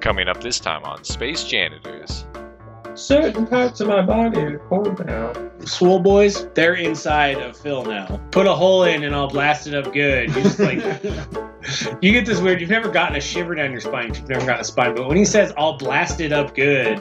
Coming 0.00 0.28
up 0.28 0.40
this 0.40 0.60
time 0.60 0.84
on 0.84 1.02
Space 1.02 1.42
Janitors. 1.44 2.24
Certain 2.94 3.46
parts 3.46 3.80
of 3.80 3.88
my 3.88 4.00
body 4.00 4.40
are 4.40 4.58
cold 4.68 5.04
now. 5.04 5.32
Swole 5.64 5.98
boys, 5.98 6.46
they're 6.54 6.74
inside 6.74 7.38
of 7.38 7.56
Phil 7.56 7.84
now. 7.84 8.20
Put 8.30 8.46
a 8.46 8.54
hole 8.54 8.84
in 8.84 9.02
and 9.02 9.14
I'll 9.14 9.28
blast 9.28 9.66
it 9.66 9.74
up 9.74 9.92
good. 9.92 10.28
You 10.34 10.42
just 10.42 10.58
like 10.60 10.78
you 12.02 12.12
get 12.12 12.26
this 12.26 12.40
weird. 12.40 12.60
You've 12.60 12.70
never 12.70 12.88
gotten 12.88 13.16
a 13.16 13.20
shiver 13.20 13.54
down 13.54 13.72
your 13.72 13.80
spine. 13.80 14.14
You've 14.14 14.28
never 14.28 14.46
gotten 14.46 14.60
a 14.60 14.64
spine, 14.64 14.94
but 14.94 15.08
when 15.08 15.16
he 15.16 15.24
says 15.24 15.52
"I'll 15.56 15.76
blast 15.78 16.20
it 16.20 16.32
up 16.32 16.54
good," 16.54 17.00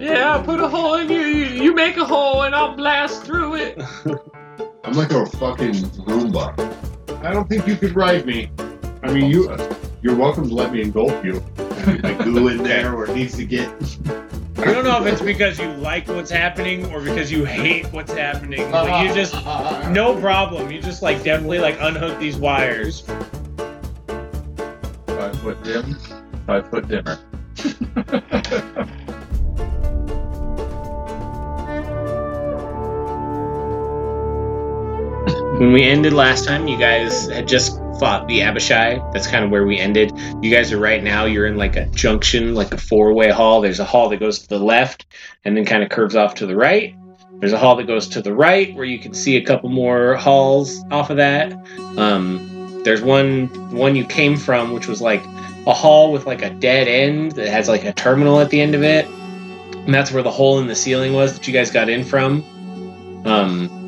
Yeah, 0.00 0.40
put 0.44 0.60
a 0.60 0.68
hole 0.68 0.94
in 0.94 1.08
you. 1.08 1.20
You 1.20 1.62
you 1.62 1.74
make 1.74 1.96
a 1.96 2.04
hole 2.04 2.42
and 2.42 2.54
I'll 2.54 2.76
blast 2.76 3.24
through 3.24 3.56
it. 3.56 3.80
I'm 4.84 4.94
like 4.94 5.12
a 5.12 5.26
fucking 5.26 5.74
Roomba. 6.06 7.24
I 7.24 7.32
don't 7.32 7.48
think 7.48 7.66
you 7.66 7.76
could 7.76 7.94
ride 7.94 8.26
me. 8.26 8.50
I 9.02 9.12
mean, 9.12 9.30
you. 9.30 9.56
You're 10.02 10.16
welcome 10.16 10.48
to 10.48 10.54
let 10.54 10.72
me 10.72 10.82
engulf 10.82 11.24
you. 11.24 11.40
I 11.86 12.14
glue 12.22 12.48
in 12.48 12.62
there 12.62 12.96
where 12.96 13.06
it 13.06 13.14
needs 13.14 13.36
to 13.36 13.44
get. 13.44 13.68
I 14.58 14.72
don't 14.72 14.84
know 14.84 15.04
if 15.04 15.12
it's 15.12 15.22
because 15.22 15.58
you 15.58 15.68
like 15.74 16.06
what's 16.06 16.30
happening 16.30 16.86
or 16.92 17.00
because 17.00 17.32
you 17.32 17.44
hate 17.44 17.86
what's 17.86 18.12
happening. 18.12 18.70
Like 18.70 19.04
you 19.04 19.10
uh-huh. 19.10 19.14
just 19.14 19.34
no 19.90 20.18
problem. 20.20 20.70
You 20.70 20.80
just 20.80 21.02
like 21.02 21.24
definitely 21.24 21.58
like 21.58 21.76
unhook 21.80 22.18
these 22.20 22.36
wires. 22.36 23.00
Five 25.06 25.36
foot 25.40 25.64
dim, 25.64 25.96
five 26.46 26.70
foot 26.70 26.86
dimmer. 26.86 27.18
When 35.58 35.72
we 35.72 35.82
ended 35.82 36.12
last 36.12 36.44
time, 36.44 36.66
you 36.66 36.78
guys 36.78 37.28
had 37.28 37.46
just 37.46 37.81
fought 38.02 38.26
the 38.26 38.42
Abishai. 38.42 38.98
That's 39.12 39.28
kind 39.28 39.44
of 39.44 39.52
where 39.52 39.64
we 39.64 39.78
ended. 39.78 40.10
You 40.42 40.50
guys 40.50 40.72
are 40.72 40.78
right 40.80 41.00
now, 41.00 41.24
you're 41.24 41.46
in 41.46 41.56
like 41.56 41.76
a 41.76 41.86
junction, 41.86 42.52
like 42.52 42.74
a 42.74 42.76
four 42.76 43.12
way 43.12 43.30
hall. 43.30 43.60
There's 43.60 43.78
a 43.78 43.84
hall 43.84 44.08
that 44.08 44.16
goes 44.16 44.40
to 44.40 44.48
the 44.48 44.58
left 44.58 45.06
and 45.44 45.56
then 45.56 45.64
kind 45.64 45.84
of 45.84 45.88
curves 45.88 46.16
off 46.16 46.34
to 46.34 46.46
the 46.46 46.56
right. 46.56 46.96
There's 47.34 47.52
a 47.52 47.58
hall 47.58 47.76
that 47.76 47.86
goes 47.86 48.08
to 48.08 48.20
the 48.20 48.34
right 48.34 48.74
where 48.74 48.84
you 48.84 48.98
can 48.98 49.14
see 49.14 49.36
a 49.36 49.44
couple 49.44 49.68
more 49.68 50.16
halls 50.16 50.82
off 50.90 51.10
of 51.10 51.18
that. 51.18 51.52
Um, 51.96 52.82
there's 52.82 53.02
one 53.02 53.46
one 53.70 53.94
you 53.94 54.04
came 54.04 54.36
from, 54.36 54.72
which 54.72 54.88
was 54.88 55.00
like 55.00 55.24
a 55.68 55.72
hall 55.72 56.10
with 56.10 56.26
like 56.26 56.42
a 56.42 56.50
dead 56.50 56.88
end 56.88 57.30
that 57.36 57.46
has 57.50 57.68
like 57.68 57.84
a 57.84 57.92
terminal 57.92 58.40
at 58.40 58.50
the 58.50 58.60
end 58.60 58.74
of 58.74 58.82
it. 58.82 59.06
And 59.06 59.94
that's 59.94 60.10
where 60.10 60.24
the 60.24 60.30
hole 60.32 60.58
in 60.58 60.66
the 60.66 60.74
ceiling 60.74 61.12
was 61.12 61.34
that 61.34 61.46
you 61.46 61.52
guys 61.52 61.70
got 61.70 61.88
in 61.88 62.02
from. 62.02 62.42
Um, 63.24 63.81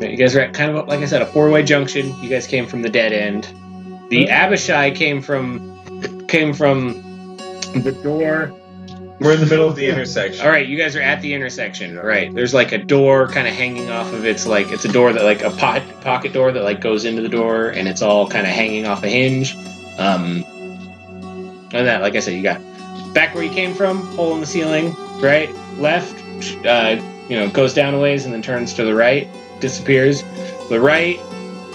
you 0.00 0.16
guys 0.16 0.36
are 0.36 0.40
at 0.40 0.54
kind 0.54 0.76
of 0.76 0.86
like 0.88 1.00
I 1.00 1.06
said, 1.06 1.22
a 1.22 1.26
four-way 1.26 1.62
junction. 1.62 2.14
You 2.22 2.28
guys 2.28 2.46
came 2.46 2.66
from 2.66 2.82
the 2.82 2.88
dead 2.88 3.12
end. 3.12 3.52
The 4.10 4.28
Abishai 4.30 4.92
came 4.92 5.20
from 5.20 6.26
came 6.28 6.54
from 6.54 6.94
the 7.74 7.92
door. 8.02 8.54
We're 9.20 9.34
in 9.34 9.40
the 9.40 9.46
middle 9.46 9.68
of 9.68 9.74
the 9.74 9.88
intersection. 9.88 10.44
All 10.46 10.50
right, 10.52 10.66
you 10.66 10.78
guys 10.78 10.94
are 10.94 11.00
at 11.00 11.20
the 11.22 11.34
intersection. 11.34 11.98
All 11.98 12.06
right, 12.06 12.32
there's 12.32 12.54
like 12.54 12.70
a 12.70 12.78
door 12.78 13.26
kind 13.26 13.48
of 13.48 13.54
hanging 13.54 13.90
off 13.90 14.12
of 14.12 14.24
its 14.24 14.46
like 14.46 14.70
it's 14.70 14.84
a 14.84 14.92
door 14.92 15.12
that 15.12 15.24
like 15.24 15.42
a 15.42 15.50
pot, 15.50 15.82
pocket 16.02 16.32
door 16.32 16.52
that 16.52 16.62
like 16.62 16.80
goes 16.80 17.04
into 17.04 17.20
the 17.20 17.28
door, 17.28 17.70
and 17.70 17.88
it's 17.88 18.00
all 18.00 18.28
kind 18.28 18.46
of 18.46 18.52
hanging 18.52 18.86
off 18.86 19.02
a 19.02 19.08
hinge. 19.08 19.56
Um, 19.98 20.44
and 21.72 21.86
that, 21.86 22.00
like 22.00 22.14
I 22.14 22.20
said, 22.20 22.34
you 22.34 22.42
got 22.42 22.60
back 23.12 23.34
where 23.34 23.42
you 23.42 23.50
came 23.50 23.74
from, 23.74 24.06
hole 24.14 24.34
in 24.34 24.40
the 24.40 24.46
ceiling, 24.46 24.94
right, 25.20 25.52
left, 25.78 26.14
uh, 26.64 27.02
you 27.28 27.36
know, 27.36 27.50
goes 27.50 27.74
down 27.74 27.94
a 27.94 27.98
ways 27.98 28.24
and 28.24 28.32
then 28.32 28.40
turns 28.40 28.72
to 28.74 28.84
the 28.84 28.94
right, 28.94 29.26
disappears. 29.60 30.22
The 30.68 30.80
right, 30.80 31.18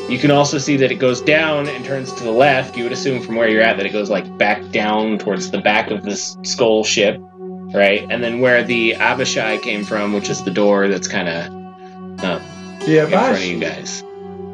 you 0.09 0.19
can 0.19 0.31
also 0.31 0.57
see 0.57 0.77
that 0.77 0.91
it 0.91 0.95
goes 0.95 1.21
down 1.21 1.67
and 1.67 1.83
turns 1.85 2.11
to 2.13 2.23
the 2.23 2.31
left. 2.31 2.77
You 2.77 2.83
would 2.83 2.91
assume 2.91 3.21
from 3.21 3.35
where 3.35 3.47
you're 3.47 3.63
at 3.63 3.77
that 3.77 3.85
it 3.85 3.93
goes 3.93 4.09
like 4.09 4.37
back 4.37 4.69
down 4.71 5.17
towards 5.17 5.51
the 5.51 5.61
back 5.61 5.91
of 5.91 6.03
this 6.03 6.37
skull 6.43 6.83
ship, 6.83 7.17
right? 7.19 8.05
And 8.09 8.23
then 8.23 8.39
where 8.39 8.63
the 8.63 8.95
Abishai 8.95 9.57
came 9.59 9.83
from, 9.85 10.13
which 10.13 10.29
is 10.29 10.43
the 10.43 10.51
door 10.51 10.87
that's 10.87 11.07
kind 11.07 11.29
of 11.29 12.23
uh, 12.23 12.39
Yeah, 12.85 13.05
in 13.05 13.09
front 13.09 13.37
of 13.37 13.43
you 13.43 13.59
guys. 13.59 14.03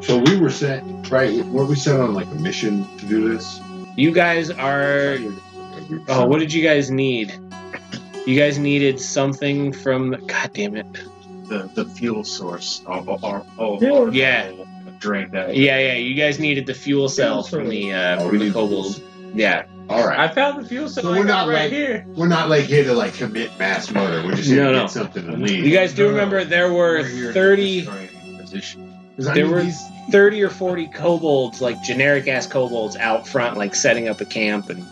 So 0.01 0.19
we 0.19 0.39
were 0.39 0.49
sent, 0.49 1.09
right? 1.09 1.43
Were 1.47 1.65
we 1.65 1.75
sent 1.75 1.99
on 1.99 2.13
like 2.13 2.27
a 2.27 2.35
mission 2.35 2.85
to 2.97 3.05
do 3.05 3.29
this? 3.33 3.59
You 3.95 4.11
guys 4.11 4.49
are. 4.49 5.17
Oh, 6.07 6.25
what 6.25 6.39
did 6.39 6.53
you 6.53 6.63
guys 6.63 6.89
need? 6.89 7.37
You 8.25 8.39
guys 8.39 8.59
needed 8.59 8.99
something 8.99 9.73
from. 9.73 10.11
God 10.27 10.51
damn 10.53 10.75
it. 10.77 10.85
The, 11.49 11.69
the 11.73 11.85
fuel 11.85 12.23
source. 12.23 12.81
Oh, 12.87 13.03
oh, 13.07 13.19
oh, 13.23 13.45
oh, 13.81 14.11
Yeah. 14.11 14.49
Yeah. 14.49 14.65
Drain 14.99 15.31
that. 15.31 15.55
Yeah, 15.55 15.77
yeah. 15.79 15.93
You 15.93 16.13
guys 16.15 16.39
needed 16.39 16.65
the 16.65 16.73
fuel 16.73 17.07
cell 17.09 17.41
from 17.43 17.69
the 17.69 17.93
uh, 17.93 18.19
from 18.27 18.37
the 18.37 18.45
need 18.45 18.53
kobold. 18.53 19.01
Yeah. 19.33 19.65
All 19.87 20.05
right. 20.05 20.19
I 20.19 20.27
found 20.33 20.63
the 20.63 20.67
fuel 20.67 20.89
cell 20.89 21.03
So 21.03 21.11
we're 21.11 21.23
not 21.23 21.47
right 21.47 21.63
like- 21.63 21.71
here. 21.71 22.05
We're 22.09 22.27
not 22.27 22.49
like 22.49 22.65
here 22.65 22.83
to 22.83 22.93
like 22.93 23.13
commit 23.13 23.57
mass 23.57 23.89
murder. 23.91 24.25
We're 24.27 24.35
just 24.35 24.49
here 24.49 24.63
No, 24.63 24.71
to 24.71 24.77
no. 24.77 24.81
get 24.83 24.91
something 24.91 25.25
to 25.25 25.37
leave. 25.37 25.65
You 25.65 25.71
guys 25.73 25.93
do 25.93 26.03
No, 26.03 26.09
no. 26.09 26.15
remember 26.15 26.43
there 26.43 26.73
were 26.73 26.97
We're 27.03 27.31
30, 27.33 27.81
destroy 27.81 28.09
any 28.25 28.37
position. 28.39 28.93
'Cause 29.15 29.27
I 29.27 29.33
there 29.35 29.45
mean, 29.45 29.53
were- 29.55 29.63
these- 29.63 29.81
30 30.11 30.41
or 30.43 30.49
40 30.49 30.87
kobolds, 30.87 31.61
like 31.61 31.81
generic 31.83 32.27
ass 32.27 32.45
kobolds, 32.47 32.97
out 32.97 33.25
front, 33.27 33.55
like 33.57 33.75
setting 33.75 34.09
up 34.09 34.19
a 34.21 34.25
camp 34.25 34.69
and 34.69 34.83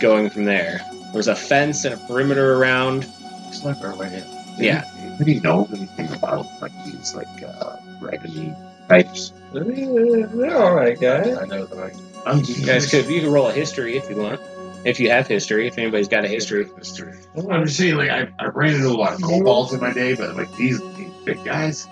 going 0.00 0.28
from 0.28 0.44
there. 0.44 0.80
There's 1.12 1.28
a 1.28 1.36
fence 1.36 1.84
and 1.86 1.94
a 1.94 1.96
perimeter 2.06 2.56
around. 2.56 3.06
Snipe 3.52 3.82
our 3.82 3.94
way 3.96 4.08
in. 4.12 4.62
Yeah. 4.64 4.84
Do 5.22 5.30
you 5.30 5.40
know 5.40 5.68
anything 5.70 6.12
about 6.14 6.46
like 6.62 6.72
these 6.84 7.14
like 7.14 7.42
uh 7.42 7.76
raggedy 8.00 8.54
types? 8.88 9.32
They're 9.52 10.56
all 10.56 10.74
right, 10.74 10.98
guys. 10.98 11.36
I 11.36 11.46
know 11.46 11.66
that 11.66 11.78
I. 11.78 12.30
I'm 12.30 12.38
You 12.44 12.64
guys 12.64 12.90
could 12.90 13.06
you 13.06 13.20
could 13.20 13.30
roll 13.30 13.48
a 13.48 13.52
history 13.52 13.96
if 13.96 14.08
you 14.08 14.16
want. 14.16 14.40
If 14.84 14.98
you 14.98 15.10
have 15.10 15.26
history, 15.26 15.66
if 15.66 15.76
anybody's 15.76 16.08
got 16.08 16.24
a 16.24 16.28
history. 16.28 16.66
History. 16.78 17.14
I'm 17.36 17.66
just 17.66 17.76
saying, 17.76 17.96
like 17.96 18.08
I, 18.10 18.28
I 18.38 18.46
ran 18.46 18.74
into 18.74 18.88
a 18.88 18.96
lot 18.96 19.12
of 19.12 19.20
kobolds 19.20 19.74
in 19.74 19.80
my 19.80 19.92
day, 19.92 20.14
but 20.14 20.36
like 20.36 20.54
these, 20.56 20.80
these 20.94 21.12
big 21.24 21.44
guys, 21.44 21.86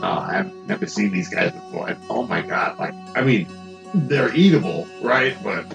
uh, 0.00 0.26
I've 0.30 0.52
never 0.66 0.86
seen 0.86 1.10
these 1.10 1.28
guys 1.28 1.52
before. 1.52 1.90
And, 1.90 1.98
oh 2.08 2.26
my 2.26 2.40
god! 2.40 2.78
Like 2.78 2.94
I 3.14 3.20
mean, 3.20 3.48
they're 3.92 4.34
eatable, 4.34 4.88
right? 5.02 5.36
But 5.44 5.66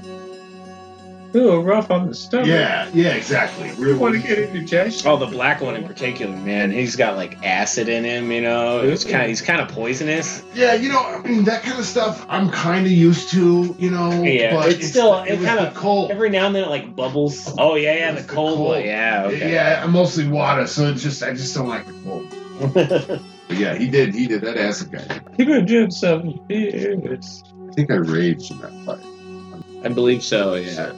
Ooh, 1.35 1.59
rough 1.61 1.91
on 1.91 2.07
the 2.07 2.15
stomach. 2.15 2.47
yeah, 2.47 2.89
yeah, 2.93 3.09
exactly. 3.09 3.69
You 3.77 3.97
want 3.97 4.15
to 4.15 4.21
get 4.25 4.39
indigestion? 4.39 5.07
Oh, 5.09 5.17
the 5.17 5.25
black 5.25 5.61
one 5.61 5.75
in 5.75 5.85
particular, 5.85 6.35
man. 6.35 6.71
He's 6.71 6.95
got 6.95 7.15
like 7.15 7.43
acid 7.45 7.89
in 7.89 8.03
him, 8.03 8.31
you 8.31 8.41
know. 8.41 8.79
It's 8.79 9.03
kind 9.03 9.23
of 9.23 9.27
he's 9.29 9.41
kind 9.41 9.61
of 9.61 9.67
poisonous. 9.69 10.43
Yeah, 10.53 10.73
you 10.73 10.89
know, 10.89 10.99
I 11.03 11.21
mean 11.21 11.43
that 11.43 11.63
kind 11.63 11.77
of 11.79 11.85
stuff. 11.85 12.25
I'm 12.29 12.49
kind 12.49 12.85
of 12.85 12.91
used 12.91 13.29
to, 13.31 13.75
you 13.77 13.89
know. 13.91 14.23
Yeah, 14.23 14.55
but 14.55 14.71
it's 14.71 14.88
still- 14.89 15.15
it 15.23 15.38
was 15.38 15.45
kinda- 15.45 15.71
cold. 15.75 16.11
Every 16.11 16.29
now 16.29 16.47
and 16.47 16.55
then 16.55 16.63
it 16.63 16.69
like 16.69 16.95
bubbles. 16.95 17.53
Oh 17.57 17.75
yeah, 17.75 17.94
yeah, 17.95 18.11
the 18.11 18.17
It's 18.19 18.27
the 18.27 18.33
cold 18.33 18.59
one. 18.59 18.83
Yeah, 18.83 19.25
okay. 19.27 19.51
Yeah, 19.53 19.81
I'm 19.83 19.91
mostly 19.91 20.27
water, 20.27 20.65
so 20.67 20.88
it's 20.89 21.03
just 21.03 21.21
I 21.23 21.33
just 21.33 21.53
don't 21.55 21.67
like 21.67 21.85
the 21.85 21.94
cold. 22.03 23.21
Yeah, 23.49 23.75
he 23.75 23.88
did. 23.88 24.13
He 24.13 24.27
did 24.27 24.41
that 24.41 24.57
acid 24.57 24.91
guy. 24.91 25.21
You 25.38 25.45
gonna 25.45 25.65
drink 25.65 25.94
some? 25.94 26.38
I 26.49 27.73
think 27.73 27.89
I 27.91 27.95
raged 27.95 28.51
in 28.51 28.59
that 28.59 28.73
fight. 28.85 29.85
I 29.85 29.88
believe 29.89 30.21
so. 30.21 30.55
Yeah. 30.55 30.91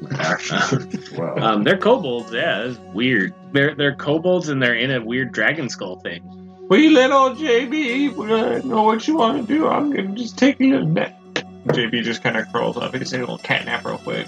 My 0.00 0.18
actions 0.18 0.94
as 0.94 1.10
well. 1.12 1.42
Um, 1.42 1.64
they're 1.64 1.78
kobolds. 1.78 2.32
Yeah, 2.32 2.64
it's 2.64 2.78
weird. 2.78 3.34
They're 3.52 3.74
they're 3.74 3.94
kobolds 3.94 4.48
and 4.48 4.62
they're 4.62 4.74
in 4.74 4.90
a 4.90 5.02
weird 5.02 5.32
dragon 5.32 5.68
skull 5.68 5.96
thing. 5.96 6.22
Will 6.68 6.78
you 6.78 6.90
let 6.90 7.10
old 7.10 7.38
JB 7.38 8.16
uh, 8.18 8.66
know 8.66 8.82
what 8.82 9.06
you 9.06 9.16
want 9.16 9.46
to 9.46 9.54
do? 9.54 9.68
I'm 9.68 9.90
gonna 9.90 10.14
just 10.14 10.38
take 10.38 10.60
a 10.60 10.64
little 10.64 10.86
nap. 10.86 11.18
JB 11.66 12.02
just 12.02 12.22
kind 12.22 12.36
of 12.36 12.50
curls 12.52 12.76
up. 12.76 12.94
He's 12.94 13.10
can 13.10 13.20
a 13.20 13.22
little 13.22 13.38
cat 13.38 13.66
nap 13.66 13.84
real 13.84 13.98
quick. 13.98 14.26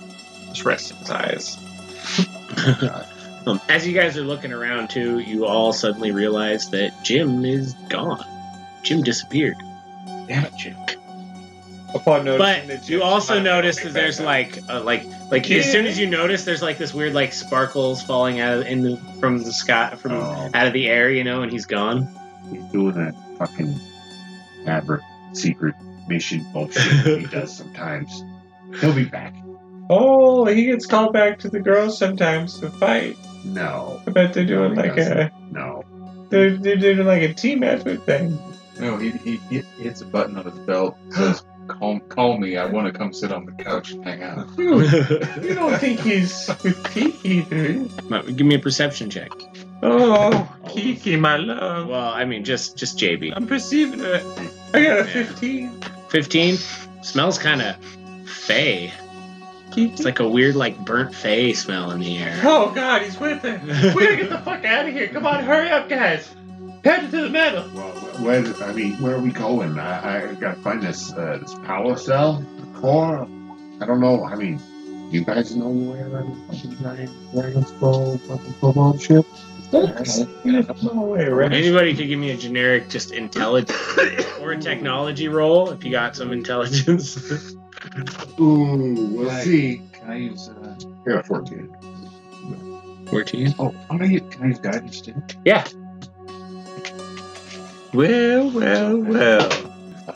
Just 0.48 0.64
resting 0.64 0.96
his 0.98 1.10
eyes. 1.10 1.58
Um, 3.46 3.60
as 3.68 3.86
you 3.86 3.92
guys 3.92 4.16
are 4.16 4.24
looking 4.24 4.52
around 4.52 4.90
too, 4.90 5.18
you 5.18 5.46
all 5.46 5.72
suddenly 5.72 6.12
realize 6.12 6.70
that 6.70 6.92
Jim 7.02 7.44
is 7.44 7.74
gone. 7.88 8.24
Jim 8.82 9.02
disappeared. 9.02 9.56
Damn 10.28 10.44
it, 10.44 10.56
Jim. 10.56 10.76
Upon 11.94 12.24
noticing 12.24 12.66
But 12.68 12.68
that 12.68 12.88
you 12.88 13.02
also 13.02 13.40
notice 13.40 13.80
that 13.82 13.92
there's 13.92 14.18
back 14.18 14.26
like 14.56 14.68
uh, 14.68 14.82
like 14.82 15.04
like 15.30 15.48
as 15.50 15.70
soon 15.70 15.86
as 15.86 15.98
you 15.98 16.08
notice 16.08 16.44
there's 16.44 16.60
like 16.62 16.76
this 16.76 16.92
weird 16.92 17.14
like 17.14 17.32
sparkles 17.32 18.02
falling 18.02 18.40
out 18.40 18.58
of, 18.58 18.66
in 18.66 18.82
the, 18.82 18.96
from 19.20 19.38
the 19.38 19.52
sky 19.52 19.94
from 19.96 20.12
Oh. 20.12 20.50
out 20.52 20.66
of 20.66 20.72
the 20.72 20.88
air, 20.88 21.10
you 21.10 21.22
know, 21.22 21.42
and 21.42 21.52
he's 21.52 21.66
gone. 21.66 22.08
He's 22.50 22.64
doing 22.64 22.94
that 22.96 23.14
fucking 23.38 23.78
maverick 24.64 25.02
secret 25.32 25.74
mission 26.08 26.44
bullshit 26.52 27.20
he 27.20 27.26
does 27.26 27.56
sometimes. 27.56 28.22
He'll 28.80 28.92
be 28.92 29.04
back. 29.04 29.34
Oh, 29.88 30.46
he 30.46 30.64
gets 30.64 30.86
called 30.86 31.12
back 31.12 31.38
to 31.40 31.48
the 31.48 31.60
girls 31.60 31.96
sometimes 31.98 32.58
to 32.60 32.70
fight. 32.70 33.16
No, 33.44 34.00
I 34.06 34.10
bet 34.10 34.32
they're 34.32 34.44
doing 34.44 34.74
No, 34.74 34.82
he 34.82 34.88
like 34.88 34.98
a 34.98 35.30
no. 35.50 35.84
they're, 36.30 36.56
they're 36.56 36.76
doing 36.76 37.06
like 37.06 37.22
a 37.22 37.34
team 37.34 37.62
effort 37.62 38.04
thing. 38.04 38.38
No, 38.80 38.96
he, 38.96 39.10
he, 39.10 39.36
he 39.50 39.58
hits 39.80 40.00
a 40.00 40.06
button 40.06 40.36
on 40.36 40.44
his 40.46 40.58
belt. 40.60 40.96
Says, 41.10 41.44
"Call, 41.68 42.00
call 42.00 42.38
me. 42.38 42.56
I 42.56 42.66
want 42.66 42.86
to 42.86 42.92
come 42.92 43.12
sit 43.12 43.32
on 43.32 43.46
the 43.46 43.52
couch 43.52 43.92
and 43.92 44.04
hang 44.04 44.22
out." 44.22 44.46
You, 44.58 44.80
you 45.42 45.54
don't 45.54 45.78
think 45.78 46.00
he's 46.00 46.48
with 46.62 46.82
Kiki, 46.92 47.42
do 47.42 47.90
you? 48.10 48.22
Give 48.32 48.46
me 48.46 48.54
a 48.56 48.58
perception 48.58 49.10
check. 49.10 49.30
Oh, 49.82 50.30
oh. 50.32 50.68
Kiki, 50.68 51.16
my 51.16 51.36
love. 51.36 51.88
Well, 51.88 52.08
I 52.12 52.24
mean 52.24 52.44
just 52.44 52.76
just 52.76 52.98
JB. 52.98 53.32
I'm 53.36 53.46
perceiving 53.46 54.00
it. 54.00 54.22
I 54.72 54.82
got 54.82 54.98
a 55.00 55.04
Yeah. 55.04 55.04
15. 55.04 55.80
Fifteen 56.08 56.56
smells 57.02 57.38
kind 57.38 57.60
of 57.62 57.76
fey. 58.28 58.92
It's 59.76 60.04
like 60.04 60.20
a 60.20 60.28
weird, 60.28 60.54
like 60.54 60.78
burnt 60.84 61.12
fey 61.14 61.52
smell 61.52 61.90
in 61.90 61.98
the 62.00 62.16
air. 62.18 62.40
Oh 62.44 62.70
god, 62.72 63.02
he's 63.02 63.18
with 63.18 63.44
it. 63.44 63.60
We 63.94 64.04
gotta 64.04 64.16
get 64.16 64.30
the 64.30 64.38
fuck 64.38 64.64
out 64.64 64.86
of 64.86 64.94
here. 64.94 65.08
Come 65.08 65.26
on, 65.26 65.42
hurry 65.42 65.68
up, 65.70 65.88
guys. 65.88 66.32
Head 66.84 67.10
to 67.12 67.22
the 67.22 67.30
meadow. 67.30 67.68
Well, 67.74 67.92
where, 68.22 68.44
I 68.62 68.72
mean, 68.72 68.92
where 69.00 69.14
are 69.14 69.20
we 69.20 69.30
going? 69.32 69.78
I, 69.78 70.30
I 70.30 70.34
gotta 70.34 70.60
find 70.60 70.82
this 70.82 71.12
uh, 71.12 71.38
this 71.40 71.54
power 71.54 71.96
cell 71.96 72.44
core. 72.74 73.26
I 73.80 73.86
don't 73.86 74.00
know. 74.00 74.24
I 74.24 74.34
mean, 74.36 74.60
you 75.10 75.24
guys 75.24 75.56
know 75.56 75.68
where 75.68 76.14
I'm 76.18 76.46
fucking 76.48 76.76
giant 76.82 77.10
dragon 77.32 77.64
skull 77.66 78.18
fucking 78.18 78.54
kobold 78.60 79.00
ship? 79.00 79.24
Anybody 81.52 81.94
could 81.96 82.06
give 82.06 82.18
me 82.18 82.30
a 82.30 82.36
generic, 82.36 82.88
just 82.90 83.12
intelligence 83.12 83.72
or 84.40 84.52
a 84.52 84.58
technology 84.60 85.28
roll 85.28 85.70
if 85.70 85.82
you 85.84 85.90
got 85.90 86.14
some 86.14 86.32
intelligence. 86.32 87.16
Ooh, 88.38 88.94
we'll 89.10 89.28
Right. 89.28 89.42
see. 89.42 89.82
Can 89.92 90.10
I 90.10 90.16
use? 90.16 90.48
Uh, 90.48 90.74
I 91.06 91.10
got 91.12 91.26
14. 91.26 91.76
14. 93.08 93.54
oh, 93.58 93.74
I'm 93.90 93.98
gonna 93.98 94.10
use. 94.12 94.22
Can 94.30 94.42
I 94.44 94.46
use 94.48 94.58
guidance 94.58 95.00
too? 95.00 95.14
Yeah. 95.44 95.64
Well, 97.94 98.50
well, 98.50 98.98
well. 98.98 99.48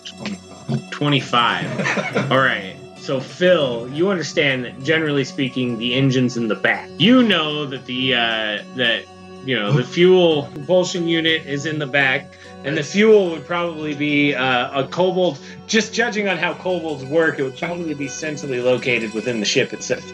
25. 0.04 0.90
25. 0.90 2.32
All 2.32 2.38
right. 2.38 2.74
So 2.96 3.20
Phil, 3.20 3.88
you 3.90 4.10
understand 4.10 4.64
that 4.64 4.82
generally 4.82 5.22
speaking, 5.22 5.78
the 5.78 5.94
engine's 5.94 6.36
in 6.36 6.48
the 6.48 6.56
back. 6.56 6.90
You 6.98 7.22
know 7.22 7.66
that 7.66 7.86
the 7.86 8.14
uh, 8.14 8.64
that 8.74 9.04
you 9.44 9.54
know 9.56 9.70
the 9.72 9.84
fuel 9.84 10.50
propulsion 10.52 11.06
unit 11.06 11.46
is 11.46 11.66
in 11.66 11.78
the 11.78 11.86
back, 11.86 12.26
and 12.64 12.76
the 12.76 12.82
fuel 12.82 13.30
would 13.30 13.46
probably 13.46 13.94
be 13.94 14.34
uh, 14.34 14.82
a 14.82 14.88
cobalt. 14.88 15.40
Just 15.68 15.94
judging 15.94 16.28
on 16.28 16.36
how 16.36 16.54
kobolds 16.54 17.04
work, 17.04 17.38
it 17.38 17.44
would 17.44 17.56
probably 17.56 17.94
be 17.94 18.08
centrally 18.08 18.60
located 18.60 19.14
within 19.14 19.38
the 19.38 19.46
ship 19.46 19.72
itself, 19.72 20.12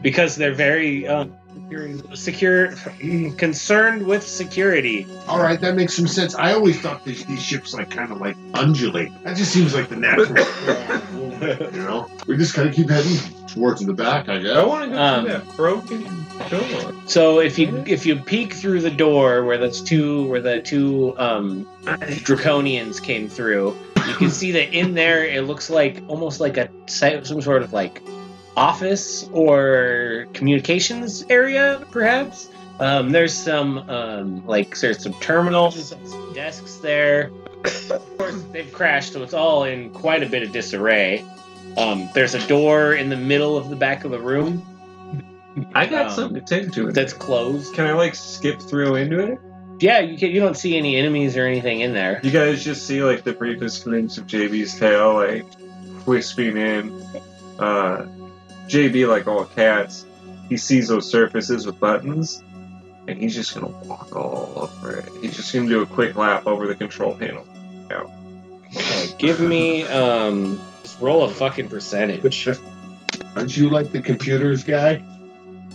because 0.00 0.36
they're 0.36 0.54
very 0.54 1.08
um, 1.08 1.34
secure, 2.14 2.72
concerned 3.36 4.06
with 4.06 4.26
security. 4.26 5.06
All 5.26 5.40
right, 5.40 5.60
that 5.60 5.74
makes 5.74 5.94
some 5.94 6.06
sense. 6.06 6.34
I 6.34 6.52
always 6.52 6.80
thought 6.80 7.04
these, 7.04 7.24
these 7.26 7.42
ships 7.42 7.72
like 7.74 7.90
kind 7.90 8.12
of 8.12 8.20
like 8.20 8.36
undulate. 8.54 9.10
That 9.24 9.36
just 9.36 9.52
seems 9.52 9.74
like 9.74 9.88
the 9.88 9.96
natural. 9.96 10.38
you 11.72 11.78
know, 11.82 12.10
we 12.26 12.36
just 12.36 12.54
kind 12.54 12.68
of 12.68 12.74
keep 12.74 12.90
heading 12.90 13.16
towards 13.48 13.84
the 13.84 13.92
back. 13.94 14.28
I 14.28 14.38
guess. 14.38 14.52
I 14.52 14.54
guess. 14.60 14.66
want 14.66 14.84
to 14.90 14.96
go 14.96 15.02
Um, 15.02 15.24
through 15.24 15.32
that 15.32 15.56
broken 15.56 16.26
door. 16.50 16.94
So 17.06 17.40
if 17.40 17.58
you 17.58 17.82
if 17.86 18.06
you 18.06 18.16
peek 18.16 18.52
through 18.54 18.80
the 18.80 18.90
door 18.90 19.44
where 19.44 19.58
that's 19.58 19.80
two 19.80 20.26
where 20.28 20.40
the 20.40 20.60
two 20.60 21.14
um, 21.18 21.66
draconians 21.84 23.02
came 23.02 23.28
through, 23.28 23.76
you 24.06 24.14
can 24.14 24.30
see 24.40 24.52
that 24.52 24.74
in 24.74 24.94
there 24.94 25.24
it 25.24 25.44
looks 25.44 25.70
like 25.70 26.02
almost 26.08 26.40
like 26.40 26.56
a 26.56 26.68
some 26.86 27.40
sort 27.42 27.62
of 27.62 27.72
like 27.72 28.00
office 28.56 29.28
or 29.32 30.26
communications 30.34 31.24
area, 31.28 31.86
perhaps. 31.90 32.48
Um, 32.80 33.10
there's 33.10 33.34
some 33.34 33.78
um, 33.88 34.46
like 34.46 34.78
there's 34.78 35.02
some 35.02 35.14
terminals, 35.14 35.94
desks 36.34 36.76
there. 36.76 37.30
Of 37.64 38.18
course, 38.18 38.42
they've 38.50 38.72
crashed, 38.72 39.12
so 39.12 39.22
it's 39.22 39.34
all 39.34 39.64
in 39.64 39.90
quite 39.90 40.22
a 40.22 40.26
bit 40.26 40.42
of 40.42 40.52
disarray. 40.52 41.24
Um, 41.76 42.08
there's 42.14 42.34
a 42.34 42.46
door 42.48 42.94
in 42.94 43.08
the 43.08 43.16
middle 43.16 43.56
of 43.56 43.70
the 43.70 43.76
back 43.76 44.04
of 44.04 44.10
the 44.10 44.18
room 44.18 44.66
I 45.74 45.86
got 45.86 46.06
um, 46.06 46.12
something 46.12 46.44
to 46.44 46.46
take 46.46 46.72
to 46.72 46.88
it. 46.88 46.94
that's 46.94 47.12
closed. 47.12 47.74
Can 47.74 47.86
I 47.86 47.92
like 47.92 48.14
skip 48.14 48.60
through 48.60 48.96
into 48.96 49.18
it? 49.18 49.38
Yeah, 49.80 50.00
you 50.00 50.16
can, 50.16 50.30
you 50.30 50.40
don't 50.40 50.56
see 50.56 50.76
any 50.76 50.96
enemies 50.96 51.36
or 51.36 51.44
anything 51.44 51.80
in 51.80 51.92
there. 51.92 52.20
You 52.22 52.30
guys 52.30 52.64
just 52.64 52.86
see 52.86 53.02
like 53.02 53.24
the 53.24 53.32
briefest 53.32 53.84
glimpse 53.84 54.16
of 54.16 54.26
JB's 54.26 54.78
tail, 54.78 55.14
like 55.14 55.44
wisping 56.06 56.56
in. 56.56 57.06
Uh, 57.58 58.06
JB, 58.72 59.08
like 59.08 59.26
all 59.28 59.44
cats, 59.44 60.06
he 60.48 60.56
sees 60.56 60.88
those 60.88 61.10
surfaces 61.10 61.66
with 61.66 61.78
buttons, 61.78 62.42
and 63.06 63.18
he's 63.18 63.34
just 63.34 63.54
gonna 63.54 63.68
walk 63.86 64.16
all 64.16 64.52
over 64.56 64.96
it. 64.96 65.08
He's 65.20 65.36
just 65.36 65.52
gonna 65.52 65.68
do 65.68 65.82
a 65.82 65.86
quick 65.86 66.16
lap 66.16 66.46
over 66.46 66.66
the 66.66 66.74
control 66.74 67.14
panel. 67.14 67.46
Okay, 67.90 69.14
give 69.18 69.40
me 69.40 69.84
um 69.84 70.60
just 70.82 71.00
roll 71.00 71.24
a 71.24 71.28
fucking 71.28 71.68
percentage. 71.68 72.48
Aren't 73.36 73.56
you 73.56 73.68
like 73.68 73.92
the 73.92 74.00
computers 74.00 74.64
guy? 74.64 75.02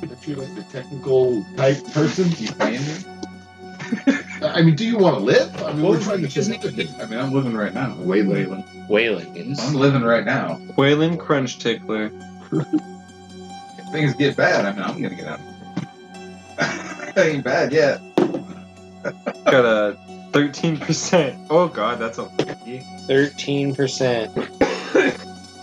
Aren't 0.01 0.27
you 0.27 0.35
like 0.35 0.55
the 0.55 0.63
technical 0.63 1.43
type 1.55 1.83
person? 1.91 2.31
You? 2.37 2.49
I 4.41 4.61
mean, 4.61 4.75
do 4.75 4.85
you 4.85 4.97
want 4.97 5.17
to 5.17 5.23
live? 5.23 5.63
I 5.63 5.73
mean, 5.73 5.85
we're 5.85 6.01
trying 6.01 6.21
to 6.21 6.27
just 6.27 6.49
need 6.49 6.61
to. 6.61 6.69
I 7.01 7.05
mean, 7.05 7.19
I'm 7.19 7.33
living 7.33 7.55
right 7.55 7.73
now. 7.73 7.95
Wait, 7.99 8.25
Wayland. 8.25 8.63
Wailing 8.89 9.55
I'm 9.59 9.73
living 9.73 10.03
right 10.03 10.25
now. 10.25 10.59
Wayland 10.75 11.19
Crunch 11.19 11.59
Tickler. 11.59 12.11
If 12.51 13.91
things 13.91 14.13
get 14.15 14.35
bad, 14.35 14.65
I 14.65 14.71
mean, 14.71 14.83
I'm 14.83 15.01
gonna 15.01 15.15
get 15.15 15.27
out. 15.27 15.39
it 17.17 17.17
ain't 17.17 17.43
bad 17.43 17.71
yet. 17.71 18.01
Got 19.45 19.65
a 19.65 19.97
thirteen 20.31 20.77
percent. 20.77 21.37
Oh 21.49 21.67
god, 21.67 21.99
that's 21.99 22.17
a 22.17 22.25
thirteen 23.07 23.75
percent. 23.75 24.35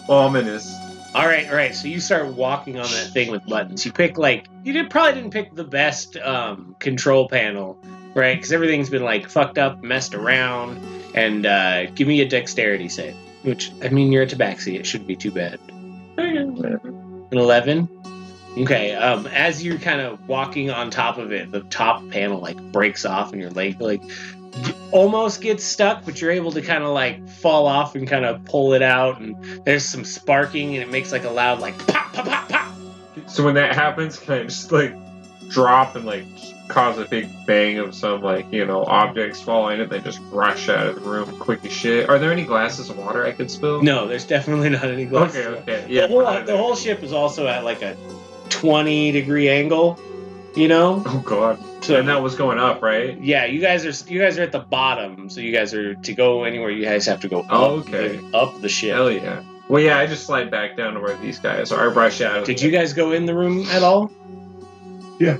ominous. 0.09 0.75
All 1.15 1.27
right, 1.27 1.49
all 1.49 1.55
right. 1.55 1.75
So 1.75 1.87
you 1.87 2.01
start 2.01 2.27
walking 2.35 2.77
on 2.77 2.91
that 2.91 3.11
thing 3.13 3.31
with 3.31 3.47
buttons. 3.47 3.87
You 3.87 3.93
pick 3.93 4.19
like 4.19 4.49
you 4.65 4.73
did 4.73 4.91
probably 4.91 5.21
didn't 5.21 5.33
pick 5.33 5.55
the 5.55 5.65
best 5.65 6.17
um, 6.17 6.75
control 6.81 7.29
panel, 7.29 7.79
right? 8.15 8.37
Because 8.37 8.53
everything's 8.53 8.91
been 8.91 9.05
like 9.05 9.29
fucked 9.29 9.59
up, 9.59 9.83
messed 9.83 10.15
around. 10.15 10.85
And 11.15 11.47
uh, 11.47 11.87
give 11.93 12.09
me 12.09 12.21
a 12.23 12.29
dexterity 12.29 12.89
save. 12.89 13.15
Which 13.43 13.71
I 13.83 13.91
mean, 13.91 14.11
you're 14.11 14.25
a 14.25 14.27
tabaxi. 14.27 14.79
It 14.79 14.87
shouldn't 14.87 15.07
be 15.07 15.15
too 15.15 15.31
bad. 15.31 15.61
An 16.17 17.39
11? 17.39 17.89
Okay, 18.59 18.95
um, 18.95 19.27
as 19.27 19.65
you're 19.65 19.79
kind 19.79 20.01
of 20.01 20.29
walking 20.29 20.71
on 20.71 20.91
top 20.91 21.19
of 21.19 21.33
it, 21.33 21.51
the 21.51 21.61
top 21.63 22.09
panel 22.11 22.41
like 22.41 22.61
breaks 22.71 23.05
off 23.05 23.33
and 23.33 23.41
your 23.41 23.51
leg 23.51 23.81
like 23.81 24.01
almost 24.93 25.41
gets 25.41 25.65
stuck, 25.65 26.05
but 26.05 26.21
you're 26.21 26.31
able 26.31 26.53
to 26.53 26.63
kind 26.63 26.85
of 26.85 26.91
like 26.91 27.29
fall 27.29 27.67
off 27.67 27.97
and 27.97 28.07
kind 28.07 28.25
of 28.25 28.45
pull 28.45 28.75
it 28.75 28.83
out. 28.83 29.21
And 29.21 29.37
there's 29.65 29.85
some 29.85 30.05
sparking 30.05 30.75
and 30.75 30.83
it 30.85 30.91
makes 30.91 31.11
like 31.11 31.25
a 31.25 31.31
loud 31.31 31.59
like 31.59 31.77
pop, 31.87 32.13
pop, 32.13 32.27
pop, 32.27 32.49
pop. 32.49 32.77
So 33.27 33.45
when 33.45 33.55
that 33.55 33.75
happens, 33.75 34.19
can 34.19 34.35
I 34.35 34.43
just 34.45 34.71
like 34.71 34.95
drop 35.49 35.97
and 35.97 36.05
like 36.05 36.27
cause 36.69 36.99
a 36.99 37.05
big 37.05 37.29
bang 37.47 37.79
of 37.79 37.95
some 37.95 38.23
like 38.23 38.51
you 38.53 38.65
know 38.65 38.85
objects 38.85 39.41
falling 39.41 39.81
and 39.81 39.91
they 39.91 40.01
just 40.01 40.21
rush 40.31 40.69
out 40.69 40.87
of 40.87 40.95
the 40.95 41.01
room 41.03 41.37
quick 41.39 41.65
as 41.65 41.73
shit? 41.73 42.09
Are 42.09 42.19
there 42.19 42.33
any 42.33 42.45
glasses 42.45 42.91
of 42.91 42.99
water 42.99 43.25
I 43.25 43.33
could 43.33 43.51
spill? 43.51 43.83
No, 43.83 44.07
there's 44.07 44.25
definitely 44.27 44.71
not 44.71 44.85
any 44.85 45.05
glass. 45.05 45.37
Okay, 45.37 45.47
okay, 45.61 45.87
yeah. 45.89 46.03
the, 46.03 46.09
whole, 46.09 46.27
uh, 46.27 46.43
the 46.43 46.57
whole 46.57 46.75
ship 46.77 47.03
is 47.03 47.13
also 47.13 47.47
at 47.47 47.65
like 47.65 47.83
a 47.83 47.97
20 48.49 49.13
degree 49.13 49.49
angle, 49.49 49.99
you 50.57 50.69
know? 50.69 51.03
Oh 51.07 51.23
god. 51.25 51.59
So 51.85 51.99
and 51.99 52.09
that 52.09 52.23
was 52.23 52.35
going 52.35 52.59
up, 52.59 52.81
right? 52.81 53.21
Yeah, 53.21 53.45
you 53.45 53.61
guys 53.61 53.85
are 53.85 54.11
you 54.11 54.19
guys 54.21 54.39
are 54.39 54.43
at 54.43 54.53
the 54.53 54.61
bottom, 54.61 55.29
so 55.29 55.41
you 55.41 55.53
guys 55.53 55.75
are 55.75 55.95
to 55.95 56.15
go 56.15 56.45
anywhere. 56.45 56.71
You 56.71 56.85
guys 56.87 57.05
have 57.07 57.21
to 57.21 57.29
go 57.29 57.41
up, 57.41 57.47
Oh, 57.51 57.71
okay. 57.81 58.17
the, 58.17 58.37
up 58.37 58.61
the 58.63 58.71
ship. 58.71 58.95
Hell 58.95 59.11
yeah. 59.11 59.43
Well, 59.69 59.83
yeah, 59.83 59.99
I 59.99 60.07
just 60.07 60.25
slide 60.27 60.51
back 60.51 60.77
down 60.77 60.95
to 60.95 61.01
where 61.01 61.17
these 61.19 61.39
guys 61.39 61.73
are. 61.73 61.83
I 61.83 61.87
rush 61.93 62.21
out. 62.21 62.45
Did 62.47 62.61
you 62.63 62.71
guys 62.71 62.93
go 62.95 63.13
in 63.13 63.27
the 63.27 63.35
room 63.35 63.67
at 63.69 63.83
all? 63.83 64.11
Yeah. 65.19 65.37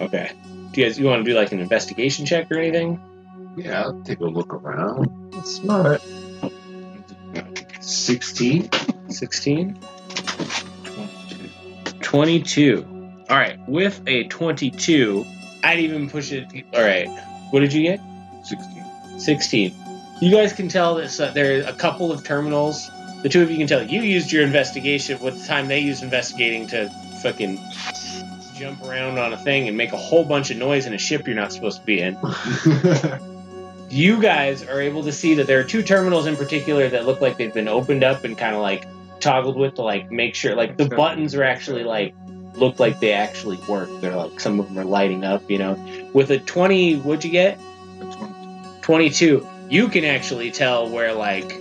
Okay. 0.00 0.32
Do 0.78 0.84
you 0.84 0.90
guys 0.90 0.96
you 0.96 1.06
want 1.06 1.24
to 1.24 1.28
do 1.28 1.36
like 1.36 1.50
an 1.50 1.58
investigation 1.58 2.24
check 2.24 2.52
or 2.52 2.56
anything? 2.56 3.00
Yeah, 3.56 3.82
I'll 3.82 4.00
take 4.02 4.20
a 4.20 4.26
look 4.26 4.54
around. 4.54 5.10
smart? 5.44 6.00
16. 7.80 8.70
16? 9.08 9.78
22. 12.00 12.86
All 13.28 13.36
right. 13.36 13.58
With 13.68 14.00
a 14.06 14.28
22, 14.28 15.26
I'd 15.64 15.80
even 15.80 16.08
push 16.08 16.30
it. 16.30 16.46
All 16.72 16.84
right. 16.84 17.08
What 17.50 17.58
did 17.58 17.72
you 17.72 17.82
get? 17.82 18.00
16. 18.44 19.18
16. 19.18 19.74
You 20.20 20.30
guys 20.30 20.52
can 20.52 20.68
tell 20.68 20.94
that 20.94 21.10
so, 21.10 21.24
uh, 21.24 21.32
there 21.32 21.58
are 21.58 21.68
a 21.68 21.72
couple 21.72 22.12
of 22.12 22.22
terminals. 22.22 22.88
The 23.24 23.28
two 23.28 23.42
of 23.42 23.50
you 23.50 23.58
can 23.58 23.66
tell. 23.66 23.82
You 23.82 24.02
used 24.02 24.30
your 24.30 24.44
investigation 24.44 25.20
with 25.20 25.40
the 25.40 25.44
time 25.48 25.66
they 25.66 25.80
used 25.80 26.04
investigating 26.04 26.68
to 26.68 26.88
fucking 27.20 27.58
jump 28.58 28.82
around 28.82 29.18
on 29.18 29.32
a 29.32 29.36
thing 29.36 29.68
and 29.68 29.76
make 29.76 29.92
a 29.92 29.96
whole 29.96 30.24
bunch 30.24 30.50
of 30.50 30.56
noise 30.56 30.86
in 30.86 30.94
a 30.94 30.98
ship 30.98 31.26
you're 31.26 31.36
not 31.36 31.52
supposed 31.52 31.80
to 31.80 31.86
be 31.86 32.00
in. 32.00 32.18
You 33.90 34.20
guys 34.20 34.62
are 34.62 34.82
able 34.82 35.04
to 35.04 35.12
see 35.12 35.32
that 35.36 35.46
there 35.46 35.60
are 35.60 35.64
two 35.64 35.82
terminals 35.82 36.26
in 36.26 36.36
particular 36.36 36.90
that 36.90 37.06
look 37.06 37.22
like 37.22 37.38
they've 37.38 37.54
been 37.54 37.68
opened 37.68 38.04
up 38.04 38.22
and 38.22 38.36
kind 38.36 38.54
of 38.54 38.60
like 38.60 38.86
toggled 39.18 39.56
with 39.56 39.76
to 39.76 39.82
like 39.82 40.10
make 40.10 40.34
sure 40.34 40.54
like 40.54 40.76
the 40.76 40.90
buttons 40.90 41.34
are 41.34 41.42
actually 41.42 41.84
like 41.84 42.14
look 42.52 42.78
like 42.78 43.00
they 43.00 43.14
actually 43.14 43.56
work. 43.66 43.88
They're 44.02 44.14
like 44.14 44.40
some 44.40 44.60
of 44.60 44.68
them 44.68 44.78
are 44.78 44.84
lighting 44.84 45.24
up, 45.24 45.50
you 45.50 45.56
know. 45.56 46.10
With 46.12 46.30
a 46.30 46.38
20, 46.38 46.96
what'd 46.96 47.24
you 47.24 47.30
get? 47.30 47.58
22 48.82 49.46
you 49.70 49.88
can 49.88 50.04
actually 50.04 50.50
tell 50.50 50.88
where 50.88 51.12
like 51.12 51.60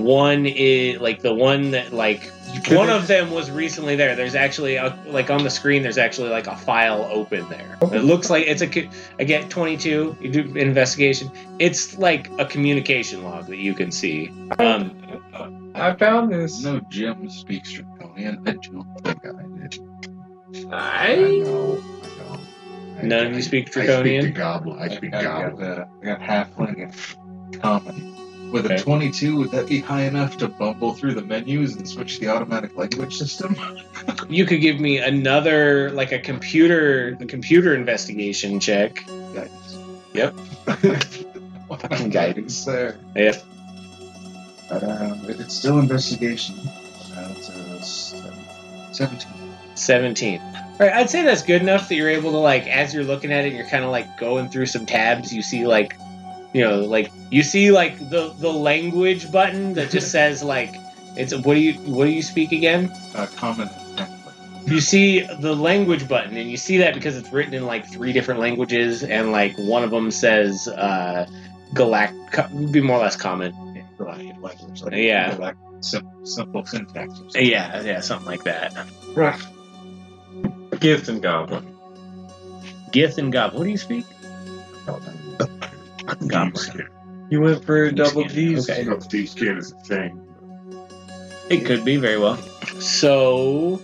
one 0.00 0.46
is 0.46 1.00
like 1.00 1.20
the 1.20 1.34
one 1.34 1.70
that 1.72 1.92
like 1.92 2.30
one 2.70 2.90
of 2.90 3.06
them 3.06 3.30
was 3.30 3.50
recently 3.50 3.94
there 3.96 4.16
there's 4.16 4.34
actually 4.34 4.76
a, 4.76 4.98
like 5.06 5.30
on 5.30 5.44
the 5.44 5.50
screen 5.50 5.82
there's 5.82 5.98
actually 5.98 6.28
like 6.30 6.46
a 6.48 6.56
file 6.56 7.08
open 7.12 7.48
there 7.48 7.78
it 7.92 8.02
looks 8.02 8.28
like 8.30 8.44
it's 8.46 8.60
a 8.62 8.66
co- 8.66 8.88
i 9.18 9.24
get 9.24 9.48
22 9.50 10.16
you 10.20 10.30
do 10.30 10.40
investigation 10.56 11.30
it's 11.58 11.96
like 11.98 12.28
a 12.38 12.44
communication 12.44 13.22
log 13.22 13.46
that 13.46 13.58
you 13.58 13.74
can 13.74 13.90
see 13.92 14.30
um 14.58 14.96
I 15.72 15.94
found 15.94 16.32
this. 16.32 16.62
No 16.64 16.80
Jim 16.90 17.30
speaks 17.30 17.70
Draconian. 17.72 18.42
Draconian? 18.42 18.86
I 19.04 19.12
don't 19.12 19.22
think 19.22 19.24
I 19.24 19.68
did. 19.68 20.72
I 20.72 21.12
I 21.12 21.38
know. 21.38 21.80
I 22.02 22.08
know. 22.18 22.40
I- 22.98 23.02
None 23.02 23.26
of 23.26 23.32
you 23.32 23.38
I- 23.38 23.40
speak 23.40 23.68
I 23.76 24.00
speak 24.00 24.34
goblin. 24.34 24.78
I 24.80 24.88
speak 24.88 25.14
I 25.14 25.22
got, 25.22 25.50
goblin. 25.56 25.70
uh, 25.70 25.86
I 26.02 26.04
got 26.04 26.20
halfling 26.20 26.82
and 26.82 27.62
comedy. 27.62 28.16
With 28.50 28.70
a 28.70 28.78
22, 28.78 29.36
would 29.36 29.50
that 29.52 29.68
be 29.68 29.80
high 29.80 30.02
enough 30.02 30.36
to 30.38 30.48
bumble 30.48 30.94
through 30.94 31.14
the 31.14 31.22
menus 31.22 31.76
and 31.76 31.88
switch 31.88 32.18
the 32.18 32.28
automatic 32.28 32.76
language 32.76 33.16
system? 33.16 33.56
you 34.28 34.44
could 34.44 34.60
give 34.60 34.80
me 34.80 34.98
another 34.98 35.90
like 35.90 36.12
a 36.12 36.18
computer 36.18 37.16
a 37.20 37.26
computer 37.26 37.74
investigation 37.74 38.60
check. 38.60 39.04
Guidance. 39.06 39.78
Yep. 40.12 40.34
Fucking 41.68 42.10
guidance. 42.10 42.64
there. 42.64 42.98
Yep. 43.14 43.42
Um, 44.70 45.20
it's 45.28 45.54
still 45.54 45.78
investigation, 45.78 46.56
seven- 47.82 47.82
17. 48.92 49.28
17. 49.74 50.40
All 50.40 50.86
right, 50.86 50.92
I'd 50.92 51.10
say 51.10 51.22
that's 51.22 51.42
good 51.42 51.62
enough 51.62 51.88
that 51.88 51.94
you're 51.94 52.08
able 52.08 52.32
to 52.32 52.38
like 52.38 52.66
as 52.66 52.94
you're 52.94 53.04
looking 53.04 53.32
at 53.32 53.44
it, 53.44 53.52
you're 53.52 53.66
kind 53.66 53.84
of 53.84 53.90
like 53.90 54.16
going 54.16 54.48
through 54.48 54.66
some 54.66 54.86
tabs. 54.86 55.32
You 55.32 55.42
see 55.42 55.66
like, 55.66 55.96
you 56.52 56.62
know, 56.62 56.80
like 56.80 57.10
you 57.30 57.42
see 57.42 57.70
like 57.70 57.98
the 58.10 58.34
the 58.38 58.52
language 58.52 59.30
button 59.30 59.74
that 59.74 59.90
just 59.90 60.10
says 60.16 60.42
like 60.42 60.74
it's 61.16 61.34
what 61.34 61.54
do 61.54 61.60
you 61.60 61.74
what 61.92 62.04
do 62.04 62.10
you 62.10 62.22
speak 62.22 62.52
again? 62.52 62.90
Uh, 63.14 63.26
common. 63.36 63.68
You 64.66 64.80
see 64.80 65.20
the 65.40 65.54
language 65.56 66.06
button, 66.06 66.36
and 66.36 66.50
you 66.50 66.56
see 66.58 66.76
that 66.78 66.94
because 66.94 67.16
it's 67.16 67.32
written 67.32 67.54
in 67.54 67.64
like 67.66 67.90
three 67.90 68.12
different 68.12 68.40
languages, 68.40 69.02
and 69.02 69.32
like 69.32 69.56
one 69.56 69.82
of 69.82 69.90
them 69.90 70.10
says 70.10 70.68
uh, 70.68 71.26
galact 71.74 72.52
would 72.52 72.70
be 72.70 72.80
more 72.80 72.98
or 72.98 73.02
less 73.02 73.16
common. 73.16 73.54
Yeah, 73.74 74.34
language. 74.40 74.82
Like 74.82 74.92
Yeah. 74.92 75.34
galactic 75.34 75.64
sim- 75.80 76.26
simple 76.26 76.64
syntax. 76.66 77.12
Or 77.14 77.16
something. 77.16 77.46
Yeah, 77.46 77.80
yeah, 77.82 78.00
something 78.00 78.26
like 78.26 78.44
that. 78.44 78.74
Right. 79.14 79.40
Gith 80.72 81.08
and 81.08 81.22
Goblin. 81.22 81.64
Gith 82.92 83.18
and 83.18 83.32
goblin. 83.32 83.58
What 83.58 83.64
do 83.64 83.70
you 83.70 83.78
speak? 83.78 84.04
Goblin. 86.14 86.88
You 87.30 87.40
went 87.40 87.64
for 87.64 87.90
double 87.90 88.24
G's. 88.24 88.68
Okay. 88.68 88.82
You 88.82 88.90
know, 88.90 88.98
Steve 88.98 89.28
Skin 89.28 89.56
is 89.56 89.72
a 89.72 89.76
thing. 89.80 90.26
It 91.48 91.64
could 91.64 91.84
be 91.84 91.96
very 91.96 92.18
well. 92.18 92.36
So, 92.80 93.80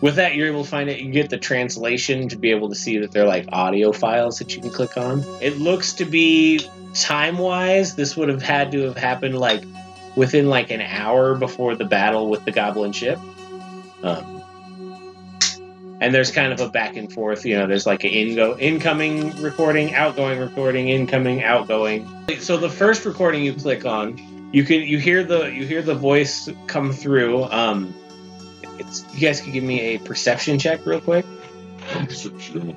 with 0.00 0.16
that, 0.16 0.34
you're 0.34 0.48
able 0.48 0.64
to 0.64 0.68
find 0.68 0.90
it. 0.90 0.98
You 0.98 1.04
can 1.04 1.12
get 1.12 1.30
the 1.30 1.38
translation 1.38 2.28
to 2.28 2.36
be 2.36 2.50
able 2.50 2.68
to 2.68 2.74
see 2.74 2.98
that 2.98 3.12
they're 3.12 3.26
like 3.26 3.46
audio 3.52 3.92
files 3.92 4.38
that 4.38 4.54
you 4.54 4.60
can 4.60 4.70
click 4.70 4.96
on. 4.96 5.24
It 5.40 5.58
looks 5.58 5.92
to 5.94 6.04
be 6.04 6.68
time 6.96 7.38
wise, 7.38 7.94
this 7.94 8.16
would 8.16 8.28
have 8.28 8.42
had 8.42 8.72
to 8.72 8.82
have 8.82 8.96
happened 8.96 9.38
like 9.38 9.64
within 10.16 10.48
like 10.48 10.70
an 10.70 10.80
hour 10.80 11.34
before 11.34 11.76
the 11.76 11.84
battle 11.84 12.28
with 12.28 12.44
the 12.44 12.52
Goblin 12.52 12.92
ship. 12.92 13.18
Um, 14.02 14.35
and 16.00 16.14
there's 16.14 16.30
kind 16.30 16.52
of 16.52 16.60
a 16.60 16.68
back 16.68 16.96
and 16.96 17.12
forth. 17.12 17.44
You 17.44 17.58
know, 17.58 17.66
there's 17.66 17.86
like 17.86 18.04
an 18.04 18.10
ingo 18.10 18.58
incoming 18.60 19.40
recording, 19.42 19.94
outgoing 19.94 20.38
recording, 20.38 20.88
incoming, 20.88 21.42
outgoing. 21.42 22.08
So 22.38 22.56
the 22.56 22.68
first 22.70 23.04
recording 23.04 23.44
you 23.44 23.54
click 23.54 23.84
on, 23.86 24.50
you 24.52 24.64
can 24.64 24.82
you 24.82 24.98
hear 24.98 25.24
the 25.24 25.44
you 25.46 25.66
hear 25.66 25.82
the 25.82 25.94
voice 25.94 26.48
come 26.66 26.92
through. 26.92 27.44
Um, 27.44 27.94
it's 28.78 29.04
you 29.14 29.20
guys 29.20 29.40
can 29.40 29.52
give 29.52 29.64
me 29.64 29.80
a 29.94 29.98
perception 29.98 30.58
check 30.58 30.84
real 30.86 31.00
quick. 31.00 31.24
perception. 31.92 32.76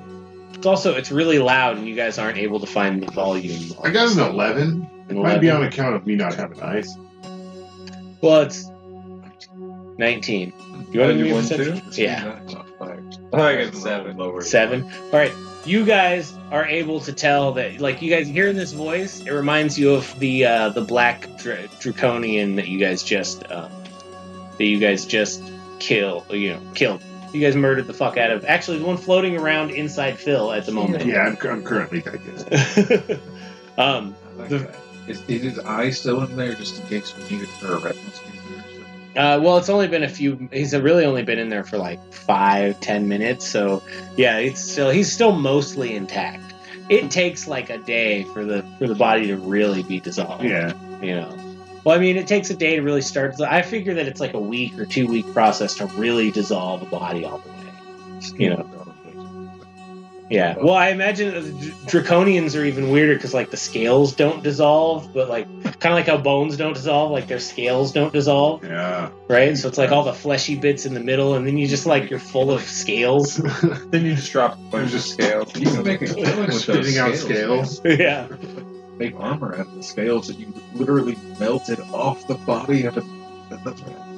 It's 0.54 0.66
also 0.66 0.94
it's 0.94 1.10
really 1.10 1.38
loud 1.38 1.76
and 1.78 1.86
you 1.88 1.94
guys 1.94 2.18
aren't 2.18 2.38
able 2.38 2.60
to 2.60 2.66
find 2.66 3.02
the 3.02 3.10
volume. 3.12 3.72
I 3.82 3.90
got 3.90 4.12
an 4.12 4.18
11. 4.18 4.90
It 5.08 5.16
An 5.16 5.22
might 5.22 5.40
be 5.40 5.50
on 5.50 5.62
account 5.64 5.94
of 5.96 6.06
me 6.06 6.16
not 6.16 6.34
having 6.34 6.60
eyes. 6.62 6.96
Well, 8.20 8.42
it's 8.42 8.70
nineteen. 9.96 10.52
You 10.92 11.00
want 11.00 11.12
to 11.12 11.18
do 11.18 11.18
one 11.18 11.22
me 11.22 11.28
you 11.28 11.30
a 11.30 11.34
want 11.34 11.48
perception? 11.48 11.90
to? 11.90 12.02
Yeah. 12.02 12.38
I 13.32 13.64
got 13.64 13.74
seven. 13.74 14.16
Lower. 14.16 14.40
Seven. 14.42 14.84
All 14.84 15.10
right. 15.12 15.32
You 15.66 15.84
guys 15.84 16.32
are 16.50 16.64
able 16.64 17.00
to 17.00 17.12
tell 17.12 17.52
that, 17.52 17.80
like, 17.80 18.00
you 18.00 18.10
guys 18.10 18.26
hearing 18.26 18.56
this 18.56 18.72
voice, 18.72 19.20
it 19.20 19.30
reminds 19.30 19.78
you 19.78 19.92
of 19.92 20.18
the 20.18 20.46
uh, 20.46 20.68
the 20.70 20.80
black 20.80 21.36
dra- 21.38 21.68
draconian 21.80 22.56
that 22.56 22.66
you 22.68 22.78
guys 22.78 23.02
just 23.02 23.48
um, 23.52 23.70
that 24.56 24.64
you 24.64 24.78
guys 24.80 25.04
just 25.04 25.42
kill, 25.78 26.24
you 26.30 26.54
know, 26.54 26.60
killed. 26.74 27.02
You 27.32 27.40
guys 27.40 27.54
murdered 27.56 27.86
the 27.86 27.94
fuck 27.94 28.16
out 28.16 28.30
of. 28.30 28.44
Actually, 28.46 28.78
the 28.78 28.86
one 28.86 28.96
floating 28.96 29.36
around 29.36 29.70
inside 29.70 30.18
Phil 30.18 30.50
at 30.52 30.64
the 30.66 30.72
moment. 30.72 31.04
Yeah, 31.06 31.20
I'm, 31.26 31.36
I'm 31.48 31.62
currently 31.62 32.00
digesting. 32.00 33.20
um. 33.78 34.14
The- 34.38 34.58
The, 34.58 34.74
is, 35.06 35.22
is 35.28 35.42
his 35.42 35.58
eye 35.60 35.90
still 35.90 36.22
in 36.22 36.36
there 36.36 36.54
just 36.54 36.80
in 36.80 36.86
case 36.86 37.14
we 37.16 37.36
need 37.36 37.42
it 37.42 37.48
for 37.48 37.74
a 37.74 37.78
retinal 37.78 38.12
scan? 38.12 38.59
Uh, 39.16 39.40
well, 39.42 39.56
it's 39.58 39.68
only 39.68 39.88
been 39.88 40.04
a 40.04 40.08
few. 40.08 40.48
He's 40.52 40.74
really 40.74 41.04
only 41.04 41.24
been 41.24 41.38
in 41.38 41.48
there 41.48 41.64
for 41.64 41.78
like 41.78 42.00
five, 42.12 42.80
ten 42.80 43.08
minutes. 43.08 43.46
So, 43.46 43.82
yeah, 44.16 44.38
it's 44.38 44.60
still 44.60 44.90
he's 44.90 45.12
still 45.12 45.32
mostly 45.32 45.96
intact. 45.96 46.54
It 46.88 47.10
takes 47.10 47.48
like 47.48 47.70
a 47.70 47.78
day 47.78 48.24
for 48.24 48.44
the 48.44 48.64
for 48.78 48.86
the 48.86 48.94
body 48.94 49.28
to 49.28 49.36
really 49.36 49.82
be 49.82 50.00
dissolved. 50.00 50.44
yeah. 50.44 50.72
you 51.02 51.16
know. 51.16 51.36
Well, 51.82 51.96
I 51.96 52.00
mean, 52.00 52.16
it 52.16 52.26
takes 52.26 52.50
a 52.50 52.54
day 52.54 52.76
to 52.76 52.82
really 52.82 53.00
start. 53.00 53.40
I 53.40 53.62
figure 53.62 53.94
that 53.94 54.06
it's 54.06 54.20
like 54.20 54.34
a 54.34 54.40
week 54.40 54.78
or 54.78 54.84
two 54.84 55.06
week 55.06 55.32
process 55.32 55.74
to 55.76 55.86
really 55.86 56.30
dissolve 56.30 56.82
a 56.82 56.86
body 56.86 57.24
all 57.24 57.38
the 57.38 57.48
way. 57.48 57.56
You 58.36 58.50
know. 58.50 58.79
Yeah. 60.30 60.56
Well, 60.58 60.74
I 60.74 60.90
imagine 60.90 61.34
the 61.34 61.40
draconians 61.90 62.58
are 62.58 62.64
even 62.64 62.90
weirder 62.90 63.14
because 63.14 63.34
like 63.34 63.50
the 63.50 63.56
scales 63.56 64.14
don't 64.14 64.44
dissolve, 64.44 65.12
but 65.12 65.28
like 65.28 65.46
kind 65.80 65.92
of 65.92 65.98
like 65.98 66.06
how 66.06 66.18
bones 66.18 66.56
don't 66.56 66.72
dissolve, 66.74 67.10
like 67.10 67.26
their 67.26 67.40
scales 67.40 67.90
don't 67.90 68.12
dissolve, 68.12 68.62
Yeah. 68.64 69.10
right? 69.28 69.58
So 69.58 69.66
it's 69.66 69.76
like 69.76 69.90
all 69.90 70.04
the 70.04 70.12
fleshy 70.12 70.54
bits 70.54 70.86
in 70.86 70.94
the 70.94 71.00
middle, 71.00 71.34
and 71.34 71.44
then 71.44 71.58
you 71.58 71.66
just 71.66 71.84
like 71.84 72.10
you're 72.10 72.20
full 72.20 72.52
of 72.52 72.62
scales. 72.62 73.36
Then 73.90 74.04
you 74.04 74.14
just 74.14 74.30
drop 74.30 74.54
a 74.54 74.70
bunch 74.70 74.94
of 74.94 75.00
scales. 75.02 75.54
You 75.58 75.66
can 75.66 75.82
make 75.82 76.00
a 76.02 76.06
killing 76.06 76.38
with 76.38 76.50
those 76.50 76.62
Spitting 76.62 76.98
out 76.98 77.16
scales. 77.16 77.78
scales. 77.78 77.80
yeah. 78.00 78.28
man. 78.28 78.98
Make 78.98 79.18
armor 79.18 79.54
out 79.54 79.66
of 79.66 79.74
the 79.74 79.82
scales 79.82 80.28
that 80.28 80.38
you 80.38 80.54
literally 80.74 81.16
melted 81.40 81.80
off 81.92 82.24
the 82.28 82.34
body 82.36 82.84
of 82.84 82.96
a. 82.98 83.02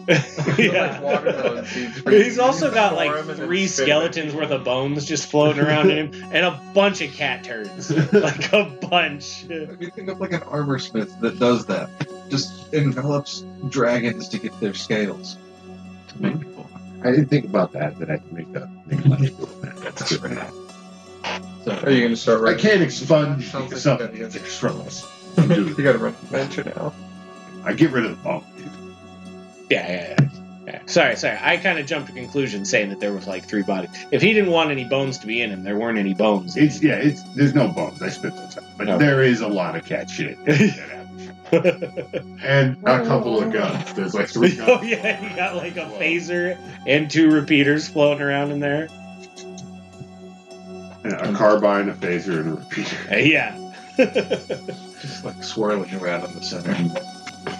That's 0.06 0.38
right. 0.38 0.58
yeah. 0.58 1.00
Like. 1.00 1.66
He's 2.12 2.38
also 2.38 2.72
got 2.72 2.94
like 2.94 3.10
Pour 3.10 3.18
'em 3.18 3.30
and 3.30 3.38
then 3.38 3.46
three 3.46 3.66
skeletons 3.66 4.34
worth 4.34 4.50
of 4.50 4.64
bones 4.64 5.04
just 5.04 5.30
floating 5.30 5.62
around 5.64 5.90
in 5.90 6.12
him, 6.12 6.24
and 6.32 6.44
a 6.46 6.60
bunch 6.74 7.00
of 7.00 7.12
cat 7.12 7.44
turds. 7.44 7.90
Like 8.12 8.52
a 8.52 8.64
bunch. 8.64 9.44
If 9.48 9.80
you 9.80 9.90
think 9.90 10.08
of 10.08 10.20
like 10.20 10.32
an 10.32 10.42
armor 10.42 10.78
smith 10.78 11.18
that 11.20 11.38
does 11.38 11.66
that, 11.66 11.88
just 12.28 12.72
envelops 12.74 13.44
dragons 13.68 14.28
to 14.30 14.38
get 14.38 14.58
their 14.60 14.74
scales 14.74 15.36
to 16.08 16.22
make 16.22 16.38
people. 16.38 16.68
I 17.02 17.10
didn't 17.10 17.26
think 17.26 17.44
about 17.46 17.72
that, 17.72 17.98
that 17.98 18.10
I 18.10 18.18
can 18.18 18.34
make 18.34 18.52
that. 18.52 18.68
Make 18.86 19.04
money 19.06 19.28
doing 19.30 19.60
that. 19.62 19.76
That's 19.76 20.16
good. 20.16 20.38
So, 21.64 21.72
Are 21.84 21.90
you 21.90 22.00
going 22.00 22.10
to 22.10 22.16
start 22.16 22.44
I 22.48 22.54
can't 22.54 22.82
expunge 22.82 23.48
Sounds 23.50 23.70
like 23.72 23.80
something 23.80 24.06
a 24.06 24.10
good 24.10 24.26
idea. 24.26 24.40
that's 24.40 24.52
struggles. 24.52 25.08
You 25.38 25.74
got 25.74 25.92
to 25.92 25.98
run 25.98 26.12
adventure 26.12 26.64
now. 26.64 26.92
I 27.64 27.72
get 27.72 27.90
rid 27.92 28.04
of 28.04 28.10
the 28.10 28.22
bone. 28.24 28.44
Yeah, 29.72 29.90
yeah, 29.90 30.14
yeah. 30.20 30.28
yeah. 30.66 30.78
Sorry, 30.86 31.16
sorry. 31.16 31.38
I 31.40 31.56
kind 31.56 31.78
of 31.78 31.86
jumped 31.86 32.08
to 32.08 32.14
conclusion 32.14 32.64
saying 32.66 32.90
that 32.90 33.00
there 33.00 33.12
was 33.12 33.26
like 33.26 33.44
three 33.46 33.62
bodies. 33.62 33.90
If 34.10 34.20
he 34.20 34.32
didn't 34.34 34.50
want 34.50 34.70
any 34.70 34.84
bones 34.84 35.16
to 35.18 35.26
be 35.26 35.40
in 35.40 35.50
him, 35.50 35.62
there 35.64 35.78
weren't 35.78 35.98
any 35.98 36.12
bones. 36.14 36.56
It's 36.56 36.82
yeah, 36.82 36.96
it's 36.96 37.22
there's 37.34 37.54
no 37.54 37.68
bones. 37.68 38.02
I 38.02 38.10
spit 38.10 38.34
those 38.36 38.58
out, 38.58 38.64
but 38.76 38.88
Okay. 38.88 38.98
there 39.04 39.22
is 39.22 39.40
a 39.40 39.48
lot 39.48 39.76
of 39.76 39.84
cat 39.86 40.10
shit. 40.10 40.36
and 42.42 42.76
a 42.84 43.04
couple 43.06 43.42
of 43.42 43.52
guns. 43.52 43.92
There's 43.94 44.14
like 44.14 44.28
three 44.28 44.56
guns. 44.60 44.86
yeah, 44.86 45.20
you 45.22 45.34
got 45.36 45.56
like 45.56 45.76
a 45.76 45.86
phaser 45.98 46.58
and 46.86 47.10
two 47.10 47.30
repeaters 47.30 47.88
floating 47.88 48.22
around 48.22 48.50
in 48.52 48.60
there. 48.60 48.88
Yeah, 51.04 51.28
a 51.30 51.34
carbine, 51.34 51.88
a 51.88 51.94
phaser, 51.94 52.40
and 52.40 52.48
a 52.48 52.54
repeater. 52.60 52.96
Uh, 53.10 53.16
yeah. 53.16 53.58
just 55.00 55.24
like 55.24 55.42
swirling 55.42 55.92
around 55.96 56.24
in 56.28 56.34
the 56.34 56.42
center. 56.42 56.74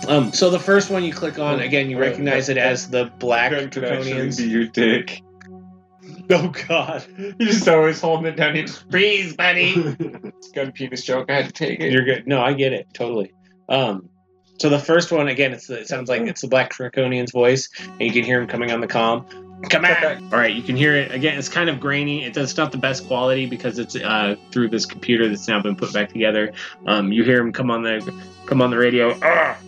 Um. 0.09 0.33
So 0.33 0.51
the 0.51 0.59
first 0.59 0.91
one 0.91 1.05
you 1.05 1.13
click 1.13 1.39
on, 1.39 1.61
again, 1.61 1.91
you 1.91 1.99
recognize 1.99 2.49
it 2.49 2.57
as 2.57 2.89
the 2.89 3.07
Black 3.19 3.51
Gun 3.51 3.71
could 3.71 3.85
actually 3.85 4.13
Draconians. 4.13 4.39
be 4.39 4.45
your 4.45 4.67
dick. 4.67 5.23
Oh 6.31 6.49
God. 6.69 7.05
You're 7.19 7.33
just 7.49 7.69
always 7.69 8.01
holding 8.01 8.27
it 8.27 8.37
down. 8.37 8.57
You 8.57 8.63
just 8.63 8.89
freeze, 8.91 9.35
buddy. 9.37 9.75
Gun 10.55 10.73
penis 10.73 11.05
joke. 11.05 11.31
I 11.31 11.35
had 11.35 11.47
to 11.47 11.53
take 11.53 11.81
it. 11.81 11.93
You're 11.93 12.05
good. 12.05 12.27
No, 12.27 12.41
I 12.41 12.55
get 12.55 12.73
it 12.73 12.87
totally. 12.95 13.35
Um, 13.69 14.09
so 14.59 14.69
the 14.69 14.79
first 14.79 15.11
one 15.13 15.29
again, 15.29 15.53
it's 15.53 15.67
the, 15.67 15.81
it 15.81 15.89
sounds 15.89 16.09
like 16.09 16.23
it's 16.23 16.41
the 16.41 16.49
Black 16.49 16.71
Draconian's 16.73 17.33
voice, 17.33 17.69
and 17.81 18.01
you 18.01 18.13
can 18.13 18.23
hear 18.25 18.41
him 18.41 18.47
coming 18.47 18.71
on 18.71 18.81
the 18.81 18.87
comm. 18.87 19.27
Come 19.69 19.85
on! 19.85 20.33
All 20.33 20.39
right, 20.39 20.55
you 20.55 20.63
can 20.63 20.77
hear 20.77 20.95
it 20.95 21.13
again. 21.13 21.39
It's 21.39 21.49
kind 21.49 21.69
of 21.69 21.81
grainy. 21.81 22.25
It's, 22.25 22.39
it's 22.39 22.57
not 22.57 22.73
the 22.73 22.79
best 22.79 23.07
quality 23.07 23.47
because 23.47 23.79
it's 23.79 23.95
uh, 23.97 24.37
through 24.51 24.69
this 24.69 24.87
computer 24.87 25.29
that's 25.29 25.49
now 25.49 25.61
been 25.61 25.77
put 25.77 25.93
back 25.93 26.09
together. 26.11 26.53
Um, 26.87 27.13
you 27.13 27.25
hear 27.25 27.41
him 27.41 27.53
come 27.53 27.71
on 27.71 27.83
the 27.83 28.23
come 28.47 28.63
on 28.63 28.71
the 28.71 28.79
radio. 28.79 29.19
Ah, 29.23 29.59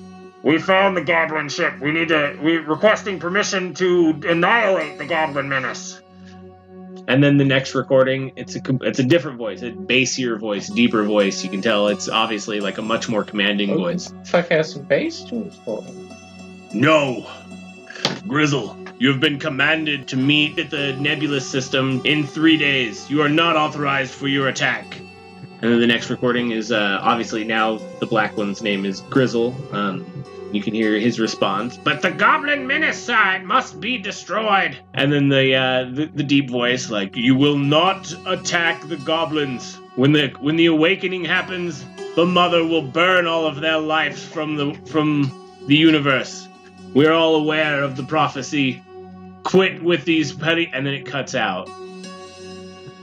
we 0.44 0.58
found 0.58 0.96
the 0.96 1.02
Goblin 1.02 1.48
ship. 1.48 1.80
We 1.80 1.90
need 1.90 2.08
to. 2.08 2.38
We 2.40 2.58
requesting 2.58 3.18
permission 3.18 3.74
to 3.74 4.20
annihilate 4.28 4.98
the 4.98 5.06
Goblin 5.06 5.48
menace. 5.48 6.00
And 7.06 7.22
then 7.22 7.36
the 7.36 7.44
next 7.44 7.74
recording, 7.74 8.32
it's 8.36 8.54
a 8.56 8.60
it's 8.82 8.98
a 8.98 9.04
different 9.04 9.38
voice, 9.38 9.62
a 9.62 9.72
bassier 9.72 10.38
voice, 10.38 10.68
deeper 10.68 11.02
voice. 11.02 11.42
You 11.42 11.50
can 11.50 11.60
tell 11.60 11.88
it's 11.88 12.08
obviously 12.08 12.60
like 12.60 12.78
a 12.78 12.82
much 12.82 13.08
more 13.08 13.24
commanding 13.24 13.74
voice. 13.74 14.12
Fuck 14.24 14.48
has 14.48 14.72
some 14.72 14.82
bass 14.82 15.22
to 15.24 15.44
his 15.44 15.54
for. 15.64 15.84
No, 16.72 17.26
Grizzle, 18.26 18.76
You 18.98 19.08
have 19.10 19.20
been 19.20 19.38
commanded 19.38 20.08
to 20.08 20.16
meet 20.16 20.58
at 20.58 20.70
the 20.70 20.94
nebulous 20.94 21.48
system 21.48 22.00
in 22.04 22.26
three 22.26 22.56
days. 22.56 23.10
You 23.10 23.22
are 23.22 23.28
not 23.28 23.56
authorized 23.56 24.12
for 24.12 24.28
your 24.28 24.48
attack. 24.48 24.98
And 25.60 25.72
then 25.72 25.80
the 25.80 25.86
next 25.86 26.10
recording 26.10 26.50
is 26.50 26.72
uh, 26.72 26.98
obviously 27.02 27.44
now 27.44 27.78
the 28.00 28.06
black 28.06 28.36
one's 28.36 28.62
name 28.62 28.84
is 28.84 29.00
Grizzle. 29.02 29.54
Um, 29.72 30.24
you 30.54 30.62
can 30.62 30.74
hear 30.74 30.98
his 30.98 31.18
response. 31.20 31.76
But 31.76 32.02
the 32.02 32.10
goblin 32.10 32.66
menace 32.66 32.98
side 32.98 33.44
must 33.44 33.80
be 33.80 33.98
destroyed. 33.98 34.78
And 34.94 35.12
then 35.12 35.28
the, 35.28 35.54
uh, 35.54 35.84
the 35.84 36.06
the 36.06 36.22
deep 36.22 36.50
voice, 36.50 36.90
like, 36.90 37.16
you 37.16 37.34
will 37.34 37.58
not 37.58 38.14
attack 38.26 38.86
the 38.88 38.96
goblins. 38.96 39.80
When 39.96 40.12
the 40.12 40.28
when 40.40 40.56
the 40.56 40.66
awakening 40.66 41.24
happens, 41.24 41.84
the 42.16 42.26
mother 42.26 42.64
will 42.64 42.82
burn 42.82 43.26
all 43.26 43.46
of 43.46 43.60
their 43.60 43.78
lives 43.78 44.24
from 44.24 44.56
the 44.56 44.74
from 44.86 45.30
the 45.66 45.76
universe. 45.76 46.48
We're 46.94 47.12
all 47.12 47.36
aware 47.36 47.82
of 47.82 47.96
the 47.96 48.04
prophecy. 48.04 48.82
Quit 49.44 49.82
with 49.82 50.04
these 50.04 50.32
petty, 50.32 50.70
and 50.72 50.86
then 50.86 50.94
it 50.94 51.06
cuts 51.06 51.34
out. 51.34 51.68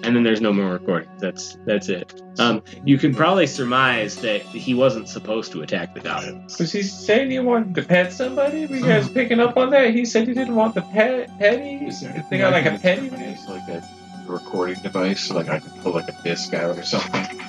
And 0.03 0.15
then 0.15 0.23
there's 0.23 0.41
no 0.41 0.51
more 0.51 0.71
recording. 0.73 1.09
That's 1.19 1.57
that's 1.65 1.87
it. 1.87 2.19
Um, 2.39 2.63
you 2.85 2.97
can 2.97 3.13
probably 3.13 3.45
surmise 3.45 4.15
that 4.17 4.41
he 4.41 4.73
wasn't 4.73 5.07
supposed 5.07 5.51
to 5.51 5.61
attack 5.61 5.93
the 5.93 5.99
goblins. 5.99 6.57
Was 6.57 6.71
he 6.71 6.81
saying 6.81 7.29
he 7.29 7.39
wanted 7.39 7.75
to 7.75 7.83
pet 7.83 8.11
somebody? 8.11 8.65
Were 8.65 8.77
you 8.77 8.81
guys 8.85 9.07
picking 9.09 9.39
up 9.39 9.57
on 9.57 9.69
that? 9.71 9.93
He 9.93 10.05
said 10.05 10.27
he 10.27 10.33
didn't 10.33 10.55
want 10.55 10.73
the 10.75 10.81
pet 10.81 11.29
petty. 11.37 11.85
Is 11.85 12.01
there 12.01 12.11
They 12.11 12.17
anything 12.19 12.39
got 12.39 12.53
like 12.53 12.65
a 12.65 12.79
can 12.79 13.09
petty. 13.09 13.31
use, 13.31 13.47
like 13.47 13.67
a 13.69 13.87
recording 14.27 14.81
device, 14.81 15.21
so 15.21 15.35
like 15.35 15.49
I 15.49 15.59
can 15.59 15.69
pull 15.81 15.93
like 15.93 16.07
a 16.09 16.17
disc 16.23 16.53
out 16.53 16.77
or 16.77 16.83
something? 16.83 17.39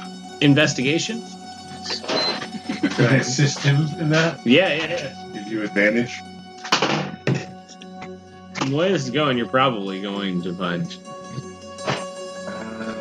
Investigation? 0.42 1.22
Can 2.82 3.06
I 3.06 3.16
assist 3.16 3.60
him 3.60 3.86
in 3.98 4.10
that? 4.10 4.44
Yeah, 4.46 4.74
yeah, 4.74 4.86
yeah. 4.86 5.30
Give 5.32 5.48
you 5.52 5.62
advantage? 5.62 6.20
The 8.66 8.76
way 8.76 8.92
this 8.92 9.04
is 9.04 9.10
going, 9.10 9.36
you're 9.38 9.48
probably 9.48 10.00
going 10.02 10.42
to 10.42 10.54
find. 10.54 10.96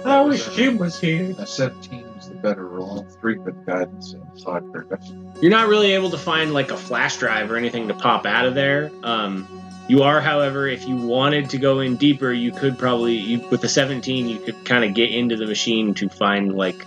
I 0.05 0.21
wish 0.23 0.47
Jim 0.55 0.77
was 0.77 0.99
here. 0.99 1.35
A 1.37 1.45
17 1.45 1.99
is 2.19 2.29
the 2.29 2.35
better 2.35 2.65
roll. 2.67 3.05
Three 3.19 3.35
for 3.35 3.51
guidance 3.51 4.13
and 4.13 4.23
five 4.43 4.63
for 4.71 4.81
investigation. 4.81 5.33
You're 5.41 5.51
not 5.51 5.67
really 5.67 5.91
able 5.91 6.09
to 6.11 6.17
find 6.17 6.53
like 6.53 6.71
a 6.71 6.77
flash 6.77 7.17
drive 7.17 7.51
or 7.51 7.57
anything 7.57 7.87
to 7.87 7.93
pop 7.93 8.25
out 8.25 8.45
of 8.45 8.55
there. 8.55 8.91
Um, 9.03 9.47
you 9.87 10.03
are, 10.03 10.21
however, 10.21 10.67
if 10.67 10.87
you 10.87 10.95
wanted 10.95 11.49
to 11.51 11.57
go 11.57 11.79
in 11.79 11.97
deeper, 11.97 12.31
you 12.31 12.51
could 12.51 12.77
probably, 12.77 13.15
you, 13.15 13.39
with 13.49 13.61
the 13.61 13.69
17, 13.69 14.29
you 14.29 14.39
could 14.39 14.63
kind 14.65 14.85
of 14.85 14.93
get 14.93 15.11
into 15.11 15.35
the 15.35 15.45
machine 15.45 15.93
to 15.95 16.09
find 16.09 16.55
like 16.55 16.85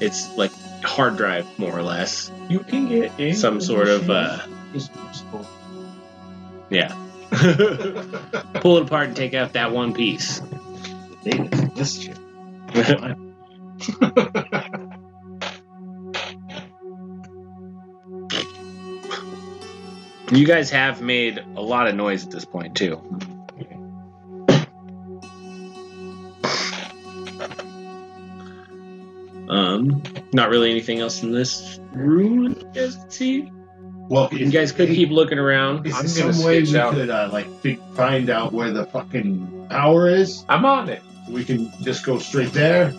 it's 0.00 0.34
like 0.36 0.52
hard 0.82 1.16
drive 1.16 1.46
more 1.58 1.76
or 1.76 1.82
less, 1.82 2.30
You 2.48 2.60
can 2.60 2.88
get 2.88 3.12
in 3.18 3.34
some 3.34 3.56
the 3.56 3.64
sort 3.64 3.88
of 3.88 4.10
uh, 4.10 4.38
yeah. 6.70 6.96
Pull 8.54 8.78
it 8.78 8.82
apart 8.82 9.08
and 9.08 9.16
take 9.16 9.34
out 9.34 9.52
that 9.52 9.72
one 9.72 9.92
piece. 9.92 10.40
Data's 11.22 11.70
this 11.74 12.00
shit. 12.00 12.18
You 20.32 20.46
guys 20.46 20.70
have 20.70 21.02
made 21.02 21.38
a 21.56 21.60
lot 21.60 21.88
of 21.88 21.94
noise 21.96 22.24
at 22.24 22.30
this 22.30 22.44
point 22.44 22.76
too. 22.76 23.00
Um, 29.48 30.02
not 30.32 30.48
really 30.50 30.70
anything 30.70 31.00
else 31.00 31.22
in 31.22 31.32
this 31.32 31.80
room. 31.92 32.44
You 32.44 32.70
guys 32.72 32.94
can 32.96 33.10
see. 33.10 33.50
Well, 34.08 34.28
You 34.32 34.50
guys 34.50 34.72
could 34.72 34.88
keep 34.88 35.10
looking 35.10 35.38
around. 35.38 35.86
Is 35.86 35.94
I'm 35.94 36.06
there 36.06 36.32
some 36.32 36.44
way 36.44 36.62
we 36.62 36.76
out- 36.76 36.94
could 36.94 37.10
uh, 37.10 37.30
like 37.32 37.48
fi- 37.60 37.78
find 37.94 38.30
out 38.30 38.52
where 38.52 38.70
the 38.72 38.84
fucking 38.86 39.66
power 39.70 40.08
is? 40.08 40.44
I'm 40.48 40.64
on 40.64 40.88
it. 40.88 41.02
We 41.28 41.44
can 41.44 41.70
just 41.82 42.04
go 42.04 42.18
straight 42.18 42.52
there. 42.52 42.92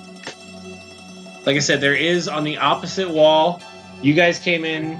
Like 1.45 1.55
I 1.55 1.59
said, 1.59 1.81
there 1.81 1.95
is 1.95 2.27
on 2.27 2.43
the 2.43 2.57
opposite 2.57 3.09
wall. 3.09 3.61
You 4.01 4.13
guys 4.13 4.39
came 4.39 4.63
in 4.63 4.97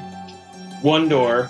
one 0.81 1.07
door. 1.07 1.49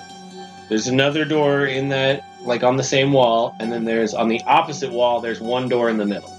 There's 0.70 0.88
another 0.88 1.26
door 1.26 1.66
in 1.66 1.90
that, 1.90 2.24
like 2.42 2.64
on 2.64 2.78
the 2.78 2.84
same 2.84 3.12
wall, 3.12 3.56
and 3.60 3.72
then 3.72 3.84
there's 3.86 4.14
on 4.14 4.28
the 4.28 4.42
opposite 4.44 4.92
wall. 4.92 5.22
There's 5.22 5.42
one 5.42 5.70
door 5.70 5.90
in 5.90 5.98
the 5.98 6.06
middle. 6.06 6.38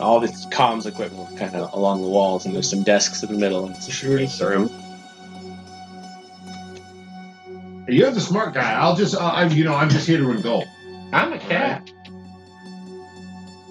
All 0.00 0.20
this 0.20 0.46
comms 0.46 0.86
equipment 0.86 1.36
kind 1.38 1.54
of 1.54 1.72
along 1.72 2.02
the 2.02 2.08
walls, 2.08 2.44
and 2.46 2.54
there's 2.54 2.68
some 2.68 2.82
desks 2.82 3.22
in 3.22 3.32
the 3.32 3.38
middle. 3.38 3.66
And 3.66 3.76
it's 3.76 3.88
a 3.88 3.92
shooting 3.92 4.28
room. 4.40 4.70
You're 7.88 8.10
the 8.10 8.20
smart 8.20 8.54
guy. 8.54 8.72
I'll 8.72 8.96
just, 8.96 9.14
uh, 9.14 9.32
I'm, 9.34 9.50
you 9.50 9.64
know, 9.64 9.74
I'm 9.74 9.90
just 9.90 10.06
here 10.06 10.18
to 10.18 10.42
gold. 10.42 10.66
I'm 11.12 11.32
a 11.32 11.38
cat. 11.38 11.90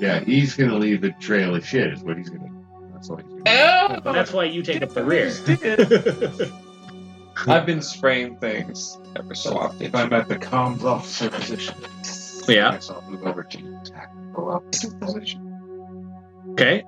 Yeah, 0.02 0.20
he's 0.22 0.56
gonna 0.56 0.78
leave 0.78 1.04
a 1.04 1.12
trail 1.12 1.54
of 1.56 1.64
shit. 1.66 1.94
Is 1.94 2.02
what 2.02 2.18
he's 2.18 2.30
gonna. 2.30 2.50
That's 2.92 3.08
what 3.08 3.22
he's 3.22 3.30
gonna. 3.30 4.02
Oh, 4.04 4.12
That's 4.12 4.34
why 4.34 4.46
you 4.46 4.64
take 4.64 4.82
up 4.82 4.96
the 4.96 5.04
rear. 5.04 5.32
I've 7.48 7.68
been 7.68 7.84
spraying 7.84 8.38
things 8.38 8.98
ever 9.16 9.36
so 9.36 9.58
often. 9.60 9.82
If 9.84 9.94
I'm 9.94 10.12
at 10.12 10.28
the 10.28 10.38
comms 10.38 10.84
officer 10.84 11.30
position, 11.30 11.76
yeah. 12.48 12.70
I 12.70 12.72
guess 12.72 12.90
I'll 12.90 13.04
move 13.04 13.24
over 13.26 13.44
to 13.44 13.80
tactical 13.86 14.50
officer 14.52 14.92
position. 14.96 16.12
Okay. 16.54 16.84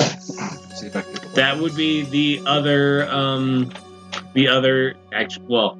See 0.00 0.86
if 0.86 0.96
I 0.96 1.02
can. 1.02 1.32
That 1.34 1.58
would 1.58 1.74
be 1.74 2.02
the 2.02 2.40
other, 2.46 3.08
um, 3.08 3.72
the 4.34 4.46
other. 4.46 4.94
Actually, 5.12 5.46
well, 5.48 5.76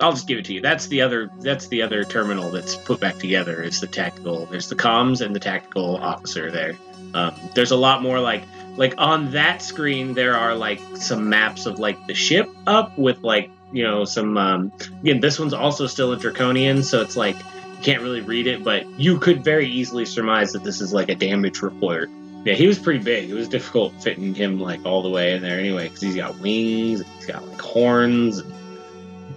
I'll 0.00 0.12
just 0.12 0.26
give 0.26 0.38
it 0.38 0.44
to 0.46 0.54
you. 0.54 0.60
That's 0.60 0.86
the 0.86 1.00
other. 1.00 1.30
That's 1.40 1.68
the 1.68 1.82
other 1.82 2.04
terminal 2.04 2.50
that's 2.50 2.76
put 2.76 3.00
back 3.00 3.18
together. 3.18 3.62
Is 3.62 3.80
the 3.80 3.86
tactical. 3.86 4.46
There's 4.46 4.68
the 4.68 4.76
comms 4.76 5.24
and 5.24 5.34
the 5.34 5.40
tactical 5.40 5.96
officer 5.96 6.50
there. 6.50 6.76
Um, 7.14 7.34
there's 7.54 7.70
a 7.70 7.76
lot 7.76 8.02
more 8.02 8.20
like 8.20 8.44
like 8.76 8.94
on 8.98 9.32
that 9.32 9.62
screen. 9.62 10.14
There 10.14 10.34
are 10.36 10.54
like 10.54 10.80
some 10.96 11.28
maps 11.28 11.66
of 11.66 11.78
like 11.78 12.06
the 12.06 12.14
ship 12.14 12.48
up 12.66 12.96
with 12.96 13.22
like 13.22 13.50
you 13.72 13.82
know 13.82 14.04
some. 14.04 14.36
Um, 14.36 14.72
again, 15.00 15.20
this 15.20 15.38
one's 15.38 15.54
also 15.54 15.86
still 15.86 16.12
a 16.12 16.16
draconian, 16.16 16.82
so 16.82 17.00
it's 17.00 17.16
like 17.16 17.36
you 17.36 17.82
can't 17.82 18.02
really 18.02 18.20
read 18.20 18.46
it, 18.46 18.62
but 18.62 18.88
you 18.98 19.18
could 19.18 19.42
very 19.42 19.66
easily 19.66 20.04
surmise 20.04 20.52
that 20.52 20.64
this 20.64 20.80
is 20.80 20.92
like 20.92 21.08
a 21.08 21.14
damage 21.14 21.62
report. 21.62 22.10
Yeah, 22.44 22.54
he 22.54 22.66
was 22.66 22.78
pretty 22.78 23.00
big. 23.00 23.28
It 23.28 23.34
was 23.34 23.48
difficult 23.48 24.00
fitting 24.00 24.34
him 24.34 24.60
like 24.60 24.86
all 24.86 25.02
the 25.02 25.10
way 25.10 25.32
in 25.32 25.42
there 25.42 25.58
anyway, 25.58 25.88
because 25.88 26.00
he's 26.00 26.16
got 26.16 26.38
wings, 26.38 27.02
he's 27.16 27.26
got 27.26 27.46
like 27.46 27.60
horns, 27.60 28.38
and, 28.38 28.52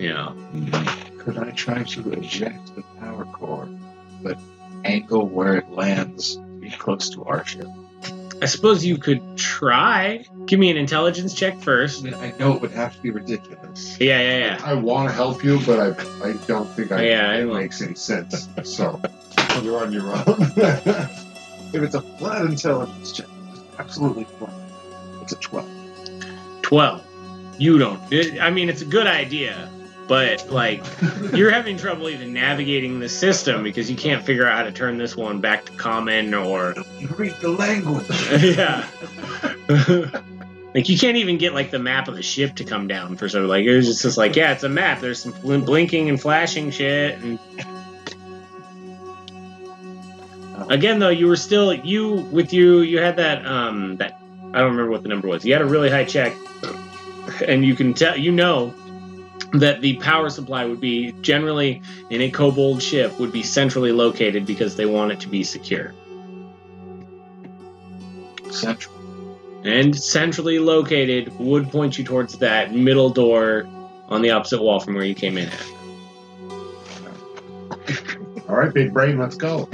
you 0.01 0.09
know. 0.13 0.35
Could 1.19 1.37
I 1.37 1.51
try 1.51 1.83
to 1.83 2.11
eject 2.13 2.75
the 2.75 2.81
power 2.99 3.25
core, 3.25 3.69
but 4.23 4.37
angle 4.83 5.27
where 5.27 5.55
it 5.57 5.69
lands 5.71 6.35
be 6.59 6.71
close 6.71 7.09
to 7.11 7.23
our 7.25 7.45
ship? 7.45 7.67
I 8.41 8.47
suppose 8.47 8.83
you 8.83 8.97
could 8.97 9.37
try. 9.37 10.25
Give 10.47 10.59
me 10.59 10.71
an 10.71 10.77
intelligence 10.77 11.35
check 11.35 11.59
first. 11.61 12.03
I 12.07 12.33
know 12.39 12.53
it 12.55 12.61
would 12.61 12.71
have 12.71 12.95
to 12.95 13.01
be 13.01 13.11
ridiculous. 13.11 13.97
Yeah, 13.99 14.19
yeah, 14.19 14.37
yeah. 14.57 14.61
I 14.65 14.73
want 14.73 15.09
to 15.09 15.13
help 15.15 15.43
you, 15.43 15.59
but 15.63 15.79
I, 15.79 16.29
I 16.29 16.33
don't 16.47 16.67
think 16.71 16.91
I, 16.91 17.03
Yeah, 17.05 17.29
I 17.29 17.35
it 17.35 17.45
know. 17.45 17.53
makes 17.53 17.81
any 17.83 17.93
sense. 17.93 18.49
So 18.63 18.99
you're 19.61 19.79
on 19.79 19.93
your 19.93 20.11
own. 20.11 20.51
If 21.73 21.81
it's 21.83 21.95
a 21.95 22.01
flat 22.01 22.43
intelligence 22.43 23.13
check, 23.13 23.27
it's 23.51 23.61
absolutely 23.79 24.25
flat. 24.25 24.51
It's 25.21 25.31
a 25.31 25.37
12. 25.37 25.69
Twelve. 26.63 27.01
You 27.57 27.77
don't. 27.77 28.01
it- 28.11 28.41
I 28.41 28.49
mean, 28.49 28.67
it's 28.69 28.81
a 28.81 28.85
good 28.85 29.07
idea, 29.07 29.69
but 30.07 30.49
like 30.49 30.83
you're 31.33 31.51
having 31.51 31.77
trouble 31.77 32.09
even 32.09 32.33
navigating 32.33 32.99
the 32.99 33.09
system 33.09 33.63
because 33.63 33.89
you 33.89 33.95
can't 33.95 34.23
figure 34.25 34.45
out 34.47 34.57
how 34.57 34.63
to 34.63 34.71
turn 34.71 34.97
this 34.97 35.15
one 35.15 35.39
back 35.39 35.65
to 35.65 35.71
common 35.73 36.33
or 36.33 36.75
You 36.99 37.07
read 37.09 37.35
the 37.41 37.49
language. 37.49 38.05
yeah. 38.55 38.85
like 40.73 40.89
you 40.89 40.97
can't 40.97 41.17
even 41.17 41.37
get 41.37 41.53
like 41.53 41.71
the 41.71 41.79
map 41.79 42.07
of 42.07 42.15
the 42.15 42.23
ship 42.23 42.55
to 42.55 42.63
come 42.63 42.87
down 42.87 43.15
for 43.15 43.29
sort 43.29 43.43
of 43.43 43.49
like 43.49 43.65
it 43.65 43.75
was 43.75 43.87
just, 43.87 44.01
just 44.01 44.17
like 44.17 44.35
yeah 44.35 44.51
it's 44.51 44.63
a 44.63 44.69
map 44.69 44.99
there's 45.01 45.21
some 45.21 45.31
bl- 45.33 45.59
blinking 45.59 46.09
and 46.09 46.19
flashing 46.21 46.71
shit 46.71 47.17
and 47.19 47.39
again 50.69 50.99
though 50.99 51.09
you 51.09 51.27
were 51.27 51.35
still 51.35 51.73
you 51.73 52.13
with 52.31 52.53
you 52.53 52.81
you 52.81 52.99
had 52.99 53.17
that 53.17 53.45
um 53.45 53.97
that 53.97 54.19
I 54.53 54.59
don't 54.59 54.71
remember 54.71 54.91
what 54.91 55.03
the 55.03 55.09
number 55.09 55.27
was 55.27 55.45
you 55.45 55.53
had 55.53 55.61
a 55.61 55.65
really 55.65 55.89
high 55.89 56.05
check 56.05 56.35
and 57.45 57.65
you 57.65 57.75
can 57.75 57.93
tell 57.93 58.17
you 58.17 58.31
know 58.31 58.73
that 59.53 59.81
the 59.81 59.97
power 59.97 60.29
supply 60.29 60.65
would 60.65 60.79
be 60.79 61.11
generally 61.21 61.81
in 62.09 62.21
a 62.21 62.31
kobold 62.31 62.81
ship 62.81 63.19
would 63.19 63.31
be 63.31 63.43
centrally 63.43 63.91
located 63.91 64.45
because 64.45 64.75
they 64.75 64.85
want 64.85 65.11
it 65.11 65.19
to 65.19 65.27
be 65.27 65.43
secure 65.43 65.93
Central. 68.49 68.95
and 69.63 69.95
centrally 69.97 70.59
located 70.59 71.37
would 71.39 71.69
point 71.69 71.97
you 71.97 72.03
towards 72.03 72.37
that 72.39 72.73
middle 72.73 73.09
door 73.09 73.67
on 74.09 74.21
the 74.21 74.31
opposite 74.31 74.61
wall 74.61 74.79
from 74.79 74.95
where 74.95 75.05
you 75.05 75.15
came 75.15 75.37
in 75.37 75.47
at. 75.49 75.65
All 78.49 78.57
right, 78.57 78.73
big 78.73 78.93
brain, 78.93 79.17
let's 79.17 79.35
go. 79.35 79.69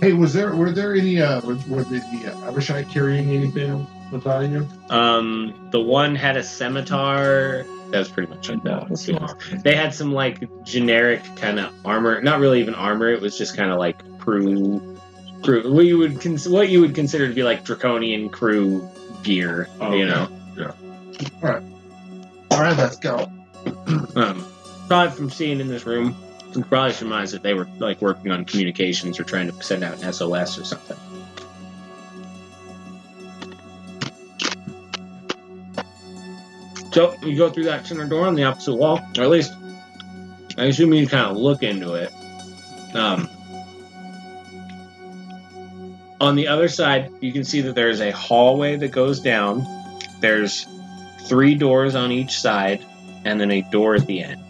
Hey, 0.00 0.12
was 0.12 0.32
there 0.32 0.54
were 0.54 0.72
there 0.72 0.94
any 0.94 1.20
uh 1.20 1.40
were, 1.40 1.56
were 1.68 1.84
the, 1.84 2.00
the 2.12 2.34
uh, 2.34 2.48
Abishai 2.48 2.84
carrying 2.84 3.30
anything 3.30 3.86
with? 4.12 4.26
Um, 4.90 5.68
the 5.72 5.80
one 5.80 6.14
had 6.14 6.36
a 6.36 6.42
scimitar 6.42 7.66
that 7.90 7.98
was 7.98 8.08
pretty 8.08 8.28
much 8.32 8.50
it. 8.50 8.62
No, 8.64 8.86
it's 8.90 9.08
not. 9.08 9.42
They 9.62 9.74
had 9.74 9.94
some 9.94 10.12
like 10.12 10.42
generic 10.64 11.22
kind 11.36 11.58
of 11.58 11.72
armor, 11.84 12.20
not 12.20 12.40
really 12.40 12.60
even 12.60 12.74
armor. 12.74 13.08
It 13.10 13.20
was 13.20 13.38
just 13.38 13.56
kind 13.56 13.70
of 13.70 13.78
like 13.78 14.18
crew, 14.18 14.98
crew. 15.42 15.72
What 15.72 15.86
you 15.86 15.98
would 15.98 16.20
cons- 16.20 16.48
what 16.48 16.68
you 16.68 16.80
would 16.80 16.94
consider 16.94 17.28
to 17.28 17.34
be 17.34 17.42
like 17.42 17.64
draconian 17.64 18.28
crew 18.28 18.88
gear. 19.22 19.68
Oh, 19.80 19.92
you 19.94 20.08
okay. 20.08 20.12
know, 20.12 20.28
Yeah. 20.56 20.72
All 21.42 21.52
right. 21.54 21.62
All 22.50 22.60
right. 22.60 22.76
let's 22.76 22.96
go. 22.96 23.30
um, 24.16 24.44
probably 24.88 25.16
from 25.16 25.30
seeing 25.30 25.60
in 25.60 25.68
this 25.68 25.86
room, 25.86 26.16
you 26.46 26.52
can 26.52 26.64
probably 26.64 26.92
surmise 26.92 27.32
that 27.32 27.42
they 27.42 27.54
were 27.54 27.68
like 27.78 28.00
working 28.00 28.30
on 28.30 28.44
communications 28.44 29.18
or 29.18 29.24
trying 29.24 29.50
to 29.50 29.62
send 29.62 29.84
out 29.84 30.02
an 30.02 30.12
SOS 30.12 30.58
or 30.58 30.64
something. 30.64 30.96
So 36.96 37.14
you 37.22 37.36
go 37.36 37.50
through 37.50 37.64
that 37.64 37.86
center 37.86 38.06
door 38.06 38.26
on 38.26 38.34
the 38.36 38.44
opposite 38.44 38.74
wall, 38.74 39.06
or 39.18 39.24
at 39.24 39.28
least 39.28 39.52
I 40.56 40.64
assume 40.64 40.94
you 40.94 41.06
kind 41.06 41.30
of 41.30 41.36
look 41.36 41.62
into 41.62 41.92
it. 41.92 42.10
Um, 42.94 43.28
on 46.18 46.36
the 46.36 46.48
other 46.48 46.68
side, 46.68 47.12
you 47.20 47.34
can 47.34 47.44
see 47.44 47.60
that 47.60 47.74
there's 47.74 48.00
a 48.00 48.12
hallway 48.12 48.76
that 48.76 48.92
goes 48.92 49.20
down. 49.20 49.66
There's 50.20 50.66
three 51.24 51.54
doors 51.54 51.94
on 51.94 52.12
each 52.12 52.40
side, 52.40 52.82
and 53.26 53.38
then 53.38 53.50
a 53.50 53.60
door 53.60 53.94
at 53.96 54.06
the 54.06 54.22
end. 54.22 54.40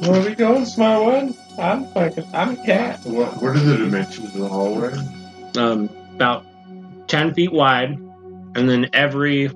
Where 0.00 0.20
are 0.20 0.22
we 0.26 0.34
going, 0.34 0.66
smart 0.66 1.02
one? 1.02 1.34
I'm 1.58 1.86
fucking. 1.86 2.26
I'm 2.34 2.50
a 2.50 2.66
cat. 2.66 3.00
What, 3.04 3.40
what 3.40 3.56
are 3.56 3.58
the 3.58 3.78
dimensions 3.78 4.34
of 4.34 4.40
the 4.42 4.48
hallway? 4.50 4.92
um, 5.56 5.88
about 6.14 6.44
10 7.08 7.32
feet 7.32 7.52
wide, 7.52 7.98
and 8.56 8.70
then 8.70 8.88
every 8.94 9.50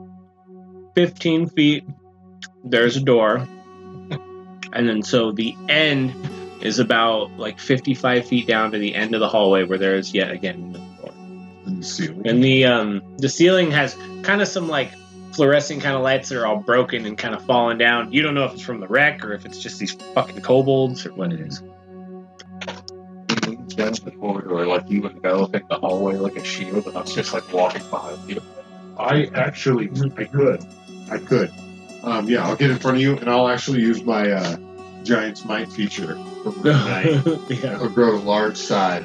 15 0.94 1.48
feet, 1.48 1.84
there's 2.62 2.96
a 2.96 3.00
door. 3.00 3.48
And 4.72 4.88
then 4.88 5.02
so 5.02 5.32
the 5.32 5.56
end 5.68 6.14
is 6.60 6.78
about 6.78 7.32
like 7.38 7.58
55 7.58 8.28
feet 8.28 8.46
down 8.46 8.72
to 8.72 8.78
the 8.78 8.94
end 8.94 9.14
of 9.14 9.20
the 9.20 9.28
hallway 9.28 9.64
where 9.64 9.78
there 9.78 9.96
is 9.96 10.14
yet 10.14 10.30
again 10.30 10.74
another 10.74 11.02
door. 11.02 11.12
And 11.66 11.78
the 11.78 11.86
ceiling. 11.86 12.28
And 12.28 12.44
the 12.44 12.66
um, 12.66 13.16
the 13.16 13.28
ceiling 13.30 13.70
has 13.70 13.96
kind 14.22 14.42
of 14.42 14.48
some 14.48 14.68
like 14.68 14.92
fluorescent 15.32 15.82
kind 15.82 15.96
of 15.96 16.02
lights 16.02 16.28
that 16.28 16.38
are 16.38 16.46
all 16.46 16.58
broken 16.58 17.06
and 17.06 17.16
kind 17.16 17.34
of 17.34 17.44
falling 17.46 17.78
down. 17.78 18.12
You 18.12 18.20
don't 18.22 18.34
know 18.34 18.44
if 18.44 18.52
it's 18.52 18.62
from 18.62 18.80
the 18.80 18.86
wreck 18.86 19.24
or 19.24 19.32
if 19.32 19.46
it's 19.46 19.60
just 19.60 19.78
these 19.78 19.92
fucking 19.92 20.42
kobolds 20.42 21.06
or 21.06 21.14
what 21.14 21.32
it 21.32 21.40
is. 21.40 21.62
That's 23.76 23.98
before, 23.98 24.42
or 24.42 24.66
like 24.66 24.90
you 24.90 25.06
enveloping 25.06 25.62
the 25.70 25.78
hallway 25.78 26.16
like 26.16 26.36
a 26.36 26.44
shield, 26.44 26.86
and 26.86 26.96
I 26.96 27.00
was 27.00 27.14
just 27.14 27.32
like 27.32 27.50
walking 27.50 27.82
behind 27.88 28.28
you. 28.28 28.42
I 29.00 29.30
actually, 29.34 29.90
I 30.16 30.24
could, 30.24 30.66
I 31.10 31.18
could. 31.18 31.52
Um, 32.02 32.28
yeah, 32.28 32.46
I'll 32.46 32.56
get 32.56 32.70
in 32.70 32.78
front 32.78 32.96
of 32.96 33.02
you, 33.02 33.16
and 33.16 33.28
I'll 33.28 33.48
actually 33.48 33.80
use 33.80 34.02
my 34.02 34.30
uh, 34.30 34.56
giant's 35.02 35.44
might 35.44 35.70
feature 35.70 36.14
from 36.42 36.62
the 36.62 36.72
night. 36.72 37.48
yeah. 37.62 37.78
I'll 37.78 37.88
grow 37.88 38.12
to 38.12 38.18
large 38.18 38.56
size. 38.56 39.04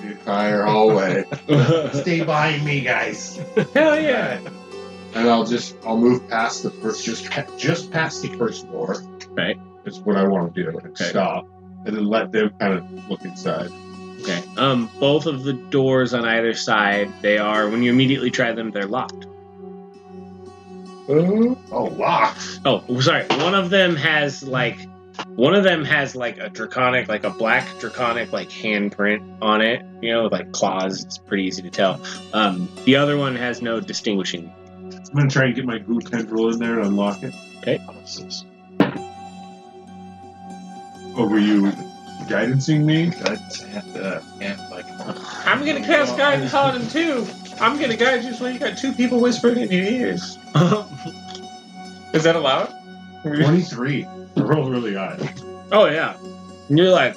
The 0.00 0.12
entire 0.12 0.64
hallway. 0.64 1.24
Stay 1.92 2.24
behind 2.24 2.64
me, 2.64 2.80
guys. 2.82 3.40
Hell 3.74 4.00
yeah. 4.00 4.40
And 5.14 5.28
I'll 5.28 5.44
just, 5.44 5.74
I'll 5.84 5.96
move 5.96 6.28
past 6.28 6.62
the 6.62 6.70
first, 6.70 7.04
just, 7.04 7.28
just 7.56 7.90
past 7.90 8.22
the 8.22 8.28
first 8.36 8.70
door. 8.70 9.02
Right. 9.30 9.58
Is 9.84 9.98
what 10.00 10.16
I 10.16 10.24
want 10.24 10.54
to 10.54 10.64
do. 10.64 10.78
Okay. 10.78 11.04
Stop, 11.04 11.48
and 11.86 11.96
then 11.96 12.06
let 12.06 12.30
them 12.30 12.50
kind 12.60 12.74
of 12.74 13.10
look 13.10 13.24
inside. 13.24 13.70
Okay. 14.58 14.66
Um, 14.66 14.90
both 14.98 15.26
of 15.26 15.44
the 15.44 15.52
doors 15.52 16.14
on 16.14 16.24
either 16.24 16.54
side, 16.54 17.12
they 17.22 17.38
are 17.38 17.68
when 17.68 17.82
you 17.82 17.90
immediately 17.90 18.30
try 18.30 18.52
them, 18.52 18.70
they're 18.70 18.86
locked. 18.86 19.26
Ooh. 21.08 21.56
Oh, 21.70 21.84
locked. 21.84 22.60
Oh, 22.64 23.00
sorry. 23.00 23.24
One 23.42 23.54
of 23.54 23.70
them 23.70 23.96
has 23.96 24.42
like, 24.42 24.76
one 25.36 25.54
of 25.54 25.64
them 25.64 25.84
has 25.84 26.14
like 26.14 26.38
a 26.38 26.50
draconic, 26.50 27.08
like 27.08 27.24
a 27.24 27.30
black 27.30 27.66
draconic 27.78 28.32
like 28.32 28.50
handprint 28.50 29.38
on 29.40 29.62
it. 29.62 29.82
You 30.02 30.12
know, 30.12 30.24
with 30.24 30.32
like 30.32 30.52
claws. 30.52 31.04
It's 31.04 31.18
pretty 31.18 31.44
easy 31.44 31.62
to 31.62 31.70
tell. 31.70 32.00
Um, 32.32 32.68
the 32.84 32.96
other 32.96 33.16
one 33.16 33.36
has 33.36 33.62
no 33.62 33.80
distinguishing. 33.80 34.52
I'm 34.68 35.14
gonna 35.14 35.30
try 35.30 35.46
and 35.46 35.54
get 35.54 35.64
my 35.64 35.78
goo 35.78 36.00
tendril 36.00 36.52
in 36.52 36.58
there 36.58 36.78
and 36.78 36.88
unlock 36.88 37.22
it. 37.22 37.34
Okay. 37.60 37.80
Over 41.16 41.38
you 41.38 41.72
guidancing 42.28 42.84
me? 42.84 43.06
Guidance 43.10 43.62
and, 43.62 43.96
uh, 43.96 44.20
and 44.40 44.70
like, 44.70 44.86
I'm 45.46 45.64
gonna 45.64 45.84
cast 45.84 46.16
guidance 46.16 46.54
on 46.54 46.80
him 46.80 46.88
too. 46.88 47.26
I'm 47.60 47.80
gonna 47.80 47.96
guide 47.96 48.24
you 48.24 48.34
so 48.34 48.46
you 48.46 48.58
got 48.58 48.78
two 48.78 48.92
people 48.92 49.20
whispering 49.20 49.58
in 49.58 49.70
your 49.70 49.84
ears. 49.84 50.38
Is 52.14 52.24
that 52.24 52.36
allowed? 52.36 52.72
23. 53.22 54.04
I 54.04 54.40
rolled 54.40 54.70
really 54.70 54.94
high. 54.94 55.18
oh 55.72 55.86
yeah. 55.86 56.16
And 56.68 56.78
you're 56.78 56.90
like, 56.90 57.16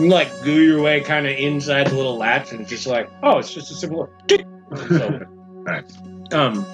you 0.00 0.08
like 0.08 0.30
goo 0.42 0.62
your 0.62 0.82
way 0.82 1.00
kind 1.00 1.26
of 1.26 1.36
inside 1.36 1.88
the 1.88 1.94
little 1.96 2.16
latch, 2.16 2.52
and 2.52 2.62
it's 2.62 2.70
just 2.70 2.86
like, 2.86 3.10
oh, 3.22 3.38
it's 3.38 3.52
just 3.52 3.70
a 3.70 3.74
simple. 3.74 4.08
tick. 4.26 4.46
It's 4.72 5.98
Um, 6.32 6.66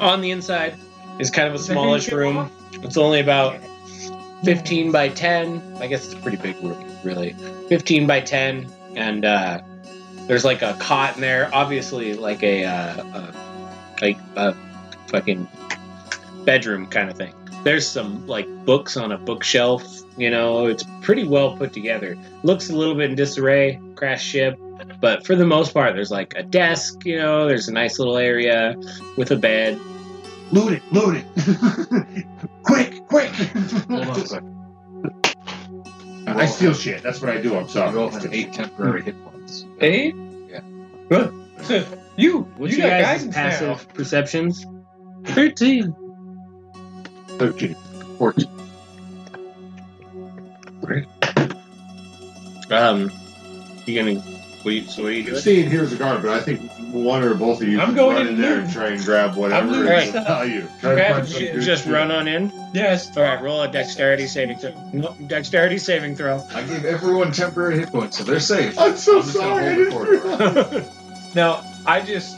on 0.00 0.20
the 0.20 0.30
inside 0.30 0.74
is 1.18 1.30
kind 1.30 1.48
of 1.48 1.54
a 1.54 1.58
smallish 1.58 2.10
room. 2.12 2.50
It's 2.72 2.96
only 2.96 3.20
about 3.20 3.56
15 4.44 4.92
by 4.92 5.08
10. 5.08 5.76
I 5.80 5.86
guess 5.86 6.04
it's 6.06 6.14
a 6.14 6.18
pretty 6.18 6.36
big 6.36 6.56
room, 6.62 6.84
really. 7.04 7.34
15 7.68 8.06
by 8.06 8.20
10, 8.20 8.70
and 8.96 9.24
uh, 9.24 9.60
there's 10.26 10.44
like 10.44 10.62
a 10.62 10.74
cot 10.74 11.16
in 11.16 11.20
there. 11.20 11.50
Obviously, 11.52 12.14
like 12.14 12.42
a 12.42 12.64
uh, 12.64 13.04
uh, 13.04 13.32
like 14.00 14.18
a 14.36 14.54
fucking 15.08 15.48
bedroom 16.44 16.86
kind 16.86 17.10
of 17.10 17.16
thing. 17.16 17.34
There's 17.64 17.86
some 17.86 18.26
like 18.26 18.48
books 18.64 18.96
on 18.96 19.12
a 19.12 19.18
bookshelf. 19.18 19.84
You 20.16 20.30
know, 20.30 20.66
it's 20.66 20.84
pretty 21.02 21.24
well 21.24 21.56
put 21.56 21.72
together. 21.72 22.16
Looks 22.42 22.70
a 22.70 22.76
little 22.76 22.94
bit 22.94 23.10
in 23.10 23.16
disarray, 23.16 23.80
crash 23.96 24.22
ship, 24.22 24.58
but 25.00 25.26
for 25.26 25.34
the 25.34 25.46
most 25.46 25.74
part, 25.74 25.94
there's 25.94 26.10
like 26.10 26.34
a 26.36 26.42
desk. 26.42 27.04
You 27.04 27.18
know, 27.18 27.46
there's 27.46 27.68
a 27.68 27.72
nice 27.72 27.98
little 27.98 28.16
area 28.16 28.76
with 29.16 29.30
a 29.30 29.36
bed. 29.36 29.78
Loot 30.52 30.74
it, 30.74 30.82
loot 30.92 31.24
it. 31.36 32.26
quick, 32.62 32.99
quick. 33.10 33.30
hold 33.30 34.06
on 34.06 34.20
a 34.20 34.26
second. 34.26 34.56
I 36.26 36.46
steal 36.46 36.74
shit. 36.74 37.02
That's 37.02 37.20
what 37.20 37.30
I 37.30 37.40
do. 37.40 37.56
I'm 37.56 37.68
sorry. 37.68 37.92
You 37.92 38.00
all 38.00 38.08
have 38.08 38.32
eight 38.32 38.52
temporary 38.52 39.02
hit 39.02 39.22
points. 39.24 39.66
Eight? 39.80 40.14
Yeah. 40.48 40.60
What? 41.08 41.32
You. 42.16 42.40
What's 42.58 42.74
you 42.74 42.80
your 42.82 42.90
got 42.90 43.00
guys' 43.00 43.24
guidance 43.24 43.34
passive 43.34 43.88
perceptions? 43.94 44.66
Thirteen. 45.24 45.94
13. 47.38 47.74
14. 48.18 48.48
Great. 50.82 51.06
Um, 52.70 53.10
you 53.86 53.94
gonna? 53.98 54.20
What 54.20 54.74
you, 54.74 54.82
so 54.82 55.04
what 55.04 55.12
are 55.12 55.14
you 55.14 55.24
doing? 55.24 55.38
Staying 55.38 55.70
here 55.70 55.82
as 55.82 55.94
a 55.94 55.96
guard, 55.96 56.20
but 56.20 56.30
I 56.32 56.40
think 56.40 56.70
one 56.92 57.22
or 57.22 57.34
both 57.34 57.60
of 57.62 57.68
you 57.68 57.80
I'm 57.80 57.94
going 57.94 58.16
run 58.16 58.26
in 58.26 58.34
in 58.34 58.40
there 58.40 58.60
and 58.60 58.70
try 58.72 58.88
and 58.88 59.04
grab 59.04 59.36
whatever 59.36 59.66
looting 59.68 59.92
is 59.92 60.08
stuff. 60.10 60.26
value. 60.26 60.68
Try 60.80 60.94
Grab 60.94 61.08
to 61.08 61.14
find 61.14 61.28
some 61.28 61.38
shit. 61.40 61.60
Just 61.62 61.84
shit. 61.84 61.92
run 61.92 62.10
on 62.10 62.28
in. 62.28 62.52
Yes. 62.74 63.16
All 63.16 63.22
right, 63.22 63.40
roll 63.42 63.62
a 63.62 63.68
dexterity 63.68 64.26
saving 64.26 64.58
throw. 64.58 64.72
Nope, 64.92 65.16
dexterity 65.26 65.78
saving 65.78 66.16
throw. 66.16 66.44
I 66.54 66.62
gave 66.62 66.84
everyone 66.84 67.32
temporary 67.32 67.78
hit 67.80 67.88
points, 67.90 68.18
so 68.18 68.24
they're 68.24 68.40
safe. 68.40 68.78
I'm 68.78 68.96
so 68.96 69.18
I'm 69.20 69.24
sorry. 69.24 69.66
I 69.66 69.74
didn't 69.74 69.86
it 69.88 69.92
for 69.92 70.12
you. 70.12 70.20
realize. 70.22 70.96
Now 71.34 71.64
I 71.86 72.00
just 72.00 72.36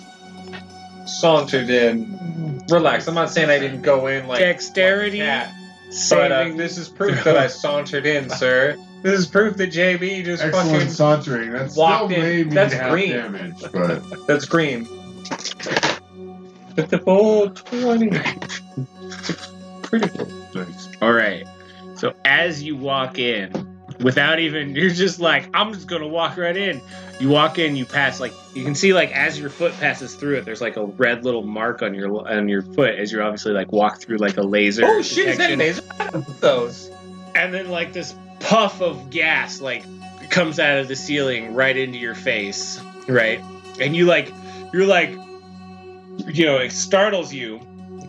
sauntered 1.07 1.71
in. 1.71 2.63
Relax. 2.69 3.09
I'm 3.09 3.15
not 3.15 3.31
saying 3.31 3.51
I 3.51 3.59
didn't 3.59 3.83
go 3.83 4.07
in 4.07 4.29
like 4.29 4.39
Dexterity 4.39 5.19
like 5.21 5.29
a 5.29 5.47
cat, 5.47 5.55
but 6.11 6.33
uh, 6.33 6.43
saving. 6.45 6.57
this 6.57 6.79
is 6.79 6.89
proof 6.89 7.25
that 7.25 7.37
I 7.37 7.47
sauntered 7.49 8.07
in, 8.07 8.31
sir. 8.43 8.77
This 9.03 9.19
is 9.19 9.27
proof 9.27 9.57
that 9.57 9.71
JB 9.73 10.25
just 10.25 10.43
Excellent 10.43 10.71
fucking. 10.71 10.89
sauntering. 10.91 11.51
That's 11.53 11.77
walked 11.77 12.13
still 12.13 12.23
in. 12.25 12.29
maybe 12.31 12.51
That's 12.51 12.73
half 12.75 12.91
green. 12.93 13.11
damage, 13.11 13.61
but 13.73 14.27
That's 14.27 14.45
green. 14.47 14.83
With 16.77 16.89
the 16.89 16.99
full 17.05 17.51
twenty. 17.51 18.11
Critical. 19.83 20.25
thanks. 20.53 20.89
All 21.03 21.13
right. 21.13 21.47
So 21.97 22.15
as 22.25 22.63
you 22.63 22.77
walk 22.77 23.19
in, 23.19 23.79
without 24.01 24.39
even, 24.39 24.75
you're 24.75 24.89
just 24.91 25.21
like, 25.21 25.49
I'm 25.53 25.73
just 25.75 25.87
gonna 25.87 26.09
walk 26.09 26.37
right 26.39 26.57
in. 26.57 26.81
You 27.21 27.29
walk 27.29 27.59
in, 27.59 27.77
you 27.77 27.85
pass 27.85 28.21
like 28.21 28.33
you 28.55 28.65
can 28.65 28.75
see 28.75 28.95
like 28.95 29.13
as 29.13 29.39
your 29.39 29.51
foot 29.51 29.73
passes 29.79 30.15
through 30.15 30.37
it, 30.39 30.45
there's 30.45 30.61
like 30.61 30.77
a 30.77 30.87
red 30.87 31.25
little 31.25 31.43
mark 31.45 31.83
on 31.83 31.95
your 31.95 32.27
on 32.29 32.49
your 32.49 32.63
foot 32.63 32.95
as 32.95 33.13
you're 33.13 33.23
obviously 33.23 33.53
like 33.53 33.71
walk 33.71 34.01
through 34.01 34.17
like 34.17 34.37
a 34.39 34.43
laser. 34.43 34.85
Oh 34.87 35.03
shit! 35.03 35.29
Is 35.29 35.39
that 35.39 35.49
detection. 35.51 35.59
laser? 35.59 35.83
I 36.01 36.11
don't 36.11 36.41
those. 36.41 36.91
And 37.35 37.53
then 37.53 37.69
like 37.69 37.93
this 37.93 38.15
puff 38.41 38.81
of 38.81 39.11
gas 39.11 39.61
like 39.61 39.85
comes 40.31 40.59
out 40.59 40.79
of 40.79 40.89
the 40.89 40.97
ceiling 40.97 41.55
right 41.55 41.77
into 41.77 41.99
your 41.99 42.15
face 42.15 42.81
right 43.07 43.41
and 43.81 43.95
you 43.95 44.07
like 44.07 44.33
you're 44.73 44.87
like 44.87 45.11
you 46.27 46.47
know 46.47 46.59
it 46.59 46.73
startles 46.73 47.33
you 47.33 47.61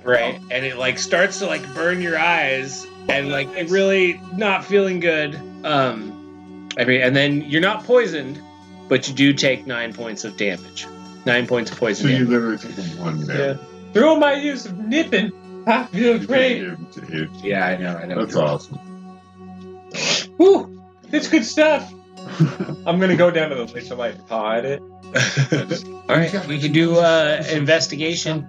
right 0.03 0.39
and 0.51 0.65
it 0.65 0.77
like 0.77 0.97
starts 0.97 1.39
to 1.39 1.45
like 1.45 1.61
burn 1.73 2.01
your 2.01 2.17
eyes 2.17 2.87
and 3.09 3.29
like 3.29 3.47
it 3.49 3.69
really 3.69 4.19
not 4.35 4.63
feeling 4.63 4.99
good 4.99 5.35
um 5.63 6.69
i 6.77 6.83
mean 6.83 7.01
and 7.01 7.15
then 7.15 7.41
you're 7.41 7.61
not 7.61 7.83
poisoned 7.83 8.41
but 8.87 9.07
you 9.07 9.13
do 9.13 9.33
take 9.33 9.65
nine 9.67 9.93
points 9.93 10.23
of 10.23 10.35
damage 10.37 10.87
nine 11.25 11.47
points 11.47 11.71
of 11.71 11.77
poison. 11.77 12.07
So 12.07 12.09
poison 12.09 12.25
you 12.25 12.31
literally 12.31 12.57
take 12.57 12.99
one 12.99 13.25
Yeah. 13.25 13.57
Through 13.93 14.17
my 14.17 14.33
use 14.33 14.65
of 14.65 14.77
nipping, 14.77 15.31
I 15.67 15.85
feel 15.85 16.19
great. 16.19 16.67
Yeah, 17.43 17.65
I 17.65 17.77
know. 17.77 17.95
I 17.95 18.05
know. 18.05 18.25
That's 18.25 18.35
awesome. 18.35 18.79
Woo! 20.37 20.81
It's 21.11 21.27
good 21.27 21.45
stuff. 21.45 21.93
I'm 22.85 22.99
gonna 22.99 23.15
go 23.15 23.29
down 23.29 23.49
to 23.49 23.55
the 23.55 23.65
laser 23.65 23.95
light 23.95 24.15
and 24.15 24.27
paw 24.27 24.53
at 24.53 24.65
it. 24.65 24.81
All 26.09 26.15
right, 26.15 26.47
we 26.47 26.59
can 26.59 26.71
do 26.71 26.97
uh, 26.97 27.43
investigation. 27.51 28.47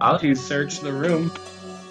I'll 0.00 0.18
to 0.18 0.34
search 0.34 0.80
the 0.80 0.92
room. 0.92 1.30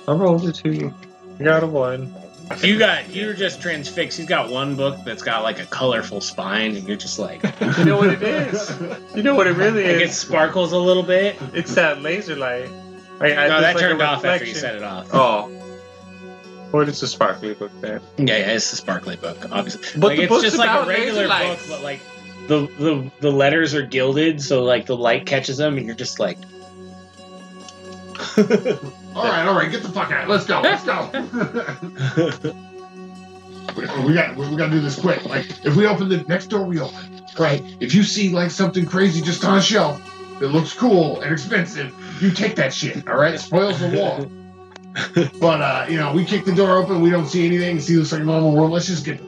I 0.08 0.14
rolled 0.14 0.48
a 0.48 0.52
two. 0.52 0.94
I 1.40 1.44
got 1.44 1.64
a 1.64 1.68
one. 1.68 2.14
You 2.62 2.78
got 2.78 3.10
you're 3.16 3.34
just 3.34 3.62
transfixed. 3.62 4.18
He's 4.18 4.28
got 4.28 4.50
one 4.50 4.76
book 4.76 4.98
that's 5.06 5.24
got 5.24 5.44
like 5.44 5.60
a 5.60 5.66
colorful 5.66 6.20
spine, 6.20 6.76
and 6.76 6.86
you're 6.86 6.98
just 6.98 7.18
like, 7.18 7.42
You 7.78 7.86
know 7.86 7.98
what 7.98 8.10
it 8.10 8.22
is? 8.22 8.78
You 9.16 9.24
know 9.24 9.36
what 9.36 9.48
it 9.48 9.56
really 9.56 9.86
is. 9.86 10.12
it 10.12 10.14
sparkles 10.14 10.74
a 10.74 10.78
little 10.78 11.04
bit. 11.04 11.38
It's 11.54 11.76
that 11.76 12.02
laser 12.02 12.36
light. 12.36 12.70
I, 13.22 13.34
I, 13.34 13.48
no, 13.48 13.62
there's 13.62 13.62
that 13.62 13.76
like 13.76 13.78
turned 13.78 14.02
off 14.02 14.26
after 14.26 14.46
you 14.46 14.56
set 14.56 14.76
it 14.76 14.84
off. 14.84 15.08
Oh. 15.14 15.61
What 16.72 16.88
is 16.90 17.04
a 17.04 17.08
sparkly 17.08 17.54
book 17.54 17.72
then? 17.82 18.02
Yeah, 18.18 18.38
yeah, 18.38 18.52
it's 18.54 18.72
a 18.74 18.78
sparkly 18.78 19.18
book, 19.18 19.38
obviously. 19.52 20.00
But 20.00 20.08
like, 20.08 20.18
the 20.18 20.24
it's 20.24 20.30
book's 20.30 20.44
just 20.44 20.58
like 20.58 20.84
a 20.84 20.88
regular 20.88 21.28
book, 21.28 21.60
but 21.68 21.84
like 21.84 22.00
the, 22.48 22.68
the 22.80 23.12
the 23.20 23.32
letters 23.32 23.76
are 23.76 23.86
gilded, 23.86 24.42
so 24.42 24.64
like 24.64 24.86
the 24.86 24.96
light 24.98 25.26
catches 25.26 25.58
them, 25.58 25.78
and 25.78 25.86
you're 25.86 25.96
just 25.96 26.20
like, 26.20 26.38
All 28.38 29.26
right, 29.26 29.46
all 29.46 29.56
right, 29.56 29.70
get 29.70 29.84
the 29.84 29.90
fuck 29.90 30.12
out. 30.12 30.30
Let's 30.30 30.46
go. 30.46 30.62
Let's 30.62 30.86
go. 30.86 31.10
we 33.76 34.04
we 34.06 34.14
got 34.14 34.38
we 34.38 34.56
got 34.56 34.68
to 34.68 34.72
do 34.72 34.80
this 34.80 35.00
quick. 35.00 35.26
Like 35.26 35.48
if 35.66 35.76
we 35.76 35.86
open 35.86 36.08
the 36.08 36.24
next 36.24 36.48
door, 36.48 36.64
we 36.64 36.80
open. 36.80 37.26
Right. 37.38 37.62
If 37.80 37.94
you 37.94 38.04
see 38.04 38.30
like 38.30 38.52
something 38.52 38.86
crazy 38.86 39.22
just 39.22 39.44
on 39.44 39.58
a 39.58 39.62
shelf 39.62 40.02
that 40.40 40.48
looks 40.50 40.74
cool 40.74 41.20
and 41.22 41.34
expensive, 41.34 41.94
you 42.22 42.32
take 42.32 42.56
that 42.56 42.74
shit. 42.74 43.08
All 43.08 43.18
right. 43.18 43.38
Spoils 43.40 43.80
the 43.80 43.90
wall. 43.98 44.32
but 45.40 45.62
uh, 45.62 45.86
you 45.90 45.98
know, 45.98 46.14
we 46.14 46.26
kick 46.26 46.46
the 46.46 46.54
door 46.54 46.78
open. 46.78 47.02
We 47.02 47.10
don't 47.10 47.28
see 47.28 47.46
anything. 47.46 47.80
See, 47.80 47.96
looks 47.98 48.12
like 48.12 48.22
a 48.22 48.26
normal 48.26 48.56
room. 48.56 48.72
Let's 48.72 48.88
just 48.88 49.06
get. 49.06 49.22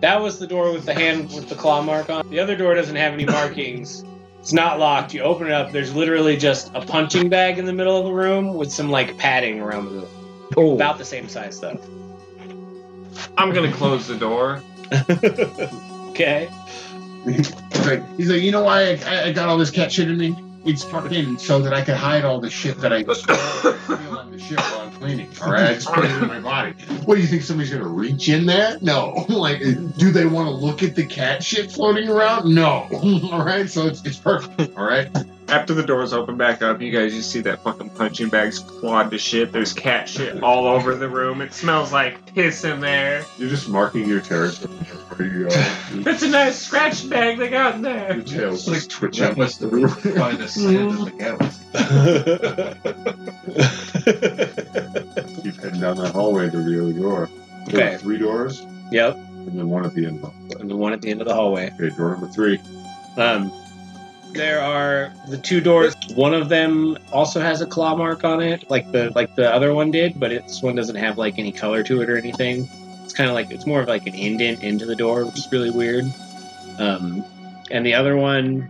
that 0.00 0.20
was 0.20 0.38
the 0.38 0.46
door 0.46 0.72
with 0.72 0.84
the 0.86 0.94
hand 0.94 1.30
with 1.32 1.48
the 1.48 1.54
claw 1.54 1.82
mark 1.82 2.10
on. 2.10 2.28
The 2.28 2.38
other 2.40 2.56
door 2.56 2.74
doesn't 2.74 2.96
have 2.96 3.12
any 3.14 3.24
markings. 3.38 4.04
It's 4.40 4.52
not 4.52 4.78
locked. 4.78 5.12
You 5.14 5.22
open 5.22 5.46
it 5.48 5.52
up. 5.52 5.70
There's 5.72 5.94
literally 5.94 6.36
just 6.36 6.70
a 6.74 6.80
punching 6.80 7.28
bag 7.28 7.58
in 7.58 7.66
the 7.66 7.72
middle 7.72 7.96
of 7.98 8.04
the 8.04 8.12
room 8.12 8.54
with 8.54 8.72
some 8.72 8.90
like 8.90 9.16
padding 9.18 9.60
around 9.60 9.84
the 9.86 9.90
room. 9.90 10.08
Oh, 10.56 10.74
About 10.74 10.98
the 10.98 11.04
same 11.04 11.28
size 11.28 11.60
though. 11.60 11.78
I'm 13.36 13.52
gonna 13.52 13.72
close 13.72 14.06
the 14.06 14.16
door. 14.16 14.62
Okay. 16.10 16.48
He's 17.24 17.54
like, 17.86 18.16
he's 18.16 18.28
like, 18.30 18.42
you 18.42 18.50
know 18.50 18.62
why 18.64 18.98
I, 19.06 19.28
I 19.28 19.32
got 19.32 19.48
all 19.48 19.56
this 19.56 19.70
cat 19.70 19.90
shit 19.92 20.08
in 20.10 20.18
me? 20.18 20.36
It's 20.64 20.84
tucked 20.84 21.12
in 21.12 21.38
so 21.38 21.60
that 21.60 21.72
I 21.72 21.82
could 21.82 21.94
hide 21.94 22.24
all 22.24 22.38
the 22.40 22.50
shit 22.50 22.78
that 22.80 22.92
I 22.92 23.02
feel 23.04 24.18
on 24.18 24.30
the 24.30 24.38
ship 24.38 24.58
while 24.58 24.80
I'm 24.80 24.92
cleaning. 24.92 25.28
All 25.42 25.50
right, 25.50 25.70
I 25.70 25.74
just 25.74 25.88
put 25.88 26.04
it 26.04 26.10
in 26.10 26.28
my 26.28 26.40
body. 26.40 26.72
What 27.04 27.14
do 27.14 27.20
you 27.22 27.26
think? 27.26 27.42
Somebody's 27.42 27.72
gonna 27.72 27.88
reach 27.88 28.28
in 28.28 28.44
there? 28.44 28.76
No. 28.82 29.24
like, 29.28 29.60
do 29.60 30.12
they 30.12 30.26
want 30.26 30.48
to 30.48 30.54
look 30.54 30.82
at 30.82 30.94
the 30.94 31.06
cat 31.06 31.42
shit 31.42 31.72
floating 31.72 32.08
around? 32.08 32.54
No. 32.54 32.86
all 33.32 33.44
right, 33.44 33.68
so 33.70 33.86
it's, 33.86 34.04
it's 34.04 34.18
perfect. 34.18 34.76
All 34.76 34.84
right. 34.84 35.08
After 35.50 35.74
the 35.74 35.82
doors 35.82 36.12
open 36.12 36.36
back 36.36 36.62
up, 36.62 36.80
you 36.80 36.92
guys 36.92 37.12
just 37.12 37.30
see 37.32 37.40
that 37.40 37.62
fucking 37.64 37.90
punching 37.90 38.28
bag's 38.28 38.60
clawed 38.60 39.10
to 39.10 39.18
shit. 39.18 39.50
There's 39.52 39.72
cat 39.72 40.08
shit 40.08 40.42
all 40.42 40.66
over 40.66 40.94
the 40.94 41.08
room. 41.08 41.40
It 41.40 41.52
smells 41.52 41.92
like 41.92 42.34
piss 42.34 42.62
in 42.64 42.80
there. 42.80 43.24
You're 43.36 43.50
just 43.50 43.68
marking 43.68 44.08
your 44.08 44.20
territory 44.20 44.72
where 44.74 45.28
you 45.28 45.48
go. 45.48 45.50
That's 46.02 46.22
a 46.22 46.28
nice 46.28 46.56
scratch 46.56 47.08
bag 47.10 47.38
they 47.38 47.48
got 47.48 47.74
in 47.74 47.82
there. 47.82 48.14
Your 48.14 48.22
tail's 48.24 48.68
Like 48.68 48.76
just 48.76 48.90
twitching. 48.92 49.24
That 49.24 49.36
was 49.36 49.58
the 49.58 49.88
finest 50.16 50.54
sand 50.54 50.90
in 50.92 51.04
the 51.04 51.10
galaxy. 51.18 51.60
Keep 55.42 55.56
heading 55.62 55.80
down 55.80 55.96
that 55.98 56.12
hallway 56.12 56.48
to 56.50 56.62
the 56.62 56.80
other 56.82 56.92
door. 56.92 57.28
There 57.66 57.80
Okay. 57.80 57.94
are 57.94 57.98
three 57.98 58.18
doors, 58.18 58.64
Yep. 58.92 59.16
and 59.16 59.58
then 59.58 59.68
one 59.68 59.84
at 59.84 59.94
the 59.94 60.06
end. 60.06 60.24
And 60.60 60.70
the 60.70 60.76
one 60.76 60.92
at 60.92 61.02
the 61.02 61.10
end 61.10 61.20
of 61.20 61.26
the 61.26 61.34
hallway. 61.34 61.72
Okay, 61.74 61.94
door 61.96 62.10
number 62.12 62.28
three. 62.28 62.58
Um, 63.16 63.52
there 64.32 64.60
are 64.60 65.12
the 65.28 65.38
two 65.38 65.60
doors. 65.60 65.94
One 66.14 66.34
of 66.34 66.48
them 66.48 66.98
also 67.12 67.40
has 67.40 67.60
a 67.60 67.66
claw 67.66 67.96
mark 67.96 68.24
on 68.24 68.42
it, 68.42 68.70
like 68.70 68.90
the 68.92 69.10
like 69.14 69.34
the 69.36 69.52
other 69.52 69.74
one 69.74 69.90
did, 69.90 70.18
but 70.18 70.30
this 70.30 70.62
one 70.62 70.74
doesn't 70.74 70.96
have 70.96 71.18
like 71.18 71.38
any 71.38 71.52
color 71.52 71.82
to 71.84 72.02
it 72.02 72.10
or 72.10 72.16
anything. 72.16 72.68
It's 73.04 73.14
kind 73.14 73.28
of 73.28 73.34
like 73.34 73.50
it's 73.50 73.66
more 73.66 73.80
of 73.80 73.88
like 73.88 74.06
an 74.06 74.14
indent 74.14 74.62
into 74.62 74.86
the 74.86 74.96
door, 74.96 75.24
which 75.24 75.38
is 75.38 75.50
really 75.50 75.70
weird. 75.70 76.04
Um, 76.78 77.24
and 77.70 77.84
the 77.86 77.94
other 77.94 78.16
one, 78.16 78.68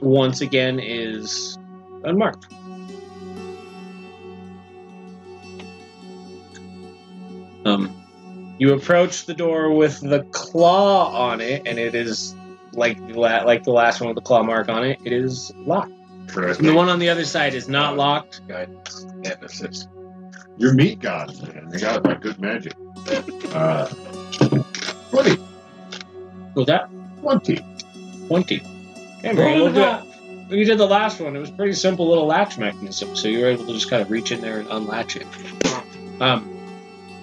once 0.00 0.40
again, 0.40 0.78
is 0.78 1.58
unmarked. 2.04 2.46
Um, 7.64 7.92
you 8.58 8.74
approach 8.74 9.26
the 9.26 9.34
door 9.34 9.72
with 9.72 10.00
the 10.00 10.22
claw 10.30 11.30
on 11.30 11.40
it, 11.40 11.62
and 11.66 11.78
it 11.78 11.96
is 11.96 12.35
like 12.76 12.98
the 13.08 13.18
la- 13.18 13.42
like 13.42 13.64
the 13.64 13.72
last 13.72 14.00
one 14.00 14.08
with 14.08 14.16
the 14.16 14.22
claw 14.22 14.42
mark 14.42 14.68
on 14.68 14.84
it. 14.84 14.98
It 15.04 15.12
is 15.12 15.52
locked. 15.58 15.92
And 16.36 16.54
the 16.68 16.74
one 16.74 16.88
on 16.88 16.98
the 16.98 17.08
other 17.08 17.24
side 17.24 17.54
is 17.54 17.68
not 17.68 17.96
locked. 17.96 18.46
Guidance 18.48 19.02
and 19.24 19.36
assist. 19.42 19.88
Your 20.58 20.72
meat 20.74 20.98
gods, 21.00 21.40
man. 21.42 21.68
They 21.70 21.78
got 21.78 22.04
like 22.04 22.20
good 22.20 22.40
magic. 22.40 22.72
Uh, 23.52 23.86
20. 25.10 25.38
Was 26.54 26.66
that 26.66 26.88
20. 27.20 27.60
twenty? 28.28 28.62
Okay, 29.18 29.28
Roll 29.28 29.34
very 29.34 29.64
it 29.66 29.72
good. 29.74 29.82
up. 29.82 30.06
When 30.48 30.58
you 30.58 30.64
did 30.64 30.78
the 30.78 30.86
last 30.86 31.20
one, 31.20 31.34
it 31.36 31.40
was 31.40 31.50
a 31.50 31.52
pretty 31.52 31.72
simple 31.74 32.08
little 32.08 32.26
latch 32.26 32.56
mechanism, 32.58 33.14
so 33.16 33.28
you 33.28 33.40
were 33.40 33.48
able 33.48 33.66
to 33.66 33.72
just 33.72 33.90
kind 33.90 34.00
of 34.00 34.10
reach 34.10 34.30
in 34.32 34.40
there 34.40 34.60
and 34.60 34.68
unlatch 34.70 35.16
it. 35.16 35.26
Um, 36.20 36.52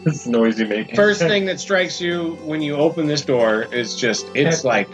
This 0.04 0.28
noisy 0.28 0.66
making. 0.66 0.96
first 0.96 1.20
thing 1.32 1.46
that 1.46 1.60
strikes 1.60 2.00
you 2.02 2.38
when 2.44 2.62
you 2.62 2.76
open 2.76 3.08
this 3.08 3.22
door 3.24 3.64
is 3.64 3.96
just 3.96 4.28
it's 4.36 4.64
like 4.74 4.90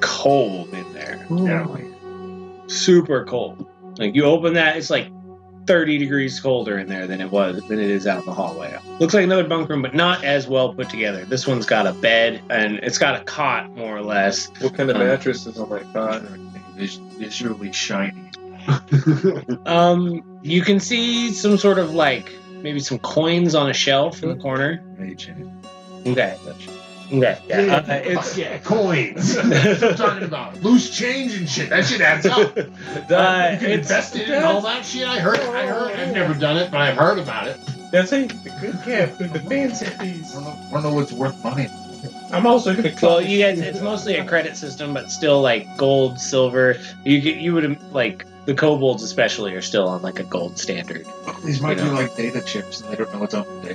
cold 0.00 0.72
in 0.74 0.92
there. 0.92 1.26
Yeah, 1.30 1.64
like, 1.66 1.84
super 2.70 3.24
cold. 3.24 3.66
Like 3.98 4.14
you 4.14 4.24
open 4.24 4.54
that, 4.54 4.76
it's 4.76 4.90
like 4.90 5.08
30 5.66 5.98
degrees 5.98 6.38
colder 6.40 6.78
in 6.78 6.88
there 6.88 7.06
than 7.06 7.20
it 7.20 7.30
was 7.30 7.62
than 7.68 7.78
it 7.78 7.90
is 7.90 8.06
out 8.06 8.20
in 8.20 8.26
the 8.26 8.32
hallway. 8.32 8.78
Looks 9.00 9.12
like 9.14 9.24
another 9.24 9.46
bunk 9.46 9.68
room, 9.68 9.82
but 9.82 9.94
not 9.94 10.24
as 10.24 10.46
well 10.48 10.72
put 10.72 10.88
together. 10.88 11.24
This 11.24 11.46
one's 11.46 11.66
got 11.66 11.86
a 11.86 11.92
bed 11.92 12.40
and 12.48 12.76
it's 12.78 12.96
got 12.98 13.20
a 13.20 13.24
cot 13.24 13.70
more 13.76 13.96
or 13.96 14.02
less. 14.02 14.48
What 14.60 14.74
kind 14.74 14.88
of 14.90 14.96
Um, 14.96 15.02
mattress 15.06 15.46
is 15.46 15.58
on 15.58 15.68
my 15.68 15.80
cot? 15.92 16.22
Vis- 16.76 16.96
Visually 17.18 17.72
shiny. 17.72 18.30
Um, 19.66 20.22
you 20.42 20.62
can 20.62 20.78
see 20.80 21.32
some 21.32 21.56
sort 21.56 21.78
of 21.78 21.94
like 21.94 22.32
maybe 22.62 22.80
some 22.80 22.98
coins 22.98 23.54
on 23.54 23.68
a 23.70 23.72
shelf 23.74 24.22
in 24.22 24.28
the 24.28 24.36
corner. 24.36 24.82
Mage 24.98 25.26
hand. 25.26 25.50
Okay. 26.06 26.36
Okay. 27.08 27.38
Yeah. 27.48 27.60
yeah, 27.64 27.74
Uh, 27.76 27.94
it's 28.04 28.36
yeah, 28.36 28.58
coins. 28.58 29.34
That's 29.34 29.80
what 29.80 29.90
I'm 29.92 29.96
talking 29.96 30.22
about. 30.24 30.62
Loose 30.62 30.90
change 30.96 31.34
and 31.36 31.48
shit. 31.48 31.70
That 31.70 31.86
shit 31.86 32.00
adds 32.00 32.26
up. 32.26 32.56
uh, 32.56 32.60
you 32.60 32.68
can 32.68 33.10
it's 33.10 33.88
invest 33.88 34.16
it 34.16 34.28
and 34.28 34.44
all 34.44 34.60
that 34.60 34.84
shit. 34.84 35.08
I 35.08 35.18
heard. 35.18 35.40
I 35.40 35.66
heard. 35.66 35.92
I've 35.98 36.12
never 36.14 36.34
done 36.34 36.56
it, 36.58 36.70
but 36.70 36.80
I've 36.80 36.96
heard 36.96 37.18
about 37.18 37.46
it. 37.48 37.58
That's 37.90 38.12
a 38.12 38.26
good 38.26 38.78
gift 38.84 39.18
with 39.18 39.32
the 39.32 39.40
fancy 39.40 39.86
piece. 39.98 40.36
I 40.36 40.44
don't 40.44 40.44
know, 40.44 40.78
I 40.78 40.82
don't 40.82 40.94
what's 40.94 41.12
worth 41.12 41.42
money. 41.42 41.68
I'm 42.30 42.46
also 42.46 42.76
gonna 42.76 42.94
Well, 43.02 43.20
you 43.22 43.42
guys, 43.42 43.58
it's 43.60 43.80
mostly 43.80 44.16
a 44.16 44.24
credit 44.24 44.56
system, 44.56 44.92
but 44.92 45.10
still 45.10 45.40
like 45.40 45.76
gold, 45.78 46.20
silver. 46.20 46.76
You 47.04 47.20
get, 47.20 47.36
you 47.36 47.54
would 47.54 47.80
like 47.92 48.26
the 48.44 48.54
kobolds 48.54 49.02
especially 49.02 49.54
are 49.54 49.62
still 49.62 49.88
on 49.88 50.02
like 50.02 50.20
a 50.20 50.24
gold 50.24 50.58
standard. 50.58 51.06
These 51.44 51.60
might 51.62 51.78
You 51.78 51.84
know. 51.84 51.90
be 51.92 51.96
like 52.02 52.16
data 52.16 52.42
chips, 52.42 52.82
and 52.82 52.92
they 52.92 52.96
don't 52.96 53.12
know 53.12 53.20
what's 53.20 53.34
on 53.34 53.46
the 53.62 53.68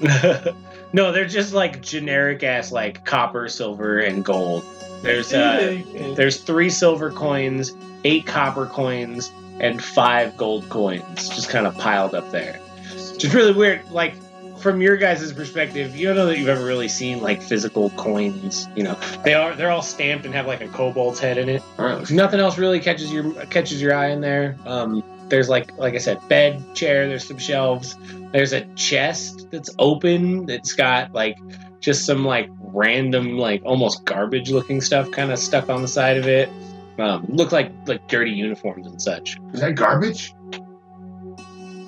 data. 0.00 0.54
no, 0.92 1.12
they're 1.12 1.26
just 1.26 1.52
like 1.52 1.80
generic 1.80 2.42
ass 2.42 2.72
like 2.72 3.04
copper, 3.04 3.48
silver, 3.48 3.98
and 3.98 4.24
gold. 4.24 4.64
There's 5.02 5.32
uh, 5.32 5.82
there's 6.16 6.40
three 6.40 6.70
silver 6.70 7.10
coins, 7.10 7.72
eight 8.04 8.26
copper 8.26 8.66
coins, 8.66 9.32
and 9.60 9.82
five 9.82 10.36
gold 10.36 10.68
coins, 10.68 11.28
just 11.28 11.48
kind 11.48 11.66
of 11.66 11.76
piled 11.78 12.14
up 12.14 12.30
there. 12.30 12.60
It's 12.92 13.24
really 13.34 13.52
weird. 13.52 13.90
Like 13.90 14.14
from 14.58 14.80
your 14.80 14.96
guys' 14.96 15.32
perspective, 15.32 15.96
you 15.96 16.06
don't 16.06 16.16
know 16.16 16.26
that 16.26 16.38
you've 16.38 16.48
ever 16.48 16.64
really 16.64 16.88
seen 16.88 17.20
like 17.20 17.42
physical 17.42 17.90
coins. 17.90 18.68
You 18.76 18.84
know, 18.84 18.98
they 19.24 19.34
are 19.34 19.54
they're 19.54 19.70
all 19.70 19.82
stamped 19.82 20.24
and 20.24 20.34
have 20.34 20.46
like 20.46 20.60
a 20.60 20.68
kobold's 20.68 21.18
head 21.18 21.36
in 21.36 21.48
it. 21.48 21.62
All 21.78 21.86
right, 21.86 22.10
Nothing 22.10 22.38
else 22.38 22.58
really 22.58 22.80
catches 22.80 23.12
your 23.12 23.32
catches 23.46 23.82
your 23.82 23.94
eye 23.94 24.10
in 24.10 24.20
there. 24.20 24.56
Um, 24.66 25.02
there's 25.32 25.48
like 25.48 25.76
like 25.78 25.94
I 25.94 25.98
said, 25.98 26.28
bed, 26.28 26.62
chair. 26.74 27.08
There's 27.08 27.26
some 27.26 27.38
shelves. 27.38 27.96
There's 28.32 28.52
a 28.52 28.66
chest 28.74 29.48
that's 29.50 29.70
open. 29.78 30.44
That's 30.44 30.74
got 30.74 31.14
like 31.14 31.38
just 31.80 32.04
some 32.04 32.22
like 32.22 32.50
random 32.60 33.38
like 33.38 33.62
almost 33.64 34.04
garbage 34.04 34.50
looking 34.50 34.82
stuff 34.82 35.10
kind 35.10 35.32
of 35.32 35.38
stuck 35.38 35.70
on 35.70 35.80
the 35.80 35.88
side 35.88 36.18
of 36.18 36.28
it. 36.28 36.50
Um, 36.98 37.24
look 37.30 37.50
like 37.50 37.72
like 37.86 38.06
dirty 38.08 38.30
uniforms 38.30 38.86
and 38.86 39.00
such. 39.00 39.38
Is 39.54 39.60
that 39.60 39.74
garbage? 39.74 40.34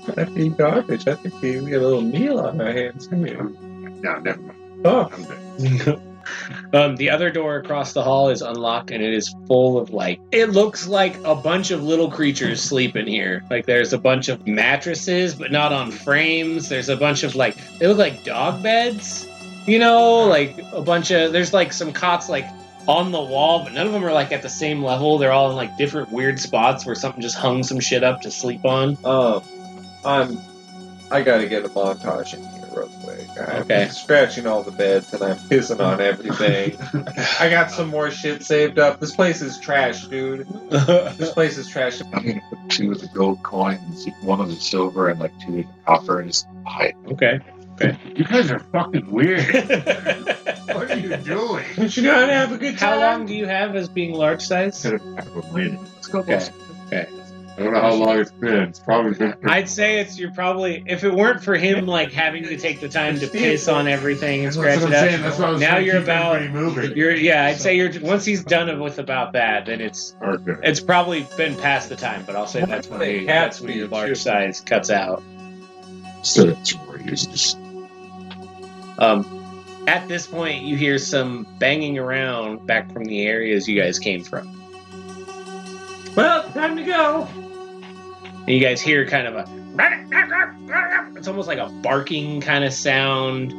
That'd 0.07 0.35
be 0.35 0.49
garbage. 0.49 1.07
I 1.07 1.15
think 1.15 1.41
we, 1.43 1.61
we 1.61 1.71
got 1.71 1.83
a 1.83 1.87
little 1.87 2.01
meal 2.01 2.41
on 2.41 2.59
our 2.63 2.73
hands. 2.73 3.11
No, 3.11 3.19
never 4.21 4.41
mind. 4.41 4.87
Oh, 4.87 5.11
I'm 5.13 5.25
dead. 5.79 6.01
Um, 6.73 6.97
the 6.97 7.11
other 7.11 7.31
door 7.31 7.57
across 7.57 7.93
the 7.93 8.03
hall 8.03 8.29
is 8.29 8.43
unlocked 8.43 8.91
and 8.91 9.03
it 9.03 9.15
is 9.15 9.35
full 9.47 9.79
of 9.79 9.91
like 9.91 10.21
it 10.33 10.51
looks 10.51 10.87
like 10.87 11.17
a 11.25 11.35
bunch 11.35 11.71
of 11.71 11.83
little 11.83 12.11
creatures 12.11 12.63
sleep 12.63 12.97
in 12.97 13.07
here. 13.07 13.45
Like 13.51 13.67
there's 13.67 13.93
a 13.93 13.99
bunch 13.99 14.29
of 14.29 14.47
mattresses, 14.47 15.35
but 15.35 15.53
not 15.53 15.73
on 15.73 15.91
frames. 15.91 16.69
There's 16.69 16.89
a 16.89 16.97
bunch 16.97 17.23
of 17.23 17.35
like 17.35 17.57
they 17.79 17.87
look 17.87 17.99
like 17.99 18.25
dog 18.25 18.63
beds. 18.63 19.29
You 19.67 19.79
know, 19.79 20.25
like 20.25 20.59
a 20.73 20.83
bunch 20.83 21.11
of 21.11 21.33
there's 21.33 21.53
like 21.53 21.73
some 21.73 21.93
cots 21.93 22.29
like 22.29 22.47
on 22.87 23.13
the 23.13 23.21
wall, 23.21 23.65
but 23.65 23.73
none 23.73 23.87
of 23.87 23.93
them 23.93 24.05
are 24.05 24.13
like 24.13 24.33
at 24.33 24.43
the 24.43 24.49
same 24.49 24.83
level. 24.83 25.19
They're 25.19 25.33
all 25.33 25.51
in 25.51 25.57
like 25.57 25.77
different 25.77 26.11
weird 26.11 26.39
spots 26.39 26.85
where 26.85 26.95
something 26.95 27.23
just 27.23 27.37
hung 27.37 27.63
some 27.63 27.81
shit 27.81 28.05
up 28.05 28.21
to 28.23 28.31
sleep 28.31 28.65
on. 28.65 28.99
Oh, 29.05 29.43
I'm. 30.05 30.39
I 31.11 31.23
gotta 31.23 31.47
get 31.47 31.65
a 31.65 31.69
montage 31.69 32.35
in. 32.35 32.54
I'm 33.39 33.63
Okay. 33.63 33.89
scratching 33.89 34.47
all 34.47 34.63
the 34.63 34.71
beds 34.71 35.13
and 35.15 35.23
I'm 35.23 35.37
pissing 35.37 35.81
on 35.81 36.01
everything. 36.01 36.77
I 37.41 37.49
got 37.51 37.71
some 37.71 37.89
more 37.89 38.11
shit 38.11 38.43
saved 38.45 38.79
up. 38.79 39.01
This 39.01 39.15
place 39.15 39.43
is 39.43 39.59
trash, 39.59 40.07
dude. 40.07 40.47
This 40.71 41.31
place 41.35 41.59
is 41.59 41.69
trash. 41.69 42.01
I'm 42.01 42.11
gonna 42.27 42.41
put 42.49 42.71
two 42.71 42.93
of 42.93 43.01
the 43.01 43.09
gold 43.09 43.43
coins, 43.43 44.07
one 44.23 44.41
of 44.41 44.49
the 44.49 44.57
silver, 44.57 45.09
and 45.09 45.19
like 45.21 45.33
two 45.41 45.59
of 45.61 45.65
the 45.65 45.67
copper, 45.87 46.21
and 46.21 46.31
just 46.31 46.47
hide. 46.67 46.95
okay. 47.13 47.41
You 48.15 48.25
guys 48.25 48.53
are 48.53 48.61
fucking 48.61 49.11
weird. 49.11 49.45
What 50.65 50.91
are 50.91 50.97
you 50.99 51.15
doing? 51.19 51.65
Don't 51.77 51.95
you 51.95 52.03
know 52.05 52.15
how 52.15 52.27
to 52.27 52.33
have 52.33 52.53
a 52.53 52.57
good 52.57 52.79
time? 52.79 52.99
How 52.99 52.99
long 52.99 53.27
do 53.27 53.35
you 53.35 53.45
have 53.47 53.77
as 53.77 53.87
being 53.89 54.15
large 54.15 54.41
size? 54.43 54.81
Could 54.81 54.93
have 54.95 55.17
backward 55.17 55.45
landed. 55.53 55.79
Let's 55.95 56.07
go. 56.07 56.21
Okay. 56.21 56.37
boys. 56.37 56.51
I 57.57 57.63
don't 57.63 57.73
know 57.73 57.81
how 57.81 57.95
long 57.95 58.19
it's 58.19 58.33
been. 58.33 58.63
It's 58.65 58.81
probably 58.81 59.15
been. 59.15 59.35
I'd 59.45 59.69
say 59.69 60.01
it's 60.01 60.19
you're 60.19 60.33
probably 60.33 60.83
if 60.87 61.05
it 61.05 61.13
weren't 61.15 61.43
for 61.45 61.55
him 61.55 61.87
like 61.87 62.11
having 62.11 62.43
to 62.45 62.57
take 62.57 62.81
the 62.81 62.89
time 62.89 63.19
to 63.21 63.29
piss 63.29 63.69
on 63.69 63.87
everything 63.87 64.41
and 64.41 64.47
That's 64.47 64.57
scratch 64.57 64.81
what 64.83 64.93
it 64.93 64.97
I'm 64.97 65.15
up. 65.15 65.21
That's 65.21 65.39
what 65.39 65.49
I 65.49 65.51
was 65.53 65.61
Now 65.61 65.71
trying 65.71 65.87
you're 65.87 65.95
keep 65.95 66.03
about- 66.05 66.51
moving. 66.51 66.97
You're 66.97 67.15
yeah, 67.15 67.45
I'd 67.47 67.61
say 67.61 67.77
you're 67.77 67.91
once 68.01 68.25
he's 68.25 68.43
done 68.43 68.81
with 68.81 68.99
about 68.99 69.33
that, 69.35 69.67
then 69.67 69.81
it's 69.81 70.17
Okay. 70.21 70.55
it's 70.65 70.81
probably 70.81 71.27
been 71.37 71.55
past 71.57 71.89
the 71.89 71.97
time. 71.97 72.25
But 72.27 72.35
I'll 72.35 72.49
say 72.49 72.65
that's 72.65 72.89
when 72.89 73.01
Hey, 73.01 73.21
you, 73.21 73.27
that's 73.27 73.61
when 73.61 73.77
your 73.77 73.87
be 73.87 73.95
large 73.95 74.09
too. 74.09 74.15
size 74.17 74.61
cuts 74.61 74.91
out. 74.91 75.23
So 76.23 76.57
it's 77.05 77.27
just 77.27 77.57
Um, 78.99 79.27
at 79.87 80.09
this 80.09 80.27
point, 80.27 80.65
you 80.65 80.77
hear 80.77 80.99
some 80.99 81.47
banging 81.59 81.99
around 81.99 82.67
back 82.67 82.93
from 82.93 83.05
the 83.05 83.27
areas 83.27 83.69
you 83.69 83.81
guys 83.81 83.99
came 83.99 84.25
from. 84.25 84.51
Well, 86.17 86.45
time 86.51 86.77
to 86.77 86.85
go. 86.85 87.29
And 88.47 88.55
you 88.55 88.61
guys 88.61 88.81
hear 88.81 89.07
kind 89.07 89.27
of 89.27 89.35
a 89.37 89.49
it's 91.17 91.29
almost 91.29 91.49
like 91.49 91.59
a 91.59 91.69
barking 91.83 92.41
kind 92.41 92.65
of 92.65 92.73
sound 92.73 93.53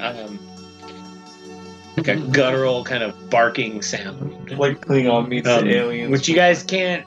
um, 0.00 0.38
like 1.96 2.08
a 2.08 2.16
guttural 2.16 2.82
kind 2.84 3.02
of 3.02 3.30
barking 3.30 3.82
sound 3.82 4.50
Like 4.58 4.80
Klingon 4.80 5.28
meets 5.28 5.46
Um, 5.48 5.66
the 5.66 5.76
aliens. 5.76 6.10
which 6.10 6.28
you 6.28 6.34
guys 6.34 6.62
can't 6.62 7.04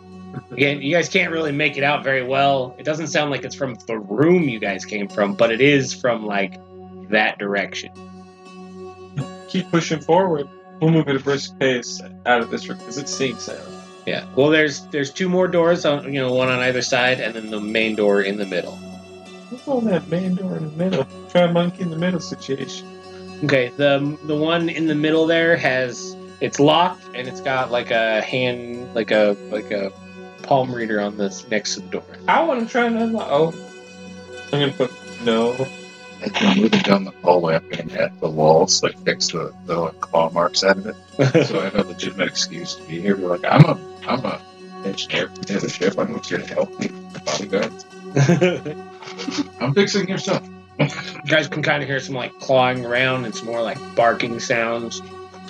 again 0.51 0.81
you 0.81 0.93
guys 0.93 1.09
can't 1.09 1.31
really 1.31 1.51
make 1.51 1.77
it 1.77 1.83
out 1.83 2.03
very 2.03 2.21
well 2.23 2.75
it 2.77 2.83
doesn't 2.83 3.07
sound 3.07 3.31
like 3.31 3.43
it's 3.43 3.55
from 3.55 3.75
the 3.88 3.97
room 3.97 4.43
you 4.47 4.59
guys 4.59 4.85
came 4.85 5.07
from 5.07 5.33
but 5.33 5.51
it 5.51 5.61
is 5.61 5.93
from 5.93 6.25
like 6.25 6.59
that 7.09 7.39
direction 7.39 7.91
keep 9.47 9.69
pushing 9.71 9.99
forward. 10.01 10.47
We'll 10.81 10.91
move 10.91 11.07
at 11.07 11.15
a 11.15 11.19
brisk 11.19 11.57
pace 11.57 12.01
out 12.25 12.41
of 12.41 12.49
this 12.49 12.67
room 12.67 12.77
because 12.79 12.97
it's 12.97 13.15
seeing 13.15 13.38
sound. 13.38 13.61
Yeah 14.05 14.25
well 14.35 14.49
there's 14.49 14.85
there's 14.87 15.11
two 15.11 15.29
more 15.29 15.47
doors 15.47 15.85
on 15.85 16.13
you 16.13 16.19
know 16.19 16.33
one 16.33 16.49
on 16.49 16.59
either 16.59 16.81
side 16.81 17.19
and 17.19 17.35
then 17.35 17.49
the 17.49 17.59
main 17.59 17.95
door 17.95 18.21
in 18.21 18.37
the 18.37 18.45
middle 18.45 18.79
What's 19.49 19.67
on 19.67 19.85
that 19.85 20.07
main 20.09 20.35
door 20.35 20.57
in 20.57 20.65
the 20.65 20.71
middle? 20.71 21.07
Try 21.29 21.43
a 21.43 21.51
monkey 21.51 21.83
in 21.83 21.91
the 21.91 21.97
middle 21.97 22.19
situation. 22.19 22.87
Okay, 23.43 23.71
the 23.77 24.17
the 24.23 24.35
one 24.35 24.69
in 24.69 24.87
the 24.87 24.95
middle 24.95 25.27
there 25.27 25.55
has 25.55 26.15
it's 26.41 26.59
locked 26.59 27.05
and 27.13 27.27
it's 27.27 27.41
got 27.41 27.71
like 27.71 27.91
a 27.91 28.21
hand 28.21 28.93
like 28.95 29.11
a 29.11 29.37
like 29.51 29.69
a 29.71 29.91
palm 30.43 30.73
reader 30.73 30.99
on 30.99 31.17
this 31.17 31.47
next 31.49 31.75
to 31.75 31.81
the 31.81 31.87
door. 31.87 32.03
I 32.27 32.41
want 32.43 32.61
to 32.61 32.65
try 32.65 32.85
and 32.85 32.97
unlock. 32.97 33.27
Oh, 33.29 33.53
I'm 34.51 34.59
gonna 34.59 34.71
put 34.71 34.91
no. 35.23 35.51
As 36.21 36.31
we're 36.41 36.55
moving 36.55 36.81
down 36.81 37.03
the 37.03 37.13
hallway, 37.23 37.55
I'm 37.55 37.69
gonna 37.69 38.01
add 38.01 38.19
the 38.19 38.29
walls, 38.29 38.81
like 38.81 38.97
fix 39.05 39.27
the, 39.27 39.53
the 39.65 39.89
claw 39.89 40.31
marks 40.31 40.63
out 40.63 40.77
of 40.77 40.87
it, 40.87 40.95
so 41.17 41.60
I 41.60 41.65
have 41.65 41.75
a 41.75 41.84
legitimate 41.84 42.28
excuse 42.28 42.75
to 42.75 42.84
be 42.84 42.99
here. 42.99 43.15
We're 43.15 43.38
like, 43.38 43.45
I'm 43.45 43.65
a, 43.65 43.80
I'm 44.08 44.25
a 44.25 44.41
engineer 44.86 45.32
in 45.47 45.60
the 45.60 45.69
ship. 45.69 45.97
I'm 45.97 46.21
here 46.23 46.39
to 46.39 46.45
help 46.45 46.84
you, 46.84 46.89
bodyguards. 47.25 47.86
I'm 49.60 49.73
fixing 49.73 50.08
your 50.08 50.17
stuff. 50.17 50.47
guys 51.25 51.47
can 51.47 51.63
kind 51.63 51.82
of 51.82 51.88
hear 51.88 51.99
some 51.99 52.15
like 52.15 52.38
clawing 52.39 52.86
around 52.86 53.25
and 53.25 53.34
some 53.34 53.47
more 53.47 53.62
like 53.62 53.78
barking 53.95 54.39
sounds. 54.39 55.01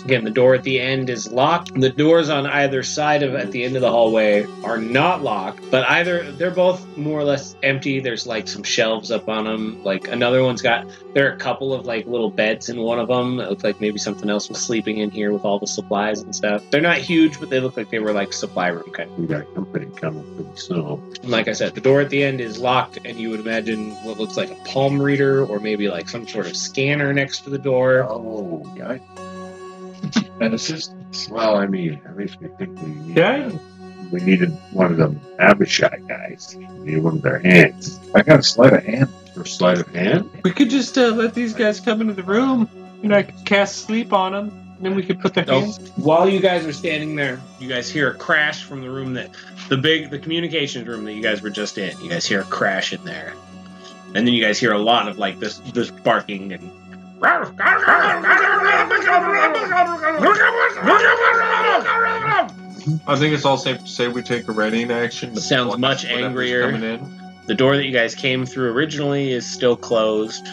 Again, 0.05 0.23
the 0.23 0.31
door 0.31 0.53
at 0.53 0.63
the 0.63 0.79
end 0.79 1.09
is 1.09 1.31
locked. 1.31 1.73
The 1.73 1.89
doors 1.89 2.29
on 2.29 2.45
either 2.45 2.83
side 2.83 3.23
of 3.23 3.33
at 3.33 3.51
the 3.51 3.63
end 3.63 3.75
of 3.75 3.81
the 3.81 3.89
hallway 3.89 4.45
are 4.63 4.77
not 4.77 5.23
locked, 5.23 5.69
but 5.71 5.83
either 5.89 6.31
they're 6.31 6.51
both 6.51 6.85
more 6.95 7.19
or 7.19 7.23
less 7.23 7.55
empty. 7.63 7.99
There's 7.99 8.27
like 8.27 8.47
some 8.47 8.61
shelves 8.61 9.09
up 9.09 9.27
on 9.27 9.45
them. 9.45 9.83
Like 9.83 10.07
another 10.07 10.43
one's 10.43 10.61
got 10.61 10.85
there 11.15 11.29
are 11.29 11.33
a 11.33 11.37
couple 11.37 11.73
of 11.73 11.85
like 11.85 12.05
little 12.05 12.29
beds 12.29 12.69
in 12.69 12.81
one 12.81 12.99
of 12.99 13.07
them. 13.07 13.39
It 13.39 13.49
looks 13.49 13.63
like 13.63 13.81
maybe 13.81 13.97
something 13.97 14.29
else 14.29 14.47
was 14.47 14.59
sleeping 14.59 14.99
in 14.99 15.09
here 15.09 15.33
with 15.33 15.43
all 15.43 15.57
the 15.57 15.65
supplies 15.65 16.21
and 16.21 16.35
stuff. 16.35 16.61
They're 16.69 16.81
not 16.81 16.97
huge, 16.97 17.39
but 17.39 17.49
they 17.49 17.59
look 17.59 17.75
like 17.75 17.89
they 17.89 17.99
were 17.99 18.13
like 18.13 18.31
supply 18.31 18.67
room 18.67 18.91
kind 18.91 19.09
of. 19.09 19.17
we 19.17 19.25
got 19.25 19.51
company 19.55 19.87
coming 19.95 20.23
pretty 20.35 20.55
soon. 20.59 21.01
And 21.23 21.31
like 21.31 21.47
I 21.47 21.53
said, 21.53 21.73
the 21.73 21.81
door 21.81 22.01
at 22.01 22.09
the 22.09 22.23
end 22.23 22.41
is 22.41 22.59
locked, 22.59 22.99
and 23.05 23.19
you 23.19 23.29
would 23.31 23.39
imagine 23.39 23.91
what 24.03 24.19
looks 24.19 24.37
like 24.37 24.51
a 24.51 24.55
palm 24.65 25.01
reader 25.01 25.45
or 25.45 25.59
maybe 25.59 25.87
like 25.89 26.09
some 26.09 26.27
sort 26.27 26.45
of 26.45 26.55
scanner 26.55 27.13
next 27.13 27.45
to 27.45 27.49
the 27.49 27.57
door. 27.57 28.05
Oh, 28.07 28.63
yeah. 28.75 28.97
And 30.41 30.53
assistance. 30.53 31.29
Well, 31.29 31.55
I 31.55 31.65
mean, 31.67 32.01
at 32.05 32.17
least 32.17 32.39
we 32.41 32.47
think 32.49 32.79
we 32.81 32.89
need. 32.89 33.17
Yeah. 33.17 33.51
we 34.11 34.19
needed 34.21 34.49
one 34.71 34.91
of 34.91 34.97
them 34.97 35.19
Abishai 35.39 35.99
guys. 36.07 36.55
We 36.57 36.67
needed 36.67 37.03
one 37.03 37.15
of 37.15 37.21
their 37.21 37.39
hands. 37.39 37.99
I 38.13 38.21
got 38.21 38.39
a 38.39 38.43
sleight 38.43 38.73
of 38.73 38.83
hand. 38.83 39.09
For 39.33 39.45
sleight 39.45 39.79
of 39.79 39.87
hand. 39.87 40.29
We 40.43 40.51
could 40.51 40.69
just 40.69 40.97
uh, 40.97 41.09
let 41.09 41.33
these 41.33 41.53
guys 41.53 41.79
come 41.79 42.01
into 42.01 42.13
the 42.13 42.23
room. 42.23 42.69
You 43.01 43.09
know, 43.09 43.17
I 43.17 43.23
could 43.23 43.45
cast 43.45 43.85
sleep 43.85 44.11
on 44.13 44.31
them. 44.33 44.61
And 44.77 44.85
then 44.85 44.95
we 44.95 45.03
could 45.03 45.21
put 45.21 45.33
their 45.33 45.45
Oh, 45.47 45.61
hands. 45.61 45.89
while 45.95 46.27
you 46.27 46.41
guys 46.41 46.65
are 46.65 46.73
standing 46.73 47.15
there, 47.15 47.41
you 47.59 47.69
guys 47.69 47.89
hear 47.89 48.11
a 48.11 48.13
crash 48.13 48.63
from 48.63 48.81
the 48.81 48.89
room 48.89 49.13
that 49.13 49.29
the 49.69 49.77
big 49.77 50.09
the 50.09 50.19
communications 50.19 50.85
room 50.85 51.05
that 51.05 51.13
you 51.13 51.21
guys 51.23 51.41
were 51.41 51.49
just 51.49 51.77
in. 51.77 51.97
You 52.01 52.09
guys 52.09 52.25
hear 52.25 52.41
a 52.41 52.45
crash 52.45 52.91
in 52.91 53.01
there, 53.05 53.33
and 54.07 54.27
then 54.27 54.27
you 54.27 54.43
guys 54.43 54.59
hear 54.59 54.73
a 54.73 54.77
lot 54.77 55.07
of 55.07 55.17
like 55.17 55.39
this 55.39 55.59
this 55.73 55.91
barking 55.91 56.51
and. 56.51 56.69
I 63.07 63.15
think 63.15 63.33
it's 63.33 63.45
all 63.45 63.57
safe 63.57 63.79
to 63.79 63.87
say 63.87 64.07
we 64.07 64.21
take 64.21 64.47
a 64.47 64.51
readying 64.51 64.91
action. 64.91 65.35
Sounds 65.35 65.77
much 65.77 66.05
angrier. 66.05 66.71
The 67.47 67.55
door 67.55 67.75
that 67.77 67.85
you 67.85 67.91
guys 67.91 68.15
came 68.15 68.45
through 68.45 68.71
originally 68.71 69.31
is 69.31 69.45
still 69.45 69.75
closed. 69.75 70.47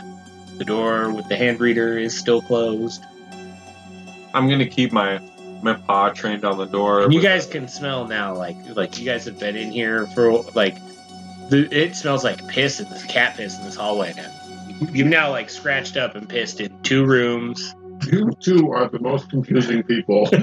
The 0.58 0.64
door 0.64 1.12
with 1.12 1.28
the 1.28 1.36
hand 1.36 1.60
reader 1.60 1.98
is 1.98 2.16
still 2.16 2.42
closed. 2.42 3.04
I'm 4.34 4.48
gonna 4.48 4.66
keep 4.66 4.92
my 4.92 5.20
my 5.62 5.74
paw 5.74 6.10
trained 6.10 6.44
on 6.44 6.58
the 6.58 6.66
door. 6.66 7.02
And 7.02 7.14
you 7.14 7.20
guys 7.20 7.46
can 7.46 7.68
smell 7.68 8.06
now, 8.06 8.34
like 8.34 8.56
like 8.76 8.98
you 8.98 9.04
guys 9.04 9.24
have 9.24 9.38
been 9.38 9.56
in 9.56 9.70
here 9.72 10.06
for 10.08 10.42
like 10.54 10.76
the 11.48 11.68
it 11.70 11.96
smells 11.96 12.24
like 12.24 12.46
piss 12.48 12.80
in 12.80 12.88
this 12.90 13.04
cat 13.04 13.36
piss 13.36 13.58
in 13.58 13.64
this 13.64 13.76
hallway 13.76 14.12
now. 14.14 14.30
You've 14.92 15.08
now 15.08 15.30
like 15.30 15.50
scratched 15.50 15.96
up 15.96 16.14
and 16.14 16.28
pissed 16.28 16.60
in 16.60 16.80
two 16.82 17.04
rooms. 17.04 17.74
You 18.10 18.30
two 18.40 18.72
are 18.72 18.88
the 18.88 18.98
most 18.98 19.30
confusing 19.30 19.82
people. 19.84 20.28
I 20.32 20.38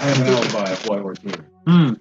have 0.00 0.20
an 0.20 0.26
alibi 0.28 0.70
of 0.70 0.88
why 0.88 1.00
we're 1.00 1.14
here. 1.22 1.50
Hmm. 1.66 1.92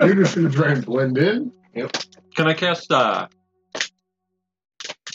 You're 0.00 0.14
just 0.22 0.36
gonna 0.36 0.50
try 0.50 0.72
and 0.72 0.84
blend 0.84 1.18
in. 1.18 1.52
Yep. 1.74 1.96
Can 2.36 2.46
I 2.46 2.54
cast 2.54 2.92
uh 2.92 3.28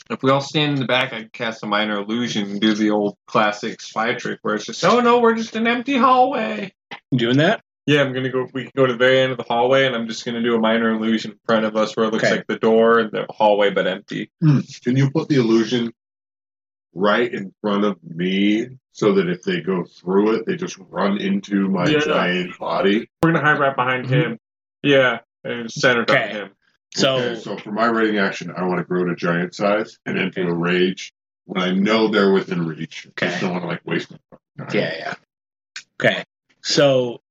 if 0.09 0.23
we 0.23 0.31
all 0.31 0.41
stand 0.41 0.73
in 0.73 0.79
the 0.79 0.85
back, 0.85 1.13
I 1.13 1.19
can 1.21 1.29
cast 1.29 1.63
a 1.63 1.67
minor 1.67 1.99
illusion 2.01 2.49
and 2.49 2.59
do 2.59 2.73
the 2.73 2.89
old 2.89 3.15
classic 3.27 3.79
spy 3.79 4.15
trick 4.15 4.39
where 4.41 4.55
it's 4.55 4.65
just, 4.65 4.83
oh 4.83 5.01
no, 5.01 5.19
we're 5.19 5.35
just 5.35 5.55
an 5.55 5.67
empty 5.67 5.97
hallway. 5.97 6.73
Doing 7.15 7.38
that? 7.38 7.62
Yeah, 7.89 8.02
I'm 8.04 8.13
gonna 8.13 8.30
go. 8.30 8.47
We 8.54 8.65
can 8.65 8.71
go 8.75 8.86
to 8.86 8.93
the 8.93 8.99
very 8.99 9.19
end 9.19 9.32
of 9.32 9.39
the 9.39 9.45
hallway, 9.45 9.88
and 9.88 9.95
I'm 9.95 10.08
just 10.08 10.23
gonna 10.23 10.43
do 10.43 10.54
a 10.54 10.60
minor 10.60 10.92
illusion 10.92 11.31
in 11.31 11.40
front 11.48 11.65
of 11.65 11.75
us 11.75 11.98
where 11.98 12.06
it 12.06 12.13
looks 12.13 12.23
Okay. 12.23 12.35
like 12.35 12.46
the 12.46 12.60
door 12.60 13.00
and 13.00 13.12
the 13.12 13.25
hallway, 13.31 13.71
but 13.71 13.87
empty. 13.87 14.29
Hmm. 14.40 14.60
Can 14.83 14.96
you 14.96 15.10
put 15.10 15.27
the 15.27 15.37
illusion 15.37 15.92
right 16.94 17.33
in 17.33 17.52
front 17.62 17.85
of 17.85 17.98
me 18.04 18.67
so 18.92 19.13
that 19.13 19.27
if 19.27 19.42
they 19.42 19.62
go 19.62 19.85
through 19.85 20.35
it, 20.35 20.46
they 20.46 20.56
just 20.56 20.77
run 20.77 21.17
into 21.17 21.67
my 21.67 21.87
Yeah. 21.87 21.98
giant 22.02 22.60
body? 22.60 23.10
We're 23.23 23.31
gonna 23.31 23.44
hide 23.44 23.60
right 23.60 23.75
behind 23.75 24.06
mm-hmm. 24.06 24.13
him. 24.33 24.40
Yeah, 24.83 25.21
and 25.44 25.71
centered 25.71 26.12
Okay. 26.12 26.29
on 26.29 26.29
him. 26.29 26.50
So 26.94 27.15
Okay, 27.15 27.40
so 27.42 27.58
for 27.58 27.71
my 27.71 27.87
rating 27.87 28.19
action, 28.19 28.54
I 28.56 28.65
want 28.65 28.77
to 28.77 28.83
grow 28.83 29.06
to 29.06 29.15
giant 29.15 29.56
size 29.56 29.98
and 30.06 30.19
enter 30.19 30.48
a 30.48 30.54
rage 30.54 31.12
when 31.46 31.60
I 31.63 31.71
know 31.71 32.08
they're 32.08 32.33
within 32.33 32.67
reach. 32.67 33.08
Okay. 33.08 33.29
Just 33.29 33.42
don't 33.42 33.54
want 33.54 33.63
to 33.63 33.67
like 33.67 33.81
waste 33.83 34.12
my 34.12 34.19
fucking 34.29 34.79
time. 34.79 34.79
yeah, 34.79 34.96
yeah. 34.96 35.13
Okay. 36.00 36.23
So 36.62 37.21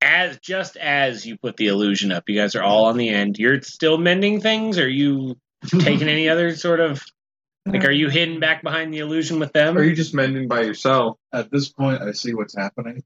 as 0.00 0.38
just 0.38 0.76
as 0.76 1.26
you 1.26 1.36
put 1.38 1.56
the 1.56 1.68
illusion 1.68 2.12
up, 2.12 2.28
you 2.28 2.38
guys 2.38 2.54
are 2.54 2.62
all 2.62 2.86
on 2.86 2.96
the 2.96 3.08
end. 3.08 3.38
You're 3.38 3.62
still 3.62 3.98
mending 3.98 4.40
things, 4.40 4.78
or 4.78 4.84
are 4.84 4.88
you 4.88 5.36
taking 5.66 6.08
any 6.08 6.28
other 6.28 6.54
sort 6.54 6.80
of 6.80 7.02
Like, 7.64 7.84
are 7.84 7.92
you 7.92 8.08
hidden 8.08 8.38
back 8.38 8.62
behind 8.62 8.92
the 8.92 8.98
illusion 8.98 9.40
with 9.40 9.52
them? 9.52 9.76
Or 9.76 9.80
are 9.80 9.84
you 9.84 9.96
just 9.96 10.14
mending 10.14 10.48
by 10.48 10.62
yourself? 10.62 11.18
At 11.32 11.50
this 11.50 11.68
point, 11.68 12.02
I 12.02 12.12
see 12.12 12.34
what's 12.34 12.56
happening. 12.56 13.02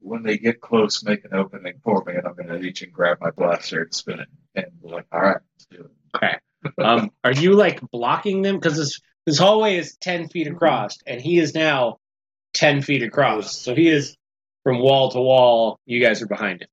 When 0.00 0.22
they 0.22 0.38
get 0.38 0.60
close, 0.60 1.04
make 1.04 1.24
an 1.24 1.34
opening 1.34 1.74
for 1.84 2.02
me, 2.04 2.14
and 2.14 2.26
I'm 2.26 2.34
going 2.34 2.48
to 2.48 2.58
reach 2.58 2.82
and 2.82 2.92
grab 2.92 3.18
my 3.20 3.30
blaster 3.30 3.82
and 3.82 3.94
spin 3.94 4.20
it. 4.20 4.28
And 4.54 4.82
be 4.82 4.88
like, 4.88 5.06
all 5.12 5.20
right, 5.20 5.36
let's 5.36 5.66
do 5.66 5.82
it. 5.82 5.90
Okay. 6.16 6.36
Um, 6.82 7.10
are 7.24 7.32
you 7.32 7.52
like 7.52 7.80
blocking 7.92 8.42
them? 8.42 8.56
Because 8.56 8.76
this 8.76 9.00
this 9.26 9.38
hallway 9.38 9.76
is 9.76 9.96
ten 9.96 10.28
feet 10.28 10.46
across, 10.46 10.98
and 11.06 11.20
he 11.20 11.38
is 11.38 11.54
now 11.54 11.98
ten 12.54 12.80
feet 12.80 13.02
across. 13.02 13.54
So 13.56 13.74
he 13.74 13.88
is 13.88 14.16
from 14.70 14.80
wall 14.80 15.10
to 15.10 15.20
wall. 15.20 15.80
You 15.84 16.00
guys 16.00 16.22
are 16.22 16.26
behind 16.26 16.62
it. 16.62 16.70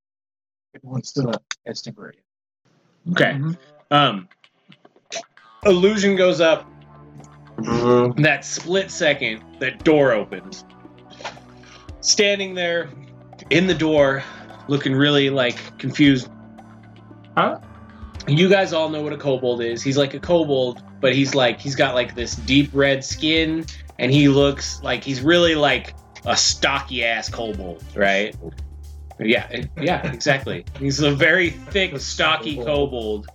Everyone's 0.75 1.09
still 1.09 1.31
at 1.31 1.41
extinguisher. 1.65 2.13
Okay. 3.11 3.39
Um, 3.89 4.29
illusion 5.65 6.15
goes 6.15 6.39
up. 6.39 6.69
That 7.57 8.41
split 8.43 8.91
second, 8.91 9.43
that 9.59 9.83
door 9.83 10.11
opens. 10.11 10.63
Standing 12.01 12.53
there 12.53 12.89
in 13.49 13.65
the 13.65 13.73
door, 13.73 14.23
looking 14.67 14.93
really 14.93 15.31
like 15.31 15.79
confused. 15.79 16.29
Huh? 17.35 17.59
You 18.27 18.47
guys 18.47 18.73
all 18.73 18.89
know 18.89 19.01
what 19.01 19.13
a 19.13 19.17
kobold 19.17 19.63
is. 19.63 19.81
He's 19.81 19.97
like 19.97 20.13
a 20.13 20.19
kobold, 20.19 20.83
but 21.01 21.15
he's 21.15 21.33
like 21.33 21.59
he's 21.59 21.75
got 21.75 21.95
like 21.95 22.13
this 22.13 22.35
deep 22.35 22.69
red 22.73 23.03
skin, 23.03 23.65
and 23.97 24.11
he 24.11 24.27
looks 24.27 24.83
like 24.83 25.03
he's 25.03 25.21
really 25.21 25.55
like 25.55 25.95
a 26.27 26.35
stocky 26.35 27.03
ass 27.05 27.29
kobold, 27.29 27.83
right? 27.95 28.35
Yeah, 29.19 29.65
yeah, 29.81 30.11
exactly. 30.11 30.65
He's 30.77 30.99
a 30.99 31.11
very 31.11 31.49
thick, 31.49 31.97
stocky 31.99 32.57
kobold, 32.57 33.27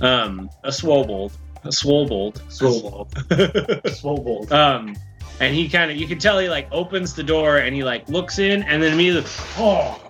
um, 0.00 0.48
a 0.62 0.70
swobold, 0.70 1.32
a 1.64 1.72
swobold, 1.72 2.40
Swobold. 2.48 3.10
swobold. 3.96 4.52
Um, 4.52 4.96
and 5.40 5.54
he 5.54 5.68
kind 5.68 5.90
of, 5.90 5.96
you 5.98 6.06
can 6.06 6.18
tell 6.18 6.38
he 6.38 6.48
like 6.48 6.68
opens 6.72 7.14
the 7.14 7.22
door 7.22 7.58
and 7.58 7.74
he 7.74 7.82
like 7.84 8.08
looks 8.08 8.38
in, 8.38 8.62
and 8.62 8.82
then 8.82 8.92
immediately, 8.94 9.28
oh, 9.58 10.00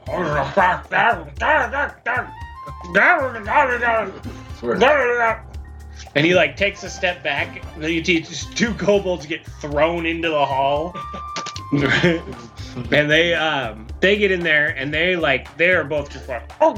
and 6.15 6.25
he 6.25 6.35
like 6.35 6.57
takes 6.57 6.83
a 6.83 6.91
step 6.91 7.23
back. 7.23 7.63
And 7.75 7.83
then 7.83 7.93
you 7.93 8.03
teach 8.03 8.49
two 8.55 8.75
kobolds 8.75 9.27
get 9.27 9.45
thrown 9.47 10.07
into 10.07 10.29
the 10.29 10.45
hall, 10.47 10.97
and 11.73 13.11
they 13.11 13.35
um 13.35 13.87
they 14.01 14.17
get 14.17 14.31
in 14.31 14.41
there 14.41 14.69
and 14.69 14.93
they 14.93 15.17
like 15.17 15.57
they're 15.57 15.85
both 15.85 16.11
just 16.11 16.29
like 16.29 16.51
I 16.61 16.73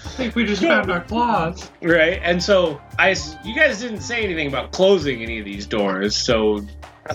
think 0.16 0.34
we 0.34 0.44
just 0.44 0.62
found 0.62 0.90
our 0.90 1.02
claws. 1.02 1.70
right. 1.80 2.20
And 2.22 2.42
so 2.42 2.80
I 2.98 3.16
you 3.44 3.54
guys 3.54 3.80
didn't 3.80 4.00
say 4.00 4.22
anything 4.22 4.48
about 4.48 4.72
closing 4.72 5.22
any 5.22 5.38
of 5.38 5.44
these 5.44 5.66
doors, 5.66 6.16
so 6.16 6.64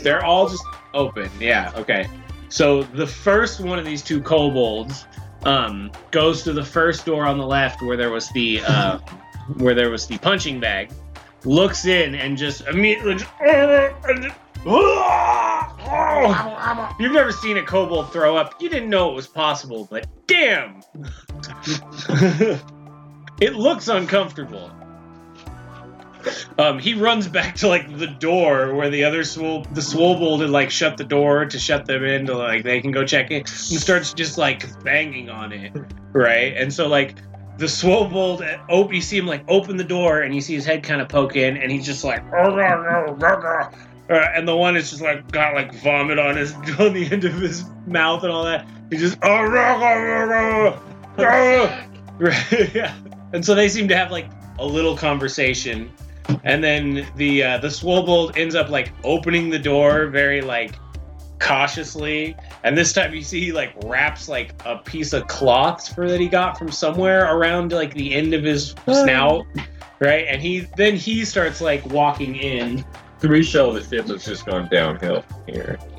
they're 0.01 0.25
all 0.25 0.49
just 0.49 0.63
open. 0.93 1.29
Yeah. 1.39 1.71
Okay. 1.75 2.07
So 2.49 2.83
the 2.83 3.07
first 3.07 3.59
one 3.59 3.77
of 3.77 3.85
these 3.85 4.01
two 4.01 4.21
kobolds 4.21 5.05
um 5.43 5.91
goes 6.11 6.43
to 6.43 6.53
the 6.53 6.63
first 6.63 7.05
door 7.05 7.25
on 7.25 7.37
the 7.37 7.45
left 7.45 7.81
where 7.81 7.97
there 7.97 8.11
was 8.11 8.29
the 8.29 8.61
uh 8.65 8.99
where 9.57 9.75
there 9.75 9.89
was 9.89 10.07
the 10.07 10.17
punching 10.19 10.59
bag 10.59 10.91
looks 11.45 11.85
in 11.85 12.15
and 12.15 12.37
just 12.37 12.67
immediately 12.67 13.15
just, 13.15 13.31
You've 16.99 17.13
never 17.13 17.31
seen 17.31 17.57
a 17.57 17.63
kobold 17.63 18.13
throw 18.13 18.37
up. 18.37 18.61
You 18.61 18.69
didn't 18.69 18.89
know 18.89 19.11
it 19.11 19.15
was 19.15 19.27
possible, 19.27 19.87
but 19.89 20.05
damn. 20.27 20.83
it 23.41 23.55
looks 23.55 23.87
uncomfortable. 23.87 24.71
Um, 26.59 26.77
he 26.77 26.93
runs 26.93 27.27
back 27.27 27.55
to 27.55 27.67
like 27.67 27.97
the 27.97 28.05
door 28.05 28.75
where 28.75 28.91
the 28.91 29.05
other 29.05 29.23
swole, 29.23 29.65
the 29.73 29.81
swobold 29.81 30.41
had 30.41 30.51
like 30.51 30.69
shut 30.69 30.97
the 30.97 31.03
door 31.03 31.45
to 31.45 31.57
shut 31.57 31.87
them 31.87 32.03
in 32.03 32.27
to 32.27 32.37
like 32.37 32.63
they 32.63 32.81
can 32.81 32.91
go 32.91 33.03
check 33.03 33.31
in 33.31 33.39
and 33.39 33.47
starts 33.47 34.13
just 34.13 34.37
like 34.37 34.83
banging 34.83 35.31
on 35.31 35.51
it, 35.51 35.73
right? 36.13 36.55
And 36.55 36.71
so 36.71 36.87
like 36.87 37.15
the 37.61 37.69
swobold, 37.69 38.43
op- 38.69 38.91
you 38.91 39.01
see 39.01 39.19
him 39.19 39.27
like 39.27 39.43
open 39.47 39.77
the 39.77 39.83
door 39.83 40.21
and 40.21 40.33
you 40.33 40.41
see 40.41 40.55
his 40.55 40.65
head 40.65 40.81
kind 40.81 40.99
of 40.99 41.07
poke 41.07 41.35
in 41.35 41.57
and 41.57 41.71
he's 41.71 41.85
just 41.85 42.03
like, 42.03 42.23
oh, 42.33 42.49
no, 42.55 43.15
no, 43.15 43.69
uh, 44.09 44.31
and 44.33 44.47
the 44.47 44.55
one 44.55 44.75
is 44.75 44.89
just 44.89 45.01
like 45.01 45.31
got 45.31 45.53
like 45.53 45.73
vomit 45.75 46.17
on 46.17 46.35
his 46.35 46.53
on 46.79 46.93
the 46.93 47.07
end 47.11 47.23
of 47.23 47.33
his 47.33 47.63
mouth 47.85 48.23
and 48.23 48.31
all 48.31 48.43
that. 48.43 48.67
He 48.89 48.97
just 48.97 49.17
oh 49.21 49.43
right, 52.19 52.73
yeah. 52.73 52.97
And 53.31 53.45
so 53.45 53.55
they 53.55 53.69
seem 53.69 53.87
to 53.87 53.95
have 53.95 54.11
like 54.11 54.27
a 54.59 54.65
little 54.65 54.97
conversation, 54.97 55.89
and 56.43 56.63
then 56.63 57.07
the 57.15 57.43
uh, 57.43 57.57
the 57.59 57.69
swobold 57.69 58.37
ends 58.37 58.55
up 58.55 58.69
like 58.69 58.91
opening 59.03 59.49
the 59.49 59.59
door 59.59 60.07
very 60.07 60.41
like 60.41 60.73
cautiously, 61.41 62.37
and 62.63 62.77
this 62.77 62.93
time 62.93 63.13
you 63.13 63.23
see 63.23 63.41
he 63.41 63.51
like 63.51 63.73
wraps 63.83 64.29
like 64.29 64.53
a 64.65 64.77
piece 64.77 65.11
of 65.11 65.27
cloth 65.27 65.93
for 65.93 66.07
that 66.07 66.21
he 66.21 66.29
got 66.29 66.57
from 66.57 66.71
somewhere 66.71 67.35
around 67.35 67.73
like 67.73 67.93
the 67.93 68.13
end 68.13 68.33
of 68.33 68.43
his 68.43 68.75
oh. 68.87 69.03
snout, 69.03 69.45
right? 69.99 70.25
And 70.29 70.41
he 70.41 70.67
then 70.77 70.95
he 70.95 71.25
starts 71.25 71.59
like 71.59 71.85
walking 71.87 72.35
in. 72.35 72.85
Three 73.19 73.43
shell 73.43 73.73
the 73.73 73.83
ship 73.83 74.07
has 74.07 74.23
just 74.23 74.45
gone 74.45 74.69
downhill 74.71 75.25
here. 75.45 75.79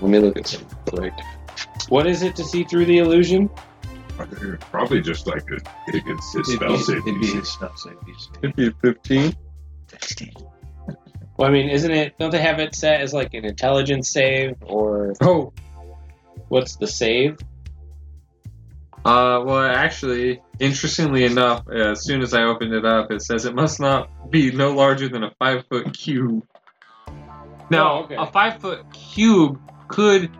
Let 0.00 0.10
me 0.10 0.18
look 0.18 0.36
at 0.36 0.46
some 0.46 0.66
quick. 0.86 1.14
What 1.88 2.06
is 2.06 2.22
it 2.22 2.34
to 2.36 2.44
see 2.44 2.64
through 2.64 2.86
the 2.86 2.98
illusion? 2.98 3.48
Probably 4.70 5.00
just 5.00 5.26
like 5.26 5.50
a, 5.50 5.58
it's 5.88 6.32
his 6.32 6.48
It'd 6.48 6.56
spell 6.56 6.76
be- 6.76 6.82
save. 6.82 6.96
it'd 7.06 7.20
be 7.20 7.26
his 7.26 7.48
spell 7.48 7.76
save. 7.76 7.94
DC. 8.00 8.40
Could 8.40 8.56
be 8.56 8.70
15. 8.82 9.36
Well, 11.36 11.48
I 11.48 11.52
mean, 11.52 11.68
isn't 11.68 11.90
it? 11.90 12.18
Don't 12.18 12.30
they 12.30 12.40
have 12.40 12.58
it 12.60 12.74
set 12.74 13.00
as 13.02 13.12
like 13.12 13.34
an 13.34 13.44
intelligence 13.44 14.10
save, 14.10 14.56
or 14.62 15.12
Oh, 15.20 15.52
what's 16.48 16.76
the 16.76 16.86
save? 16.86 17.38
uh, 19.04 19.40
well, 19.44 19.62
actually, 19.62 20.40
interestingly 20.58 21.24
enough, 21.24 21.62
uh, 21.68 21.90
as 21.92 22.02
soon 22.04 22.22
as 22.22 22.34
I 22.34 22.42
opened 22.42 22.72
it 22.74 22.84
up, 22.84 23.10
it 23.12 23.22
says 23.22 23.44
it 23.44 23.54
must 23.54 23.78
not 23.80 24.30
be 24.30 24.50
no 24.50 24.72
larger 24.72 25.08
than 25.08 25.22
a 25.24 25.30
five 25.38 25.64
foot 25.68 25.92
cube. 25.96 26.42
Now, 27.70 27.92
Oh, 28.00 28.04
okay. 28.04 28.16
a 28.18 28.26
five 28.26 28.60
foot 28.60 28.84
cube 28.92 29.60
could 29.88 30.30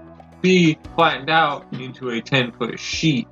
be 0.40 0.78
flattened 0.94 1.30
out 1.30 1.66
into 1.72 2.08
a 2.10 2.20
10 2.20 2.52
foot 2.52 2.78
sheet, 2.80 3.28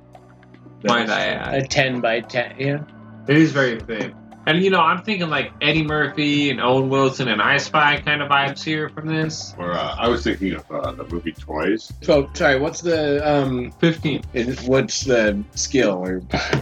might 0.83 1.09
I 1.09 1.21
add. 1.27 1.53
A 1.55 1.67
ten 1.67 1.99
by 2.01 2.19
ten. 2.21 2.55
Yeah. 2.59 2.83
It 3.27 3.37
is 3.37 3.51
very 3.51 3.79
thin. 3.79 4.13
And 4.47 4.63
you 4.63 4.69
know, 4.69 4.79
I'm 4.79 5.01
thinking 5.01 5.29
like 5.29 5.51
Eddie 5.61 5.83
Murphy 5.83 6.51
and 6.51 6.61
Owen 6.61 6.89
Wilson 6.89 7.27
and 7.27 7.41
I 7.41 7.57
Spy 7.57 7.99
kind 8.01 8.21
of 8.21 8.29
vibes 8.29 8.63
here 8.63 8.89
from 8.89 9.07
this. 9.07 9.55
Or 9.57 9.71
uh, 9.71 9.95
I 9.97 10.07
was 10.07 10.23
thinking 10.23 10.53
of 10.53 10.71
uh, 10.71 10.91
the 10.91 11.03
movie 11.05 11.31
Toys. 11.31 11.91
Oh, 12.07 12.29
sorry. 12.33 12.59
What's 12.59 12.81
the 12.81 13.27
um? 13.27 13.71
15. 13.71 14.23
Is, 14.33 14.61
what's 14.63 15.03
the 15.03 15.43
skill 15.55 15.93
or 15.93 16.21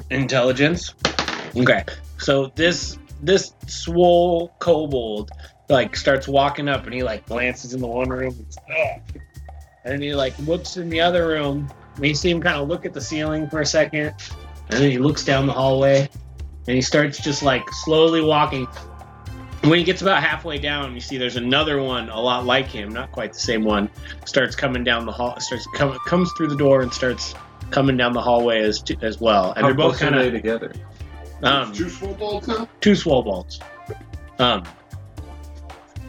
intelligence? 0.09 0.93
Okay. 1.57 1.83
So 2.19 2.47
this 2.55 2.97
this 3.21 3.53
swole 3.67 4.53
kobold 4.59 5.31
like 5.69 5.95
starts 5.95 6.27
walking 6.27 6.67
up 6.67 6.85
and 6.85 6.93
he 6.93 7.03
like 7.03 7.25
glances 7.25 7.73
in 7.73 7.81
the 7.81 7.87
one 7.87 8.09
room 8.09 8.33
he's, 8.33 8.57
"Ugh." 8.57 9.01
and 9.85 10.03
he 10.03 10.13
like 10.13 10.37
looks 10.39 10.77
in 10.77 10.89
the 10.89 10.99
other 10.99 11.27
room 11.27 11.71
and 11.95 12.05
you 12.05 12.15
see 12.15 12.29
him 12.29 12.41
kind 12.41 12.57
of 12.57 12.67
look 12.67 12.85
at 12.85 12.93
the 12.93 13.01
ceiling 13.01 13.49
for 13.49 13.61
a 13.61 13.65
second 13.65 14.13
and 14.69 14.79
then 14.83 14.91
he 14.91 14.97
looks 14.97 15.23
down 15.23 15.47
the 15.47 15.53
hallway 15.53 16.09
and 16.67 16.75
he 16.75 16.81
starts 16.81 17.19
just 17.19 17.43
like 17.43 17.63
slowly 17.83 18.21
walking 18.21 18.65
when 19.63 19.77
he 19.79 19.83
gets 19.85 20.01
about 20.01 20.21
halfway 20.23 20.57
down 20.57 20.93
you 20.93 20.99
see 20.99 21.17
there's 21.17 21.35
another 21.37 21.81
one 21.81 22.09
a 22.09 22.19
lot 22.19 22.45
like 22.45 22.67
him 22.67 22.89
not 22.89 23.11
quite 23.11 23.33
the 23.33 23.39
same 23.39 23.63
one 23.63 23.89
starts 24.25 24.55
coming 24.55 24.83
down 24.83 25.05
the 25.05 25.11
hall 25.11 25.39
starts 25.39 25.67
come, 25.75 25.97
comes 26.05 26.31
through 26.37 26.47
the 26.47 26.55
door 26.57 26.81
and 26.81 26.93
starts 26.93 27.33
coming 27.71 27.95
down 27.97 28.13
the 28.13 28.21
hallway 28.21 28.61
as 28.61 28.83
as 29.01 29.19
well 29.19 29.51
and 29.53 29.61
How 29.61 29.67
they're 29.67 29.75
both 29.75 29.99
kind 29.99 30.15
of 30.15 30.31
together? 30.31 30.73
um, 31.43 31.71
Two 31.73 31.89
swole 31.89 32.13
balls 32.13 32.47
now? 32.47 32.67
two 32.81 32.95
swole 32.95 33.23
bolts. 33.23 33.59
Um, 34.39 34.63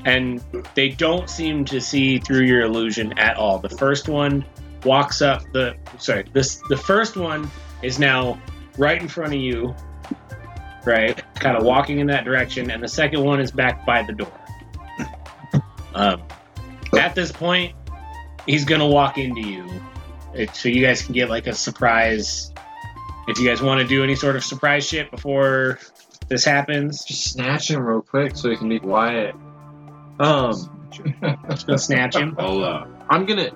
and 0.04 0.42
they 0.74 0.90
don't 0.90 1.30
seem 1.30 1.64
to 1.66 1.80
see 1.80 2.18
through 2.18 2.42
your 2.42 2.62
illusion 2.62 3.16
at 3.18 3.36
all. 3.36 3.58
The 3.58 3.70
first 3.70 4.08
one 4.08 4.44
walks 4.84 5.22
up 5.22 5.42
the 5.52 5.76
sorry, 5.98 6.24
this 6.32 6.60
the 6.68 6.76
first 6.76 7.16
one 7.16 7.50
is 7.82 7.98
now 7.98 8.38
right 8.76 9.00
in 9.00 9.08
front 9.08 9.32
of 9.34 9.40
you, 9.40 9.74
right? 10.86 11.22
Kind 11.34 11.56
of 11.56 11.64
walking 11.64 11.98
in 11.98 12.06
that 12.08 12.24
direction, 12.24 12.70
and 12.70 12.82
the 12.82 12.88
second 12.88 13.22
one 13.22 13.40
is 13.40 13.50
back 13.50 13.84
by 13.86 14.02
the 14.02 14.12
door. 14.12 14.32
Um, 15.94 16.22
at 16.98 17.14
this 17.14 17.30
point, 17.30 17.74
he's 18.46 18.64
gonna 18.64 18.86
walk 18.86 19.18
into 19.18 19.40
you, 19.40 19.68
so 20.52 20.68
you 20.68 20.84
guys 20.84 21.02
can 21.02 21.14
get 21.14 21.28
like 21.30 21.46
a 21.46 21.54
surprise. 21.54 22.52
If 23.28 23.38
you 23.38 23.48
guys 23.48 23.62
want 23.62 23.80
to 23.80 23.86
do 23.86 24.02
any 24.02 24.16
sort 24.16 24.36
of 24.36 24.44
surprise 24.44 24.86
shit 24.86 25.10
before 25.10 25.78
this 26.28 26.44
happens, 26.44 27.04
Just 27.04 27.32
snatch 27.32 27.70
him 27.70 27.82
real 27.82 28.02
quick 28.02 28.36
so 28.36 28.50
he 28.50 28.56
can 28.56 28.68
be 28.68 28.78
quiet. 28.78 29.34
Um, 30.18 30.90
just 31.50 31.66
gonna 31.66 31.78
snatch 31.78 32.16
him. 32.16 32.34
I'll, 32.38 32.62
uh, 32.62 32.86
I'm 33.08 33.26
gonna. 33.26 33.50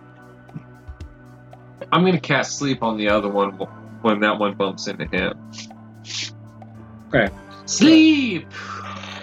I'm 1.91 2.05
gonna 2.05 2.21
cast 2.21 2.59
sleep 2.59 2.83
on 2.83 2.97
the 2.99 3.09
other 3.09 3.29
one 3.29 3.53
when 4.03 4.21
that 4.21 4.39
one 4.39 4.55
bumps 4.57 4.89
into 4.89 5.07
him. 5.07 5.35
Sleep. 7.67 8.47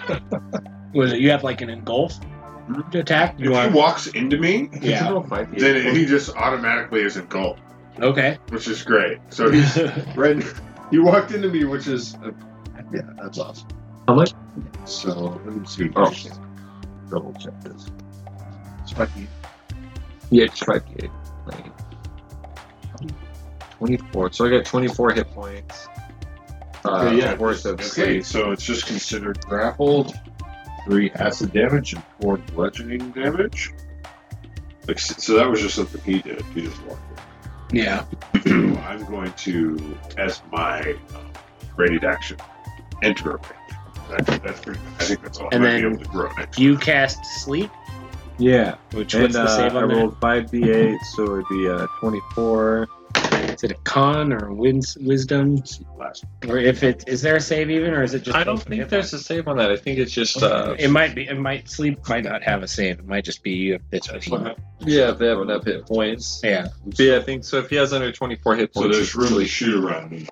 Was 0.94 1.12
it 1.12 1.20
you 1.20 1.30
have 1.30 1.42
like 1.44 1.60
an 1.60 1.68
engulf 1.70 2.14
to 2.92 3.00
attack? 3.00 3.34
If 3.34 3.40
You 3.40 3.54
he 3.54 3.68
walks 3.68 4.06
into 4.08 4.38
me, 4.38 4.68
Yeah. 4.80 5.10
Roll 5.10 5.22
five 5.24 5.48
d8 5.48 5.58
then 5.58 5.82
points. 5.82 5.98
he 5.98 6.06
just 6.06 6.36
automatically 6.36 7.02
is 7.02 7.16
engulfed, 7.16 7.60
Okay. 8.00 8.38
which 8.50 8.68
is 8.68 8.82
great. 8.82 9.18
So 9.30 9.50
he's 9.50 9.76
right. 10.16 10.42
He 10.90 10.98
walked 10.98 11.32
into 11.32 11.48
me, 11.48 11.64
which 11.64 11.86
is 11.88 12.14
uh, 12.16 12.30
yeah, 12.92 13.00
that's 13.20 13.38
awesome. 13.38 13.68
How 14.08 14.14
much? 14.14 14.32
So 14.84 15.40
let 15.44 15.56
me 15.56 15.66
see. 15.66 15.90
Oh. 15.96 16.12
Double 17.10 17.32
check 17.34 17.60
this. 17.62 17.86
Spiky. 18.86 19.26
Yeah, 20.30 20.44
it's 20.44 20.60
five 20.60 20.84
d8. 20.86 21.10
Like, 21.46 21.66
24. 23.78 24.32
So 24.32 24.46
I 24.46 24.50
got 24.50 24.64
24 24.64 25.12
hit 25.12 25.30
points. 25.32 25.88
Uh, 26.86 27.02
Okay, 27.06 27.18
yeah, 27.18 27.34
worth 27.36 27.64
of 27.64 27.74
okay, 27.74 27.82
sleep. 27.84 28.24
so 28.24 28.50
it's 28.52 28.64
just 28.64 28.86
considered 28.86 29.40
grappled, 29.46 30.14
three 30.84 31.10
acid 31.12 31.52
damage 31.52 31.92
and 31.94 32.02
four 32.20 32.36
bludgeoning 32.38 33.10
damage. 33.10 33.72
Like, 34.86 34.98
so 35.00 35.36
that 35.36 35.48
was 35.50 35.60
just 35.60 35.74
something 35.74 36.00
he 36.02 36.20
did. 36.20 36.42
He 36.54 36.62
just 36.62 36.80
walked 36.86 37.00
Yeah. 37.72 38.04
in. 38.46 38.76
I'm 38.78 39.04
going 39.06 39.32
to, 39.32 39.98
as 40.16 40.40
my 40.52 40.80
um, 41.14 41.32
ready 41.76 41.98
action, 42.06 42.36
enter 43.02 43.32
a 43.32 43.34
rage. 43.36 43.42
That, 44.10 44.26
that's 44.44 44.60
pretty. 44.60 44.78
I 45.00 45.04
think 45.04 45.22
that's 45.22 45.38
all. 45.38 45.48
And 45.50 45.64
I 45.64 45.70
then 45.72 45.80
be 45.80 45.86
able 45.88 46.04
to 46.04 46.10
grow 46.10 46.30
next. 46.38 46.58
You 46.60 46.78
cast 46.78 47.24
sleep, 47.42 47.70
Yeah. 48.38 48.76
which 48.92 49.14
And 49.14 49.24
what's 49.24 49.34
the 49.34 49.42
uh, 49.42 49.48
save 49.48 49.74
I 49.74 49.82
on 49.82 49.88
that? 49.88 49.94
rolled 49.96 50.20
5d8, 50.20 50.96
so 51.16 51.24
it'd 51.34 51.48
be 51.50 51.68
uh, 51.68 51.88
24. 51.98 52.86
Is 53.56 53.64
it 53.64 53.70
a 53.70 53.74
con 53.84 54.34
or 54.34 54.48
a 54.48 54.54
wins, 54.54 54.98
wisdom? 55.00 55.62
Or 56.46 56.58
if 56.58 56.82
it 56.82 57.04
is 57.08 57.22
there 57.22 57.36
a 57.36 57.40
save 57.40 57.70
even, 57.70 57.94
or 57.94 58.02
is 58.02 58.12
it 58.12 58.22
just? 58.22 58.36
I 58.36 58.44
don't 58.44 58.60
think 58.60 58.80
hit 58.80 58.90
there's 58.90 59.14
a 59.14 59.18
save 59.18 59.48
on 59.48 59.56
that. 59.56 59.70
I 59.70 59.76
think 59.76 59.98
it's 59.98 60.12
just. 60.12 60.42
Uh, 60.42 60.76
It 60.78 60.90
might 60.90 61.14
be. 61.14 61.26
It 61.26 61.38
might 61.38 61.70
sleep. 61.70 62.06
Might 62.06 62.24
not 62.24 62.42
have 62.42 62.62
a 62.62 62.68
save. 62.68 62.98
It 62.98 63.06
might 63.06 63.24
just 63.24 63.42
be 63.42 63.52
you. 63.52 63.74
If 63.76 63.80
it's 63.92 64.28
yeah, 64.80 65.10
if 65.12 65.18
they 65.18 65.26
have 65.26 65.40
enough 65.40 65.64
hit 65.64 65.86
points. 65.86 66.42
yeah. 66.44 66.68
But 66.84 66.98
yeah, 66.98 67.16
I 67.16 67.22
think 67.22 67.44
so. 67.44 67.58
If 67.58 67.70
he 67.70 67.76
has 67.76 67.94
under 67.94 68.12
24 68.12 68.56
hit 68.56 68.74
So 68.74 68.80
points, 68.82 68.96
there's 68.96 69.08
it's 69.08 69.16
room 69.16 69.40
to 69.40 69.46
shoot 69.46 69.82
around 69.82 70.10
me. 70.10 70.26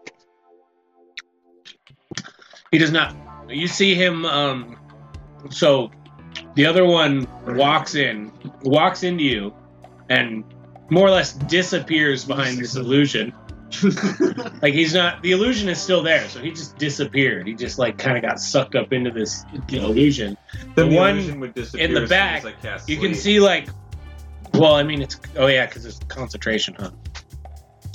He 2.71 2.77
does 2.79 2.93
not. 2.93 3.17
You 3.49 3.69
see 3.69 3.95
him. 3.95 4.27
Um. 4.27 4.77
So, 5.51 5.91
the 6.57 6.67
other 6.67 6.85
one 6.85 7.27
walks 7.47 7.95
in, 7.95 8.33
walks 8.63 9.03
into 9.03 9.25
you, 9.25 9.55
and 10.11 10.45
more 10.91 11.07
or 11.07 11.11
less 11.11 11.33
disappears 11.33 12.25
behind 12.25 12.59
this 12.59 12.77
illusion. 12.77 13.33
like 14.63 14.75
he's 14.75 14.95
not. 14.95 15.23
The 15.23 15.33
illusion 15.33 15.69
is 15.69 15.81
still 15.81 16.03
there, 16.03 16.29
so 16.29 16.41
he 16.41 16.51
just 16.51 16.79
disappeared. 16.79 17.47
He 17.47 17.55
just 17.55 17.79
like 17.79 17.99
kind 17.99 18.17
of 18.17 18.23
got 18.23 18.39
sucked 18.39 18.75
up 18.75 18.93
into 18.93 19.11
this 19.11 19.45
illusion. 19.69 20.37
The 20.75 20.85
the 20.85 20.95
one 20.95 21.19
illusion 21.19 21.41
would 21.41 21.55
disappear 21.55 21.87
in 21.87 21.95
the 21.95 22.07
back, 22.07 22.45
You 22.87 22.99
can 22.99 23.15
see 23.15 23.41
like, 23.41 23.69
well, 24.53 24.75
I 24.75 24.83
mean, 24.83 25.03
it's 25.03 25.19
oh 25.37 25.47
yeah, 25.47 25.67
because 25.67 25.85
it's 25.87 25.99
concentration, 26.09 26.77
huh? 26.79 26.91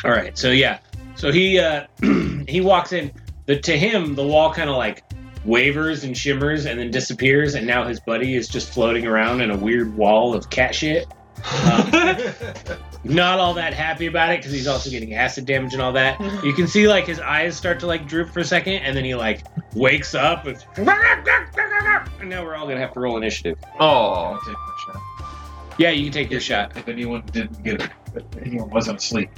All 0.03 0.11
right, 0.11 0.37
so 0.37 0.51
yeah, 0.51 0.79
so 1.15 1.31
he 1.31 1.59
uh 1.59 1.85
he 2.47 2.61
walks 2.61 2.91
in. 2.91 3.11
The 3.45 3.59
to 3.59 3.77
him, 3.77 4.15
the 4.15 4.25
wall 4.25 4.53
kind 4.53 4.69
of 4.69 4.75
like 4.75 5.03
wavers 5.45 6.03
and 6.03 6.17
shimmers 6.17 6.65
and 6.65 6.79
then 6.79 6.91
disappears, 6.91 7.55
and 7.55 7.65
now 7.65 7.87
his 7.87 7.99
buddy 7.99 8.35
is 8.35 8.47
just 8.47 8.71
floating 8.73 9.07
around 9.07 9.41
in 9.41 9.49
a 9.49 9.57
weird 9.57 9.95
wall 9.95 10.33
of 10.33 10.49
cat 10.49 10.75
shit. 10.75 11.07
Um, 11.63 11.91
not 13.03 13.39
all 13.39 13.53
that 13.55 13.73
happy 13.73 14.07
about 14.07 14.31
it 14.31 14.39
because 14.39 14.51
he's 14.51 14.67
also 14.67 14.89
getting 14.89 15.13
acid 15.13 15.45
damage 15.45 15.73
and 15.73 15.81
all 15.81 15.93
that. 15.93 16.19
You 16.43 16.53
can 16.53 16.67
see 16.67 16.87
like 16.87 17.05
his 17.05 17.19
eyes 17.19 17.55
start 17.55 17.79
to 17.81 17.87
like 17.87 18.07
droop 18.07 18.29
for 18.29 18.39
a 18.39 18.45
second, 18.45 18.73
and 18.75 18.95
then 18.95 19.05
he 19.05 19.15
like 19.15 19.45
wakes 19.73 20.15
up 20.15 20.45
and, 20.45 20.63
and 20.77 22.29
now 22.29 22.43
we're 22.43 22.55
all 22.55 22.67
gonna 22.67 22.79
have 22.79 22.93
to 22.93 22.99
roll 22.99 23.17
initiative. 23.17 23.57
Oh, 23.79 23.87
I'll 23.87 24.39
take 24.41 24.53
my 24.53 24.93
shot. 24.93 25.01
Yeah, 25.77 25.91
you 25.91 26.03
can 26.05 26.13
take 26.13 26.29
your 26.29 26.41
shot. 26.41 26.75
If 26.75 26.87
anyone 26.89 27.23
didn't 27.31 27.63
get 27.63 27.81
it, 27.81 27.89
if 28.15 28.23
anyone 28.41 28.69
wasn't 28.69 28.99
asleep. 28.99 29.29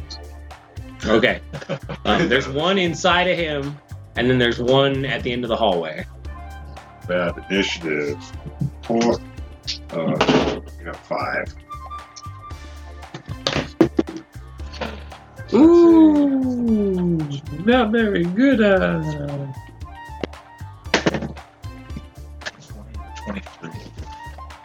Okay. 1.06 1.42
Um, 2.04 2.30
there's 2.30 2.48
one 2.48 2.80
inside 2.80 3.28
of 3.28 3.38
him, 3.38 3.78
and 4.16 4.28
then 4.28 4.40
there's 4.40 4.60
one 4.60 5.06
at 5.06 5.22
the 5.22 5.32
end 5.32 5.44
of 5.44 5.50
the 5.50 5.56
hallway. 5.56 6.04
Bad 7.08 7.46
initiative. 7.50 8.18
Four. 8.82 9.20
Uh, 9.92 10.60
we 10.80 10.84
got 10.84 10.96
five. 11.06 11.54
Ooh, 15.54 17.18
not 17.66 17.92
very 17.92 18.24
good. 18.24 18.62
Uh, 18.62 19.02
20 23.16 23.40
to 23.42 23.48
23. 23.60 23.70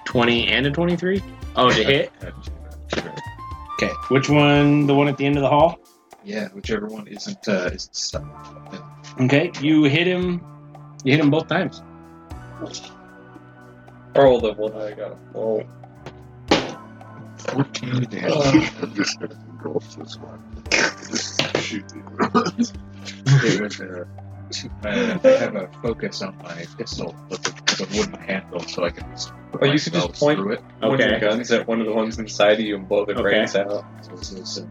20 0.05 0.49
and 0.49 0.67
a 0.67 0.71
23? 0.71 1.23
Oh, 1.57 1.69
to 1.71 1.85
hit? 1.85 2.13
Uh, 2.23 2.31
two- 2.91 3.01
two- 3.01 3.11
Okay. 3.79 3.93
Which 4.09 4.29
one? 4.31 4.87
The 4.87 4.95
one 4.95 5.07
at 5.09 5.19
the 5.19 5.27
end 5.27 5.37
of 5.37 5.43
the 5.43 5.49
hall? 5.51 5.79
Yeah, 6.25 6.49
whichever 6.55 6.87
one 6.87 7.07
isn't 7.09 7.47
uh, 7.47 7.71
isn't 7.75 7.95
stuck. 7.95 8.25
Okay. 9.21 9.53
You 9.61 9.85
hit 9.85 10.07
him. 10.07 10.41
You 11.05 11.13
hit 11.13 11.21
him 11.21 11.31
both 11.31 11.47
times. 11.49 11.83
roll 14.15 14.41
the 14.41 14.55
one 14.55 14.73
I 14.81 14.93
got. 14.93 15.19
Oh, 15.35 15.63
14 17.39 18.07
to 18.11 18.19
hit. 18.19 18.33
I'm 18.83 18.95
just 18.95 19.21
gonna 19.21 19.37
go 19.63 19.73
with 19.73 19.95
this 19.97 20.17
one. 20.17 20.56
Shoot. 21.61 21.85
It 23.29 23.61
was, 23.61 23.81
uh, 23.81 24.05
I 24.85 24.89
I 25.25 25.29
have 25.39 25.57
a 25.57 25.69
focus 25.83 26.23
on 26.23 26.37
my 26.39 26.65
pistol 26.79 27.15
with 27.29 27.47
a, 27.49 27.53
with 27.53 27.81
a 27.95 27.99
wooden 27.99 28.15
handle, 28.21 28.61
so 28.61 28.85
I 28.85 28.91
can. 28.91 29.09
Just 29.11 29.33
put 29.53 29.63
Oh, 29.63 29.67
you 29.67 29.79
can 29.81 29.93
just 29.93 30.13
point- 30.15 30.39
through 30.39 30.53
it. 30.53 30.63
one 30.81 30.95
of 30.95 31.01
Okay. 31.01 31.11
your 31.11 31.21
guns 31.21 31.51
at 31.51 31.67
one 31.67 31.81
of 31.81 31.87
the 31.87 31.93
ones 31.93 32.19
inside 32.19 32.53
of 32.55 32.61
you 32.61 32.77
and 32.77 32.89
blow 32.89 33.05
the 33.05 33.13
Okay. 33.13 33.23
brains 33.23 33.57
out. 33.57 33.85
So 34.03 34.13
it's, 34.15 34.33
it's, 34.33 34.63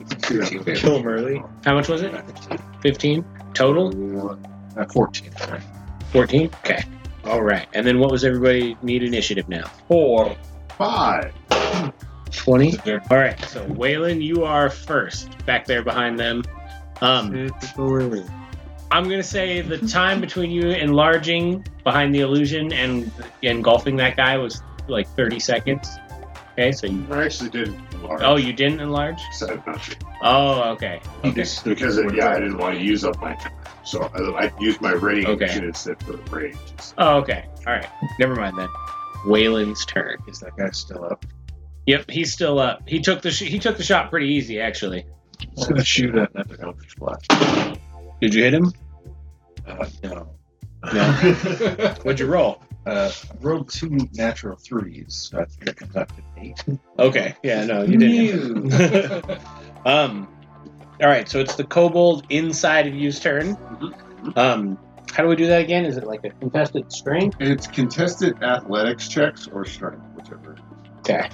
it's 0.00 0.26
15. 0.28 0.64
Kill 0.76 0.98
him 0.98 1.06
early. 1.08 1.42
How 1.64 1.74
much 1.74 1.88
was 1.88 2.02
it? 2.02 2.12
15 2.82 3.24
total? 3.54 4.38
Uh, 4.76 4.84
14. 4.86 5.30
Sorry. 5.38 5.60
14? 6.12 6.50
Okay. 6.64 6.82
All 7.24 7.42
right. 7.42 7.66
And 7.74 7.86
then 7.86 7.98
what 7.98 8.10
was 8.12 8.24
everybody 8.24 8.76
need 8.82 9.02
initiative 9.02 9.48
now? 9.48 9.66
Four. 9.88 10.36
Five. 10.78 11.32
20? 12.36 12.78
All 13.10 13.16
right. 13.16 13.38
So, 13.46 13.64
Waylon, 13.66 14.22
you 14.22 14.44
are 14.44 14.70
first 14.70 15.44
back 15.46 15.66
there 15.66 15.82
behind 15.82 16.18
them. 16.18 16.42
Um, 17.00 17.50
I'm 18.90 19.04
gonna 19.04 19.22
say 19.22 19.60
the 19.60 19.78
time 19.78 20.20
between 20.20 20.50
you 20.50 20.68
enlarging 20.70 21.66
behind 21.82 22.14
the 22.14 22.20
illusion 22.20 22.72
and 22.72 23.10
engulfing 23.42 23.96
that 23.96 24.16
guy 24.16 24.36
was 24.38 24.62
like 24.88 25.08
30 25.08 25.40
seconds. 25.40 25.88
Okay, 26.52 26.70
so 26.70 26.86
you. 26.86 27.04
I 27.10 27.24
actually 27.24 27.50
did. 27.50 27.74
Large. 28.02 28.20
Oh, 28.22 28.36
you 28.36 28.52
didn't 28.52 28.78
enlarge? 28.80 29.20
Said 29.32 29.66
not 29.66 29.82
to. 29.82 29.96
Oh, 30.22 30.70
okay. 30.72 31.00
Okay. 31.24 31.44
Because 31.64 31.98
it, 31.98 32.14
yeah, 32.14 32.30
I 32.30 32.34
didn't 32.38 32.58
want 32.58 32.78
to 32.78 32.84
use 32.84 33.04
up 33.04 33.20
my 33.20 33.34
time, 33.34 33.52
so 33.84 34.08
I, 34.14 34.44
I 34.46 34.52
used 34.60 34.80
my 34.80 34.92
ready 34.92 35.26
Okay. 35.26 35.46
action 35.46 35.64
instead 35.64 36.00
for 36.04 36.12
the 36.12 36.30
rage. 36.30 36.56
Oh, 36.98 37.16
okay. 37.16 37.46
All 37.66 37.72
right. 37.72 37.88
Never 38.20 38.36
mind 38.36 38.56
then. 38.56 38.68
Waylon's 39.26 39.84
turn. 39.86 40.18
Is 40.28 40.38
that 40.40 40.56
guy 40.56 40.70
still 40.70 41.04
up? 41.04 41.24
Yep, 41.86 42.10
he's 42.10 42.32
still 42.32 42.58
up. 42.58 42.88
He 42.88 43.00
took 43.00 43.22
the 43.22 43.30
sh- 43.30 43.42
he 43.42 43.58
took 43.58 43.76
the 43.76 43.82
shot 43.82 44.10
pretty 44.10 44.28
easy 44.28 44.60
actually. 44.60 45.06
I'm 45.58 45.64
going 45.64 45.76
to 45.76 45.84
shoot 45.84 46.14
at 46.14 46.34
another 46.34 46.56
Eldritch 46.62 46.96
Blast. 46.96 47.28
Did 48.20 48.34
you 48.34 48.44
hit 48.44 48.54
him? 48.54 48.72
Uh, 49.66 49.86
no. 50.02 50.28
No. 50.92 51.12
What'd 52.02 52.20
you 52.20 52.26
roll? 52.26 52.62
Uh, 52.86 53.10
rolled 53.40 53.70
two 53.70 53.98
natural 54.14 54.56
threes, 54.56 55.28
so 55.30 55.40
I 55.40 55.44
think 55.46 55.70
I 55.70 55.72
conducted 55.72 56.24
eight. 56.36 56.62
Okay. 56.98 57.34
Yeah, 57.42 57.64
no, 57.64 57.82
you 57.82 57.96
didn't. 57.96 58.72
um. 59.86 60.28
All 61.00 61.08
right. 61.08 61.28
So 61.28 61.40
it's 61.40 61.54
the 61.56 61.64
kobold 61.64 62.26
inside 62.30 62.86
of 62.86 62.94
you's 62.94 63.20
turn. 63.20 63.56
Um. 64.36 64.78
How 65.12 65.22
do 65.22 65.28
we 65.28 65.36
do 65.36 65.46
that 65.46 65.60
again? 65.60 65.84
Is 65.84 65.96
it 65.96 66.04
like 66.04 66.24
a 66.24 66.30
contested 66.30 66.92
strength? 66.92 67.36
It's 67.40 67.66
contested 67.66 68.42
athletics 68.42 69.08
checks 69.08 69.46
or 69.46 69.64
strength, 69.64 70.02
whichever. 70.16 70.56
Okay. 70.98 71.28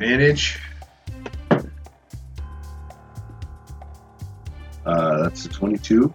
Advantage. 0.00 0.58
Uh, 4.86 5.22
that's 5.22 5.44
a 5.44 5.48
22. 5.50 6.12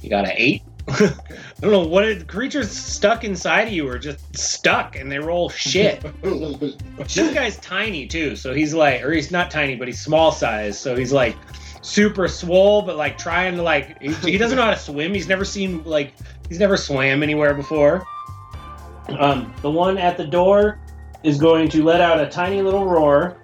You 0.00 0.10
got 0.10 0.24
an 0.24 0.32
eight. 0.34 0.62
I 0.88 1.12
don't 1.60 1.70
know 1.70 1.86
what 1.86 2.04
it, 2.04 2.26
creatures 2.26 2.70
stuck 2.70 3.22
inside 3.22 3.68
of 3.68 3.74
you 3.74 3.86
are 3.88 3.98
just 3.98 4.36
stuck 4.36 4.96
and 4.96 5.12
they 5.12 5.18
roll 5.18 5.50
shit. 5.50 6.00
this 6.22 7.34
guy's 7.34 7.58
tiny 7.58 8.06
too, 8.06 8.36
so 8.36 8.54
he's 8.54 8.72
like, 8.72 9.02
or 9.02 9.12
he's 9.12 9.30
not 9.30 9.50
tiny, 9.50 9.76
but 9.76 9.86
he's 9.86 10.00
small 10.00 10.32
size, 10.32 10.78
so 10.78 10.96
he's 10.96 11.12
like 11.12 11.36
super 11.82 12.26
swole, 12.26 12.80
but 12.80 12.96
like 12.96 13.18
trying 13.18 13.54
to 13.56 13.62
like, 13.62 14.00
he, 14.00 14.12
he 14.14 14.38
doesn't 14.38 14.56
know 14.56 14.64
how 14.64 14.70
to 14.70 14.78
swim. 14.78 15.12
He's 15.12 15.28
never 15.28 15.44
seen 15.44 15.84
like, 15.84 16.14
he's 16.48 16.58
never 16.58 16.78
swam 16.78 17.22
anywhere 17.22 17.52
before. 17.52 18.02
Um, 19.10 19.52
the 19.60 19.70
one 19.70 19.98
at 19.98 20.16
the 20.16 20.26
door 20.26 20.80
is 21.22 21.38
going 21.38 21.68
to 21.70 21.84
let 21.84 22.00
out 22.00 22.20
a 22.20 22.26
tiny 22.28 22.62
little 22.62 22.86
roar. 22.86 23.36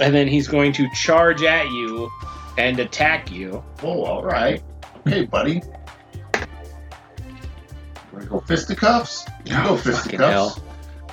and 0.00 0.14
then 0.14 0.26
he's 0.28 0.48
going 0.48 0.72
to 0.72 0.88
charge 0.94 1.42
at 1.42 1.70
you 1.70 2.10
and 2.58 2.78
attack 2.78 3.30
you. 3.30 3.62
Oh, 3.82 4.04
all 4.04 4.24
right. 4.24 4.62
Okay, 5.06 5.24
buddy. 5.26 5.60
Want 8.12 8.24
to 8.24 8.26
go 8.30 8.40
fisticuffs? 8.40 9.26
You 9.44 9.54
go 9.54 9.76
Fucking 9.76 9.92
fisticuffs. 9.92 10.56
hell. 10.56 10.64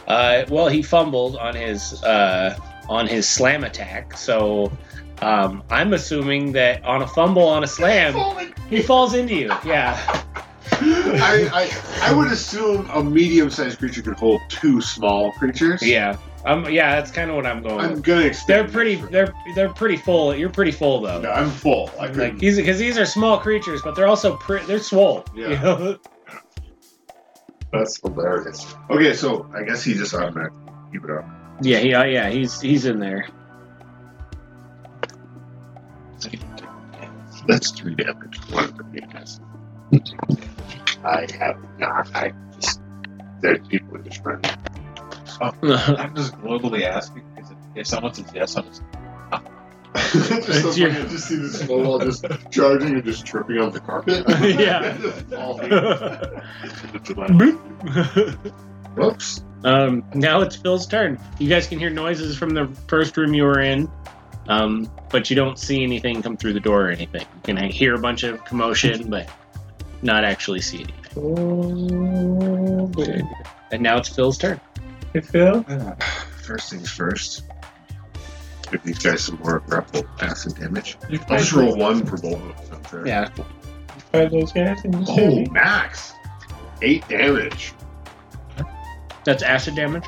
Uh, 0.08 0.46
well, 0.50 0.68
he 0.68 0.82
fumbled 0.82 1.36
on 1.38 1.56
his 1.56 2.02
uh, 2.04 2.58
on 2.90 3.08
his 3.08 3.28
slam 3.30 3.64
attack, 3.64 4.18
so 4.18 4.72
um, 5.22 5.64
I'm 5.70 5.94
assuming 5.94 6.52
that 6.54 6.84
on 6.84 7.02
a 7.02 7.08
fumble 7.08 7.48
on 7.48 7.64
a 7.64 7.68
slam, 7.68 8.14
he 8.70 8.82
falls 8.82 9.14
into 9.14 9.36
you. 9.36 9.52
Yeah. 9.66 10.24
I, 10.82 11.50
I 11.54 12.10
I 12.10 12.14
would 12.14 12.32
assume 12.32 12.90
a 12.92 13.04
medium-sized 13.04 13.78
creature 13.80 14.02
could 14.02 14.18
hold 14.18 14.42
two 14.50 14.82
small 14.82 15.32
creatures. 15.34 15.82
Yeah. 15.82 16.18
Um. 16.46 16.66
Yeah. 16.70 16.96
That's 16.96 17.12
kind 17.12 17.30
of 17.30 17.36
what 17.36 17.46
I'm 17.46 17.62
going. 17.62 17.80
I'm 17.80 17.92
with. 17.94 18.04
gonna. 18.04 18.32
They're 18.48 18.68
pretty. 18.68 18.96
for- 18.96 19.08
They're 19.08 19.34
they're 19.56 19.74
pretty 19.74 19.98
full. 19.98 20.36
You're 20.36 20.50
pretty 20.50 20.72
full 20.72 21.02
though. 21.02 21.22
No, 21.22 21.30
I'm 21.32 21.50
full. 21.50 21.92
I 22.00 22.08
Like 22.08 22.40
these 22.40 22.58
because 22.58 22.80
these 22.80 22.98
are 22.98 23.06
small 23.06 23.38
creatures, 23.40 23.82
but 23.82 23.96
they're 23.96 24.08
also 24.08 24.36
pretty. 24.38 24.66
They're 24.66 24.80
swole. 24.80 25.24
Yeah. 25.36 25.50
You 25.50 25.56
know? 25.58 25.98
That's 27.72 28.02
hilarious. 28.02 28.76
Okay, 28.90 29.14
so 29.14 29.50
I 29.56 29.64
guess 29.64 29.84
he 29.84 29.94
just 29.94 30.14
automatically 30.14 30.60
keep 30.92 31.04
it 31.06 31.12
up. 31.12 31.26
Yeah. 31.62 31.80
He. 31.80 31.94
Uh, 31.94 32.04
yeah. 32.06 32.30
He's 32.30 32.60
he's 32.60 32.86
in 32.86 33.00
there. 33.00 33.28
That's 37.48 37.72
three 37.72 37.96
damage. 37.96 38.38
One 38.52 38.66
of 38.66 38.78
them 38.78 38.94
yes. 38.94 39.40
I 41.04 41.28
have 41.40 41.58
not. 41.80 42.14
I 42.16 42.34
just 42.60 42.80
there's 43.42 43.66
people 43.68 43.96
in 43.96 44.04
this 44.04 44.20
room. 44.24 44.42
I'm 45.42 46.16
just 46.16 46.34
globally 46.42 46.84
asking 46.84 47.24
because 47.36 47.52
if, 47.52 47.58
if 47.76 47.88
someone 47.88 48.14
says 48.14 48.26
yes, 48.34 48.56
I'm 48.58 48.66
just 48.66 48.82
just 49.96 50.28
so 50.30 50.36
It's 50.38 50.62
funny, 50.62 50.78
your- 50.82 50.92
I 50.92 51.02
just 51.08 51.28
see 51.28 51.36
this 51.38 51.60
snowball 51.62 52.00
just 52.00 52.26
charging 52.52 52.94
and 52.96 53.04
just 53.04 53.26
tripping 53.26 53.58
on 53.60 53.72
the 53.72 53.80
carpet. 53.80 54.24
Yeah. 54.60 54.98
Just. 54.98 55.26
Whoops. 58.96 59.44
um. 59.64 60.04
Now 60.14 60.42
it's 60.42 60.56
Phil's 60.56 60.86
turn. 60.86 61.20
You 61.40 61.50
guys 61.50 61.68
can 61.68 61.80
hear 61.80 61.90
noises 61.90 62.38
from 62.38 62.52
the 62.52 62.68
first 62.88 63.16
room 63.18 63.34
you 63.34 63.44
were 63.44 63.60
in. 63.62 63.90
Um, 64.48 64.92
but 65.10 65.30
you 65.30 65.36
don't 65.36 65.58
see 65.58 65.84
anything 65.84 66.22
come 66.22 66.36
through 66.36 66.54
the 66.54 66.60
door 66.60 66.88
or 66.88 66.90
anything. 66.90 67.22
You 67.22 67.56
can 67.56 67.58
hear 67.70 67.94
a 67.96 68.00
bunch 68.00 68.24
of 68.24 68.44
commotion, 68.44 69.10
but 69.10 69.30
not 70.02 70.24
actually 70.24 70.62
see 70.62 70.84
anything. 70.84 70.96
And 73.72 73.82
now 73.84 73.98
it's 73.98 74.10
Phil's 74.10 74.38
turn. 74.38 74.60
Hey, 75.14 75.22
Phil? 75.22 75.64
First 76.44 76.72
things 76.72 76.90
first. 76.90 77.44
Give 78.72 78.82
these 78.84 79.00
guys 79.00 79.24
some 79.24 79.38
more 79.40 79.60
grapple 79.60 80.06
acid 80.22 80.56
damage. 80.56 80.98
I'll 81.30 81.38
just 81.38 81.52
roll 81.54 81.76
one 81.76 82.06
for 82.06 82.18
both 82.18 82.42
of 82.42 82.70
them. 82.70 82.82
Sure. 82.90 83.08
Yeah. 83.08 83.30
find 84.12 84.32
those 84.32 84.52
guys 84.52 84.84
in 84.86 84.92
the 84.92 85.06
Oh, 85.10 85.16
city? 85.16 85.50
max. 85.52 86.14
Eight 86.82 87.08
damage. 87.08 87.74
That's 89.24 89.44
acid 89.44 89.76
damage. 89.76 90.06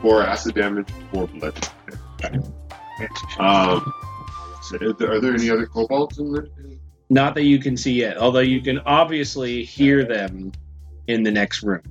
Four 0.00 0.22
acid 0.22 0.54
damage, 0.54 0.88
four 1.12 1.26
blood. 1.26 1.68
Um, 3.38 3.92
so 4.62 4.76
are 4.80 4.92
there- 4.94 5.12
are 5.12 5.20
there 5.20 5.34
any 5.34 5.50
other 5.50 5.66
kobolds 5.66 6.18
in 6.18 6.32
there? 6.32 6.46
Not 7.14 7.36
that 7.36 7.44
you 7.44 7.60
can 7.60 7.76
see 7.76 7.92
yet, 7.92 8.16
although 8.16 8.40
you 8.40 8.60
can 8.60 8.80
obviously 8.80 9.62
hear 9.62 10.04
them 10.04 10.50
in 11.06 11.22
the 11.22 11.30
next 11.30 11.62
room. 11.62 11.82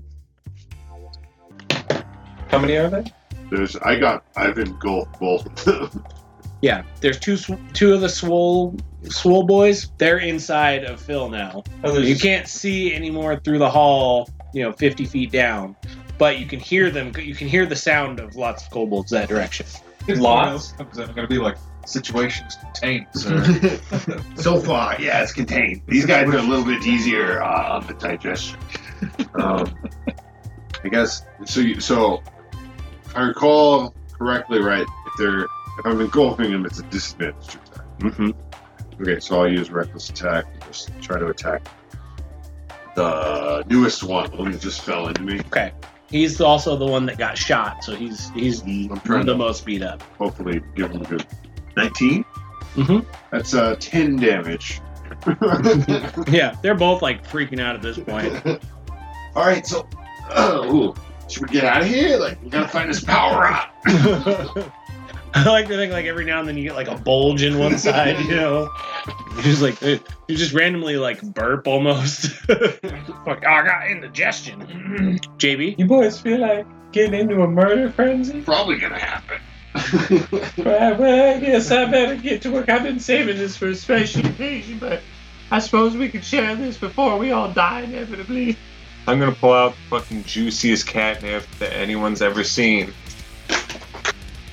How 2.49 2.59
many 2.59 2.75
are 2.75 2.89
there? 2.89 3.05
There's. 3.49 3.77
I 3.77 3.97
got. 3.97 4.25
I've 4.35 4.57
engulfed 4.57 5.17
both 5.21 5.45
of 5.65 5.91
them. 5.91 6.05
Yeah, 6.61 6.83
there's 7.01 7.19
two 7.19 7.35
sw- 7.35 7.59
two 7.73 7.93
of 7.93 7.99
the 7.99 8.07
swole 8.07 8.77
swole 9.09 9.43
boys. 9.43 9.91
They're 9.97 10.19
inside 10.19 10.85
of 10.85 11.01
Phil 11.01 11.27
now. 11.29 11.61
Oh, 11.83 11.97
You 11.97 12.15
can't 12.15 12.47
see 12.47 12.95
anymore 12.95 13.37
through 13.43 13.57
the 13.59 13.69
hall, 13.69 14.29
you 14.53 14.63
know, 14.63 14.71
50 14.71 15.03
feet 15.03 15.29
down, 15.29 15.75
but 16.17 16.39
you 16.39 16.45
can 16.45 16.61
hear 16.61 16.89
them. 16.89 17.11
You 17.19 17.35
can 17.35 17.49
hear 17.49 17.65
the 17.65 17.75
sound 17.75 18.21
of 18.21 18.37
lots 18.37 18.63
of 18.63 18.71
kobolds 18.71 19.11
that 19.11 19.27
direction. 19.27 19.65
Lots? 20.07 20.71
Because 20.71 20.99
I'm 20.99 21.07
going 21.07 21.27
to 21.27 21.33
be 21.33 21.37
like 21.37 21.57
situations 21.85 22.55
contained, 22.55 23.07
sir. 23.13 23.79
so 24.35 24.59
far, 24.59 24.99
yeah, 24.99 25.21
it's 25.21 25.33
contained. 25.33 25.81
These 25.87 26.05
guys 26.05 26.27
are 26.27 26.37
a 26.37 26.41
little 26.41 26.65
bit 26.65 26.85
easier 26.85 27.41
uh, 27.41 27.77
on 27.77 27.87
the 27.87 27.93
digestion. 27.93 28.59
Um, 29.35 29.73
I 30.83 30.89
guess. 30.89 31.23
So. 31.45 31.59
You, 31.61 31.79
so, 31.79 32.21
if 33.05 33.15
I 33.17 33.21
recall 33.21 33.93
correctly, 34.11 34.59
right? 34.59 34.85
If 35.07 35.13
they're 35.17 35.43
if 35.43 35.85
I'm 35.85 35.99
engulfing 36.01 36.51
them, 36.51 36.65
it's 36.65 36.79
a 36.79 36.83
disadvantage 36.83 37.55
attack. 37.55 37.99
Mm-hmm. 37.99 39.01
Okay, 39.01 39.19
so 39.19 39.41
I'll 39.41 39.51
use 39.51 39.71
reckless 39.71 40.09
attack. 40.09 40.45
and 40.53 40.63
Just 40.65 40.91
try 41.01 41.19
to 41.19 41.27
attack 41.27 41.67
the 42.95 43.63
newest 43.67 44.03
one, 44.03 44.29
the 44.31 44.37
one 44.37 44.51
that 44.51 44.61
just 44.61 44.81
fell 44.81 45.07
into 45.07 45.21
me. 45.21 45.39
Okay. 45.39 45.71
He's 46.09 46.39
also 46.41 46.75
the 46.75 46.85
one 46.85 47.05
that 47.07 47.17
got 47.17 47.37
shot, 47.37 47.83
so 47.83 47.95
he's 47.95 48.29
he's 48.31 48.61
the 48.61 48.87
to 49.03 49.35
most 49.35 49.65
beat 49.65 49.81
up. 49.81 50.03
hopefully 50.19 50.61
give 50.75 50.91
him 50.91 51.01
a 51.01 51.05
good 51.05 51.25
19. 51.77 52.25
Mhm. 52.75 53.05
That's 53.31 53.53
uh 53.53 53.75
10 53.79 54.17
damage. 54.17 54.81
Yeah, 56.27 56.55
they're 56.61 56.73
both 56.75 57.01
like 57.01 57.27
freaking 57.27 57.59
out 57.61 57.75
at 57.75 57.81
this 57.81 57.99
point. 57.99 58.33
All 59.35 59.45
right, 59.45 59.65
so 59.65 59.87
uh, 60.31 60.61
ooh, 60.71 60.93
should 61.29 61.43
we 61.43 61.49
get 61.49 61.63
out 61.63 61.81
of 61.81 61.87
here? 61.87 62.17
Like 62.17 62.41
we 62.41 62.49
gotta 62.49 62.67
find 62.67 62.89
this 62.89 63.03
power 63.03 63.45
up. 63.47 63.73
I 65.35 65.45
like 65.49 65.67
to 65.67 65.75
think 65.75 65.91
like 65.91 66.05
every 66.05 66.25
now 66.25 66.39
and 66.39 66.47
then 66.47 66.57
you 66.57 66.63
get 66.63 66.75
like 66.75 66.87
a 66.87 66.95
bulge 66.95 67.41
in 67.41 67.57
one 67.57 67.77
side, 67.77 68.19
you 68.25 68.35
know. 68.35 68.69
You 69.37 69.41
just 69.41 69.61
like 69.61 69.81
you 69.81 69.99
just 70.29 70.53
randomly 70.53 70.97
like 70.97 71.21
burp 71.21 71.67
almost. 71.67 72.27
Fuck, 72.45 73.45
I 73.45 73.63
got 73.65 73.87
indigestion. 73.89 74.61
JB, 75.37 75.77
You 75.79 75.85
boys 75.85 76.19
feel 76.21 76.39
like 76.39 76.67
getting 76.91 77.19
into 77.19 77.41
a 77.41 77.47
murder 77.47 77.91
frenzy? 77.91 78.41
Probably 78.41 78.77
gonna 78.77 78.99
happen. 78.99 79.39
Well, 79.73 80.95
well, 80.97 81.35
I 81.35 81.39
guess 81.39 81.71
I 81.71 81.85
better 81.85 82.15
get 82.15 82.43
to 82.43 82.51
work. 82.51 82.69
I've 82.69 82.83
been 82.83 82.99
saving 82.99 83.37
this 83.37 83.57
for 83.57 83.67
a 83.67 83.75
special 83.75 84.25
occasion, 84.25 84.77
but 84.77 85.01
I 85.51 85.59
suppose 85.59 85.95
we 85.95 86.09
could 86.09 86.23
share 86.23 86.55
this 86.55 86.77
before 86.77 87.17
we 87.17 87.31
all 87.31 87.51
die 87.51 87.81
inevitably. 87.81 88.57
I'm 89.07 89.19
gonna 89.19 89.33
pull 89.33 89.53
out 89.53 89.75
the 89.75 89.99
fucking 89.99 90.23
juiciest 90.23 90.87
catnip 90.87 91.43
that 91.59 91.73
anyone's 91.73 92.21
ever 92.21 92.43
seen. 92.43 92.93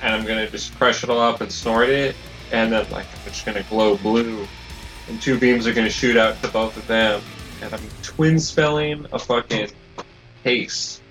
And 0.01 0.15
I'm 0.15 0.25
gonna 0.25 0.49
just 0.49 0.75
crush 0.77 1.03
it 1.03 1.09
all 1.09 1.19
up 1.19 1.41
and 1.41 1.51
snort 1.51 1.89
it, 1.89 2.15
and 2.51 2.71
then 2.71 2.89
like 2.91 3.05
it's 3.25 3.35
just 3.35 3.45
gonna 3.45 3.63
glow 3.63 3.97
blue. 3.97 4.47
And 5.07 5.21
two 5.21 5.39
beams 5.39 5.67
are 5.67 5.73
gonna 5.73 5.89
shoot 5.89 6.17
out 6.17 6.41
to 6.41 6.49
both 6.49 6.75
of 6.75 6.85
them. 6.87 7.21
And 7.61 7.73
I'm 7.73 7.81
twin 8.01 8.39
spelling 8.39 9.05
a 9.11 9.19
fucking 9.19 9.71
haste. 10.43 11.01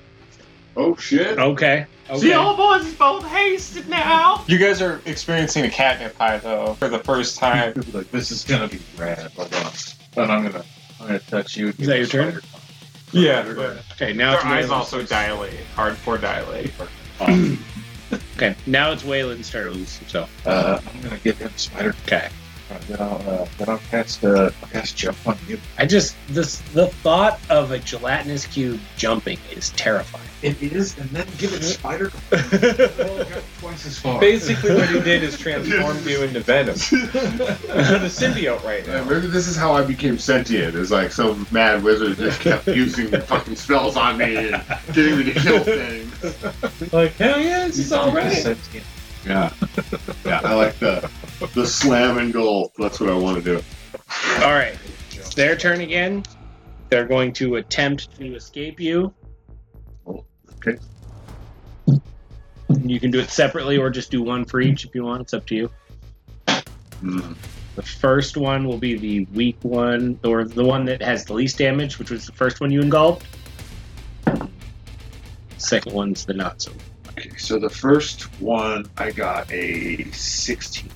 oh 0.77 0.97
shit. 0.97 1.39
okay, 1.39 1.87
See, 2.17 2.29
okay. 2.29 2.33
all 2.33 2.57
boys 2.57 2.87
is 2.87 2.95
both 2.95 3.25
hasted 3.27 3.89
now. 3.89 4.45
You 4.49 4.59
guys 4.59 4.83
are 4.83 5.01
experiencing 5.07 5.65
a 5.65 5.71
catnip 5.71 6.15
high 6.17 6.39
though 6.39 6.75
for 6.75 6.89
the 6.89 6.99
first 6.99 7.39
time. 7.39 7.73
like 7.93 8.11
this 8.11 8.31
is 8.33 8.45
going 8.45 8.69
to 8.69 8.77
be 8.77 8.83
rad. 8.99 9.31
Hold 9.37 9.55
on. 9.55 9.73
And 10.17 10.33
I'm 10.33 10.41
going 10.43 10.55
to 10.63 10.65
I'm 11.01 11.07
going 11.09 11.21
to 11.21 11.27
touch 11.27 11.57
you. 11.57 11.69
Is 11.79 11.87
that 11.87 11.99
your 11.99 12.07
turn? 12.07 12.41
yeah, 13.13 13.43
but 13.55 13.83
Okay, 13.93 14.13
now 14.13 14.31
their 14.33 14.39
it's 14.41 14.45
eyes 14.47 14.71
also 14.71 14.99
turn. 14.99 15.07
dilate, 15.07 15.61
hardcore 15.77 16.21
dilate. 16.21 16.73
Okay, 18.35 18.57
now 18.67 18.91
it's 18.91 19.05
Waylon's 19.05 19.49
turn. 19.51 19.87
So 19.87 20.27
Uh, 20.45 20.81
I'm 20.85 21.01
going 21.03 21.17
to 21.17 21.23
give 21.23 21.39
him 21.39 21.53
spider. 21.57 21.95
okay, 22.07 22.27
Uh, 22.27 22.29
then 22.89 23.01
I'll 23.01 23.23
uh, 23.29 23.47
then 23.59 23.69
I'll 23.69 23.79
cast 23.91 24.25
uh, 24.25 24.51
I'll 24.63 24.69
cast 24.69 24.97
jump 24.97 25.17
on 25.27 25.37
you. 25.49 25.59
I 25.79 25.87
just 25.87 26.17
this 26.29 26.59
the 26.73 26.87
thought 26.89 27.41
of 27.51 27.71
a 27.73 27.79
gelatinous 27.79 28.47
cube 28.47 28.81
jumping 28.97 29.39
is 29.53 29.71
terrifying. 29.71 30.25
It 30.43 30.63
is, 30.63 30.97
and 30.99 31.11
then 31.11 31.27
give 31.37 31.53
it 31.53 31.63
spider. 31.63 32.09
twice 33.61 33.85
as 33.87 33.99
far. 33.99 34.19
Basically, 34.21 34.75
what 34.75 34.89
he 34.89 34.99
did 35.01 35.23
is 35.23 35.39
transformed 35.39 36.07
you 36.07 36.23
into 36.23 36.41
Venom. 36.41 36.75
the 36.77 38.09
symbiote 38.11 38.63
right 38.65 38.87
Yeah, 38.87 39.01
now. 39.03 39.05
maybe 39.05 39.27
this 39.27 39.47
is 39.49 39.57
how 39.57 39.73
I 39.73 39.83
became 39.85 40.17
sentient. 40.19 40.75
It's 40.77 40.91
like 40.91 41.13
some 41.13 41.47
mad 41.51 41.83
wizard 41.83 42.17
just 42.17 42.41
kept 42.41 42.67
using 42.69 43.09
fucking 43.23 43.57
spells 43.57 43.97
on 43.99 44.17
me 44.17 44.37
and 44.53 44.65
getting 44.95 45.19
me 45.19 45.25
to 45.25 45.33
kill 45.41 45.63
things. 45.65 46.93
Like, 46.93 47.13
hell 47.17 47.39
yeah, 47.39 47.67
this 47.67 47.79
is 47.79 47.93
all 47.93 48.11
right. 48.13 48.33
Sentient. 48.33 48.87
Yeah, 49.27 49.53
yeah. 50.25 50.41
I 50.43 50.55
like 50.55 50.79
the 50.79 51.11
the 51.55 51.67
slam 51.67 52.19
and 52.19 52.33
goal. 52.33 52.73
That's 52.79 53.01
what 53.01 53.11
I 53.11 53.15
want 53.15 53.43
to 53.43 53.43
do. 53.43 53.63
All 54.43 54.53
right, 54.53 54.79
it's 55.11 55.35
their 55.35 55.57
turn 55.57 55.81
again. 55.81 56.23
They're 56.89 57.07
going 57.07 57.33
to 57.35 57.57
attempt 57.57 58.17
to 58.17 58.35
escape 58.35 58.81
you. 58.81 59.15
Okay. 60.57 60.79
You 62.83 63.01
can 63.01 63.11
do 63.11 63.21
it 63.21 63.31
separately 63.31 63.79
or 63.79 63.91
just 63.91 64.11
do 64.11 64.23
one 64.23 64.45
for 64.45 64.61
each 64.61 64.85
if 64.85 64.95
you 64.95 65.05
want. 65.05 65.23
It's 65.23 65.35
up 65.35 65.47
to 65.47 65.55
you. 65.55 65.71
Hmm. 67.01 67.33
The 67.77 67.83
first 67.83 68.37
one 68.37 68.67
will 68.67 68.79
be 68.79 68.99
the 68.99 69.25
weak 69.33 69.57
one, 69.63 70.19
or 70.25 70.45
the 70.45 70.65
one 70.65 70.85
that 70.87 71.01
has 71.01 71.25
the 71.25 71.33
least 71.33 71.57
damage, 71.57 71.99
which 71.99 72.11
was 72.11 72.27
the 72.27 72.33
first 72.33 72.61
one 72.61 72.71
you 72.71 72.81
engulfed. 72.81 73.27
Second 75.57 75.95
one's 75.95 76.25
the 76.25 76.35
not 76.35 76.61
so. 76.61 76.73
Okay, 77.11 77.31
so 77.37 77.59
the 77.59 77.71
first 77.71 78.23
one 78.41 78.91
I 78.97 79.13
got 79.13 79.51
a 79.53 80.11
16. 80.11 80.91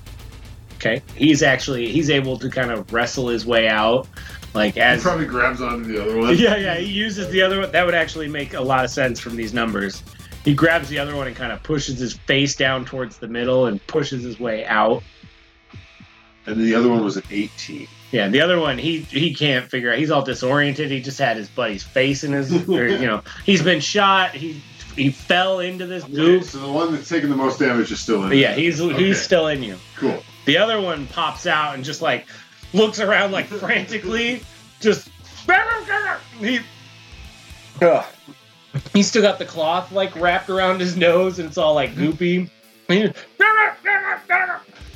Okay, 0.77 1.03
he's 1.17 1.43
actually 1.43 1.91
he's 1.91 2.11
able 2.11 2.39
to 2.39 2.51
kind 2.51 2.71
of 2.71 2.93
wrestle 2.93 3.29
his 3.29 3.47
way 3.47 3.69
out, 3.69 4.07
like 4.55 4.75
He 4.75 4.81
as 4.81 5.03
probably 5.03 5.27
grabs 5.27 5.61
onto 5.63 5.93
the 5.93 6.03
other 6.03 6.19
one. 6.19 6.37
yeah, 6.39 6.57
yeah. 6.57 6.75
He 6.77 6.87
uses 6.93 7.31
the 7.31 7.43
other 7.43 7.61
one. 7.61 7.73
That 7.73 7.87
would 7.87 7.95
actually 7.95 8.29
make 8.29 8.55
a 8.55 8.61
lot 8.61 8.85
of 8.85 8.91
sense 8.91 9.19
from 9.21 9.37
these 9.37 9.55
numbers. 9.55 10.03
He 10.45 10.53
grabs 10.55 10.89
the 10.91 10.99
other 10.99 11.17
one 11.17 11.27
and 11.27 11.35
kind 11.35 11.53
of 11.53 11.63
pushes 11.63 11.99
his 11.99 12.13
face 12.13 12.55
down 12.55 12.85
towards 12.85 13.17
the 13.19 13.29
middle 13.29 13.65
and 13.67 13.85
pushes 13.87 14.23
his 14.25 14.39
way 14.39 14.67
out. 14.67 15.03
And 16.47 16.61
the 16.61 16.75
other 16.75 16.89
one 16.91 17.03
was 17.03 17.17
an 17.17 17.23
18. 17.31 17.89
Yeah, 18.11 18.29
the 18.29 18.41
other 18.43 18.61
one 18.61 18.77
he 18.77 18.99
he 19.01 19.35
can't 19.35 19.69
figure 19.71 19.91
out. 19.91 19.99
He's 19.99 20.11
all 20.11 20.23
disoriented. 20.23 20.91
He 20.91 21.01
just 21.01 21.19
had 21.19 21.37
his 21.39 21.49
buddy's 21.49 21.83
face 21.83 22.23
in 22.25 22.33
his, 22.33 22.53
or, 22.69 22.87
you 22.89 23.07
know, 23.07 23.23
he's 23.47 23.63
been 23.63 23.81
shot. 23.81 24.33
He 24.35 24.61
he 24.95 25.11
fell 25.11 25.59
into 25.61 25.87
this 25.87 26.05
Okay, 26.05 26.13
goop. 26.13 26.45
so 26.45 26.59
the 26.59 26.71
one 26.71 26.93
that's 26.93 27.09
taking 27.09 27.31
the 27.31 27.35
most 27.37 27.59
damage 27.59 27.91
is 27.91 27.99
still 27.99 28.23
in. 28.25 28.29
But 28.29 28.37
yeah, 28.37 28.53
he's 28.55 28.81
Okay, 28.81 28.95
he's 28.95 29.21
still 29.21 29.49
in 29.49 29.63
you. 29.63 29.77
cool. 29.97 30.23
The 30.45 30.59
other 30.59 30.81
one 30.81 31.07
pops 31.07 31.47
out 31.47 31.75
and 31.75 31.85
just 31.85 32.03
like 32.03 32.27
looks 32.73 33.01
around 33.01 33.33
like 33.33 33.47
frantically, 33.61 34.43
just 34.81 35.09
he. 36.39 36.61
Ugh. 37.81 38.05
He's 38.93 39.07
still 39.07 39.23
got 39.23 39.39
the 39.39 39.45
cloth 39.45 39.93
like 39.93 40.15
wrapped 40.17 40.51
around 40.51 40.81
his 40.81 40.97
nose 40.97 41.39
and 41.39 41.49
it's 41.49 41.59
all 41.59 41.75
like 41.75 41.95
goopy. 41.95 42.51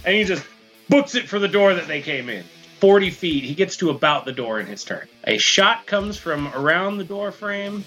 And 0.05 0.17
he, 0.17 0.25
just 0.25 0.47
books 0.89 1.15
it 1.15 1.29
for 1.29 1.39
the 1.39 1.49
door 1.49 1.75
that 1.75 1.87
they 1.87 2.01
came 2.01 2.31
in. 2.31 2.45
40 2.81 3.11
feet. 3.11 3.45
He 3.45 3.55
gets 3.55 3.77
to 3.79 3.91
about 3.91 4.25
the 4.25 4.33
door 4.33 4.59
in 4.59 4.67
his 4.67 4.83
turn. 4.85 5.07
A 5.25 5.37
shot 5.37 5.87
comes 5.87 6.17
from 6.17 6.49
around 6.55 6.97
the 6.97 7.05
door 7.05 7.31
frame 7.31 7.85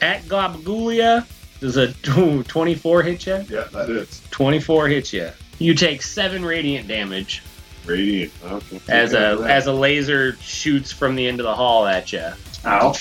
at 0.00 0.22
Globagulia. 0.24 1.26
Does 1.58 1.76
a 1.76 1.92
24 1.92 3.02
hit 3.02 3.26
you? 3.26 3.44
Yeah, 3.48 3.64
that 3.72 3.88
is. 3.88 4.22
24 4.30 4.88
hits 4.88 5.12
you. 5.12 5.30
You 5.62 5.74
take 5.74 6.02
seven 6.02 6.44
radiant 6.44 6.88
damage 6.88 7.42
Radiant. 7.86 8.32
Okay. 8.44 8.80
as 8.88 9.12
a 9.12 9.44
as 9.48 9.66
a 9.66 9.72
laser 9.72 10.36
shoots 10.36 10.92
from 10.92 11.14
the 11.14 11.26
end 11.26 11.40
of 11.40 11.44
the 11.44 11.54
hall 11.54 11.86
at 11.86 12.12
you. 12.12 12.32
Ow. 12.64 12.94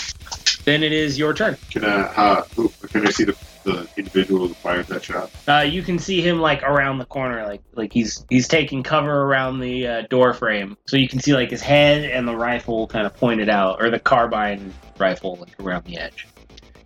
Then 0.66 0.84
it 0.84 0.92
is 0.92 1.18
your 1.18 1.34
turn. 1.34 1.58
Can 1.72 1.86
I, 1.86 2.02
uh, 2.02 2.44
can 2.90 3.08
I 3.08 3.10
see 3.10 3.24
the, 3.24 3.36
the 3.64 3.88
individual 3.98 4.48
who 4.48 4.54
fired 4.54 4.86
that 4.88 5.04
shot? 5.04 5.32
Uh, 5.48 5.62
you 5.62 5.82
can 5.82 5.98
see 5.98 6.22
him 6.22 6.40
like 6.40 6.62
around 6.62 7.00
the 7.00 7.06
corner, 7.06 7.44
like 7.46 7.62
like 7.74 7.92
he's 7.92 8.26
he's 8.30 8.48
taking 8.48 8.84
cover 8.84 9.24
around 9.24 9.60
the 9.60 9.88
uh, 9.88 10.02
door 10.10 10.34
frame, 10.34 10.78
so 10.86 10.98
you 10.98 11.08
can 11.08 11.20
see 11.20 11.34
like 11.34 11.50
his 11.50 11.62
head 11.62 12.06
and 12.06 12.28
the 12.28 12.36
rifle 12.36 12.88
kind 12.88 13.08
of 13.08 13.16
pointed 13.16 13.50
out, 13.50 13.82
or 13.82 13.90
the 13.90 14.00
carbine 14.00 14.74
rifle 15.00 15.38
like 15.38 15.60
around 15.60 15.86
the 15.86 15.98
edge. 15.98 16.28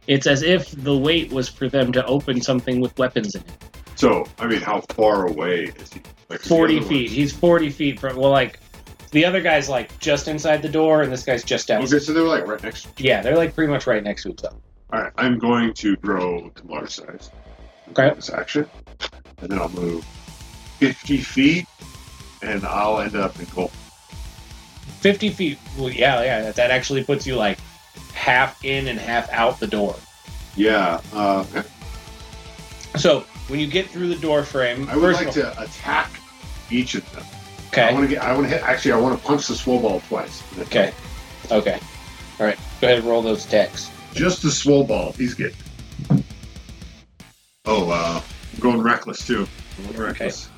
It's 0.08 0.28
as 0.28 0.42
if 0.42 0.72
the 0.72 0.98
wait 0.98 1.34
was 1.34 1.50
for 1.50 1.68
them 1.68 1.92
to 1.94 2.06
open 2.06 2.42
something 2.42 2.80
with 2.80 2.98
weapons 2.98 3.36
in 3.36 3.42
it. 3.42 3.75
So, 3.96 4.26
I 4.40 4.48
mean, 4.48 4.62
how 4.62 4.82
far 4.82 5.28
away 5.28 5.66
is 5.66 5.94
he? 5.94 6.02
Like, 6.30 6.42
40 6.42 6.82
feet. 6.82 7.10
He's 7.10 7.32
40 7.32 7.70
feet 7.70 8.00
from, 8.00 8.18
well, 8.18 8.32
like, 8.32 8.60
the 9.12 9.24
other 9.24 9.42
guy's 9.42 9.70
like 9.70 9.98
just 10.00 10.28
inside 10.28 10.62
the 10.62 10.68
door, 10.70 11.02
and 11.02 11.12
this 11.12 11.24
guy's 11.24 11.44
just 11.44 11.72
outside. 11.72 11.96
Okay, 11.96 12.04
so 12.04 12.12
they're 12.12 12.24
like 12.24 12.46
right 12.46 12.62
next. 12.62 12.88
Yeah, 13.00 13.22
they're 13.22 13.38
like 13.38 13.56
pretty 13.56 13.72
much 13.72 13.88
right 13.88 14.04
next 14.04 14.24
to 14.24 14.30
each 14.32 14.44
other. 14.44 14.58
All 14.92 15.02
right, 15.04 15.14
I'm 15.18 15.40
going 15.40 15.74
to 15.76 15.96
grow 15.98 16.50
to 16.50 16.68
large 16.68 16.96
size. 16.96 17.32
Okay. 17.92 18.14
This 18.14 18.30
action, 18.30 18.70
and 19.38 19.50
then 19.50 19.60
I'll 19.60 19.70
move 19.70 20.04
50 20.80 21.18
feet, 21.18 21.66
and 22.42 22.66
I'll 22.66 23.00
end 23.00 23.16
up 23.16 23.40
in 23.40 23.46
goal. 23.56 23.72
50 25.00 25.30
feet. 25.30 25.60
Well, 25.78 25.90
yeah, 25.90 26.22
yeah. 26.24 26.42
That, 26.42 26.56
that 26.56 26.72
actually 26.72 27.04
puts 27.04 27.26
you 27.26 27.36
like 27.36 27.58
half 28.14 28.66
in 28.66 28.90
and 28.90 29.00
half 29.00 29.30
out 29.32 29.60
the 29.60 29.68
door. 29.68 29.96
Yeah. 30.58 31.00
Uh, 31.14 31.46
So 32.98 33.26
when 33.48 33.60
you 33.60 33.68
get 33.68 33.90
through 33.90 34.08
the 34.10 34.16
door 34.16 34.44
frame, 34.44 34.88
I 34.90 34.96
would 34.96 35.02
first 35.16 35.24
like 35.26 35.34
to 35.36 35.62
attack 35.62 36.12
each 36.72 36.96
of 36.96 37.10
them. 37.14 37.24
Okay. 37.68 37.82
I 37.84 37.86
Okay. 37.88 37.94
want 37.94 38.10
to 38.10 38.16
get. 38.16 38.24
I 38.24 38.34
want 38.34 38.44
to 38.46 38.50
hit. 38.50 38.62
Actually, 38.64 38.92
I 38.94 38.98
want 38.98 39.20
to 39.20 39.28
punch 39.28 39.48
the 39.48 39.56
swole 39.56 39.82
ball 39.82 40.02
twice. 40.08 40.42
Okay. 40.60 40.94
Okay. 41.52 41.80
All 42.40 42.46
right. 42.46 42.58
Go 42.82 42.88
ahead 42.88 43.00
and 43.00 43.08
roll 43.08 43.22
those 43.22 43.46
attacks. 43.46 43.90
Just 44.14 44.42
the 44.42 44.52
swole 44.52 44.84
ball. 44.86 45.12
He's 45.14 45.34
good. 45.34 45.54
Oh, 47.66 47.90
uh, 47.90 48.22
I'm 48.54 48.60
going 48.60 48.82
reckless 48.82 49.26
too. 49.26 49.48
I'm 49.78 49.86
going 49.88 49.98
reckless. 50.00 50.50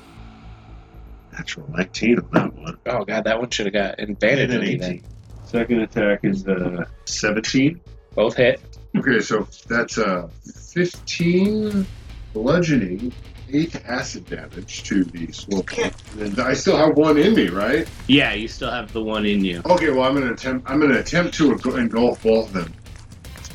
Natural 1.32 1.66
19 1.70 2.18
on 2.18 2.28
that 2.32 2.54
one. 2.54 2.78
Oh 2.86 3.04
god, 3.04 3.24
that 3.24 3.38
one 3.38 3.50
should 3.50 3.66
have 3.66 3.72
got 3.72 3.98
advantage 4.00 4.50
And 4.50 4.62
on 4.62 4.68
an 4.68 4.82
18. 4.82 5.04
Second 5.44 5.80
attack 5.80 6.20
is 6.24 6.46
uh, 6.46 6.84
17. 7.06 7.80
Both 8.14 8.36
hit. 8.36 8.60
Okay, 8.96 9.20
so 9.20 9.46
that's 9.68 9.98
uh, 9.98 10.28
15 10.72 11.86
bludgeoning, 12.32 13.12
8 13.52 13.76
acid 13.86 14.26
damage 14.26 14.82
to 14.84 15.04
the 15.04 15.30
swole 15.32 15.62
ball. 15.62 15.90
And 16.20 16.38
I 16.40 16.52
still 16.54 16.76
have 16.76 16.96
one 16.96 17.16
in 17.18 17.34
me, 17.34 17.48
right? 17.48 17.88
Yeah, 18.06 18.32
you 18.34 18.48
still 18.48 18.70
have 18.70 18.92
the 18.92 19.02
one 19.02 19.24
in 19.26 19.44
you. 19.44 19.62
Okay, 19.64 19.90
well 19.90 20.02
I'm 20.02 20.14
gonna 20.14 20.32
attempt. 20.32 20.68
I'm 20.70 20.80
gonna 20.80 20.98
attempt 20.98 21.34
to 21.34 21.52
engulf 21.76 22.22
both 22.22 22.48
of 22.48 22.52
them. 22.52 22.74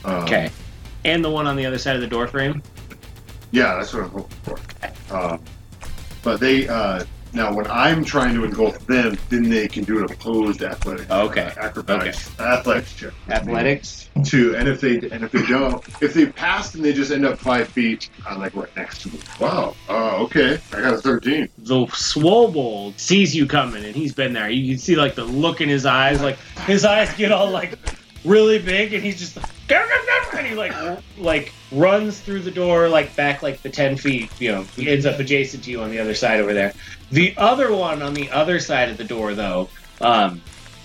Uh, 0.06 0.24
Okay. 0.24 0.50
And 1.06 1.24
the 1.24 1.30
one 1.30 1.48
on 1.48 1.56
the 1.58 1.66
other 1.66 1.78
side 1.78 1.96
of 1.96 2.02
the 2.02 2.08
door 2.08 2.28
frame. 2.28 2.62
Yeah, 3.52 3.76
that's 3.76 3.94
what 3.94 4.04
I'm 4.04 4.10
hoping 4.10 4.38
for. 4.44 5.16
Um, 5.16 5.44
but 6.24 6.40
they 6.40 6.68
uh, 6.68 7.04
now 7.34 7.54
when 7.54 7.68
I'm 7.68 8.04
trying 8.04 8.36
to 8.36 8.44
engulf 8.44 8.80
them, 8.86 9.18
then 9.30 9.50
they 9.50 9.68
can 9.68 9.84
do 9.84 10.00
an 10.00 10.06
opposed 10.12 10.62
athletic. 10.62 11.10
Okay. 11.10 11.52
Uh, 11.58 11.66
acrobatics. 11.66 12.40
Athletics 12.40 12.96
check. 12.96 13.14
Athletics. 13.30 14.10
Two, 14.24 14.56
and 14.56 14.68
if 14.68 14.80
they 14.80 14.98
and 15.10 15.24
if 15.24 15.32
they 15.32 15.46
don't, 15.48 15.84
if 16.02 16.14
they 16.14 16.28
pass 16.28 16.76
and 16.76 16.86
they 16.86 16.94
just 16.94 17.12
end 17.12 17.26
up 17.26 17.40
five 17.40 17.68
feet, 17.68 18.10
I'm 18.28 18.40
like 18.40 18.56
right 18.56 18.74
next 18.76 19.02
to 19.02 19.10
them. 19.10 19.20
Wow. 19.40 19.76
Uh, 19.90 20.24
okay. 20.24 20.60
I 20.72 20.82
got 20.82 20.94
a 20.94 20.98
13. 20.98 21.50
the 21.58 21.86
Swobold 21.88 23.00
sees 23.00 23.36
you 23.36 23.48
coming 23.48 23.84
and 23.84 23.96
he's 23.96 24.14
been 24.14 24.34
there. 24.34 24.50
You 24.50 24.74
can 24.74 24.80
see 24.80 24.96
like 24.96 25.16
the 25.16 25.24
look 25.24 25.62
in 25.62 25.70
his 25.70 25.86
eyes, 25.86 26.22
like 26.22 26.38
his 26.66 26.86
eyes 26.86 27.12
get 27.16 27.32
all 27.32 27.50
like 27.50 27.78
really 28.26 28.60
big 28.60 28.94
and 28.94 29.04
he's 29.04 29.20
just 29.20 29.36
like, 29.36 29.46
and 30.38 30.48
he 30.48 30.56
like 30.56 30.74
like 31.18 31.54
runs 31.72 32.20
through 32.20 32.42
the 32.42 32.52
door 32.52 32.90
like 32.90 33.16
back 33.16 33.42
like 33.42 33.62
the 33.62 33.70
10 33.70 33.98
feet 33.98 34.30
you 34.40 34.52
know 34.52 34.64
he 34.76 34.90
ends 34.90 35.06
up 35.06 35.20
adjacent 35.20 35.64
to 35.64 35.72
you 35.72 35.82
on 35.82 35.90
the 35.90 36.00
other 36.00 36.14
side 36.14 36.40
over 36.40 36.54
there. 36.54 36.74
The 37.12 37.34
other 37.38 37.76
one 37.76 38.02
on 38.02 38.14
the 38.14 38.30
other 38.32 38.60
side 38.60 38.90
of 38.90 38.98
the 38.98 39.04
door 39.04 39.34
though 39.36 39.70
um 40.02 40.42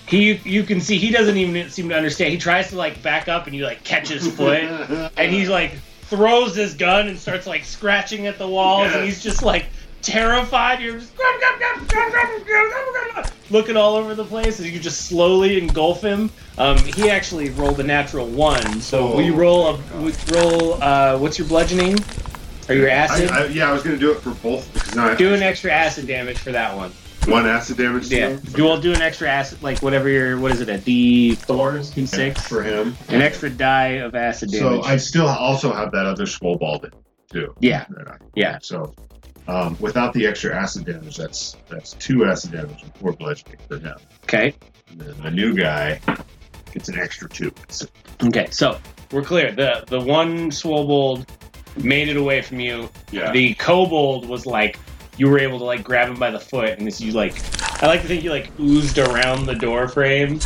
he 0.07 0.34
you 0.45 0.62
can 0.62 0.80
see 0.80 0.97
he 0.97 1.11
doesn't 1.11 1.36
even 1.36 1.68
seem 1.70 1.89
to 1.91 1.97
understand. 1.97 2.32
He 2.32 2.39
tries 2.39 2.70
to 2.70 2.76
like 2.76 3.03
back 3.03 3.28
up 3.28 3.47
and 3.47 3.55
you 3.55 3.64
like 3.64 3.84
catch 3.84 4.09
his 4.09 4.26
foot 4.34 4.62
and 5.16 5.32
he 5.32 5.47
like 5.49 5.72
throws 6.03 6.57
his 6.57 6.74
gun 6.74 7.09
and 7.09 7.18
starts 7.18 7.47
like 7.47 7.64
scratching 7.64 8.26
at 8.26 8.39
the 8.39 8.49
walls 8.49 8.91
and 8.93 9.05
he's 9.05 9.22
just 9.22 9.43
like 9.43 9.66
terrified? 10.03 10.80
You're 10.80 10.99
just 10.99 11.12
looking 13.51 13.76
all 13.76 13.94
over 13.94 14.14
the 14.14 14.24
place 14.24 14.59
and 14.59 14.68
you 14.68 14.78
just 14.78 15.07
slowly 15.09 15.59
engulf 15.59 16.03
him. 16.03 16.30
Um, 16.59 16.78
he 16.78 17.11
actually 17.11 17.51
rolled 17.51 17.80
a 17.80 17.84
natural 17.84 18.26
one. 18.26 18.80
So 18.80 19.12
Oh, 19.12 19.16
we 19.16 19.30
roll 19.30 19.68
a 19.68 20.01
we 20.01 20.12
roll 20.32 20.82
uh, 20.82 21.18
what's 21.18 21.38
your 21.38 21.49
bludgeoning? 21.49 21.99
Or 22.68 22.74
your 22.74 22.90
acid? 22.90 23.30
I, 23.30 23.44
I, 23.44 23.46
yeah, 23.46 23.70
I 23.70 23.72
was 23.72 23.82
gonna 23.82 23.96
do 23.96 24.12
it 24.12 24.20
for 24.20 24.30
both 24.30 24.72
because 24.74 24.94
now 24.94 25.07
I 25.09 25.14
do 25.14 25.32
an 25.32 25.42
extra 25.42 25.72
acid 25.72 26.07
damage 26.07 26.38
for 26.38 26.53
that 26.53 26.76
one. 26.76 26.92
One 27.26 27.46
acid 27.46 27.76
damage. 27.76 28.09
to 28.09 28.16
yeah. 28.16 28.38
do 28.55 28.64
we'll 28.64 28.80
do 28.80 28.92
an 28.92 29.03
extra 29.03 29.28
acid 29.28 29.62
like 29.62 29.82
whatever 29.82 30.09
your 30.09 30.38
what 30.38 30.53
is 30.53 30.61
it 30.61 30.68
a 30.68 30.78
d4 30.78 31.36
d6 31.36 32.38
for 32.40 32.62
him. 32.62 32.96
an 33.09 33.20
extra 33.20 33.51
die 33.51 33.99
of 33.99 34.14
acid 34.14 34.51
damage. 34.51 34.82
So 34.84 34.88
I 34.88 34.96
still 34.96 35.26
also 35.28 35.72
have 35.72 35.92
that 35.92 36.07
other 36.07 36.26
swole 36.26 36.57
ball 36.57 36.82
too. 37.30 37.55
yeah. 37.61 37.86
Yeah. 38.34 38.59
So 38.62 38.94
um, 39.49 39.76
without 39.80 40.12
the 40.12 40.26
extra 40.26 40.55
acid 40.55 40.84
damage, 40.84 41.16
that's 41.16 41.57
that's 41.68 41.94
two 41.94 42.24
acid 42.24 42.53
damage 42.53 42.82
and 42.82 42.94
four 42.96 43.12
bludgeoning 43.12 43.59
for 43.66 43.78
him. 43.78 43.96
okay 44.24 44.55
And 44.90 45.01
then 45.01 45.20
the 45.22 45.30
new 45.30 45.55
guy 45.55 46.01
gets 46.72 46.88
an 46.88 46.99
extra 46.99 47.28
two. 47.28 47.51
Okay, 48.24 48.49
so 48.51 48.78
we're 49.11 49.22
clear. 49.22 49.53
The 49.53 49.84
the 49.88 50.01
one 50.01 50.51
Swobold 50.51 51.26
made 51.82 52.09
it 52.09 52.16
away 52.16 52.42
from 52.42 52.61
you. 52.61 52.88
Yeah. 53.11 53.32
The 53.32 53.55
Kobold 53.55 54.28
was 54.28 54.46
like 54.46 54.78
you 55.16 55.28
were 55.28 55.38
able 55.38 55.59
to 55.59 55.64
like 55.64 55.82
grab 55.82 56.09
him 56.09 56.18
by 56.18 56.30
the 56.30 56.40
foot, 56.40 56.78
and 56.78 56.86
as 56.86 57.01
you 57.01 57.12
like, 57.12 57.34
I 57.82 57.86
like 57.86 58.03
to 58.03 58.09
think 58.09 58.22
you 58.22 58.30
like 58.30 58.51
oozed 58.61 58.99
around 58.99 59.46
the 59.46 59.55
door 59.55 59.88
frame. 59.88 60.40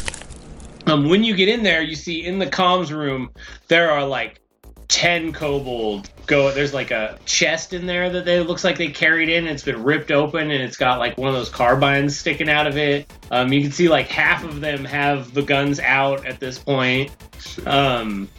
Um, 0.86 1.08
when 1.08 1.22
you 1.22 1.34
get 1.34 1.48
in 1.48 1.62
there, 1.62 1.82
you 1.82 1.94
see 1.94 2.24
in 2.24 2.38
the 2.38 2.46
comms 2.46 2.90
room 2.90 3.30
there 3.68 3.90
are 3.90 4.06
like 4.06 4.40
ten 4.88 5.32
Kobold. 5.32 6.08
Go. 6.32 6.50
There's 6.50 6.72
like 6.72 6.90
a 6.90 7.18
chest 7.26 7.74
in 7.74 7.84
there 7.84 8.08
that 8.08 8.24
they 8.24 8.40
looks 8.40 8.64
like 8.64 8.78
they 8.78 8.88
carried 8.88 9.28
in. 9.28 9.46
It's 9.46 9.62
been 9.62 9.82
ripped 9.82 10.10
open, 10.10 10.50
and 10.50 10.62
it's 10.62 10.78
got 10.78 10.98
like 10.98 11.18
one 11.18 11.28
of 11.28 11.34
those 11.34 11.50
carbines 11.50 12.18
sticking 12.18 12.48
out 12.48 12.66
of 12.66 12.78
it. 12.78 13.06
Um, 13.30 13.52
you 13.52 13.60
can 13.60 13.70
see 13.70 13.88
like 13.88 14.08
half 14.08 14.42
of 14.42 14.60
them 14.62 14.84
have 14.86 15.34
the 15.34 15.42
guns 15.42 15.78
out 15.78 16.24
at 16.24 16.40
this 16.40 16.58
point. 16.58 17.10
Um, 17.66 18.30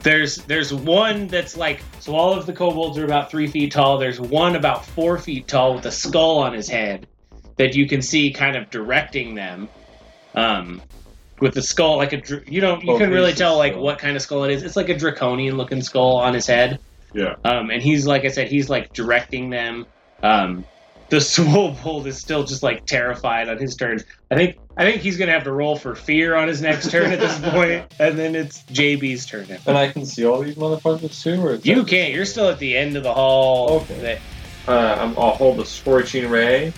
there's 0.00 0.38
there's 0.38 0.74
one 0.74 1.28
that's 1.28 1.56
like 1.56 1.82
so 2.00 2.16
all 2.16 2.32
of 2.32 2.46
the 2.46 2.52
kobolds 2.52 2.98
are 2.98 3.04
about 3.04 3.30
three 3.30 3.46
feet 3.46 3.70
tall. 3.70 3.98
There's 3.98 4.20
one 4.20 4.56
about 4.56 4.84
four 4.84 5.16
feet 5.16 5.46
tall 5.46 5.74
with 5.74 5.86
a 5.86 5.92
skull 5.92 6.38
on 6.38 6.52
his 6.52 6.68
head 6.68 7.06
that 7.58 7.76
you 7.76 7.86
can 7.86 8.02
see 8.02 8.32
kind 8.32 8.56
of 8.56 8.70
directing 8.70 9.36
them. 9.36 9.68
Um, 10.34 10.82
with 11.40 11.54
the 11.54 11.62
skull 11.62 11.96
like 11.96 12.12
a 12.12 12.22
you 12.50 12.60
don't 12.60 12.82
you 12.82 12.92
Oh, 12.92 12.98
can 12.98 13.10
really 13.10 13.32
tell 13.34 13.56
like 13.56 13.76
what 13.76 13.98
kind 13.98 14.16
of 14.16 14.22
skull 14.22 14.44
it 14.44 14.50
is. 14.50 14.62
It's 14.62 14.76
like 14.76 14.88
a 14.88 14.96
draconian 14.96 15.56
looking 15.56 15.82
skull 15.82 16.16
on 16.16 16.34
his 16.34 16.46
head. 16.46 16.80
Yeah. 17.12 17.36
Um, 17.44 17.70
and 17.70 17.82
he's 17.82 18.06
like 18.06 18.24
I 18.24 18.28
said, 18.28 18.48
he's 18.48 18.68
like 18.68 18.92
directing 18.92 19.50
them. 19.50 19.86
Um, 20.22 20.64
the 21.08 21.16
Swobold 21.20 22.06
is 22.06 22.18
still 22.18 22.44
just 22.44 22.62
like 22.62 22.84
terrified 22.86 23.48
on 23.48 23.58
his 23.58 23.76
turn. 23.76 24.00
I 24.30 24.34
think 24.34 24.58
I 24.76 24.84
think 24.84 25.02
he's 25.02 25.16
gonna 25.16 25.32
have 25.32 25.44
to 25.44 25.52
roll 25.52 25.76
for 25.76 25.94
fear 25.94 26.34
on 26.36 26.48
his 26.48 26.60
next 26.60 26.90
turn 26.90 27.12
at 27.12 27.20
this 27.20 27.38
point, 27.52 27.86
and 27.98 28.18
then 28.18 28.34
it's 28.34 28.62
JB's 28.64 29.24
turn. 29.26 29.46
And 29.66 29.78
I 29.78 29.90
can 29.92 30.04
see 30.04 30.26
all 30.26 30.40
these 30.42 30.56
motherfuckers 30.56 31.22
too, 31.22 31.40
or 31.44 31.54
You 31.56 31.76
that- 31.76 31.88
can't. 31.88 32.12
You're 32.12 32.24
still 32.26 32.48
at 32.48 32.58
the 32.58 32.76
end 32.76 32.96
of 32.96 33.02
the 33.04 33.14
hall. 33.14 33.70
Okay. 33.82 34.00
That- 34.00 34.18
Uh, 34.68 34.96
I'm, 35.00 35.10
I'll 35.16 35.30
hold 35.36 35.58
the 35.58 35.64
scorching 35.64 36.28
ray, 36.28 36.72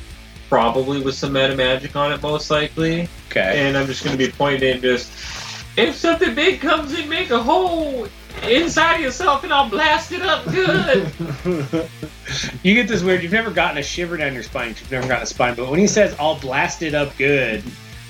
probably 0.51 1.01
with 1.01 1.15
some 1.15 1.33
meta 1.33 1.57
magic 1.57 1.97
on 1.97 2.13
it, 2.13 2.21
most 2.23 2.51
likely. 2.51 3.09
okay. 3.31 3.67
And 3.67 3.79
I'm 3.79 3.87
just 3.87 4.05
gonna 4.05 4.19
be 4.19 4.31
pointing 4.31 4.83
just. 4.83 5.11
If 5.79 5.95
something 5.95 6.35
big 6.35 6.61
comes 6.61 6.93
in, 6.99 7.09
make 7.09 7.31
a 7.31 7.43
hole 7.43 8.07
inside 8.45 8.97
of 8.97 9.01
yourself 9.01 9.45
and 9.45 9.53
I'll 9.53 9.69
blast 9.69 10.13
it 10.13 10.23
up 10.23 10.45
good. 10.47 11.11
you 12.63 12.75
get 12.75 12.89
this 12.89 13.03
weird. 13.03 13.23
You've 13.23 13.33
never 13.33 13.51
gotten 13.51 13.79
a 13.79 13.83
shiver 13.83 14.17
down 14.17 14.35
your 14.35 14.43
spine, 14.43 14.69
You've 14.71 14.91
never 14.91 15.07
gotten 15.09 15.23
a 15.25 15.27
spine. 15.27 15.55
But 15.55 15.71
when 15.71 15.79
he 15.79 15.87
says, 15.87 16.15
"I'll 16.19 16.39
blast 16.39 16.83
it 16.83 16.95
up 16.95 17.17
good," 17.17 17.63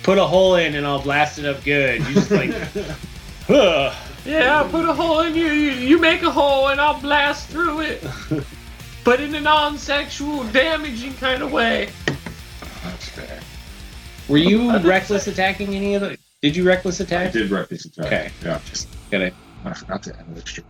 put 0.03 0.19
a 0.19 0.25
hole 0.25 0.57
in 0.57 0.75
and 0.75 0.87
I'll 0.87 1.03
blast 1.03 1.39
it 1.39 1.45
up 1.45 1.63
good. 1.65 2.01
You 2.07 2.15
just 2.15 2.31
like, 2.31 2.51
Ugh. 3.49 3.95
yeah, 4.25 4.59
I'll 4.59 4.69
put 4.69 4.89
a 4.89 4.93
hole 4.93 5.21
in 5.21 5.35
you. 5.35 5.47
You, 5.47 5.71
you 5.73 5.99
make 5.99 6.23
a 6.23 6.31
hole 6.31 6.69
and 6.69 6.81
I'll 6.81 7.01
blast 7.01 7.49
through 7.49 7.81
it. 7.81 8.05
But 9.05 9.21
in 9.21 9.35
a 9.35 9.41
non-sexual, 9.41 10.45
damaging 10.49 11.15
kind 11.15 11.43
of 11.43 11.51
way. 11.51 11.89
That's 12.85 13.09
fair. 13.09 13.41
Were 14.29 14.37
you 14.37 14.71
reckless 14.81 15.27
attacking 15.29 15.75
any 15.75 15.95
of 15.95 16.03
the? 16.03 16.19
Did 16.43 16.55
you 16.55 16.65
reckless 16.65 17.01
attack? 17.01 17.29
I 17.29 17.31
did 17.31 17.51
reckless 17.51 17.87
attack. 17.87 18.05
Okay. 18.05 18.31
Yeah. 18.45 18.61
Gotta- 19.11 19.33
I 19.69 19.75
forgot 19.75 20.03
to 20.05 20.19
add 20.19 20.27
an 20.27 20.37
extra. 20.37 20.65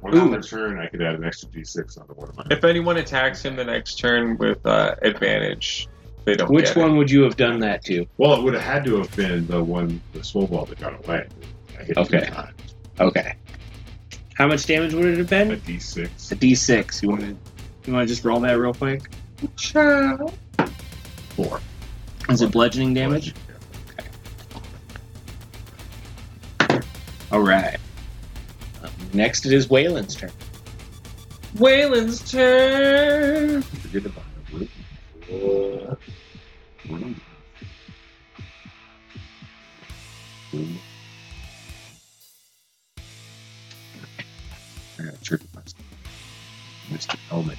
One 0.00 0.16
on 0.16 0.30
their 0.30 0.40
turn, 0.40 0.78
I 0.78 0.86
could 0.86 1.02
add 1.02 1.14
an 1.16 1.24
extra 1.24 1.48
d6 1.50 2.00
onto 2.00 2.14
one 2.14 2.28
of 2.30 2.36
mine. 2.36 2.46
If 2.50 2.64
anyone 2.64 2.96
attacks 2.96 3.44
him 3.44 3.54
the 3.56 3.64
next 3.64 3.96
turn 3.98 4.38
with 4.38 4.64
uh, 4.64 4.94
advantage, 5.02 5.88
they 6.24 6.34
don't. 6.36 6.50
Which 6.50 6.66
get 6.66 6.76
one 6.78 6.92
It. 6.92 6.96
would 6.98 7.10
you 7.10 7.22
have 7.22 7.36
done 7.36 7.60
that 7.60 7.84
to? 7.84 8.06
Well, 8.16 8.34
it 8.34 8.42
would 8.42 8.54
have 8.54 8.62
had 8.62 8.84
to 8.86 8.96
have 8.96 9.14
been 9.14 9.46
the 9.46 9.62
one, 9.62 10.00
the 10.14 10.24
swole 10.24 10.46
ball 10.46 10.64
that 10.66 10.80
got 10.80 11.04
away. 11.04 11.26
I 11.78 11.82
hit 11.84 11.96
Okay. 11.98 12.20
two 12.20 12.32
times. 12.32 12.74
Okay. 12.98 13.34
How 14.34 14.46
much 14.46 14.64
damage 14.64 14.94
would 14.94 15.04
it 15.04 15.18
have 15.18 15.26
A 15.32 15.44
been? 15.56 15.60
d6. 15.60 16.32
A 16.32 16.34
D6. 16.36 17.02
You 17.02 17.08
want 17.10 17.20
to? 17.20 17.36
You 17.86 17.92
want 17.92 18.08
to 18.08 18.12
just 18.14 18.24
roll 18.24 18.40
that 18.40 18.54
real 18.54 18.72
quick? 18.72 19.02
Four. 21.36 21.60
Is 22.28 22.40
it 22.42 22.50
bludgeoning 22.52 22.94
damage? 22.94 23.34
All 27.32 27.40
right. 27.40 27.76
Um, 28.82 28.90
next, 29.12 29.46
it 29.46 29.52
is 29.52 29.68
Waylon's 29.68 30.16
turn. 30.16 30.32
Waylon's 31.56 32.28
turn. 32.30 33.62
Forget 33.62 34.06
about 34.06 34.24
it. 34.54 34.68
I 44.98 45.02
got 45.04 45.22
trick 45.22 45.40
myself. 45.54 45.74
Mr. 46.90 47.16
Helmet. 47.28 47.58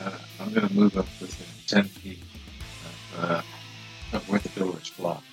Uh, 0.00 0.10
I'm 0.40 0.52
going 0.52 0.66
to 0.66 0.74
move 0.74 0.96
up 0.96 1.06
within 1.20 1.46
10 1.66 1.84
feet 1.84 2.22
of, 3.14 3.30
uh, 3.30 3.42
of 4.12 4.28
where 4.28 4.40
the 4.40 4.48
door 4.50 4.76
is 4.82 4.90
blocked. 4.90 5.24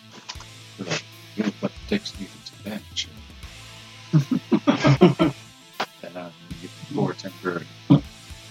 So 0.77 0.83
that 0.83 1.03
you 1.35 1.43
look 1.45 1.63
like 1.63 1.71
it 1.87 1.89
takes 1.89 2.11
defense 2.11 2.51
advantage. 2.59 3.07
and 4.11 5.33
I'm 6.03 6.13
going 6.13 6.33
to 6.49 6.55
give 6.61 6.71
him 6.71 6.95
four 6.95 7.13
temporary. 7.13 7.65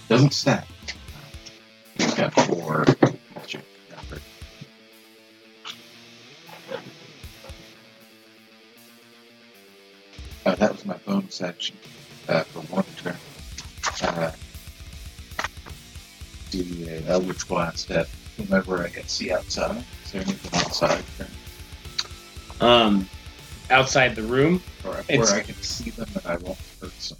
Doesn't 0.09 0.33
stack. 0.33 0.67
He's 1.97 2.13
got 2.15 2.33
four 2.33 2.85
magic. 3.35 3.63
effort. 3.91 4.21
Uh, 10.45 10.55
that 10.55 10.71
was 10.71 10.85
my 10.85 10.97
bonus 11.05 11.41
action 11.41 11.77
uh, 12.29 12.43
for 12.43 12.61
one 12.73 12.85
turn. 12.97 13.15
Uh, 14.01 14.31
the 16.51 17.03
uh, 17.07 17.11
Eldritch 17.13 17.47
Blast 17.47 17.91
at 17.91 18.07
whomever 18.37 18.83
I 18.83 18.89
can 18.89 19.07
see 19.07 19.31
outside. 19.31 19.83
Is 20.05 20.11
there 20.11 20.21
anything 20.21 20.59
outside 20.59 21.03
there? 21.17 21.27
Um, 22.59 23.07
outside 23.69 24.15
the 24.15 24.23
room, 24.23 24.61
Or 24.85 24.93
where 24.93 25.27
I 25.35 25.41
can 25.41 25.55
see 25.55 25.89
them 25.91 26.07
and 26.15 26.25
I 26.25 26.35
won't 26.37 26.57
hurt 26.81 26.91
them? 26.99 27.17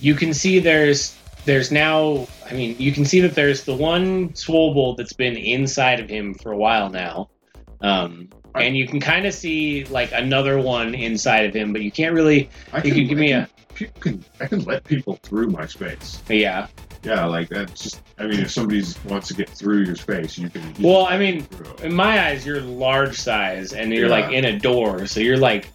you 0.00 0.14
can 0.14 0.34
see 0.34 0.58
there's 0.58 1.16
there's 1.44 1.70
now. 1.72 2.26
I 2.48 2.54
mean, 2.54 2.76
you 2.78 2.92
can 2.92 3.04
see 3.04 3.20
that 3.20 3.34
there's 3.34 3.64
the 3.64 3.74
one 3.74 4.30
Swobold 4.30 4.96
that's 4.96 5.12
been 5.12 5.36
inside 5.36 6.00
of 6.00 6.08
him 6.08 6.34
for 6.34 6.52
a 6.52 6.56
while 6.56 6.88
now. 6.90 7.28
Um, 7.80 8.28
and 8.54 8.76
you 8.76 8.86
can 8.86 9.00
kind 9.00 9.26
of 9.26 9.34
see 9.34 9.84
like 9.86 10.12
another 10.12 10.60
one 10.60 10.94
inside 10.94 11.46
of 11.46 11.54
him, 11.54 11.72
but 11.72 11.82
you 11.82 11.90
can't 11.90 12.14
really. 12.14 12.48
I 12.72 12.82
You 12.82 12.92
can 12.94 13.06
give 13.08 13.18
me 13.18 13.32
a 13.32 13.48
People 13.74 14.00
can, 14.00 14.24
I 14.38 14.46
can 14.46 14.64
let 14.64 14.84
people 14.84 15.18
through 15.22 15.48
my 15.48 15.66
space. 15.66 16.22
yeah. 16.28 16.66
Yeah, 17.02 17.24
like 17.26 17.48
that's 17.48 17.82
just. 17.82 18.00
I 18.18 18.26
mean, 18.26 18.40
if 18.40 18.50
somebody 18.50 18.82
wants 19.08 19.28
to 19.28 19.34
get 19.34 19.48
through 19.48 19.82
your 19.84 19.96
space, 19.96 20.38
you 20.38 20.48
can. 20.48 20.62
you 20.78 20.86
Well, 20.88 21.06
I 21.06 21.18
mean, 21.18 21.46
in 21.82 21.92
my 21.94 22.26
eyes, 22.28 22.46
you're 22.46 22.60
large 22.60 23.18
size, 23.18 23.72
and 23.72 23.92
you're 23.92 24.06
Yeah. 24.08 24.12
like 24.20 24.32
in 24.32 24.44
a 24.44 24.58
door, 24.58 25.06
so 25.06 25.18
you're 25.20 25.36
like 25.38 25.68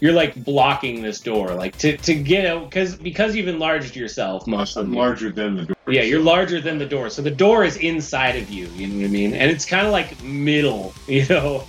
you're 0.00 0.12
like 0.12 0.34
blocking 0.44 1.00
this 1.00 1.20
door, 1.20 1.54
like 1.54 1.78
to 1.78 1.96
to 1.98 2.14
get 2.14 2.44
out 2.44 2.68
because 2.68 2.96
because 2.96 3.36
you've 3.36 3.46
enlarged 3.46 3.94
yourself 3.94 4.46
most 4.48 4.76
I'm 4.76 4.92
larger 4.92 5.30
than 5.30 5.56
the 5.56 5.64
door. 5.66 5.76
Yeah, 5.86 6.02
you're 6.02 6.20
larger 6.20 6.60
than 6.60 6.78
the 6.78 6.86
door, 6.86 7.08
so 7.10 7.22
the 7.22 7.30
door 7.30 7.64
is 7.64 7.76
inside 7.76 8.34
of 8.36 8.50
you. 8.50 8.66
You 8.74 8.88
know 8.88 8.96
what 8.96 9.04
I 9.04 9.08
mean? 9.08 9.34
And 9.34 9.48
it's 9.50 9.64
kind 9.64 9.86
of 9.86 9.92
like 9.92 10.20
middle, 10.24 10.92
you 11.06 11.24
know. 11.28 11.62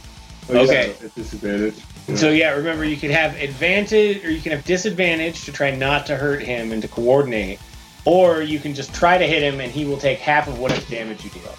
Oh, 0.50 0.58
Okay. 0.58 0.96
At 1.04 1.14
disadvantage. 1.16 1.76
Yeah. 2.08 2.16
So 2.16 2.32
yeah, 2.32 2.52
remember 2.56 2.84
you 2.84 2.98
could 2.98 3.12
have 3.12 3.36
advantage 3.40 4.26
or 4.26 4.32
you 4.32 4.42
can 4.42 4.52
have 4.52 4.66
disadvantage 4.66 5.46
to 5.46 5.52
try 5.52 5.70
not 5.72 6.06
to 6.08 6.18
hurt 6.18 6.42
him 6.42 6.72
and 6.74 6.82
to 6.82 6.88
coordinate, 6.88 7.60
or 8.06 8.42
you 8.42 8.60
can 8.60 8.74
just 8.74 8.94
try 8.94 9.18
to 9.18 9.26
hit 9.26 9.42
him 9.42 9.60
and 9.60 9.72
he 9.72 9.86
will 9.86 9.98
take 9.98 10.20
half 10.20 10.48
of 10.48 10.60
whatever 10.60 10.82
damage 10.90 11.24
you 11.24 11.30
deal. 11.32 11.56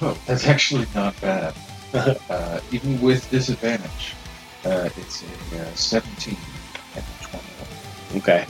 Oh, 0.00 0.18
that's 0.26 0.46
actually 0.46 0.86
not 0.94 1.18
bad. 1.20 1.54
uh, 1.94 2.60
even 2.72 3.00
with 3.00 3.30
disadvantage, 3.30 4.14
uh, 4.64 4.88
it's 4.96 5.22
a 5.52 5.60
uh, 5.60 5.74
17 5.74 6.36
and 6.96 7.04
a 7.04 7.24
21. 7.24 8.20
Okay. 8.22 8.46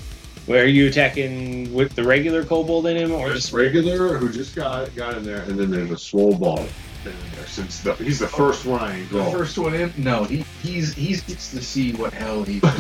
Where 0.47 0.63
are 0.63 0.67
you 0.67 0.89
attacking 0.89 1.73
with 1.73 1.95
the 1.95 2.03
regular 2.03 2.45
kobold 2.45 2.87
in 2.87 2.97
him, 2.97 3.13
or 3.13 3.27
Or 3.27 3.33
just 3.33 3.43
just 3.43 3.53
regular 3.53 4.17
who 4.17 4.29
just 4.31 4.57
got 4.57 4.95
got 4.97 5.17
in 5.17 5.25
there, 5.25 5.43
and 5.43 5.59
then 5.59 5.71
there's 5.71 5.91
a 5.91 5.97
swole 5.97 6.37
ball 6.37 6.67
been 7.05 7.13
in 7.13 7.31
there 7.37 7.47
since 7.47 7.81
the, 7.81 7.95
he's 7.95 8.19
the 8.19 8.27
first 8.29 8.65
one 8.65 8.81
I 8.81 9.03
The 9.05 9.19
rolled. 9.19 9.37
first 9.37 9.59
one 9.59 9.75
in? 9.75 9.93
No, 9.97 10.25
he 10.25 10.45
he's 10.63 10.95
he 10.95 11.09
gets 11.17 11.51
to 11.51 11.63
see 11.63 11.93
what 11.93 12.13
hell 12.13 12.43
he. 12.45 12.61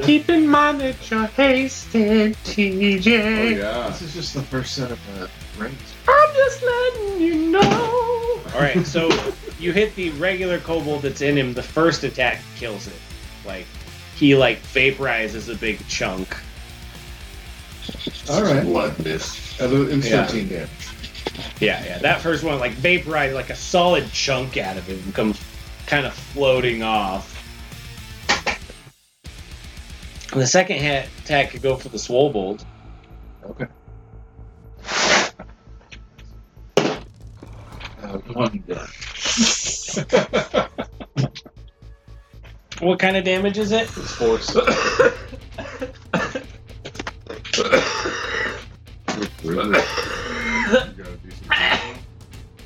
Keep 0.02 0.28
in 0.28 0.46
mind 0.48 0.80
that 0.80 1.10
you're 1.10 1.26
hasted, 1.26 2.34
TJ. 2.44 3.06
Oh 3.06 3.48
yeah. 3.48 3.88
This 3.88 4.02
is 4.02 4.14
just 4.14 4.34
the 4.34 4.42
first 4.42 4.74
set 4.74 4.90
of 4.90 4.98
uh, 5.20 5.26
rings. 5.58 5.78
I'm 6.08 6.34
just 6.34 6.62
letting 6.62 7.20
you 7.20 7.34
know. 7.50 8.40
all 8.54 8.60
right? 8.60 8.84
So 8.86 9.08
you 9.58 9.72
hit 9.72 9.94
the 9.94 10.10
regular 10.12 10.58
kobold 10.58 11.02
that's 11.02 11.22
in 11.22 11.36
him. 11.38 11.54
The 11.54 11.62
first 11.62 12.04
attack 12.04 12.40
kills 12.56 12.86
it. 12.86 12.94
Like 13.46 13.66
he 14.16 14.34
like 14.36 14.60
vaporizes 14.62 15.52
a 15.52 15.56
big 15.56 15.86
chunk. 15.88 16.36
All 18.30 18.42
right. 18.42 18.62
Blood 18.62 18.98
mist. 19.04 19.38
It's 19.60 20.08
Yeah. 20.08 20.26
13 20.26 20.48
damage. 20.48 20.68
Yeah, 21.60 21.84
yeah. 21.84 21.98
That 21.98 22.20
first 22.20 22.44
one 22.44 22.58
like 22.58 22.72
vaporized 22.72 23.34
like 23.34 23.50
a 23.50 23.56
solid 23.56 24.10
chunk 24.12 24.56
out 24.56 24.76
of 24.76 24.86
him 24.86 25.12
comes 25.12 25.40
kind 25.86 26.06
of 26.06 26.14
floating 26.14 26.82
off. 26.82 27.38
The 30.32 30.46
second 30.46 30.78
hit 30.78 31.08
attack 31.22 31.50
could 31.50 31.62
go 31.62 31.76
for 31.76 31.88
the 31.88 31.98
Swobold. 31.98 32.64
Okay. 33.44 33.66
Uh, 38.02 38.18
one 38.32 38.64
dead. 38.66 38.88
What 42.80 42.98
kind 42.98 43.16
of 43.16 43.24
damage 43.24 43.58
is 43.58 43.70
it? 43.70 43.88
It's 43.96 44.12
force. 44.12 44.56
Really? 51.48 51.96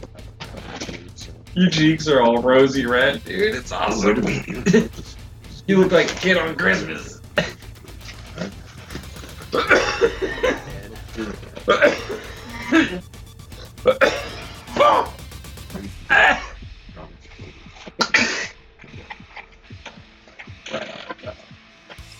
You 0.00 0.06
got 0.12 0.82
a 0.82 0.86
decent 0.86 1.18
damage. 1.18 1.54
Your 1.54 1.70
cheeks 1.70 2.08
are 2.08 2.20
all 2.20 2.42
rosy 2.42 2.86
red, 2.86 3.24
dude. 3.24 3.54
It's 3.54 3.72
awesome. 3.72 4.24
you 5.66 5.78
look 5.78 5.92
like 5.92 6.10
a 6.10 6.14
kid 6.14 6.36
on 6.36 6.56
Christmas. 6.56 7.20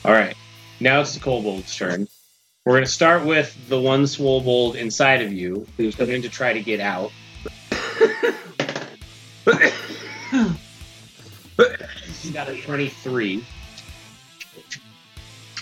All 0.05 0.13
right, 0.13 0.37
now 0.79 1.01
it's 1.01 1.15
the 1.15 1.21
kobold's 1.21 1.77
turn. 1.77 2.07
We're 2.67 2.73
going 2.73 2.85
to 2.85 2.91
start 2.91 3.25
with 3.25 3.57
the 3.69 3.81
one 3.81 4.09
swobold 4.09 4.75
inside 4.75 5.23
of 5.23 5.33
you 5.33 5.69
who's 5.77 5.95
going 5.95 6.21
to 6.21 6.29
try 6.29 6.53
to 6.53 6.61
get 6.61 6.81
out. 6.81 7.13
He's 12.23 12.33
got 12.33 12.49
a 12.49 12.61
23. 12.61 13.45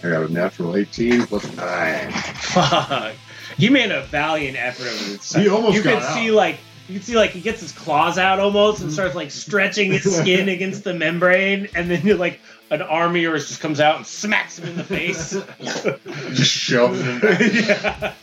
I 0.02 0.08
got 0.08 0.22
a 0.22 0.32
natural 0.32 0.76
18 0.76 1.26
plus 1.26 1.54
9. 1.54 2.10
Fuck. 2.10 3.12
He 3.58 3.68
made 3.68 3.90
a 3.90 4.04
valiant 4.04 4.56
effort. 4.56 5.38
He 5.38 5.46
almost 5.50 5.76
you 5.76 5.82
got 5.82 6.00
can 6.00 6.02
out. 6.02 6.14
see 6.14 6.30
like 6.30 6.58
you 6.88 6.94
can 6.94 7.02
see 7.02 7.16
like 7.16 7.30
he 7.30 7.40
gets 7.40 7.60
his 7.60 7.72
claws 7.72 8.18
out 8.18 8.40
almost 8.40 8.82
and 8.82 8.92
starts 8.92 9.14
like 9.14 9.30
stretching 9.30 9.92
his 9.92 10.16
skin 10.18 10.48
against 10.48 10.84
the 10.84 10.92
membrane, 10.92 11.68
and 11.74 11.90
then 11.90 12.06
you're 12.06 12.18
like 12.18 12.40
an 12.70 12.82
army 12.82 13.20
yours 13.20 13.48
just 13.48 13.60
comes 13.60 13.80
out 13.80 13.96
and 13.96 14.06
smacks 14.06 14.58
him 14.58 14.68
in 14.68 14.76
the 14.76 14.84
face. 14.84 15.30
Just 16.34 16.50
shoves 16.50 17.00
him 17.00 17.20
back. 17.20 18.14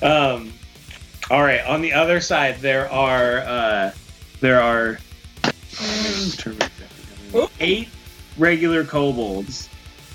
yeah. 0.02 0.08
um, 0.08 0.52
all 1.30 1.42
right. 1.42 1.64
On 1.66 1.80
the 1.80 1.92
other 1.92 2.20
side, 2.20 2.58
there 2.58 2.90
are 2.90 3.38
uh, 3.38 3.92
there 4.40 4.60
are 4.60 4.98
eight 7.60 7.88
regular 8.36 8.84
kobolds. 8.84 9.68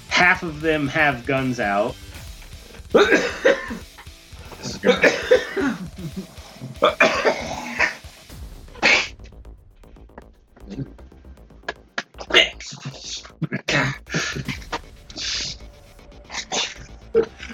Half 0.09 0.43
of 0.43 0.61
them 0.61 0.87
have 0.87 1.25
guns 1.25 1.59
out. 1.59 1.95
This 4.61 4.75
is 4.75 4.77
gonna- 4.77 5.09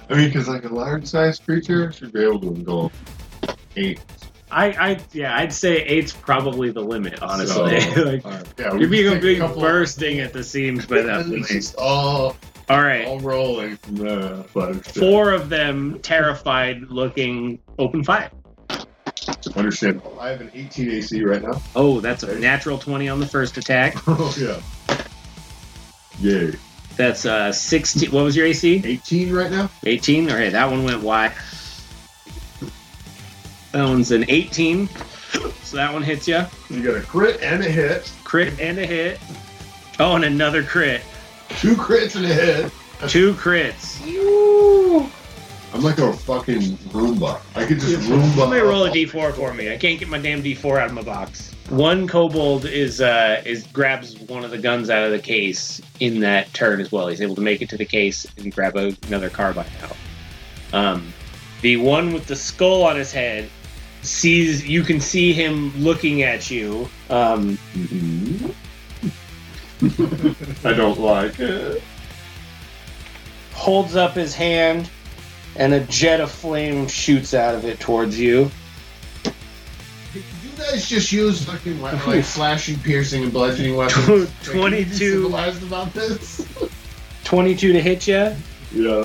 I 0.10 0.16
mean, 0.16 0.28
because 0.30 0.48
like 0.48 0.66
a 0.66 0.70
large-sized 0.74 1.44
creature 1.46 1.92
should 1.92 2.12
be 2.14 2.24
able 2.24 2.40
to 2.42 2.48
engulf 2.48 2.94
eight. 3.76 4.00
I, 4.52 4.66
I, 4.92 5.00
yeah, 5.12 5.36
I'd 5.38 5.52
say 5.52 5.78
eight's 5.84 6.14
probably 6.14 6.70
the 6.72 6.82
limit. 6.82 7.22
Honestly, 7.22 7.82
So, 7.82 8.02
like, 8.06 8.26
uh, 8.26 8.44
yeah, 8.60 8.76
you're 8.76 8.88
being 8.90 9.04
just 9.06 9.16
a 9.16 9.20
take 9.20 9.22
big 9.22 9.40
couple- 9.40 9.62
bursting 9.62 10.20
at 10.20 10.34
the 10.34 10.44
seams 10.44 10.86
by 10.86 11.02
that 11.02 11.26
point. 11.26 11.76
all 11.78 12.36
All 12.68 12.82
right, 12.82 13.06
all 13.06 13.20
rolling 13.20 13.78
from 13.78 13.96
the 13.98 14.46
butter. 14.54 14.74
four 14.76 15.32
of 15.32 15.50
them 15.50 16.00
terrified, 16.02 16.82
looking 16.90 17.60
open 17.78 18.04
fire. 18.04 18.32
Understandable. 19.56 20.18
I 20.20 20.30
have 20.30 20.42
an 20.42 20.52
18 20.54 20.92
AC 20.92 21.24
right 21.24 21.42
now. 21.44 21.62
Oh, 21.76 22.00
that's 22.00 22.24
a 22.24 22.38
natural 22.40 22.78
twenty 22.78 23.08
on 23.08 23.20
the 23.20 23.28
first 23.28 23.58
attack. 23.58 23.96
Oh 24.08 24.34
yeah. 24.38 24.60
Yay. 26.20 26.56
That's 26.98 27.26
uh 27.26 27.52
sixteen. 27.52 28.10
What 28.12 28.24
was 28.24 28.36
your 28.36 28.46
AC? 28.48 28.82
18 28.84 29.32
right 29.34 29.52
now. 29.52 29.70
18. 29.84 30.30
All 30.32 30.38
right, 30.38 30.52
that 30.52 30.70
one 30.72 30.84
went 30.84 31.02
wide. 31.02 31.34
That 33.74 33.84
one's 33.84 34.12
an 34.12 34.26
18. 34.30 34.88
So 35.64 35.76
that 35.78 35.92
one 35.92 36.02
hits 36.02 36.28
you. 36.28 36.42
You 36.70 36.82
got 36.82 36.96
a 36.96 37.02
crit 37.02 37.42
and 37.42 37.62
a 37.64 37.70
hit. 37.70 38.12
Crit 38.24 38.58
and 38.60 38.80
a 38.80 38.86
hit. 38.86 39.20
Oh, 40.00 40.16
and 40.16 40.24
another 40.24 40.64
crit. 40.64 41.02
Two 41.58 41.76
crits 41.76 42.16
in 42.16 42.26
a 42.26 42.34
hit. 42.34 42.72
Two 43.08 43.34
crits. 43.34 44.02
I'm 45.74 45.82
like 45.84 45.98
a 45.98 46.14
fucking 46.14 46.62
Roomba. 46.92 47.42
I 47.56 47.66
could 47.66 47.80
just 47.80 48.08
Roomba. 48.10 48.36
Somebody 48.36 48.62
roll 48.62 48.86
a 48.86 48.90
d4 48.92 49.34
for 49.34 49.54
me. 49.54 49.72
I 49.74 49.78
can't 49.78 50.00
get 50.00 50.08
my 50.08 50.18
damn 50.20 50.42
d4 50.42 50.80
out 50.80 50.88
of 50.88 50.94
my 50.94 51.02
box. 51.02 51.52
One 51.70 52.08
kobold 52.08 52.66
is 52.66 53.02
uh 53.02 53.42
is 53.46 53.66
grabs 53.68 54.18
one 54.20 54.44
of 54.46 54.52
the 54.52 54.58
guns 54.58 54.90
out 54.90 55.04
of 55.04 55.12
the 55.12 55.20
case 55.20 55.82
in 56.00 56.20
that 56.22 56.54
turn 56.54 56.80
as 56.80 56.92
well. 56.92 57.08
He's 57.08 57.22
able 57.22 57.36
to 57.36 57.42
make 57.42 57.62
it 57.62 57.70
to 57.70 57.78
the 57.78 57.86
case 57.86 58.26
and 58.38 58.54
grab 58.54 58.76
a, 58.78 58.96
another 59.08 59.30
carbine 59.30 59.66
out. 59.84 59.98
Um, 60.74 61.14
the 61.62 61.78
one 61.78 62.14
with 62.14 62.28
the 62.28 62.36
skull 62.36 62.84
on 62.84 62.96
his 62.96 63.12
head 63.12 63.50
sees 64.04 64.66
you 64.68 64.84
can 64.84 65.02
see 65.02 65.34
him 65.34 65.76
looking 65.82 66.22
at 66.22 66.50
you. 66.52 66.88
Um, 67.10 67.58
Mhm. 67.74 68.54
I 69.82 70.74
don't 70.74 71.00
like 71.00 71.40
it. 71.40 71.82
holds 73.54 73.96
up 73.96 74.14
his 74.14 74.34
hand, 74.34 74.90
and 75.56 75.74
a 75.74 75.80
jet 75.82 76.20
of 76.22 76.32
flame 76.32 76.88
shoots 76.88 77.34
out 77.34 77.56
of 77.56 77.66
it 77.66 77.80
towards 77.80 78.20
you. 78.20 78.50
You 80.14 80.22
guys 80.58 80.88
just 80.88 81.12
use 81.12 81.44
fucking 81.44 81.78
we- 81.78 81.82
like 81.90 82.24
slashing, 82.24 82.80
piercing, 82.80 83.24
and 83.24 83.34
bludgeoning 83.34 83.76
weapons. 83.76 84.08
Like, 84.08 84.44
can 84.44 84.54
you 84.56 84.60
22. 84.62 84.94
civilized 84.96 85.64
about 85.64 85.94
this. 85.94 86.46
22 87.26 87.74
to 87.74 87.82
hit 87.82 88.08
you. 88.08 88.34
Yeah. 88.74 89.04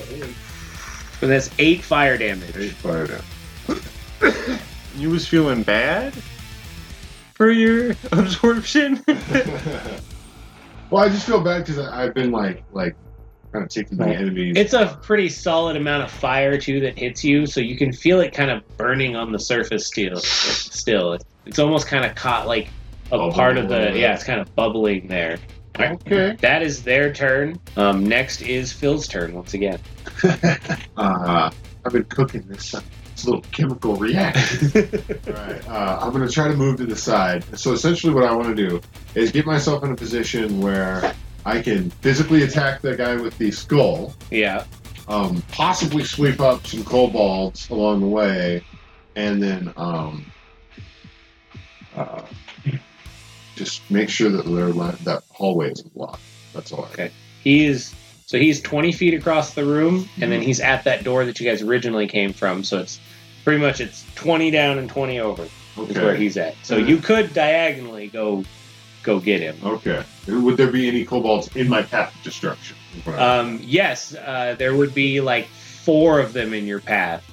So 1.18 1.26
that's 1.26 1.50
eight 1.58 1.82
fire 1.82 2.16
damage. 2.16 2.56
Eight 2.56 2.72
fire 2.72 3.06
damage. 3.08 4.60
You 4.96 5.10
was 5.10 5.26
feeling 5.26 5.62
bad 5.64 6.12
for 7.34 7.50
your 7.50 7.90
absorption. 8.12 9.02
well, 10.90 11.04
I 11.04 11.08
just 11.08 11.26
feel 11.26 11.40
bad 11.40 11.64
because 11.64 11.78
I've 11.78 12.14
been 12.14 12.30
like 12.30 12.64
like 12.72 12.94
kind 13.52 13.64
of 13.64 13.70
taking 13.70 13.98
the 13.98 14.04
Right. 14.04 14.16
enemies. 14.16 14.54
It's 14.56 14.74
a 14.74 14.98
pretty 15.02 15.28
solid 15.28 15.76
amount 15.76 16.04
of 16.04 16.10
fire 16.10 16.56
too 16.58 16.80
that 16.80 16.98
hits 16.98 17.24
you, 17.24 17.46
so 17.46 17.60
you 17.60 17.76
can 17.76 17.92
feel 17.92 18.20
it 18.20 18.32
kind 18.32 18.50
of 18.50 18.62
burning 18.76 19.16
on 19.16 19.32
the 19.32 19.38
surface 19.38 19.86
still. 19.86 20.16
Still, 20.16 21.18
it's 21.46 21.58
almost 21.58 21.86
kind 21.86 22.04
of 22.04 22.14
caught 22.14 22.46
like 22.46 22.68
a 23.06 23.10
Bubbling 23.18 23.32
part 23.34 23.58
of 23.58 23.68
the 23.68 23.98
yeah. 23.98 24.14
It's 24.14 24.24
kind 24.24 24.40
of 24.40 24.54
bubbling 24.54 25.08
there. 25.08 25.38
okay. 25.78 26.36
That 26.40 26.62
is 26.62 26.82
their 26.82 27.12
turn. 27.12 27.58
Um, 27.76 28.04
next 28.06 28.42
is 28.42 28.72
Phil's 28.72 29.08
turn 29.08 29.32
once 29.34 29.54
again. 29.54 29.78
uh, 30.96 31.50
I've 31.84 31.92
been 31.92 32.04
cooking 32.04 32.42
this, 32.42 32.74
uh, 32.74 32.80
this 32.80 32.86
little 33.26 33.42
chemical 33.52 33.96
reaction. 33.96 34.70
Alright, 35.28 35.68
uh, 35.68 35.98
I'm 36.00 36.12
going 36.12 36.26
to 36.26 36.32
try 36.32 36.48
to 36.48 36.54
move 36.56 36.76
to 36.78 36.86
the 36.86 36.96
side. 36.96 37.44
So 37.58 37.72
essentially, 37.72 38.12
what 38.12 38.24
I 38.24 38.34
want 38.34 38.54
to 38.56 38.68
do 38.68 38.80
is 39.14 39.30
get 39.32 39.46
myself 39.46 39.82
in 39.84 39.90
a 39.92 39.96
position 39.96 40.60
where 40.60 41.14
I 41.44 41.62
can 41.62 41.90
physically 41.90 42.42
attack 42.42 42.80
the 42.82 42.96
guy 42.96 43.16
with 43.16 43.36
the 43.38 43.50
skull, 43.50 44.14
Yeah. 44.30 44.64
um, 45.08 45.42
possibly 45.52 46.04
sweep 46.04 46.40
up 46.40 46.66
some 46.66 46.84
kobolds 46.84 47.70
along 47.70 48.00
the 48.00 48.06
way, 48.06 48.62
and 49.16 49.42
then 49.42 49.72
um, 49.76 50.30
uh, 51.96 52.22
just 53.56 53.88
make 53.90 54.08
sure 54.08 54.30
that 54.30 54.44
that 55.04 55.22
hallway 55.30 55.70
is 55.70 55.82
blocked. 55.82 56.20
That's 56.54 56.72
all. 56.72 56.84
I 56.84 56.92
Okay. 56.92 57.10
He 57.42 57.66
is 57.66 57.94
so 58.26 58.38
he's 58.38 58.60
20 58.60 58.92
feet 58.92 59.12
across 59.14 59.54
the 59.54 59.64
room, 59.64 60.08
and 60.20 60.30
then 60.30 60.40
he's 60.40 60.60
at 60.60 60.84
that 60.84 61.02
door 61.02 61.24
that 61.24 61.40
you 61.40 61.46
guys 61.50 61.62
originally 61.62 62.06
came 62.06 62.32
from. 62.32 62.62
So 62.62 62.78
it's 62.78 63.00
pretty 63.44 63.60
much 63.60 63.80
it's 63.80 64.04
20 64.14 64.50
down 64.50 64.78
and 64.78 64.88
20 64.88 65.20
over 65.20 65.44
is 65.78 65.96
where 65.96 66.14
he's 66.14 66.36
at. 66.36 66.54
So 66.62 66.76
you 66.76 66.98
could 66.98 67.32
diagonally 67.34 68.08
go 68.08 68.44
go 69.02 69.18
get 69.18 69.40
him. 69.40 69.56
Okay. 69.64 70.04
Would 70.28 70.56
there 70.58 70.70
be 70.70 70.86
any 70.88 71.04
kobolds 71.06 71.54
in 71.56 71.68
my 71.68 71.82
path 71.82 72.14
of 72.14 72.22
destruction? 72.22 72.76
Um, 73.06 73.58
yes, 73.62 74.14
uh, 74.14 74.56
there 74.58 74.74
would 74.74 74.92
be 74.94 75.20
like 75.22 75.46
four 75.46 76.20
of 76.20 76.32
them 76.34 76.52
in 76.52 76.66
your 76.66 76.80
path 76.80 77.24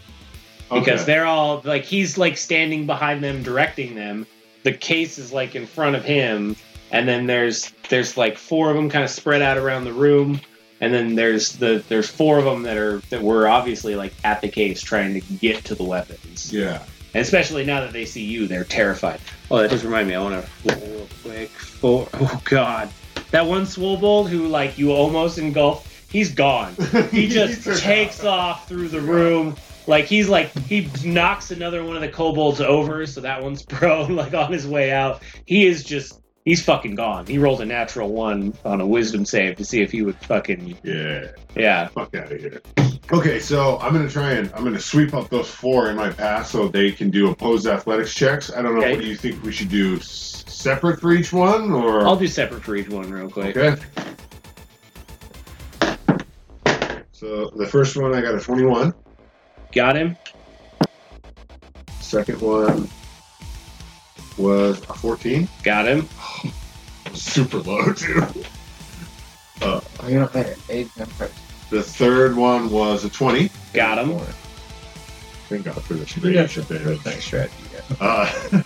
because 0.69 1.01
Okay. 1.01 1.03
they're 1.03 1.25
all 1.25 1.61
like 1.65 1.83
he's 1.83 2.17
like 2.17 2.37
standing 2.37 2.85
behind 2.85 3.23
them, 3.23 3.43
directing 3.43 3.95
them. 3.95 4.25
The 4.63 4.71
case 4.71 5.17
is 5.17 5.33
like 5.33 5.55
in 5.55 5.65
front 5.65 5.95
of 5.97 6.05
him, 6.05 6.55
and 6.91 7.07
then 7.07 7.25
there's 7.27 7.71
there's 7.89 8.15
like 8.17 8.37
four 8.37 8.69
of 8.69 8.75
them 8.77 8.89
kind 8.89 9.03
of 9.03 9.09
spread 9.09 9.41
out 9.41 9.57
around 9.57 9.83
the 9.83 9.93
room, 9.93 10.39
and 10.81 10.93
then 10.93 11.15
there's 11.15 11.53
the 11.53 11.83
there's 11.89 12.09
four 12.09 12.37
of 12.37 12.45
them 12.45 12.63
that 12.63 12.77
are 12.77 12.99
that 13.09 13.21
were 13.21 13.47
obviously 13.47 13.95
like 13.95 14.13
at 14.23 14.41
the 14.41 14.49
case 14.49 14.81
trying 14.81 15.13
to 15.13 15.21
get 15.35 15.63
to 15.65 15.75
the 15.75 15.83
weapons. 15.83 16.53
Yeah. 16.53 16.83
And 17.13 17.21
especially 17.21 17.65
now 17.65 17.81
that 17.81 17.93
they 17.93 18.05
see 18.05 18.23
you, 18.23 18.47
they're 18.47 18.63
terrified. 18.63 19.19
Oh, 19.49 19.57
that 19.57 19.69
does 19.69 19.83
remind 19.83 20.07
me. 20.07 20.15
I 20.15 20.21
want 20.21 20.45
to 20.45 20.75
roll 20.75 20.87
real 20.87 21.07
quick. 21.23 21.49
For 21.49 22.07
oh 22.13 22.41
god, 22.43 22.89
that 23.31 23.45
one 23.45 23.65
swobold 23.65 24.29
who 24.29 24.47
like 24.47 24.77
you 24.77 24.91
almost 24.91 25.37
engulfed. 25.37 25.87
He's 26.11 26.33
gone. 26.33 26.73
He 27.11 27.27
just 27.27 27.81
takes 27.81 28.23
off 28.23 28.67
through 28.67 28.89
the 28.89 29.01
room. 29.01 29.55
Like 29.87 30.05
he's 30.05 30.29
like 30.29 30.57
he 30.59 30.89
knocks 31.03 31.51
another 31.51 31.83
one 31.83 31.95
of 31.95 32.01
the 32.01 32.09
kobolds 32.09 32.61
over, 32.61 33.05
so 33.05 33.21
that 33.21 33.41
one's 33.41 33.63
prone, 33.65 34.15
like 34.15 34.33
on 34.33 34.51
his 34.51 34.67
way 34.67 34.91
out. 34.91 35.21
He 35.45 35.65
is 35.65 35.83
just 35.83 36.21
he's 36.47 36.63
fucking 36.63 36.95
gone. 36.95 37.25
He 37.25 37.37
rolled 37.37 37.59
a 37.59 37.65
natural 37.65 38.07
one 38.13 38.53
on 38.63 38.79
a 38.79 38.87
wisdom 38.87 39.25
save 39.25 39.57
to 39.57 39.65
see 39.65 39.81
if 39.81 39.91
he 39.91 40.01
would 40.01 40.15
fucking 40.23 40.77
Yeah. 40.81 41.27
yeah. 41.57 41.87
Fuck 41.89 42.15
out 42.15 42.31
of 42.31 42.39
here. 42.39 42.61
Okay, 43.11 43.37
so 43.41 43.77
I'm 43.79 43.91
gonna 43.91 44.09
try 44.09 44.31
and 44.31 44.49
I'm 44.55 44.63
gonna 44.63 44.79
sweep 44.79 45.13
up 45.13 45.29
those 45.29 45.49
four 45.49 45.89
in 45.89 45.97
my 45.97 46.09
path 46.09 46.47
so 46.47 46.69
they 46.69 46.91
can 46.93 47.09
do 47.09 47.29
opposed 47.29 47.67
athletics 47.67 48.13
checks. 48.15 48.49
I 48.49 48.61
don't 48.61 48.75
know. 48.75 48.79
Okay. 48.81 48.93
What 48.93 49.01
do 49.01 49.07
you 49.07 49.17
think 49.17 49.43
we 49.43 49.51
should 49.51 49.67
do? 49.69 49.97
S- 49.97 50.45
separate 50.47 51.01
for 51.01 51.11
each 51.11 51.33
one, 51.33 51.71
or 51.73 52.07
I'll 52.07 52.15
do 52.15 52.27
separate 52.27 52.63
for 52.63 52.77
each 52.77 52.87
one 52.89 53.11
real 53.11 53.29
quick. 53.29 53.57
okay? 53.57 53.81
So 57.11 57.51
the 57.57 57.67
first 57.67 57.97
one 57.97 58.15
I 58.15 58.21
got 58.21 58.35
a 58.35 58.39
21. 58.39 58.93
Got 59.73 59.97
him. 59.97 60.15
Second 61.99 62.41
one 62.41 62.89
was 64.37 64.79
a 64.89 64.93
14. 64.93 65.47
Got 65.63 65.87
him. 65.87 66.07
Super 67.13 67.57
low 67.59 67.93
too. 67.93 68.21
Uh, 69.61 69.81
Oh, 69.99 70.07
you 70.07 70.19
know, 70.19 70.27
hey, 70.27 70.55
eight 70.69 70.87
vampires. 70.91 71.31
The 71.71 71.81
third 71.81 72.35
one 72.35 72.69
was 72.69 73.03
a 73.03 73.09
20. 73.09 73.49
Got 73.73 73.97
him. 73.97 74.19
Thank 75.49 75.65
God 75.65 75.81
for 75.83 75.95
this 75.95 76.15
You 76.15 76.21
got 76.33 76.39
rage 76.41 76.53
some 76.53 76.63
advantage. 76.63 77.05
nice 77.05 77.23
strategy. 77.25 77.53
Yeah. 77.73 77.95
Uh, 77.99 78.31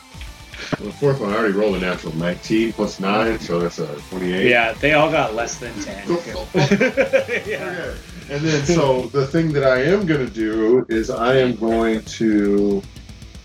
the 0.79 0.91
fourth 0.99 1.19
one, 1.21 1.31
I 1.31 1.37
already 1.37 1.53
rolled 1.53 1.75
a 1.77 1.79
natural 1.79 2.13
19 2.17 2.73
plus 2.73 2.99
9, 2.99 3.39
so 3.39 3.59
that's 3.59 3.79
a 3.79 3.87
28. 4.09 4.47
Yeah, 4.49 4.73
they 4.73 4.93
all 4.93 5.09
got 5.09 5.33
less 5.33 5.57
than 5.59 5.73
10. 5.81 6.09
yeah. 6.09 6.17
Okay. 6.65 7.95
And 8.29 8.41
then, 8.43 8.65
so 8.65 9.03
the 9.07 9.25
thing 9.27 9.51
that 9.53 9.63
I 9.63 9.81
am 9.83 10.05
going 10.05 10.25
to 10.25 10.31
do 10.33 10.85
is 10.89 11.09
I 11.09 11.35
am 11.37 11.55
going 11.55 12.03
to 12.03 12.81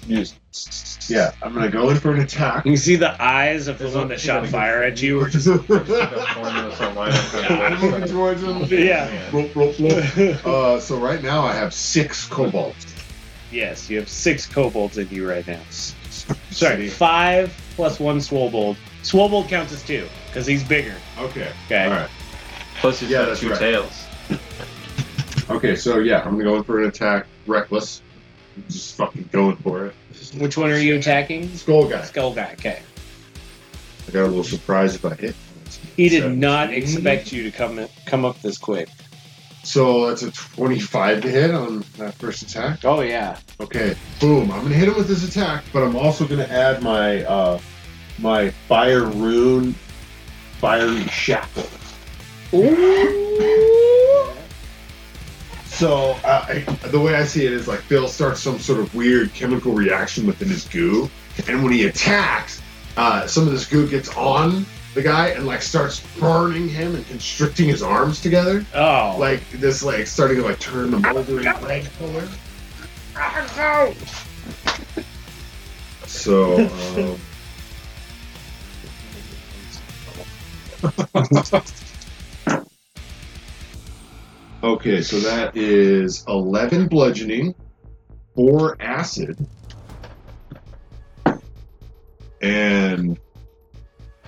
Use. 0.07 0.35
Yeah, 1.09 1.33
I'm 1.43 1.53
gonna 1.55 1.69
go 1.71 1.91
in 1.91 1.99
for 1.99 2.13
an 2.13 2.21
attack. 2.21 2.65
You 2.65 2.73
can 2.73 2.79
see 2.79 2.97
the 2.97 3.21
eyes 3.23 3.69
of 3.69 3.79
the 3.79 3.89
one 3.91 4.09
that 4.09 4.21
shot 4.21 4.47
fire 4.49 4.83
at 4.83 5.01
you. 5.03 5.17
Were 5.17 5.29
just, 5.29 5.47
I'm 5.49 5.61
Yeah, 6.97 7.79
moving 7.81 8.09
towards 8.09 8.43
him. 8.43 8.65
yeah. 8.71 10.39
Uh, 10.45 10.81
so 10.81 10.97
right 10.99 11.23
now 11.23 11.43
I 11.43 11.53
have 11.55 11.73
six 11.75 12.27
kobolds. 12.27 12.87
yes, 13.51 13.89
you 13.91 13.99
have 13.99 14.09
six 14.09 14.47
kobolds 14.47 14.99
in 14.99 15.09
you 15.11 15.29
right 15.29 15.47
now. 15.47 15.61
Sorry, 16.51 16.89
five 16.89 17.53
plus 17.77 18.01
one 18.01 18.19
swobold. 18.21 18.77
Swobold 19.03 19.49
counts 19.49 19.73
as 19.73 19.83
two 19.85 20.09
because 20.27 20.47
he's 20.47 20.65
bigger. 20.65 20.95
Okay. 21.19 21.53
Okay. 21.67 21.85
All 21.85 21.91
right. 21.91 22.11
Plus, 22.81 23.01
he's 23.01 23.11
Yeah, 23.11 23.27
got 23.27 23.37
two 23.37 23.51
right. 23.51 23.59
tails. 23.59 24.07
Okay. 25.49 25.77
So 25.77 25.99
yeah, 25.99 26.23
I'm 26.23 26.33
gonna 26.33 26.45
go 26.45 26.57
in 26.57 26.65
for 26.65 26.83
an 26.83 26.89
attack. 26.89 27.27
Reckless. 27.47 28.03
Just 28.69 28.97
fucking 28.97 29.29
going 29.33 29.57
for 29.57 29.87
it. 29.87 29.95
Which 30.39 30.57
one 30.57 30.71
are 30.71 30.79
you 30.79 30.97
attacking? 30.97 31.55
Skull 31.57 31.89
guy. 31.89 32.03
Skull 32.03 32.35
guy. 32.35 32.53
Okay. 32.55 32.83
I 34.07 34.11
got 34.11 34.25
a 34.25 34.27
little 34.27 34.45
surprised 34.45 34.97
if 34.97 35.05
I 35.05 35.15
hit. 35.15 35.35
He 35.97 36.09
did 36.09 36.37
not 36.37 36.73
expect 36.73 37.33
you 37.33 37.43
to 37.45 37.51
come 37.51 37.87
come 38.05 38.25
up 38.25 38.41
this 38.43 38.59
quick. 38.59 38.89
So 39.65 40.07
that's 40.07 40.23
a 40.23 40.31
25 40.31 41.23
to 41.23 41.29
hit 41.29 41.51
on 41.53 41.85
that 41.99 42.15
first 42.15 42.43
attack. 42.43 42.85
Oh 42.85 43.01
yeah. 43.01 43.39
Okay, 43.61 43.97
boom. 44.21 44.53
I'm 44.53 44.63
gonna 44.63 44.75
hit 44.75 44.89
him 44.89 44.97
with 44.97 45.09
this 45.09 45.27
attack, 45.27 45.65
but 45.73 45.83
I'm 45.83 45.97
also 45.97 46.27
gonna 46.27 46.45
add 46.45 46.83
my 46.83 47.25
uh 47.25 47.59
my 48.19 48.51
fire 48.69 49.05
rune 49.05 49.75
fiery 50.61 51.05
shackle. 51.09 51.67
So 55.77 56.13
uh, 56.25 56.47
I, 56.49 56.61
the 56.87 56.99
way 56.99 57.15
I 57.17 57.25
see 57.25 57.45
it 57.45 57.53
is 57.53 57.69
like 57.69 57.81
Phil 57.81 58.09
starts 58.09 58.41
some 58.41 58.59
sort 58.59 58.81
of 58.81 58.95
weird 58.95 59.35
chemical 59.35 59.73
reaction 59.73 60.27
within 60.27 60.49
his 60.49 60.65
goo, 60.65 61.11
and 61.49 61.63
when 61.63 61.71
he 61.71 61.85
attacks, 61.85 62.63
uh, 62.97 63.27
some 63.27 63.47
of 63.47 63.53
this 63.53 63.67
goo 63.67 63.87
gets 63.87 64.09
on 64.17 64.65
the 64.95 65.03
guy 65.03 65.29
and 65.29 65.47
like 65.47 65.61
starts 65.61 66.01
burning 66.19 66.67
him 66.67 66.95
and 66.95 67.07
constricting 67.09 67.69
his 67.69 67.83
arms 67.83 68.23
together, 68.23 68.65
Oh. 68.75 69.17
like 69.19 69.47
this 69.51 69.83
like 69.83 70.07
starting 70.07 70.39
to 70.39 70.45
like 70.45 70.59
turn 70.59 70.93
the 70.93 70.99
moldering 70.99 71.45
red 71.45 71.91
color. 71.99 72.27
So. 76.07 76.71
Um, 80.83 81.63
okay, 84.73 85.03
so 85.03 85.21
that 85.21 85.57
is 85.57 86.25
11 86.29 86.89
bludgeoning, 86.89 87.55
4 88.35 88.77
acid, 88.81 89.47
and 92.43 93.19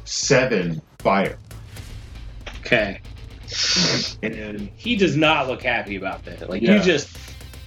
7 0.04 0.80
fire. 0.98 1.38
Okay. 2.60 3.00
And 4.22 4.70
He 4.76 4.96
does 4.96 5.16
not 5.16 5.48
look 5.48 5.62
happy 5.62 5.96
about 5.96 6.24
that. 6.26 6.48
Like 6.48 6.62
Yeah. 6.62 6.76
you 6.76 6.82
just 6.82 7.16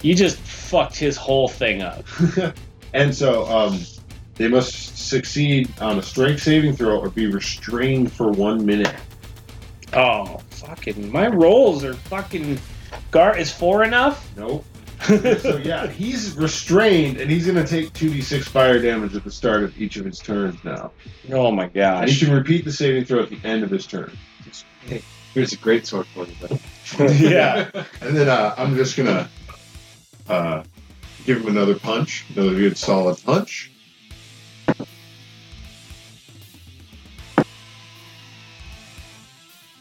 you 0.02 0.14
just 0.14 0.36
fucked 0.38 0.96
his 0.96 1.16
whole 1.16 1.48
thing 1.48 1.82
up. 1.82 2.04
and 2.92 3.14
so 3.14 3.46
um, 3.46 3.78
they 4.34 4.48
must 4.48 4.96
succeed 5.08 5.70
on 5.80 5.98
a 5.98 6.02
strength 6.02 6.42
saving 6.42 6.74
throw 6.76 6.98
or 6.98 7.08
be 7.08 7.26
restrained 7.26 8.12
for 8.12 8.30
one 8.30 8.64
minute. 8.64 8.94
Oh, 9.94 10.40
fucking 10.50 11.10
my 11.12 11.26
rolls 11.26 11.84
are 11.84 11.94
fucking 11.94 12.58
Gar 13.10 13.36
is 13.36 13.50
four 13.50 13.84
enough? 13.84 14.30
Nope. 14.36 14.64
so 15.02 15.60
yeah, 15.62 15.86
he's 15.88 16.34
restrained 16.36 17.18
and 17.18 17.30
he's 17.30 17.46
gonna 17.46 17.66
take 17.66 17.92
2d6 17.92 18.44
fire 18.44 18.80
damage 18.80 19.14
at 19.16 19.24
the 19.24 19.30
start 19.30 19.62
of 19.62 19.78
each 19.80 19.96
of 19.96 20.04
his 20.04 20.18
turns 20.18 20.62
now. 20.64 20.92
Oh 21.30 21.50
my 21.50 21.66
gosh. 21.68 22.02
And 22.02 22.10
he 22.10 22.24
can 22.24 22.34
repeat 22.34 22.64
the 22.64 22.72
saving 22.72 23.04
throw 23.04 23.20
at 23.20 23.30
the 23.30 23.40
end 23.44 23.64
of 23.64 23.70
his 23.70 23.86
turn. 23.86 24.16
Here's 25.34 25.52
a 25.52 25.56
great 25.56 25.86
sword 25.86 26.06
for 26.08 26.26
you, 26.26 26.58
yeah. 27.28 27.70
And 28.02 28.14
then 28.16 28.28
uh, 28.28 28.54
I'm 28.58 28.76
just 28.76 28.96
gonna 28.96 29.28
uh, 30.28 30.62
give 31.24 31.40
him 31.40 31.48
another 31.48 31.78
punch, 31.78 32.26
another 32.34 32.54
good 32.54 32.76
solid 32.76 33.22
punch. 33.24 33.71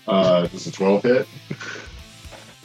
Uh, 0.07 0.47
does 0.47 0.67
a 0.67 0.71
12 0.71 1.03
hit? 1.03 1.27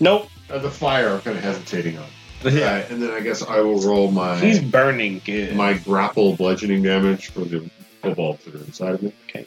Nope. 0.00 0.28
Uh, 0.50 0.58
the 0.58 0.70
fire 0.70 1.10
I'm 1.10 1.20
kind 1.20 1.36
of 1.36 1.42
hesitating 1.44 1.98
on. 1.98 2.06
Alright, 2.44 2.90
and 2.90 3.02
then 3.02 3.10
I 3.10 3.20
guess 3.20 3.42
I 3.42 3.60
will 3.60 3.80
roll 3.80 4.10
my 4.10 4.38
He's 4.38 4.60
burning 4.60 5.20
good. 5.24 5.56
my 5.56 5.74
grapple 5.74 6.36
bludgeoning 6.36 6.82
damage 6.82 7.28
for 7.30 7.40
the 7.40 7.68
kobolds 8.02 8.44
that 8.44 8.54
are 8.54 8.58
inside 8.58 8.94
of 8.94 9.02
me. 9.02 9.12
Okay. 9.28 9.46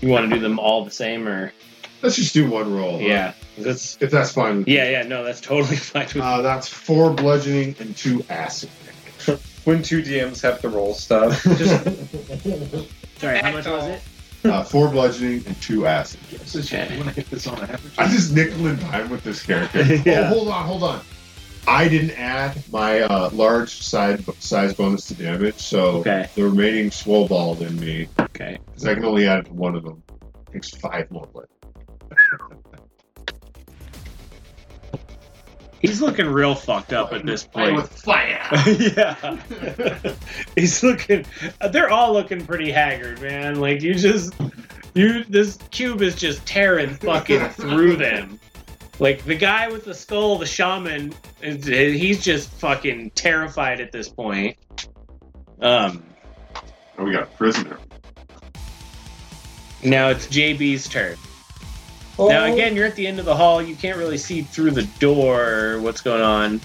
You 0.00 0.08
want 0.08 0.28
to 0.28 0.34
do 0.36 0.40
them 0.42 0.58
all 0.58 0.84
the 0.84 0.90
same 0.90 1.26
or 1.28 1.52
Let's 2.02 2.16
just 2.16 2.34
do 2.34 2.50
one 2.50 2.74
roll. 2.74 2.98
huh? 2.98 3.06
Yeah. 3.06 3.32
That's 3.56 3.96
If 4.00 4.10
that's 4.10 4.32
fine. 4.32 4.58
with 4.58 4.68
you. 4.68 4.74
yeah, 4.76 4.90
yeah, 4.90 5.02
no, 5.04 5.24
that's 5.24 5.40
totally 5.40 5.76
fine 5.92 6.06
with 6.06 6.16
Uh, 6.18 6.42
that's 6.42 6.68
four 6.68 7.12
bludgeoning 7.12 7.76
and 7.78 7.96
two 7.96 8.24
acid. 8.28 8.70
When 9.64 9.82
two 9.82 10.02
DMs 10.02 10.42
have 10.42 10.60
to 10.60 10.68
roll 10.68 10.92
stuff, 10.92 11.42
just 11.44 11.82
Sorry, 13.18 13.38
how 13.38 13.50
much 13.52 13.64
was 13.66 13.86
it? 13.86 14.02
Uh, 14.44 14.62
four 14.62 14.88
bludgeoning 14.90 15.42
and 15.46 15.60
two 15.62 15.86
acid. 15.86 16.20
Okay. 16.54 16.92
You 16.96 17.02
want 17.02 17.16
hit 17.16 17.30
this 17.30 17.46
on 17.46 17.58
average? 17.62 17.94
I 17.96 18.08
just 18.08 18.34
nickel 18.34 18.66
and 18.66 18.78
dime 18.78 19.08
with 19.08 19.24
this 19.24 19.42
character. 19.42 19.82
Yeah. 20.04 20.30
Oh, 20.30 20.34
hold 20.34 20.48
on, 20.48 20.66
hold 20.66 20.82
on. 20.82 21.00
I 21.66 21.88
didn't 21.88 22.10
add 22.10 22.62
my 22.70 23.00
uh, 23.00 23.30
large 23.32 23.80
side 23.82 24.22
size 24.42 24.74
bonus 24.74 25.06
to 25.06 25.14
damage, 25.14 25.54
so 25.54 25.86
Okay. 26.00 26.28
the 26.34 26.44
remaining 26.44 26.90
swobold 26.90 27.62
in 27.62 27.80
me, 27.80 28.06
Okay. 28.20 28.58
because 28.66 28.84
I 28.86 28.94
can 28.94 29.06
only 29.06 29.26
add 29.26 29.48
one 29.48 29.74
of 29.74 29.82
them, 29.82 30.02
takes 30.52 30.68
five 30.70 31.10
more 31.10 31.26
blood. 31.32 31.46
He's 35.84 36.00
looking 36.00 36.28
real 36.28 36.54
fucked 36.54 36.94
up 36.94 37.12
at 37.12 37.26
this 37.26 37.44
point. 37.44 37.76
with 37.76 37.90
fire. 37.90 38.40
yeah. 38.96 40.14
He's 40.56 40.82
looking 40.82 41.26
they're 41.72 41.90
all 41.90 42.14
looking 42.14 42.46
pretty 42.46 42.72
haggard, 42.72 43.20
man. 43.20 43.60
Like 43.60 43.82
you 43.82 43.94
just 43.94 44.32
you 44.94 45.24
this 45.24 45.58
cube 45.70 46.00
is 46.00 46.14
just 46.14 46.46
tearing 46.46 46.94
fucking 46.94 47.50
through 47.50 47.96
them. 47.96 48.40
Like 48.98 49.26
the 49.26 49.34
guy 49.34 49.68
with 49.68 49.84
the 49.84 49.92
skull, 49.92 50.38
the 50.38 50.46
shaman, 50.46 51.12
he's 51.42 52.24
just 52.24 52.48
fucking 52.52 53.10
terrified 53.10 53.82
at 53.82 53.92
this 53.92 54.08
point. 54.08 54.56
Um 55.60 56.02
Oh, 56.96 57.04
we 57.04 57.12
got 57.12 57.24
a 57.24 57.26
prisoner. 57.26 57.76
now 59.82 60.08
it's 60.08 60.28
Jaybee's 60.28 60.88
turn. 60.88 61.18
Now 62.18 62.44
oh. 62.44 62.52
again, 62.52 62.76
you're 62.76 62.86
at 62.86 62.94
the 62.94 63.06
end 63.06 63.18
of 63.18 63.24
the 63.24 63.34
hall. 63.34 63.62
You 63.62 63.76
can't 63.76 63.98
really 63.98 64.18
see 64.18 64.42
through 64.42 64.72
the 64.72 64.84
door 64.98 65.78
what's 65.80 66.00
going 66.00 66.22
on. 66.22 66.60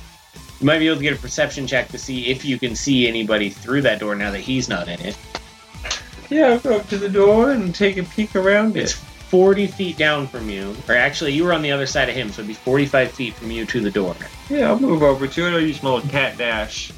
You 0.59 0.65
might 0.65 0.79
be 0.79 0.87
able 0.87 0.97
to 0.97 1.03
get 1.03 1.17
a 1.17 1.21
perception 1.21 1.65
check 1.65 1.87
to 1.89 1.97
see 1.97 2.27
if 2.27 2.43
you 2.43 2.59
can 2.59 2.75
see 2.75 3.07
anybody 3.07 3.49
through 3.49 3.81
that 3.83 3.99
door 3.99 4.15
now 4.15 4.31
that 4.31 4.41
he's 4.41 4.67
not 4.67 4.87
in 4.87 4.99
it. 4.99 5.17
yeah, 6.29 6.47
I'll 6.47 6.59
go 6.59 6.77
up 6.77 6.87
to 6.89 6.97
the 6.97 7.09
door 7.09 7.51
and 7.51 7.73
take 7.73 7.97
a 7.97 8.03
peek 8.03 8.35
around 8.35 8.75
it. 8.75 8.83
It's 8.83 8.93
it. 8.93 9.05
40 9.29 9.67
feet 9.67 9.97
down 9.97 10.27
from 10.27 10.49
you. 10.49 10.75
Or 10.87 10.95
actually, 10.95 11.33
you 11.33 11.43
were 11.43 11.53
on 11.53 11.61
the 11.61 11.71
other 11.71 11.85
side 11.85 12.09
of 12.09 12.15
him, 12.15 12.29
so 12.29 12.41
it'd 12.41 12.47
be 12.47 12.55
45 12.55 13.11
feet 13.11 13.35
from 13.35 13.51
you 13.51 13.65
to 13.67 13.79
the 13.79 13.91
door. 13.91 14.15
Yeah, 14.49 14.69
I'll 14.69 14.79
move 14.79 15.03
over 15.03 15.27
to 15.27 15.47
it. 15.47 15.51
I'll 15.51 15.59
use 15.59 15.83
my 15.83 16.01
cat 16.01 16.37
dash 16.37 16.91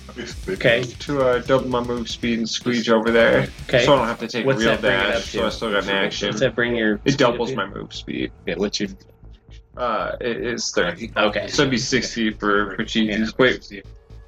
Okay. 0.48 0.84
to 0.84 1.22
uh, 1.22 1.39
double 1.39 1.68
my 1.69 1.81
move 1.84 2.10
speed 2.10 2.39
and 2.39 2.49
squeeze 2.49 2.89
over 2.89 3.11
there, 3.11 3.48
Okay. 3.68 3.85
so 3.85 3.93
I 3.93 3.98
don't 3.98 4.07
have 4.07 4.19
to 4.19 4.27
take 4.27 4.45
What's 4.45 4.60
real 4.60 4.72
that 4.72 4.81
bring 4.81 4.93
it 4.93 4.99
up 5.06 5.14
dash. 5.14 5.31
So 5.31 5.45
I 5.45 5.49
still 5.49 5.72
got 5.72 5.84
an 5.84 5.89
action. 5.89 6.31
Does 6.31 6.39
that 6.41 6.56
bring 6.56 6.76
your. 6.76 6.99
It 7.06 7.18
doubles 7.18 7.53
my 7.53 7.65
move 7.68 7.93
speed. 7.93 8.31
Okay, 8.41 8.56
what's 8.60 8.80
your. 8.80 8.89
Uh, 9.77 10.15
it 10.19 10.38
is 10.38 10.72
thirty. 10.72 11.11
Okay. 11.15 11.48
So 11.48 11.64
it'd 11.64 11.72
be 11.72 11.77
sixty 11.77 12.31
for 12.31 12.76
for 12.76 12.84
cheese. 12.84 13.34
Wait, 13.38 13.84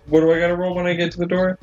what 0.07 0.21
do 0.21 0.31
I 0.31 0.39
gotta 0.39 0.55
roll 0.55 0.73
when 0.75 0.85
I 0.87 0.93
get 0.93 1.11
to 1.13 1.17
the 1.17 1.25
door? 1.25 1.59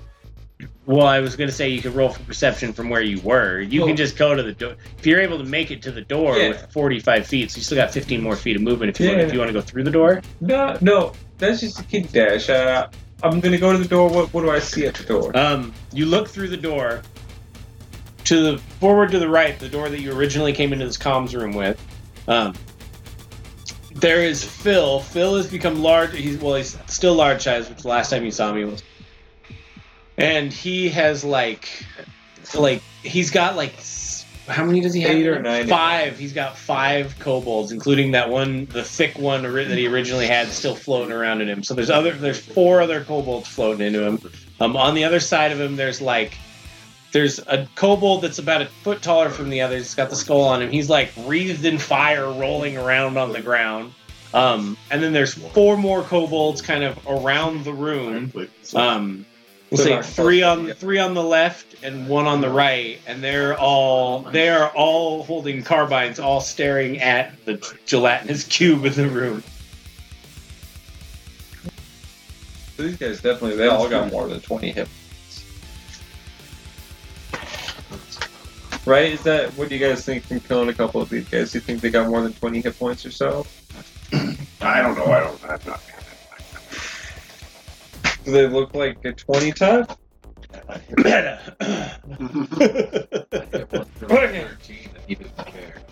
Well, 0.85 1.07
I 1.07 1.20
was 1.20 1.36
going 1.36 1.48
to 1.48 1.55
say 1.55 1.69
you 1.70 1.81
could 1.81 1.94
roll 1.94 2.11
for 2.11 2.23
perception 2.24 2.73
from 2.74 2.90
where 2.90 3.01
you 3.01 3.19
were. 3.23 3.61
You 3.61 3.81
Well- 3.81 3.89
can 3.89 3.97
just 3.97 4.19
go 4.19 4.35
to 4.35 4.43
the 4.43 4.52
door. 4.52 4.74
If 4.98 5.07
you're 5.07 5.20
able 5.20 5.39
to 5.39 5.44
make 5.44 5.70
it 5.70 5.81
to 5.82 5.90
the 5.90 6.01
door 6.02 6.36
Yeah. 6.36 6.48
with 6.48 6.66
45 6.73 7.27
feet, 7.27 7.51
so 7.51 7.57
you 7.59 7.62
still 7.62 7.77
got 7.78 7.93
15 7.93 8.20
more 8.20 8.36
feet 8.36 8.57
of 8.57 8.62
movement 8.62 8.90
if 8.90 9.01
you, 9.01 9.07
want, 9.07 9.20
Yeah. 9.20 9.27
if 9.27 9.32
you 9.32 9.39
want 9.39 9.48
to 9.48 9.52
go 9.55 9.61
through 9.62 9.85
the 9.85 9.90
door. 9.90 10.20
No, 10.40 10.77
no, 10.82 11.12
that's 11.39 11.61
just 11.61 11.81
a 11.81 11.85
kid 11.85 12.12
dash. 12.12 12.51
Uh, 12.51 12.89
I'm 13.22 13.40
gonna 13.40 13.59
go 13.59 13.72
to 13.72 13.78
the 13.78 13.88
door. 13.88 14.09
What 14.09 14.32
what 14.32 14.42
do 14.42 14.51
I 14.51 14.59
see 14.59 14.86
at 14.86 14.94
the 14.94 15.05
door? 15.05 15.36
Um, 15.36 15.74
you 15.92 16.06
look 16.06 16.28
through 16.28 16.48
the 16.48 16.56
door 16.56 17.02
to 18.24 18.52
the 18.52 18.59
forward 18.59 19.10
to 19.10 19.18
the 19.18 19.28
right, 19.28 19.59
the 19.59 19.68
door 19.68 19.88
that 19.88 20.01
you 20.01 20.12
originally 20.12 20.52
came 20.52 20.72
into 20.72 20.86
this 20.86 20.97
comms 20.97 21.34
room 21.34 21.52
with. 21.52 21.80
Um, 22.28 22.55
there 23.94 24.22
is 24.22 24.44
Phil. 24.44 25.01
Phil 25.01 25.36
has 25.36 25.47
become 25.47 25.82
large. 25.82 26.16
He's 26.16 26.38
well, 26.38 26.55
he's 26.55 26.78
still 26.86 27.14
large 27.14 27.42
size, 27.42 27.68
which 27.68 27.82
the 27.82 27.88
last 27.88 28.10
time 28.10 28.24
you 28.24 28.30
saw 28.30 28.52
me 28.52 28.64
was. 28.64 28.82
And 30.16 30.52
he 30.52 30.88
has 30.90 31.24
like, 31.24 31.68
like 32.55 32.82
he's 33.02 33.30
got 33.30 33.56
like, 33.56 33.74
how 34.51 34.64
many 34.64 34.81
does 34.81 34.93
he 34.93 35.02
have? 35.02 35.12
Eight 35.12 35.27
or 35.27 35.40
nine. 35.40 35.66
Five. 35.68 36.18
He's 36.18 36.32
got 36.32 36.56
five 36.56 37.18
kobolds, 37.18 37.72
including 37.72 38.12
that 38.12 38.28
one, 38.28 38.66
the 38.66 38.85
thick 38.85 39.18
one 39.18 39.43
that 39.43 39.78
he 39.78 39.86
originally 39.86 40.27
had, 40.27 40.48
still 40.48 40.74
floating 40.74 41.12
around 41.12 41.40
in 41.40 41.48
him. 41.48 41.62
So 41.62 41.74
there's 41.74 41.90
other, 41.90 42.12
there's 42.12 42.40
four 42.40 42.81
other 42.81 43.05
kobolds 43.05 43.48
floating 43.48 43.86
into 43.86 44.05
him. 44.05 44.31
Um, 44.60 44.77
on 44.77 44.94
the 44.94 45.05
other 45.05 45.20
side 45.20 45.52
of 45.52 45.60
him, 45.60 45.77
there's 45.77 46.01
like, 46.01 46.36
there's 47.12 47.39
a 47.40 47.66
kobold 47.74 48.22
that's 48.22 48.39
about 48.39 48.62
a 48.62 48.66
foot 48.66 49.02
taller 49.02 49.31
from 49.31 49.51
the 49.51 49.60
others. 49.62 49.82
He's 49.82 49.94
got 49.94 50.10
the 50.10 50.16
skull 50.16 50.43
on 50.43 50.62
him. 50.62 50.70
He's 50.70 50.89
like 50.89 51.12
wreathed 51.24 51.64
in 51.64 51.78
fire, 51.78 52.27
rolling 52.27 52.77
around 52.77 53.16
on 53.16 53.32
the 53.32 53.40
ground. 53.40 53.93
Um, 54.32 54.77
and 54.93 55.02
then 55.02 55.12
there's 55.12 55.35
four 55.35 55.77
more 55.77 56.02
kobolds 56.02 56.62
kind 56.62 56.85
of 56.85 56.98
around 57.09 57.64
the 57.64 57.72
room. 57.72 58.32
Um, 58.74 59.27
we'll 59.70 59.78
say 59.78 60.02
three 60.02 60.42
on 60.42 60.66
yeah. 60.66 60.74
three 60.74 60.98
on 60.98 61.14
the 61.14 61.22
left 61.22 61.82
and 61.82 62.09
one 62.09 62.26
on 62.26 62.40
the 62.40 62.51
right, 62.51 62.98
and 63.06 63.22
they're 63.22 63.59
all 63.59 64.20
they 64.20 64.48
are 64.48 64.68
all 64.70 65.22
holding 65.24 65.62
carbines, 65.62 66.18
all 66.18 66.40
staring 66.40 67.01
at 67.01 67.44
the 67.44 67.76
gelatinous 67.86 68.44
cube 68.44 68.84
in 68.84 68.92
the 68.92 69.09
room. 69.09 69.42
These 72.80 72.97
guys 72.97 73.20
definitely, 73.20 73.56
they 73.56 73.68
all 73.68 73.88
got 73.88 74.10
more 74.10 74.26
than 74.26 74.40
20 74.40 74.72
hit 74.72 74.88
points. 77.28 78.26
Right? 78.86 79.12
Is 79.12 79.22
that, 79.24 79.51
what 79.51 79.68
do 79.68 79.76
you 79.76 79.86
guys 79.86 80.05
think 80.05 80.24
from 80.24 80.40
killing 80.40 80.70
a 80.70 80.72
couple 80.72 81.02
of 81.02 81.10
these 81.10 81.28
guys? 81.28 81.52
Do 81.52 81.59
you 81.59 81.62
think 81.62 81.82
they 81.82 81.90
got 81.90 82.09
more 82.09 82.22
than 82.22 82.32
20 82.32 82.62
hit 82.62 82.78
points 82.78 83.05
or 83.05 83.10
so? 83.10 83.47
I 84.62 84.80
don't 84.80 84.97
know. 84.97 85.05
I 85.06 85.20
don't. 85.20 85.44
I'm 85.44 85.60
not. 85.66 85.82
Do 88.31 88.36
they 88.36 88.47
look 88.47 88.74
like 88.77 89.05
a 89.05 89.12
20 89.12 89.51
type? 89.51 89.90
Meta. 90.98 91.40
I 91.61 91.98
hit 93.51 93.73
one 93.73 93.85
for 93.86 94.07
13 94.07 94.36
and 94.39 95.05
he 95.09 95.15
didn't 95.16 95.47
care. 95.47 95.82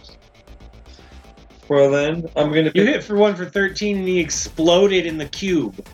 Well 1.69 1.90
then, 1.90 2.28
I'm 2.36 2.51
gonna 2.51 2.66
you 2.66 2.70
pick, 2.70 2.89
hit 2.89 3.02
for 3.02 3.16
one 3.16 3.35
for 3.35 3.44
thirteen, 3.44 3.98
and 3.98 4.09
he 4.09 4.20
exploded 4.20 5.05
in 5.05 5.19
the 5.19 5.27
cube. 5.27 5.85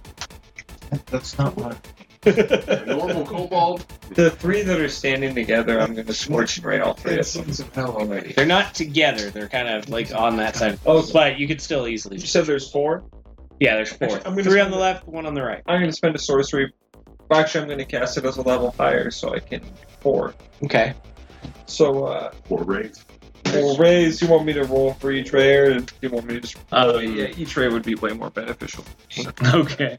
That's 1.07 1.37
not 1.37 1.57
what. 1.57 1.77
Normal 2.87 3.27
kobold. 3.27 3.85
the 4.11 4.31
three 4.31 4.63
that 4.63 4.81
are 4.81 4.89
standing 4.89 5.35
together, 5.35 5.81
I'm 5.81 5.95
gonna 5.95 6.13
scorching 6.13 6.63
ray 6.63 6.79
all 6.79 6.95
three 6.95 7.19
of 7.19 7.33
them. 7.33 7.45
Sons 7.45 7.59
of 7.59 7.75
hell 7.75 7.97
already. 7.97 8.35
They're 8.35 8.47
not 8.47 8.75
together; 8.75 9.31
they're 9.31 9.49
kind 9.49 9.67
of 9.67 9.89
like 9.89 10.15
on 10.15 10.37
that 10.37 10.55
side. 10.55 10.79
Oh, 10.87 11.05
but 11.13 11.41
you 11.41 11.49
could 11.49 11.61
still 11.61 11.89
easily. 11.89 12.19
You 12.19 12.27
said 12.27 12.45
there's 12.47 12.71
four? 12.71 13.03
Yeah, 13.65 13.77
there's 13.77 13.93
four. 13.93 14.09
Actually, 14.09 14.19
I'm 14.27 14.33
gonna 14.33 14.43
Three 14.43 14.61
on 14.61 14.67
spend 14.67 14.73
the 14.75 14.77
it- 14.77 14.81
left, 14.81 15.09
one 15.09 15.25
on 15.25 15.33
the 15.33 15.43
right. 15.43 15.63
I'm 15.67 15.81
gonna 15.81 15.91
spend 15.93 16.15
a 16.15 16.19
sorcery. 16.19 16.71
Actually, 17.31 17.63
I'm 17.63 17.69
gonna 17.71 17.87
cast 17.87 18.19
it 18.19 18.27
as 18.27 18.37
a 18.37 18.43
level 18.43 18.73
higher 18.73 19.11
so 19.11 19.35
I 19.35 19.39
can 19.39 19.63
four. 20.01 20.35
Okay. 20.65 20.93
So, 21.65 22.05
uh, 22.05 22.31
Four 22.47 22.63
rays. 22.65 23.03
for 23.47 23.75
raise, 23.79 24.21
you 24.21 24.29
want 24.29 24.45
me 24.45 24.53
to 24.53 24.65
roll 24.65 24.93
for 24.95 25.13
each 25.13 25.33
ray, 25.33 25.57
or 25.57 25.81
do 25.81 25.87
you 26.03 26.11
want 26.11 26.27
me 26.27 26.35
to 26.35 26.41
just 26.41 26.57
Uh, 26.73 26.99
yeah, 26.99 27.29
each 27.39 27.57
ray 27.57 27.69
would 27.69 27.85
be 27.85 27.95
way 27.95 28.13
more 28.13 28.29
beneficial. 28.29 28.85
Okay. 29.55 29.99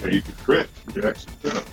Yeah, 0.00 0.06
you 0.08 0.20
could 0.22 0.36
crit. 0.38 0.68
You 0.88 0.92
could 0.94 1.04
actually 1.04 1.32
crit. 1.40 1.64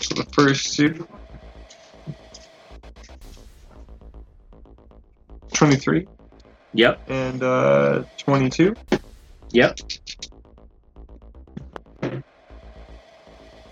So 0.00 0.14
the 0.14 0.26
first 0.32 0.74
two. 0.76 1.06
23 5.66 6.08
Yep. 6.74 7.00
and 7.08 7.40
uh, 7.40 8.02
22. 8.18 8.74
Yep. 9.52 9.78
And 12.02 12.24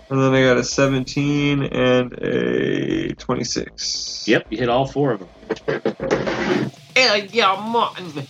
then 0.09 0.33
I 0.33 0.41
got 0.43 0.55
a 0.57 0.63
17 0.63 1.63
and 1.63 2.13
a 2.13 3.13
26. 3.15 4.23
Yep. 4.25 4.47
You 4.51 4.57
hit 4.57 4.69
all 4.69 4.85
four 4.87 5.11
of 5.11 5.19
them. 5.19 6.71
Hell 6.95 7.17
yeah, 7.25 7.55
Martin. 7.69 8.25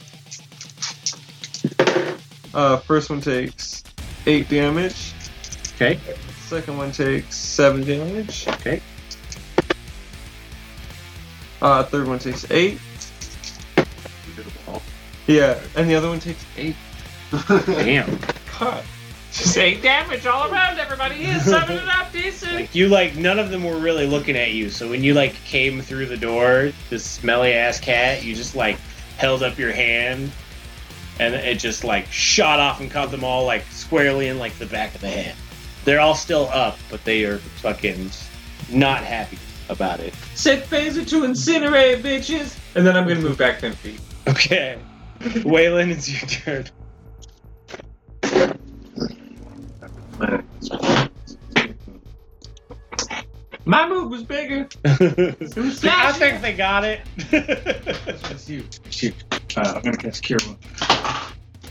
Uh, 2.55 2.77
first 2.77 3.11
one 3.11 3.21
takes 3.21 3.83
8 4.25 4.49
damage. 4.49 5.13
Okay. 5.75 5.99
Second 6.47 6.77
one 6.77 6.91
takes 6.91 7.35
7 7.35 7.83
damage. 7.85 8.47
Okay. 8.47 8.81
Uh, 11.61 11.83
third 11.83 12.07
one 12.07 12.17
takes 12.17 12.49
8. 12.49 12.79
Yeah, 15.27 15.59
and 15.75 15.89
the 15.89 15.95
other 15.95 16.09
one 16.09 16.19
takes 16.19 16.43
8. 16.57 16.75
Damn. 17.65 18.19
God. 18.59 18.83
Just 19.31 19.57
eight 19.57 19.81
damage 19.81 20.25
all 20.25 20.51
around, 20.51 20.77
everybody. 20.77 21.15
He's 21.15 21.45
summing 21.45 21.77
it 21.77 21.87
up 21.87 22.11
decent. 22.11 22.53
Like 22.53 22.75
you 22.75 22.89
like 22.89 23.15
none 23.15 23.39
of 23.39 23.49
them 23.49 23.63
were 23.63 23.77
really 23.77 24.05
looking 24.05 24.35
at 24.35 24.51
you. 24.51 24.69
So 24.69 24.89
when 24.89 25.03
you 25.03 25.13
like 25.13 25.33
came 25.45 25.81
through 25.81 26.07
the 26.07 26.17
door, 26.17 26.73
this 26.89 27.05
smelly 27.05 27.53
ass 27.53 27.79
cat, 27.79 28.23
you 28.23 28.35
just 28.35 28.55
like 28.55 28.77
held 29.17 29.41
up 29.41 29.57
your 29.57 29.71
hand 29.71 30.31
and 31.19 31.33
it 31.33 31.59
just 31.59 31.85
like 31.85 32.07
shot 32.11 32.59
off 32.59 32.81
and 32.81 32.91
caught 32.91 33.09
them 33.09 33.23
all 33.23 33.45
like 33.45 33.63
squarely 33.71 34.27
in 34.27 34.37
like 34.37 34.57
the 34.57 34.65
back 34.65 34.93
of 34.95 35.01
the 35.01 35.09
head. 35.09 35.35
They're 35.85 36.01
all 36.01 36.15
still 36.15 36.49
up, 36.49 36.77
but 36.89 37.03
they 37.05 37.23
are 37.23 37.37
fucking 37.37 38.11
not 38.69 39.01
happy 39.01 39.37
about 39.69 40.01
it. 40.01 40.13
Set 40.35 40.65
phaser 40.65 41.07
to 41.07 41.21
incinerate, 41.21 42.01
bitches. 42.01 42.57
And 42.75 42.85
then 42.85 42.97
I'm 42.97 43.07
gonna 43.07 43.21
move 43.21 43.37
back 43.37 43.59
10 43.59 43.71
feet. 43.73 44.01
Okay. 44.27 44.77
Waylon, 45.45 45.91
it's 45.91 46.09
your 46.09 46.27
turn. 46.29 46.65
My 53.65 53.87
move 53.87 54.09
was 54.09 54.23
bigger. 54.23 54.67
I 54.85 56.11
think 56.13 56.41
they 56.41 56.53
got 56.53 56.83
it. 56.83 57.01
That's 57.29 58.49
you. 58.49 58.63
Shoot. 58.89 59.13
Uh, 59.55 59.73
I'm 59.75 59.81
gonna 59.83 59.97
cast 59.97 60.23
Cure 60.23 60.39
Wound. 60.45 60.57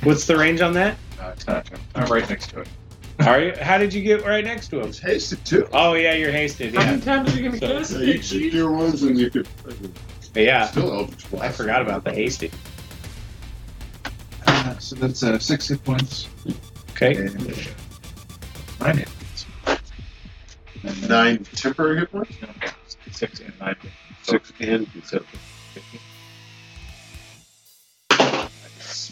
What's 0.04 0.26
the 0.26 0.36
range 0.36 0.60
on 0.60 0.72
that? 0.74 0.96
Uh, 1.20 1.32
attack 1.32 1.70
him. 1.70 1.80
I'm 1.96 2.06
right 2.10 2.28
next 2.30 2.50
to 2.50 2.60
it. 2.60 2.68
Are 3.26 3.40
you? 3.40 3.52
How 3.60 3.76
did 3.76 3.92
you 3.92 4.02
get 4.02 4.24
right 4.24 4.44
next 4.44 4.68
to 4.68 4.80
him? 4.80 4.88
It's 4.88 4.98
hasted 5.00 5.44
too. 5.44 5.68
Oh 5.72 5.94
yeah, 5.94 6.14
you're 6.14 6.30
hasted. 6.30 6.74
How 6.74 6.82
Yeah, 6.82 6.90
many 6.92 7.02
times 7.02 7.34
are 7.34 7.36
you 7.36 7.48
gonna 7.50 7.58
So- 7.60 7.66
cast 7.78 7.92
Yeah, 7.92 7.98
it? 7.98 8.32
you 8.32 8.40
could 8.42 8.50
cure 8.52 8.70
wounds 8.70 9.02
and 9.02 9.18
you 9.18 9.28
could 9.30 9.48
yeah. 10.34 10.68
still 10.68 10.92
Eldritch 10.92 11.26
I 11.40 11.48
forgot 11.50 11.82
about 11.82 12.04
the 12.04 12.12
hasted. 12.12 12.52
Uh, 14.60 14.78
so 14.78 14.94
that's 14.96 15.22
uh, 15.22 15.38
six 15.38 15.68
hit 15.68 15.82
points. 15.84 16.28
Okay. 16.90 17.16
And 17.16 17.34
nine 18.78 18.96
hit 18.98 19.08
points. 19.64 19.86
And 20.82 21.08
Nine 21.08 21.44
temporary 21.44 22.00
hit 22.00 22.12
points. 22.12 22.32
No, 22.42 22.48
Six 23.10 23.40
and 23.40 23.52
nine. 23.58 23.76
Six 24.22 24.52
and 24.60 24.86
seven. 25.02 25.26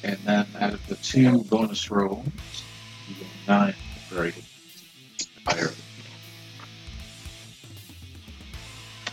And 0.04 0.18
then 0.24 0.46
out 0.60 0.74
of 0.74 0.86
the 0.86 0.96
two 0.96 1.42
bonus 1.44 1.90
rolls, 1.90 2.26
you 3.08 3.14
get 3.14 3.26
nine 3.48 3.74
very 4.10 4.34
higher. 5.46 5.70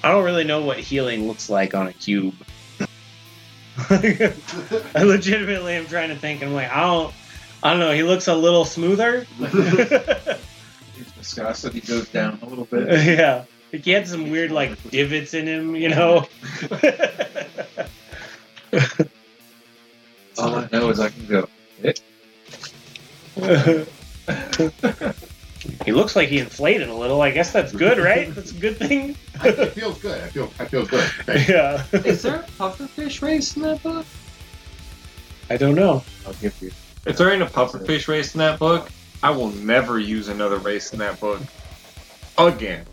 I 0.04 0.12
don't 0.12 0.24
really 0.24 0.44
know 0.44 0.62
what 0.62 0.80
healing 0.80 1.28
looks 1.28 1.50
like 1.50 1.74
on 1.74 1.88
a 1.88 1.94
cube. 1.94 2.36
I 3.90 5.04
legitimately 5.04 5.74
am 5.74 5.86
trying 5.88 6.10
to 6.10 6.16
think. 6.16 6.44
I'm 6.44 6.54
like, 6.54 6.72
I 6.72 6.82
don't, 6.82 7.14
I 7.62 7.72
don't 7.72 7.80
know. 7.80 7.92
He 7.92 8.04
looks 8.04 8.28
a 8.28 8.36
little 8.36 8.64
smoother. 8.64 9.22
His 9.38 11.12
viscosity 11.18 11.82
goes 11.82 12.08
down 12.10 12.40
a 12.42 12.46
little 12.46 12.66
bit. 12.66 12.88
yeah, 13.18 13.44
he 13.72 13.92
had 13.92 14.08
some 14.08 14.30
weird 14.30 14.52
like 14.52 14.82
divots 14.92 15.34
in 15.34 15.48
him, 15.48 15.76
you 15.76 15.90
know. 15.90 16.26
All 20.38 20.56
I 20.56 20.70
know 20.72 20.90
is 20.90 21.00
I 21.00 21.10
can 21.10 21.26
go. 21.28 21.50
He 25.86 25.92
looks 25.92 26.16
like 26.16 26.30
he 26.30 26.40
inflated 26.40 26.90
a 26.90 26.94
little. 26.94 27.22
I 27.22 27.32
guess 27.32 27.52
that's 27.52 27.72
good, 27.72 27.98
right? 27.98 28.34
That's 28.34 28.52
a 28.52 28.56
good 28.56 28.78
thing. 28.78 29.16
it 29.44 29.72
feels 29.72 30.00
good. 30.00 30.22
I 30.22 30.28
feel. 30.30 30.52
I 30.60 30.66
feel 30.66 30.86
good. 30.86 31.10
Okay. 31.22 31.46
yeah. 31.48 31.84
Is 31.92 32.22
there 32.22 32.36
a 32.36 32.44
pufferfish 32.44 33.22
race 33.22 33.56
in 33.56 33.64
that 33.64 33.82
book? 33.84 34.06
I 35.50 35.58
don't 35.58 35.76
know. 35.76 36.04
I'll 36.26 36.34
give 36.34 36.60
you. 36.62 36.72
If 37.06 37.18
there 37.18 37.32
ain't 37.32 37.44
a 37.44 37.48
pufferfish 37.48 38.08
race 38.08 38.34
in 38.34 38.40
that 38.40 38.58
book, 38.60 38.90
I 39.22 39.30
will 39.30 39.50
never 39.50 40.00
use 40.00 40.28
another 40.28 40.58
race 40.58 40.94
in 40.94 41.00
that 41.00 41.20
book. 41.20 41.42
Again. 42.38 42.86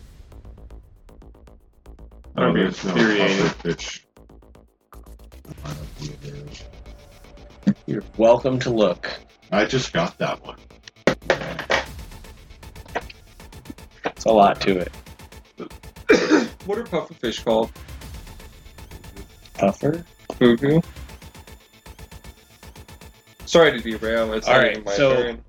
Oh, 2.36 2.44
I'd 2.44 2.54
be 2.54 2.60
there's 2.60 2.84
no 2.84 2.92
infuriated. 2.92 3.46
pufferfish. 3.46 4.00
You're 7.86 8.04
welcome 8.16 8.58
to 8.60 8.70
look. 8.70 9.10
I 9.50 9.64
just 9.64 9.92
got 9.92 10.18
that 10.18 10.44
one. 10.44 10.58
It's 14.22 14.30
a 14.30 14.32
lot 14.32 14.60
to 14.60 14.78
it. 14.78 14.92
what 16.64 16.78
are 16.78 16.84
pufferfish 16.84 17.44
called? 17.44 17.72
Puffer. 19.54 20.04
Fugu. 20.34 20.84
Sorry 23.46 23.72
to 23.72 23.80
derail. 23.80 24.32
It's 24.34 24.46
All 24.46 24.54
not 24.54 24.60
right, 24.60 24.70
even 24.70 24.84
my 24.84 24.92
so- 24.92 25.16
turn. 25.16 25.44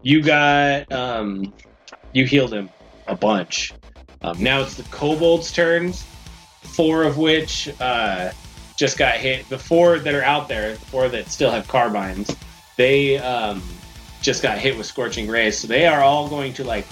You 0.00 0.22
got 0.22 0.90
um, 0.90 1.52
you 2.14 2.24
healed 2.24 2.54
him 2.54 2.70
a 3.08 3.14
bunch. 3.14 3.74
Um, 4.22 4.42
now 4.42 4.62
it's 4.62 4.76
the 4.76 4.84
kobolds' 4.84 5.52
turns. 5.52 6.06
Four 6.62 7.02
of 7.02 7.18
which 7.18 7.68
uh, 7.78 8.32
just 8.78 8.96
got 8.96 9.16
hit. 9.16 9.46
The 9.50 9.58
four 9.58 9.98
that 9.98 10.14
are 10.14 10.24
out 10.24 10.48
there, 10.48 10.72
the 10.72 10.80
four 10.86 11.10
that 11.10 11.28
still 11.28 11.50
have 11.50 11.68
carbines, 11.68 12.34
they 12.78 13.18
um, 13.18 13.62
just 14.22 14.42
got 14.42 14.56
hit 14.56 14.78
with 14.78 14.86
scorching 14.86 15.28
rays. 15.28 15.58
So 15.58 15.68
they 15.68 15.86
are 15.86 16.00
all 16.00 16.26
going 16.26 16.54
to 16.54 16.64
like 16.64 16.86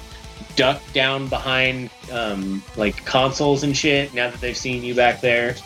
duck 0.57 0.81
down 0.93 1.29
behind 1.29 1.91
um, 2.11 2.63
like 2.77 3.05
consoles 3.05 3.63
and 3.63 3.77
shit. 3.77 4.13
Now 4.15 4.31
that 4.31 4.41
they've 4.41 4.57
seen 4.57 4.83
you 4.83 4.95
back 4.95 5.21
there, 5.21 5.57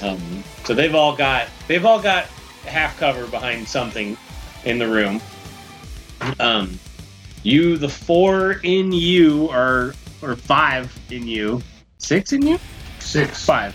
um, 0.00 0.44
so 0.64 0.74
they've 0.74 0.94
all 0.94 1.14
got 1.16 1.48
they've 1.68 1.84
all 1.84 2.00
got 2.00 2.24
half 2.66 2.98
cover 2.98 3.26
behind 3.26 3.66
something 3.68 4.16
in 4.64 4.78
the 4.78 4.88
room. 4.88 5.20
Um, 6.38 6.78
you, 7.42 7.76
the 7.76 7.88
four 7.88 8.60
in 8.62 8.92
you 8.92 9.48
are, 9.50 9.94
or 10.22 10.36
five 10.36 10.96
in 11.10 11.26
you, 11.26 11.60
six 11.98 12.32
in 12.32 12.46
you, 12.46 12.58
Six. 13.00 13.44
five, 13.44 13.74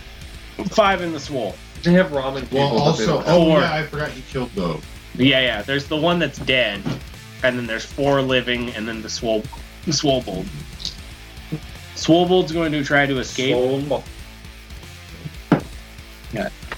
five 0.70 1.02
in 1.02 1.12
the 1.12 1.20
swole. 1.20 1.54
They 1.82 1.92
have 1.92 2.08
ramen. 2.10 2.50
Well, 2.50 2.78
also, 2.78 3.06
don't 3.06 3.24
oh 3.28 3.44
Four. 3.44 3.60
yeah, 3.60 3.74
I 3.74 3.82
forgot 3.84 4.16
you 4.16 4.22
killed 4.30 4.50
those. 4.54 4.82
Yeah, 5.14 5.40
yeah. 5.40 5.62
There's 5.62 5.86
the 5.86 5.96
one 5.96 6.18
that's 6.18 6.38
dead, 6.38 6.82
and 7.42 7.58
then 7.58 7.66
there's 7.66 7.84
four 7.84 8.20
living, 8.22 8.70
and 8.70 8.88
then 8.88 9.02
the 9.02 9.08
swole, 9.10 9.42
the 9.42 9.48
swobold. 9.92 10.46
Swobold's 11.94 12.52
going 12.52 12.72
to 12.72 12.84
try 12.84 13.06
to 13.06 13.18
escape. 13.18 13.54
Soul- 13.54 14.04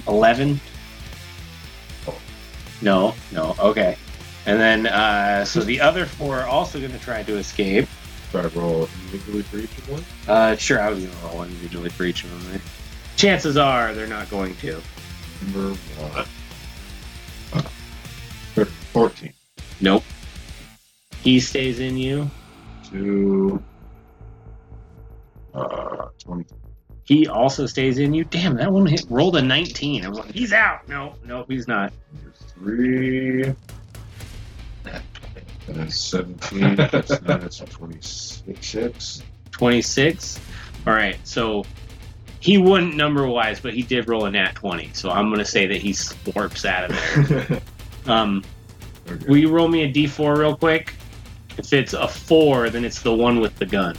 Eleven. 0.08 0.60
No, 2.82 3.14
no. 3.32 3.54
Okay. 3.58 3.96
And 4.46 4.58
then, 4.58 4.86
uh, 4.86 5.44
so 5.44 5.60
the 5.60 5.80
other 5.80 6.06
four 6.06 6.40
are 6.40 6.46
also 6.46 6.78
going 6.80 6.92
to 6.92 6.98
try 6.98 7.22
to 7.22 7.36
escape. 7.36 7.86
Try 8.30 8.42
to 8.42 8.48
roll 8.58 8.88
individually 9.04 9.42
for 9.42 9.58
each 9.58 9.76
of 9.78 9.90
one. 9.90 10.04
Uh, 10.26 10.56
sure, 10.56 10.80
I 10.80 10.88
was 10.88 11.04
going 11.04 11.10
to 11.14 11.26
roll 11.26 11.42
individually 11.42 11.90
for 11.90 12.04
each 12.04 12.24
of 12.24 12.30
them. 12.30 12.52
Right? 12.52 12.60
Chances 13.16 13.56
are 13.56 13.92
they're 13.92 14.06
not 14.06 14.30
going 14.30 14.56
to. 14.56 14.80
Number 15.42 15.74
one. 15.98 16.26
Uh, 17.52 18.64
Fourteen. 18.92 19.32
Nope. 19.80 20.04
He 21.22 21.38
stays 21.40 21.78
in 21.80 21.96
you. 21.96 22.30
Two. 22.90 23.62
Uh, 25.54 26.06
twenty. 26.18 26.44
He 27.04 27.26
also 27.26 27.66
stays 27.66 27.98
in 27.98 28.14
you. 28.14 28.24
Damn, 28.24 28.54
that 28.56 28.72
one 28.72 28.86
hit 28.86 29.04
rolled 29.10 29.36
a 29.36 29.42
19. 29.42 30.04
I 30.04 30.08
was 30.08 30.18
like, 30.18 30.32
he's 30.32 30.52
out. 30.52 30.88
No, 30.88 31.14
no, 31.24 31.44
he's 31.48 31.66
not. 31.66 31.92
Three. 32.54 33.44
And 34.84 34.96
then 35.66 35.90
seventeen. 35.90 36.76
That's 36.76 37.18
that's 37.18 37.58
twenty-six. 37.58 39.22
26. 39.50 40.40
All 40.86 40.92
right, 40.94 41.18
so 41.26 41.64
he 42.40 42.56
wouldn't 42.58 42.96
number 42.96 43.26
wise, 43.26 43.60
but 43.60 43.74
he 43.74 43.82
did 43.82 44.08
roll 44.08 44.24
a 44.24 44.30
nat 44.30 44.54
20. 44.54 44.90
So 44.94 45.10
I'm 45.10 45.26
going 45.28 45.38
to 45.40 45.44
say 45.44 45.66
that 45.66 45.76
he 45.82 45.90
slurps 45.90 46.64
out 46.64 46.90
of 46.90 47.28
there. 47.28 47.60
Um, 48.06 48.42
Okay. 49.10 49.26
will 49.28 49.36
you 49.36 49.50
roll 49.50 49.68
me 49.68 49.82
a 49.82 49.92
d4 49.92 50.38
real 50.38 50.56
quick? 50.56 50.94
If 51.60 51.72
it's 51.74 51.92
a 51.92 52.08
four, 52.08 52.70
then 52.70 52.84
it's 52.86 53.02
the 53.02 53.12
one 53.12 53.38
with 53.38 53.54
the 53.56 53.66
gun. 53.66 53.96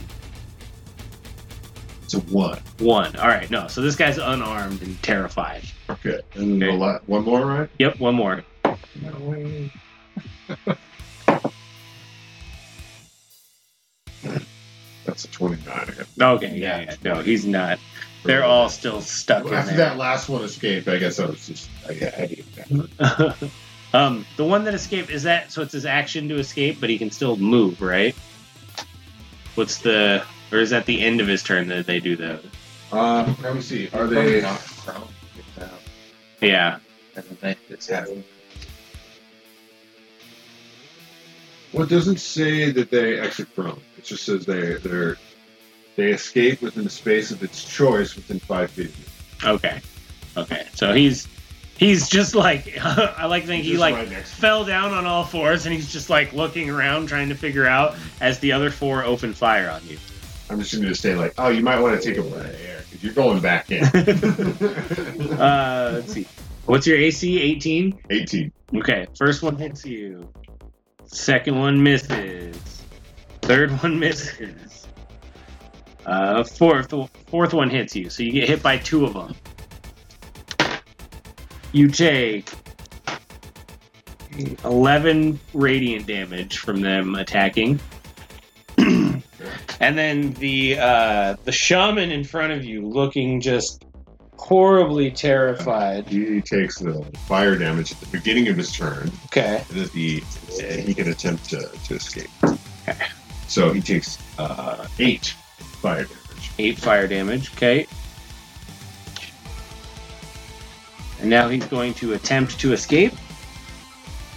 It's 2.02 2.14
a 2.14 2.20
one. 2.20 2.58
One. 2.78 3.14
All 3.16 3.28
right, 3.28 3.48
no. 3.50 3.68
So 3.68 3.80
this 3.80 3.94
guy's 3.94 4.18
unarmed 4.18 4.82
and 4.82 5.00
terrified. 5.02 5.62
Okay. 5.88 6.20
And 6.34 6.60
the 6.60 6.72
la- 6.72 6.98
one 7.06 7.24
more, 7.24 7.46
right? 7.46 7.70
Yep, 7.78 8.00
one 8.00 8.16
more. 8.16 8.42
That's 15.04 15.24
a 15.24 15.28
twenty-nine. 15.28 15.94
Okay, 16.20 16.56
yeah, 16.56 16.80
yeah. 16.80 16.94
No, 17.04 17.22
he's 17.22 17.46
not. 17.46 17.78
They're 18.24 18.44
all 18.44 18.68
still 18.68 19.00
stuck 19.00 19.46
in 19.46 19.54
After 19.54 19.76
that 19.76 19.96
last 19.96 20.28
one 20.28 20.42
escaped, 20.42 20.88
I 20.88 20.98
guess 20.98 21.18
I 21.20 21.26
was 21.26 21.46
just. 21.46 21.68
I, 21.88 21.92
I 21.92 22.26
did 22.26 22.44
that. 22.98 23.50
um, 23.92 24.24
the 24.36 24.44
one 24.44 24.64
that 24.64 24.74
escaped 24.74 25.10
is 25.10 25.22
that 25.24 25.52
so 25.52 25.62
it's 25.62 25.72
his 25.72 25.86
action 25.86 26.28
to 26.28 26.36
escape, 26.36 26.80
but 26.80 26.88
he 26.88 26.98
can 26.98 27.10
still 27.10 27.36
move, 27.36 27.80
right? 27.80 28.14
What's 29.54 29.78
the 29.78 30.24
or 30.50 30.58
is 30.58 30.70
that 30.70 30.86
the 30.86 31.00
end 31.00 31.20
of 31.20 31.26
his 31.26 31.42
turn 31.42 31.68
that 31.68 31.86
they 31.86 32.00
do 32.00 32.16
that? 32.16 32.40
Um, 32.90 33.36
let 33.42 33.54
me 33.54 33.60
see. 33.60 33.88
Are 33.92 34.06
they? 34.06 34.40
Yeah. 36.40 36.78
Well, 41.72 41.84
it 41.84 41.88
doesn't 41.88 42.20
say 42.20 42.70
that 42.70 42.90
they 42.90 43.18
exit 43.18 43.54
prone. 43.54 43.80
It 43.96 44.04
just 44.04 44.24
says 44.24 44.44
they 44.44 44.74
they're 44.74 45.16
they 45.96 46.12
escape 46.12 46.62
within 46.62 46.84
the 46.84 46.90
space 46.90 47.30
of 47.30 47.42
its 47.42 47.64
choice 47.64 48.16
within 48.16 48.38
five 48.40 48.70
feet. 48.70 48.94
Okay. 49.44 49.80
Okay. 50.36 50.66
So 50.74 50.92
he's 50.92 51.28
he's 51.78 52.08
just 52.08 52.34
like 52.34 52.78
I 52.82 53.26
like 53.26 53.44
think 53.44 53.64
he 53.64 53.76
like 53.76 53.94
right 53.94 54.08
fell 54.08 54.64
down 54.64 54.92
on 54.92 55.06
all 55.06 55.24
fours 55.24 55.66
and 55.66 55.74
he's 55.74 55.92
just 55.92 56.10
like 56.10 56.32
looking 56.32 56.70
around 56.70 57.08
trying 57.08 57.28
to 57.28 57.34
figure 57.34 57.66
out 57.66 57.96
as 58.20 58.38
the 58.40 58.52
other 58.52 58.70
four 58.70 59.04
open 59.04 59.32
fire 59.32 59.70
on 59.70 59.86
you. 59.86 59.98
I'm 60.50 60.58
just 60.58 60.74
going 60.74 60.86
to 60.86 60.94
say 60.94 61.14
like, 61.14 61.32
oh, 61.38 61.48
you 61.48 61.62
might 61.62 61.80
want 61.80 62.00
to 62.00 62.06
take 62.06 62.18
a 62.18 62.22
breath 62.22 62.54
because 62.90 63.02
you're 63.02 63.14
going 63.14 63.40
back 63.40 63.70
in. 63.70 63.84
uh, 65.38 65.92
let's 65.94 66.12
see. 66.12 66.26
What's 66.66 66.86
your 66.86 66.98
AC? 66.98 67.40
18? 67.40 67.98
18. 68.10 68.52
Okay, 68.76 69.06
first 69.16 69.42
one 69.42 69.56
hits 69.56 69.84
you. 69.86 70.28
Second 71.06 71.58
one 71.58 71.82
misses. 71.82 72.82
Third 73.42 73.70
one 73.82 73.98
misses. 73.98 74.86
Uh, 76.04 76.44
fourth 76.44 76.92
fourth 77.28 77.54
one 77.54 77.70
hits 77.70 77.94
you, 77.94 78.10
so 78.10 78.22
you 78.22 78.32
get 78.32 78.48
hit 78.48 78.62
by 78.62 78.76
two 78.76 79.04
of 79.04 79.14
them. 79.14 79.34
You 81.72 81.88
take 81.88 82.50
eleven 84.64 85.38
radiant 85.54 86.06
damage 86.06 86.58
from 86.58 86.80
them 86.80 87.14
attacking, 87.14 87.80
and 88.78 89.22
then 89.80 90.32
the 90.34 90.78
uh, 90.78 91.36
the 91.44 91.52
shaman 91.52 92.10
in 92.10 92.24
front 92.24 92.52
of 92.52 92.64
you, 92.64 92.86
looking 92.86 93.40
just 93.40 93.84
horribly 94.36 95.10
terrified. 95.10 96.08
He 96.08 96.40
takes 96.42 96.78
the 96.78 97.04
fire 97.26 97.56
damage 97.56 97.92
at 97.92 98.00
the 98.00 98.06
beginning 98.06 98.48
of 98.48 98.56
his 98.56 98.72
turn, 98.72 99.10
Okay. 99.26 99.64
and 99.70 99.78
at 99.80 99.92
the 99.92 100.22
uh, 100.58 100.62
he 100.76 100.92
can 100.94 101.08
attempt 101.08 101.48
to, 101.50 101.68
to 101.84 101.94
escape. 101.94 102.30
Okay. 102.88 103.06
So 103.48 103.72
he 103.72 103.80
takes 103.80 104.18
uh, 104.38 104.86
eight 104.98 105.26
fire 105.80 106.04
damage. 106.04 106.50
Eight 106.58 106.78
fire 106.78 107.06
damage. 107.06 107.52
Okay. 107.54 107.86
And 111.22 111.30
now 111.30 111.48
he's 111.48 111.64
going 111.66 111.94
to 111.94 112.14
attempt 112.14 112.58
to 112.60 112.72
escape, 112.72 113.12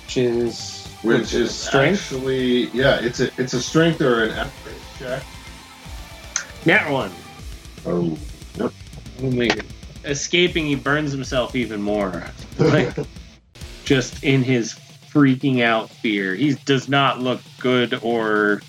which 0.06 0.18
is 0.18 0.86
Which 1.02 1.34
is 1.34 1.53
strength. 1.53 1.99
Actually, 2.14 2.66
yeah, 2.68 2.99
it's 3.02 3.20
a 3.20 3.32
it's 3.40 3.53
a 3.53 3.62
strength 3.62 4.02
or 4.02 4.26
an 4.26 4.32
athletics 4.32 4.99
check. 4.99 5.24
Nat 6.66 6.90
one. 6.91 7.12
Oh, 7.88 8.18
my 9.20 9.49
Escaping, 10.03 10.68
he 10.68 10.76
burns 10.76 11.12
himself 11.12 11.56
even 11.56 11.82
more. 11.82 12.24
Like, 12.60 12.95
just 13.86 14.24
in 14.24 14.44
his 14.44 14.74
freaking 15.12 15.62
out 15.64 15.90
fear. 15.90 16.36
He 16.36 16.53
does 16.66 16.88
not 16.88 17.20
look 17.20 17.41
good 17.60 17.98
or 18.03 18.62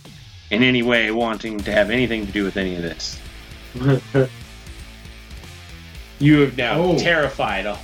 in 0.51 0.62
any 0.62 0.82
way 0.82 1.10
wanting 1.10 1.59
to 1.60 1.72
have 1.72 1.90
anything 1.90 2.24
to 2.24 2.32
do 2.32 2.44
with 2.44 2.56
any 2.56 2.76
of 2.76 2.82
this. 2.82 3.20
You 6.18 6.40
have 6.40 6.56
now 6.56 6.80
Oh. 6.80 6.98
terrified 6.98 7.64
two. 7.64 7.74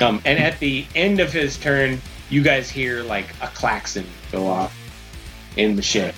Um, 0.00 0.20
and 0.24 0.38
at 0.38 0.58
the 0.58 0.86
end 0.94 1.20
of 1.20 1.32
his 1.32 1.58
turn, 1.58 2.00
you 2.30 2.42
guys 2.42 2.70
hear 2.70 3.02
like 3.02 3.28
a 3.42 3.48
klaxon 3.48 4.06
go 4.30 4.46
off 4.46 4.76
in 5.56 5.76
the 5.76 5.82
ship. 5.82 6.14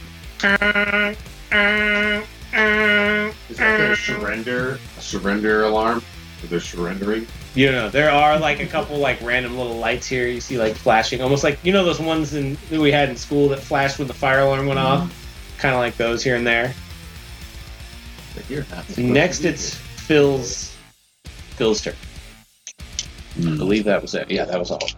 Is 3.50 3.58
that 3.58 3.78
their 3.78 3.96
surrender? 3.96 4.78
A 4.96 5.00
surrender 5.00 5.64
alarm? 5.64 6.02
They're 6.48 6.60
surrendering? 6.60 7.26
You 7.54 7.72
know, 7.72 7.88
there 7.88 8.10
are 8.10 8.38
like 8.38 8.60
a 8.60 8.66
couple 8.66 8.98
like 8.98 9.20
random 9.22 9.56
little 9.56 9.76
lights 9.76 10.06
here 10.06 10.26
you 10.26 10.40
see 10.40 10.58
like 10.58 10.74
flashing, 10.74 11.20
almost 11.20 11.44
like 11.44 11.58
you 11.62 11.72
know 11.72 11.84
those 11.84 12.00
ones 12.00 12.34
in, 12.34 12.56
that 12.70 12.80
we 12.80 12.92
had 12.92 13.08
in 13.08 13.16
school 13.16 13.48
that 13.48 13.60
flashed 13.60 13.98
when 13.98 14.08
the 14.08 14.14
fire 14.14 14.40
alarm 14.40 14.66
went 14.66 14.78
off, 14.78 15.56
kind 15.58 15.74
of 15.74 15.80
like 15.80 15.96
those 15.96 16.22
here 16.22 16.36
and 16.36 16.46
there. 16.46 16.74
But 18.34 18.48
you're 18.50 18.66
not. 18.70 18.98
Next, 18.98 19.44
it's 19.44 19.74
Phil's 19.74 20.63
Phil's 21.56 21.80
turn. 21.80 21.94
I 23.38 23.56
believe 23.56 23.84
that 23.84 24.00
was 24.00 24.14
it. 24.14 24.30
Yeah, 24.30 24.44
that 24.44 24.58
was 24.58 24.70
all, 24.70 24.88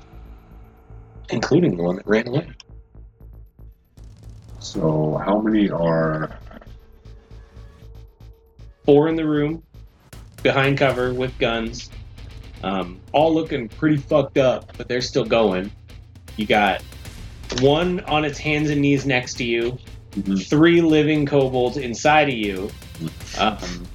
including 1.31 1.77
the 1.77 1.83
one 1.83 1.97
that 1.97 2.07
ran 2.07 2.29
away. 2.29 2.49
So 4.59 5.21
how 5.25 5.41
many 5.41 5.71
are 5.71 6.39
four 8.85 9.09
in 9.09 9.17
the 9.17 9.27
room, 9.27 9.63
behind 10.43 10.79
cover 10.79 11.15
with 11.15 11.37
guns, 11.39 11.91
um, 12.63 13.01
all 13.13 13.35
looking 13.35 13.69
pretty 13.69 13.97
fucked 13.97 14.39
up, 14.39 14.77
but 14.77 14.89
they're 14.89 15.01
still 15.01 15.25
going. 15.25 15.71
You 16.37 16.47
got 16.47 16.83
one 17.61 18.01
on 18.01 18.25
its 18.25 18.39
hands 18.39 18.71
and 18.71 18.81
knees 18.81 19.07
next 19.07 19.35
to 19.35 19.45
you, 19.45 19.79
three 20.45 20.81
living 20.81 21.27
kobolds 21.27 21.77
inside 21.77 22.29
of 22.29 22.35
you, 22.35 22.71
um, 23.39 23.87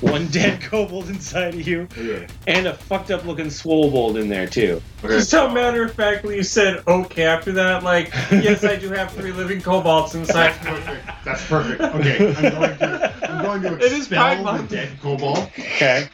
one 0.00 0.26
dead 0.32 0.60
kobold 0.62 1.08
inside 1.08 1.54
of 1.54 1.66
you, 1.66 1.86
Yeah. 2.00 2.26
and 2.46 2.66
a 2.66 2.74
fucked 2.74 3.10
up 3.10 3.24
looking 3.24 3.50
swobold 3.50 4.16
in 4.16 4.28
there 4.28 4.46
too. 4.46 4.80
Just 5.02 5.32
how 5.32 5.48
matter 5.52 5.84
of 5.84 5.94
factly 5.94 6.36
you 6.36 6.42
said 6.42 6.82
okay 6.86 7.24
after 7.24 7.52
that. 7.52 7.82
Like, 7.82 8.12
yes, 8.30 8.64
I 8.64 8.76
do 8.76 8.88
have 8.90 9.12
three 9.12 9.32
living 9.32 9.60
kobolds 9.60 10.14
inside. 10.14 10.54
That's 10.62 10.66
perfect. 10.66 11.24
That's 11.24 11.46
perfect. 11.46 11.80
Okay, 11.82 12.34
I'm 12.34 12.42
going 12.54 12.78
to 12.78 13.30
I'm 13.30 13.42
going 13.44 13.62
to 13.62 13.76
It 13.86 13.92
is 13.92 14.08
Pride 14.08 14.38
expel 14.40 14.56
the 14.58 14.62
dead 14.76 15.00
kobold, 15.00 15.38
Okay. 15.58 16.08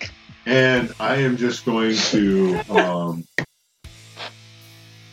and 0.46 0.92
I 1.00 1.16
am 1.16 1.36
just 1.36 1.64
going 1.64 1.96
to 1.96 2.58
um, 2.70 3.24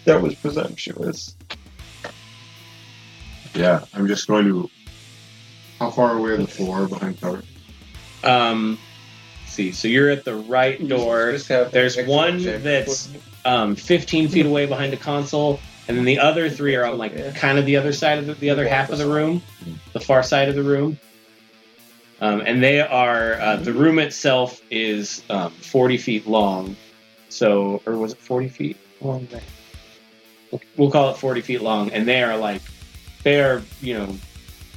That 0.06 0.22
was 0.22 0.36
presumptuous. 0.36 1.36
yeah, 3.54 3.86
I'm 3.94 4.08
just 4.08 4.28
going 4.28 4.45
to. 4.45 4.70
How 5.80 5.90
far 5.91 6.18
away 6.18 6.32
are 6.32 6.38
the 6.38 6.48
four 6.48 6.88
behind 6.88 7.20
cover? 7.20 7.41
Um, 8.24 8.78
let's 9.41 9.54
see, 9.54 9.72
so 9.72 9.88
you're 9.88 10.10
at 10.10 10.24
the 10.26 10.36
right 10.36 10.86
door. 10.88 11.32
There's 11.72 11.98
one 12.08 12.38
that's 12.64 13.10
um, 13.45 13.76
15 13.76 14.30
feet 14.30 14.45
away 14.45 14.66
behind 14.66 14.94
a 14.94 14.98
console, 14.98 15.60
and 15.88 15.98
then 15.98 16.06
the 16.06 16.20
other 16.20 16.50
three 16.50 16.76
are 16.76 16.86
on 16.86 16.98
like 16.98 17.36
kind 17.36 17.58
of 17.58 17.66
the 17.66 17.76
other 17.78 17.91
side 17.94 18.18
of 18.20 18.26
the, 18.28 18.34
the 18.36 18.50
other 18.50 18.68
half 18.68 18.90
of 18.90 18.98
the 18.98 19.08
room, 19.08 19.41
the 19.94 20.00
far 20.00 20.24
side 20.24 20.50
of 20.50 20.56
the 20.56 20.64
room. 20.64 20.98
Um, 22.22 22.41
and 22.45 22.64
they 22.64 22.80
are 22.80 23.34
uh, 23.34 23.56
the 23.58 23.74
room 23.74 24.00
itself 24.00 24.62
is 24.72 25.24
um, 25.30 25.52
40 25.52 25.98
feet 25.98 26.26
long, 26.28 26.78
so 27.30 27.82
or 27.86 27.98
was 27.98 28.14
it 28.14 28.18
40 28.20 28.48
feet 28.48 28.78
long? 29.02 29.28
We'll- 29.32 30.62
We'll 30.78 30.91
call 30.91 31.10
it 31.10 31.18
40 31.18 31.41
feet 31.41 31.62
long, 31.62 31.90
and 31.91 32.08
they 32.08 32.22
are 32.22 32.38
like 32.38 32.62
they 33.24 33.41
are 33.41 33.64
you 33.82 33.98
know 33.98 34.16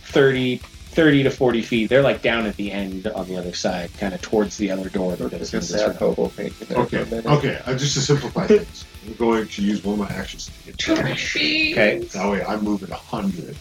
30 0.06 0.60
30 0.96 1.24
to 1.24 1.30
40 1.30 1.60
feet. 1.60 1.90
They're 1.90 2.02
like 2.02 2.22
down 2.22 2.46
at 2.46 2.56
the 2.56 2.72
end 2.72 3.06
on 3.06 3.28
the 3.28 3.36
other 3.36 3.52
side, 3.52 3.92
kind 3.98 4.14
of 4.14 4.22
towards 4.22 4.56
the 4.56 4.70
other 4.70 4.88
door. 4.88 5.14
that 5.14 5.30
goes 5.30 5.52
into 5.52 5.72
this 5.74 5.86
room. 5.86 5.94
hobo 5.94 6.24
Okay, 6.24 6.48
for 6.48 6.74
a 6.74 7.34
okay. 7.36 7.60
Uh, 7.66 7.76
just 7.76 7.94
to 7.94 8.00
simplify 8.00 8.46
things, 8.46 8.86
I'm 9.06 9.12
going 9.14 9.46
to 9.46 9.62
use 9.62 9.84
one 9.84 10.00
of 10.00 10.08
my 10.08 10.16
actions 10.16 10.46
to 10.46 10.52
get 10.64 10.78
Okay. 11.72 11.98
That 11.98 12.30
way, 12.30 12.42
I'm 12.42 12.64
moving 12.64 12.90
a 12.90 12.94
hundred. 12.94 13.56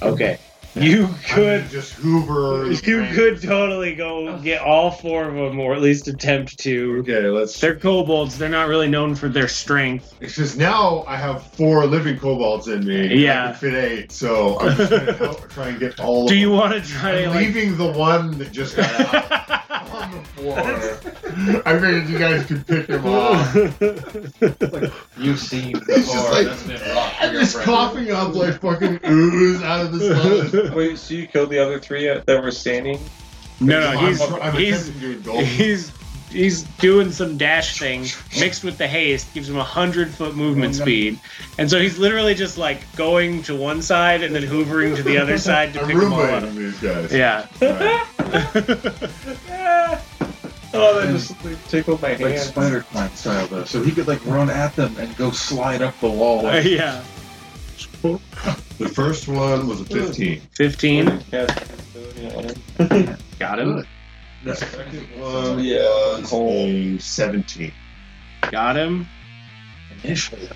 Okay. 0.00 0.38
You 0.74 1.08
could 1.26 1.60
gonna 1.60 1.68
just 1.68 1.94
Hoover. 1.94 2.70
you 2.70 3.14
could 3.14 3.42
totally 3.42 3.94
go 3.94 4.38
get 4.38 4.62
all 4.62 4.90
four 4.90 5.24
of 5.24 5.34
them, 5.34 5.58
or 5.58 5.74
at 5.74 5.80
least 5.80 6.08
attempt 6.08 6.58
to. 6.60 6.98
Okay, 7.00 7.26
let's. 7.28 7.58
They're 7.60 7.76
kobolds. 7.76 8.38
They're 8.38 8.48
not 8.48 8.68
really 8.68 8.88
known 8.88 9.14
for 9.14 9.28
their 9.28 9.48
strength. 9.48 10.14
It's 10.20 10.36
just 10.36 10.56
now 10.56 11.04
I 11.06 11.16
have 11.16 11.42
four 11.42 11.86
living 11.86 12.18
kobolds 12.18 12.68
in 12.68 12.86
me. 12.86 13.22
Yeah. 13.24 13.44
I 13.44 13.46
can 13.48 13.54
fit 13.56 13.74
eight, 13.74 14.12
so 14.12 14.60
I'm 14.60 14.76
just 14.76 14.90
gonna 14.90 15.34
try 15.48 15.68
and 15.68 15.80
get 15.80 15.98
all. 16.00 16.28
Do 16.28 16.36
you 16.36 16.50
want 16.50 16.72
to 16.74 16.88
try 16.88 17.26
like? 17.26 17.40
leaving 17.40 17.76
the 17.76 17.90
one 17.92 18.38
that 18.38 18.52
just 18.52 18.76
got 18.76 19.14
out 19.14 19.67
on 20.08 20.22
the 20.22 20.28
floor. 20.28 20.58
I 21.66 21.78
figured 21.78 22.08
you 22.08 22.18
guys 22.18 22.46
could 22.46 22.66
pick 22.66 22.86
him 22.88 23.04
off. 23.06 23.54
Like, 23.54 24.92
You've 25.16 25.38
seen 25.40 25.72
before. 25.78 25.94
It's 25.96 26.12
just 26.12 26.30
like- 26.32 26.46
that's 26.46 26.62
been 26.62 26.80
rough 26.94 27.14
I'm 27.20 27.32
just 27.32 27.52
friend. 27.54 27.66
coughing 27.66 28.10
up 28.10 28.34
like 28.34 28.60
fucking 28.60 29.00
ooze 29.06 29.62
out 29.62 29.86
of 29.86 29.92
the 29.92 30.48
stomach. 30.50 30.72
Wait, 30.74 30.98
so 30.98 31.14
you 31.14 31.26
killed 31.26 31.50
the 31.50 31.58
other 31.58 31.78
three 31.78 32.06
that 32.08 32.26
were 32.42 32.50
standing? 32.50 32.98
no, 33.60 33.80
no, 33.80 33.86
I'm- 33.88 34.06
he's 34.08 34.20
I'm 34.22 34.54
he's 34.56 34.88
attempting 34.88 35.00
to 35.00 35.10
indulge. 35.16 35.46
he's 35.46 35.92
he's 36.30 36.62
doing 36.78 37.10
some 37.10 37.38
dash 37.38 37.78
thing 37.78 38.02
mixed 38.38 38.62
with 38.62 38.76
the 38.76 38.86
haste 38.86 39.32
gives 39.32 39.48
him 39.48 39.56
a 39.56 39.64
hundred 39.64 40.10
foot 40.10 40.36
movement 40.36 40.74
speed, 40.74 41.18
and 41.58 41.70
so 41.70 41.80
he's 41.80 41.98
literally 41.98 42.34
just 42.34 42.58
like 42.58 42.80
going 42.96 43.42
to 43.42 43.56
one 43.56 43.80
side 43.82 44.22
and 44.22 44.34
then 44.34 44.42
hoovering 44.42 44.94
to 44.94 45.02
the 45.02 45.16
other 45.18 45.38
side 45.38 45.72
to 45.72 45.80
I'm 45.80 45.86
pick 45.88 45.96
them 45.96 46.12
all 46.12 46.20
roommating 46.20 46.48
up. 46.50 46.54
these 46.54 46.78
guys. 46.80 47.12
Yeah. 47.12 47.46
Right. 47.62 48.04
Oh, 50.78 51.00
that 51.00 51.10
just 51.12 51.44
like, 51.44 51.68
tickled 51.68 52.00
my 52.02 52.10
Like 52.10 52.20
hand. 52.20 52.40
spider 52.40 52.80
climb 52.82 53.10
style 53.14 53.46
though, 53.48 53.64
so 53.64 53.82
he 53.82 53.90
could 53.90 54.06
like 54.08 54.24
run 54.26 54.48
at 54.50 54.74
them 54.76 54.96
and 54.98 55.16
go 55.16 55.30
slide 55.30 55.82
up 55.82 55.98
the 56.00 56.08
wall. 56.08 56.42
Like, 56.44 56.64
yeah. 56.64 57.02
The 58.02 58.88
first 58.92 59.26
one 59.28 59.66
was 59.66 59.80
a 59.80 59.84
hmm. 59.84 60.06
15. 60.06 60.40
15. 60.52 61.24
Yeah. 61.32 61.46
Got 63.38 63.58
him. 63.58 63.86
The 64.44 64.54
second 64.54 65.20
one 65.20 65.58
Yeah. 65.60 66.20
was 66.20 66.32
a 66.32 66.98
17. 66.98 67.72
Got 68.52 68.76
him. 68.76 69.06
initially, 70.04 70.48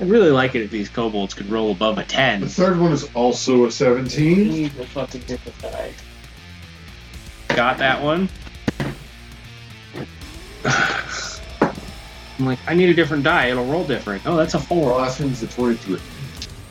I'd 0.00 0.08
really 0.08 0.30
like 0.30 0.54
it 0.54 0.62
if 0.62 0.70
these 0.70 0.88
kobolds 0.88 1.34
could 1.34 1.50
roll 1.50 1.72
above 1.72 1.98
a 1.98 2.04
10. 2.04 2.40
The 2.42 2.48
third 2.48 2.78
one 2.78 2.92
is 2.92 3.08
also 3.14 3.66
a 3.66 3.70
17. 3.72 4.48
Need 4.48 4.76
to 4.76 4.86
fucking 4.86 5.22
hit 5.22 5.44
the 5.44 5.50
die. 5.60 5.92
Got 7.48 7.78
that 7.78 8.02
one. 8.02 8.28
I'm 12.38 12.46
like, 12.46 12.58
I 12.66 12.74
need 12.74 12.88
a 12.88 12.94
different 12.94 13.22
die. 13.24 13.46
It'll 13.48 13.66
roll 13.66 13.84
different. 13.84 14.26
Oh, 14.26 14.36
that's 14.36 14.54
a 14.54 14.58
The 14.58 14.64
four. 14.64 14.92
last 14.98 15.20
one's 15.20 15.42
a 15.42 15.46
23. 15.46 15.98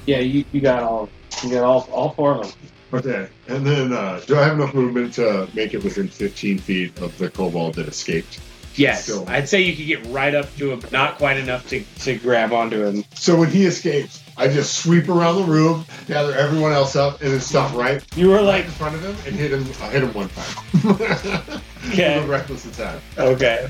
Yeah, 0.05 0.19
you, 0.19 0.43
you 0.51 0.61
got 0.61 0.81
all 0.83 1.09
you 1.43 1.51
got 1.51 1.63
all 1.63 1.87
all 1.91 2.09
four 2.11 2.35
of 2.35 2.41
them. 2.43 2.51
Okay, 2.91 3.29
and 3.47 3.65
then 3.65 3.93
uh, 3.93 4.19
do 4.25 4.35
I 4.35 4.43
have 4.45 4.53
enough 4.59 4.73
movement 4.73 5.13
to 5.15 5.47
make 5.53 5.75
it 5.75 5.83
within 5.83 6.07
15 6.07 6.57
feet 6.57 6.97
of 6.99 7.15
the 7.19 7.29
kobold 7.29 7.75
that 7.75 7.87
escaped? 7.87 8.39
Yes, 8.75 9.03
Still. 9.03 9.25
I'd 9.29 9.47
say 9.47 9.61
you 9.61 9.75
could 9.75 9.85
get 9.85 10.05
right 10.11 10.33
up 10.33 10.55
to 10.57 10.71
him, 10.71 10.81
not 10.91 11.17
quite 11.17 11.37
enough 11.37 11.67
to, 11.69 11.83
to 11.99 12.15
grab 12.17 12.51
onto 12.53 12.83
him. 12.83 13.03
So 13.13 13.35
when 13.37 13.51
he 13.51 13.65
escapes, 13.65 14.23
I 14.39 14.47
just 14.47 14.81
sweep 14.81 15.09
around 15.09 15.35
the 15.35 15.43
room, 15.43 15.85
gather 16.07 16.33
everyone 16.33 16.71
else 16.71 16.95
up, 16.95 17.21
and 17.21 17.33
then 17.33 17.41
stop 17.41 17.75
right, 17.75 18.01
You 18.15 18.29
were 18.29 18.37
right 18.37 18.63
in 18.63 18.71
front 18.71 18.95
of 18.95 19.03
him 19.03 19.17
and 19.27 19.35
hit 19.35 19.51
him. 19.51 19.65
I 19.81 19.89
hit 19.89 20.03
him 20.03 20.13
one 20.13 20.29
time. 20.29 21.61
Okay. 21.89 22.23
Reckless 22.25 22.65
attack. 22.65 23.01
okay. 23.17 23.69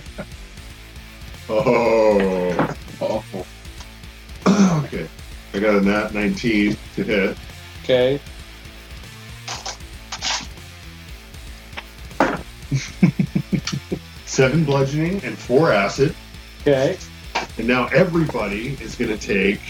Oh. 1.48 2.76
awful. 3.00 3.46
okay. 4.86 5.08
I 5.54 5.60
got 5.60 5.76
a 5.76 5.82
nat 5.82 6.14
19 6.14 6.76
to 6.96 7.04
hit. 7.04 7.38
Okay. 7.84 8.20
Seven 14.26 14.66
bludgeoning 14.66 15.24
and 15.24 15.38
four 15.38 15.72
acid. 15.72 16.16
Okay. 16.62 16.98
And 17.58 17.68
now 17.68 17.88
everybody 17.88 18.78
is 18.82 18.96
going 18.96 19.18
to 19.18 19.18
take. 19.18 19.62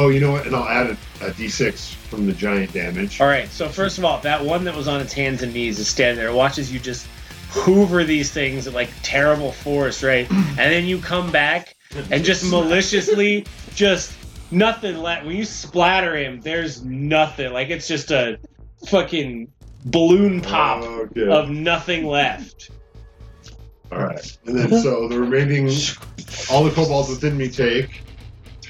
Oh, 0.00 0.08
you 0.08 0.18
know 0.18 0.30
what? 0.32 0.46
And 0.46 0.56
I'll 0.56 0.66
add 0.66 0.86
a, 0.86 1.26
a 1.26 1.30
d6 1.32 1.94
from 1.94 2.24
the 2.24 2.32
giant 2.32 2.72
damage. 2.72 3.20
All 3.20 3.26
right. 3.26 3.50
So 3.50 3.68
first 3.68 3.98
of 3.98 4.04
all, 4.06 4.18
that 4.22 4.42
one 4.42 4.64
that 4.64 4.74
was 4.74 4.88
on 4.88 4.98
its 5.02 5.12
hands 5.12 5.42
and 5.42 5.52
knees 5.52 5.78
is 5.78 5.88
standing 5.88 6.16
there, 6.16 6.32
watches 6.32 6.72
you 6.72 6.78
just 6.80 7.06
hoover 7.50 8.02
these 8.02 8.32
things 8.32 8.66
at 8.66 8.72
like 8.72 8.88
terrible 9.02 9.52
force, 9.52 10.02
right? 10.02 10.26
And 10.30 10.56
then 10.72 10.86
you 10.86 10.98
come 11.00 11.30
back 11.30 11.76
and 12.10 12.24
just 12.24 12.50
maliciously, 12.50 13.44
just 13.74 14.10
nothing 14.50 14.96
left. 14.96 15.26
When 15.26 15.36
you 15.36 15.44
splatter 15.44 16.16
him, 16.16 16.40
there's 16.40 16.82
nothing. 16.82 17.52
Like 17.52 17.68
it's 17.68 17.86
just 17.86 18.10
a 18.10 18.38
fucking 18.86 19.52
balloon 19.84 20.40
pop 20.40 20.82
Okay. 20.82 21.28
of 21.28 21.50
nothing 21.50 22.06
left. 22.06 22.70
All 23.92 23.98
right. 23.98 24.38
And 24.46 24.56
then 24.58 24.80
so 24.82 25.08
the 25.08 25.20
remaining, 25.20 25.68
all 26.50 26.64
the 26.64 26.70
kobolds 26.70 27.10
within 27.10 27.36
me 27.36 27.50
take 27.50 28.00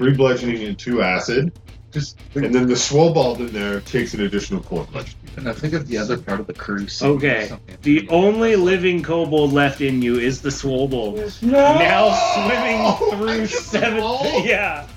three 0.00 0.14
bludgeoning 0.14 0.64
and 0.64 0.78
two 0.78 1.02
acid. 1.02 1.52
Just 1.90 2.16
And 2.34 2.54
then 2.54 2.66
the 2.66 2.74
swobold 2.76 3.40
in 3.40 3.48
there 3.48 3.80
takes 3.80 4.14
an 4.14 4.22
additional 4.22 4.62
four 4.62 4.84
bludgeoning. 4.84 5.16
and 5.36 5.46
I 5.46 5.52
think 5.52 5.74
of 5.74 5.88
the 5.88 5.98
other 5.98 6.16
part 6.16 6.40
of 6.40 6.46
the 6.46 6.54
cruise. 6.54 7.02
Okay. 7.02 7.48
Something. 7.48 7.76
The 7.82 8.08
only 8.08 8.56
living 8.56 9.02
kobold 9.02 9.52
left 9.52 9.82
in 9.82 10.00
you 10.00 10.18
is 10.18 10.40
the 10.40 10.48
Swobold. 10.48 11.42
No. 11.42 11.50
Now 11.50 12.14
swimming 12.32 12.80
oh, 12.80 13.10
through 13.10 13.46
killed 13.46 13.50
seven. 13.50 14.44
Yeah. 14.46 14.88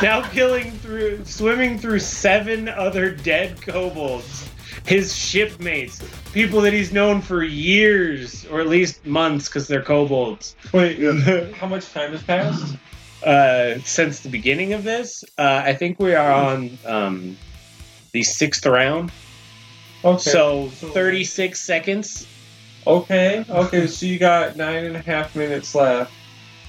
Now 0.00 0.22
killing 0.30 0.70
through, 0.70 1.26
swimming 1.26 1.78
through 1.78 1.98
seven 1.98 2.70
other 2.70 3.10
dead 3.10 3.60
kobolds. 3.60 4.48
His 4.86 5.14
shipmates, 5.14 6.02
people 6.32 6.62
that 6.62 6.72
he's 6.72 6.90
known 6.92 7.20
for 7.20 7.42
years, 7.42 8.46
or 8.46 8.60
at 8.60 8.66
least 8.66 9.04
months, 9.04 9.48
because 9.48 9.68
they're 9.68 9.82
kobolds. 9.82 10.56
Wait, 10.72 10.98
how 11.54 11.66
much 11.66 11.92
time 11.92 12.12
has 12.12 12.22
passed? 12.22 12.76
Uh, 13.24 13.78
since 13.84 14.20
the 14.20 14.28
beginning 14.28 14.72
of 14.72 14.84
this, 14.84 15.24
uh, 15.38 15.62
I 15.64 15.74
think 15.74 16.00
we 16.00 16.14
are 16.14 16.32
on 16.32 16.78
um, 16.86 17.36
the 18.12 18.22
sixth 18.22 18.66
round. 18.66 19.12
Okay. 20.04 20.18
So 20.18 20.70
So- 20.70 20.88
36 20.88 21.60
seconds. 21.60 22.26
Okay, 22.84 23.44
okay, 23.48 23.86
so 23.86 24.06
you 24.06 24.18
got 24.18 24.56
nine 24.56 24.84
and 24.84 24.96
a 24.96 25.00
half 25.00 25.36
minutes 25.36 25.72
left. 25.72 26.12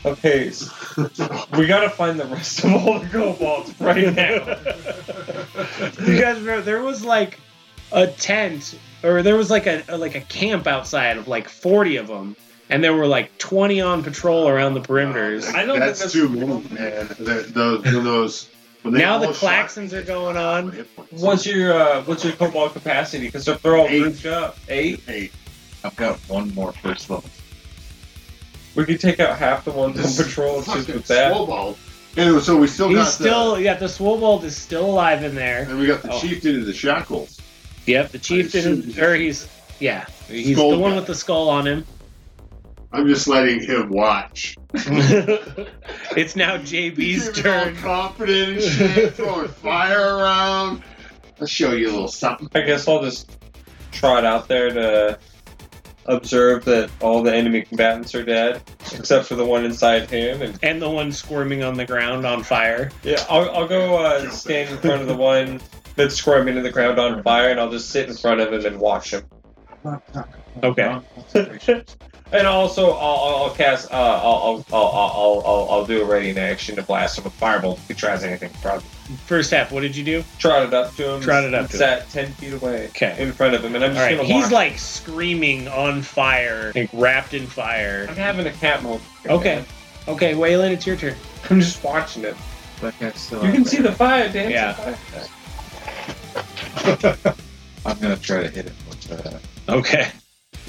of 0.06 0.20
so 0.22 1.48
we 1.58 1.66
gotta 1.66 1.90
find 1.90 2.20
the 2.20 2.26
rest 2.26 2.64
of 2.64 2.72
all 2.74 3.00
the 3.00 3.08
kobolds 3.08 3.74
right 3.82 4.14
now. 4.14 6.06
you 6.06 6.22
guys 6.22 6.38
remember 6.40 6.62
there 6.62 6.84
was 6.84 7.04
like 7.04 7.40
a 7.92 8.06
tent, 8.06 8.78
or 9.04 9.24
there 9.24 9.36
was 9.36 9.50
like 9.50 9.66
a, 9.66 9.82
a 9.88 9.98
like 9.98 10.14
a 10.14 10.22
camp 10.22 10.68
outside 10.68 11.18
of 11.18 11.28
like 11.28 11.50
forty 11.50 11.96
of 11.98 12.08
them, 12.08 12.36
and 12.74 12.84
there 12.84 12.94
were 12.94 13.06
like 13.08 13.38
twenty 13.38 13.80
on 13.82 14.04
patrol 14.04 14.50
around 14.50 14.74
the 14.74 14.82
perimeters. 14.82 15.54
I 15.54 15.66
don't 15.66 15.80
that's 15.80 16.00
think 16.02 16.12
too 16.12 16.30
many, 16.30 16.68
man. 16.70 17.08
The- 17.20 17.46
Those, 17.54 17.84
those. 17.84 18.50
when 18.82 18.94
they 18.96 19.00
Now 19.00 19.20
the 19.20 19.28
all 19.28 19.34
shot- 19.34 19.68
klaxons 19.70 19.94
are 19.94 20.02
going 20.02 20.36
on. 20.38 20.86
What's 21.12 21.46
your 21.46 21.74
uh, 21.74 22.04
what's 22.04 22.24
your 22.24 22.34
kobold 22.34 22.74
capacity? 22.74 23.28
Because 23.28 23.48
if 23.48 23.62
they're 23.62 23.78
all 23.78 23.88
Eight. 23.88 24.02
grouped 24.02 24.26
up, 24.26 24.58
eight. 24.70 25.02
Eight. 25.08 25.32
I've 25.84 25.96
got 25.96 26.18
one 26.30 26.54
more 26.56 26.72
first 26.72 27.10
level. 27.10 27.30
We 28.76 28.86
could 28.86 29.00
take 29.00 29.20
out 29.20 29.38
half 29.38 29.66
the 29.66 29.72
ones 29.72 30.00
on 30.00 30.26
patrol 30.26 30.64
just 30.64 30.88
with 30.88 31.06
that. 31.08 31.32
Snowball. 31.32 31.78
Anyway, 32.18 32.40
so 32.42 32.58
we 32.58 32.68
still 32.68 32.90
He's 32.90 32.98
got 32.98 33.08
still 33.12 33.60
yeah, 33.60 33.74
the 33.76 33.86
Swobold 33.88 34.44
is 34.44 34.56
still 34.58 34.86
alive 34.86 35.24
in 35.24 35.36
there. 35.36 35.64
and 35.70 35.80
we 35.80 35.86
got 35.88 36.02
the 36.02 36.12
Oh. 36.12 36.20
chieftain 36.20 36.60
of 36.60 36.66
the 36.66 36.74
shackles. 36.74 37.40
Yep, 37.86 38.12
the 38.12 38.20
chieftain, 38.20 38.80
assume- 38.90 39.04
or 39.04 39.16
he's 39.16 39.48
yeah, 39.80 40.06
he's 40.28 40.56
Skull 40.56 40.72
the 40.72 40.78
one 40.80 40.92
guy. 40.92 40.98
with 40.98 41.08
the 41.08 41.16
skull 41.16 41.50
on 41.50 41.68
him. 41.68 41.86
I'm 42.94 43.08
just 43.08 43.28
letting 43.28 43.60
him 43.60 43.90
watch. 43.90 44.56
it's 44.76 46.36
now 46.36 46.58
Jaybee's 46.58 47.30
Keeping 47.30 47.52
all 47.52 47.64
turn. 47.66 47.76
confident 47.78 48.50
and 48.54 48.62
shit, 48.62 49.14
throwing 49.16 49.48
fire 49.64 50.18
around. 50.18 50.84
I'll 51.42 51.48
show 51.48 51.72
you 51.72 51.90
a 51.90 51.92
little 51.92 52.08
something. 52.08 52.48
I 52.54 52.62
guess 52.62 52.88
I'll 52.88 53.02
just 53.02 53.38
trot 53.92 54.26
out 54.26 54.48
there 54.48 54.70
to 54.72 55.18
observe 56.06 56.66
that 56.66 56.92
all 57.02 57.24
the 57.24 57.34
enemy 57.34 57.64
combatants 57.64 58.14
are 58.14 58.24
dead, 58.24 58.62
except 58.94 59.26
for 59.26 59.36
the 59.36 59.46
one 59.46 59.66
inside 59.66 60.10
him. 60.10 60.42
And 60.42 60.60
And 60.62 60.82
the 60.82 60.90
one 60.90 61.12
squirming 61.12 61.64
on 61.64 61.76
the 61.76 61.86
ground 61.86 62.26
on 62.28 62.44
fire. 62.44 62.92
yeah, 63.04 63.26
I'll, 63.30 63.50
I'll 63.56 63.68
go 63.68 63.96
uh, 63.98 64.30
stand 64.30 64.70
in 64.70 64.78
front 64.78 65.02
of 65.02 65.08
the 65.08 65.16
one 65.16 65.60
that's 65.96 66.16
squirming 66.16 66.58
in 66.58 66.64
the 66.64 66.72
ground 66.72 67.00
on 67.00 67.24
fire, 67.24 67.50
and 67.50 67.60
I'll 67.60 67.72
just 67.72 67.90
sit 67.90 68.08
in 68.10 68.16
front 68.16 68.40
of 68.42 68.54
him 68.54 68.66
and 68.66 68.80
watch 68.80 69.14
him. 69.14 69.24
Okay. 70.64 71.00
And 72.34 72.48
also, 72.48 72.92
I'll, 72.94 73.20
I'll, 73.20 73.36
I'll 73.44 73.54
cast. 73.56 73.92
Uh, 73.92 73.96
I'll, 73.96 74.66
I'll, 74.72 74.74
I'll, 74.74 74.92
I'll, 74.92 75.44
I'll, 75.46 75.68
I'll 75.70 75.86
do 75.86 76.02
a 76.02 76.06
ready 76.06 76.32
in 76.32 76.38
action 76.40 76.76
to 76.78 76.82
blast 76.82 77.20
him 77.20 77.26
with 77.26 77.40
firebolt 77.40 77.78
if 77.78 77.88
he 77.88 77.94
tries 77.94 78.24
anything. 78.24 78.50
Trot, 78.62 78.82
First 79.28 79.52
half, 79.52 79.72
what 79.72 79.82
did 79.82 79.96
you 79.96 80.04
do? 80.04 80.24
trot 80.40 80.64
it 80.66 80.74
up 80.74 80.96
to 80.96 81.14
him. 81.14 81.22
Trot 81.22 81.44
it 81.44 81.54
up 81.54 81.70
to 81.70 81.78
Sat 81.78 82.10
ten 82.10 82.32
feet 82.34 82.54
away 82.54 82.88
Okay. 82.88 83.16
in 83.20 83.32
front 83.34 83.54
of 83.54 83.64
him, 83.64 83.76
and 83.76 83.84
I'm 83.84 83.92
just 83.92 84.02
right, 84.02 84.16
gonna 84.18 84.28
he's 84.28 84.46
watch. 84.46 84.52
like 84.52 84.80
screaming 84.80 85.68
on 85.68 86.02
fire, 86.02 86.72
like 86.74 86.90
wrapped 86.94 87.36
in 87.36 87.46
fire. 87.46 88.08
I'm 88.10 88.16
having 88.16 88.48
a 88.48 88.54
cat 88.54 88.82
moment. 88.82 89.04
Okay. 89.28 89.64
Okay, 90.08 90.34
Waylon, 90.34 90.72
it's 90.72 90.88
your 90.88 90.96
turn. 90.96 91.14
I'm 91.52 91.60
just 91.60 91.84
watching 91.84 92.24
it. 92.24 92.36
That 92.82 92.98
guy's 93.00 93.20
still 93.20 93.46
You 93.46 93.52
can 93.52 93.64
there. 93.64 93.72
see 93.72 93.82
the 93.82 93.92
fire 93.92 94.30
dancing. 94.30 94.52
Yeah. 94.52 94.74
fire. 94.74 94.98
I'm 97.86 98.00
gonna 98.00 98.16
try 98.18 98.42
to 98.44 98.50
hit 98.50 98.66
him 98.66 98.76
with, 98.90 99.12
uh, 99.70 99.74
Okay. 99.74 100.08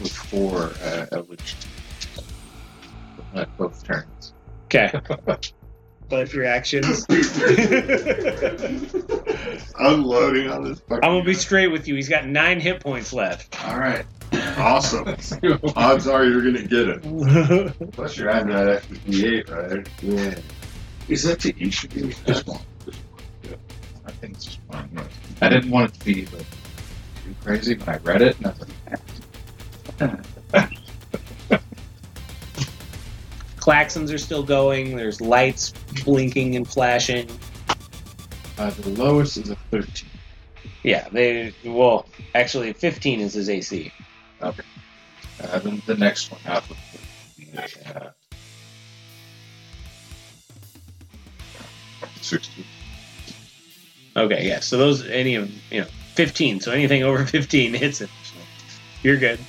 With 0.01 0.13
four 0.13 0.73
uh, 0.83 1.07
Eldritch. 1.13 1.57
At 3.35 3.57
both 3.57 3.85
turns. 3.85 4.33
Okay. 4.67 4.93
Both 6.09 6.35
your 6.35 6.45
actions. 6.45 7.07
loading 9.79 10.51
on 10.51 10.65
this. 10.65 10.83
I'm 10.91 11.01
gonna 11.01 11.25
be 11.25 11.35
straight 11.35 11.69
with 11.69 11.89
you. 11.89 11.95
He's 11.95 12.09
got 12.09 12.27
nine 12.27 12.61
hit 12.61 12.81
points 12.81 13.13
left. 13.13 13.65
All 13.67 13.79
right. 13.79 14.05
awesome. 14.59 15.17
Odds 15.77 16.07
are 16.07 16.25
you're 16.25 16.43
gonna 16.43 16.63
get 16.63 16.89
it. 16.89 17.03
Plus, 17.93 18.19
you're 18.19 18.29
adding 18.29 18.49
that 18.49 18.69
extra 18.69 18.97
D8, 18.99 19.51
right? 19.51 19.89
Yeah. 20.03 20.39
Is 21.09 21.23
that 21.25 21.41
to 21.41 21.59
each 21.63 21.85
of 21.85 21.97
you? 21.97 22.13
Just 22.27 22.47
one. 22.47 22.61
I 24.07 24.11
think 24.13 24.35
it's 24.35 24.45
just 24.45 24.61
one. 24.67 24.91
I 25.41 25.49
didn't 25.49 25.71
want 25.71 25.91
it 25.91 25.99
to 25.99 26.05
be 26.05 26.27
like, 26.27 26.47
too 27.25 27.35
crazy 27.43 27.77
when 27.77 27.89
I 27.89 27.97
read 27.99 28.23
it, 28.23 28.37
and 28.37 28.47
I 28.47 28.51
was 28.51 28.61
like, 28.61 28.69
Klaxons 33.57 34.13
are 34.13 34.19
still 34.19 34.43
going. 34.43 34.97
There's 34.97 35.21
lights 35.21 35.73
blinking 36.05 36.57
and 36.57 36.69
flashing. 36.69 37.29
uh, 38.59 38.71
the 38.71 38.91
lowest 38.91 39.37
is 39.39 39.51
a 39.51 39.57
13. 39.71 40.09
Yeah, 40.83 41.09
they 41.11 41.55
well, 41.65 42.07
actually, 42.35 42.73
15 42.75 43.21
is 43.21 43.33
his 43.35 43.49
AC. 43.49 43.91
Uh, 44.43 44.53
then 45.61 45.83
the 45.87 45.95
next 45.97 46.31
one 46.31 46.41
would 46.45 46.79
uh, 47.95 48.11
60. 52.21 52.67
Okay, 54.17 54.47
yeah. 54.47 54.61
So 54.61 54.77
those 54.79 55.07
any 55.07 55.35
of 55.35 55.51
you 55.73 55.81
know 55.81 55.87
15. 56.15 56.61
So 56.61 56.71
anything 56.71 57.03
over 57.03 57.25
15 57.27 57.75
hits 57.75 58.01
it. 58.01 58.11
You're 59.03 59.17
good. 59.17 59.41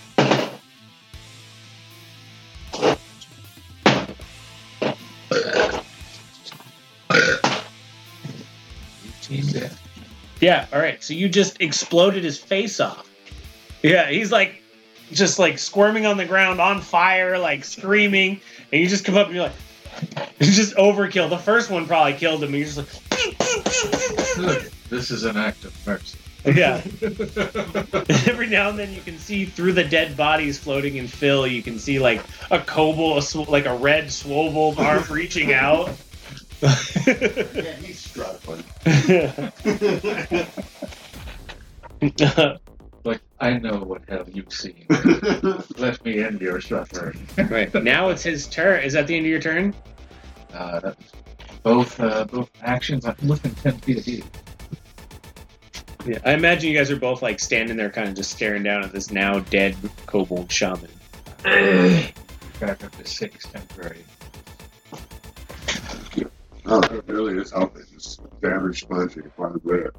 Yeah. 10.42 10.68
All 10.74 10.80
right. 10.80 11.02
So 11.04 11.14
you 11.14 11.30
just 11.30 11.62
exploded 11.62 12.24
his 12.24 12.38
face 12.38 12.80
off. 12.80 13.10
Yeah. 13.84 14.10
He's 14.10 14.32
like, 14.32 14.62
just 15.12 15.38
like 15.40 15.58
squirming 15.60 16.06
on 16.06 16.18
the 16.18 16.26
ground, 16.26 16.60
on 16.60 16.82
fire, 16.82 17.38
like 17.38 17.64
screaming, 17.64 18.40
and 18.72 18.82
you 18.82 18.88
just 18.88 19.06
come 19.06 19.16
up 19.16 19.28
and 19.28 19.36
you're 19.36 19.46
like, 19.46 20.30
it's 20.40 20.56
just 20.56 20.76
overkill. 20.76 21.30
The 21.30 21.38
first 21.38 21.70
one 21.70 21.86
probably 21.88 22.14
killed 22.14 22.44
him. 22.44 22.50
And 22.54 22.58
you're 22.58 22.66
just 22.68 22.78
like, 22.78 24.38
Look, 24.38 24.72
this 24.90 25.12
is 25.12 25.24
an 25.24 25.38
act 25.38 25.64
of 25.64 25.88
mercy. 25.88 26.18
yeah. 26.46 26.82
Every 28.28 28.48
now 28.48 28.70
and 28.70 28.78
then 28.78 28.94
you 28.94 29.02
can 29.02 29.18
see 29.18 29.46
through 29.46 29.74
the 29.74 29.84
dead 29.84 30.16
bodies 30.18 30.60
floating 30.60 30.98
in 30.98 31.08
Phil. 31.08 31.48
You 31.48 31.64
can 31.64 31.80
see 31.80 31.98
like 32.00 32.22
a 32.52 32.60
kobold, 32.60 33.18
a 33.18 33.22
sw- 33.22 33.48
like 33.50 33.66
a 33.66 33.76
red 33.76 34.12
swobold 34.12 34.78
arm 34.78 35.04
reaching 35.10 35.54
out. 35.54 35.90
Yeah, 36.62 36.72
he's 37.82 38.00
struggling. 38.00 38.64
Like, 43.06 43.22
I 43.40 43.60
know 43.60 43.78
what 43.78 44.02
hell 44.10 44.26
you've 44.28 44.52
seen. 44.52 44.88
Let 45.78 46.04
me 46.04 46.24
end 46.24 46.42
your 46.42 46.60
suffering. 46.60 47.28
right 47.50 47.72
now 47.76 48.10
it's 48.10 48.24
his 48.24 48.48
turn. 48.48 48.84
Is 48.84 48.94
that 48.94 49.06
the 49.06 49.16
end 49.16 49.28
of 49.28 49.30
your 49.30 49.40
turn? 49.40 49.76
Uh, 50.52 50.80
that, 50.80 50.98
both 51.62 52.00
uh, 52.00 52.26
both 52.26 52.50
actions, 52.64 53.06
I'm 53.06 53.16
looking 53.22 53.54
10 53.56 53.78
feet 53.80 53.98
of 54.00 54.08
you. 54.08 54.24
Yeah, 56.06 56.18
I 56.26 56.34
imagine 56.34 56.72
you 56.72 56.78
guys 56.78 56.90
are 56.90 57.00
both 57.00 57.22
like 57.22 57.40
standing 57.40 57.78
there, 57.78 57.92
kind 57.92 58.10
of 58.10 58.16
just 58.16 58.32
staring 58.32 58.64
down 58.64 58.84
at 58.84 58.92
this 58.92 59.12
now 59.12 59.40
dead 59.40 59.76
kobold 60.08 60.52
shaman. 60.52 60.90
Back 61.44 62.84
up 62.84 62.98
to 62.98 63.06
6 63.06 63.48
temporary. 63.50 64.04
Oh, 66.68 66.80
it 66.82 67.04
really 67.08 67.38
is 67.40 67.52
helping. 67.52 67.84
Just 67.94 68.22
damage 68.42 68.82
spongy 68.82 69.22
quite 69.36 69.56
a 69.56 69.60
bit. 69.60 69.92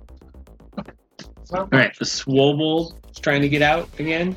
All 1.52 1.68
right, 1.70 1.96
the 1.96 2.04
swobold 2.04 2.94
is 3.10 3.18
trying 3.20 3.40
to 3.42 3.48
get 3.48 3.62
out 3.62 3.88
again. 4.00 4.34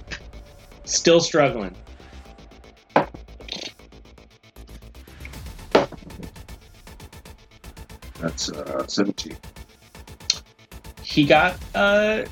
Still 0.85 1.19
struggling. 1.19 1.75
That's 8.19 8.51
uh, 8.51 8.85
17. 8.87 9.37
He 11.03 11.25
got 11.25 11.55
uh 11.73 12.25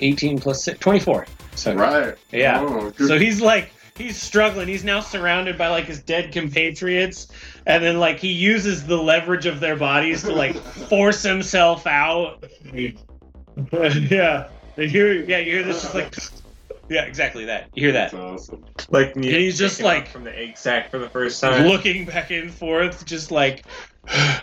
18 0.00 0.38
plus 0.38 0.62
6, 0.64 0.78
24. 0.80 1.26
So 1.54 1.74
Right. 1.74 2.14
yeah. 2.32 2.60
Oh. 2.66 2.92
So 3.06 3.18
he's 3.18 3.40
like 3.40 3.70
he's 3.98 4.20
struggling. 4.20 4.68
He's 4.68 4.84
now 4.84 5.00
surrounded 5.00 5.58
by 5.58 5.68
like 5.68 5.84
his 5.84 6.00
dead 6.00 6.32
compatriots, 6.32 7.28
and 7.66 7.82
then 7.84 7.98
like 7.98 8.18
he 8.18 8.32
uses 8.32 8.86
the 8.86 8.96
leverage 8.96 9.46
of 9.46 9.60
their 9.60 9.76
bodies 9.76 10.22
to 10.22 10.32
like 10.32 10.56
force 10.88 11.22
himself 11.22 11.86
out. 11.86 12.44
yeah. 12.72 14.48
And 14.76 14.84
you 14.84 14.88
hear, 14.88 15.12
yeah, 15.24 15.38
you 15.38 15.52
hear 15.52 15.62
this 15.64 15.82
just 15.82 15.94
like 15.94 16.14
Yeah, 16.88 17.02
exactly 17.02 17.44
that. 17.46 17.68
You 17.74 17.82
hear 17.84 17.92
that. 17.92 18.12
That's 18.12 18.48
awesome. 18.48 18.64
Like 18.88 19.14
And 19.14 19.24
he's 19.24 19.58
just 19.58 19.82
like- 19.82 20.08
from 20.08 20.24
the 20.24 20.36
egg 20.36 20.56
sack 20.56 20.90
for 20.90 20.98
the 20.98 21.08
first 21.10 21.38
time. 21.40 21.66
Looking 21.66 22.06
back 22.06 22.30
and 22.30 22.50
forth, 22.52 23.04
just 23.04 23.30
like 23.30 23.64
Come 24.06 24.40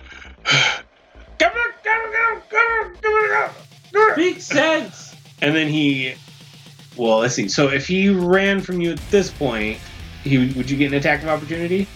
on, 1.39 1.39
come 1.39 1.51
on, 1.51 2.11
come 2.11 2.21
on, 2.35 2.41
come 2.49 2.59
on, 2.59 2.95
come 3.01 3.13
on, 3.13 3.49
come 3.91 4.01
on. 4.01 4.13
Speak 4.13 4.41
sense. 4.41 5.15
And 5.41 5.55
then 5.55 5.67
he, 5.67 6.15
well, 6.97 7.19
let's 7.19 7.35
see. 7.35 7.47
So 7.47 7.69
if 7.69 7.87
he 7.87 8.09
ran 8.09 8.61
from 8.61 8.81
you 8.81 8.91
at 8.91 8.99
this 9.11 9.31
point, 9.31 9.79
he 10.23 10.53
would 10.53 10.69
you 10.69 10.77
get 10.77 10.91
an 10.91 10.97
attack 10.97 11.23
of 11.23 11.29
opportunity? 11.29 11.87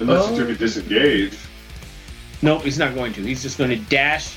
Unless 0.00 0.30
you 0.30 0.36
took 0.36 0.48
a 0.50 0.54
disengage. 0.54 1.38
Nope, 2.42 2.62
he's 2.62 2.78
not 2.78 2.94
going 2.94 3.12
to. 3.14 3.22
He's 3.22 3.42
just 3.42 3.56
going 3.56 3.70
to 3.70 3.76
dash 3.76 4.36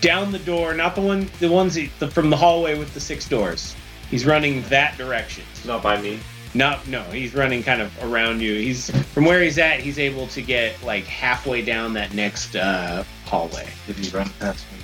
down 0.00 0.32
the 0.32 0.38
door, 0.40 0.74
not 0.74 0.94
the 0.94 1.00
one, 1.00 1.30
the 1.40 1.48
ones 1.48 1.74
he- 1.74 1.90
the, 1.98 2.08
from 2.08 2.28
the 2.30 2.36
hallway 2.36 2.78
with 2.78 2.92
the 2.94 3.00
six 3.00 3.28
doors. 3.28 3.74
He's 4.10 4.26
running 4.26 4.62
that 4.64 4.98
direction. 4.98 5.44
Not 5.64 5.82
by 5.82 6.00
me. 6.00 6.20
Not 6.54 6.86
no, 6.86 7.02
he's 7.04 7.34
running 7.34 7.62
kind 7.62 7.80
of 7.80 7.90
around 8.04 8.42
you. 8.42 8.54
He's 8.54 8.90
from 9.12 9.24
where 9.24 9.42
he's 9.42 9.56
at. 9.56 9.80
He's 9.80 9.98
able 9.98 10.26
to 10.28 10.42
get 10.42 10.82
like 10.82 11.04
halfway 11.04 11.62
down 11.62 11.94
that 11.94 12.12
next 12.12 12.54
uh, 12.54 13.04
hallway. 13.24 13.66
Did 13.86 13.96
he 13.96 14.10
run 14.14 14.28
past 14.38 14.66
me? 14.70 14.78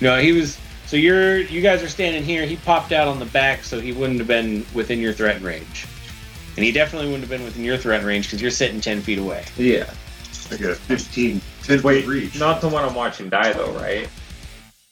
No, 0.00 0.20
he 0.20 0.30
was 0.30 0.58
So 0.92 0.98
you're 0.98 1.38
you 1.38 1.62
guys 1.62 1.82
are 1.82 1.88
standing 1.88 2.22
here. 2.22 2.44
He 2.44 2.56
popped 2.56 2.92
out 2.92 3.08
on 3.08 3.18
the 3.18 3.24
back, 3.24 3.64
so 3.64 3.80
he 3.80 3.92
wouldn't 3.92 4.18
have 4.18 4.28
been 4.28 4.66
within 4.74 4.98
your 4.98 5.14
threat 5.14 5.40
range, 5.40 5.86
and 6.56 6.62
he 6.66 6.70
definitely 6.70 7.06
wouldn't 7.08 7.22
have 7.22 7.30
been 7.30 7.44
within 7.44 7.64
your 7.64 7.78
threat 7.78 8.04
range 8.04 8.26
because 8.26 8.42
you're 8.42 8.50
sitting 8.50 8.78
ten 8.78 9.00
feet 9.00 9.18
away. 9.18 9.42
Yeah. 9.56 9.90
I 10.50 10.58
got 10.58 10.72
a 10.72 10.74
15, 10.74 11.40
10 11.62 11.80
Wait, 11.80 12.04
foot 12.04 12.10
reach. 12.10 12.38
not 12.38 12.60
the 12.60 12.68
one 12.68 12.84
I'm 12.84 12.94
watching 12.94 13.30
die 13.30 13.54
though, 13.54 13.72
right? 13.72 14.06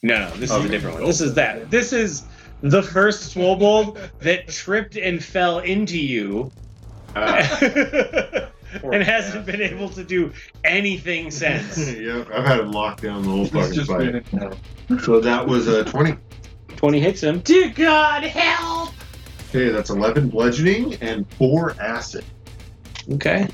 No, 0.01 0.17
no, 0.27 0.31
this 0.37 0.49
is 0.49 0.65
a 0.65 0.69
different 0.69 0.95
one. 0.95 1.05
This 1.05 1.21
is 1.21 1.35
that. 1.35 1.69
This 1.69 1.93
is 1.93 2.23
the 2.63 2.81
first 2.81 3.35
Swobold 3.35 3.99
that 4.21 4.47
tripped 4.47 4.97
and 4.97 5.23
fell 5.23 5.59
into 5.59 5.99
you, 5.99 6.51
Uh, 7.15 8.47
and 8.83 9.03
hasn't 9.03 9.45
been 9.45 9.61
able 9.61 9.89
to 9.89 10.03
do 10.03 10.31
anything 10.63 11.31
since. 11.31 11.77
yep, 11.77 12.27
I've 12.33 12.45
had 12.45 12.59
him 12.59 12.71
locked 12.71 13.03
down 13.03 13.23
the 13.23 13.29
whole 13.29 13.45
fucking 13.45 13.85
fight. 13.85 15.01
So 15.03 15.19
that 15.19 15.45
was 15.47 15.67
a 15.67 15.83
20. 15.85 16.15
Twenty 16.75 16.99
hits 16.99 17.21
him. 17.21 17.39
Dear 17.41 17.69
God, 17.69 18.23
help! 18.23 18.93
Okay, 19.49 19.69
that's 19.69 19.89
11 19.89 20.29
bludgeoning 20.29 20.95
and 20.95 21.29
4 21.33 21.75
acid. 21.79 22.25
Okay. 23.11 23.47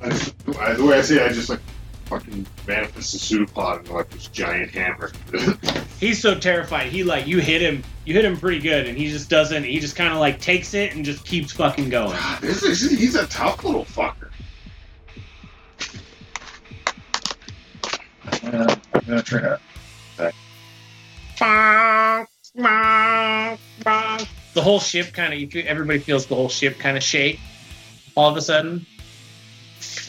I 0.00 0.08
just, 0.10 0.34
I, 0.60 0.74
the 0.74 0.84
way 0.84 0.98
I 0.98 1.02
see 1.02 1.16
it, 1.16 1.22
I 1.22 1.28
just 1.28 1.48
like 1.50 1.60
fucking 2.06 2.46
manifest 2.66 3.12
the 3.12 3.18
pseudopod 3.18 3.78
and 3.80 3.88
like 3.90 4.08
this 4.10 4.28
giant 4.28 4.70
hammer. 4.70 5.10
He's 6.00 6.20
so 6.20 6.38
terrified. 6.38 6.92
He 6.92 7.02
like 7.02 7.26
you 7.26 7.40
hit 7.40 7.60
him. 7.60 7.82
You 8.04 8.14
hit 8.14 8.24
him 8.24 8.36
pretty 8.36 8.60
good, 8.60 8.86
and 8.86 8.96
he 8.96 9.08
just 9.10 9.28
doesn't. 9.28 9.64
He 9.64 9.80
just 9.80 9.96
kind 9.96 10.12
of 10.12 10.20
like 10.20 10.40
takes 10.40 10.74
it 10.74 10.94
and 10.94 11.04
just 11.04 11.24
keeps 11.24 11.52
fucking 11.52 11.88
going. 11.88 12.12
God, 12.12 12.40
this 12.40 12.62
is, 12.62 12.80
he's 12.90 13.16
a 13.16 13.26
tough 13.26 13.64
little 13.64 13.84
fucker. 13.84 14.25
I'm 18.46 18.78
gonna 19.06 19.22
try. 19.22 19.58
The 24.54 24.62
whole 24.62 24.80
ship 24.80 25.12
kind 25.12 25.34
of. 25.34 25.56
Everybody 25.56 25.98
feels 25.98 26.26
the 26.26 26.34
whole 26.34 26.48
ship 26.48 26.78
kind 26.78 26.96
of 26.96 27.02
shake. 27.02 27.40
All 28.14 28.30
of 28.30 28.36
a 28.36 28.42
sudden, 28.42 28.86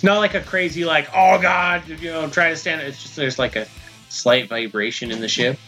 not 0.04 0.20
like 0.20 0.34
a 0.34 0.42
crazy 0.42 0.86
like 0.86 1.10
oh 1.14 1.42
god 1.42 1.88
you 1.88 2.12
know 2.12 2.30
try 2.30 2.50
to 2.50 2.56
stand. 2.56 2.82
It's 2.82 3.02
just 3.02 3.16
there's 3.16 3.40
like 3.40 3.56
a 3.56 3.68
slight 4.10 4.50
vibration 4.50 5.12
in 5.12 5.20
the 5.20 5.28
ship. 5.28 5.60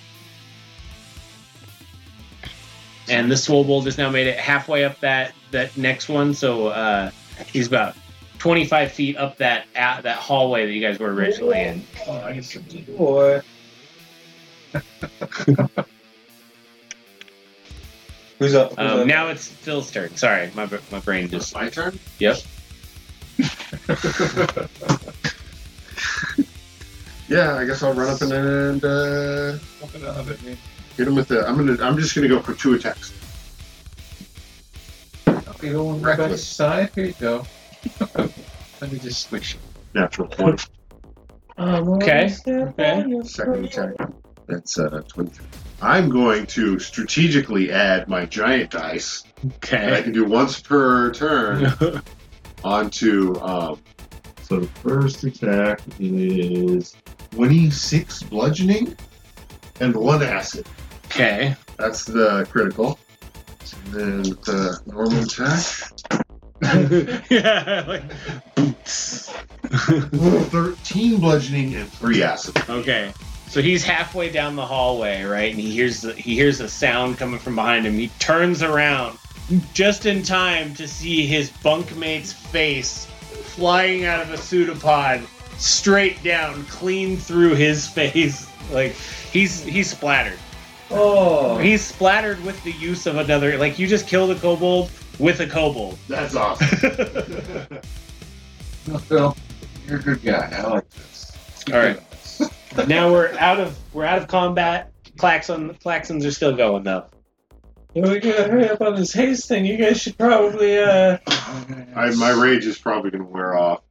And 3.10 3.32
the 3.32 3.36
Swobold 3.36 3.86
has 3.86 3.98
now 3.98 4.12
made 4.12 4.28
it 4.28 4.38
halfway 4.38 4.86
up 4.86 5.00
that 5.00 5.34
that 5.52 5.76
next 5.76 6.10
one, 6.10 6.34
so 6.36 6.68
uh, 6.68 7.12
he's 7.52 7.68
about 7.68 7.96
25 8.40 8.92
feet 8.92 9.18
up 9.18 9.38
that 9.38 9.66
uh, 9.76 10.02
that 10.02 10.18
hallway 10.18 10.66
that 10.66 10.72
you 10.74 10.82
guys 10.82 10.98
were 11.00 11.14
originally 11.14 11.60
in. 11.62 11.84
Oh, 12.08 12.14
I 12.22 12.34
guess 12.34 12.56
it's- 12.56 12.86
Who's 18.40 18.56
up? 18.56 18.70
Who's 18.70 18.78
Um, 18.80 19.00
up? 19.02 19.08
now 19.08 19.28
it's 19.28 19.48
Phil's 19.48 19.92
turn. 19.92 20.16
Sorry, 20.16 20.50
my, 20.56 20.68
my 20.92 21.00
brain 21.00 21.28
just. 21.30 21.54
My 21.54 21.70
turn? 21.70 22.00
Yep. 22.20 22.38
Yeah, 27.28 27.58
I 27.58 27.66
guess 27.66 27.84
I'll 27.84 27.94
run 27.94 28.10
up 28.10 28.22
and, 28.24 28.34
and 28.34 28.84
uh, 28.84 29.52
hit 30.98 31.08
him 31.08 31.14
with 31.14 31.28
the. 31.28 31.48
I'm 31.48 31.58
gonna. 31.58 31.78
I'm 31.80 31.96
just 31.96 32.16
gonna 32.16 32.28
go 32.28 32.40
for 32.42 32.56
two 32.56 32.74
attacks. 32.74 33.14
Okay, 35.28 35.70
go 35.74 35.90
on 35.90 36.02
Reckless. 36.02 36.18
Rebecca's 36.26 36.48
side. 36.48 36.90
Here 36.96 37.06
you 37.06 37.14
go. 37.20 37.46
Let 38.82 38.92
me 38.92 39.00
just 39.00 39.28
switch. 39.30 39.58
Natural 39.94 40.28
twenty. 40.28 40.64
Okay. 41.58 42.32
Okay. 42.48 43.22
Second 43.24 43.66
attack. 43.66 43.94
That's 44.48 44.78
uh, 44.80 45.02
twenty-three. 45.08 45.46
I'm 45.82 46.10
going 46.10 46.46
to 46.48 46.78
strategically 46.80 47.72
add 47.72 48.08
my 48.08 48.26
giant 48.26 48.72
dice 48.72 49.24
that 49.44 49.74
I 49.74 49.88
Okay. 49.96 50.04
can 50.04 50.12
do 50.12 50.26
once 50.26 50.60
per 50.60 51.12
turn 51.12 51.74
onto. 52.64 53.40
Um, 53.42 53.80
so 54.44 54.60
the 54.60 54.68
first 54.68 55.24
attack 55.24 55.82
is 56.00 56.96
26 57.32 58.24
bludgeoning 58.24 58.96
and 59.80 59.96
one 59.96 60.22
acid. 60.24 60.66
Okay. 61.06 61.56
That's 61.78 62.04
the 62.04 62.46
critical. 62.50 63.00
And 63.86 63.94
then 63.94 64.22
the 64.24 64.80
normal 64.88 65.24
attack. 65.24 65.92
yeah. 67.30 67.86
Like, 67.88 68.04
13 69.66 71.20
bludgeoning 71.20 71.76
and 71.76 71.92
3 71.92 72.24
acid. 72.24 72.70
okay. 72.70 73.14
So 73.48 73.62
he's 73.62 73.84
halfway 73.84 74.32
down 74.32 74.56
the 74.56 74.66
hallway, 74.66 75.24
right? 75.24 75.52
And 75.52 75.60
he 75.60 75.72
hears 75.72 76.02
the, 76.02 76.14
he 76.14 76.36
hears 76.36 76.60
a 76.60 76.70
sound 76.70 77.18
coming 77.18 77.40
from 77.40 77.56
behind 77.56 77.86
him. 77.86 77.94
He 77.94 78.10
turns 78.20 78.62
around 78.62 79.18
just 79.74 80.06
in 80.06 80.22
time 80.22 80.76
to 80.76 80.88
see 80.88 81.26
his 81.26 81.50
bunkmate's 81.64 82.32
face 82.32 83.06
flying 83.06 84.06
out 84.06 84.22
of 84.22 84.32
a 84.32 84.38
pseudopod 84.38 85.22
straight 85.58 86.22
down, 86.24 86.64
clean 86.66 87.18
through 87.18 87.56
his 87.56 87.88
face. 87.94 88.48
Like 88.72 88.92
he's 88.92 89.64
he's 89.64 89.90
splattered. 89.90 90.38
Oh. 90.92 91.58
He's 91.58 91.84
splattered 91.84 92.44
with 92.44 92.62
the 92.64 92.72
use 92.72 93.06
of 93.06 93.18
another. 93.18 93.58
Like 93.58 93.80
you 93.80 93.88
just 93.88 94.08
killed 94.08 94.32
a 94.32 94.40
kobold 94.40 94.92
with 95.20 95.40
a 95.42 95.48
kobold. 95.48 95.98
That's 96.08 96.36
awesome. 96.36 96.68
Phil, 99.08 99.36
you're 99.88 100.00
a 100.00 100.02
good 100.02 100.24
guy. 100.24 100.50
I 100.58 100.68
like 100.68 100.90
this. 100.90 101.32
Keep 101.66 101.76
All 101.76 101.82
right. 101.82 102.00
doing 102.76 102.88
now 102.88 103.12
we're 103.12 103.34
out 103.38 103.60
of 103.60 103.78
we're 103.94 104.06
out 104.06 104.18
of 104.22 104.28
combat. 104.28 104.92
Klaxon 105.18 105.74
Klaxons 105.76 106.26
are 106.26 106.32
still 106.32 106.56
going 106.56 106.84
though. 106.84 107.06
We 107.94 108.20
gotta 108.20 108.44
hurry 108.50 108.70
up 108.70 108.82
on 108.82 108.96
this 108.96 109.12
haste 109.14 109.48
thing. 109.48 109.66
You 109.66 109.76
guys 109.76 110.00
should 110.00 110.18
probably, 110.18 110.78
uh. 110.78 111.18
I, 111.96 112.12
my 112.16 112.30
rage 112.32 112.66
is 112.68 112.78
probably 112.78 113.10
going 113.10 113.24
to 113.24 113.30
wear 113.30 113.58
off 113.58 113.82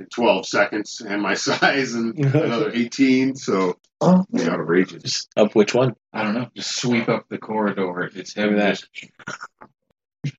in 0.00 0.06
12 0.06 0.46
seconds, 0.46 1.02
and 1.06 1.20
my 1.20 1.34
size 1.34 1.92
and 1.94 2.18
another 2.18 2.72
18. 2.72 3.36
So 3.36 3.76
Oh. 4.00 4.24
I'm 4.34 4.48
out 4.48 4.60
of 4.60 4.66
rages. 4.68 5.28
Of 5.36 5.54
which 5.54 5.72
one? 5.74 5.94
I 6.12 6.22
don't 6.22 6.34
know. 6.34 6.48
Just 6.54 6.76
sweep 6.76 7.08
up 7.08 7.26
the 7.30 7.38
corridor. 7.38 8.10
It's 8.14 8.34
heavy. 8.34 8.56
Look 8.56 8.62
at 8.64 8.84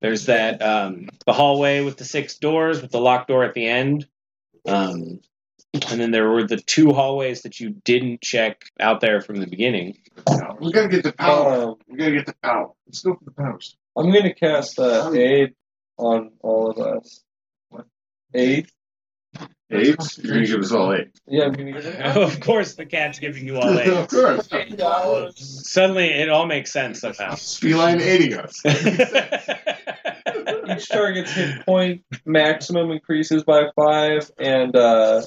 There's 0.02 0.26
that 0.28 0.62
um, 0.62 1.08
the 1.26 1.34
hallway 1.34 1.82
with 1.82 1.98
the 1.98 2.06
six 2.06 2.38
doors 2.38 2.82
with 2.82 2.92
the 2.92 3.00
locked 3.00 3.28
door 3.28 3.44
at 3.44 3.54
the 3.54 3.68
end. 3.68 4.08
Um, 4.68 5.20
and 5.90 6.00
then 6.00 6.12
there 6.12 6.30
were 6.30 6.48
the 6.48 6.58
two 6.58 6.94
hallways 6.94 7.42
that 7.42 7.60
you 7.60 7.70
didn't 7.70 8.22
check 8.22 8.64
out 8.80 9.02
there 9.02 9.22
from 9.22 9.38
the 9.38 9.48
beginning. 9.48 9.98
We 10.60 10.72
got 10.72 10.84
to 10.84 10.88
get 10.88 11.04
the 11.04 11.12
power. 11.12 11.64
Um, 11.64 11.76
We 11.88 11.98
got 11.98 12.06
to 12.06 12.12
get 12.12 12.26
the 12.26 12.36
power. 12.42 12.72
Let's 12.88 13.02
go 13.02 13.16
for 13.16 13.26
the 13.26 13.32
powers. 13.32 13.76
I'm 13.98 14.12
gonna 14.12 14.34
cast 14.34 14.78
uh, 14.78 15.12
aid 15.14 15.56
on 15.98 16.32
all 16.42 16.70
of 16.70 16.78
us. 16.80 17.24
What? 17.70 17.86
Aid? 18.34 18.68
Eight? 19.76 19.98
You're 20.18 20.34
going 20.34 20.46
to 20.46 20.52
give 20.52 20.62
us 20.62 20.72
all 20.72 20.94
eight. 20.94 21.10
Yeah, 21.28 21.46
I'm 21.46 21.54
gonna 21.54 21.72
give 21.74 21.86
it. 21.86 22.00
of 22.18 22.40
course, 22.40 22.76
the 22.76 22.86
cat's 22.86 23.20
giving 23.20 23.46
you 23.46 23.58
all 23.58 23.78
eight. 23.80 23.88
of 23.88 24.08
course. 24.08 24.48
Eight 24.52 24.78
dollars. 24.78 25.70
Suddenly, 25.70 26.08
it 26.08 26.30
all 26.30 26.46
makes 26.46 26.72
sense 26.72 27.02
somehow. 27.02 27.36
Feline 27.36 28.02
aiding 28.02 28.36
us. 28.38 28.62
Each 30.68 30.88
target's 30.90 31.32
hit 31.32 31.66
point 31.66 32.04
maximum 32.26 32.92
increases 32.92 33.44
by 33.44 33.70
five, 33.76 34.30
and 34.40 34.76
uh, 34.76 35.22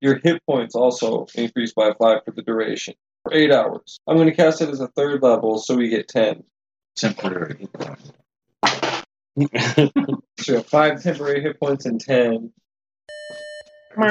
your 0.00 0.18
hit 0.18 0.44
points 0.46 0.74
also 0.74 1.26
increase 1.34 1.72
by 1.72 1.92
five 1.98 2.24
for 2.24 2.30
the 2.32 2.42
duration 2.42 2.94
for 3.22 3.32
eight 3.34 3.50
hours. 3.52 4.00
I'm 4.06 4.16
going 4.16 4.28
to 4.28 4.34
cast 4.34 4.60
it 4.60 4.68
as 4.68 4.80
a 4.80 4.88
third 4.88 5.22
level, 5.22 5.58
so 5.58 5.76
we 5.76 5.88
get 5.88 6.08
ten. 6.08 6.44
Temporary. 6.96 7.68
So 10.38 10.52
you 10.52 10.54
have 10.56 10.66
five 10.66 11.02
temporary 11.02 11.40
hit 11.40 11.58
points 11.58 11.86
and 11.86 11.98
ten. 12.00 12.52
We 13.96 14.04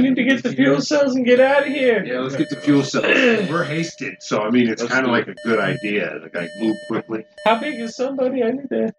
need 0.00 0.16
to 0.16 0.24
get 0.24 0.42
the 0.42 0.52
fuel 0.54 0.80
cells 0.80 1.14
and 1.14 1.24
get 1.24 1.40
out 1.40 1.62
of 1.62 1.68
here. 1.68 2.04
Yeah, 2.04 2.20
let's 2.20 2.36
get 2.36 2.50
the 2.50 2.56
fuel 2.56 2.82
cells. 2.82 3.04
We're 3.50 3.64
hasted, 3.64 4.16
so 4.20 4.40
I 4.40 4.50
mean, 4.50 4.68
it's 4.68 4.82
Let's 4.82 4.92
kind 4.92 5.06
of 5.06 5.10
do 5.10 5.12
like 5.12 5.28
a 5.28 5.34
good 5.46 5.58
idea. 5.58 6.18
Like 6.22 6.36
I 6.36 6.48
move 6.58 6.76
quickly. 6.88 7.24
How 7.46 7.58
big 7.60 7.80
is 7.80 7.96
somebody? 7.96 8.42
I 8.42 8.50
need 8.50 8.68
to. 8.70 8.92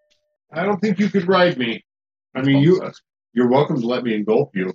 I 0.51 0.63
don't 0.63 0.79
think 0.79 0.99
you 0.99 1.09
could 1.09 1.27
ride 1.27 1.57
me. 1.57 1.83
I 2.35 2.41
mean, 2.41 2.63
you 2.63 2.81
you're 3.33 3.49
welcome 3.49 3.79
to 3.79 3.87
let 3.87 4.03
me 4.03 4.15
engulf 4.15 4.49
you. 4.55 4.73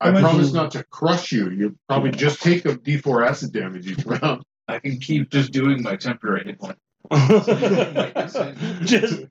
I 0.00 0.06
How 0.06 0.12
much 0.12 0.22
promise 0.22 0.46
is- 0.46 0.54
not 0.54 0.70
to 0.72 0.84
crush 0.84 1.32
you. 1.32 1.50
You 1.50 1.76
probably 1.88 2.12
just 2.12 2.42
take 2.42 2.64
a 2.64 2.74
D4 2.76 3.26
acid 3.28 3.52
damage 3.52 3.86
each 3.86 4.04
round. 4.04 4.42
I 4.68 4.78
can 4.78 4.98
keep 4.98 5.30
just 5.30 5.52
doing 5.52 5.82
my 5.82 5.96
temporary 5.96 6.44
hit 6.44 6.58
point. 6.60 6.78
Just 8.86 9.24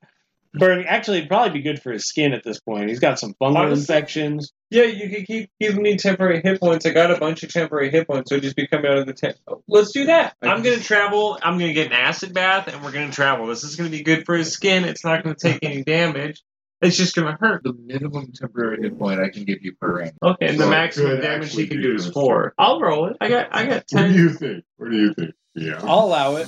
burning. 0.53 0.85
Actually, 0.85 1.17
it'd 1.19 1.29
probably 1.29 1.51
be 1.51 1.61
good 1.61 1.81
for 1.81 1.91
his 1.91 2.05
skin 2.05 2.33
at 2.33 2.43
this 2.43 2.59
point. 2.59 2.89
He's 2.89 2.99
got 2.99 3.19
some 3.19 3.33
fungal 3.41 3.57
Honestly- 3.57 3.81
infections. 3.81 4.51
Yeah, 4.71 4.83
you 4.83 5.09
can 5.09 5.25
keep 5.25 5.49
giving 5.59 5.81
me 5.81 5.97
temporary 5.97 6.41
hit 6.43 6.59
points. 6.59 6.85
I 6.85 6.91
got 6.91 7.09
a 7.09 7.17
bunch 7.17 7.41
of 7.41 7.51
temporary 7.51 7.89
hit 7.89 8.07
points, 8.07 8.29
so 8.29 8.39
just 8.39 8.55
be 8.55 8.67
coming 8.67 8.85
out 8.91 8.99
of 8.99 9.07
the 9.07 9.13
tent. 9.13 9.35
Let's 9.67 9.91
do 9.91 10.05
that. 10.05 10.35
I'm 10.43 10.61
gonna 10.61 10.77
travel. 10.77 11.39
I'm 11.41 11.57
gonna 11.57 11.73
get 11.73 11.87
an 11.87 11.93
acid 11.93 12.35
bath, 12.35 12.67
and 12.67 12.83
we're 12.83 12.91
gonna 12.91 13.11
travel. 13.11 13.47
This 13.47 13.63
is 13.63 13.75
gonna 13.75 13.89
be 13.89 14.03
good 14.03 14.25
for 14.27 14.35
his 14.37 14.51
skin. 14.51 14.85
It's 14.85 15.03
not 15.03 15.23
gonna 15.23 15.33
take 15.35 15.59
any 15.63 15.83
damage. 15.83 16.43
It's 16.81 16.95
just 16.97 17.15
gonna 17.15 17.35
hurt. 17.39 17.63
The 17.63 17.73
minimum 17.73 18.31
temporary 18.33 18.83
hit 18.83 18.99
point 18.99 19.19
I 19.19 19.29
can 19.29 19.43
give 19.43 19.57
you 19.63 19.73
per 19.73 19.97
range. 19.97 20.13
Okay, 20.23 20.47
and 20.49 20.59
the 20.59 20.65
So 20.65 20.67
it 20.67 20.71
maximum 20.71 21.21
damage 21.21 21.47
actually 21.47 21.63
he 21.63 21.69
can 21.69 21.81
do 21.81 21.95
is 21.95 22.07
four. 22.11 22.53
I'll 22.59 22.79
roll 22.79 23.07
it. 23.07 23.17
I 23.19 23.27
got 23.27 23.47
I 23.51 23.65
got 23.65 23.87
ten. 23.87 24.03
What 24.03 24.13
do 24.13 24.19
you 24.21 24.29
think? 24.29 24.63
What 24.77 24.91
do 24.91 24.97
you 24.97 25.13
think? 25.15 25.31
Yeah. 25.55 25.79
I'll 25.81 26.05
allow 26.05 26.35
it. 26.35 26.47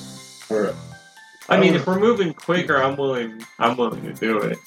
All 0.51 0.59
right. 0.59 0.75
I 1.49 1.59
mean, 1.59 1.73
if 1.73 1.85
we're 1.85 1.99
moving 1.99 2.33
quicker, 2.33 2.77
I'm 2.81 2.95
willing. 2.95 3.43
I'm 3.59 3.75
willing 3.77 4.03
to 4.03 4.13
do 4.13 4.39
it. 4.39 4.57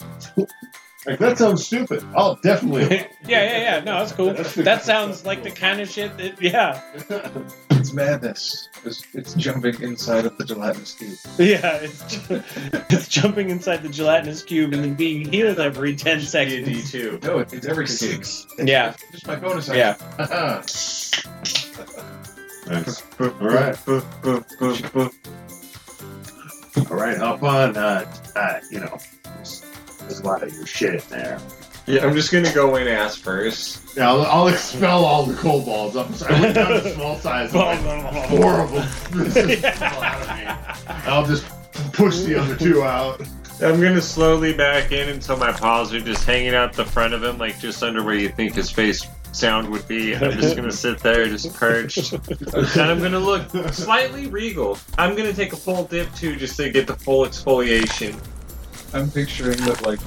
Like, 1.06 1.18
that 1.18 1.36
sounds 1.38 1.66
stupid. 1.66 2.02
I'll 2.14 2.36
definitely. 2.36 2.96
yeah, 3.26 3.42
yeah, 3.42 3.58
yeah. 3.58 3.80
No, 3.80 3.98
that's 3.98 4.12
cool. 4.12 4.32
That 4.32 4.82
sounds 4.82 5.26
like 5.26 5.42
the 5.42 5.50
kind 5.50 5.80
of 5.80 5.90
shit 5.90 6.16
that, 6.18 6.40
yeah. 6.40 6.80
It's 7.84 7.92
madness. 7.92 8.70
It's, 8.86 9.04
it's 9.12 9.34
jumping 9.34 9.82
inside 9.82 10.24
of 10.24 10.38
the 10.38 10.44
gelatinous 10.46 10.94
cube. 10.94 11.18
Yeah, 11.38 11.80
it's, 11.82 12.30
it's 12.90 13.08
jumping 13.08 13.50
inside 13.50 13.82
the 13.82 13.90
gelatinous 13.90 14.42
cube 14.42 14.72
and 14.72 14.82
then 14.82 14.94
being 14.94 15.30
healed 15.30 15.60
every 15.60 15.94
10 15.94 16.22
seconds. 16.22 16.66
D 16.66 16.82
two. 16.82 17.18
No, 17.22 17.40
it's 17.40 17.66
every 17.66 17.86
six. 17.86 18.46
Yeah, 18.58 18.94
Just 19.12 19.26
my 19.26 19.36
bonus 19.36 19.68
yeah. 19.68 19.96
action. 20.18 21.30
nice. 22.66 23.02
All 23.20 23.28
right. 23.40 23.76
All 26.76 26.96
right. 26.96 27.18
Up 27.18 27.42
on, 27.42 27.76
uh, 27.76 28.10
uh, 28.34 28.60
you 28.70 28.80
know, 28.80 28.98
there's, 29.22 29.62
there's 30.00 30.20
a 30.20 30.24
lot 30.24 30.42
of 30.42 30.52
your 30.54 30.66
shit 30.66 30.94
in 30.94 31.10
there. 31.10 31.40
Yeah, 31.86 32.06
I'm 32.06 32.14
just 32.14 32.32
gonna 32.32 32.52
go 32.52 32.76
in 32.76 32.88
ass 32.88 33.16
first. 33.16 33.96
Yeah, 33.96 34.08
I'll, 34.08 34.22
I'll 34.22 34.48
expel 34.48 35.04
all 35.04 35.26
the 35.26 35.34
balls. 35.42 35.96
I'm 35.96 36.14
sorry. 36.14 36.34
I 36.34 36.40
went 36.40 36.54
down 36.54 36.70
to 36.70 36.90
small 36.94 37.16
size. 37.18 37.50
Horrible. 37.52 38.82
This 39.10 39.36
is 39.36 39.60
fall 39.60 40.02
out 40.02 40.22
of 40.22 40.28
me. 40.28 40.94
I'll 41.06 41.26
just 41.26 41.44
push 41.92 42.20
the 42.20 42.36
other 42.36 42.56
two 42.56 42.82
out. 42.82 43.20
I'm 43.60 43.80
gonna 43.80 44.00
slowly 44.00 44.54
back 44.54 44.92
in 44.92 45.10
until 45.10 45.36
my 45.36 45.52
paws 45.52 45.92
are 45.92 46.00
just 46.00 46.24
hanging 46.24 46.54
out 46.54 46.72
the 46.72 46.86
front 46.86 47.12
of 47.12 47.22
him, 47.22 47.36
like 47.36 47.58
just 47.60 47.82
under 47.82 48.02
where 48.02 48.16
you 48.16 48.30
think 48.30 48.54
his 48.54 48.70
face 48.70 49.06
sound 49.34 49.68
would 49.70 49.86
be. 49.88 50.14
I'm 50.14 50.32
just 50.32 50.56
gonna 50.56 50.72
sit 50.86 51.00
there, 51.00 51.26
just 51.26 51.52
perched, 51.54 52.12
and 52.12 52.80
I'm 52.80 53.00
gonna 53.00 53.18
look 53.18 53.48
slightly 53.72 54.28
regal. 54.28 54.78
I'm 54.96 55.16
gonna 55.16 55.32
take 55.32 55.52
a 55.52 55.56
full 55.56 55.84
dip 55.84 56.12
too, 56.14 56.36
just 56.36 56.56
to 56.58 56.70
get 56.70 56.86
the 56.86 56.96
full 56.96 57.26
exfoliation. 57.26 58.18
I'm 58.94 59.10
picturing 59.10 59.58
that, 59.64 59.82
like, 59.82 59.98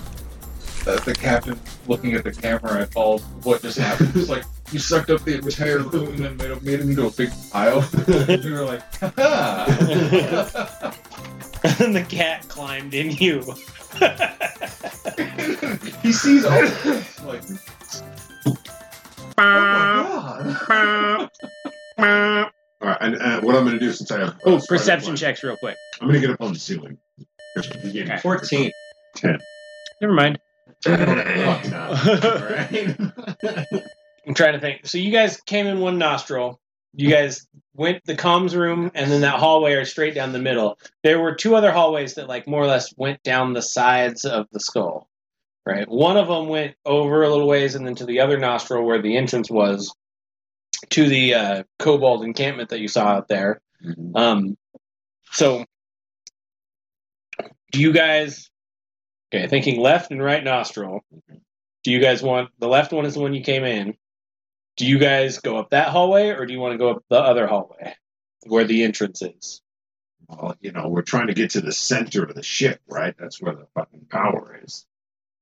uh, 0.87 0.97
the 1.03 1.13
captain 1.13 1.59
looking 1.87 2.13
at 2.13 2.23
the 2.23 2.31
camera 2.31 2.81
at 2.81 2.95
all 2.95 3.19
what 3.43 3.61
just 3.61 3.77
happened. 3.77 4.13
It's 4.15 4.29
like, 4.29 4.45
you 4.71 4.79
sucked 4.79 5.09
up 5.09 5.25
the 5.25 5.35
entire 5.35 5.79
room 5.79 6.07
and 6.07 6.19
then 6.19 6.37
made 6.37 6.51
it, 6.51 6.63
made 6.63 6.79
it 6.79 6.89
into 6.89 7.05
a 7.05 7.11
big 7.11 7.29
pile. 7.51 7.85
we 8.07 8.51
were 8.51 8.63
like, 8.63 8.81
ha 9.01 9.65
and 11.79 11.95
the 11.95 12.03
cat 12.03 12.47
climbed 12.47 12.93
in 12.93 13.11
you. 13.11 13.41
He 16.01 16.13
sees 16.13 16.45
all 16.45 16.61
like, 17.25 17.43
oh 19.37 20.51
my 20.67 21.29
god. 21.97 22.51
All 22.79 22.89
right. 22.89 22.97
And, 23.01 23.15
and 23.15 23.43
what 23.43 23.55
I'm 23.55 23.63
going 23.63 23.77
to 23.77 23.79
do 23.79 23.91
since 23.91 24.11
I 24.11 24.19
have. 24.19 24.39
Oh, 24.45 24.55
uh, 24.55 24.59
spider 24.59 24.79
perception 24.79 25.05
climb, 25.05 25.15
checks 25.15 25.43
real 25.43 25.57
quick. 25.57 25.75
I'm 25.99 26.07
going 26.07 26.21
to 26.21 26.27
get 26.27 26.33
up 26.33 26.41
on 26.41 26.53
the 26.53 26.59
ceiling. 26.59 26.97
Just 27.55 27.71
to 27.71 27.79
begin. 27.79 28.11
Okay. 28.11 28.21
Fourteen. 28.21 28.71
Never 30.01 30.13
mind. 30.13 30.39
Fuck 30.83 31.69
not. 31.69 32.07
All 32.25 32.49
right. 32.49 32.95
I'm 34.27 34.33
trying 34.33 34.53
to 34.53 34.59
think. 34.59 34.85
So 34.85 34.97
you 34.97 35.11
guys 35.11 35.41
came 35.41 35.65
in 35.67 35.79
one 35.79 35.97
nostril. 35.97 36.59
You 36.93 37.09
guys 37.09 37.47
went 37.73 38.03
the 38.05 38.15
comms 38.15 38.55
room 38.55 38.91
and 38.95 39.11
then 39.11 39.21
that 39.21 39.39
hallway 39.39 39.73
are 39.73 39.85
straight 39.85 40.15
down 40.15 40.33
the 40.33 40.39
middle. 40.39 40.77
There 41.03 41.19
were 41.19 41.35
two 41.35 41.55
other 41.55 41.71
hallways 41.71 42.15
that 42.15 42.27
like 42.27 42.47
more 42.47 42.61
or 42.61 42.67
less 42.67 42.93
went 42.97 43.23
down 43.23 43.53
the 43.53 43.61
sides 43.61 44.25
of 44.25 44.47
the 44.51 44.59
skull. 44.59 45.07
Right. 45.67 45.85
One 45.85 46.15
of 46.15 46.29
them 46.29 46.47
went 46.47 46.75
over 46.85 47.23
a 47.23 47.29
little 47.29 47.45
ways 47.45 47.75
and 47.75 47.85
then 47.85 47.95
to 47.95 48.05
the 48.05 48.21
other 48.21 48.37
nostril 48.37 48.85
where 48.85 49.01
the 49.01 49.17
entrance 49.17 49.51
was 49.51 49.93
to 50.91 51.09
the 51.09 51.33
uh, 51.33 51.63
kobold 51.77 52.23
encampment 52.23 52.69
that 52.69 52.79
you 52.79 52.87
saw 52.87 53.07
out 53.07 53.27
there. 53.27 53.59
Um, 54.15 54.57
so 55.31 55.65
do 57.73 57.81
you 57.81 57.91
guys 57.91 58.49
okay, 59.33 59.47
thinking 59.47 59.81
left 59.81 60.09
and 60.09 60.23
right 60.23 60.41
nostril. 60.41 61.03
Do 61.83 61.91
you 61.91 61.99
guys 61.99 62.23
want 62.23 62.49
the 62.59 62.69
left 62.69 62.93
one 62.93 63.05
is 63.05 63.15
the 63.15 63.19
one 63.19 63.33
you 63.33 63.43
came 63.43 63.65
in? 63.65 63.95
Do 64.77 64.85
you 64.85 64.99
guys 64.99 65.39
go 65.39 65.57
up 65.57 65.71
that 65.71 65.89
hallway 65.89 66.29
or 66.29 66.45
do 66.45 66.53
you 66.53 66.59
want 66.61 66.75
to 66.75 66.77
go 66.77 66.91
up 66.91 67.03
the 67.09 67.19
other 67.19 67.45
hallway 67.45 67.93
where 68.45 68.63
the 68.63 68.83
entrance 68.83 69.21
is? 69.21 69.61
Well, 70.29 70.55
you 70.61 70.71
know, 70.71 70.87
we're 70.87 71.01
trying 71.01 71.27
to 71.27 71.33
get 71.33 71.49
to 71.51 71.61
the 71.61 71.73
center 71.73 72.23
of 72.23 72.35
the 72.35 72.43
ship, 72.43 72.79
right? 72.87 73.13
That's 73.19 73.41
where 73.41 73.53
the 73.53 73.67
fucking 73.75 74.07
power 74.09 74.61
is. 74.63 74.85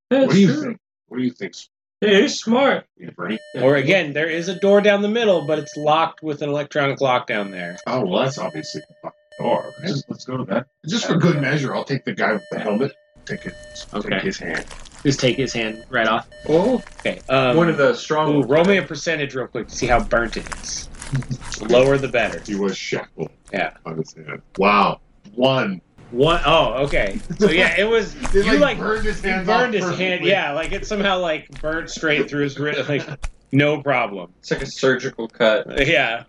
What 0.10 0.32
do 0.32 0.40
you 0.40 0.62
think? 0.62 0.80
What 1.08 1.18
do 1.18 1.24
you 1.24 1.32
think, 1.32 1.54
Hey, 2.02 2.20
you're 2.20 2.28
smart. 2.28 2.86
Frank? 3.16 3.40
Or 3.62 3.76
again, 3.78 4.14
there 4.14 4.30
is 4.30 4.48
a 4.50 4.60
door 4.60 4.82
down 4.82 5.02
the 5.02 5.08
middle, 5.10 5.46
but 5.46 5.60
it's 5.60 5.76
locked 5.78 6.22
with 6.22 6.42
an 6.42 6.50
electronic 6.50 7.00
lock 7.02 7.26
down 7.28 7.52
there. 7.52 7.78
Oh, 7.88 8.06
well, 8.06 8.24
that's 8.24 8.38
obviously 8.38 8.82
the 9.04 9.12
door. 9.40 9.72
right? 9.80 9.88
Just, 9.88 10.06
let's 10.10 10.26
go 10.26 10.38
to 10.38 10.44
that. 10.46 10.68
Just 10.88 11.06
for 11.08 11.16
good 11.16 11.40
measure, 11.42 11.74
I'll 11.76 11.84
take 11.86 12.04
the 12.06 12.14
guy 12.14 12.34
with 12.34 12.44
the 12.52 12.60
helmet. 12.60 12.92
Take 13.26 13.46
it. 13.46 13.54
Okay. 13.94 14.10
Take 14.10 14.22
his 14.24 14.38
hand. 14.38 14.66
Just 15.04 15.20
take 15.20 15.38
his 15.38 15.54
hand 15.54 15.86
right 15.90 16.08
off. 16.08 16.28
Oh, 16.50 16.84
Okay. 17.00 17.22
Um, 17.30 17.56
one 17.58 17.70
of 17.70 17.78
the 17.78 17.94
strong. 17.96 18.36
ooh, 18.36 18.42
roll 18.44 18.66
me 18.66 18.78
a 18.78 18.84
percentage 18.84 19.34
real 19.34 19.48
quick 19.48 19.68
to 19.70 19.76
see 19.76 19.88
how 19.88 20.04
burnt 20.04 20.38
it 20.38 20.46
is. 20.62 20.90
Lower 21.62 21.98
the 21.98 22.08
better. 22.08 22.42
He 22.46 22.56
was 22.56 22.78
shackled. 22.78 23.32
Yeah. 23.54 23.72
On 23.86 23.98
his 23.98 24.14
hand. 24.14 24.42
Wow. 24.58 25.00
One. 25.34 25.82
One 26.12 26.42
oh, 26.46 26.84
okay. 26.86 27.20
So 27.40 27.50
yeah, 27.50 27.76
it 27.78 27.84
was 27.84 28.14
They, 28.32 28.46
you 28.46 28.58
like 28.58 28.78
burned 28.78 29.06
his 29.06 29.22
hand. 29.22 29.46
burned 29.46 29.74
his 29.74 29.98
hand. 29.98 30.24
Yeah, 30.24 30.52
like 30.52 30.72
it 30.72 30.86
somehow 30.86 31.20
like 31.20 31.62
burnt 31.62 31.90
straight 31.90 32.30
through 32.30 32.44
his 32.44 32.60
wrist. 32.60 32.88
Like 32.88 33.08
no 33.52 33.82
problem. 33.82 34.34
It's 34.40 34.52
like 34.52 34.62
a 34.62 34.66
surgical 34.66 35.28
cut. 35.28 35.88
Yeah. 35.88 36.24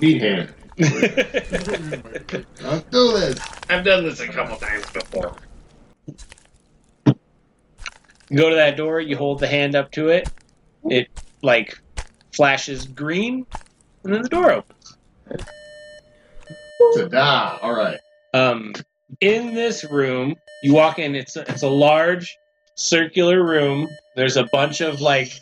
Meat 0.00 0.20
hand. 0.20 0.54
I've 0.80 2.54
Let's 2.60 2.84
do 2.90 3.12
this. 3.12 3.38
I've 3.68 3.84
done 3.84 4.04
this 4.04 4.20
a 4.20 4.28
couple 4.28 4.56
times 4.56 4.90
before. 4.90 5.36
Go 8.34 8.50
to 8.50 8.56
that 8.56 8.76
door. 8.76 9.00
You 9.00 9.16
hold 9.16 9.38
the 9.38 9.46
hand 9.46 9.74
up 9.74 9.92
to 9.92 10.08
it. 10.08 10.28
It 10.88 11.08
like 11.42 11.78
flashes 12.32 12.86
green, 12.86 13.46
and 14.02 14.14
then 14.14 14.22
the 14.22 14.28
door 14.28 14.50
opens. 14.52 14.96
Ta-da. 16.92 17.58
All 17.62 17.74
right. 17.74 17.98
Um, 18.32 18.74
in 19.20 19.54
this 19.54 19.84
room, 19.84 20.36
you 20.62 20.74
walk 20.74 20.98
in. 20.98 21.14
It's 21.14 21.36
it's 21.36 21.62
a 21.62 21.68
large 21.68 22.36
circular 22.76 23.44
room. 23.44 23.88
There's 24.16 24.36
a 24.36 24.48
bunch 24.52 24.80
of 24.80 25.00
like, 25.00 25.32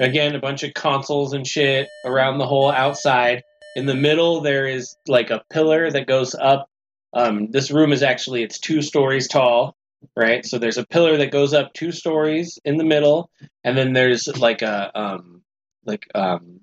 again, 0.00 0.34
a 0.34 0.40
bunch 0.40 0.62
of 0.62 0.74
consoles 0.74 1.32
and 1.32 1.46
shit 1.46 1.88
around 2.04 2.38
the 2.38 2.46
whole 2.46 2.70
outside. 2.70 3.42
In 3.76 3.86
the 3.86 3.94
middle, 3.94 4.40
there 4.40 4.66
is 4.66 4.96
like 5.06 5.30
a 5.30 5.42
pillar 5.50 5.90
that 5.90 6.06
goes 6.06 6.34
up. 6.34 6.68
Um, 7.12 7.50
this 7.50 7.70
room 7.70 7.92
is 7.92 8.02
actually 8.02 8.42
it's 8.42 8.58
two 8.58 8.82
stories 8.82 9.28
tall, 9.28 9.76
right? 10.16 10.44
So 10.44 10.58
there's 10.58 10.78
a 10.78 10.86
pillar 10.86 11.16
that 11.18 11.30
goes 11.30 11.54
up 11.54 11.72
two 11.72 11.92
stories 11.92 12.58
in 12.64 12.76
the 12.76 12.84
middle, 12.84 13.30
and 13.64 13.76
then 13.76 13.92
there's 13.92 14.26
like 14.38 14.62
a 14.62 14.98
um, 14.98 15.42
like 15.84 16.06
um, 16.14 16.60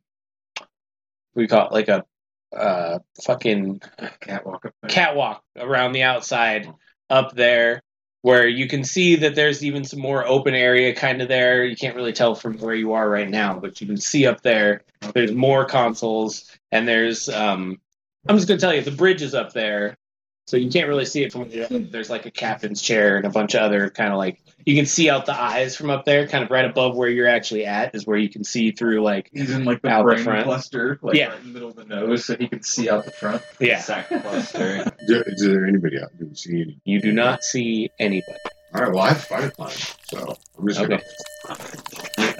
we 1.36 1.48
call 1.48 1.68
it 1.68 1.74
like 1.74 1.90
a 1.90 2.06
uh, 2.56 2.99
fucking 3.23 3.82
Catwalk 4.19 4.72
catwalk 4.88 5.44
around 5.57 5.91
the 5.91 6.03
outside 6.03 6.72
up 7.10 7.34
there 7.34 7.82
where 8.22 8.48
you 8.48 8.68
can 8.68 8.84
see 8.84 9.18
that 9.18 9.36
there's 9.36 9.64
even 9.64 9.84
some 9.84 9.99
more 9.99 10.26
open 10.26 10.56
area 10.56 10.95
kind 10.95 11.22
of 11.22 11.27
there. 11.27 11.64
You 11.64 11.76
can't 11.76 11.95
really 11.95 12.14
tell 12.14 12.34
from 12.34 12.57
where 12.57 12.73
you 12.73 12.94
are 12.94 13.07
right 13.07 13.30
now, 13.30 13.60
but 13.60 13.80
you 13.80 13.86
can 13.86 13.98
see 13.98 14.26
up 14.26 14.41
there 14.41 14.82
there's 15.14 15.32
more 15.32 15.65
consoles 15.65 16.49
and 16.72 16.88
there's 16.88 17.30
um 17.30 17.80
I'm 18.27 18.38
just 18.38 18.48
gonna 18.48 18.60
tell 18.60 18.73
you 18.73 18.82
the 18.82 18.91
bridge 18.91 19.22
is 19.22 19.36
up 19.36 19.53
there. 19.53 19.98
So 20.48 20.58
you 20.58 20.70
can't 20.70 20.88
really 20.88 21.06
see 21.06 21.24
it 21.24 21.32
from 21.32 21.50
there. 21.50 21.68
there's 21.70 22.10
like 22.10 22.26
a 22.28 22.32
captain's 22.32 22.82
chair 22.82 23.18
and 23.18 23.26
a 23.26 23.30
bunch 23.30 23.56
of 23.56 23.62
other 23.64 23.90
kind 23.90 24.12
of 24.12 24.18
like 24.20 24.40
you 24.66 24.76
can 24.76 24.86
see 24.86 25.10
out 25.10 25.26
the 25.26 25.40
eyes 25.40 25.76
from 25.76 25.90
up 25.90 26.06
there, 26.06 26.28
kind 26.28 26.44
of 26.44 26.50
right 26.52 26.66
above 26.66 26.96
where 26.96 27.10
you're 27.10 27.28
actually 27.28 27.66
at 27.66 27.94
is 27.96 28.06
where 28.08 28.18
you 28.18 28.30
can 28.30 28.44
see 28.44 28.72
through 28.72 29.02
like 29.02 29.30
He's 29.34 29.52
in 29.52 29.64
like 29.66 29.82
the 29.82 29.90
Out 29.90 30.00
the 30.00 30.14
brain 30.14 30.24
front. 30.24 30.44
cluster, 30.44 31.00
like 31.02 31.16
Yeah. 31.18 31.30
right 31.30 31.40
in 31.40 31.48
the 31.48 31.54
middle 31.54 31.70
of 31.70 31.76
the 31.76 31.86
nose, 31.86 32.26
so 32.26 32.36
he 32.38 32.48
can 32.48 32.62
see 32.64 32.90
out 32.90 33.06
the 33.06 33.12
front. 33.12 33.42
yeah. 33.60 33.80
sack 33.80 34.08
cluster. 34.10 34.84
Is, 35.02 35.34
is 35.40 35.48
there 35.48 35.66
anybody 35.66 36.00
out? 36.02 36.16
Didn't 36.18 36.38
see 36.38 36.62
any. 36.62 36.80
You 36.86 37.00
do 37.02 37.12
not 37.12 37.44
see 37.44 37.92
anybody. 38.00 38.40
All 38.74 38.82
right. 38.82 38.92
Well, 38.94 39.04
I 39.04 39.10
have 39.10 39.22
spider 39.22 39.50
climb, 39.52 39.70
so 40.04 40.38
I'm 40.60 40.68
just 40.68 40.80
Okay. 40.82 40.90
gonna. 40.90 41.04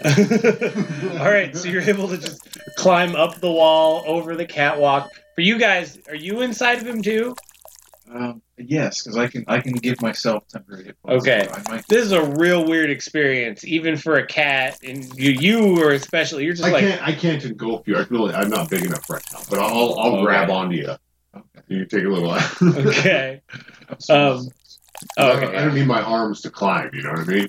All 1.20 1.32
right, 1.32 1.56
so 1.56 1.68
you're 1.68 1.82
able 1.82 2.08
to 2.10 2.18
just 2.18 2.48
climb 2.76 3.16
up 3.16 3.40
the 3.40 3.52
wall 3.52 4.04
over 4.08 4.36
the 4.36 4.46
catwalk. 4.46 5.12
For 5.36 5.42
you 5.42 5.58
guys, 5.60 6.00
are 6.08 6.16
you 6.16 6.42
inside 6.42 6.80
of 6.80 6.88
him 6.88 7.02
too? 7.02 7.36
Um, 8.12 8.42
yes, 8.58 9.02
because 9.02 9.18
I 9.18 9.28
can 9.28 9.46
I 9.48 9.60
can 9.60 9.74
give 9.74 10.02
myself 10.02 10.48
temporary 10.48 10.86
hit 10.86 11.02
points. 11.02 11.28
Okay. 11.28 11.48
so 11.48 11.72
might 11.72 11.88
This 11.88 12.06
is 12.06 12.12
a 12.12 12.24
real 12.24 12.66
weird 12.66 12.90
experience, 12.92 13.64
even 13.66 13.98
for 13.98 14.18
a 14.18 14.26
cat, 14.28 14.78
and 14.84 15.04
you, 15.18 15.32
you 15.32 15.82
are 15.84 15.92
especially. 15.92 16.46
You're 16.46 16.54
just 16.54 16.68
I 16.68 16.72
like, 16.72 16.82
can't. 16.82 17.02
I 17.02 17.12
can't 17.14 17.44
engulf 17.44 17.88
you. 17.88 17.98
I 17.98 18.06
really. 18.10 18.34
I'm 18.34 18.50
not 18.50 18.70
big 18.70 18.86
enough 18.86 19.10
right 19.10 19.24
now. 19.34 19.40
But 19.50 19.60
I'll. 19.60 19.98
I'll 20.00 20.14
Okay. 20.16 20.24
grab 20.24 20.50
onto 20.52 20.76
you. 20.76 20.90
Okay. 21.36 21.46
You 21.68 21.86
take 21.86 22.06
a 22.06 22.10
little. 22.10 22.32
okay. 22.88 23.42
I'm. 24.10 24.16
Um, 24.38 24.48
Oh, 25.18 25.32
okay. 25.38 25.58
I 25.58 25.66
don't 25.66 25.76
need 25.76 25.88
my 25.88 26.02
arms 26.02 26.40
to 26.42 26.50
climb. 26.50 26.90
You 26.94 27.04
know 27.04 27.12
what 27.12 27.20
I 27.20 27.24
mean? 27.26 27.48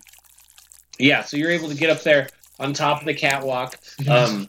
Yeah, 0.99 1.23
so 1.23 1.37
you're 1.37 1.53
able 1.53 1.69
to 1.69 1.77
get 1.77 1.91
up 1.91 2.03
there 2.03 2.29
on 2.59 2.73
top 2.73 3.01
of 3.01 3.07
the 3.07 3.15
catwalk. 3.15 3.79
Um, 4.09 4.47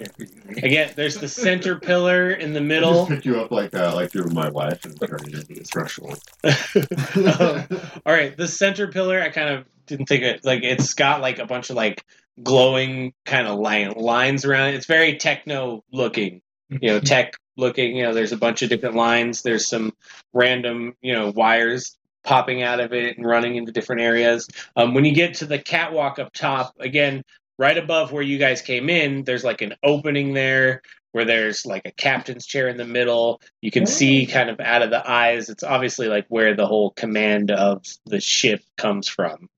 again, 0.57 0.91
there's 0.95 1.17
the 1.17 1.27
center 1.27 1.79
pillar 1.79 2.31
in 2.31 2.53
the 2.53 2.59
I 2.59 2.63
just 2.63 2.67
middle. 2.67 3.07
pick 3.07 3.25
you 3.25 3.39
up 3.39 3.49
like 3.49 3.73
uh, 3.73 3.95
like 3.95 4.13
you're 4.13 4.27
my 4.29 4.49
wife 4.49 4.85
and 4.85 4.99
turn 4.99 5.19
you 5.27 5.39
into 5.39 5.53
the 5.53 5.63
threshold. 5.63 6.19
Um, 7.39 7.81
all 8.05 8.13
right, 8.13 8.35
the 8.37 8.47
center 8.47 8.87
pillar, 8.87 9.21
I 9.21 9.29
kind 9.29 9.49
of 9.49 9.65
didn't 9.87 10.07
think 10.07 10.23
it 10.23 10.45
like 10.45 10.63
it's 10.63 10.93
got 10.93 11.21
like 11.21 11.39
a 11.39 11.45
bunch 11.45 11.69
of 11.69 11.75
like 11.75 12.05
glowing 12.43 13.13
kind 13.25 13.47
of 13.47 13.57
line, 13.59 13.93
lines 13.93 14.45
around 14.45 14.69
it. 14.69 14.75
It's 14.75 14.85
very 14.85 15.17
techno 15.17 15.83
looking, 15.91 16.41
you 16.69 16.89
know, 16.89 16.99
tech 17.13 17.33
looking. 17.55 17.95
You 17.95 18.03
know, 18.03 18.13
there's 18.13 18.33
a 18.33 18.37
bunch 18.37 18.61
of 18.61 18.69
different 18.69 18.95
lines. 18.95 19.41
There's 19.41 19.67
some 19.67 19.93
random, 20.33 20.95
you 21.01 21.13
know, 21.13 21.31
wires 21.31 21.97
popping 22.23 22.61
out 22.61 22.79
of 22.79 22.93
it 22.93 23.17
and 23.17 23.25
running 23.25 23.55
into 23.55 23.71
different 23.71 24.01
areas. 24.01 24.47
Um, 24.75 24.93
when 24.93 25.05
you 25.05 25.13
get 25.13 25.35
to 25.35 25.45
the 25.45 25.57
catwalk 25.57 26.19
up 26.19 26.33
top, 26.33 26.73
again, 26.79 27.23
right 27.57 27.77
above 27.77 28.11
where 28.11 28.23
you 28.23 28.37
guys 28.37 28.61
came 28.61 28.89
in, 28.89 29.23
there's 29.23 29.43
like 29.43 29.61
an 29.61 29.75
opening 29.83 30.33
there 30.33 30.81
where 31.11 31.25
there's 31.25 31.65
like 31.65 31.83
a 31.85 31.91
captain's 31.91 32.45
chair 32.45 32.67
in 32.67 32.77
the 32.77 32.85
middle. 32.85 33.41
You 33.61 33.71
can 33.71 33.85
see 33.85 34.25
kind 34.27 34.49
of 34.49 34.59
out 34.59 34.81
of 34.83 34.89
the 34.91 35.09
eyes. 35.09 35.49
It's 35.49 35.63
obviously 35.63 36.07
like 36.07 36.25
where 36.29 36.55
the 36.55 36.67
whole 36.67 36.91
command 36.91 37.49
of 37.51 37.83
the 38.05 38.19
ship 38.19 38.61
comes 38.77 39.07
from. 39.07 39.49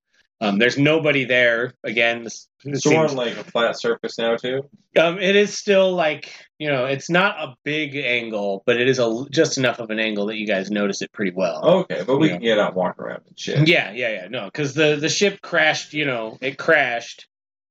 Um, 0.41 0.57
there's 0.57 0.77
nobody 0.77 1.25
there. 1.25 1.73
Again, 1.83 2.23
this, 2.23 2.47
it 2.63 2.81
So 2.81 2.91
seems- 2.91 3.11
on 3.11 3.17
like 3.17 3.35
a 3.35 3.43
flat 3.43 3.77
surface 3.77 4.17
now 4.17 4.37
too. 4.37 4.69
um, 4.97 5.19
it 5.19 5.35
is 5.35 5.57
still 5.57 5.91
like 5.93 6.33
you 6.59 6.69
know, 6.69 6.85
it's 6.85 7.09
not 7.09 7.37
a 7.41 7.55
big 7.63 7.95
angle, 7.95 8.63
but 8.65 8.75
it 8.77 8.87
is 8.89 8.99
a 8.99 9.25
just 9.31 9.57
enough 9.57 9.79
of 9.79 9.89
an 9.91 9.99
angle 9.99 10.25
that 10.27 10.35
you 10.37 10.45
guys 10.47 10.69
notice 10.71 11.01
it 11.01 11.11
pretty 11.13 11.31
well. 11.31 11.65
Okay, 11.81 12.03
but 12.05 12.17
we 12.17 12.27
Yeah. 12.27 12.33
can 12.33 12.41
get 12.41 12.59
out 12.59 12.75
walk 12.75 12.99
around 12.99 13.21
and 13.27 13.37
shit. 13.39 13.67
Yeah, 13.67 13.91
yeah, 13.91 14.09
yeah. 14.11 14.27
No, 14.29 14.45
because 14.45 14.73
the 14.75 14.95
the 14.95 15.09
ship 15.09 15.41
crashed. 15.41 15.93
You 15.93 16.05
know, 16.05 16.37
it 16.41 16.57
crashed, 16.57 17.27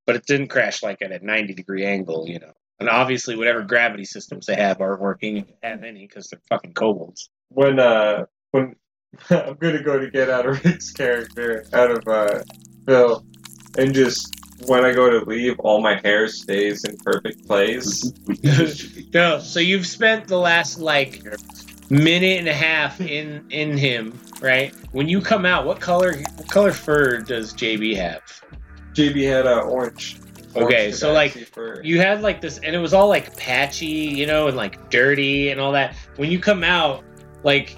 but 0.09 0.17
it 0.17 0.25
didn't 0.25 0.49
crash 0.49 0.83
like 0.83 1.03
at 1.03 1.13
a 1.13 1.25
ninety 1.25 1.53
degree 1.53 1.85
angle. 1.85 2.27
You 2.27 2.39
know, 2.39 2.53
and 2.81 2.89
obviously, 2.89 3.37
whatever 3.37 3.63
gravity 3.63 4.07
systems 4.07 4.47
they 4.47 4.55
have 4.55 4.81
aren't 4.81 5.03
working. 5.03 5.37
If 5.37 5.47
they 5.49 5.69
have 5.69 5.85
any, 5.85 6.07
because 6.07 6.29
they're 6.29 6.41
fucking 6.49 6.73
kobolds. 6.73 7.29
When 7.51 7.79
uh 7.79 8.25
when 8.53 8.75
I'm 9.31 9.57
gonna 9.57 9.83
go 9.83 9.99
to 9.99 10.11
get 10.11 10.31
out 10.31 10.47
of 10.47 10.65
Rick's 10.65 10.93
character, 10.93 11.67
out 11.75 11.91
of 11.91 12.09
uh 12.09 12.43
Phil, 12.87 13.23
and 13.77 13.93
just 13.93 14.35
when 14.65 14.87
I 14.87 14.95
go 14.95 15.11
to 15.11 15.27
leave, 15.27 15.61
all 15.61 15.83
my 15.83 16.01
hair 16.01 16.27
stays 16.29 16.85
in 16.85 16.97
perfect 16.97 17.47
place. 17.47 18.11
No, 19.15 19.39
so 19.41 19.61
you've 19.61 19.87
spent 19.87 20.27
the 20.27 20.39
last 20.39 20.79
like 20.79 21.23
minute 21.91 22.39
and 22.39 22.49
a 22.49 22.55
half 22.55 23.01
in 23.01 23.45
in 23.51 23.77
him, 23.77 24.19
right? 24.41 24.75
When 24.93 25.07
you 25.07 25.21
come 25.21 25.45
out, 25.45 25.67
what 25.67 25.81
color 25.81 26.15
what 26.37 26.49
color 26.49 26.73
fur 26.73 27.19
does 27.19 27.53
JB 27.53 27.97
have? 27.97 28.23
JB 28.99 29.29
had 29.29 29.47
uh, 29.47 29.63
a 29.63 29.69
orange. 29.69 30.19
Okay, 30.57 30.91
so, 30.91 31.13
like, 31.13 31.33
fur. 31.33 31.81
you 31.85 32.01
had 32.01 32.23
like 32.23 32.41
this 32.41 32.59
and 32.59 32.75
it 32.75 32.79
was 32.79 32.93
all 32.93 33.09
like 33.09 33.37
patchy 33.37 33.87
you 33.87 34.27
know 34.27 34.49
and 34.49 34.57
like 34.57 34.91
dirty 34.91 35.51
and 35.51 35.61
all 35.61 35.71
that 35.73 35.95
when 36.17 36.31
you 36.31 36.41
come 36.41 36.65
out 36.65 37.05
like 37.45 37.77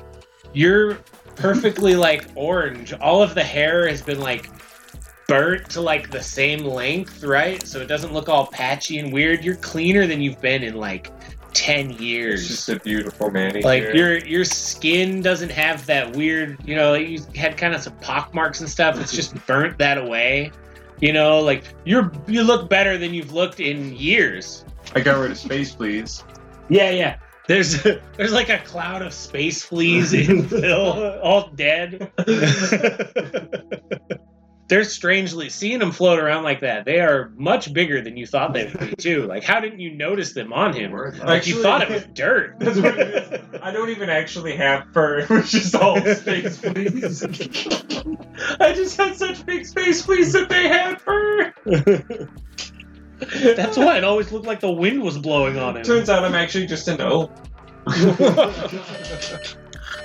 you're 0.54 0.94
perfectly 1.36 1.94
like 2.08 2.26
orange 2.36 2.92
all 2.94 3.22
of 3.22 3.34
the 3.34 3.42
hair 3.42 3.86
has 3.88 4.00
been 4.00 4.20
like 4.20 4.48
burnt 5.26 5.68
to 5.70 5.80
like 5.80 6.10
the 6.10 6.22
same 6.22 6.64
length 6.64 7.22
right 7.22 7.66
so 7.66 7.80
it 7.80 7.86
doesn't 7.86 8.12
look 8.14 8.28
all 8.28 8.46
patchy 8.46 8.98
and 8.98 9.12
weird 9.12 9.44
you're 9.44 9.56
cleaner 9.56 10.06
than 10.06 10.20
you've 10.22 10.40
been 10.40 10.62
in 10.62 10.74
like 10.74 11.12
10 11.52 11.90
It's 11.90 12.00
years 12.00 12.48
just 12.48 12.68
a 12.68 12.78
beautiful 12.78 13.30
manicure. 13.30 13.62
like 13.62 13.92
your 13.92 14.18
your 14.18 14.44
skin 14.44 15.20
doesn't 15.20 15.50
have 15.50 15.84
that 15.86 16.14
weird 16.16 16.56
you 16.64 16.76
know 16.76 16.94
you 16.94 17.20
had 17.34 17.56
kind 17.56 17.74
of 17.74 17.82
some 17.82 17.96
pock 17.96 18.32
marks 18.32 18.60
and 18.60 18.70
stuff 18.70 18.98
it's 19.00 19.12
just 19.12 19.34
burnt 19.46 19.76
that 19.78 19.98
away 19.98 20.50
you 21.00 21.12
know 21.12 21.40
like 21.40 21.64
you're 21.84 22.12
you 22.26 22.42
look 22.42 22.68
better 22.68 22.98
than 22.98 23.14
you've 23.14 23.32
looked 23.32 23.60
in 23.60 23.94
years 23.96 24.64
I 24.94 25.00
got 25.00 25.20
rid 25.20 25.30
of 25.30 25.38
space, 25.38 25.74
fleas. 25.74 26.24
yeah 26.68 26.90
yeah 26.90 27.16
there's 27.50 27.82
there's 28.16 28.32
like 28.32 28.48
a 28.48 28.58
cloud 28.58 29.02
of 29.02 29.12
space 29.12 29.64
fleas 29.64 30.12
in 30.12 30.48
Phil, 30.48 31.18
all 31.20 31.50
dead. 31.50 32.12
They're 34.70 34.84
strangely 34.84 35.48
seeing 35.48 35.80
them 35.80 35.90
float 35.90 36.20
around 36.20 36.44
like 36.44 36.60
that. 36.60 36.84
They 36.84 37.00
are 37.00 37.32
much 37.36 37.74
bigger 37.74 38.00
than 38.00 38.16
you 38.16 38.24
thought 38.24 38.52
they 38.52 38.66
would 38.66 38.78
be 38.78 38.94
too. 38.94 39.26
Like, 39.30 39.42
how 39.42 39.58
didn't 39.58 39.80
you 39.80 39.92
notice 39.92 40.32
them 40.32 40.52
on 40.52 40.72
him? 40.72 40.92
Like 40.92 41.46
you 41.46 41.60
thought 41.60 41.82
it 41.82 41.88
was 41.88 42.04
dirt. 42.14 42.56
That's 42.60 42.78
what 42.78 42.98
it 42.98 43.32
is. 43.32 43.60
I 43.60 43.72
don't 43.72 43.90
even 43.90 44.08
actually 44.08 44.56
have 44.56 44.86
fur. 44.92 45.18
It 45.18 45.30
was 45.30 45.50
just 45.50 45.74
all 45.74 46.00
space 46.00 46.58
fleas. 46.58 47.22
I 48.60 48.72
just 48.72 48.96
had 48.96 49.16
such 49.16 49.44
big 49.44 49.66
space 49.66 50.04
fleas 50.04 50.32
that 50.32 50.48
they 50.48 50.68
had 50.68 51.00
fur. 51.00 51.52
That's 53.56 53.76
why 53.76 53.98
it 53.98 54.04
always 54.04 54.30
looked 54.30 54.46
like 54.46 54.60
the 54.60 54.70
wind 54.70 55.02
was 55.02 55.18
blowing 55.18 55.58
on 55.58 55.76
him. 55.76 55.82
Turns 55.82 56.08
out 56.08 56.24
I'm 56.24 56.34
actually 56.34 56.66
just 56.66 56.86
an 56.86 57.00
O. 57.00 57.28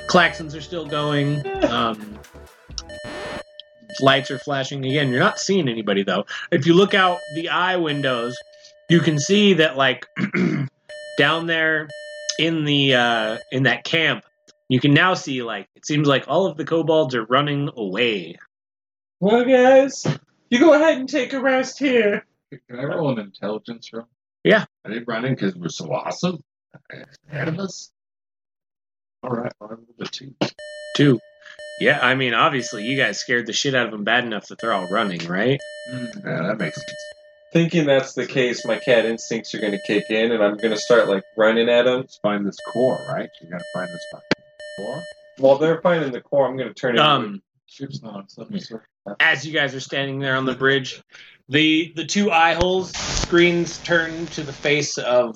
Klaxons 0.07 0.55
are 0.55 0.61
still 0.61 0.85
going. 0.85 1.45
Um, 1.65 2.19
lights 4.01 4.31
are 4.31 4.39
flashing 4.39 4.85
again. 4.85 5.09
You're 5.09 5.19
not 5.19 5.39
seeing 5.39 5.67
anybody 5.67 6.03
though. 6.03 6.25
If 6.51 6.65
you 6.65 6.73
look 6.73 6.93
out 6.93 7.19
the 7.35 7.49
eye 7.49 7.77
windows, 7.77 8.35
you 8.89 8.99
can 8.99 9.19
see 9.19 9.55
that 9.55 9.77
like 9.77 10.07
down 11.17 11.47
there 11.47 11.87
in 12.39 12.65
the 12.65 12.95
uh, 12.95 13.37
in 13.51 13.63
that 13.63 13.83
camp, 13.83 14.23
you 14.69 14.79
can 14.79 14.93
now 14.93 15.13
see 15.13 15.43
like 15.43 15.67
it 15.75 15.85
seems 15.85 16.07
like 16.07 16.25
all 16.27 16.47
of 16.47 16.57
the 16.57 16.65
kobolds 16.65 17.15
are 17.15 17.25
running 17.25 17.69
away. 17.75 18.37
Well, 19.19 19.45
guys, 19.45 20.05
you 20.49 20.59
go 20.59 20.73
ahead 20.73 20.97
and 20.97 21.09
take 21.09 21.33
a 21.33 21.39
rest 21.39 21.79
here. 21.79 22.25
Can 22.51 22.79
I 22.79 22.83
roll 22.83 23.11
an 23.11 23.19
intelligence 23.19 23.91
roll? 23.93 24.07
Yeah. 24.43 24.65
Are 24.83 24.91
they 24.91 24.99
running 24.99 25.33
because 25.33 25.55
we're 25.55 25.69
so 25.69 25.91
awesome? 25.91 26.43
Ahead 27.31 27.47
of 27.47 27.59
us? 27.59 27.91
All 29.23 29.31
right, 29.31 29.51
I'll 29.59 29.69
roll 29.69 29.79
the 29.97 30.05
two. 30.05 30.35
Two. 30.95 31.19
Yeah, 31.79 31.99
I 32.01 32.15
mean, 32.15 32.33
obviously, 32.33 32.85
you 32.85 32.95
guys 32.97 33.19
scared 33.19 33.45
the 33.47 33.53
shit 33.53 33.75
out 33.75 33.85
of 33.85 33.91
them 33.91 34.03
bad 34.03 34.23
enough 34.23 34.47
that 34.47 34.59
they're 34.59 34.73
all 34.73 34.87
running, 34.89 35.25
right? 35.27 35.59
Yeah, 35.91 36.07
that 36.23 36.57
makes 36.57 36.75
sense. 36.75 36.95
Thinking 37.51 37.85
that's 37.85 38.13
the 38.13 38.25
case, 38.25 38.65
my 38.65 38.77
cat 38.77 39.05
instincts 39.05 39.53
are 39.53 39.59
going 39.59 39.73
to 39.73 39.81
kick 39.85 40.09
in, 40.09 40.31
and 40.31 40.43
I'm 40.43 40.57
going 40.57 40.73
to 40.73 40.79
start 40.79 41.07
like 41.07 41.23
running 41.37 41.69
at 41.69 41.83
them. 41.83 42.01
Let's 42.01 42.17
find 42.17 42.45
this 42.45 42.57
core, 42.57 42.97
right? 43.09 43.29
You 43.41 43.49
gotta 43.49 43.63
find 43.73 43.87
this 43.87 44.05
fucking 44.11 44.43
core. 44.77 45.03
While 45.37 45.57
they're 45.57 45.81
finding 45.81 46.11
the 46.11 46.21
core, 46.21 46.47
I'm 46.47 46.57
going 46.57 46.69
to 46.69 46.73
turn 46.73 46.95
it. 46.95 46.99
Um, 47.01 47.41
Ship's 47.67 48.01
not 48.01 48.15
on 48.15 48.29
subway, 48.29 48.59
sir. 48.59 48.83
as 49.19 49.45
you 49.45 49.53
guys 49.53 49.73
are 49.75 49.79
standing 49.79 50.19
there 50.19 50.35
on 50.35 50.45
the 50.45 50.55
bridge, 50.55 51.01
the 51.49 51.91
the 51.95 52.05
two 52.05 52.31
eye 52.31 52.53
holes 52.53 52.91
screens 52.95 53.77
turn 53.79 54.27
to 54.27 54.43
the 54.43 54.53
face 54.53 54.97
of 54.97 55.35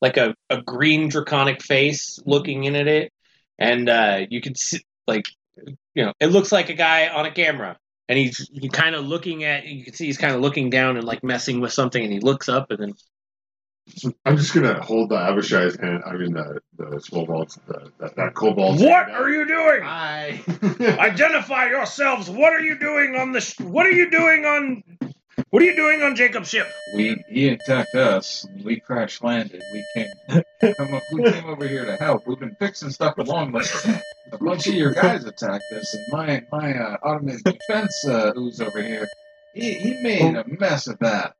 like 0.00 0.16
a, 0.16 0.34
a 0.50 0.62
green 0.62 1.08
draconic 1.08 1.62
face 1.62 2.18
looking 2.26 2.64
in 2.64 2.76
at 2.76 2.86
it, 2.88 3.12
and 3.58 3.88
uh, 3.88 4.20
you 4.28 4.40
can 4.40 4.54
see 4.54 4.80
like 5.06 5.26
you 5.94 6.04
know 6.04 6.12
it 6.20 6.28
looks 6.28 6.52
like 6.52 6.68
a 6.68 6.74
guy 6.74 7.08
on 7.08 7.26
a 7.26 7.30
camera, 7.30 7.78
and 8.08 8.18
he's 8.18 8.48
he 8.52 8.68
kind 8.68 8.94
of 8.94 9.04
looking 9.04 9.44
at 9.44 9.66
you 9.66 9.84
can 9.84 9.94
see 9.94 10.06
he's 10.06 10.18
kind 10.18 10.34
of 10.34 10.40
looking 10.40 10.70
down 10.70 10.96
and 10.96 11.06
like 11.06 11.22
messing 11.24 11.60
with 11.60 11.72
something, 11.72 12.02
and 12.02 12.12
he 12.12 12.20
looks 12.20 12.48
up 12.48 12.70
and 12.70 12.78
then 12.80 12.94
I'm 14.24 14.36
just 14.36 14.52
gonna 14.52 14.82
hold 14.82 15.10
the 15.10 15.16
Abishai's 15.16 15.78
hand. 15.78 16.02
I 16.04 16.14
mean, 16.14 16.32
the 16.32 16.60
the 16.76 16.84
Swobolds, 16.96 17.58
the 17.66 17.92
that, 17.98 18.16
that 18.16 18.34
Kobold. 18.34 18.80
what 18.80 19.10
are 19.10 19.30
you 19.30 19.46
doing? 19.46 19.82
I. 19.84 20.40
Identify 20.98 21.68
yourselves. 21.68 22.28
What 22.28 22.52
are 22.52 22.60
you 22.60 22.78
doing 22.78 23.14
on 23.14 23.32
the? 23.32 23.40
Sh- 23.40 23.60
what 23.60 23.86
are 23.86 23.92
you 23.92 24.10
doing 24.10 24.44
on? 24.44 24.82
What 25.50 25.62
are 25.62 25.66
you 25.66 25.76
doing 25.76 26.02
on 26.02 26.16
Jacob's 26.16 26.48
ship? 26.48 26.66
We 26.94 27.22
he 27.28 27.48
attacked 27.48 27.94
us. 27.94 28.46
We 28.64 28.80
crash 28.80 29.22
landed. 29.22 29.62
We 29.72 29.84
came 29.94 30.08
come 30.74 30.94
up, 30.94 31.02
we 31.12 31.30
came 31.30 31.44
over 31.44 31.66
here 31.68 31.84
to 31.84 31.96
help. 31.96 32.26
We've 32.26 32.38
been 32.38 32.56
fixing 32.58 32.90
stuff 32.90 33.18
along, 33.18 33.52
but 33.52 34.02
a 34.32 34.38
bunch 34.38 34.66
of 34.66 34.74
your 34.74 34.92
guys 34.92 35.24
attacked 35.24 35.70
us, 35.72 35.94
and 35.94 36.06
my 36.10 36.42
my 36.50 36.74
uh, 36.74 36.96
automated 37.02 37.44
defense 37.44 38.06
uh, 38.06 38.32
who's 38.34 38.60
over 38.60 38.82
here, 38.82 39.06
he, 39.54 39.74
he 39.74 40.02
made 40.02 40.36
a 40.36 40.44
mess 40.46 40.86
of 40.86 40.98
that. 41.00 41.34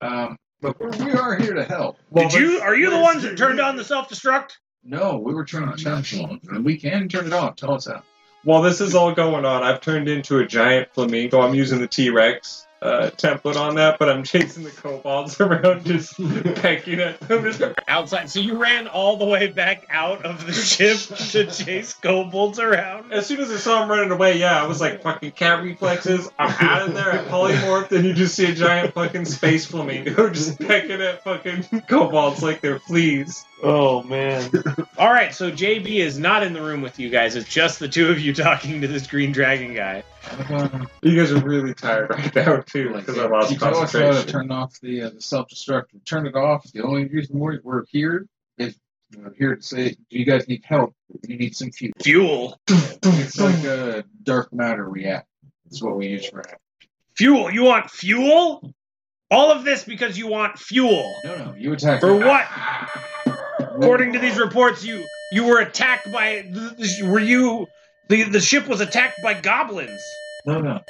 Um, 0.00 0.36
but 0.60 0.78
we're, 0.80 0.90
we 0.90 1.12
are 1.12 1.36
here 1.36 1.54
to 1.54 1.64
help. 1.64 1.98
Did 2.12 2.32
you? 2.32 2.60
Are 2.60 2.74
you 2.74 2.90
the 2.90 3.00
ones 3.00 3.22
that 3.22 3.38
turned 3.38 3.60
on 3.60 3.76
the 3.76 3.84
self 3.84 4.08
destruct? 4.08 4.52
No, 4.82 5.18
we 5.18 5.34
were 5.34 5.44
trying 5.44 5.76
to 5.76 5.82
turn 5.82 5.98
it 5.98 6.20
on, 6.20 6.40
and 6.48 6.64
we 6.64 6.76
can 6.76 7.08
turn 7.08 7.26
it 7.26 7.32
off. 7.32 7.56
Tell 7.56 7.74
us 7.74 7.86
how. 7.86 8.02
While 8.44 8.62
this 8.62 8.80
is 8.80 8.94
all 8.94 9.12
going 9.12 9.44
on, 9.44 9.62
I've 9.62 9.80
turned 9.80 10.08
into 10.08 10.38
a 10.38 10.46
giant 10.46 10.94
flamingo. 10.94 11.40
I'm 11.40 11.54
using 11.54 11.80
the 11.80 11.88
T 11.88 12.10
Rex 12.10 12.67
uh, 12.80 13.10
template 13.16 13.56
on 13.56 13.74
that, 13.76 13.98
but 13.98 14.08
I'm 14.08 14.22
chasing 14.22 14.64
the 14.64 14.70
kobolds 14.70 15.40
around, 15.40 15.84
just 15.84 16.16
pecking 16.56 17.00
at 17.00 17.20
them. 17.20 17.42
Just 17.42 17.62
Outside. 17.88 18.30
So 18.30 18.40
you 18.40 18.56
ran 18.56 18.86
all 18.86 19.16
the 19.16 19.24
way 19.24 19.48
back 19.48 19.86
out 19.90 20.24
of 20.24 20.46
the 20.46 20.52
ship 20.52 20.98
to 21.30 21.46
chase 21.46 21.94
kobolds 21.94 22.58
around. 22.58 23.12
As 23.12 23.26
soon 23.26 23.40
as 23.40 23.50
I 23.50 23.56
saw 23.56 23.82
him 23.82 23.90
running 23.90 24.10
away, 24.10 24.38
yeah, 24.38 24.62
I 24.62 24.66
was 24.66 24.80
like 24.80 25.02
fucking 25.02 25.32
cat 25.32 25.62
reflexes. 25.62 26.30
I'm 26.38 26.54
out 26.60 26.88
of 26.88 26.94
there. 26.94 27.12
I 27.12 27.18
polymorphed, 27.24 27.92
and 27.92 28.04
you 28.04 28.14
just 28.14 28.34
see 28.34 28.50
a 28.50 28.54
giant 28.54 28.94
fucking 28.94 29.24
space 29.24 29.66
flamingo 29.66 30.30
just 30.32 30.58
pecking 30.58 31.00
at 31.00 31.24
fucking 31.24 31.82
kobolds 31.88 32.42
like 32.42 32.60
they're 32.60 32.78
fleas. 32.78 33.44
Oh 33.62 34.02
man! 34.04 34.50
All 34.98 35.10
right, 35.10 35.34
so 35.34 35.50
JB 35.50 35.96
is 35.96 36.18
not 36.18 36.42
in 36.44 36.52
the 36.52 36.62
room 36.62 36.80
with 36.80 36.98
you 36.98 37.10
guys. 37.10 37.34
It's 37.34 37.48
just 37.48 37.78
the 37.80 37.88
two 37.88 38.08
of 38.08 38.20
you 38.20 38.32
talking 38.34 38.80
to 38.80 38.86
this 38.86 39.06
green 39.06 39.32
dragon 39.32 39.74
guy. 39.74 40.04
You 41.02 41.16
guys 41.18 41.32
are 41.32 41.40
really 41.40 41.74
tired 41.74 42.10
right 42.10 42.34
now 42.34 42.60
too 42.60 42.90
Like, 42.90 43.06
because 43.06 43.18
I 43.18 43.26
lost 43.26 43.50
you 43.50 43.58
tell 43.58 43.76
us 43.78 43.92
how 43.92 44.12
to 44.12 44.26
turn 44.26 44.50
off 44.52 44.78
the 44.80 45.02
uh, 45.02 45.10
the 45.10 45.20
self 45.20 45.48
destruct. 45.48 45.86
Turn 46.04 46.26
it 46.26 46.36
off. 46.36 46.70
The 46.72 46.82
only 46.82 47.06
reason 47.06 47.38
we're, 47.38 47.60
we're 47.62 47.84
here 47.88 48.26
is 48.58 48.78
we're 49.16 49.32
here 49.34 49.56
to 49.56 49.62
say, 49.62 49.90
do 49.90 50.18
you 50.18 50.24
guys 50.26 50.46
need 50.48 50.62
help? 50.64 50.94
You 51.26 51.38
need 51.38 51.56
some 51.56 51.70
fuel. 51.72 51.94
Fuel, 52.02 52.58
It's 52.68 53.40
like 53.40 53.64
a 53.64 54.04
dark 54.22 54.52
matter 54.52 54.88
reactor. 54.88 55.26
That's 55.64 55.82
what 55.82 55.96
we 55.96 56.08
use 56.08 56.28
for 56.28 56.40
it. 56.40 56.54
fuel. 57.16 57.50
You 57.50 57.64
want 57.64 57.90
fuel? 57.90 58.72
All 59.30 59.50
of 59.50 59.64
this 59.64 59.84
because 59.84 60.16
you 60.16 60.26
want 60.26 60.58
fuel. 60.58 61.14
No, 61.24 61.36
no, 61.36 61.54
you 61.56 61.72
attack 61.72 62.00
For 62.00 62.14
what? 62.14 62.46
According 63.82 64.12
to 64.14 64.18
these 64.18 64.38
reports, 64.38 64.84
you 64.84 65.04
you 65.32 65.44
were 65.44 65.60
attacked 65.60 66.10
by. 66.12 66.44
Were 67.04 67.20
you? 67.20 67.66
The 68.08 68.24
the 68.24 68.40
ship 68.40 68.66
was 68.68 68.80
attacked 68.80 69.20
by 69.22 69.34
goblins. 69.40 70.00
No, 70.46 70.60
no. 70.60 70.80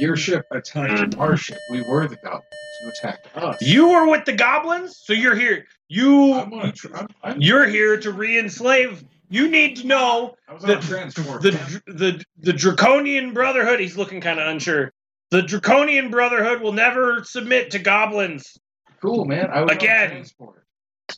Your 0.00 0.16
ship 0.16 0.46
attacked 0.50 1.16
our 1.18 1.36
ship. 1.36 1.58
We 1.70 1.82
were 1.82 2.06
the 2.08 2.16
goblins. 2.16 2.44
You 2.82 2.90
attacked 2.98 3.36
us. 3.36 3.60
You 3.60 3.88
were 3.90 4.08
with 4.08 4.24
the 4.24 4.32
goblins, 4.32 4.96
so 5.04 5.12
you're 5.12 5.34
here. 5.36 5.66
You 5.88 6.32
I'm 6.34 6.52
on 6.54 6.68
a 6.68 6.72
tr- 6.72 6.96
I'm, 6.96 7.06
I'm, 7.22 7.40
you're 7.40 7.66
here 7.66 8.00
to 8.00 8.10
re-enslave. 8.10 9.04
You 9.28 9.48
need 9.48 9.76
to 9.76 9.86
know 9.86 10.34
I 10.48 10.54
was 10.54 10.64
on 10.64 10.70
a 10.70 10.76
the- 10.76 10.80
transport. 10.82 11.42
the 11.42 11.50
the 11.86 12.24
the 12.38 12.52
draconian 12.54 13.34
brotherhood. 13.34 13.78
He's 13.80 13.96
looking 13.96 14.20
kind 14.22 14.40
of 14.40 14.48
unsure. 14.48 14.92
The 15.30 15.42
draconian 15.42 16.10
brotherhood 16.10 16.60
will 16.62 16.72
never 16.72 17.22
submit 17.24 17.70
to 17.72 17.78
goblins. 17.78 18.56
cool, 19.02 19.24
man. 19.26 19.50
I 19.50 19.60
was 19.62 19.70
on 19.70 19.76
a 19.76 19.78
Again. 19.78 20.10
transport. 20.10 20.61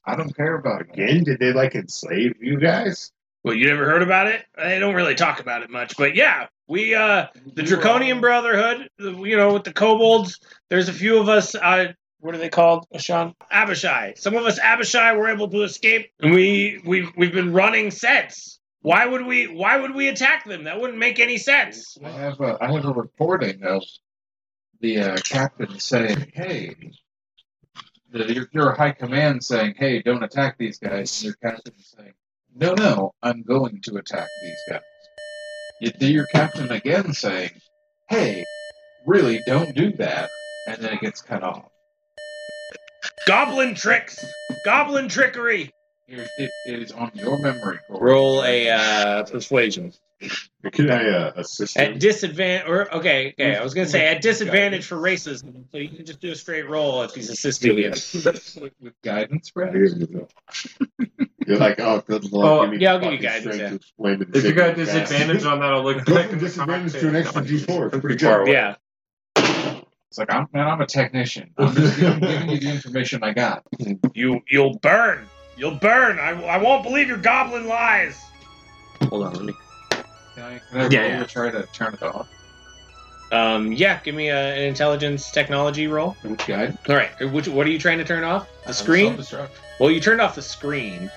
I 0.04 0.16
don't 0.16 0.34
care 0.36 0.54
about 0.54 0.82
it. 0.82 0.88
Again, 0.92 1.24
did 1.24 1.38
they 1.38 1.52
like 1.52 1.74
enslave 1.74 2.34
you 2.40 2.58
guys? 2.58 3.12
Well, 3.42 3.54
you 3.54 3.66
never 3.66 3.84
heard 3.84 4.02
about 4.02 4.26
it? 4.26 4.44
They 4.56 4.78
don't 4.78 4.94
really 4.94 5.14
talk 5.14 5.40
about 5.40 5.62
it 5.62 5.70
much, 5.70 5.96
but 5.96 6.14
yeah, 6.16 6.46
we 6.66 6.94
uh 6.94 7.26
the 7.54 7.62
draconian 7.62 8.20
brotherhood. 8.20 8.88
You 8.98 9.36
know, 9.36 9.52
with 9.52 9.64
the 9.64 9.72
kobolds. 9.72 10.40
There's 10.70 10.88
a 10.88 10.92
few 10.92 11.18
of 11.18 11.28
us. 11.28 11.54
Uh, 11.54 11.92
what 12.20 12.34
are 12.34 12.38
they 12.38 12.48
called, 12.48 12.86
Sean? 12.96 13.34
Abishai. 13.50 14.14
Some 14.16 14.34
of 14.34 14.46
us 14.46 14.58
Abishai 14.58 15.14
were 15.14 15.28
able 15.28 15.50
to 15.50 15.62
escape, 15.62 16.10
and 16.20 16.32
we 16.32 16.80
we've 16.86 17.10
we've 17.16 17.32
been 17.32 17.52
running 17.52 17.90
sets. 17.90 18.58
Why 18.80 19.04
would 19.04 19.26
we? 19.26 19.46
Why 19.46 19.76
would 19.78 19.94
we 19.94 20.08
attack 20.08 20.46
them? 20.46 20.64
That 20.64 20.80
wouldn't 20.80 20.98
make 20.98 21.20
any 21.20 21.36
sense. 21.36 21.98
I 22.02 22.10
have 22.10 22.40
a, 22.40 22.56
I 22.60 22.72
have 22.72 22.84
a 22.84 22.92
recording 22.92 23.62
of 23.62 23.82
the 24.80 25.00
uh, 25.00 25.16
captain 25.18 25.78
saying, 25.78 26.32
"Hey, 26.34 26.74
the, 28.14 28.32
your, 28.32 28.48
your 28.52 28.72
high 28.72 28.92
command 28.92 29.44
saying, 29.44 29.74
hey, 29.76 30.00
don't 30.00 30.22
attack 30.22 30.56
these 30.56 30.78
guys." 30.78 31.22
And 31.22 31.24
your 31.24 31.34
captain 31.52 31.74
saying, 31.78 32.14
"No, 32.54 32.74
no, 32.74 33.14
I'm 33.22 33.42
going 33.42 33.80
to 33.82 33.96
attack 33.96 34.28
these 34.42 34.60
guys." 34.70 34.80
You 35.80 35.90
do 35.90 36.06
your 36.06 36.26
captain 36.26 36.70
again 36.70 37.12
saying, 37.12 37.50
"Hey, 38.08 38.44
really, 39.06 39.40
don't 39.46 39.74
do 39.74 39.92
that," 39.94 40.30
and 40.68 40.78
then 40.78 40.94
it 40.94 41.00
gets 41.00 41.20
cut 41.20 41.42
off. 41.42 41.68
Goblin 43.26 43.74
tricks. 43.74 44.24
Goblin 44.64 45.08
trickery. 45.08 45.72
Here's, 46.06 46.28
it, 46.38 46.50
it 46.66 46.82
is 46.82 46.92
on 46.92 47.10
your 47.14 47.38
memory. 47.38 47.78
Corey. 47.88 48.12
Roll 48.12 48.44
a 48.44 48.70
uh, 48.70 49.24
persuasion 49.24 49.92
Can 50.72 50.90
I 50.90 51.08
uh, 51.08 51.32
assist 51.36 51.76
at 51.76 51.98
disadvantage. 51.98 52.68
Or 52.68 52.94
okay, 52.96 53.28
okay. 53.28 53.56
I 53.56 53.62
was 53.62 53.74
gonna 53.74 53.86
say 53.86 54.06
at 54.06 54.22
disadvantage 54.22 54.86
for 54.86 54.96
racism, 54.96 55.64
so 55.70 55.78
you 55.78 55.88
can 55.88 56.06
just 56.06 56.20
do 56.20 56.32
a 56.32 56.36
straight 56.36 56.68
roll 56.68 57.02
if 57.02 57.14
he's 57.14 57.28
assisting 57.28 57.76
you. 57.76 57.90
with, 57.90 58.72
with 58.80 59.02
guidance, 59.02 59.50
Brad. 59.50 59.74
You're 61.46 61.58
like, 61.58 61.78
oh, 61.80 62.02
good 62.06 62.32
lord. 62.32 62.70
Oh, 62.70 62.72
yeah, 62.72 62.92
I'll 62.92 63.00
give 63.00 63.12
you 63.12 63.18
guidance, 63.18 63.42
strength 63.42 63.60
yeah. 63.60 63.68
to 63.68 63.74
explain 63.74 64.22
If 64.34 64.44
you 64.44 64.52
got 64.52 64.76
signal 64.76 64.86
disadvantage 64.86 65.44
on 65.44 65.60
that, 65.60 65.72
I'll 65.72 65.84
look 65.84 66.04
Go 66.04 66.14
back 66.14 66.26
from 66.26 66.34
in 66.34 66.38
the 66.38 66.46
disadvantage 66.46 66.92
to 66.92 67.08
an 67.08 67.16
extra 67.16 67.42
D4. 67.42 67.92
It's 67.92 68.00
pretty 68.00 68.24
far 68.24 68.42
away. 68.42 68.52
Yeah. 68.52 68.76
It's 69.36 70.18
like 70.18 70.32
I'm 70.32 70.46
man, 70.52 70.68
I'm 70.68 70.80
a 70.80 70.86
technician. 70.86 71.52
I'm 71.58 71.74
just 71.74 71.98
giving, 71.98 72.20
giving 72.20 72.48
you 72.48 72.60
the 72.60 72.70
information 72.70 73.22
I 73.24 73.32
got. 73.32 73.64
You 74.14 74.42
you'll 74.48 74.78
burn. 74.78 75.28
You'll 75.56 75.74
burn. 75.74 76.18
I, 76.18 76.40
I 76.44 76.58
won't 76.58 76.84
believe 76.84 77.08
your 77.08 77.16
goblin 77.16 77.66
lies. 77.66 78.24
Hold 79.08 79.26
on, 79.26 79.34
let 79.34 79.44
me. 79.44 79.54
Can 80.34 80.42
I, 80.44 80.58
can 80.70 80.80
I 80.80 80.88
Yeah, 80.88 81.06
yeah. 81.06 81.18
to 81.20 81.26
try 81.26 81.50
to 81.50 81.62
turn 81.72 81.94
it 81.94 82.02
off? 82.02 82.28
Um, 83.32 83.72
yeah, 83.72 84.00
give 84.04 84.14
me 84.14 84.28
a, 84.28 84.54
an 84.56 84.62
intelligence 84.62 85.30
technology 85.30 85.86
roll. 85.86 86.16
With 86.22 86.38
guide. 86.46 86.78
All 86.88 86.94
right, 86.94 87.10
which 87.32 87.48
what 87.48 87.66
are 87.66 87.70
you 87.70 87.78
trying 87.78 87.98
to 87.98 88.04
turn 88.04 88.22
off? 88.22 88.48
Uh, 88.64 88.68
The 88.68 88.74
screen. 88.74 89.18
Well, 89.80 89.90
you 89.90 90.00
turned 90.00 90.20
off 90.20 90.34
the 90.34 90.42
screen. 90.42 91.10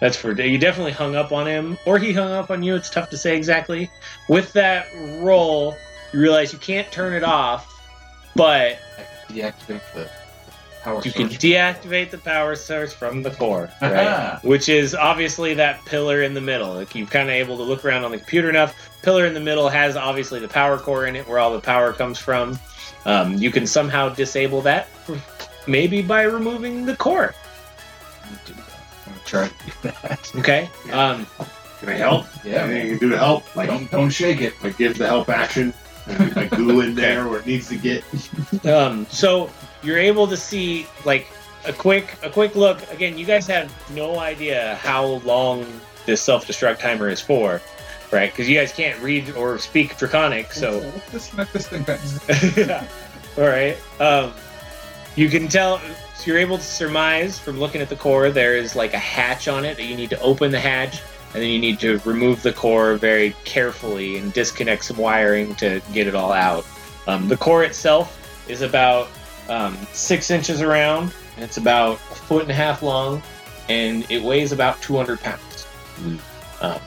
That's 0.00 0.16
for 0.16 0.40
you. 0.40 0.58
Definitely 0.58 0.92
hung 0.92 1.16
up 1.16 1.32
on 1.32 1.46
him, 1.46 1.76
or 1.86 1.98
he 1.98 2.12
hung 2.12 2.30
up 2.30 2.50
on 2.50 2.62
you. 2.62 2.76
It's 2.76 2.90
tough 2.90 3.10
to 3.10 3.16
say 3.16 3.36
exactly. 3.36 3.90
With 4.28 4.52
that 4.52 4.86
roll, 5.20 5.74
you 6.12 6.20
realize 6.20 6.52
you 6.52 6.60
can't 6.60 6.90
turn 6.92 7.14
it 7.14 7.24
off, 7.24 7.66
but 8.36 8.78
I 8.98 9.32
deactivate 9.32 9.80
the 9.94 10.08
power 10.82 11.00
you 11.04 11.12
can 11.12 11.28
deactivate 11.28 12.10
the 12.10 12.18
power 12.18 12.54
source 12.56 12.92
from 12.92 13.22
the 13.22 13.30
core, 13.30 13.70
right? 13.82 14.38
Which 14.42 14.68
is 14.68 14.94
obviously 14.94 15.54
that 15.54 15.84
pillar 15.84 16.22
in 16.22 16.34
the 16.34 16.40
middle. 16.40 16.74
Like 16.74 16.94
you're 16.94 17.06
kind 17.06 17.28
of 17.28 17.34
able 17.34 17.56
to 17.56 17.62
look 17.62 17.84
around 17.84 18.04
on 18.04 18.10
the 18.10 18.18
computer 18.18 18.48
enough. 18.50 18.74
Pillar 19.02 19.26
in 19.26 19.34
the 19.34 19.40
middle 19.40 19.68
has 19.68 19.96
obviously 19.96 20.40
the 20.40 20.48
power 20.48 20.78
core 20.78 21.06
in 21.06 21.16
it, 21.16 21.26
where 21.28 21.38
all 21.38 21.52
the 21.52 21.60
power 21.60 21.92
comes 21.92 22.18
from. 22.18 22.58
Um, 23.04 23.34
you 23.34 23.50
can 23.50 23.66
somehow 23.66 24.10
disable 24.10 24.60
that, 24.62 24.88
maybe 25.66 26.02
by 26.02 26.22
removing 26.22 26.84
the 26.86 26.96
core. 26.96 27.34
I'm 28.24 28.38
to 28.44 28.52
do 28.52 28.60
that. 29.82 30.30
Okay. 30.36 30.70
Um, 30.92 31.26
Can 31.80 31.88
I 31.88 31.94
help? 31.94 32.26
Yeah, 32.44 32.62
Anything 32.62 32.86
you 32.90 32.98
can 32.98 33.08
do 33.08 33.10
to 33.10 33.18
help? 33.18 33.56
Like, 33.56 33.68
Don't 33.68 33.90
don't 33.90 34.10
shake 34.10 34.40
it. 34.40 34.54
like 34.62 34.76
give 34.78 34.96
the 34.98 35.06
help 35.06 35.28
action. 35.28 35.74
Like, 36.36 36.50
glue 36.50 36.80
in 36.82 36.94
there 37.02 37.26
where 37.28 37.40
it 37.40 37.46
needs 37.46 37.68
to 37.70 37.76
get. 37.76 38.04
Um, 38.64 39.04
so 39.10 39.50
you're 39.82 39.98
able 39.98 40.26
to 40.28 40.36
see 40.36 40.86
like 41.04 41.26
a 41.66 41.72
quick 41.72 42.16
a 42.22 42.30
quick 42.30 42.54
look. 42.54 42.90
Again, 42.90 43.18
you 43.18 43.26
guys 43.26 43.46
have 43.46 43.72
no 43.94 44.18
idea 44.18 44.76
how 44.76 45.04
long 45.24 45.66
this 46.06 46.20
self 46.20 46.46
destruct 46.46 46.78
timer 46.78 47.08
is 47.08 47.20
for, 47.20 47.60
right? 48.10 48.30
Because 48.30 48.48
you 48.48 48.56
guys 48.56 48.72
can't 48.72 49.00
read 49.00 49.30
or 49.32 49.58
speak 49.58 49.96
Draconic, 49.96 50.52
so 50.52 50.78
let's 50.92 51.10
disconnect 51.10 51.52
this 51.52 51.66
thing 51.68 52.66
yeah. 52.66 52.86
All 53.38 53.44
right. 53.44 53.76
Um, 54.00 54.32
you 55.16 55.28
can 55.28 55.48
tell. 55.48 55.80
So 56.14 56.30
you're 56.30 56.38
able 56.38 56.58
to 56.58 56.62
surmise 56.62 57.38
from 57.38 57.58
looking 57.58 57.80
at 57.80 57.88
the 57.88 57.96
core. 57.96 58.30
There 58.30 58.56
is 58.56 58.76
like 58.76 58.94
a 58.94 58.98
hatch 58.98 59.48
on 59.48 59.64
it 59.64 59.76
that 59.76 59.84
you 59.84 59.96
need 59.96 60.10
to 60.10 60.20
open 60.20 60.52
the 60.52 60.60
hatch, 60.60 61.00
and 61.34 61.42
then 61.42 61.50
you 61.50 61.58
need 61.58 61.80
to 61.80 61.98
remove 62.04 62.42
the 62.42 62.52
core 62.52 62.94
very 62.94 63.34
carefully 63.44 64.18
and 64.18 64.32
disconnect 64.32 64.84
some 64.84 64.98
wiring 64.98 65.54
to 65.56 65.80
get 65.92 66.06
it 66.06 66.14
all 66.14 66.32
out. 66.32 66.66
Um, 67.06 67.28
the 67.28 67.36
core 67.36 67.64
itself 67.64 68.18
is 68.48 68.62
about 68.62 69.08
um, 69.48 69.76
six 69.92 70.30
inches 70.30 70.62
around, 70.62 71.12
and 71.36 71.44
it's 71.44 71.56
about 71.56 71.94
a 71.94 72.14
foot 72.14 72.42
and 72.42 72.50
a 72.50 72.54
half 72.54 72.82
long, 72.82 73.22
and 73.68 74.08
it 74.10 74.22
weighs 74.22 74.52
about 74.52 74.80
200 74.82 75.20
pounds. 75.20 75.66
Um, 76.60 76.80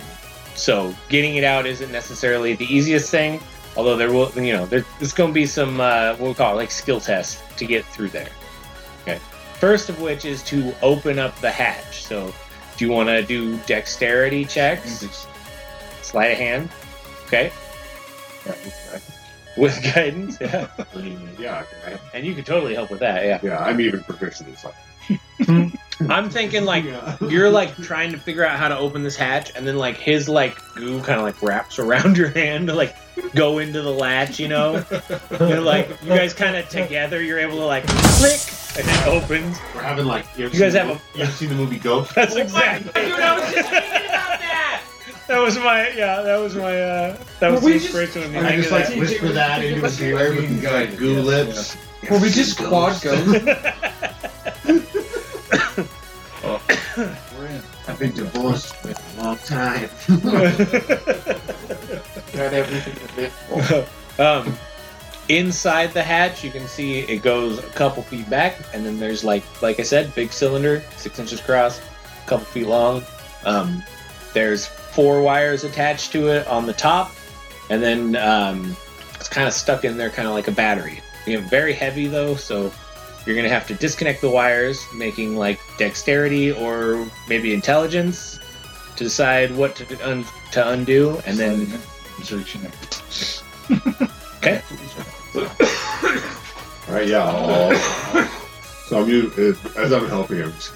so 0.56 0.96
getting 1.10 1.36
it 1.36 1.44
out 1.44 1.66
isn't 1.66 1.92
necessarily 1.92 2.54
the 2.56 2.66
easiest 2.74 3.10
thing. 3.12 3.42
Although 3.78 3.98
there 3.98 4.12
will, 4.12 4.32
you 4.42 4.54
know, 4.54 4.66
there, 4.66 4.86
there's 5.00 5.12
going 5.12 5.32
to 5.32 5.34
be 5.34 5.46
some 5.46 5.82
uh, 5.82 6.16
what 6.16 6.30
we 6.30 6.34
call 6.34 6.54
it, 6.54 6.56
like 6.56 6.72
skill 6.72 7.02
tests 7.02 7.42
to 7.58 7.66
get 7.66 7.84
through 7.86 8.10
there. 8.10 8.30
Okay. 9.02 9.20
First 9.60 9.90
of 9.90 10.02
which 10.02 10.24
is 10.24 10.42
to 10.44 10.74
open 10.82 11.20
up 11.20 11.38
the 11.42 11.52
hatch. 11.52 12.04
So, 12.06 12.34
do 12.78 12.86
you 12.86 12.92
want 12.92 13.10
to 13.10 13.22
do 13.22 13.58
dexterity 13.60 14.46
checks? 14.46 15.02
Just- 15.02 15.28
Sleight 16.02 16.32
of 16.34 16.38
hand. 16.38 16.70
Okay. 17.26 17.52
right. 18.46 19.02
With 19.58 19.82
guidance. 19.84 20.38
Yeah. 20.42 20.68
Yeah, 21.40 21.64
I- 21.86 22.00
And 22.14 22.26
you 22.26 22.34
could 22.34 22.46
totally 22.46 22.74
help 22.74 22.90
with 22.90 23.00
that. 23.02 23.24
Yeah. 23.26 23.40
yeah. 23.44 23.60
I'm 23.60 23.80
even 23.82 24.02
proficient 24.04 24.50
in 24.50 24.56
stuff. 24.56 24.76
Hmm. 25.46 25.68
I'm 26.10 26.30
thinking 26.30 26.66
like 26.66 26.84
you're 27.22 27.50
like 27.50 27.76
trying 27.78 28.12
to 28.12 28.18
figure 28.18 28.44
out 28.44 28.58
how 28.58 28.68
to 28.70 28.78
open 28.78 29.04
this 29.04 29.16
hatch, 29.16 29.52
and 29.56 29.68
then 29.68 29.78
like 29.78 29.98
his 29.98 30.28
like 30.28 30.58
goo 30.76 31.00
kind 31.04 31.20
of 31.20 31.26
like 31.26 31.42
wraps 31.44 31.78
around 31.78 32.18
your 32.22 32.30
hand 32.30 32.68
to 32.68 32.74
like 32.74 32.96
go 33.36 33.60
into 33.60 33.82
the 33.82 33.92
latch, 33.92 34.40
you 34.40 34.48
know. 34.48 34.84
You're 35.40 35.62
like 35.62 35.90
you 36.02 36.10
guys 36.10 36.34
kind 36.34 36.56
of 36.56 36.68
together, 36.70 37.22
you're 37.22 37.38
able 37.40 37.58
to 37.58 37.66
like 37.66 37.86
click, 37.88 38.40
and 38.78 38.88
it 38.88 39.08
opens. 39.08 39.58
We're 39.76 39.84
having 39.84 40.06
like. 40.06 40.26
You, 40.38 40.50
You 40.50 40.60
guys 40.60 40.74
have 40.74 40.90
a- 40.90 41.02
You 41.18 41.24
ever 41.24 41.32
seen 41.32 41.50
the 41.50 41.56
movie 41.56 41.78
Ghost? 41.80 42.16
That's 42.16 42.36
exactly. 42.36 42.92
Dude, 43.04 43.20
I 43.20 43.40
was 43.40 43.54
just 43.54 43.70
thinking 43.70 43.78
about 43.78 43.85
that. 45.28 45.34
That 45.34 45.42
was 45.42 45.58
my 45.58 45.90
yeah. 45.92 46.22
That 46.22 46.38
was 46.38 46.56
my 46.56 46.80
uh. 46.82 47.18
That 47.40 47.52
was 47.52 47.62
Were 47.62 47.68
the 47.70 47.74
we 47.74 47.74
just- 47.74 47.86
inspiration 47.96 48.24
of 48.24 48.32
me. 48.32 48.40
I 48.40 48.42
thinking 48.44 48.60
just 48.62 48.72
like 48.72 48.88
that. 48.88 48.98
whisper 49.00 49.28
that 49.30 49.64
into 49.64 49.82
his 49.82 50.02
ear 50.02 50.36
with 50.36 50.50
these 50.50 50.64
like 50.64 50.98
goo 50.98 51.20
lips. 51.22 51.78
Were 52.10 52.20
we 52.20 52.30
just 52.30 52.58
quad 52.58 53.02
ghosts? 53.02 53.46
We're 56.98 57.48
in. 57.48 57.62
I've 57.88 58.00
been 58.00 58.14
divorced 58.14 58.76
for 58.78 58.90
a 58.92 59.24
long 59.24 59.38
time. 59.40 59.90
Got 62.34 62.54
everything 62.54 62.96
to 62.96 63.16
live 63.16 63.34
for. 63.34 64.22
um, 64.22 64.58
inside 65.30 65.94
the 65.94 66.02
hatch, 66.04 66.44
you 66.44 66.52
can 66.52 66.68
see 66.68 67.00
it 67.02 67.22
goes 67.22 67.60
a 67.60 67.64
couple 67.70 68.02
feet 68.04 68.30
back, 68.30 68.58
and 68.74 68.86
then 68.86 69.00
there's 69.00 69.24
like, 69.24 69.44
like 69.62 69.80
I 69.80 69.84
said, 69.84 70.14
big 70.16 70.32
cylinder, 70.32 70.82
six 70.98 71.20
inches 71.20 71.40
across, 71.40 71.80
a 71.80 72.28
couple 72.28 72.46
feet 72.46 72.68
long. 72.68 73.04
Um, 73.46 73.84
there's 74.34 74.70
four 74.96 75.22
wires 75.22 75.64
attached 75.64 76.12
to 76.14 76.30
it 76.30 76.48
on 76.48 76.66
the 76.66 76.74
top, 76.74 77.12
and 77.70 77.84
then 77.84 78.16
um, 78.16 78.76
it's 79.16 79.28
kind 79.30 79.48
of 79.48 79.54
stuck 79.54 79.84
in 79.86 79.98
there, 79.98 80.10
kind 80.10 80.28
of 80.28 80.34
like 80.34 80.48
a 80.48 80.52
battery. 80.52 81.02
You 81.28 81.40
know, 81.42 81.48
very 81.48 81.74
heavy 81.74 82.08
though, 82.08 82.36
so 82.36 82.72
you're 83.26 83.36
gonna 83.36 83.50
have 83.50 83.68
to 83.68 83.74
disconnect 83.76 84.22
the 84.22 84.30
wires, 84.30 84.84
making 84.96 85.36
like 85.36 85.60
dexterity 85.78 86.52
or 86.52 87.08
maybe 87.28 87.54
intelligence 87.54 88.40
to 88.96 89.04
decide 89.04 89.54
what 89.56 89.76
to 89.76 90.10
un- 90.10 90.26
to 90.54 90.68
undo, 90.70 91.22
and 91.26 91.38
then 91.38 91.68
He's 92.18 92.32
reaching 92.32 92.62
it. 92.64 93.42
Okay. 94.38 94.62
All 96.88 96.94
right, 96.94 97.08
yeah. 97.08 97.24
I'll- 97.26 97.76
so 98.88 99.02
I'm 99.02 99.10
u- 99.10 99.58
as 99.76 99.92
I'm 99.92 100.08
helping, 100.08 100.42
I'm 100.44 100.54
just 100.54 100.72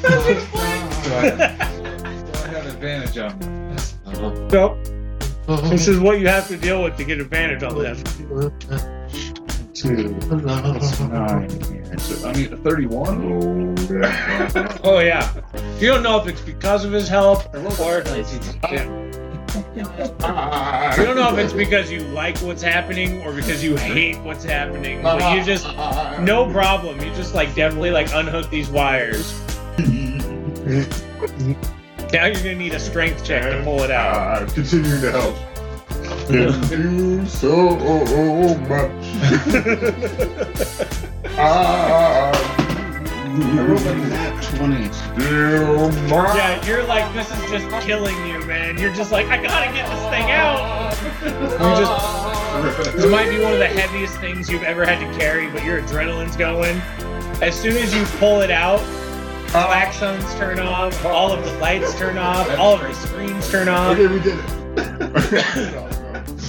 gonna 0.00 0.24
be 0.26 0.34
singing. 0.50 0.92
Do 1.02 1.14
I, 1.14 1.30
do 1.30 2.32
I 2.38 2.48
have 2.48 2.66
advantage 2.66 3.18
on 3.18 3.38
this? 3.74 3.96
Nope. 4.52 4.78
This 5.70 5.88
is 5.88 5.98
what 5.98 6.20
you 6.20 6.28
have 6.28 6.48
to 6.48 6.56
deal 6.56 6.82
with 6.82 6.96
to 6.96 7.04
get 7.04 7.20
advantage 7.20 7.62
on 7.62 7.76
this. 7.78 8.02
That's 9.82 11.00
nine 11.00 11.50
here. 11.50 11.98
So, 11.98 12.28
I 12.28 12.32
mean, 12.34 12.56
31? 12.62 13.76
Oh 14.84 15.00
yeah. 15.00 15.32
You 15.78 15.88
don't 15.88 16.02
know 16.02 16.18
if 16.20 16.26
it's 16.28 16.40
because 16.40 16.84
of 16.84 16.92
his 16.92 17.08
help 17.08 17.52
or 17.80 18.02
yeah. 18.70 18.86
You 19.72 21.04
don't 21.04 21.16
know 21.16 21.32
if 21.32 21.38
it's 21.38 21.52
because 21.52 21.90
you 21.90 22.00
like 22.00 22.38
what's 22.38 22.62
happening 22.62 23.22
or 23.22 23.32
because 23.32 23.62
you 23.62 23.76
hate 23.76 24.18
what's 24.20 24.44
happening. 24.44 25.02
But 25.02 25.36
you 25.36 25.44
just 25.44 25.66
no 26.20 26.50
problem. 26.50 27.00
You 27.00 27.12
just 27.14 27.34
like 27.34 27.54
definitely 27.54 27.90
like 27.90 28.12
unhook 28.14 28.48
these 28.50 28.70
wires. 28.70 29.38
Now 32.12 32.26
you're 32.26 32.34
gonna 32.34 32.54
need 32.56 32.74
a 32.74 32.80
strength 32.80 33.24
check 33.24 33.42
to 33.42 33.62
pull 33.64 33.82
it 33.82 33.90
out. 33.90 34.42
I'm 34.42 34.48
continuing 34.48 35.00
to 35.00 35.10
help. 35.12 35.34
Thank 36.28 36.70
you 36.70 37.24
so 37.24 37.78
oh, 37.80 38.04
oh, 38.08 38.44
oh, 38.44 38.54
much. 38.68 38.92
Ah, 41.34 42.30
ah, 42.34 42.61
I 43.34 43.64
rolled 43.64 43.80
a 43.86 43.94
nat 43.94 44.42
20. 44.56 44.90
Yeah, 45.16 46.66
you're 46.66 46.84
like 46.84 47.10
this 47.14 47.30
is 47.30 47.50
just 47.50 47.66
killing 47.86 48.14
you, 48.26 48.44
man. 48.44 48.76
You're 48.76 48.92
just 48.92 49.10
like 49.10 49.26
I 49.28 49.42
gotta 49.42 49.72
get 49.72 49.88
this 49.88 50.02
thing 50.10 50.30
out. 50.30 50.92
You 51.22 51.30
just 51.80 52.94
This 52.94 53.06
might 53.10 53.30
be 53.30 53.42
one 53.42 53.54
of 53.54 53.58
the 53.58 53.66
heaviest 53.66 54.18
things 54.18 54.50
you've 54.50 54.64
ever 54.64 54.84
had 54.84 54.98
to 54.98 55.18
carry, 55.18 55.50
but 55.50 55.64
your 55.64 55.80
adrenaline's 55.80 56.36
going. 56.36 56.76
As 57.40 57.58
soon 57.58 57.78
as 57.78 57.94
you 57.94 58.04
pull 58.18 58.42
it 58.42 58.50
out, 58.50 58.80
claxons 59.48 60.38
turn 60.38 60.60
off, 60.60 61.02
all 61.06 61.32
of 61.32 61.42
the 61.42 61.52
lights 61.58 61.98
turn 61.98 62.18
off, 62.18 62.50
all 62.58 62.74
of 62.74 62.82
the 62.82 62.92
screens 62.92 63.50
turn 63.50 63.68
off. 63.68 63.98
Okay, 63.98 64.08
we 64.12 64.20
did 64.20 64.38
it. 64.38 64.46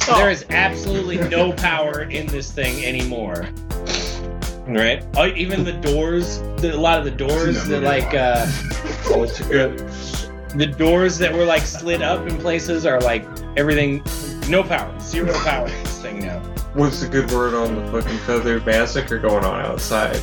There 0.06 0.30
is 0.30 0.46
absolutely 0.50 1.18
no 1.30 1.54
power 1.54 2.02
in 2.04 2.28
this 2.28 2.52
thing 2.52 2.84
anymore. 2.84 3.48
Right? 4.68 5.04
Oh, 5.18 5.26
even 5.26 5.64
the 5.64 5.74
doors, 5.74 6.40
the, 6.62 6.74
a 6.74 6.78
lot 6.78 6.98
of 6.98 7.06
the 7.06 7.12
doors 7.12 7.68
that 7.68 7.84
like 7.84 8.14
uh, 8.14 8.46
the 10.56 10.68
doors 10.68 11.18
that 11.18 11.34
were 11.34 11.46
like 11.46 11.64
slid 11.64 12.02
up 12.02 12.28
in 12.28 12.38
places 12.38 12.86
are 12.86 13.02
like 13.02 13.26
everything, 13.58 14.04
no 14.48 14.64
power, 14.64 14.98
zero 15.00 15.34
power 15.44 15.68
in 15.68 15.84
this 15.84 16.02
thing 16.02 16.20
now. 16.20 16.40
What's 16.74 17.02
the 17.02 17.08
good 17.08 17.30
word 17.32 17.54
on 17.54 17.76
the 17.76 17.92
fucking 17.92 18.18
feather 18.20 18.60
massacre 18.62 19.20
going 19.20 19.44
on 19.44 19.66
outside? 19.66 20.16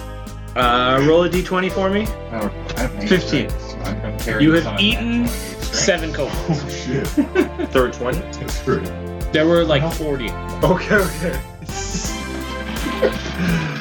Uh, 0.57 1.05
roll 1.07 1.25
a 1.25 1.29
d20 1.29 1.71
for 1.71 1.91
me. 1.91 2.07
Oh, 2.33 2.53
I 2.77 2.81
have 2.81 3.09
15. 3.09 3.51
So 3.51 3.57
I'm 3.85 4.01
gonna 4.01 4.19
carry 4.19 4.43
You 4.43 4.53
have 4.55 4.81
eaten 4.81 5.29
seven 5.29 6.13
kobolds. 6.13 6.37
Oh 6.49 6.69
shit. 6.69 7.07
Third 7.71 7.93
20? 7.93 8.19
That's 8.19 8.65
true. 8.65 8.81
There 9.33 9.47
were 9.47 9.65
like 9.65 9.93
40. 9.95 10.31
Okay, 10.31 10.95
okay. 10.97 11.41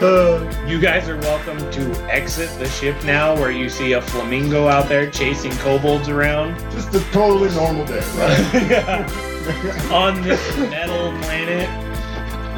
You 0.66 0.80
guys 0.80 1.10
are 1.10 1.18
welcome 1.18 1.58
to 1.72 2.10
exit 2.10 2.48
the 2.58 2.66
ship 2.66 2.96
now, 3.04 3.34
where 3.34 3.50
you 3.50 3.68
see 3.68 3.92
a 3.92 4.00
flamingo 4.00 4.66
out 4.66 4.88
there 4.88 5.10
chasing 5.10 5.52
kobolds 5.58 6.08
around 6.08 6.58
Just 6.70 6.94
a 6.94 7.00
totally 7.12 7.50
normal 7.50 7.84
day, 7.84 8.00
right? 8.16 9.90
on 9.92 10.22
this 10.22 10.56
metal 10.56 11.10
planet. 11.20 11.68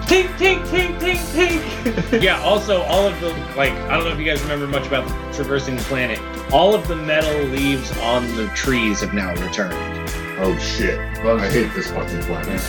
Tink, 0.07 0.29
tink, 0.37 0.65
tink, 0.67 0.99
tink, 1.01 1.19
tink. 1.33 2.23
yeah. 2.23 2.41
Also, 2.43 2.83
all 2.83 3.09
of 3.09 3.21
the 3.21 3.31
like, 3.57 3.73
I 3.73 3.97
don't 3.97 4.05
know 4.05 4.13
if 4.13 4.21
you 4.21 4.25
guys 4.25 4.41
remember 4.43 4.69
much 4.69 4.87
about 4.87 5.09
traversing 5.35 5.75
the 5.75 5.83
planet. 5.85 6.21
All 6.53 6.77
of 6.77 6.87
the 6.87 6.97
metal 6.97 7.43
leaves 7.49 7.91
on 7.99 8.25
the 8.37 8.47
trees 8.55 9.01
have 9.01 9.15
now 9.15 9.31
returned. 9.43 10.02
Oh 10.43 10.59
shit. 10.59 10.99
I 10.99 11.49
hate 11.49 11.73
this 11.75 11.91
fucking 11.91 12.21
planet. 12.23 12.61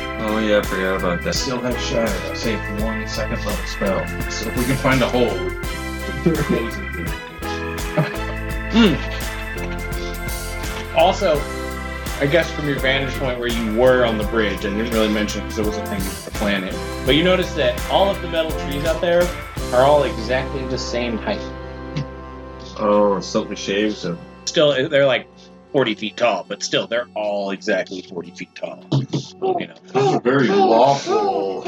Oh 0.22 0.38
yeah, 0.38 0.58
I 0.58 0.62
forgot 0.62 1.00
about 1.00 1.22
that. 1.22 1.34
still 1.34 1.60
have 1.60 1.80
Shatter. 1.80 2.36
Save 2.36 2.60
one 2.82 3.08
second 3.08 3.38
level 3.38 3.66
spell. 3.66 4.06
So 4.30 4.48
if 4.48 4.56
we 4.56 4.64
can 4.64 4.76
find 4.76 5.02
a 5.02 5.08
hole, 5.08 5.34
we're 6.24 6.34
closing 6.44 6.84
hmm. 8.70 8.94
Also, 10.96 11.40
I 12.20 12.26
guess 12.26 12.50
from 12.50 12.68
your 12.68 12.78
vantage 12.78 13.14
point 13.14 13.38
where 13.38 13.48
you 13.48 13.74
were 13.76 14.04
on 14.04 14.18
the 14.18 14.24
bridge, 14.24 14.58
I 14.58 14.70
didn't 14.74 14.90
really 14.90 15.12
mention 15.12 15.40
because 15.42 15.58
it 15.58 15.66
was 15.66 15.78
a 15.78 15.86
thing 15.86 15.98
with 15.98 16.24
the 16.26 16.30
planet, 16.32 16.74
but 17.06 17.14
you 17.16 17.24
notice 17.24 17.54
that 17.54 17.80
all 17.90 18.10
of 18.10 18.20
the 18.20 18.28
metal 18.28 18.52
trees 18.60 18.84
out 18.84 19.00
there 19.00 19.22
are 19.72 19.84
all 19.84 20.02
exactly 20.04 20.64
the 20.66 20.78
same 20.78 21.16
height. 21.16 21.40
Oh, 22.78 23.20
something 23.20 23.56
shaves 23.56 24.04
him. 24.04 24.18
Still, 24.44 24.88
they're 24.88 25.06
like 25.06 25.26
40 25.72 25.94
feet 25.94 26.16
tall, 26.16 26.44
but 26.48 26.62
still, 26.62 26.86
they're 26.86 27.08
all 27.14 27.50
exactly 27.50 28.02
40 28.02 28.30
feet 28.32 28.54
tall. 28.54 28.84
You 29.42 29.68
know, 29.68 30.18
very 30.18 30.48
lawful. 30.48 31.64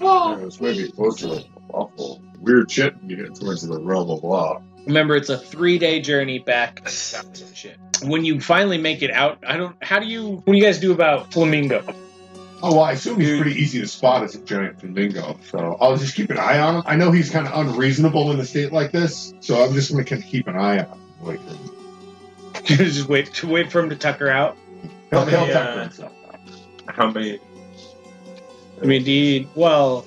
Know, 0.00 0.38
it's 0.44 0.60
maybe 0.60 0.90
close 0.90 1.16
to 1.20 1.44
lawful. 1.68 2.22
Weird 2.40 2.70
shit 2.70 2.94
you 3.02 3.16
get 3.16 3.34
towards 3.34 3.66
the 3.66 3.80
realm 3.80 4.10
of 4.10 4.22
law. 4.22 4.62
remember 4.86 5.16
it's 5.16 5.28
a 5.28 5.38
three-day 5.38 6.00
journey 6.00 6.38
back 6.38 6.84
to 6.84 7.26
the 7.32 7.54
ship. 7.54 7.78
When 8.02 8.24
you 8.24 8.40
finally 8.40 8.78
make 8.78 9.02
it 9.02 9.10
out, 9.10 9.42
I 9.46 9.56
don't. 9.56 9.76
How 9.82 9.98
do 9.98 10.06
you? 10.06 10.28
What 10.28 10.52
do 10.52 10.56
you 10.56 10.62
guys 10.62 10.78
do 10.78 10.92
about 10.92 11.32
flamingo? 11.32 11.84
Oh, 12.60 12.74
well, 12.74 12.84
I 12.84 12.92
assume 12.92 13.20
he's 13.20 13.40
pretty 13.40 13.60
easy 13.60 13.80
to 13.80 13.86
spot 13.86 14.24
as 14.24 14.34
a 14.34 14.40
giant 14.40 14.80
flamingo. 14.80 15.38
So 15.50 15.76
I'll 15.80 15.96
just 15.96 16.16
keep 16.16 16.30
an 16.30 16.38
eye 16.38 16.58
on 16.58 16.76
him. 16.76 16.82
I 16.86 16.96
know 16.96 17.12
he's 17.12 17.30
kind 17.30 17.46
of 17.46 17.54
unreasonable 17.54 18.32
in 18.32 18.40
a 18.40 18.44
state 18.44 18.72
like 18.72 18.90
this, 18.90 19.32
so 19.40 19.64
I'm 19.64 19.74
just 19.74 19.92
going 19.92 20.04
to 20.04 20.16
keep 20.16 20.48
an 20.48 20.56
eye 20.56 20.80
on 20.80 20.86
him. 20.86 20.98
Like, 21.22 21.40
Just 22.64 23.08
wait 23.08 23.32
to 23.34 23.46
wait 23.46 23.70
for 23.72 23.80
him 23.80 23.90
to 23.90 23.96
tucker 23.96 24.28
out. 24.28 24.56
he'll, 25.10 25.24
he'll 25.26 25.46
Yeah. 25.46 25.52
tuck 25.52 25.78
himself. 25.82 26.12
How 26.88 27.10
many? 27.10 27.38
I 28.82 28.84
mean, 28.86 29.04
D. 29.04 29.48
Well, 29.54 30.04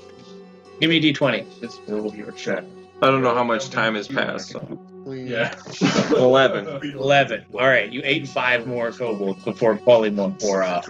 give 0.79 0.89
me 0.89 0.99
D 0.99 1.13
twenty. 1.13 1.45
This 1.59 1.77
build 1.77 2.15
your 2.15 2.35
shadow. 2.37 2.67
I 3.01 3.07
don't 3.07 3.21
know 3.23 3.33
how 3.35 3.43
much 3.43 3.69
time 3.69 3.95
has 3.95 4.07
passed. 4.07 4.49
So. 4.49 4.79
Yeah. 5.07 5.55
Eleven. 6.11 6.67
Eleven. 6.93 7.45
All 7.53 7.59
right, 7.67 7.91
you 7.91 8.01
ate 8.03 8.27
five 8.27 8.67
more 8.67 8.91
kobolds 8.91 9.43
before 9.43 9.75
polymorph 9.77 10.41
wore 10.43 10.63
off. 10.63 10.89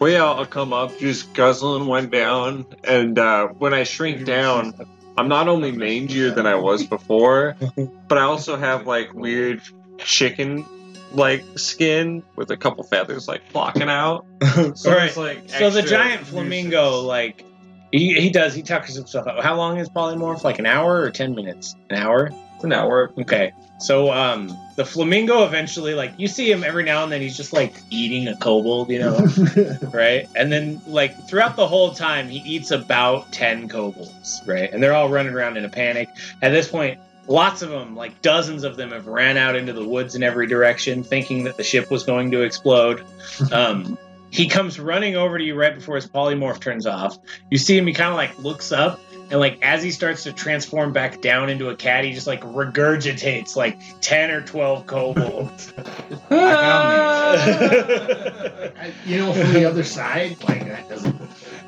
Well, 0.00 0.10
yeah, 0.10 0.24
I'll 0.24 0.46
come 0.46 0.72
up, 0.72 0.98
just 0.98 1.32
guzzling 1.34 1.86
one 1.86 2.08
down, 2.08 2.66
and 2.82 3.18
uh, 3.18 3.48
when 3.48 3.72
I 3.72 3.84
shrink 3.84 4.24
down, 4.24 4.74
I'm 5.16 5.28
not 5.28 5.46
only 5.46 5.70
mangier 5.70 6.34
than 6.34 6.44
I 6.46 6.56
was 6.56 6.84
before, 6.84 7.56
but 8.08 8.18
I 8.18 8.22
also 8.22 8.56
have 8.56 8.86
like 8.86 9.12
weird 9.12 9.60
chicken 9.98 10.66
like 11.14 11.44
skin 11.56 12.22
with 12.36 12.50
a 12.50 12.56
couple 12.56 12.84
feathers 12.84 13.28
like 13.28 13.42
blocking 13.52 13.88
out. 13.88 14.26
So 14.74 14.90
All 14.90 14.96
right. 14.96 15.16
like 15.16 15.48
So 15.50 15.70
the 15.70 15.82
giant 15.82 16.26
flamingo, 16.26 16.84
nuisance. 16.90 17.06
like, 17.06 17.44
he, 17.92 18.20
he 18.20 18.30
does. 18.30 18.54
He 18.54 18.62
tuckers 18.62 18.94
himself 18.94 19.26
out. 19.26 19.42
How 19.42 19.54
long 19.56 19.78
is 19.78 19.88
polymorph? 19.88 20.44
Like 20.44 20.58
an 20.58 20.66
hour 20.66 21.00
or 21.00 21.10
ten 21.10 21.34
minutes? 21.34 21.74
An 21.90 21.96
hour. 21.96 22.30
It's 22.54 22.64
an 22.64 22.72
hour. 22.72 23.12
Okay. 23.18 23.52
So 23.78 24.12
um, 24.12 24.56
the 24.76 24.84
flamingo 24.84 25.44
eventually, 25.44 25.94
like, 25.94 26.12
you 26.16 26.28
see 26.28 26.50
him 26.50 26.62
every 26.64 26.84
now 26.84 27.02
and 27.02 27.10
then. 27.12 27.20
He's 27.20 27.36
just 27.36 27.52
like 27.52 27.74
eating 27.90 28.28
a 28.28 28.36
kobold, 28.36 28.90
you 28.90 28.98
know, 29.00 29.26
right? 29.92 30.28
And 30.36 30.50
then 30.52 30.80
like 30.86 31.28
throughout 31.28 31.56
the 31.56 31.66
whole 31.66 31.92
time, 31.92 32.28
he 32.28 32.38
eats 32.38 32.70
about 32.70 33.30
ten 33.32 33.68
kobolds, 33.68 34.40
right? 34.46 34.72
And 34.72 34.82
they're 34.82 34.94
all 34.94 35.08
running 35.08 35.34
around 35.34 35.56
in 35.56 35.64
a 35.64 35.68
panic. 35.68 36.08
At 36.42 36.50
this 36.50 36.68
point, 36.68 36.98
lots 37.28 37.62
of 37.62 37.70
them, 37.70 37.96
like 37.96 38.20
dozens 38.22 38.64
of 38.64 38.76
them, 38.76 38.90
have 38.90 39.06
ran 39.06 39.36
out 39.36 39.56
into 39.56 39.72
the 39.72 39.84
woods 39.84 40.14
in 40.14 40.22
every 40.22 40.46
direction, 40.46 41.02
thinking 41.04 41.44
that 41.44 41.56
the 41.56 41.64
ship 41.64 41.90
was 41.90 42.04
going 42.04 42.30
to 42.32 42.42
explode. 42.42 43.04
Um, 43.50 43.98
he 44.30 44.48
comes 44.48 44.80
running 44.80 45.14
over 45.14 45.36
to 45.36 45.44
you 45.44 45.54
right 45.54 45.74
before 45.74 45.96
his 45.96 46.06
polymorph 46.06 46.58
turns 46.58 46.86
off. 46.86 47.18
You 47.50 47.58
see 47.58 47.76
him. 47.76 47.86
He 47.86 47.92
kind 47.92 48.10
of 48.10 48.16
like 48.16 48.38
looks 48.38 48.72
up. 48.72 48.98
And 49.32 49.40
like 49.40 49.58
as 49.62 49.82
he 49.82 49.90
starts 49.92 50.24
to 50.24 50.32
transform 50.34 50.92
back 50.92 51.22
down 51.22 51.48
into 51.48 51.70
a 51.70 51.74
cat, 51.74 52.04
he 52.04 52.12
just 52.12 52.26
like 52.26 52.42
regurgitates 52.42 53.56
like 53.56 53.78
ten 54.02 54.30
or 54.30 54.42
twelve 54.42 54.86
kobolds. 54.86 55.72
I 56.30 57.32
you 59.06 59.16
know, 59.16 59.32
from 59.32 59.54
the 59.54 59.64
other 59.64 59.84
side, 59.84 60.36
like 60.46 60.66
that 60.66 60.86
doesn't. 60.90 61.16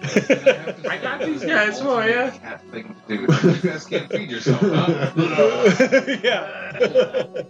I 0.90 0.98
got 0.98 1.20
these 1.20 1.42
guys 1.42 1.80
for 1.80 2.06
ya. 2.06 2.32
Cat 2.32 2.62
thing 2.70 2.94
to 3.08 3.16
do. 3.16 3.22
You 3.22 3.56
guys 3.62 3.86
can't 3.86 4.12
feed 4.12 4.30
yourself, 4.30 4.60
huh? 4.60 6.18
yeah. 6.22 7.44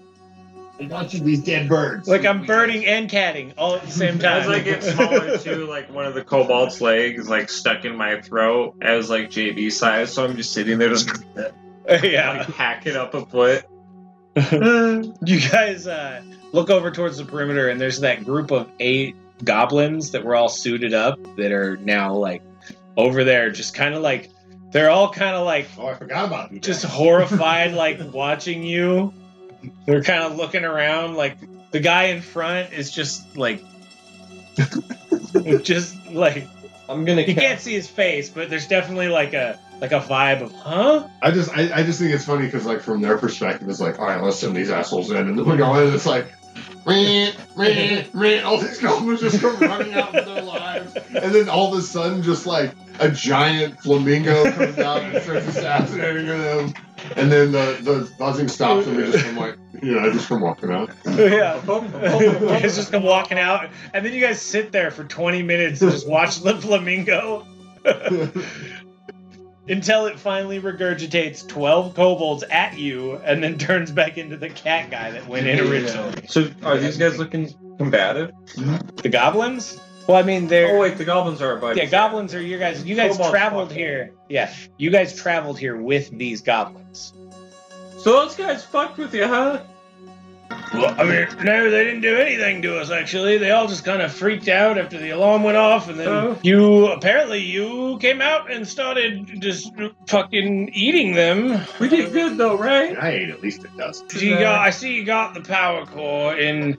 I'm 0.81 0.89
watching 0.89 1.25
these 1.25 1.43
dead 1.43 1.69
birds. 1.69 2.09
Like 2.09 2.25
I'm 2.25 2.45
birding 2.45 2.85
and 2.85 3.09
catting 3.09 3.53
all 3.57 3.77
at 3.77 3.83
the 3.83 3.93
same 3.93 4.19
time. 4.19 4.43
As 4.43 4.49
I 4.49 4.59
get 4.61 4.83
smaller 4.83 5.39
too, 5.39 5.67
like 5.67 5.93
one 5.93 6.05
of 6.05 6.15
the 6.15 6.25
kobold's 6.25 6.81
legs 6.81 7.29
like 7.29 7.49
stuck 7.49 7.85
in 7.85 7.97
my 7.97 8.21
throat 8.21 8.75
as 8.83 9.09
like 9.09 9.31
JB 9.31 9.71
size, 9.71 10.13
so 10.13 10.25
I'm 10.25 10.37
just 10.37 10.53
sitting 10.53 10.79
there 10.79 10.89
just 10.89 11.11
yeah. 12.03 12.39
like 12.39 12.49
hacking 12.49 12.97
up 12.97 13.15
a 13.15 13.25
foot. 13.27 13.65
You 15.25 15.41
guys 15.49 15.87
uh, 15.87 16.23
look 16.53 16.69
over 16.69 16.91
towards 16.91 17.19
the 17.19 17.25
perimeter, 17.25 17.69
and 17.69 17.81
there's 17.81 18.01
that 18.01 18.25
group 18.25 18.51
of 18.51 18.69
eight 18.81 19.15
goblins 19.45 20.11
that 20.11 20.25
were 20.25 20.35
all 20.35 20.49
suited 20.49 20.93
up 20.93 21.21
that 21.37 21.53
are 21.53 21.77
now 21.77 22.15
like 22.15 22.43
over 22.97 23.23
there, 23.23 23.51
just 23.51 23.75
kind 23.75 23.95
of 23.95 24.03
like 24.03 24.31
they're 24.73 24.91
all 24.91 25.13
kind 25.13 25.37
of 25.37 25.47
like 25.47 25.69
oh, 25.79 25.87
I 25.87 25.95
forgot 25.95 26.27
about 26.27 26.53
you. 26.53 26.59
just 26.59 26.85
horrified, 26.85 27.75
like 27.75 28.01
watching 28.13 28.65
you. 28.65 29.15
They're 29.87 30.03
kind 30.03 30.25
of 30.25 30.37
looking 30.37 30.65
around, 30.65 31.15
like 31.15 31.39
the 31.71 31.81
guy 31.81 32.05
in 32.05 32.23
front 32.23 32.73
is 32.73 32.91
just 32.91 33.37
like, 33.37 33.65
just 35.63 36.07
like 36.07 36.47
I'm 36.89 37.05
gonna. 37.05 37.23
you 37.23 37.35
Cast, 37.35 37.47
can't 37.47 37.61
see 37.61 37.75
his 37.75 37.89
face, 37.89 38.29
but 38.29 38.51
there's 38.51 38.67
definitely 38.67 39.09
like 39.09 39.33
a 39.33 39.59
like 39.81 39.93
a 39.93 40.01
vibe 40.01 40.43
of 40.43 40.53
huh. 40.53 41.09
I 41.23 41.31
just, 41.31 41.51
I, 41.51 41.81
I 41.81 41.83
just 41.83 41.99
think 41.99 42.13
it's 42.13 42.25
funny 42.25 42.47
because, 42.47 42.65
like, 42.65 42.81
from 42.81 43.01
their 43.01 43.19
perspective, 43.19 43.69
it's 43.69 43.81
like, 43.81 43.99
all 43.99 44.07
right, 44.07 44.23
let's 44.23 44.39
send 44.39 44.57
these 44.57 44.71
assholes 44.71 45.11
in, 45.11 45.17
and 45.17 45.39
then 45.39 45.45
we 45.45 45.57
go 45.57 45.75
in, 45.77 45.87
and 45.87 45.95
it's 45.95 46.07
like, 46.07 46.33
meh, 46.87 47.33
meh, 47.57 48.05
meh, 48.13 48.43
all 48.43 48.59
these 48.59 48.79
goblins 48.79 49.21
just 49.21 49.41
come 49.41 49.59
running 49.59 49.95
out 49.95 50.15
of 50.15 50.27
their 50.27 50.43
lives, 50.43 50.95
and 50.95 51.35
then 51.35 51.49
all 51.49 51.73
of 51.73 51.79
a 51.79 51.83
sudden, 51.83 52.23
just 52.23 52.47
like 52.47 52.73
a 53.01 53.11
giant 53.11 53.81
flamingo 53.81 54.51
comes 54.53 54.79
out 54.79 55.03
and 55.03 55.23
starts 55.23 55.47
assassinating 55.49 56.27
them, 56.27 56.75
and 57.17 57.31
then 57.31 57.53
the 57.53 57.79
the 57.83 58.11
buzzing 58.19 58.49
stops, 58.49 58.87
and 58.87 58.97
we 58.97 59.05
just 59.05 59.25
come 59.25 59.37
like, 59.37 59.57
you 59.83 59.95
know, 59.95 60.13
just 60.13 60.29
come 60.29 60.41
walking 60.41 60.71
out. 60.71 60.91
yeah. 61.07 61.61
you 62.21 62.33
guys 62.49 62.77
just 62.77 62.91
come 62.91 63.03
walking 63.03 63.39
out, 63.39 63.69
and 63.93 64.05
then 64.05 64.13
you 64.13 64.21
guys 64.21 64.41
sit 64.41 64.73
there 64.73 64.91
for 64.91 65.05
20 65.05 65.43
minutes 65.43 65.83
and 65.83 65.91
just 65.91 66.09
watch 66.09 66.41
the 66.41 66.57
flamingo 66.57 67.47
until 69.69 70.07
it 70.07 70.19
finally 70.19 70.61
regurgitates 70.61 71.47
12 71.47 71.95
kobolds 71.95 72.43
at 72.45 72.79
you 72.79 73.17
and 73.17 73.43
then 73.43 73.59
turns 73.59 73.91
back 73.91 74.19
into 74.19 74.37
the 74.37 74.49
cat 74.49 74.91
guy 74.91 75.11
that 75.11 75.27
went 75.27 75.47
in 75.47 75.61
originally. 75.61 76.27
So 76.29 76.51
are 76.63 76.79
these 76.79 76.97
guys 76.97 77.19
looking 77.19 77.53
combative? 77.79 78.33
The 79.03 79.09
goblins? 79.09 79.81
Well, 80.07 80.17
I 80.19 80.23
mean, 80.23 80.47
they're. 80.49 80.77
Oh 80.77 80.81
wait, 80.81 80.99
the 80.99 81.05
goblins 81.05 81.41
are 81.41 81.53
our 81.53 81.57
buddies. 81.59 81.83
yeah, 81.85 81.89
goblins 81.89 82.35
are 82.35 82.41
you 82.43 82.59
guys. 82.59 82.85
You 82.85 82.95
guys 82.97 83.13
Kobolds 83.13 83.31
traveled 83.31 83.69
fuck. 83.69 83.77
here. 83.79 84.13
Yeah, 84.29 84.53
you 84.77 84.91
guys 84.91 85.15
traveled 85.17 85.59
here 85.59 85.77
with 85.77 86.11
these 86.19 86.41
goblins. 86.43 87.13
So 87.99 88.13
those 88.13 88.37
guys 88.37 88.65
fucked 88.65 88.99
with 88.99 89.15
you, 89.15 89.27
huh? 89.27 89.61
Well, 90.75 90.95
I 91.01 91.05
mean, 91.05 91.27
no, 91.43 91.71
they 91.71 91.85
didn't 91.85 92.03
do 92.03 92.17
anything 92.17 92.61
to 92.63 92.79
us. 92.79 92.91
Actually, 92.91 93.39
they 93.39 93.51
all 93.51 93.67
just 93.67 93.83
kind 93.85 94.03
of 94.03 94.13
freaked 94.13 94.47
out 94.49 94.77
after 94.77 94.99
the 94.99 95.11
alarm 95.11 95.43
went 95.43 95.57
off, 95.57 95.89
and 95.89 95.99
then 95.99 96.07
Oh. 96.09 96.39
you 96.43 96.87
apparently 96.89 97.39
you 97.41 97.97
came 97.99 98.21
out 98.21 98.53
and 98.53 98.69
started 98.69 99.41
just 99.41 99.73
fucking 100.07 100.69
eating 100.75 101.15
them. 101.15 101.63
We 101.81 101.89
did 101.89 102.13
good 102.13 102.37
though, 102.37 102.59
right? 102.59 102.97
I 103.03 103.09
ate 103.11 103.31
at 103.31 103.41
least 103.41 103.65
a 103.65 103.69
dozen. 103.77 104.07
You 104.21 104.39
got, 104.39 104.61
I 104.61 104.69
see 104.71 104.95
you 104.95 105.05
got 105.05 105.33
the 105.33 105.41
power 105.41 105.87
core 105.87 106.37
in 106.37 106.77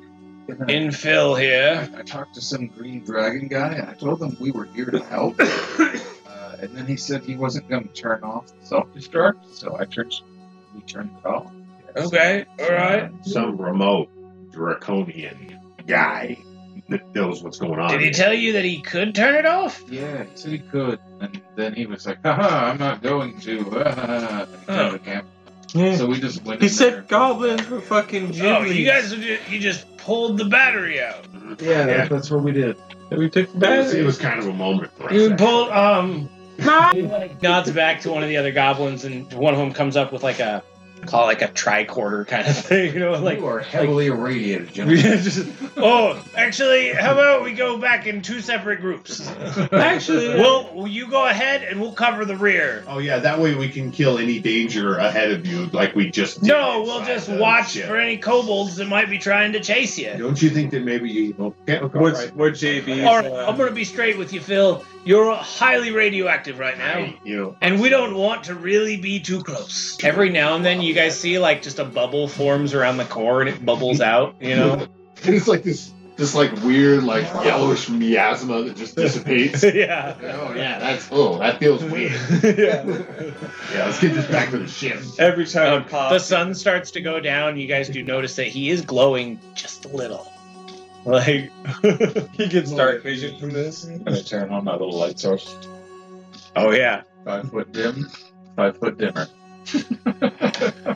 in 0.68 0.92
Phil 0.92 1.36
here. 1.36 1.90
I 1.96 2.02
talked 2.04 2.36
to 2.36 2.42
some 2.42 2.68
green 2.68 3.04
dragon 3.04 3.48
guy, 3.48 3.74
and 3.74 3.90
I 3.90 3.94
told 3.94 4.22
him 4.22 4.38
we 4.40 4.52
were 4.52 4.66
here 4.66 4.86
to 4.86 5.00
help. 5.00 5.36
uh, 5.40 6.56
and 6.60 6.76
then 6.76 6.86
he 6.86 6.98
said 6.98 7.24
he 7.24 7.36
wasn't 7.36 7.68
going 7.70 7.88
to 7.88 7.94
turn 7.94 8.24
off 8.24 8.48
the 8.48 8.66
self-destruct, 8.66 9.54
so 9.54 9.78
I 9.80 9.86
turned. 9.86 10.14
We 10.74 10.82
turned 10.82 11.12
it 11.18 11.26
off. 11.26 11.52
Okay, 11.96 12.46
all 12.60 12.70
right. 12.70 13.12
Some 13.26 13.58
remote 13.58 14.10
draconian 14.52 15.60
guy 15.88 16.38
that 16.90 17.16
knows 17.16 17.42
what's 17.42 17.58
going 17.58 17.80
on. 17.80 17.90
Did 17.92 18.02
he 18.02 18.12
tell 18.12 18.34
you 18.34 18.54
that 18.54 18.66
he 18.66 18.82
could 18.82 19.16
turn 19.16 19.36
it 19.36 19.46
off? 19.46 19.84
Yeah, 19.90 20.24
he 20.26 20.30
said 20.36 20.52
he 20.52 20.60
could, 20.60 21.00
and 21.22 21.42
then 21.56 21.74
he 21.74 21.86
was 21.86 22.06
like, 22.06 22.22
"Haha, 22.24 22.72
I'm 22.72 22.78
not 22.78 23.02
going 23.02 23.40
to." 23.42 23.72
Uh, 23.72 24.46
Oh. 24.68 24.92
the 24.92 25.00
camp. 25.00 25.28
Yeah. 25.76 25.97
So 25.97 26.07
we 26.07 26.19
just 26.19 26.43
went. 26.43 26.61
He 26.61 26.68
in 26.68 26.73
said 26.73 26.93
there. 26.93 27.02
goblins 27.03 27.69
were 27.69 27.81
fucking 27.81 28.39
Oh, 28.41 28.61
you 28.61 28.85
guys, 28.85 29.11
are 29.14 29.18
you 29.18 29.60
just 29.60 29.85
pulled 29.97 30.38
the 30.38 30.45
battery 30.45 31.02
out. 31.02 31.26
Yeah, 31.60 31.85
Yeah. 31.88 32.06
that's 32.07 32.31
what 32.31 32.41
we 32.43 32.52
did. 32.53 32.77
we 33.11 33.30
took 33.30 33.52
the 33.52 33.60
battery. 33.60 33.99
it 33.99 34.06
was 34.06 34.18
kind 34.18 34.39
of 34.39 34.47
a 34.47 34.53
moment 34.53 34.91
for 34.97 35.07
us. 35.07 35.11
You 35.14 35.31
actually. 35.34 35.45
pulled 35.45 35.69
um 35.72 36.30
nods 37.41 37.72
back 37.72 38.02
to 38.02 38.11
one 38.11 38.23
of 38.23 38.30
the 38.30 38.38
other 38.38 38.52
goblins, 38.52 39.03
and 39.06 39.31
one 39.34 39.53
of 39.53 39.60
them 39.60 39.73
comes 39.73 39.97
up 39.97 40.14
with 40.14 40.23
like 40.23 40.39
a 40.39 40.64
call 41.06 41.23
it 41.23 41.40
like 41.40 41.41
a 41.41 41.48
tricorder 41.48 42.27
kind 42.27 42.48
of 42.48 42.56
thing, 42.57 42.94
you 42.94 42.99
know, 42.99 43.11
like. 43.19 43.40
you 43.40 43.45
are 43.48 43.60
heavily 43.60 44.07
irradiated, 44.07 44.73
gentlemen. 44.73 45.02
just- 45.22 45.48
oh, 45.77 46.22
actually, 46.36 46.94
how 46.94 47.14
about 47.14 47.44
we 47.44 47.53
go 47.53 47.77
back 47.77 48.07
in 48.07 48.22
two 48.22 48.41
separate 48.41 48.82
groups? 48.82 49.27
Actually, 49.72 50.30
Well, 50.40 50.88
you 50.88 51.07
go 51.10 51.26
ahead 51.27 51.64
and 51.64 51.80
we'll 51.80 51.94
cover 51.94 52.26
the 52.26 52.36
rear. 52.38 52.84
Oh 52.88 52.99
yeah, 52.99 53.19
that 53.19 53.40
way 53.40 53.56
we 53.56 53.69
can 53.69 53.91
kill 53.91 54.18
any 54.18 54.40
danger 54.40 54.95
ahead 54.98 55.32
of 55.32 55.45
you, 55.45 55.65
like 55.68 55.95
we 55.95 56.10
just. 56.10 56.41
did 56.41 56.48
No, 56.49 56.84
we'll 56.84 57.06
just 57.06 57.30
watch 57.30 57.72
ship. 57.72 57.88
for 57.88 57.98
any 57.98 58.18
kobolds 58.18 58.76
that 58.77 58.88
might 58.88 59.10
be 59.10 59.18
trying 59.18 59.53
to 59.53 59.60
chase 59.60 59.98
you. 59.98 60.14
Don't 60.18 60.41
you 60.41 60.49
think 60.49 60.72
that 60.72 60.84
maybe 60.84 61.10
you? 61.10 61.36
Okay, 61.40 61.80
okay, 61.80 61.99
what's 61.99 62.19
alright. 62.19 62.36
what 62.36 62.53
JB? 62.53 63.06
All 63.06 63.18
right, 63.18 63.32
uh, 63.32 63.45
I'm 63.48 63.57
gonna 63.57 63.72
be 63.72 63.84
straight 63.86 64.18
with 64.18 64.34
you, 64.34 64.40
Phil. 64.41 64.84
You're 65.06 65.36
highly 65.36 65.91
radioactive 65.91 66.57
right 66.57 66.77
now. 66.77 66.94
I- 66.98 67.19
you 67.23 67.56
And 67.61 67.80
we 67.80 67.90
don't 67.90 68.15
want 68.15 68.45
to 68.45 68.56
really 68.56 68.98
be 68.98 69.19
too 69.19 69.44
close. 69.44 69.98
Every 70.03 70.30
now 70.32 70.56
and 70.56 70.65
then, 70.65 70.82
you 70.82 70.95
guys 70.96 71.20
see 71.20 71.38
like 71.40 71.62
just 71.62 71.78
a 71.80 71.86
bubble 71.86 72.28
forms 72.28 72.74
around 72.74 72.98
the 72.98 73.06
core 73.06 73.42
and 73.42 73.50
it 73.50 73.64
bubbles 73.66 74.02
out. 74.14 74.36
You 74.42 74.56
know? 74.56 74.74
and 74.74 74.90
it's 75.36 75.48
like 75.48 75.64
this, 75.64 75.92
this 76.18 76.34
like 76.34 76.52
weird, 76.64 77.04
like 77.04 77.24
yellowish 77.46 77.90
miasma 77.90 78.64
that 78.64 78.78
just 78.78 78.96
dissipates. 78.96 79.64
yeah. 79.76 80.16
oh 80.22 80.54
yeah, 80.56 80.80
that's 80.80 81.10
oh, 81.12 81.38
that 81.40 81.60
feels 81.60 81.84
weird. 81.84 82.14
yeah. 82.42 82.84
Yeah, 83.74 83.86
let's 83.86 84.00
get 84.00 84.14
this 84.14 84.26
back 84.28 84.50
to 84.52 84.58
the 84.60 84.68
ship. 84.68 85.00
Every 85.20 85.46
time 85.46 85.82
Um, 85.82 85.86
pops, 85.86 86.14
the 86.14 86.20
sun 86.20 86.54
starts 86.56 86.92
to 86.92 87.02
go 87.02 87.20
down. 87.20 87.58
You 87.60 87.68
guys 87.68 87.90
do 87.90 88.02
notice 88.04 88.38
that 88.38 88.48
he 88.48 88.70
is 88.70 88.82
glowing 88.82 89.40
just 89.56 89.86
a 89.86 89.90
little. 89.90 90.32
Like, 91.04 91.52
he 92.34 92.48
gets 92.48 92.72
dark 92.72 93.04
vision 93.04 93.38
from 93.40 93.52
this. 93.52 93.84
I'm 93.84 94.04
gonna 94.04 94.24
turn 94.24 94.50
on 94.52 94.64
my 94.64 94.72
little 94.72 94.98
light 94.98 95.20
source. 95.20 95.56
oh 96.56 96.72
yeah. 96.72 97.04
Five 97.26 97.52
foot 97.52 97.72
dim, 97.72 98.10
five 98.56 98.78
foot 98.78 98.98
dimmer. 98.98 99.28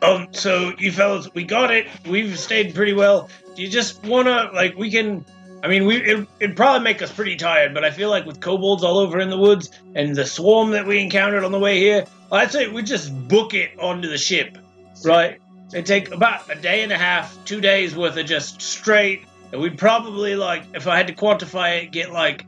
Um. 0.00 0.28
So 0.30 0.72
you 0.78 0.92
fellas, 0.92 1.28
we 1.34 1.42
got 1.42 1.72
it. 1.72 1.88
We've 2.06 2.38
stayed 2.38 2.74
pretty 2.74 2.92
well. 2.92 3.28
Do 3.56 3.62
you 3.62 3.68
just 3.68 4.04
wanna 4.04 4.50
like 4.54 4.76
we 4.76 4.92
can? 4.92 5.24
I 5.62 5.66
mean, 5.66 5.86
we 5.86 5.96
it, 5.96 6.28
it'd 6.38 6.56
probably 6.56 6.84
make 6.84 7.02
us 7.02 7.12
pretty 7.12 7.34
tired, 7.34 7.74
but 7.74 7.84
I 7.84 7.90
feel 7.90 8.08
like 8.08 8.24
with 8.24 8.40
kobolds 8.40 8.84
all 8.84 8.98
over 8.98 9.18
in 9.18 9.28
the 9.28 9.36
woods 9.36 9.70
and 9.96 10.14
the 10.14 10.24
swarm 10.24 10.70
that 10.70 10.86
we 10.86 11.00
encountered 11.00 11.42
on 11.42 11.50
the 11.50 11.58
way 11.58 11.78
here, 11.78 12.06
I'd 12.30 12.52
say 12.52 12.68
we 12.68 12.82
just 12.82 13.12
book 13.26 13.54
it 13.54 13.76
onto 13.80 14.08
the 14.08 14.18
ship, 14.18 14.56
right? 15.04 15.40
It'd 15.72 15.86
take 15.86 16.12
about 16.12 16.48
a 16.48 16.60
day 16.60 16.82
and 16.82 16.92
a 16.92 16.98
half, 16.98 17.36
two 17.44 17.60
days 17.60 17.96
worth 17.96 18.16
of 18.16 18.24
just 18.24 18.62
straight, 18.62 19.24
and 19.52 19.60
we'd 19.60 19.78
probably 19.78 20.36
like, 20.36 20.62
if 20.74 20.86
I 20.86 20.96
had 20.96 21.08
to 21.08 21.14
quantify 21.14 21.82
it, 21.82 21.90
get 21.90 22.12
like, 22.12 22.46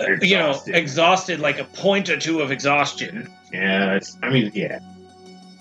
you 0.00 0.36
know, 0.36 0.50
Exhausted. 0.50 0.74
exhausted, 0.74 1.40
like 1.40 1.58
a 1.58 1.64
point 1.64 2.08
or 2.08 2.18
two 2.18 2.40
of 2.40 2.50
exhaustion. 2.50 3.30
Yeah, 3.52 3.94
it's. 3.94 4.16
I 4.22 4.30
mean, 4.30 4.52
yeah. 4.54 4.80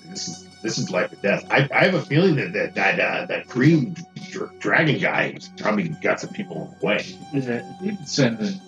This 0.10 0.28
is 0.28 0.48
this 0.62 0.78
is 0.78 0.90
life 0.92 1.12
or 1.12 1.16
death. 1.18 1.46
I, 1.50 1.68
I 1.74 1.86
have 1.86 1.94
a 1.94 2.02
feeling 2.02 2.36
that 2.36 2.54
that 2.54 2.76
that 2.76 3.00
uh, 3.00 3.26
that 3.28 3.48
green 3.48 3.96
dr- 4.32 4.58
dragon 4.60 5.00
guy 5.00 5.32
has 5.34 5.50
probably 5.58 5.90
got 5.90 6.20
some 6.20 6.32
people 6.32 6.76
away. 6.82 7.06
You 7.34 7.42
can 7.42 8.62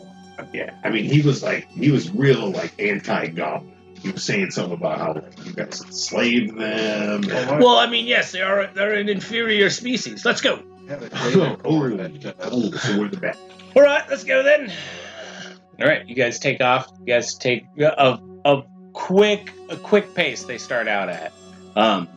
Yeah, 0.54 0.74
I 0.84 0.90
mean, 0.90 1.06
he 1.06 1.22
was 1.22 1.44
like 1.44 1.68
he 1.70 1.92
was 1.92 2.10
real 2.12 2.52
like 2.52 2.74
anti-goblin. 2.80 3.74
He 4.02 4.12
was 4.12 4.24
saying 4.24 4.52
something 4.52 4.74
about 4.78 4.98
how 4.98 5.14
like, 5.16 5.46
you 5.46 5.52
guys 5.54 5.82
enslaved 5.82 6.58
them. 6.58 7.24
and- 7.30 7.60
Well, 7.60 7.78
I 7.78 7.88
mean, 7.90 8.08
yes, 8.08 8.32
they 8.32 8.42
are. 8.42 8.68
They're 8.68 8.94
an 8.94 9.10
inferior 9.10 9.70
species. 9.70 10.24
Let's 10.24 10.40
go. 10.40 10.64
have 10.88 11.02
a 11.02 11.10
data 11.10 11.58
core 11.62 11.90
that, 11.90 12.26
uh, 12.26 12.34
oh, 12.44 12.72
so 12.72 12.98
we're 12.98 13.10
the 13.10 13.18
best. 13.18 13.40
All 13.76 13.82
right, 13.84 14.04
let's 14.10 14.24
go 14.24 14.42
then. 14.42 14.72
All 15.82 15.88
right, 15.88 16.08
you 16.08 16.16
guys 16.16 16.40
take 16.40 16.62
off. 16.62 16.92
You 17.00 17.06
guys 17.06 17.36
take 17.36 17.66
a, 17.80 18.20
a 18.46 18.64
quick 18.94 19.52
a 19.70 19.78
quick 19.78 20.14
pace. 20.14 20.44
They 20.44 20.58
start 20.58 20.88
out 20.88 21.10
at. 21.10 21.32
Um, 21.76 22.10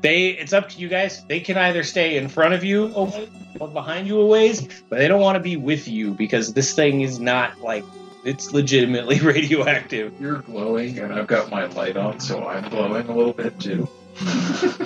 they 0.00 0.28
it's 0.28 0.52
up 0.52 0.68
to 0.70 0.78
you 0.78 0.88
guys. 0.88 1.24
They 1.26 1.40
can 1.40 1.56
either 1.58 1.82
stay 1.82 2.16
in 2.16 2.28
front 2.28 2.54
of 2.54 2.64
you 2.64 2.94
a 2.94 3.04
ways 3.04 3.28
or 3.58 3.68
behind 3.68 4.06
you 4.06 4.20
a 4.20 4.26
ways, 4.26 4.66
but 4.88 4.98
they 4.98 5.08
don't 5.08 5.20
want 5.20 5.36
to 5.36 5.42
be 5.42 5.56
with 5.56 5.88
you 5.88 6.12
because 6.12 6.52
this 6.52 6.74
thing 6.74 7.00
is 7.00 7.18
not 7.18 7.60
like 7.60 7.84
it's 8.24 8.52
legitimately 8.52 9.20
radioactive. 9.22 10.20
You're 10.20 10.38
glowing, 10.38 10.98
and 10.98 11.12
I've 11.12 11.26
got 11.26 11.50
my 11.50 11.66
light 11.66 11.96
on, 11.96 12.20
so 12.20 12.46
I'm 12.46 12.68
glowing 12.68 13.08
a 13.08 13.16
little 13.16 13.32
bit 13.32 13.58
too. 13.58 13.88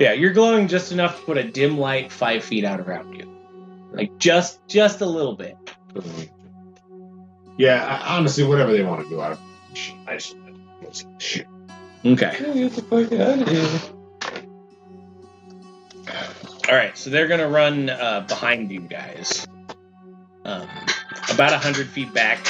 Yeah, 0.00 0.14
you're 0.14 0.32
glowing 0.32 0.66
just 0.66 0.92
enough 0.92 1.18
to 1.18 1.26
put 1.26 1.36
a 1.36 1.44
dim 1.44 1.76
light 1.76 2.10
five 2.10 2.42
feet 2.42 2.64
out 2.64 2.80
around 2.80 3.14
you, 3.16 3.30
like 3.92 4.16
just 4.16 4.66
just 4.66 5.02
a 5.02 5.06
little 5.06 5.36
bit. 5.36 5.58
Yeah, 7.60 7.84
I, 7.84 8.16
honestly, 8.16 8.42
whatever 8.42 8.72
they 8.72 8.82
want 8.82 9.02
to 9.02 9.08
do, 9.10 9.20
I, 9.20 9.36
I 10.06 10.16
just 10.16 10.34
shit. 11.18 11.46
Okay. 12.02 12.34
Get 12.54 12.72
the 12.72 12.80
fuck 12.80 13.12
out 13.12 13.42
of 13.42 13.48
here. 13.48 13.80
All 16.70 16.74
right, 16.74 16.96
so 16.96 17.10
they're 17.10 17.28
gonna 17.28 17.50
run 17.50 17.90
uh, 17.90 18.24
behind 18.26 18.70
you 18.72 18.80
guys, 18.80 19.46
um, 20.46 20.66
about 21.30 21.52
a 21.52 21.58
hundred 21.58 21.88
feet 21.88 22.14
back. 22.14 22.42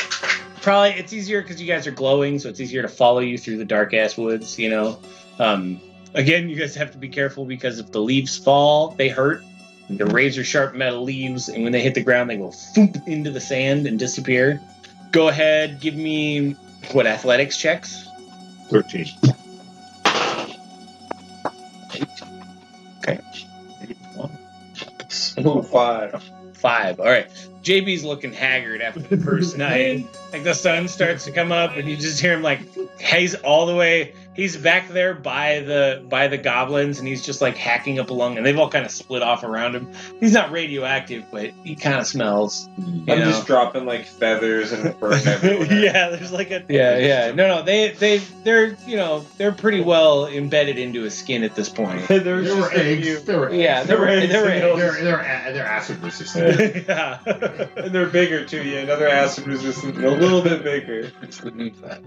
Probably 0.63 0.91
it's 0.91 1.13
easier 1.13 1.43
because 1.43 1.61
you 1.61 1.67
guys 1.67 1.89
are 1.89 1.91
glowing, 1.91 2.39
so 2.39 2.49
it's 2.49 2.61
easier 2.61 2.83
to 2.83 2.89
follow 2.89 3.19
you 3.19 3.37
through 3.37 3.57
the 3.57 3.65
dark 3.65 3.93
ass 3.93 4.17
woods. 4.17 4.61
You 4.61 4.71
know. 4.71 5.01
Um, 5.41 5.81
again, 6.15 6.49
you 6.49 6.55
guys 6.55 6.77
have 6.77 6.93
to 6.93 6.99
be 6.99 7.09
careful 7.09 7.45
because 7.45 7.81
if 7.81 7.91
the 7.91 8.01
leaves 8.01 8.39
fall, 8.39 8.93
they 8.93 9.09
hurt. 9.09 9.43
The 9.89 10.07
razor 10.07 10.45
sharp 10.45 10.77
metal 10.77 11.03
leaves, 11.03 11.49
and 11.49 11.65
when 11.65 11.73
they 11.73 11.81
hit 11.81 11.95
the 11.95 12.05
ground, 12.05 12.31
they 12.31 12.37
go 12.37 12.51
foop 12.51 13.09
into 13.09 13.33
the 13.33 13.41
sand 13.41 13.89
and 13.89 13.99
disappear. 13.99 14.61
Go 15.11 15.29
ahead, 15.29 15.81
give 15.81 15.95
me 15.95 16.53
what 16.93 17.07
athletics 17.07 17.57
checks. 17.57 18.07
Thirteen. 18.69 19.09
Ooh, 25.47 25.63
five. 25.63 26.23
Five. 26.55 27.01
All 27.01 27.07
right. 27.07 27.29
JB's 27.63 28.05
looking 28.05 28.33
haggard 28.33 28.83
after 28.83 29.01
the 29.01 29.17
first 29.17 29.57
night. 29.59 30.07
Like 30.33 30.45
the 30.45 30.55
sun 30.55 30.89
starts 30.89 31.25
to 31.25 31.33
come 31.33 31.53
up, 31.53 31.77
and 31.77 31.89
you 31.89 31.97
just 31.97 32.21
hear 32.21 32.35
him 32.35 32.43
like 32.43 32.61
he's 33.01 33.35
all 33.35 33.67
the 33.67 33.75
way. 33.75 34.15
He's 34.33 34.57
back 34.57 34.89
there 34.89 35.13
by 35.13 35.59
the 35.61 36.05
by 36.09 36.29
the 36.29 36.39
goblins, 36.39 36.99
and 37.01 37.07
he's 37.09 37.25
just 37.27 37.41
like 37.41 37.57
hacking 37.57 37.99
up 37.99 38.11
a 38.11 38.15
lung 38.15 38.37
and 38.37 38.47
they've 38.47 38.59
all 38.59 38.71
kind 38.71 38.85
of 38.87 38.91
split 38.93 39.23
off 39.23 39.43
around 39.43 39.75
him. 39.75 39.93
He's 40.21 40.33
not 40.33 40.53
radioactive, 40.53 41.25
but 41.33 41.51
he 41.65 41.75
kind 41.75 41.99
of 41.99 42.07
smells. 42.07 42.69
You 42.79 43.13
I'm 43.13 43.19
know? 43.19 43.25
just 43.25 43.47
dropping 43.47 43.87
like 43.87 44.07
feathers 44.07 44.71
and 44.73 44.95
fur 45.01 45.13
everywhere. 45.15 45.73
yeah, 45.73 46.11
there's 46.11 46.31
like 46.33 46.51
a 46.53 46.65
yeah, 46.69 46.97
yeah. 47.27 47.33
No, 47.33 47.49
no, 47.49 47.63
they 47.63 47.91
they 47.91 48.19
they're 48.45 48.77
you 48.87 48.97
know 48.97 49.27
they're 49.37 49.53
pretty 49.53 49.81
well 49.83 50.27
embedded 50.29 50.79
into 50.79 51.03
his 51.03 51.19
skin 51.19 51.43
at 51.43 51.55
this 51.57 51.69
point. 51.69 52.07
There's 52.09 52.47
There 52.47 52.57
were 52.57 52.71
eggs. 52.73 53.25
There 53.25 53.41
were 53.41 53.53
Yeah, 53.53 53.81
eggs. 53.81 53.89
there 53.89 53.99
were 53.99 54.07
there 54.27 54.43
were 54.43 54.77
They're, 54.79 55.03
they're, 55.03 55.53
they're 55.53 55.67
acid 55.67 55.99
resistant. 56.03 56.87
yeah. 56.89 57.19
And 57.77 57.93
they're 57.93 58.07
bigger 58.07 58.45
too, 58.45 58.63
yeah. 58.63 58.79
Another 58.81 59.09
acid 59.09 59.47
resistant, 59.49 60.03
a 60.03 60.11
little 60.11 60.41
bit 60.41 60.63
bigger. 60.63 61.11
It's 61.21 61.39
the 61.39 61.51
new 61.51 61.73
fat. 61.73 62.01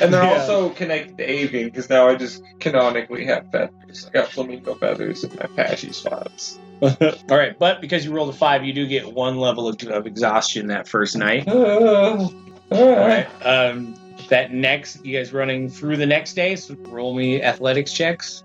And 0.00 0.12
they're 0.12 0.22
Yeah. 0.22 0.40
also 0.40 0.70
connected 0.70 1.16
to 1.18 1.24
avian 1.28 1.69
because 1.70 1.88
now 1.88 2.08
I 2.08 2.14
just 2.16 2.42
canonically 2.58 3.24
have 3.26 3.50
feathers. 3.50 4.06
I 4.06 4.10
got 4.10 4.28
flamingo 4.28 4.74
feathers 4.74 5.24
in 5.24 5.34
my 5.36 5.46
patchy 5.46 5.92
spots. 5.92 6.58
All 6.82 6.90
right, 7.28 7.58
but 7.58 7.80
because 7.80 8.04
you 8.04 8.12
rolled 8.12 8.30
a 8.30 8.32
five, 8.32 8.64
you 8.64 8.72
do 8.72 8.86
get 8.86 9.12
one 9.12 9.36
level 9.36 9.68
of, 9.68 9.82
of 9.84 10.06
exhaustion 10.06 10.68
that 10.68 10.88
first 10.88 11.16
night. 11.16 11.46
Uh, 11.46 11.52
All 11.52 12.32
all 12.70 12.96
right. 12.96 13.26
Um, 13.44 13.94
that 14.28 14.52
next, 14.52 15.04
you 15.04 15.18
guys 15.18 15.32
running 15.32 15.68
through 15.68 15.96
the 15.96 16.06
next 16.06 16.34
day. 16.34 16.56
So 16.56 16.74
roll 16.74 17.14
me 17.14 17.42
athletics 17.42 17.92
checks 17.92 18.44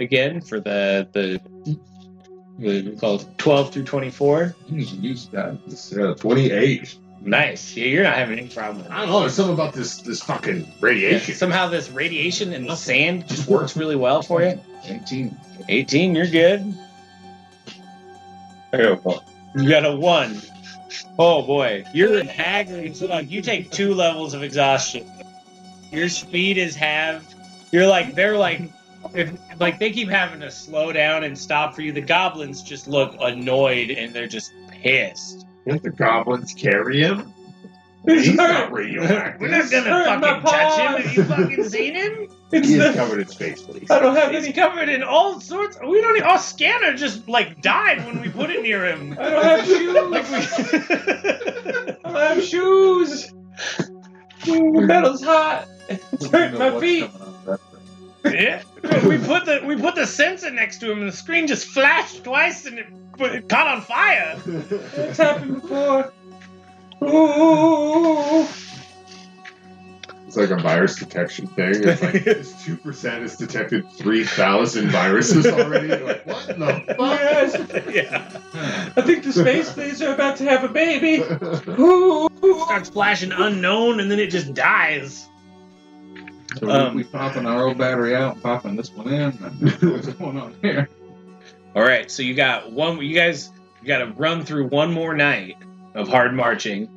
again 0.00 0.40
for 0.40 0.60
the 0.60 1.08
the. 1.12 1.40
the 2.58 2.96
called 3.00 3.26
12 3.38 3.72
through 3.72 3.82
24 3.84 4.54
You 4.68 4.86
can 4.86 5.02
use 5.02 5.26
that. 5.28 5.58
It's, 5.66 5.92
uh, 5.92 6.14
Twenty-eight. 6.14 6.96
Nice 7.24 7.76
yeah 7.76 7.86
you're 7.86 8.04
not 8.04 8.14
having 8.16 8.38
any 8.38 8.48
problem 8.48 8.86
I 8.90 9.00
don't 9.00 9.08
know. 9.08 9.20
There's 9.20 9.34
something 9.34 9.54
about 9.54 9.72
this 9.72 9.98
this 9.98 10.22
fucking 10.22 10.60
Yeah, 10.60 10.66
radiation. 10.80 11.34
somehow 11.34 11.68
this 11.68 11.90
radiation 11.90 12.52
and 12.52 12.68
the 12.68 12.76
sand 12.76 13.26
just 13.28 13.48
works 13.48 13.76
really 13.76 13.96
well 13.96 14.22
for 14.22 14.42
you 14.42 14.60
18. 14.84 15.36
18 15.68 16.14
you're 16.14 16.26
good 16.26 16.74
I 18.74 18.76
got 18.76 19.04
one. 19.04 19.20
You 19.54 19.68
got 19.68 19.86
a 19.86 19.94
one. 19.94 20.40
Oh 21.16 21.42
boy, 21.42 21.84
you're 21.94 22.18
in. 22.18 22.94
So 22.94 23.06
like, 23.06 23.30
you 23.30 23.40
take 23.40 23.70
two 23.70 23.94
levels 23.94 24.34
of 24.34 24.42
exhaustion. 24.42 25.06
Your 25.92 26.08
speed 26.08 26.58
is 26.58 26.74
halved. 26.74 27.34
You're 27.70 27.86
like 27.86 28.14
they're 28.16 28.36
like, 28.36 28.62
if 29.14 29.32
like 29.60 29.78
they 29.78 29.90
keep 29.92 30.08
having 30.08 30.40
to 30.40 30.50
slow 30.50 30.92
down 30.92 31.22
and 31.22 31.38
stop 31.38 31.74
for 31.74 31.82
you. 31.82 31.92
The 31.92 32.00
goblins 32.00 32.62
just 32.62 32.88
look 32.88 33.14
annoyed 33.20 33.90
and 33.90 34.12
they're 34.12 34.26
just 34.26 34.52
pissed. 34.70 35.46
Can't 35.66 35.82
the 35.82 35.90
goblins 35.90 36.52
carry 36.54 37.00
him? 37.00 37.32
He's 38.06 38.34
not 38.34 38.70
radioactive. 38.70 39.40
We're 39.40 39.48
not 39.48 39.70
gonna 39.70 39.88
hurt 39.90 40.20
my 40.20 40.40
fucking 40.40 40.42
touch 40.42 40.78
him. 40.78 40.92
paws. 40.92 41.04
Have 41.04 41.14
you 41.16 41.24
fucking 41.24 41.64
seen 41.70 41.94
him? 41.94 42.28
It's 42.52 42.68
He 42.68 42.74
is 42.74 42.84
the, 42.84 42.92
covered 42.92 43.20
in 43.20 43.28
space, 43.28 43.62
please. 43.62 43.90
I 43.90 43.98
don't 43.98 44.14
have 44.14 44.30
He's 44.30 44.44
any. 44.44 44.52
covered 44.52 44.88
in 44.90 45.02
all 45.02 45.40
sorts. 45.40 45.78
We 45.80 46.00
don't. 46.02 46.16
Even, 46.16 46.28
our 46.28 46.38
scanner 46.38 46.94
just 46.96 47.26
like 47.28 47.62
died 47.62 48.04
when 48.04 48.20
we 48.20 48.28
put 48.28 48.50
it 48.50 48.62
near 48.62 48.84
him. 48.84 49.16
I 49.18 49.30
don't 49.30 49.44
have 49.44 49.66
shoes. 49.66 49.94
Like 50.10 50.30
we. 50.30 50.36
I 50.36 51.96
don't 52.04 52.14
have 52.36 52.44
shoes. 52.44 53.32
The 54.44 54.60
metal's 54.86 55.22
hot. 55.22 55.66
It's 55.88 56.26
hurting 56.26 56.58
my 56.58 56.78
feet. 56.78 57.10
Yeah, 58.24 58.62
we 58.82 59.18
put 59.18 59.44
the 59.44 59.62
we 59.66 59.76
put 59.76 59.94
the 59.94 60.06
sensor 60.06 60.50
next 60.50 60.78
to 60.78 60.90
him, 60.90 61.00
and 61.00 61.08
the 61.08 61.16
screen 61.16 61.46
just 61.46 61.66
flashed 61.66 62.24
twice, 62.24 62.64
and 62.64 62.78
it, 62.78 62.86
but 63.18 63.34
it 63.34 63.48
caught 63.48 63.66
on 63.66 63.82
fire. 63.82 64.40
It's 64.46 65.18
happened 65.18 65.60
before. 65.60 66.12
Ooh. 67.02 68.46
It's 70.26 70.50
like 70.50 70.58
a 70.58 70.60
virus 70.60 70.96
detection 70.96 71.46
thing. 71.46 71.74
It's 71.84 72.02
like 72.02 72.24
this 72.24 72.64
two 72.64 72.76
percent 72.76 73.22
has 73.22 73.36
detected 73.36 73.88
three 73.92 74.24
thousand 74.24 74.88
viruses 74.88 75.46
already. 75.46 75.88
You're 75.88 76.00
like, 76.00 76.26
what 76.26 76.48
in 76.48 76.58
the 76.58 76.96
Yes. 76.98 77.54
yeah, 77.94 78.30
I 78.96 79.02
think 79.02 79.22
the 79.22 79.32
space 79.32 79.70
fleas 79.70 80.02
are 80.02 80.12
about 80.12 80.38
to 80.38 80.44
have 80.44 80.64
a 80.64 80.68
baby. 80.68 81.22
Ooh. 81.78 82.28
starts 82.64 82.88
flashing 82.88 83.30
unknown, 83.30 84.00
and 84.00 84.10
then 84.10 84.18
it 84.18 84.30
just 84.30 84.54
dies. 84.54 85.28
So 86.58 86.70
Um, 86.70 86.94
we, 86.94 87.02
we 87.02 87.08
popping 87.08 87.46
our 87.46 87.64
old 87.64 87.78
battery 87.78 88.14
out, 88.14 88.40
popping 88.42 88.76
this 88.76 88.90
one 88.92 89.08
in. 89.08 89.22
and 89.22 89.60
What's 89.92 90.08
going 90.08 90.38
on 90.38 90.54
here? 90.62 90.88
All 91.74 91.82
right, 91.82 92.10
so 92.10 92.22
you 92.22 92.34
got 92.34 92.70
one. 92.72 93.00
You 93.02 93.14
guys, 93.14 93.50
you 93.82 93.88
got 93.88 93.98
to 93.98 94.06
run 94.12 94.44
through 94.44 94.68
one 94.68 94.92
more 94.92 95.14
night 95.14 95.56
of 95.94 96.08
hard 96.08 96.34
marching. 96.34 96.88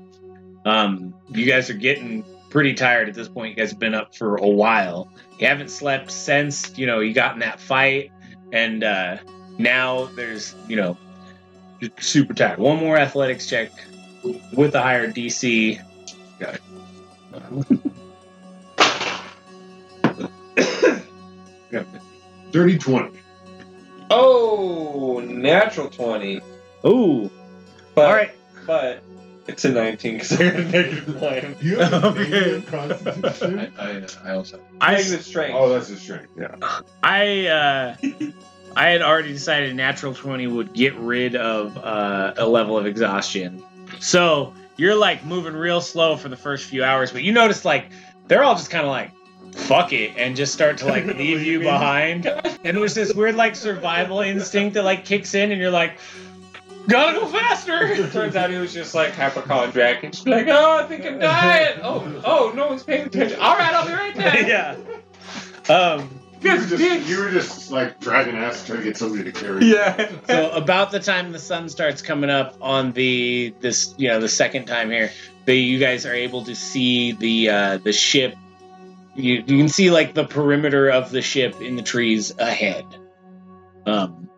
Um, 0.66 1.14
you 1.30 1.46
guys 1.46 1.70
are 1.70 1.74
getting 1.76 2.24
pretty 2.50 2.74
tired 2.74 3.10
at 3.10 3.16
this 3.16 3.28
point. 3.28 3.50
You 3.52 3.56
guys 3.56 3.72
have 3.72 3.80
been 3.80 3.96
up 3.96 4.16
for 4.16 4.36
a 4.38 4.48
while. 4.48 5.10
You 5.40 5.48
haven't 5.48 5.70
slept 5.70 6.12
since 6.12 6.78
you 6.78 6.86
know 6.86 7.00
you 7.00 7.14
got 7.14 7.34
in 7.34 7.40
that 7.40 7.60
fight, 7.60 8.12
and 8.52 8.84
uh, 8.84 9.18
now 9.58 10.06
there's 10.16 10.54
you 10.68 10.76
know 10.76 10.98
you're 11.80 11.92
super 12.00 12.34
tired. 12.34 12.60
One 12.60 12.78
more 12.78 12.98
athletics 12.98 13.48
check 13.48 13.72
with 14.54 14.76
a 14.76 14.82
higher 14.82 15.12
DC. 15.12 15.82
Dirty 22.52 22.78
twenty. 22.78 23.20
Oh, 24.10 25.20
natural 25.20 25.90
20. 25.90 26.40
Ooh, 26.86 27.30
But, 27.94 28.06
all 28.06 28.14
right. 28.16 28.32
But 28.66 29.04
it's 29.48 29.66
a 29.66 29.70
19 29.70 30.14
because 30.14 30.32
I 30.34 30.38
got 30.50 30.56
a 30.56 30.64
negative 30.64 31.22
one. 31.22 31.56
You 31.60 31.80
have 31.80 32.04
a 32.04 32.08
Okay. 32.08 32.30
negative 32.30 32.74
I, 32.74 32.88
constitution. 32.88 33.72
I, 33.78 34.30
I 34.30 34.32
also. 34.34 34.60
I 34.80 34.94
Negative 34.96 35.26
strength. 35.26 35.56
Oh, 35.58 35.70
that's 35.70 35.88
his 35.90 36.02
strength. 36.02 36.30
Yeah. 36.38 36.56
I 37.04 37.48
uh, 37.48 37.96
I 38.78 38.90
had 38.90 39.02
already 39.02 39.34
decided 39.34 39.76
natural 39.76 40.14
twenty 40.14 40.48
would 40.48 40.74
get 40.74 40.96
rid 40.96 41.36
of 41.36 41.76
uh, 41.78 42.34
a 42.38 42.46
level 42.48 42.78
of 42.78 42.86
exhaustion. 42.86 43.62
So 44.00 44.54
you're 44.78 44.96
like 44.96 45.26
moving 45.26 45.54
real 45.54 45.82
slow 45.82 46.16
for 46.16 46.30
the 46.30 46.38
first 46.38 46.66
few 46.66 46.84
hours, 46.84 47.12
but 47.12 47.24
you 47.24 47.32
notice 47.34 47.66
like 47.66 47.88
they're 48.28 48.44
all 48.44 48.56
just 48.56 48.70
kind 48.70 48.86
of 48.86 48.92
like 48.92 49.12
fuck 49.58 49.92
it 49.94 50.14
and 50.18 50.36
just 50.36 50.54
start 50.54 50.78
to 50.80 50.86
like 50.86 51.06
leave 51.18 51.42
you 51.44 51.60
behind. 51.60 52.26
And 52.26 52.78
there's 52.78 52.94
this 52.96 53.14
weird 53.14 53.36
like 53.36 53.56
survival 53.56 54.22
instinct 54.22 54.76
that 54.76 54.84
like 54.84 55.06
kicks 55.06 55.34
in, 55.34 55.52
and 55.52 55.60
you're 55.60 55.72
like, 55.72 55.98
gotta 56.88 57.20
go 57.20 57.28
faster. 57.28 58.08
Turns 58.12 58.36
out 58.36 58.50
he 58.50 58.58
was 58.58 58.74
just 58.74 58.96
like 58.96 59.14
hypochondriac 59.14 60.04
and 60.04 60.14
just 60.14 60.26
be 60.26 60.32
like, 60.32 60.48
oh, 60.48 60.78
I 60.78 60.88
think 60.88 61.06
I'm 61.06 61.20
dying. 61.20 61.80
Oh, 61.84 62.22
oh, 62.26 62.54
no 62.56 62.68
one's 62.68 62.84
paying 62.84 63.08
attention. 63.08 63.40
All 63.40 63.56
right, 63.58 63.74
I'll 63.74 63.86
be 63.88 63.94
right 63.94 64.16
there. 64.16 64.48
yeah. 64.48 64.78
Um. 65.74 66.10
You 66.40 66.52
were, 66.52 66.66
just, 66.68 67.10
you 67.10 67.18
were 67.20 67.32
just 67.32 67.72
like 67.72 68.00
dragging 68.00 68.36
ass 68.36 68.64
trying 68.64 68.78
to 68.78 68.84
get 68.84 68.96
somebody 68.96 69.24
to 69.24 69.32
carry. 69.32 69.66
you. 69.66 69.74
Yeah. 69.76 70.12
so 70.28 70.52
about 70.52 70.92
the 70.92 71.00
time 71.00 71.32
the 71.32 71.40
sun 71.40 71.68
starts 71.68 72.04
coming 72.04 72.30
up 72.30 72.56
on 72.62 72.92
the 72.92 73.56
this 73.60 73.96
you 73.98 74.08
know 74.08 74.20
the 74.20 74.30
second 74.30 74.66
time 74.66 74.92
here 74.92 75.10
the 75.46 75.58
you 75.58 75.80
guys 75.80 76.06
are 76.06 76.14
able 76.14 76.44
to 76.44 76.54
see 76.54 77.14
the 77.14 77.50
uh 77.50 77.78
the 77.80 77.92
ship 77.92 78.36
you, 79.18 79.44
you 79.46 79.58
can 79.58 79.70
see 79.70 79.90
like 79.92 80.14
the 80.14 80.26
perimeter 80.26 80.90
of 80.90 81.12
the 81.12 81.22
ship 81.22 81.62
in 81.62 81.76
the 81.76 81.82
trees 81.82 82.34
ahead. 82.38 82.86
Um 83.86 84.30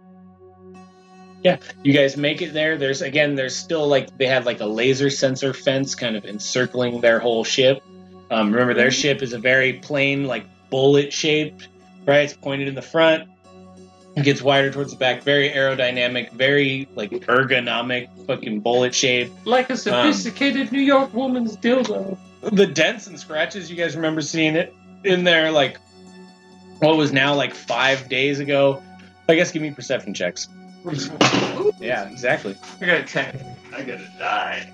yeah 1.43 1.57
you 1.83 1.93
guys 1.93 2.17
make 2.17 2.41
it 2.41 2.53
there. 2.53 2.77
There's 2.77 3.01
again 3.01 3.35
there's 3.35 3.55
still 3.55 3.87
like 3.87 4.17
they 4.17 4.27
have 4.27 4.45
like 4.45 4.59
a 4.59 4.65
laser 4.65 5.09
sensor 5.09 5.53
fence 5.53 5.95
kind 5.95 6.15
of 6.15 6.25
encircling 6.25 7.01
their 7.01 7.19
whole 7.19 7.43
ship. 7.43 7.83
Um 8.31 8.51
remember 8.51 8.73
their 8.73 8.91
ship 8.91 9.21
is 9.21 9.33
a 9.33 9.39
very 9.39 9.73
plain 9.73 10.25
like 10.25 10.45
bullet 10.69 11.13
shaped 11.13 11.67
right? 12.09 12.23
It's 12.23 12.33
pointed 12.33 12.67
in 12.67 12.75
the 12.75 12.81
front. 12.81 13.29
It 14.15 14.23
gets 14.23 14.41
wider 14.41 14.71
towards 14.71 14.91
the 14.91 14.97
back, 14.97 15.23
very 15.23 15.49
aerodynamic, 15.49 16.31
very 16.33 16.89
like 16.95 17.11
ergonomic, 17.11 18.09
fucking 18.25 18.61
bullet 18.61 18.93
shape. 18.93 19.31
Like 19.45 19.69
a 19.69 19.77
sophisticated 19.77 20.71
New 20.71 20.81
York 20.81 21.13
woman's 21.13 21.55
dildo. 21.55 22.17
The 22.41 22.65
dents 22.65 23.07
and 23.07 23.19
scratches, 23.19 23.69
you 23.69 23.75
guys 23.75 23.95
remember 23.95 24.21
seeing 24.21 24.55
it 24.55 24.73
in 25.03 25.23
there 25.23 25.51
like 25.51 25.77
what 26.79 26.97
was 26.97 27.11
now 27.11 27.35
like 27.35 27.53
five 27.53 28.07
days 28.09 28.39
ago. 28.39 28.81
I 29.27 29.35
guess 29.35 29.51
give 29.51 29.61
me 29.61 29.71
perception 29.71 30.13
checks. 30.13 30.47
Yeah, 31.79 32.09
exactly. 32.09 32.55
I 32.81 32.85
got 32.85 33.01
a 33.01 33.03
10. 33.03 33.57
I 33.73 33.83
gotta 33.83 34.11
die. 34.17 34.71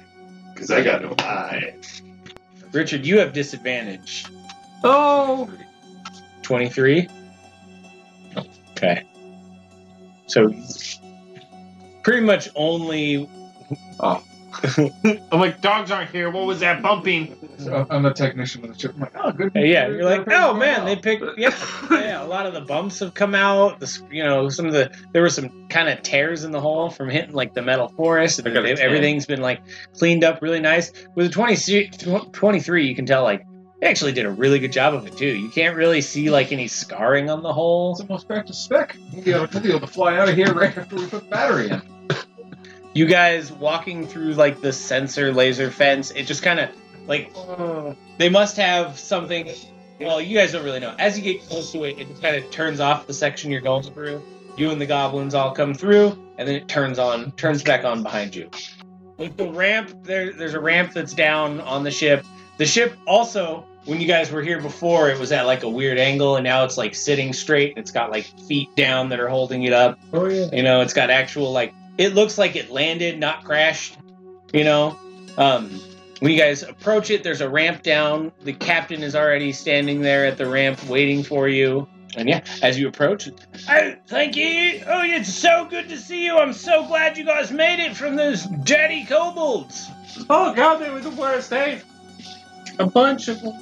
Because 0.54 0.72
I 0.72 0.84
got 0.84 1.02
no 1.02 1.16
eye. 1.20 1.76
Richard, 2.72 3.06
you 3.06 3.20
have 3.20 3.34
disadvantage. 3.34 4.26
Oh! 4.84 5.50
23? 6.44 7.08
Okay. 8.72 9.04
So, 10.28 10.54
pretty 12.04 12.22
much 12.26 12.50
only. 12.56 13.30
Oh. 14.00 14.24
I'm 15.32 15.40
like, 15.40 15.62
dogs 15.62 15.92
aren't 15.92 16.10
here. 16.10 16.30
What 16.30 16.46
was 16.46 16.60
that 16.60 16.82
bumping? 16.82 17.36
So 17.58 17.86
I'm 17.90 18.04
the 18.04 18.14
technician 18.14 18.64
of 18.64 18.74
the 18.74 18.80
ship. 18.80 18.94
I'm 18.96 19.02
like, 19.02 19.14
oh, 19.16 19.32
good. 19.32 19.52
Yeah, 19.56 19.88
you're 19.88 20.04
like, 20.04 20.28
oh 20.30 20.54
man, 20.54 20.86
they 20.86 20.96
picked. 20.96 21.24
Yeah, 21.38 21.54
yeah. 21.92 22.24
A 22.24 22.26
lot 22.26 22.46
of 22.46 22.54
the 22.54 22.62
bumps 22.62 23.00
have 23.00 23.14
come 23.14 23.36
out. 23.36 23.80
The, 23.80 24.02
you 24.12 24.24
know, 24.24 24.50
some 24.50 24.66
of 24.66 24.74
the 24.74 24.96
there 25.12 25.22
were 25.22 25.30
some 25.30 25.68
kind 25.70 25.90
of 25.90 26.02
tears 26.02 26.44
in 26.44 26.52
the 26.52 26.62
hull 26.62 26.90
from 26.90 27.10
hitting 27.10 27.34
like 27.34 27.54
the 27.54 27.62
metal 27.62 27.90
forest. 27.90 28.40
And 28.40 28.48
I 28.48 28.52
got 28.52 28.66
a 28.66 28.76
10. 28.76 28.86
everything's 28.86 29.26
been 29.26 29.42
like 29.42 29.62
cleaned 29.98 30.24
up 30.24 30.42
really 30.42 30.60
nice. 30.60 30.92
With 31.16 31.28
a 31.28 31.30
20, 31.30 31.88
23, 32.32 32.88
you 32.88 32.96
can 32.96 33.06
tell 33.06 33.24
like 33.24 33.46
they 33.82 33.88
actually 33.88 34.14
did 34.14 34.26
a 34.26 34.32
really 34.32 34.60
good 34.60 34.72
job 34.72 34.94
of 34.94 35.06
it 35.06 35.18
too. 35.18 35.28
You 35.28 35.50
can't 35.50 35.76
really 35.76 36.02
see 36.02 36.30
like 36.30 36.52
any 36.52 36.68
scarring 36.68 37.30
on 37.30 37.44
the 37.44 37.54
hull. 37.54 37.92
It's 37.92 38.02
almost 38.02 38.28
back 38.28 38.46
to 38.48 38.54
spec. 38.54 38.96
We'll 39.14 39.24
be 39.24 39.32
able, 39.32 39.48
we'll 39.54 39.64
be 39.64 39.70
able 39.70 39.82
to 39.82 39.88
fly 39.88 40.18
out 40.18 40.30
of 40.30 40.36
here 40.36 40.54
right 40.54 40.76
after 40.78 40.96
we 40.96 41.08
put 41.08 41.24
the 41.24 41.30
battery 41.30 41.70
in. 41.70 41.82
You 42.96 43.06
guys 43.06 43.52
walking 43.52 44.08
through 44.08 44.34
like 44.34 44.62
the 44.62 44.74
sensor 44.74 45.32
laser 45.32 45.70
fence 45.70 46.12
it 46.12 46.24
just 46.24 46.42
kind 46.42 46.60
of 46.60 46.70
like 47.08 47.32
they 48.18 48.30
must 48.30 48.58
have 48.58 48.98
something 48.98 49.52
well 50.00 50.20
you 50.20 50.36
guys 50.36 50.54
don't 50.54 50.64
really 50.64 50.80
know. 50.80 50.96
As 50.98 51.16
you 51.20 51.24
get 51.24 51.48
close 51.48 51.72
to 51.74 51.84
it 51.84 52.00
it 52.00 52.08
just 52.08 52.24
kind 52.24 52.36
of 52.36 52.50
turns 52.50 52.80
off 52.80 53.06
the 53.06 53.14
section 53.14 53.52
you're 53.52 53.62
going 53.62 53.84
through. 53.84 54.24
You 54.58 54.72
and 54.72 54.80
the 54.80 54.86
goblins 54.86 55.36
all 55.36 55.54
come 55.54 55.74
through 55.74 56.18
and 56.38 56.48
then 56.48 56.56
it 56.56 56.68
turns 56.68 56.98
on 56.98 57.32
turns 57.34 57.62
back 57.62 57.84
on 57.84 58.02
behind 58.02 58.34
you. 58.34 58.50
Like 59.18 59.38
the 59.38 59.52
ramp 59.52 59.92
there 60.04 60.32
there's 60.34 60.54
a 60.56 60.60
ramp 60.60 60.94
that's 60.94 61.14
down 61.14 61.60
on 61.60 61.84
the 61.84 61.92
ship. 61.92 62.26
The 62.58 62.66
ship 62.66 62.96
also 63.06 63.68
when 63.84 64.00
you 64.00 64.08
guys 64.08 64.32
were 64.32 64.42
here 64.42 64.62
before 64.62 65.10
it 65.10 65.20
was 65.20 65.34
at 65.34 65.46
like 65.46 65.64
a 65.64 65.70
weird 65.70 65.98
angle 66.00 66.38
and 66.38 66.46
now 66.46 66.64
it's 66.64 66.78
like 66.78 66.96
sitting 66.96 67.34
straight 67.34 67.74
it's 67.76 67.92
got 67.92 68.10
like 68.10 68.26
feet 68.48 68.74
down 68.78 69.10
that 69.10 69.20
are 69.20 69.28
holding 69.28 69.64
it 69.64 69.74
up. 69.74 70.00
Oh, 70.14 70.28
yeah. 70.28 70.48
you 70.54 70.64
know, 70.64 70.80
it's 70.80 70.94
got 70.94 71.10
actual 71.10 71.52
like 71.52 71.74
it 71.98 72.16
looks 72.16 72.38
like 72.38 72.56
it 72.56 72.72
landed, 72.72 73.20
not 73.20 73.44
crashed. 73.44 73.98
You 74.54 74.64
know, 74.64 75.00
um, 75.38 75.70
when 76.20 76.32
you 76.32 76.38
guys 76.38 76.64
approach 76.64 77.10
it, 77.10 77.24
there's 77.24 77.42
a 77.42 77.50
ramp 77.50 77.84
down. 77.84 78.32
The 78.44 78.54
captain 78.54 79.04
is 79.04 79.16
already 79.16 79.52
standing 79.52 80.02
there 80.02 80.26
at 80.26 80.38
the 80.38 80.48
ramp 80.48 80.84
waiting 80.88 81.24
for 81.24 81.48
you. 81.48 81.88
And 82.18 82.30
yeah, 82.30 82.42
as 82.62 82.80
you 82.80 82.88
approach, 82.88 83.28
oh, 83.70 83.96
thank 84.08 84.38
you. 84.38 84.82
Oh, 84.88 85.02
it's 85.04 85.34
so 85.34 85.66
good 85.66 85.90
to 85.90 85.98
see 85.98 86.24
you. 86.24 86.38
I'm 86.38 86.54
so 86.54 86.88
glad 86.88 87.18
you 87.18 87.26
guys 87.26 87.52
made 87.52 87.84
it 87.84 87.98
from 87.98 88.16
those 88.16 88.46
dirty 88.64 89.04
kobolds. 89.04 89.90
Oh, 90.30 90.54
God, 90.54 90.78
they 90.78 90.90
were 90.90 91.02
the 91.02 91.10
worst, 91.10 91.52
eh? 91.52 91.80
A 92.80 92.86
bunch 92.86 93.28
of 93.28 93.42
them. 93.42 93.60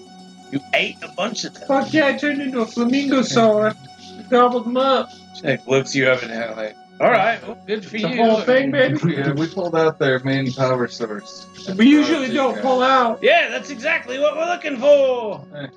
You 0.51 0.59
ate 0.75 0.97
a 1.01 1.07
bunch 1.13 1.45
of 1.45 1.55
them. 1.55 1.67
Fuck 1.67 1.93
yeah, 1.93 2.07
I 2.07 2.13
turned 2.17 2.41
into 2.43 2.61
a 2.61 2.65
flamingo 2.67 3.23
saw. 3.23 3.73
Gobbled 4.29 4.65
them 4.65 4.77
up. 4.77 5.09
Like, 5.43 5.65
looks 5.65 5.95
you 5.95 6.07
up 6.07 6.21
and 6.21 6.29
down 6.29 6.55
like, 6.55 6.75
all 6.99 7.11
right, 7.11 7.45
well, 7.45 7.57
good 7.65 7.83
for 7.83 7.91
The 7.97 8.09
you. 8.09 8.15
whole 8.23 8.41
thing, 8.41 8.71
baby. 8.71 8.97
Yeah, 9.13 9.31
we 9.33 9.47
pulled 9.47 9.75
out 9.75 9.99
their 9.99 10.19
main 10.19 10.51
power 10.53 10.87
source. 10.87 11.47
We 11.77 11.87
usually 11.89 12.31
don't 12.33 12.61
pull 12.61 12.81
out. 12.81 13.19
Yeah, 13.21 13.49
that's 13.49 13.69
exactly 13.69 14.19
what 14.19 14.35
we're 14.35 14.45
looking 14.45 14.77
for. 14.77 15.45
Hey. 15.53 15.67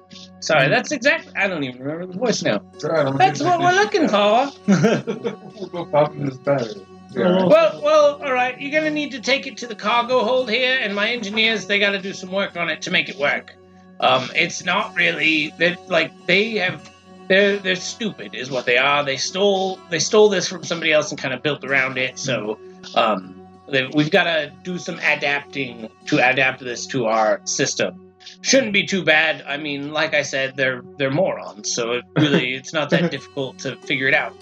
Sorry, 0.40 0.68
that's 0.68 0.92
exactly. 0.92 1.32
I 1.36 1.48
don't 1.48 1.64
even 1.64 1.80
remember 1.82 2.06
the 2.12 2.18
voice 2.18 2.42
now. 2.42 2.60
It's 2.74 2.84
all 2.84 2.90
right, 2.90 3.06
I'm 3.06 3.16
That's 3.16 3.40
what 3.42 3.58
we're 3.60 3.72
looking 3.72 4.08
for. 4.08 4.50
We'll 5.56 5.68
go 5.68 5.86
pop 5.86 6.12
in 6.14 6.26
this 6.26 6.36
battery. 6.36 6.86
Yeah. 7.12 7.46
well, 7.46 7.80
well, 7.82 8.22
all 8.22 8.32
right. 8.32 8.60
You're 8.60 8.78
gonna 8.78 8.90
need 8.90 9.12
to 9.12 9.20
take 9.20 9.46
it 9.46 9.56
to 9.58 9.66
the 9.66 9.74
cargo 9.74 10.22
hold 10.22 10.50
here, 10.50 10.78
and 10.80 10.94
my 10.94 11.08
engineers 11.10 11.66
they 11.66 11.78
got 11.78 11.92
to 11.92 11.98
do 11.98 12.12
some 12.12 12.30
work 12.30 12.56
on 12.56 12.68
it 12.68 12.82
to 12.82 12.90
make 12.90 13.08
it 13.08 13.16
work. 13.16 13.54
Um, 14.00 14.28
it's 14.34 14.64
not 14.64 14.94
really 14.94 15.54
that 15.58 15.88
like 15.88 16.12
they 16.26 16.56
have. 16.56 16.90
They're 17.28 17.58
they're 17.58 17.76
stupid, 17.76 18.34
is 18.34 18.50
what 18.50 18.66
they 18.66 18.78
are. 18.78 19.04
They 19.04 19.16
stole 19.16 19.78
they 19.90 19.98
stole 19.98 20.28
this 20.28 20.48
from 20.48 20.64
somebody 20.64 20.92
else 20.92 21.10
and 21.10 21.20
kind 21.20 21.34
of 21.34 21.42
built 21.42 21.64
around 21.64 21.98
it. 21.98 22.18
So, 22.18 22.58
um, 22.94 23.36
they, 23.68 23.86
we've 23.86 24.10
got 24.10 24.24
to 24.24 24.52
do 24.62 24.78
some 24.78 24.98
adapting 24.98 25.88
to 26.06 26.16
adapt 26.16 26.60
this 26.60 26.86
to 26.88 27.06
our 27.06 27.40
system. 27.44 28.12
Shouldn't 28.42 28.72
be 28.72 28.86
too 28.86 29.04
bad. 29.04 29.44
I 29.46 29.56
mean, 29.56 29.92
like 29.92 30.14
I 30.14 30.22
said, 30.22 30.56
they're 30.56 30.82
they're 30.98 31.10
morons, 31.10 31.72
so 31.72 31.92
it 31.92 32.04
really 32.16 32.54
it's 32.56 32.72
not 32.72 32.90
that 32.90 33.10
difficult 33.10 33.58
to 33.60 33.76
figure 33.76 34.08
it 34.08 34.14
out. 34.14 34.36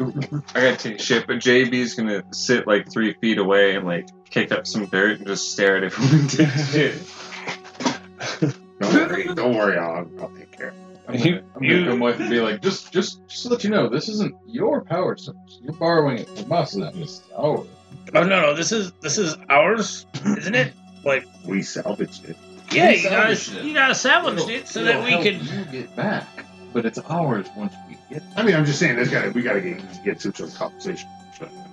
I 0.00 0.60
gotta 0.60 0.76
take 0.76 1.00
shit, 1.00 1.26
but 1.26 1.38
Jaybee's 1.38 1.94
gonna 1.94 2.22
sit 2.32 2.66
like 2.66 2.90
three 2.90 3.14
feet 3.14 3.38
away 3.38 3.74
and 3.74 3.86
like 3.86 4.08
kick 4.30 4.52
up 4.52 4.66
some 4.66 4.86
dirt 4.86 5.18
and 5.18 5.26
just 5.26 5.52
stare 5.52 5.78
at 5.78 5.84
it 5.84 5.92
from 5.92 6.04
a 6.04 6.22
distance. 6.28 7.14
Don't 8.80 8.94
worry, 8.94 9.34
don't 9.34 9.56
worry, 9.56 9.76
I'll, 9.76 10.08
I'll 10.20 10.28
take 10.30 10.52
care. 10.52 10.72
I'm 11.08 11.16
gonna, 11.16 11.42
I'm 11.56 11.62
gonna 11.62 11.86
come 11.86 12.00
with 12.00 12.20
and 12.20 12.28
be 12.30 12.40
like, 12.40 12.60
just, 12.60 12.92
just, 12.92 13.26
just 13.28 13.42
to 13.44 13.48
let 13.48 13.64
you 13.64 13.70
know, 13.70 13.88
this 13.88 14.08
isn't 14.08 14.34
your 14.46 14.82
power 14.82 15.16
source. 15.16 15.58
You're 15.62 15.72
borrowing 15.74 16.18
it 16.18 16.28
from 16.38 16.52
us, 16.52 16.74
and 16.74 16.84
this 16.94 17.22
ours. 17.36 17.66
Oh 18.14 18.22
no, 18.22 18.40
no, 18.40 18.54
this 18.54 18.72
is 18.72 18.92
this 19.00 19.16
is 19.18 19.36
ours, 19.48 20.06
isn't 20.24 20.54
it? 20.54 20.72
Like, 21.04 21.24
We 21.46 21.62
salvaged 21.62 22.28
it. 22.28 22.36
yeah, 22.72 22.90
We 22.90 22.96
you 22.98 23.02
guys, 23.08 23.42
salvaged 23.42 23.54
it. 23.56 23.64
you 23.64 23.74
guys 23.74 24.00
salvaged 24.00 24.38
It'll- 24.40 24.50
it 24.50 24.68
so 24.68 24.82
that 24.84 25.02
we 25.04 25.10
help 25.12 25.22
could. 25.22 25.36
you 25.40 25.64
get 25.66 25.94
back, 25.96 26.26
but 26.72 26.84
it's 26.84 26.98
ours 26.98 27.46
once 27.56 27.72
we 27.88 27.96
get. 28.10 28.22
I 28.36 28.42
mean, 28.42 28.56
I'm 28.56 28.64
just 28.66 28.78
saying, 28.80 28.96
there's 28.96 29.08
gotta, 29.08 29.30
we 29.30 29.42
gotta 29.42 29.60
get, 29.60 30.04
get 30.04 30.20
some 30.20 30.34
sort 30.34 30.50
of 30.50 30.56
compensation. 30.56 31.08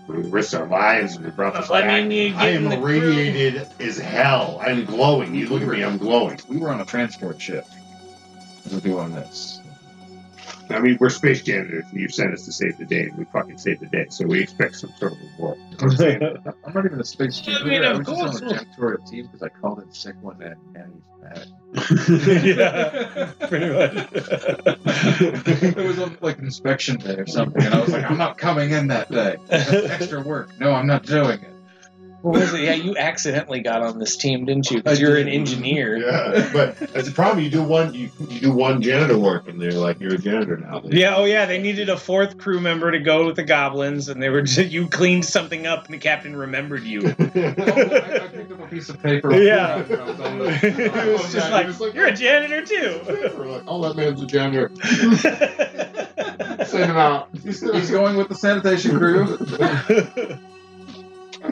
We 0.08 0.18
risked 0.18 0.54
our 0.54 0.68
lives 0.68 1.16
and 1.16 1.26
we 1.26 1.32
brought 1.32 1.56
this 1.56 1.72
uh, 1.72 1.74
I 1.74 1.82
back. 1.82 2.06
mean, 2.08 2.36
I 2.36 2.50
am 2.50 2.66
the 2.70 2.78
crew- 2.78 3.66
as 3.80 3.98
hell. 3.98 4.60
I'm 4.64 4.86
glowing. 4.86 5.34
You 5.34 5.50
look 5.50 5.64
at 5.64 5.68
me, 5.68 5.84
I'm 5.84 5.98
glowing. 5.98 6.40
We 6.48 6.58
were 6.58 6.70
on 6.70 6.80
a 6.80 6.86
transport 6.86 7.42
ship. 7.42 7.66
We're 8.72 9.00
on 9.00 9.14
this. 9.14 9.60
I 10.70 10.80
mean, 10.80 10.98
we're 11.00 11.10
space 11.10 11.44
janitors. 11.44 11.86
You 11.94 12.10
sent 12.10 12.34
us 12.34 12.46
to 12.46 12.52
save 12.52 12.78
the 12.80 12.86
day, 12.86 13.04
and 13.04 13.18
we 13.18 13.26
fucking 13.26 13.60
saved 13.60 13.82
the 13.82 13.86
day. 13.86 14.08
So 14.10 14.26
we 14.26 14.42
expect 14.42 14.76
some 14.78 14.92
sort 14.98 15.12
of 15.12 15.20
reward. 15.38 15.60
I'm 16.66 16.74
not 16.74 16.86
even 16.86 17.00
a 17.00 17.04
space 17.06 17.40
I 17.42 17.46
janitor. 17.46 17.66
mean, 17.66 17.84
I 17.84 17.92
of 17.92 17.98
was 18.00 18.08
course 18.08 18.32
just 18.32 18.44
on 18.44 18.50
we'll- 18.50 18.58
a 18.58 18.66
janitorial 18.66 19.10
team 19.10 19.26
because 19.32 19.44
I 19.44 19.50
called 19.50 19.84
in 19.84 19.92
sick 19.94 20.16
one 20.22 20.40
day 20.40 20.54
and 20.74 20.92
he's 20.94 21.04
bad. 21.22 21.48
yeah, 22.46 23.32
pretty 23.48 23.70
much. 23.74 24.08
it 24.16 25.76
was 25.88 26.00
on 26.00 26.18
like 26.22 26.40
inspection 26.40 26.98
day 26.98 27.16
or 27.16 27.28
something, 27.28 27.64
and 27.64 27.74
I 27.74 27.80
was 27.82 27.90
like, 27.92 28.10
I'm 28.10 28.18
not 28.18 28.38
coming 28.40 28.72
in 28.72 28.88
that 28.88 29.12
day. 29.12 29.36
That's 29.48 29.72
extra 29.72 30.22
work. 30.22 30.50
No, 30.60 30.72
I'm 30.72 30.88
not 30.88 31.04
doing 31.06 31.42
it. 31.42 31.52
What 32.26 32.40
was 32.40 32.56
it? 32.56 32.62
Yeah, 32.62 32.74
you 32.74 32.98
accidentally 32.98 33.60
got 33.60 33.84
on 33.84 34.00
this 34.00 34.18
team, 34.18 34.46
didn't 34.46 34.72
you? 34.72 34.78
Because 34.78 35.00
you're 35.00 35.16
an 35.16 35.28
engineer. 35.28 35.96
Yeah, 35.96 36.50
but 36.52 36.76
that's 36.80 37.08
the 37.08 37.14
problem. 37.14 37.44
You 37.44 37.52
do 37.52 37.62
one, 37.62 37.94
you, 37.94 38.10
you 38.28 38.40
do 38.40 38.52
one 38.52 38.82
janitor 38.82 39.16
work, 39.16 39.48
and 39.48 39.62
they're 39.62 39.74
like, 39.74 40.00
you're 40.00 40.16
a 40.16 40.18
janitor 40.18 40.58
now. 40.58 40.82
Yeah, 40.86 41.18
oh 41.18 41.26
yeah, 41.26 41.46
they 41.46 41.62
needed 41.62 41.88
a 41.88 41.96
fourth 41.96 42.40
crew 42.40 42.60
member 42.60 42.90
to 42.92 42.98
go 42.98 43.28
with 43.28 43.36
the 43.36 43.44
goblins, 43.44 44.10
and 44.10 44.24
they 44.24 44.30
were 44.30 44.42
just, 44.42 44.72
you 44.72 44.88
cleaned 44.88 45.24
something 45.24 45.68
up, 45.68 45.86
and 45.86 45.94
the 45.94 46.00
captain 46.00 46.36
remembered 46.36 46.84
you. 46.84 47.02
Oh, 47.36 47.42
I, 47.42 48.24
I 48.24 48.28
picked 48.28 48.52
up 48.52 48.60
a 48.60 48.68
piece 48.68 48.90
of 48.90 49.02
paper. 49.04 49.36
Yeah. 49.36 49.84
when 49.84 50.06
was 50.08 50.20
on 50.20 50.42
it 50.64 51.12
was 51.12 51.32
just 51.34 51.52
like, 51.52 51.68
was 51.68 51.80
like- 51.80 51.94
you're 51.94 52.08
a 52.08 52.12
janitor 52.16 52.66
too. 52.66 53.02
Like, 53.06 53.64
oh, 53.68 53.82
that 53.84 53.96
man's 53.96 54.22
a 54.22 54.26
janitor. 54.26 54.72
Send 56.66 56.90
him 56.90 56.98
out. 56.98 57.30
He's, 57.44 57.60
He's 57.62 57.92
going 57.92 58.16
with 58.16 58.30
the 58.30 58.36
sanitation 58.36 58.98
crew. 58.98 59.38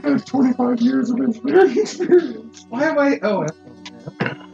I 0.04 0.10
have 0.10 0.26
25 0.26 0.82
years 0.82 1.10
of 1.10 1.20
engineering 1.20 1.78
experience. 1.78 2.66
Why 2.70 2.84
am 2.86 3.00
I? 3.00 3.20
Oh, 3.22 3.46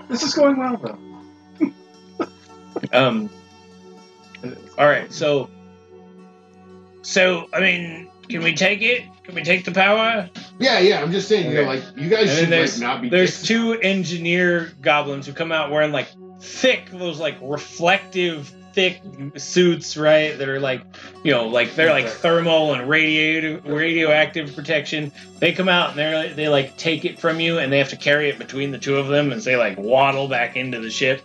this 0.10 0.24
is 0.24 0.34
going 0.34 0.58
well 0.58 0.78
though. 0.78 1.72
um. 2.94 3.30
All 4.78 4.86
right, 4.88 5.12
so, 5.12 5.50
so 7.02 7.48
I 7.54 7.60
mean, 7.60 8.10
can 8.30 8.42
we 8.42 8.54
take 8.56 8.82
it? 8.82 9.04
Can 9.24 9.36
we 9.36 9.44
take 9.44 9.66
the 9.66 9.72
power? 9.72 10.30
Yeah, 10.60 10.80
yeah. 10.80 11.02
I'm 11.02 11.12
just 11.12 11.28
saying, 11.28 11.52
you 11.52 11.58
know, 11.62 11.68
like 11.68 11.84
you 11.98 12.10
guys 12.10 12.30
And 12.30 12.40
should 12.40 12.50
there's- 12.50 12.80
like 12.80 12.88
not 12.88 13.02
be. 13.02 13.10
There's 13.10 13.36
dicks. 13.36 13.48
two 13.48 13.74
engineer 13.74 14.72
goblins 14.82 15.26
who 15.28 15.34
come 15.34 15.52
out 15.52 15.72
wearing 15.72 15.92
like 15.92 16.08
thick, 16.40 16.90
those 16.92 17.20
like 17.20 17.36
reflective, 17.42 18.50
thick 18.74 19.02
suits, 19.38 19.98
right? 19.98 20.38
That 20.38 20.50
are 20.50 20.60
like, 20.60 20.84
you 21.24 21.32
know, 21.32 21.48
like 21.48 21.76
they're 21.76 21.92
like 21.92 22.08
thermal 22.08 22.74
and 22.74 22.90
radio 22.90 23.60
radioactive 23.62 24.56
protection. 24.56 25.12
They 25.40 25.54
come 25.54 25.70
out 25.70 25.92
and 25.92 26.00
they're 26.00 26.34
they 26.34 26.50
like 26.50 26.78
take 26.78 27.06
it 27.06 27.20
from 27.20 27.40
you, 27.40 27.60
and 27.60 27.72
they 27.72 27.78
have 27.80 27.90
to 27.90 27.98
carry 27.98 28.30
it 28.30 28.38
between 28.38 28.72
the 28.72 28.78
two 28.78 28.98
of 28.98 29.08
them 29.08 29.32
as 29.32 29.46
they 29.46 29.56
like 29.56 29.78
waddle 29.78 30.28
back 30.28 30.56
into 30.56 30.80
the 30.80 30.90
ship. 30.90 31.22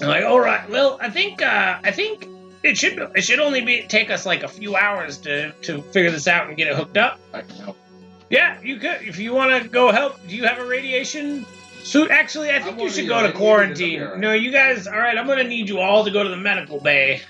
I'm 0.00 0.08
like, 0.08 0.24
all 0.24 0.40
right, 0.40 0.68
well, 0.70 0.96
I 1.00 1.10
think, 1.10 1.42
uh, 1.42 1.78
I 1.82 1.90
think, 1.90 2.28
it 2.62 2.76
should 2.76 2.98
it 3.14 3.22
should 3.22 3.40
only 3.40 3.60
be 3.62 3.82
take 3.82 4.10
us 4.10 4.26
like 4.26 4.42
a 4.42 4.48
few 4.48 4.76
hours 4.76 5.18
to 5.18 5.52
to 5.62 5.82
figure 5.82 6.10
this 6.10 6.28
out 6.28 6.48
and 6.48 6.56
get 6.56 6.68
it 6.68 6.76
hooked 6.76 6.96
up. 6.96 7.20
I 7.32 7.42
can 7.42 7.56
help. 7.56 7.76
Yeah, 8.30 8.60
you 8.60 8.78
could 8.78 9.02
if 9.02 9.18
you 9.18 9.32
want 9.32 9.62
to 9.62 9.68
go 9.68 9.92
help. 9.92 10.18
Do 10.28 10.36
you 10.36 10.44
have 10.44 10.58
a 10.58 10.66
radiation 10.66 11.46
suit? 11.82 12.10
Actually, 12.10 12.50
I 12.50 12.60
think 12.60 12.78
I'm 12.78 12.80
you 12.80 12.90
should 12.90 13.08
go 13.08 13.22
to 13.22 13.28
I 13.28 13.32
quarantine. 13.32 14.20
No, 14.20 14.32
you 14.32 14.50
guys. 14.50 14.86
All 14.86 14.98
right, 14.98 15.16
I'm 15.16 15.26
gonna 15.26 15.44
need 15.44 15.68
you 15.68 15.80
all 15.80 16.04
to 16.04 16.10
go 16.10 16.22
to 16.22 16.28
the 16.28 16.36
medical 16.36 16.80
bay, 16.80 17.22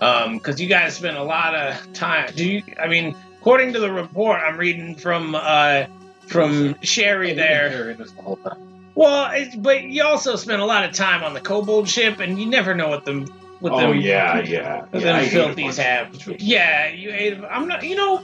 um, 0.00 0.38
because 0.38 0.60
you 0.60 0.68
guys 0.68 0.96
spent 0.96 1.16
a 1.16 1.22
lot 1.22 1.54
of 1.54 1.92
time. 1.92 2.30
Do 2.34 2.48
you? 2.48 2.62
I 2.80 2.88
mean, 2.88 3.16
according 3.38 3.72
to 3.74 3.80
the 3.80 3.90
report 3.90 4.40
I'm 4.40 4.56
reading 4.56 4.96
from 4.96 5.34
uh 5.34 5.86
from 6.26 6.76
Sherry 6.82 7.34
there. 7.34 7.94
the. 7.94 8.56
Well, 8.94 9.30
it's, 9.32 9.54
but 9.54 9.84
you 9.84 10.02
also 10.04 10.36
spent 10.36 10.62
a 10.62 10.64
lot 10.64 10.84
of 10.84 10.94
time 10.94 11.22
on 11.22 11.34
the 11.34 11.40
kobold 11.40 11.88
ship, 11.88 12.18
and 12.18 12.38
you 12.40 12.46
never 12.46 12.74
know 12.74 12.88
what 12.88 13.04
them 13.04 13.26
what 13.60 13.72
Oh 13.72 13.80
them 13.80 14.00
yeah, 14.00 14.40
yeah. 14.40 14.80
what 14.90 15.02
yeah 15.02 15.20
them 15.20 15.54
filthies 15.54 15.76
have. 15.76 16.40
Yeah, 16.40 16.88
you 16.88 17.10
ate. 17.12 17.38
I'm 17.50 17.68
not. 17.68 17.82
You 17.82 17.96
know, 17.96 18.22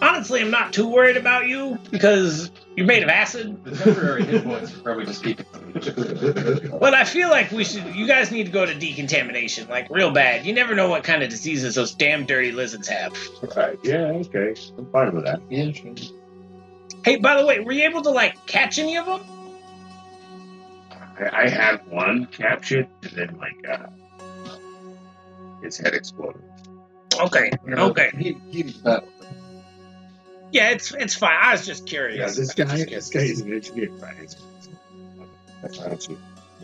honestly, 0.00 0.40
I'm 0.40 0.50
not 0.50 0.72
too 0.72 0.88
worried 0.88 1.16
about 1.16 1.48
you 1.48 1.78
because 1.90 2.50
you're 2.76 2.86
made 2.86 3.02
of 3.02 3.08
acid. 3.08 3.64
The 3.64 3.76
temporary 3.76 4.24
hit 4.24 4.44
points 4.44 4.74
are 4.74 4.80
probably 4.80 5.06
just 5.06 5.22
keeping. 5.24 5.46
But 6.78 6.94
I 6.94 7.04
feel 7.04 7.28
like 7.28 7.50
we 7.50 7.64
should. 7.64 7.94
You 7.94 8.06
guys 8.06 8.30
need 8.30 8.44
to 8.46 8.52
go 8.52 8.64
to 8.64 8.74
decontamination, 8.74 9.68
like 9.68 9.88
real 9.90 10.10
bad. 10.10 10.46
You 10.46 10.52
never 10.52 10.74
know 10.74 10.88
what 10.88 11.04
kind 11.04 11.22
of 11.22 11.28
diseases 11.28 11.74
those 11.74 11.94
damn 11.94 12.24
dirty 12.24 12.52
lizards 12.52 12.88
have. 12.88 13.16
Right. 13.56 13.78
Yeah. 13.82 14.12
Okay. 14.26 14.54
I'm 14.76 14.90
fine 14.90 15.14
with 15.14 15.24
that. 15.24 15.40
Yeah, 15.50 15.72
sure. 15.72 15.94
Hey, 17.04 17.16
by 17.16 17.36
the 17.40 17.46
way, 17.46 17.60
were 17.60 17.72
you 17.72 17.84
able 17.84 18.02
to 18.02 18.10
like 18.10 18.46
catch 18.46 18.78
any 18.78 18.96
of 18.96 19.06
them? 19.06 19.20
I, 21.20 21.44
I 21.44 21.48
had 21.48 21.86
one 21.88 22.26
captured, 22.26 22.88
and 23.02 23.12
then 23.12 23.38
like 23.38 23.68
uh, 23.68 23.86
his 25.62 25.76
head 25.78 25.94
exploded. 25.94 26.42
Okay, 27.20 27.50
okay, 27.66 28.10
He, 28.16 28.36
he 28.50 28.62
was 28.62 28.74
bad. 28.74 29.04
Yeah, 30.52 30.70
it's 30.70 30.92
it's 30.94 31.14
fine. 31.14 31.36
I 31.40 31.52
was 31.52 31.66
just 31.66 31.82
Yeah, 31.84 31.90
curious. 31.90 32.36
this 32.36 32.54
guy, 32.54 32.84
this 32.84 33.10
guy 33.10 33.20
is 33.20 33.40
an 33.40 33.52
engineer, 33.52 33.90
right? 34.00 34.34
That's 35.62 35.78
why 35.78 35.86
I 35.86 35.88
don't 35.88 36.10
know 36.10 36.16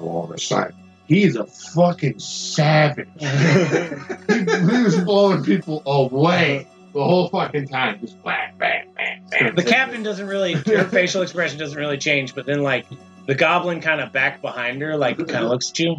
all 0.04 0.26
this 0.26 0.44
side. 0.44 0.74
He's 1.06 1.36
a 1.36 1.44
fucking 1.46 2.18
savage. 2.18 3.08
he, 3.18 3.26
he 4.28 4.82
was 4.82 4.98
blowing 5.04 5.42
people 5.44 5.82
away 5.84 6.66
the 6.94 7.04
whole 7.04 7.28
fucking 7.28 7.68
time. 7.68 8.00
Just 8.00 8.22
bang, 8.24 8.54
bang, 8.58 8.88
bang, 8.96 9.22
bang. 9.30 9.54
The 9.54 9.64
captain 9.64 10.02
doesn't 10.02 10.26
really, 10.26 10.54
her 10.54 10.84
facial 10.88 11.20
expression 11.22 11.58
doesn't 11.58 11.76
really 11.78 11.98
change, 11.98 12.34
but 12.34 12.46
then 12.46 12.62
like 12.62 12.86
the 13.26 13.34
goblin 13.34 13.80
kind 13.82 14.00
of 14.00 14.12
back 14.12 14.40
behind 14.40 14.80
her, 14.80 14.96
like 14.96 15.18
kind 15.18 15.44
of 15.44 15.50
looks 15.50 15.70
at 15.70 15.78
you. 15.80 15.96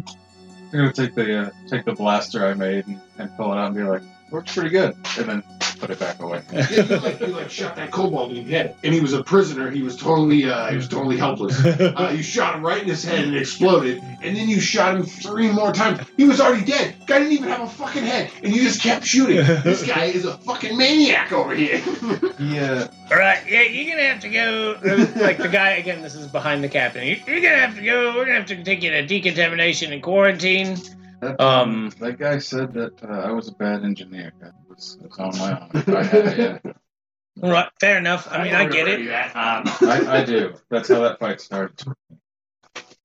I'm 0.72 0.72
gonna 0.72 0.92
take 0.92 1.14
the 1.14 1.38
uh, 1.38 1.50
take 1.68 1.84
the 1.84 1.92
blaster 1.92 2.44
I 2.44 2.54
made 2.54 2.86
and, 2.88 3.00
and 3.18 3.34
pull 3.36 3.52
it 3.52 3.56
out 3.58 3.66
and 3.68 3.76
be 3.76 3.82
like, 3.84 4.02
Works 4.32 4.54
pretty 4.54 4.70
good. 4.70 4.96
And 5.18 5.28
then 5.28 5.42
put 5.78 5.90
it 5.90 5.98
back 5.98 6.20
away. 6.20 6.42
Yeah, 6.52 6.70
you 6.70 6.82
like 6.98 7.20
you 7.20 7.26
like 7.28 7.50
shot 7.50 7.76
that 7.76 7.90
kobold 7.90 8.32
in 8.32 8.44
the 8.46 8.50
head, 8.50 8.76
and 8.82 8.92
he 8.94 9.00
was 9.00 9.12
a 9.12 9.22
prisoner. 9.22 9.70
He 9.70 9.82
was 9.82 9.96
totally 9.96 10.44
uh, 10.50 10.68
he 10.70 10.76
was 10.76 10.88
totally 10.88 11.16
helpless. 11.16 11.56
Uh, 11.96 12.12
you 12.14 12.22
shot 12.22 12.54
him 12.54 12.64
right 12.64 12.82
in 12.82 12.88
his 12.88 13.04
head 13.04 13.24
and 13.24 13.34
it 13.34 13.40
exploded, 13.40 14.02
and 14.22 14.36
then 14.36 14.48
you 14.48 14.60
shot 14.60 14.96
him 14.96 15.04
three 15.04 15.50
more 15.50 15.72
times. 15.72 16.00
He 16.16 16.24
was 16.24 16.40
already 16.40 16.64
dead. 16.64 16.94
Guy 17.06 17.18
didn't 17.18 17.32
even 17.32 17.48
have 17.48 17.60
a 17.60 17.68
fucking 17.68 18.02
head, 18.02 18.30
and 18.42 18.54
you 18.54 18.62
just 18.62 18.82
kept 18.82 19.04
shooting. 19.06 19.36
This 19.36 19.86
guy 19.94 20.06
is 20.06 20.24
a 20.24 20.36
fucking 20.38 20.76
maniac 20.76 21.32
over 21.32 21.54
here. 21.54 21.80
Yeah. 22.38 22.88
All 23.10 23.16
right, 23.16 23.40
yeah, 23.48 23.62
you're 23.62 23.90
gonna 23.96 24.08
have 24.08 24.20
to 24.20 24.28
go. 24.28 24.76
Like 25.20 25.38
the 25.38 25.48
guy 25.48 25.70
again, 25.70 26.02
this 26.02 26.14
is 26.14 26.26
behind 26.26 26.62
the 26.62 26.68
captain. 26.68 27.06
You- 27.06 27.16
You're 27.26 27.40
gonna 27.40 27.58
have 27.66 27.76
to 27.76 27.82
go. 27.82 28.14
We're 28.14 28.26
gonna 28.26 28.38
have 28.38 28.46
to 28.48 28.62
take 28.62 28.82
you 28.82 28.90
to 28.90 29.06
decontamination 29.06 29.92
and 29.92 30.02
quarantine. 30.02 30.76
That, 31.22 31.40
Um, 31.40 31.90
that 32.00 32.18
guy 32.18 32.38
said 32.38 32.74
that 32.74 33.02
uh, 33.02 33.06
I 33.08 33.30
was 33.32 33.48
a 33.48 33.52
bad 33.52 33.84
engineer. 33.84 34.32
That 34.76 34.82
was, 34.82 34.98
that's 35.00 35.18
on 35.18 35.38
my 35.38 35.60
own. 35.60 35.70
I, 35.94 36.00
I, 36.00 36.34
yeah. 36.34 36.58
All 37.42 37.50
right, 37.50 37.68
fair 37.80 37.98
enough. 37.98 38.28
I 38.30 38.44
mean, 38.44 38.54
I 38.54 38.66
get 38.66 38.88
it. 38.88 39.00
Um, 39.08 39.64
I, 39.88 40.20
I 40.20 40.24
do. 40.24 40.54
That's 40.70 40.88
how 40.88 41.00
that 41.00 41.18
fight 41.18 41.40
started. 41.40 41.82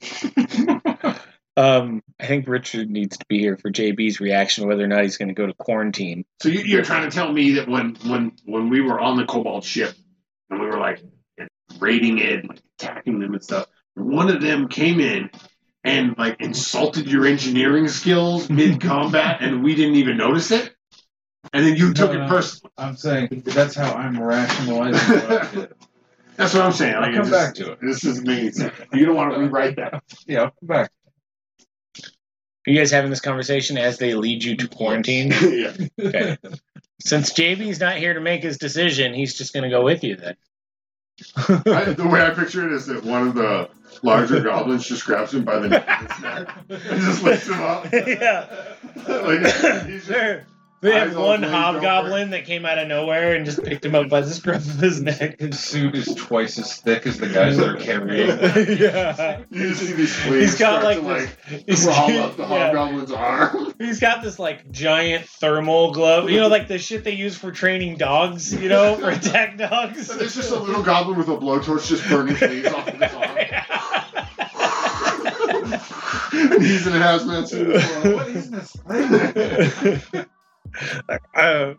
Um, 1.57 2.01
I 2.19 2.27
think 2.27 2.47
Richard 2.47 2.89
needs 2.89 3.17
to 3.17 3.25
be 3.27 3.39
here 3.39 3.57
for 3.57 3.69
Jaybee's 3.69 4.21
reaction, 4.21 4.67
whether 4.67 4.83
or 4.83 4.87
not 4.87 5.03
he's 5.03 5.17
gonna 5.17 5.33
go 5.33 5.45
to 5.45 5.53
quarantine. 5.53 6.23
So 6.41 6.49
you, 6.49 6.61
you're 6.61 6.83
trying 6.83 7.09
to 7.09 7.13
tell 7.13 7.31
me 7.31 7.53
that 7.55 7.67
when 7.67 7.95
when 8.07 8.31
when 8.45 8.69
we 8.69 8.81
were 8.81 8.99
on 8.99 9.17
the 9.17 9.25
Kobold 9.25 9.63
ship 9.65 9.93
and 10.49 10.61
we 10.61 10.65
were 10.65 10.79
like 10.79 11.03
raiding 11.79 12.19
it, 12.19 12.47
like 12.47 12.61
attacking 12.79 13.19
them 13.19 13.33
and 13.33 13.43
stuff, 13.43 13.67
one 13.95 14.29
of 14.29 14.41
them 14.41 14.69
came 14.69 15.01
in 15.01 15.29
and 15.83 16.17
like 16.17 16.37
insulted 16.39 17.07
your 17.11 17.25
engineering 17.25 17.89
skills 17.89 18.49
mid 18.49 18.79
combat, 18.79 19.41
and 19.41 19.61
we 19.61 19.75
didn't 19.75 19.95
even 19.95 20.17
notice 20.17 20.51
it. 20.51 20.73
And 21.53 21.65
then 21.65 21.75
you 21.75 21.93
took 21.93 22.13
No, 22.13 22.25
it 22.25 22.29
personally. 22.29 22.71
I'm 22.77 22.95
saying 22.95 23.43
that's 23.45 23.75
how 23.75 23.93
I'm 23.93 24.21
rationalizing 24.21 25.15
what 25.19 25.31
I 25.31 25.51
did. 25.55 25.73
That's 26.37 26.53
what 26.55 26.63
I'm 26.63 26.71
saying. 26.71 26.95
I'll 26.95 27.01
Like, 27.01 27.13
come 27.13 27.27
it 27.27 27.31
back 27.31 27.55
just- 27.55 27.67
to 27.67 27.71
it. 27.73 27.79
This 27.81 28.03
is 28.05 28.21
making 28.23 28.53
sense. 28.53 28.73
You 28.93 29.05
don't 29.05 29.15
want 29.15 29.33
to 29.33 29.39
rewrite 29.39 29.75
that. 29.75 30.01
Yeah, 30.25 30.43
I'll 30.43 30.51
come 30.59 30.67
back. 30.67 30.91
Are 31.99 32.71
you 32.71 32.77
guys 32.77 32.89
having 32.89 33.09
this 33.11 33.19
conversation 33.21 33.77
as 33.77 33.97
they 33.97 34.13
lead 34.15 34.43
you 34.43 34.55
to 34.55 34.67
quarantine? 34.67 35.31
yeah. 35.41 35.73
Okay. 35.99 36.37
Since 36.99 37.33
Jaybee's 37.33 37.79
not 37.79 37.97
here 37.97 38.13
to 38.13 38.21
make 38.21 38.41
his 38.43 38.57
decision, 38.57 39.13
he's 39.13 39.35
just 39.37 39.53
gonna 39.53 39.69
go 39.69 39.83
with 39.83 40.03
you 40.03 40.15
then. 40.15 40.35
I, 41.35 41.93
the 41.93 42.07
way 42.09 42.21
I 42.25 42.31
picture 42.31 42.65
it 42.65 42.71
is 42.71 42.87
that 42.87 43.03
one 43.03 43.27
of 43.27 43.35
the 43.35 43.69
larger 44.01 44.39
goblins 44.39 44.87
just 44.87 45.05
grabs 45.05 45.33
him 45.33 45.43
by 45.43 45.59
the 45.59 45.67
neck 45.69 45.85
and 45.87 46.07
his 46.11 46.21
neck 46.21 46.57
and 46.69 47.01
just 47.01 47.23
lifts 47.23 47.47
him 47.47 47.61
up. 47.61 47.85
yeah. 47.91 48.47
like, 49.05 49.41
he's 49.85 50.07
just, 50.07 50.07
They're- 50.07 50.45
They 50.81 50.93
have 50.93 51.15
one 51.15 51.43
hobgoblin 51.43 52.31
that 52.31 52.45
came 52.45 52.65
out 52.65 52.79
of 52.79 52.87
nowhere 52.87 53.35
and 53.35 53.45
just 53.45 53.63
picked 53.63 53.85
him 53.85 53.93
up 53.93 54.09
by 54.09 54.21
the 54.21 54.31
scruff 54.31 54.65
of 54.67 54.79
his 54.79 54.99
neck. 54.99 55.39
His 55.39 55.59
suit 55.59 55.93
is 55.93 56.15
twice 56.15 56.57
as 56.57 56.77
thick 56.77 57.05
as 57.05 57.19
the 57.19 57.29
guys 57.29 57.57
that 57.57 57.69
are 57.69 57.77
carrying. 57.77 58.27
yeah. 58.79 59.43
you 59.51 59.75
see 59.75 59.93
these 59.93 60.15
fleas 60.15 60.49
He's 60.49 60.59
got 60.59 60.83
like 60.83 60.97
to, 60.97 61.03
this. 61.03 61.63
He's, 61.67 61.85
crawl 61.85 62.09
up 62.17 62.35
the 62.35 62.47
yeah. 62.47 62.73
hobgoblin's 62.73 63.11
arm. 63.11 63.75
He's 63.77 63.99
got 63.99 64.23
this 64.23 64.39
like 64.39 64.71
giant 64.71 65.25
thermal 65.25 65.93
glove. 65.93 66.31
You 66.31 66.39
know, 66.39 66.47
like 66.47 66.67
the 66.67 66.79
shit 66.79 67.03
they 67.03 67.13
use 67.13 67.37
for 67.37 67.51
training 67.51 67.97
dogs. 67.97 68.51
You 68.51 68.67
know, 68.67 68.95
for 68.99 69.11
attack 69.11 69.59
dogs. 69.59 70.07
So 70.07 70.17
there's 70.17 70.33
just 70.33 70.51
a 70.51 70.57
little 70.57 70.81
goblin 70.81 71.15
with 71.15 71.27
a 71.27 71.37
blowtorch 71.37 71.89
just 71.89 72.09
burning 72.09 72.35
fleas 72.35 72.65
off 72.65 72.87
of 72.87 72.95
his 72.95 73.13
arm. 73.13 73.37
and 76.53 76.63
he's 76.63 76.87
in 76.87 76.93
a 76.93 76.99
hazmat 76.99 77.47
suit. 77.47 78.15
What 78.15 78.29
is 78.29 78.49
this 78.49 78.71
thing? 80.11 80.25
Uh, 81.35 81.73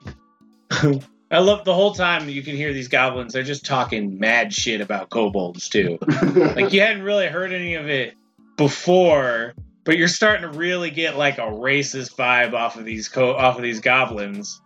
I 1.33 1.39
love 1.39 1.65
the 1.65 1.75
whole 1.75 1.95
time 1.95 2.29
you 2.29 2.43
can 2.43 2.57
hear 2.57 2.75
these 2.75 2.89
goblins. 2.89 3.33
They're 3.33 3.43
just 3.43 3.65
talking 3.65 4.19
mad 4.19 4.53
shit 4.53 4.83
about 4.83 5.09
kobolds 5.09 5.69
too. 5.69 5.99
Like 6.35 6.73
you 6.73 6.81
hadn't 6.81 7.03
really 7.03 7.27
heard 7.27 7.53
any 7.53 7.75
of 7.75 7.89
it 7.89 8.15
before, 8.57 9.55
but 9.85 9.97
you're 9.97 10.09
starting 10.09 10.43
to 10.43 10.59
really 10.59 10.91
get 10.91 11.17
like 11.17 11.39
a 11.39 11.43
racist 11.43 12.17
vibe 12.17 12.53
off 12.53 12.77
of 12.77 12.85
these 12.85 13.09
co- 13.09 13.35
off 13.35 13.57
of 13.57 13.63
these 13.63 13.81
goblins. 13.81 14.61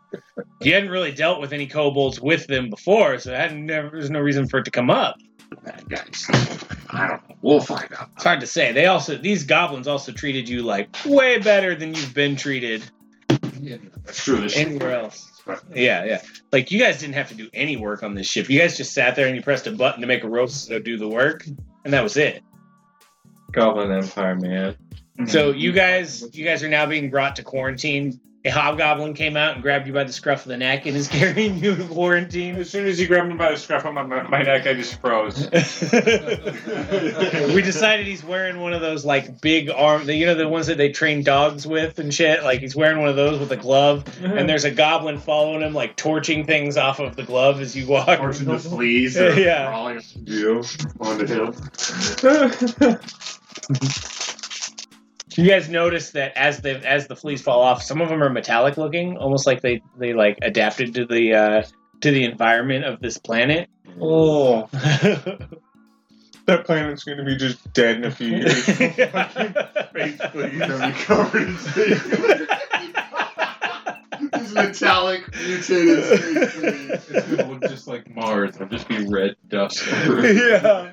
You 0.60 0.74
hadn't 0.74 0.90
really 0.90 1.12
dealt 1.12 1.40
with 1.40 1.52
any 1.52 1.66
kobolds 1.66 2.20
with 2.20 2.46
them 2.46 2.70
before, 2.70 3.18
so 3.18 3.32
it 3.32 3.36
hadn't 3.36 3.64
never, 3.64 3.90
there's 3.90 4.10
no 4.10 4.20
reason 4.20 4.48
for 4.48 4.58
it 4.58 4.64
to 4.64 4.70
come 4.70 4.90
up. 4.90 5.16
Bad 5.64 5.88
guys. 5.88 6.26
I 6.90 7.08
don't 7.08 7.28
know. 7.28 7.36
We'll 7.42 7.60
find 7.60 7.92
out. 7.98 8.10
It's 8.16 8.24
hard 8.24 8.40
to 8.40 8.46
say. 8.46 8.72
They 8.72 8.86
also 8.86 9.16
these 9.16 9.44
goblins 9.44 9.86
also 9.86 10.10
treated 10.12 10.48
you 10.48 10.62
like 10.62 10.88
way 11.04 11.38
better 11.38 11.74
than 11.74 11.94
you've 11.94 12.14
been 12.14 12.34
treated 12.34 12.82
That's 14.04 14.24
true. 14.24 14.40
This 14.40 14.56
anywhere 14.56 14.92
else. 14.92 15.30
Yeah, 15.74 16.04
yeah. 16.04 16.22
Like 16.52 16.70
you 16.70 16.78
guys 16.78 17.00
didn't 17.00 17.14
have 17.14 17.28
to 17.28 17.34
do 17.34 17.48
any 17.54 17.76
work 17.76 18.02
on 18.02 18.14
this 18.14 18.26
ship. 18.26 18.50
You 18.50 18.58
guys 18.58 18.76
just 18.76 18.92
sat 18.92 19.14
there 19.16 19.26
and 19.26 19.36
you 19.36 19.42
pressed 19.42 19.66
a 19.66 19.72
button 19.72 20.00
to 20.00 20.06
make 20.06 20.24
a 20.24 20.28
rope 20.28 20.50
so 20.50 20.78
do 20.78 20.98
the 20.98 21.08
work, 21.08 21.46
and 21.84 21.92
that 21.94 22.02
was 22.02 22.16
it. 22.16 22.42
Goblin 23.52 23.92
Empire, 23.92 24.34
man. 24.34 24.76
So 25.26 25.50
you 25.50 25.72
guys, 25.72 26.24
you 26.36 26.44
guys 26.44 26.62
are 26.62 26.68
now 26.68 26.84
being 26.86 27.10
brought 27.10 27.36
to 27.36 27.42
quarantine. 27.42 28.20
A 28.46 28.50
hobgoblin 28.50 29.14
came 29.14 29.36
out 29.36 29.54
and 29.54 29.62
grabbed 29.62 29.88
you 29.88 29.92
by 29.92 30.04
the 30.04 30.12
scruff 30.12 30.42
of 30.42 30.48
the 30.48 30.56
neck 30.56 30.86
and 30.86 30.96
is 30.96 31.08
carrying 31.08 31.58
you 31.58 31.74
to 31.74 31.84
quarantine. 31.88 32.54
As 32.54 32.70
soon 32.70 32.86
as 32.86 32.96
he 32.96 33.04
grabbed 33.06 33.28
me 33.28 33.34
by 33.34 33.50
the 33.50 33.56
scruff 33.56 33.84
of 33.84 33.92
my, 33.92 34.04
my 34.04 34.42
neck, 34.42 34.68
I 34.68 34.74
just 34.74 35.00
froze. 35.00 35.36
we 35.50 35.58
decided 37.60 38.06
he's 38.06 38.22
wearing 38.22 38.60
one 38.60 38.72
of 38.72 38.80
those 38.80 39.04
like 39.04 39.40
big 39.40 39.68
arm, 39.68 40.08
you 40.08 40.26
know, 40.26 40.36
the 40.36 40.48
ones 40.48 40.68
that 40.68 40.78
they 40.78 40.92
train 40.92 41.24
dogs 41.24 41.66
with 41.66 41.98
and 41.98 42.14
shit. 42.14 42.44
Like 42.44 42.60
he's 42.60 42.76
wearing 42.76 43.00
one 43.00 43.08
of 43.08 43.16
those 43.16 43.40
with 43.40 43.50
a 43.50 43.56
glove, 43.56 44.04
and 44.22 44.48
there's 44.48 44.64
a 44.64 44.70
goblin 44.70 45.18
following 45.18 45.62
him, 45.62 45.74
like 45.74 45.96
torching 45.96 46.46
things 46.46 46.76
off 46.76 47.00
of 47.00 47.16
the 47.16 47.24
glove 47.24 47.60
as 47.60 47.74
you 47.74 47.88
walk. 47.88 48.18
Torching 48.18 48.46
the 48.46 48.58
fleas 48.60 49.14
that 49.14 49.36
are 49.36 49.40
Yeah. 49.40 49.66
crawling 49.66 50.00
you 50.24 50.62
onto 51.00 51.52
him. 55.36 55.44
You 55.44 55.50
guys 55.50 55.68
notice 55.68 56.10
that 56.12 56.36
as 56.36 56.60
the 56.60 56.86
as 56.86 57.06
the 57.06 57.16
fleas 57.16 57.42
fall 57.42 57.60
off, 57.60 57.82
some 57.82 58.00
of 58.00 58.08
them 58.08 58.22
are 58.22 58.30
metallic 58.30 58.76
looking, 58.76 59.16
almost 59.16 59.46
like 59.46 59.60
they 59.60 59.82
they 59.98 60.12
like 60.12 60.38
adapted 60.42 60.94
to 60.94 61.06
the 61.06 61.34
uh, 61.34 61.62
to 62.00 62.10
the 62.10 62.24
environment 62.24 62.84
of 62.84 63.00
this 63.00 63.18
planet. 63.18 63.68
oh, 64.00 64.68
that 66.46 66.64
planet's 66.64 67.04
gonna 67.04 67.24
be 67.24 67.36
just 67.36 67.72
dead 67.72 67.96
in 67.96 68.04
a 68.04 68.10
few 68.10 68.28
years. 68.28 68.66
Basically, 69.92 70.50
he's 70.50 70.60
gonna 70.60 70.88
be 70.88 70.92
covered 70.94 71.42
in 71.42 71.56
fleas. 71.56 72.48
metallic 74.52 75.34
mutated 75.34 76.04
space 76.20 76.54
green. 76.54 76.90
It's 76.90 77.26
gonna 77.28 77.50
look 77.50 77.62
just 77.62 77.86
like 77.86 78.14
Mars. 78.14 78.56
It'll 78.56 78.68
just 78.68 78.88
be 78.88 79.06
red 79.06 79.36
dust. 79.48 79.86
yeah. 79.86 80.90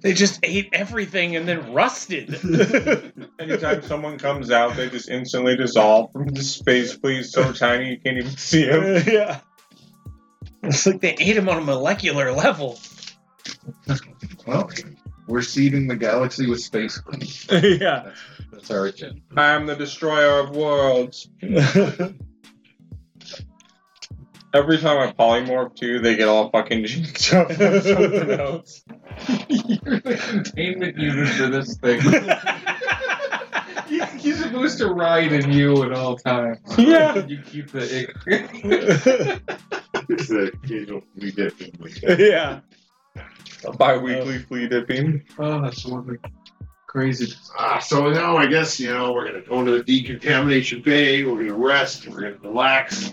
They 0.00 0.12
just 0.12 0.40
ate 0.42 0.70
everything 0.72 1.36
and 1.36 1.46
then 1.46 1.72
rusted. 1.72 2.34
Anytime 3.38 3.82
someone 3.82 4.18
comes 4.18 4.50
out, 4.50 4.76
they 4.76 4.88
just 4.88 5.08
instantly 5.08 5.56
dissolve 5.56 6.12
from 6.12 6.28
the 6.28 6.42
space 6.42 6.92
fleas 6.94 7.32
so 7.32 7.52
tiny 7.52 7.90
you 7.90 7.98
can't 7.98 8.18
even 8.18 8.36
see 8.36 8.64
them. 8.64 9.02
yeah. 9.06 9.40
It's 10.62 10.86
like 10.86 11.00
they 11.00 11.14
ate 11.14 11.36
him 11.36 11.48
on 11.48 11.58
a 11.58 11.64
molecular 11.64 12.32
level. 12.32 12.78
Well, 14.46 14.70
we're 15.26 15.42
seeding 15.42 15.86
the 15.86 15.96
galaxy 15.96 16.48
with 16.48 16.60
space 16.60 16.98
cleans. 16.98 17.46
yeah. 17.50 18.04
That's, 18.04 18.20
that's 18.50 18.70
our 18.70 18.86
agenda. 18.86 19.20
I 19.36 19.50
am 19.50 19.66
the 19.66 19.76
destroyer 19.76 20.40
of 20.40 20.56
worlds. 20.56 21.28
Every 24.56 24.78
time 24.78 24.96
I 24.96 25.12
polymorph 25.12 25.76
too, 25.76 25.98
they 25.98 26.16
get 26.16 26.28
all 26.28 26.48
fucking 26.48 26.86
jinked 26.86 27.34
up 27.34 27.50
on 27.60 27.82
something 27.82 28.30
else. 28.30 28.82
You're 29.48 30.00
the 30.00 30.16
containment 30.30 30.96
unit 30.96 31.28
for 31.28 31.48
this 31.48 31.76
thing. 31.76 32.00
He's 34.18 34.42
supposed 34.42 34.78
to 34.78 34.88
ride 34.88 35.32
in 35.32 35.52
you 35.52 35.82
at 35.84 35.92
all 35.92 36.16
times. 36.16 36.58
Yeah. 36.78 37.26
You 37.26 37.42
keep 37.42 37.70
the 37.70 37.82
ick. 37.82 38.16
It's 40.08 40.28
the 40.28 40.52
occasional 40.54 41.02
flea 41.18 41.30
dipping. 41.32 41.78
yeah. 42.18 42.60
Bi-weekly 43.76 44.38
flea 44.38 44.68
dipping. 44.68 45.22
Oh, 45.38 45.60
that's 45.60 45.84
one 45.84 46.18
crazy. 46.96 47.34
Ah, 47.58 47.78
so 47.78 48.10
now 48.10 48.38
I 48.38 48.46
guess 48.46 48.80
you 48.80 48.90
know 48.90 49.12
we're 49.12 49.26
gonna 49.26 49.42
go 49.42 49.60
into 49.60 49.72
the 49.72 49.82
decontamination 49.84 50.80
bay. 50.80 51.24
We're 51.24 51.36
gonna 51.44 51.52
rest. 51.52 52.08
We're 52.08 52.22
gonna 52.22 52.38
relax. 52.42 53.10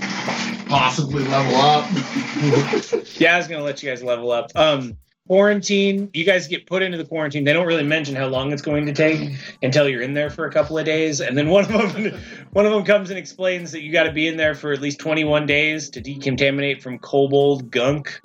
Possibly 0.68 1.26
level 1.26 1.56
up. 1.56 1.90
Yeah, 3.20 3.36
I 3.36 3.38
was 3.38 3.48
gonna 3.48 3.64
let 3.64 3.84
you 3.84 3.90
guys 3.90 4.02
level 4.02 4.32
up. 4.32 4.52
Um, 4.56 4.98
quarantine. 5.28 6.10
You 6.14 6.24
guys 6.24 6.48
get 6.48 6.66
put 6.66 6.82
into 6.82 6.98
the 6.98 7.04
quarantine. 7.04 7.44
They 7.44 7.52
don't 7.52 7.68
really 7.68 7.84
mention 7.84 8.16
how 8.16 8.28
long 8.28 8.54
it's 8.54 8.62
going 8.62 8.86
to 8.86 8.94
take 8.94 9.34
until 9.62 9.90
you're 9.90 10.02
in 10.02 10.14
there 10.14 10.30
for 10.30 10.46
a 10.46 10.52
couple 10.52 10.78
of 10.78 10.86
days, 10.86 11.20
and 11.20 11.38
then 11.38 11.50
one 11.50 11.66
of 11.66 11.94
them, 11.94 12.18
one 12.54 12.66
of 12.66 12.72
them 12.72 12.86
comes 12.86 13.10
and 13.10 13.20
explains 13.20 13.74
that 13.74 13.82
you 13.82 13.92
got 13.92 14.04
to 14.04 14.14
be 14.14 14.30
in 14.30 14.38
there 14.38 14.56
for 14.56 14.72
at 14.72 14.80
least 14.80 15.00
21 15.00 15.46
days 15.46 15.90
to 15.90 16.02
decontaminate 16.02 16.82
from 16.82 17.00
kobold 17.00 17.70
gunk. 17.70 18.22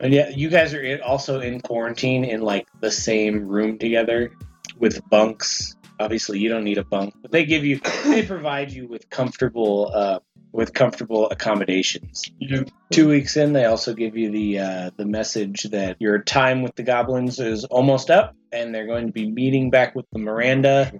And 0.00 0.10
yeah, 0.14 0.30
you 0.30 0.48
guys 0.48 0.72
are 0.72 1.00
also 1.04 1.40
in 1.40 1.60
quarantine 1.60 2.24
in 2.24 2.40
like 2.40 2.66
the 2.80 2.90
same 2.90 3.46
room 3.46 3.78
together 3.78 4.32
with 4.82 5.08
bunks. 5.08 5.76
Obviously, 6.00 6.40
you 6.40 6.48
don't 6.48 6.64
need 6.64 6.78
a 6.78 6.84
bunk, 6.84 7.14
but 7.22 7.30
they 7.30 7.44
give 7.44 7.64
you, 7.64 7.80
they 8.04 8.26
provide 8.26 8.72
you 8.72 8.88
with 8.88 9.08
comfortable, 9.08 9.92
uh, 9.94 10.18
with 10.50 10.74
comfortable 10.74 11.30
accommodations. 11.30 12.24
Two 12.90 13.08
weeks 13.08 13.36
in, 13.36 13.52
they 13.52 13.66
also 13.66 13.94
give 13.94 14.16
you 14.16 14.30
the 14.30 14.58
uh, 14.58 14.90
the 14.96 15.06
message 15.06 15.62
that 15.70 15.96
your 16.00 16.18
time 16.18 16.62
with 16.62 16.74
the 16.74 16.82
goblins 16.82 17.38
is 17.38 17.64
almost 17.64 18.10
up, 18.10 18.34
and 18.50 18.74
they're 18.74 18.86
going 18.86 19.06
to 19.06 19.12
be 19.12 19.30
meeting 19.30 19.70
back 19.70 19.94
with 19.94 20.04
the 20.12 20.18
Miranda, 20.18 20.92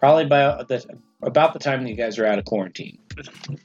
probably 0.00 0.24
by 0.24 0.64
the, 0.66 0.84
about 1.22 1.52
the 1.52 1.58
time 1.58 1.84
that 1.84 1.90
you 1.90 1.96
guys 1.96 2.18
are 2.18 2.26
out 2.26 2.38
of 2.38 2.46
quarantine. 2.46 2.98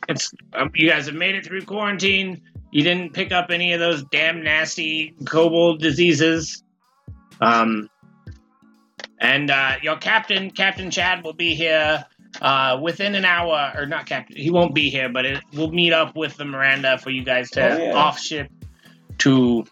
It's 0.10 0.34
um, 0.54 0.72
you 0.76 0.90
guys 0.90 1.06
have 1.06 1.16
made 1.16 1.36
it 1.36 1.46
through 1.46 1.62
quarantine. 1.62 2.42
You 2.72 2.84
didn't 2.84 3.14
pick 3.14 3.32
up 3.32 3.52
any 3.52 3.72
of 3.72 3.80
those 3.80 4.04
damn 4.12 4.44
nasty 4.44 5.16
kobold 5.26 5.80
diseases. 5.80 6.64
Um, 7.40 7.90
and 9.24 9.50
uh, 9.50 9.78
your 9.82 9.96
captain, 9.98 10.52
Captain 10.52 10.92
Chad, 10.92 11.24
will 11.24 11.34
be 11.34 11.56
here 11.56 12.06
uh, 12.42 12.78
within 12.82 13.16
an 13.16 13.26
hour, 13.26 13.74
or 13.76 13.86
not 13.88 14.06
Captain. 14.06 14.36
He 14.38 14.52
won't 14.52 14.76
be 14.76 14.90
here, 14.92 15.10
but 15.10 15.26
it, 15.26 15.40
we'll 15.54 15.72
meet 15.72 15.94
up 15.94 16.16
with 16.16 16.38
the 16.38 16.46
Miranda 16.46 16.98
for 17.00 17.10
you 17.10 17.24
guys 17.24 17.50
to 17.52 17.62
Oh, 17.74 17.78
yeah. 17.84 17.94
off 17.94 18.20
ship 18.20 18.52
to 19.20 19.66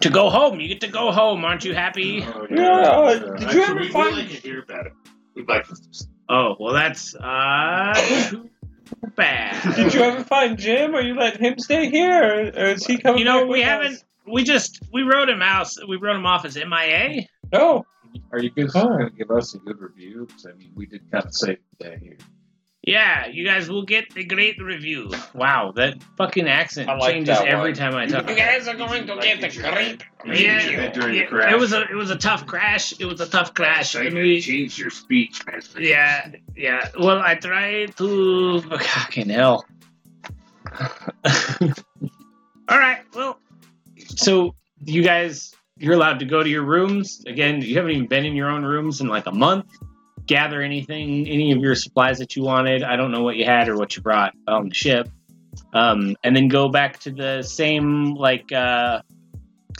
to 0.00 0.10
go 0.10 0.30
home. 0.30 0.60
You 0.60 0.68
get 0.68 0.80
to 0.82 0.88
go 0.88 1.12
home, 1.12 1.44
aren't 1.44 1.64
you 1.64 1.74
happy? 1.74 2.22
Oh, 2.24 2.46
Yeah, 2.50 2.68
uh, 2.68 3.10
yeah. 3.10 3.18
did 3.18 3.40
you 3.54 3.62
Actually, 3.62 3.62
ever 3.62 3.84
find- 3.92 4.16
we 4.16 4.22
like 4.22 4.30
to 4.30 4.36
hear 4.36 4.62
about 4.62 4.86
it. 4.86 4.92
We'd 5.34 5.48
like 5.48 5.66
to. 5.68 5.76
Oh 6.28 6.56
well, 6.60 6.72
that's 6.74 7.14
uh 7.14 7.94
too 8.28 8.50
bad. 9.16 9.74
Did 9.76 9.94
you 9.94 10.00
ever 10.02 10.24
find 10.24 10.58
Jim? 10.58 10.94
Are 10.94 11.00
you 11.00 11.14
letting 11.14 11.42
him 11.42 11.58
stay 11.58 11.88
here, 11.90 12.22
or, 12.22 12.62
or 12.62 12.66
is 12.72 12.84
he 12.86 12.98
coming? 12.98 13.18
You 13.20 13.24
know, 13.24 13.38
here 13.38 13.46
we 13.46 13.58
with 13.60 13.64
haven't. 13.68 13.92
us? 13.94 14.04
We 14.26 14.44
just 14.44 14.80
we 14.92 15.02
wrote 15.02 15.28
him 15.28 15.42
out. 15.42 15.68
We 15.88 15.96
wrote 15.96 16.16
him 16.16 16.26
off 16.26 16.44
as 16.44 16.56
MIA. 16.56 17.26
No. 17.52 17.84
Are 18.32 18.38
you 18.38 18.50
guys 18.50 18.72
going 18.72 19.06
to 19.08 19.10
give 19.16 19.30
us 19.30 19.54
a 19.54 19.58
good 19.58 19.80
review? 19.80 20.26
Because 20.26 20.46
I 20.46 20.52
mean, 20.52 20.72
we 20.74 20.86
did 20.86 21.10
kind 21.10 21.24
of 21.24 21.34
save 21.34 21.58
the 21.78 21.84
day 21.84 21.98
here. 22.00 22.16
Yeah, 22.84 23.28
you 23.28 23.44
guys 23.44 23.68
will 23.70 23.84
get 23.84 24.12
the 24.12 24.24
great 24.24 24.60
review. 24.60 25.12
Wow, 25.34 25.72
that 25.76 26.02
fucking 26.18 26.48
accent 26.48 26.88
like 26.88 27.12
changes 27.14 27.38
every 27.38 27.70
one. 27.70 27.74
time 27.74 27.94
I 27.94 28.06
talk. 28.06 28.28
You 28.28 28.34
guys 28.34 28.66
are 28.66 28.74
going 28.74 29.06
to 29.06 29.14
get 29.20 29.40
the 29.40 29.48
great. 29.56 30.02
You 30.24 30.32
Yeah, 30.46 30.58
it 30.60 30.94
during 30.94 31.12
the 31.12 31.18
yeah, 31.20 31.26
crash. 31.26 31.52
it 31.52 31.58
was 31.60 31.72
a 31.72 31.82
it 31.82 31.94
was 31.94 32.10
a 32.10 32.16
tough 32.16 32.44
crash. 32.44 32.92
It 32.98 33.04
was 33.04 33.20
a 33.20 33.28
tough 33.28 33.54
crash. 33.54 33.94
Like, 33.94 34.06
And 34.06 34.16
we- 34.16 34.40
change 34.40 34.78
your 34.80 34.90
speech, 34.90 35.46
man. 35.46 35.60
yeah, 35.78 36.32
yeah. 36.56 36.88
Well, 36.98 37.20
I 37.20 37.36
tried 37.36 37.96
to. 37.98 38.62
Fucking 38.62 39.28
hell. 39.28 39.64
All 42.68 42.78
right. 42.78 43.02
Well, 43.14 43.38
so 44.16 44.54
you 44.84 45.02
guys, 45.04 45.54
you're 45.82 45.94
allowed 45.94 46.20
to 46.20 46.24
go 46.24 46.44
to 46.44 46.48
your 46.48 46.62
rooms 46.62 47.24
again. 47.26 47.60
You 47.60 47.74
haven't 47.74 47.90
even 47.90 48.06
been 48.06 48.24
in 48.24 48.36
your 48.36 48.48
own 48.48 48.64
rooms 48.64 49.00
in 49.00 49.08
like 49.08 49.26
a 49.26 49.32
month. 49.32 49.66
Gather 50.26 50.62
anything, 50.62 51.26
any 51.28 51.50
of 51.50 51.58
your 51.58 51.74
supplies 51.74 52.18
that 52.18 52.36
you 52.36 52.44
wanted. 52.44 52.84
I 52.84 52.94
don't 52.94 53.10
know 53.10 53.24
what 53.24 53.34
you 53.34 53.44
had 53.44 53.68
or 53.68 53.76
what 53.76 53.96
you 53.96 54.02
brought 54.02 54.32
on 54.46 54.68
the 54.68 54.74
ship, 54.74 55.08
um, 55.74 56.16
and 56.22 56.36
then 56.36 56.46
go 56.46 56.68
back 56.68 57.00
to 57.00 57.10
the 57.10 57.42
same 57.42 58.14
like 58.14 58.52
uh, 58.52 59.02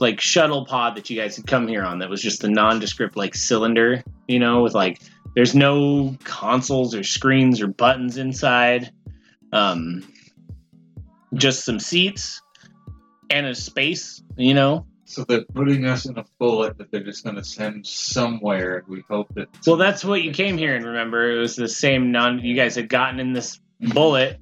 like 0.01 0.21
shuttle 0.21 0.67
pod 0.67 0.97
that 0.97 1.09
you 1.09 1.21
guys 1.21 1.37
had 1.37 1.47
come 1.47 1.69
here 1.69 1.85
on. 1.85 2.01
That 2.01 2.11
was 2.11 2.21
just 2.21 2.41
the 2.41 2.49
nondescript 2.49 3.17
like 3.17 3.37
cylinder, 3.37 4.03
you 4.27 4.41
know, 4.41 4.63
with 4.63 4.75
like 4.75 5.01
there's 5.37 5.55
no 5.55 6.17
consoles 6.25 6.97
or 6.97 7.05
screens 7.05 7.61
or 7.61 7.69
buttons 7.69 8.17
inside. 8.17 8.91
Um, 9.53 10.03
just 11.35 11.65
some 11.65 11.79
seats 11.79 12.43
and 13.31 13.47
a 13.47 13.55
space, 13.55 14.21
you 14.37 14.55
know. 14.55 14.85
So 15.13 15.25
they're 15.25 15.45
putting 15.45 15.85
us 15.85 16.07
in 16.07 16.17
a 16.17 16.25
bullet 16.39 16.79
that 16.79 16.91
they're 16.91 17.05
just 17.05 17.23
going 17.23 17.37
to 17.37 17.45
send 17.45 17.87
somewhere, 17.87 18.79
and 18.79 18.89
we 18.89 19.05
hope 19.11 19.29
that. 19.35 19.49
Well, 19.67 19.77
that's 19.77 20.03
what 20.03 20.23
you 20.23 20.33
came 20.33 20.57
here 20.57 20.75
and 20.75 20.87
remember. 20.87 21.31
It 21.31 21.39
was 21.39 21.55
the 21.55 21.69
same 21.69 22.13
non. 22.13 22.39
You 22.39 22.57
guys 22.57 22.77
had 22.77 22.89
gotten 22.89 23.21
in 23.21 23.35
this 23.35 23.61
bullet, 23.79 24.41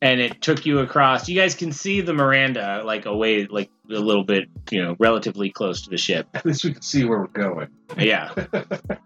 and 0.00 0.20
it 0.20 0.40
took 0.40 0.66
you 0.66 0.78
across. 0.78 1.28
You 1.28 1.34
guys 1.34 1.56
can 1.56 1.72
see 1.72 2.00
the 2.00 2.12
Miranda 2.12 2.82
like 2.84 3.06
away, 3.06 3.46
like 3.46 3.70
a 3.90 3.94
little 3.98 4.22
bit, 4.22 4.48
you 4.70 4.84
know, 4.84 4.94
relatively 5.00 5.50
close 5.50 5.82
to 5.82 5.90
the 5.90 5.98
ship. 5.98 6.28
At 6.32 6.46
least 6.46 6.62
we 6.62 6.72
can 6.74 6.82
see 6.82 7.04
where 7.04 7.18
we're 7.18 7.26
going. 7.26 7.70
Yeah. 7.98 8.32
All 8.52 8.98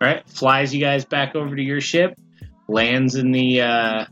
right, 0.00 0.26
flies 0.28 0.72
you 0.72 0.80
guys 0.80 1.04
back 1.04 1.34
over 1.34 1.56
to 1.56 1.62
your 1.62 1.80
ship, 1.80 2.16
lands 2.68 3.16
in 3.16 3.32
the, 3.32 3.60
uh, 3.60 4.04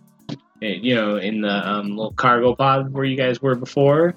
you 0.61 0.97
know, 0.97 1.19
in 1.19 1.41
the 1.43 1.69
um, 1.69 1.91
little 1.91 2.13
cargo 2.13 2.57
pod 2.57 2.93
where 2.93 3.05
you 3.05 3.17
guys 3.17 3.41
were 3.41 3.55
before. 3.55 4.17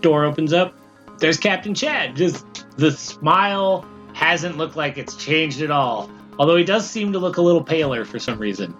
Door 0.00 0.24
opens 0.24 0.54
up. 0.54 0.74
There's 1.22 1.38
Captain 1.38 1.72
Chad. 1.72 2.16
Just 2.16 2.66
the 2.76 2.90
smile 2.90 3.86
hasn't 4.12 4.56
looked 4.58 4.74
like 4.74 4.98
it's 4.98 5.14
changed 5.14 5.62
at 5.62 5.70
all. 5.70 6.10
Although 6.36 6.56
he 6.56 6.64
does 6.64 6.88
seem 6.90 7.12
to 7.12 7.20
look 7.20 7.36
a 7.36 7.42
little 7.42 7.62
paler 7.62 8.04
for 8.04 8.18
some 8.18 8.40
reason. 8.40 8.76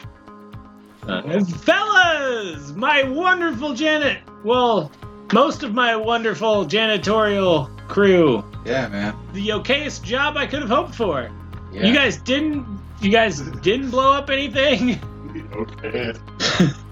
Uh, 1.06 1.44
fellas, 1.44 2.72
my 2.72 3.04
wonderful 3.04 3.74
Janet. 3.74 4.18
Well, 4.42 4.90
most 5.32 5.62
of 5.62 5.72
my 5.72 5.94
wonderful 5.94 6.66
janitorial 6.66 7.70
crew 7.86 8.44
Yeah, 8.64 8.88
man. 8.88 9.16
the 9.32 9.48
okayest 9.50 10.02
job 10.02 10.36
I 10.36 10.46
could 10.46 10.62
have 10.62 10.68
hoped 10.68 10.96
for. 10.96 11.30
Yeah. 11.72 11.86
You 11.86 11.94
guys 11.94 12.16
didn't. 12.16 12.66
You 13.00 13.10
guys 13.12 13.40
didn't 13.40 13.90
blow 13.90 14.12
up 14.14 14.30
anything. 14.30 15.00
Okay. 15.54 16.14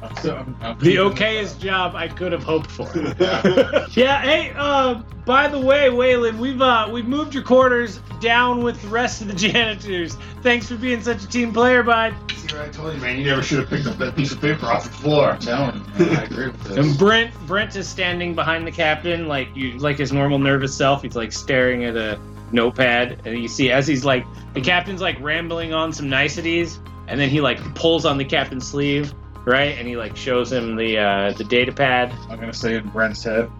I'm 0.02 0.16
so- 0.22 0.36
I'm- 0.36 0.56
I'm 0.60 0.78
The 0.78 0.84
keeping- 0.84 1.10
okayest 1.10 1.60
job 1.60 1.94
I 1.94 2.08
could 2.08 2.32
have 2.32 2.42
hoped 2.42 2.70
for. 2.70 2.88
yeah. 3.92 4.20
Hey. 4.22 4.52
Uh. 4.56 5.02
By 5.26 5.46
the 5.48 5.60
way, 5.60 5.88
Waylon, 5.90 6.38
we've 6.38 6.60
uh 6.60 6.88
we've 6.90 7.06
moved 7.06 7.34
your 7.34 7.42
quarters 7.44 8.00
down 8.20 8.64
with 8.64 8.80
the 8.82 8.88
rest 8.88 9.20
of 9.22 9.28
the 9.28 9.34
janitors. 9.48 10.16
Thanks 10.42 10.66
for 10.68 10.76
being 10.76 11.02
such 11.02 11.22
a 11.22 11.28
team 11.28 11.52
player, 11.52 11.82
bud. 11.84 12.14
See 12.34 12.56
what 12.56 12.66
I 12.66 12.68
told 12.70 12.94
you, 12.94 13.00
man? 13.00 13.18
You 13.18 13.26
never 13.26 13.42
should 13.42 13.60
have 13.60 13.68
picked 13.68 13.86
up 13.86 13.96
that 13.98 14.16
piece 14.16 14.32
of 14.32 14.40
paper 14.40 14.66
off 14.66 14.84
the 14.84 14.90
floor. 14.90 15.32
I'm 15.32 15.38
telling 15.38 15.84
you, 15.98 16.06
man, 16.06 16.16
I 16.16 16.22
agree 16.24 16.46
with 16.46 16.62
this. 16.64 16.76
And 16.78 16.98
Brent 16.98 17.32
Brent 17.46 17.76
is 17.76 17.86
standing 17.88 18.34
behind 18.34 18.66
the 18.66 18.72
captain, 18.72 19.28
like 19.28 19.54
you 19.54 19.78
like 19.78 19.98
his 19.98 20.10
normal 20.12 20.38
nervous 20.38 20.74
self. 20.74 21.02
He's 21.02 21.14
like 21.14 21.32
staring 21.32 21.84
at 21.84 21.96
a 21.96 22.18
notepad, 22.50 23.20
and 23.24 23.38
you 23.38 23.46
see 23.46 23.70
as 23.70 23.86
he's 23.86 24.04
like 24.04 24.24
the 24.54 24.60
captain's 24.60 25.00
like 25.02 25.20
rambling 25.20 25.72
on 25.72 25.92
some 25.92 26.08
niceties, 26.08 26.80
and 27.10 27.20
then 27.20 27.28
he 27.28 27.40
like 27.40 27.74
pulls 27.74 28.06
on 28.06 28.16
the 28.16 28.24
captain's 28.24 28.66
sleeve, 28.66 29.12
right, 29.44 29.76
and 29.76 29.86
he 29.86 29.96
like 29.96 30.16
shows 30.16 30.50
him 30.50 30.76
the 30.76 30.98
uh, 30.98 31.32
the 31.32 31.44
data 31.44 31.72
pad. 31.72 32.12
I'm 32.30 32.40
gonna 32.40 32.52
say 32.52 32.76
in 32.76 32.88
Brent's 32.88 33.24
head. 33.24 33.50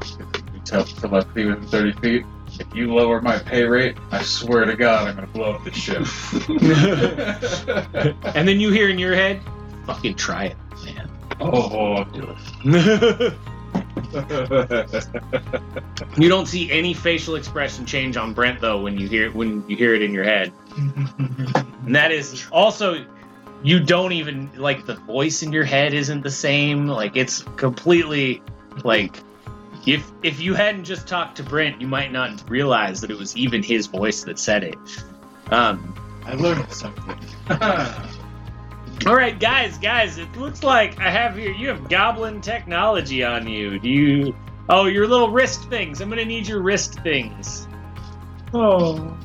If 0.00 0.16
you 0.54 0.60
tell 0.64 0.84
to 0.84 1.08
left 1.08 1.34
feet 1.34 1.46
within 1.46 1.66
30 1.66 1.92
feet. 2.00 2.26
If 2.58 2.74
you 2.74 2.94
lower 2.94 3.20
my 3.20 3.38
pay 3.38 3.64
rate, 3.64 3.98
I 4.12 4.22
swear 4.22 4.64
to 4.64 4.76
God, 4.76 5.08
I'm 5.08 5.16
gonna 5.16 5.26
blow 5.26 5.52
up 5.54 5.64
this 5.64 5.74
ship. 5.74 6.06
and 8.34 8.48
then 8.48 8.60
you 8.60 8.70
hear 8.70 8.88
in 8.88 8.98
your 8.98 9.14
head, 9.14 9.42
Fucking 9.86 10.16
try 10.16 10.46
it, 10.46 10.56
man. 10.84 11.08
Oh, 11.38 12.02
do 12.04 12.34
it. 12.64 13.34
You 16.18 16.30
don't 16.30 16.46
see 16.46 16.70
any 16.70 16.94
facial 16.94 17.34
expression 17.34 17.84
change 17.84 18.16
on 18.16 18.32
Brent 18.32 18.60
though 18.60 18.80
when 18.80 18.98
you 18.98 19.06
hear 19.06 19.30
when 19.30 19.68
you 19.68 19.76
hear 19.76 19.94
it 19.94 20.02
in 20.02 20.14
your 20.14 20.24
head. 20.24 20.52
And 20.76 21.94
that 21.94 22.10
is 22.10 22.46
also 22.50 23.04
you 23.62 23.80
don't 23.80 24.12
even 24.12 24.50
like 24.56 24.86
the 24.86 24.94
voice 24.94 25.42
in 25.42 25.52
your 25.52 25.64
head 25.64 25.92
isn't 25.92 26.22
the 26.22 26.30
same. 26.30 26.86
Like 26.86 27.16
it's 27.16 27.42
completely 27.56 28.42
like 28.82 29.20
if 29.86 30.10
if 30.22 30.40
you 30.40 30.54
hadn't 30.54 30.84
just 30.84 31.06
talked 31.06 31.36
to 31.36 31.42
Brent, 31.42 31.80
you 31.80 31.86
might 31.86 32.12
not 32.12 32.48
realize 32.48 33.00
that 33.02 33.10
it 33.10 33.18
was 33.18 33.36
even 33.36 33.62
his 33.62 33.86
voice 33.86 34.24
that 34.24 34.38
said 34.38 34.64
it. 34.64 35.04
Um 35.50 35.94
I 36.24 36.34
learned 36.34 36.72
something. 36.72 37.18
all 39.04 39.14
right, 39.14 39.38
guys, 39.38 39.78
guys, 39.78 40.18
it 40.18 40.34
looks 40.36 40.62
like 40.62 40.98
I 40.98 41.10
have 41.10 41.36
here 41.36 41.52
you 41.52 41.68
have 41.68 41.88
goblin 41.88 42.40
technology 42.40 43.24
on 43.24 43.46
you. 43.46 43.78
Do 43.78 43.88
you 43.88 44.34
Oh, 44.68 44.86
your 44.86 45.06
little 45.06 45.30
wrist 45.30 45.68
things. 45.68 46.00
I'm 46.00 46.08
gonna 46.08 46.24
need 46.24 46.48
your 46.48 46.60
wrist 46.60 47.00
things. 47.00 47.68
Oh. 48.52 49.16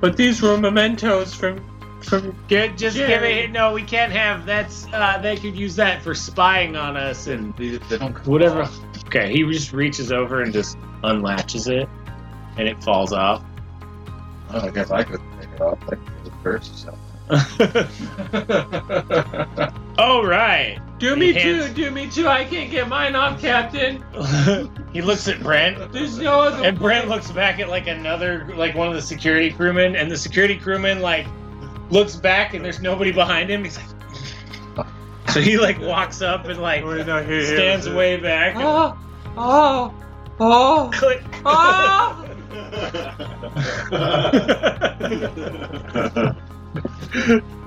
But 0.00 0.16
these 0.16 0.40
were 0.40 0.56
mementos 0.56 1.34
from 1.34 1.64
from 2.02 2.36
Get, 2.46 2.76
just 2.76 2.96
give 2.96 3.22
it. 3.22 3.50
No, 3.50 3.72
we 3.72 3.82
can't 3.82 4.12
have. 4.12 4.46
That's. 4.46 4.86
Uh, 4.92 5.18
they 5.18 5.36
could 5.36 5.56
use 5.56 5.76
that 5.76 6.02
for 6.02 6.14
spying 6.14 6.76
on 6.76 6.96
us 6.96 7.26
and 7.26 7.56
They, 7.56 7.76
they 7.76 7.98
don't 7.98 8.14
come 8.14 8.24
whatever. 8.26 8.68
Okay, 9.06 9.32
he 9.32 9.42
just 9.50 9.72
reaches 9.72 10.12
over 10.12 10.42
and 10.42 10.52
just 10.52 10.78
unlatches 11.02 11.68
it, 11.68 11.88
and 12.56 12.68
it 12.68 12.82
falls 12.82 13.12
off. 13.12 13.42
Oh, 14.50 14.60
I 14.60 14.70
guess 14.70 14.90
I 14.90 15.02
could 15.02 15.20
take 15.40 15.50
it 15.50 15.60
off 15.60 15.78
like 15.88 15.98
it 16.24 16.32
first. 16.42 16.82
So. 16.82 16.96
All 19.98 20.24
right. 20.24 20.78
Do 20.98 21.16
me 21.16 21.32
hands- 21.32 21.66
too, 21.68 21.74
do 21.74 21.90
me 21.90 22.08
too. 22.08 22.28
I 22.28 22.44
can't 22.44 22.70
get 22.70 22.88
mine 22.88 23.14
off, 23.16 23.40
Captain. 23.40 24.02
he 24.92 25.02
looks 25.02 25.26
at 25.28 25.42
Brent, 25.42 25.92
There's 25.92 26.18
no 26.18 26.40
other. 26.40 26.64
and 26.64 26.78
Brent 26.78 27.08
looks 27.08 27.30
back 27.30 27.58
at 27.60 27.68
like 27.68 27.86
another, 27.86 28.46
like 28.56 28.74
one 28.74 28.88
of 28.88 28.94
the 28.94 29.02
security 29.02 29.50
crewmen, 29.50 29.94
and 29.96 30.10
the 30.10 30.16
security 30.16 30.56
crewman 30.56 31.00
like 31.00 31.26
looks 31.90 32.16
back, 32.16 32.54
and 32.54 32.64
there's 32.64 32.80
nobody 32.80 33.12
behind 33.12 33.50
him. 33.50 33.64
He's 33.64 33.76
like, 33.76 34.86
so 35.30 35.40
he 35.40 35.58
like 35.58 35.80
walks 35.80 36.22
up 36.22 36.44
and 36.46 36.60
like 36.60 36.84
Wait, 36.84 37.06
no, 37.06 37.22
here, 37.22 37.40
here, 37.42 37.56
stands 37.56 37.86
here. 37.86 37.94
way 37.96 38.16
back. 38.18 38.54
And 38.54 38.64
Oh, 38.64 38.96
oh, 39.36 39.94
oh, 40.40 40.90
click. 40.94 41.22
oh. 41.44 42.22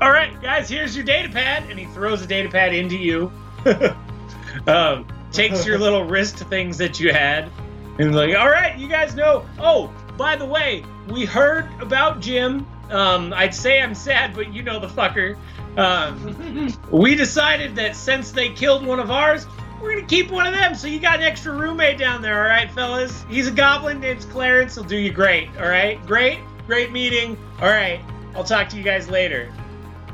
All 0.02 0.12
right, 0.12 0.40
guys, 0.42 0.70
here's 0.70 0.96
your 0.96 1.06
data 1.06 1.30
pad, 1.30 1.70
and 1.70 1.80
he 1.80 1.86
throws 1.86 2.22
the 2.22 2.28
data 2.28 2.50
pad 2.50 2.74
into 2.74 2.98
you. 2.98 3.32
um, 4.68 5.06
takes 5.32 5.66
your 5.66 5.78
little 5.78 6.06
wrist 6.06 6.38
things 6.38 6.78
that 6.78 7.00
you 7.00 7.12
had, 7.12 7.50
and 7.98 8.16
like, 8.16 8.36
all 8.36 8.50
right, 8.50 8.78
you 8.78 8.88
guys 8.88 9.16
know. 9.16 9.46
Oh, 9.60 9.94
by 10.18 10.36
the 10.36 10.46
way, 10.46 10.84
we 11.10 11.26
heard 11.26 11.70
about 11.82 12.20
Jim. 12.20 12.66
Um, 12.90 13.34
I'd 13.34 13.54
say 13.54 13.82
I'm 13.82 13.94
sad, 13.94 14.34
but 14.34 14.54
you 14.54 14.64
know 14.64 14.80
the 14.80 14.88
fucker. 14.88 15.38
Um, 15.78 16.74
we 16.92 17.16
decided 17.16 17.76
that 17.76 17.96
since 17.96 18.32
they 18.32 18.50
killed 18.50 18.86
one 18.86 19.00
of 19.00 19.12
ours, 19.12 19.46
we're 19.82 19.96
gonna 19.96 20.08
keep 20.08 20.32
one 20.32 20.48
of 20.48 20.54
them. 20.54 20.76
So 20.76 20.88
you 20.88 21.00
got 21.00 21.20
an 21.20 21.24
extra 21.26 21.54
roommate 21.54 21.98
down 21.98 22.22
there, 22.22 22.42
all 22.42 22.50
right, 22.50 22.70
fellas? 22.72 23.24
He's 23.30 23.48
a 23.48 23.52
goblin. 23.52 24.00
Name's 24.00 24.26
Clarence. 24.26 24.76
He'll 24.76 24.84
do 24.84 24.98
you 24.98 25.12
great. 25.12 25.50
All 25.58 25.68
right, 25.68 26.04
great, 26.06 26.40
great 26.68 26.92
meeting. 26.92 27.38
All 27.62 27.68
right, 27.68 28.02
I'll 28.36 28.44
talk 28.44 28.70
to 28.70 28.78
you 28.78 28.84
guys 28.84 29.10
later. 29.10 29.52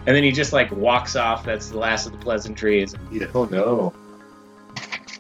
And 0.07 0.15
then 0.15 0.23
he 0.23 0.31
just 0.31 0.53
like 0.53 0.71
walks 0.71 1.15
off. 1.15 1.43
That's 1.43 1.69
the 1.69 1.79
last 1.79 2.05
of 2.05 2.11
the 2.11 2.17
pleasantries. 2.19 2.95
Oh 3.33 3.45
no. 3.45 3.93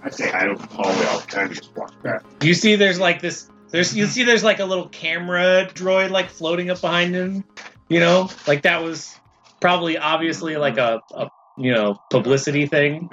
I 0.03 0.09
say 0.11 0.31
I 0.31 0.45
don't 0.45 0.61
hallway 0.71 1.05
all 1.07 1.19
the 1.19 1.27
time. 1.27 1.49
Just 1.49 1.75
walk 1.75 2.01
back. 2.03 2.23
You 2.41 2.53
see, 2.53 2.75
there's 2.75 2.99
like 2.99 3.21
this. 3.21 3.49
There's 3.69 3.95
you 3.95 4.05
see, 4.05 4.23
there's 4.23 4.43
like 4.43 4.59
a 4.59 4.65
little 4.65 4.87
camera 4.89 5.67
droid 5.73 6.11
like 6.11 6.29
floating 6.29 6.69
up 6.69 6.81
behind 6.81 7.15
him. 7.15 7.43
You 7.89 7.99
know, 7.99 8.29
like 8.47 8.61
that 8.61 8.83
was 8.83 9.19
probably 9.59 9.97
obviously 9.97 10.57
like 10.57 10.77
a, 10.77 11.01
a 11.15 11.27
you 11.57 11.73
know 11.73 11.99
publicity 12.11 12.67
thing. 12.67 13.09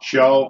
Show. 0.00 0.48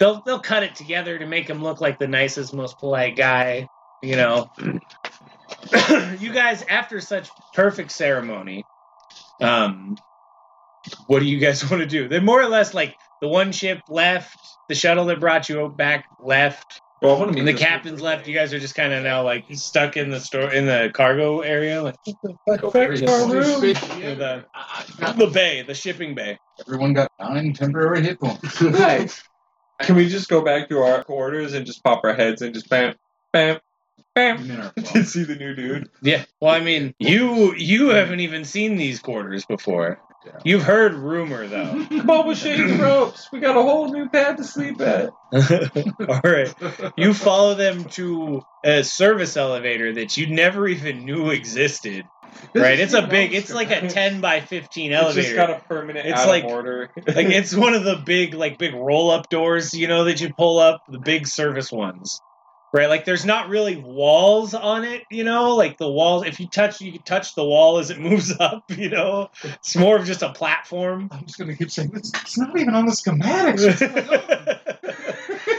They'll 0.00 0.22
they'll 0.22 0.40
cut 0.40 0.62
it 0.62 0.74
together 0.74 1.18
to 1.18 1.26
make 1.26 1.48
him 1.48 1.62
look 1.62 1.82
like 1.82 1.98
the 1.98 2.08
nicest, 2.08 2.54
most 2.54 2.78
polite 2.78 3.16
guy. 3.16 3.68
You 4.02 4.16
know, 4.16 4.50
you 6.20 6.32
guys 6.32 6.62
after 6.62 7.00
such 7.00 7.28
perfect 7.54 7.90
ceremony, 7.90 8.64
um, 9.40 9.96
what 11.06 11.20
do 11.20 11.26
you 11.26 11.38
guys 11.38 11.68
want 11.70 11.82
to 11.82 11.86
do? 11.86 12.08
They're 12.08 12.20
more 12.20 12.40
or 12.40 12.48
less 12.48 12.74
like 12.74 12.96
the 13.20 13.28
one 13.28 13.52
ship 13.52 13.80
left, 13.88 14.36
the 14.68 14.74
shuttle 14.74 15.06
that 15.06 15.20
brought 15.20 15.48
you 15.48 15.68
back 15.68 16.06
left. 16.20 16.80
Well, 17.02 17.16
I 17.16 17.18
want 17.18 17.38
And 17.38 17.46
the 17.46 17.52
captain's 17.52 18.00
left. 18.00 18.26
You 18.26 18.34
guys 18.34 18.54
are 18.54 18.58
just 18.58 18.74
kind 18.74 18.92
of 18.92 19.02
now 19.02 19.22
like 19.24 19.44
stuck 19.52 19.96
in 19.96 20.10
the 20.10 20.20
store 20.20 20.50
in 20.50 20.64
the 20.64 20.90
cargo 20.94 21.40
area, 21.40 21.82
like 21.82 21.96
Back 22.46 22.60
to 22.60 22.66
our 23.08 23.30
room. 23.30 23.62
or 23.62 24.14
the 24.14 24.44
the 25.18 25.26
bay, 25.26 25.62
the 25.62 25.74
shipping 25.74 26.14
bay. 26.14 26.38
Everyone 26.60 26.94
got 26.94 27.10
nine 27.20 27.52
temporary 27.52 28.02
hit 28.02 28.20
points. 28.20 28.60
Nice. 28.60 29.22
Can 29.82 29.96
we 29.96 30.08
just 30.08 30.28
go 30.28 30.42
back 30.42 30.68
to 30.68 30.78
our 30.78 31.02
quarters 31.04 31.52
and 31.52 31.66
just 31.66 31.82
pop 31.82 32.02
our 32.04 32.14
heads 32.14 32.40
and 32.42 32.54
just 32.54 32.70
bam, 32.70 32.94
bam, 33.32 33.58
bam? 34.14 34.38
I'm 34.38 34.50
in 34.50 34.60
our 34.60 34.72
to 34.92 35.04
see 35.04 35.24
the 35.24 35.36
new 35.36 35.54
dude. 35.54 35.88
Yeah. 36.02 36.24
Well, 36.40 36.52
I 36.54 36.60
mean, 36.60 36.94
you 36.98 37.54
you 37.54 37.88
haven't 37.90 38.20
even 38.20 38.44
seen 38.44 38.76
these 38.76 39.00
quarters 39.00 39.44
before. 39.44 40.00
Yeah. 40.26 40.32
You've 40.42 40.62
heard 40.62 40.94
rumor 40.94 41.46
though. 41.46 41.84
Bubble 42.04 42.34
shades 42.34 42.72
ropes. 42.80 43.28
We 43.30 43.40
got 43.40 43.56
a 43.58 43.62
whole 43.62 43.92
new 43.92 44.08
pad 44.08 44.38
to 44.38 44.44
sleep 44.44 44.80
at. 44.80 45.10
All 45.32 46.20
right. 46.24 46.54
You 46.96 47.12
follow 47.12 47.54
them 47.54 47.84
to 47.90 48.42
a 48.64 48.82
service 48.84 49.36
elevator 49.36 49.92
that 49.94 50.16
you 50.16 50.28
never 50.28 50.66
even 50.66 51.04
knew 51.04 51.28
existed. 51.30 52.04
Right? 52.54 52.80
It's 52.80 52.94
a 52.94 53.06
big. 53.06 53.32
It's 53.34 53.52
like 53.52 53.70
a 53.70 53.86
ten 53.88 54.20
by 54.22 54.40
fifteen 54.40 54.92
It's 54.92 55.14
just 55.14 55.28
elevator. 55.28 55.36
got 55.36 55.50
a 55.50 55.60
permanent 55.68 56.06
It's 56.06 56.20
out 56.20 56.28
like- 56.28 56.44
of 56.44 56.50
order. 56.50 56.90
like 57.06 57.26
it's 57.28 57.54
one 57.54 57.74
of 57.74 57.84
the 57.84 57.96
big 57.96 58.32
like 58.34 58.58
big 58.58 58.74
roll 58.74 59.10
up 59.10 59.28
doors 59.28 59.74
you 59.74 59.86
know 59.88 60.04
that 60.04 60.20
you 60.22 60.32
pull 60.32 60.58
up 60.58 60.82
the 60.88 60.98
big 60.98 61.26
service 61.28 61.70
ones 61.70 62.20
right? 62.74 62.88
Like 62.88 63.04
there's 63.04 63.24
not 63.24 63.48
really 63.48 63.76
walls 63.76 64.52
on 64.52 64.84
it 64.84 65.04
you 65.08 65.22
know? 65.24 65.54
Like 65.54 65.78
the 65.78 65.88
walls 65.88 66.26
if 66.26 66.40
you 66.40 66.48
touch 66.48 66.80
you 66.80 66.92
can 66.92 67.02
touch 67.02 67.34
the 67.34 67.44
wall 67.44 67.78
as 67.78 67.90
it 67.90 67.98
moves 68.00 68.34
up 68.38 68.64
you 68.76 68.90
know? 68.90 69.30
It's 69.44 69.76
more 69.76 69.96
of 69.96 70.04
just 70.04 70.22
a 70.22 70.32
platform. 70.32 71.08
I'm 71.12 71.24
just 71.24 71.38
gonna 71.38 71.56
keep 71.56 71.70
saying 71.70 71.90
this. 71.90 72.10
It's 72.22 72.36
not 72.36 72.58
even 72.58 72.74
on 72.74 72.86
the 72.86 72.92
schematics. 72.92 73.80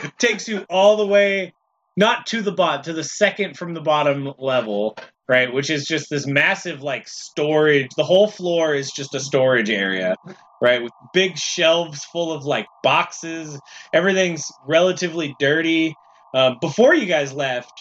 it 0.03 0.11
takes 0.19 0.47
you 0.47 0.65
all 0.69 0.97
the 0.97 1.07
way 1.07 1.53
not 1.97 2.27
to 2.27 2.41
the 2.41 2.51
bot 2.51 2.83
to 2.83 2.93
the 2.93 3.03
second 3.03 3.57
from 3.57 3.73
the 3.73 3.81
bottom 3.81 4.33
level 4.37 4.97
right? 5.27 5.51
Which 5.51 5.71
is 5.71 5.85
just 5.85 6.11
this 6.11 6.27
massive 6.27 6.83
like 6.83 7.07
storage. 7.07 7.89
The 7.97 8.03
whole 8.03 8.27
floor 8.27 8.75
is 8.75 8.91
just 8.91 9.15
a 9.15 9.19
storage 9.19 9.71
area 9.71 10.15
right? 10.61 10.81
With 10.83 10.91
big 11.13 11.37
shelves 11.37 12.03
full 12.05 12.31
of 12.31 12.45
like 12.45 12.65
boxes. 12.83 13.59
Everything's 13.93 14.45
relatively 14.67 15.35
dirty 15.39 15.95
um, 16.35 16.57
before 16.61 16.93
you 16.93 17.07
guys 17.07 17.33
left 17.33 17.71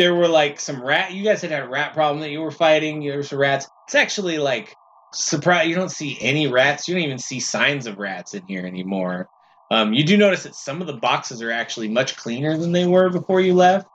there 0.00 0.14
were 0.14 0.28
like 0.28 0.58
some 0.58 0.82
rat 0.82 1.12
you 1.12 1.22
guys 1.22 1.42
had 1.42 1.50
had 1.50 1.62
a 1.62 1.68
rat 1.68 1.92
problem 1.92 2.20
that 2.20 2.30
you 2.30 2.40
were 2.40 2.50
fighting. 2.50 3.00
There 3.00 3.18
were 3.18 3.22
some 3.22 3.38
rats. 3.38 3.68
It's 3.86 3.94
actually 3.94 4.38
like 4.38 4.74
surprise 5.12 5.68
you 5.68 5.74
don't 5.74 5.90
see 5.90 6.16
any 6.22 6.46
rats. 6.46 6.88
You 6.88 6.94
don't 6.94 7.04
even 7.04 7.18
see 7.18 7.38
signs 7.38 7.86
of 7.86 7.98
rats 7.98 8.32
in 8.32 8.46
here 8.46 8.64
anymore. 8.64 9.28
Um, 9.70 9.92
you 9.92 10.02
do 10.02 10.16
notice 10.16 10.44
that 10.44 10.54
some 10.54 10.80
of 10.80 10.86
the 10.86 10.96
boxes 10.96 11.42
are 11.42 11.50
actually 11.50 11.88
much 11.88 12.16
cleaner 12.16 12.56
than 12.56 12.72
they 12.72 12.86
were 12.86 13.10
before 13.10 13.42
you 13.42 13.52
left. 13.52 13.88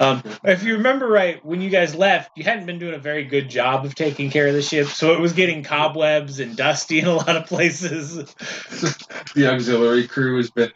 Um, 0.00 0.22
if 0.44 0.62
you 0.62 0.74
remember 0.74 1.08
right, 1.08 1.44
when 1.44 1.60
you 1.60 1.70
guys 1.70 1.94
left, 1.94 2.36
you 2.36 2.44
hadn't 2.44 2.66
been 2.66 2.78
doing 2.78 2.94
a 2.94 2.98
very 2.98 3.24
good 3.24 3.48
job 3.48 3.84
of 3.84 3.94
taking 3.94 4.30
care 4.30 4.46
of 4.46 4.54
the 4.54 4.62
ship, 4.62 4.86
so 4.88 5.12
it 5.14 5.20
was 5.20 5.32
getting 5.32 5.62
cobwebs 5.62 6.40
and 6.40 6.56
dusty 6.56 7.00
in 7.00 7.06
a 7.06 7.14
lot 7.14 7.36
of 7.36 7.46
places. 7.46 8.16
the 9.34 9.50
auxiliary 9.50 10.06
crew 10.06 10.36
has 10.36 10.50
been 10.50 10.72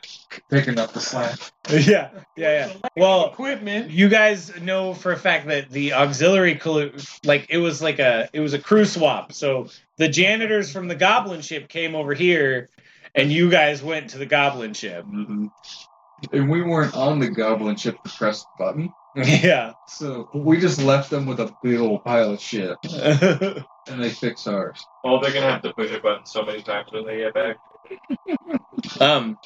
picking 0.51 0.79
up 0.79 0.93
the 0.93 1.01
slack. 1.01 1.39
yeah, 1.71 2.11
yeah, 2.37 2.67
yeah. 2.67 2.73
Well, 2.97 3.31
Equipment. 3.31 3.91
you 3.91 4.09
guys 4.09 4.53
know 4.61 4.95
for 4.95 5.13
a 5.13 5.19
fact 5.19 5.47
that 5.49 5.71
the 5.71 5.95
auxiliary 5.95 6.57
crew, 6.57 6.93
like 7.25 7.47
it 7.51 7.59
was 7.59 7.83
like 7.83 7.99
a 7.99 8.29
it 8.33 8.41
was 8.41 8.55
a 8.55 8.59
crew 8.59 8.85
swap. 8.85 9.33
So 9.33 9.69
the 9.97 10.09
janitors 10.09 10.73
from 10.73 10.89
the 10.89 10.95
Goblin 10.95 11.43
ship 11.43 11.69
came 11.69 11.95
over 11.95 12.15
here, 12.15 12.71
and 13.15 13.31
you 13.31 13.51
guys 13.51 13.83
went 13.83 14.11
to 14.11 14.19
the 14.19 14.27
Goblin 14.27 14.75
ship. 14.75 15.05
And 16.31 16.51
we 16.51 16.63
weren't 16.63 16.95
on 16.95 17.19
the 17.19 17.29
goblin 17.29 17.77
ship 17.77 18.03
to 18.03 18.11
press 18.11 18.43
the 18.43 18.65
button. 18.65 18.95
Yeah. 19.15 19.75
So 19.89 20.31
we 20.33 20.59
just 20.59 20.83
left 20.83 21.11
them 21.11 21.27
with 21.27 21.39
a 21.39 21.55
big 21.63 21.79
old 21.79 22.03
pile 22.03 22.31
of 22.33 22.41
shit. 22.41 22.79
And 23.89 24.01
they 24.01 24.11
fix 24.11 24.47
ours. 24.47 24.87
Well, 25.03 25.19
they're 25.21 25.33
gonna 25.33 25.51
have 25.51 25.63
to 25.63 25.75
push 25.75 25.91
a 25.91 25.99
button 25.99 26.25
so 26.25 26.45
many 26.45 26.63
times 26.63 26.93
when 26.93 27.05
they 27.05 27.19
get 27.19 27.35
back. 27.35 27.57
Um, 29.01 29.39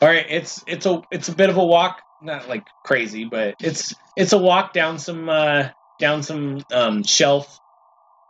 all 0.00 0.08
right, 0.08 0.26
it's 0.28 0.62
it's 0.66 0.86
a 0.86 1.02
it's 1.10 1.28
a 1.28 1.34
bit 1.34 1.50
of 1.50 1.56
a 1.56 1.64
walk, 1.64 2.02
not 2.20 2.48
like 2.48 2.66
crazy, 2.84 3.24
but 3.24 3.56
it's 3.60 3.94
it's 4.16 4.32
a 4.32 4.38
walk 4.38 4.72
down 4.72 4.98
some 4.98 5.28
uh, 5.28 5.68
down 5.98 6.22
some 6.22 6.62
um, 6.72 7.02
shelf 7.02 7.58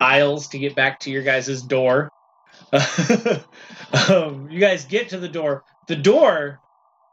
aisles 0.01 0.49
to 0.49 0.59
get 0.59 0.75
back 0.75 1.01
to 1.01 1.11
your 1.11 1.23
guys' 1.23 1.63
door. 1.63 2.11
um, 2.73 4.49
you 4.51 4.59
guys 4.59 4.85
get 4.85 5.11
to 5.11 5.19
the 5.19 5.29
door. 5.29 5.65
The 5.87 5.97
door, 5.97 6.61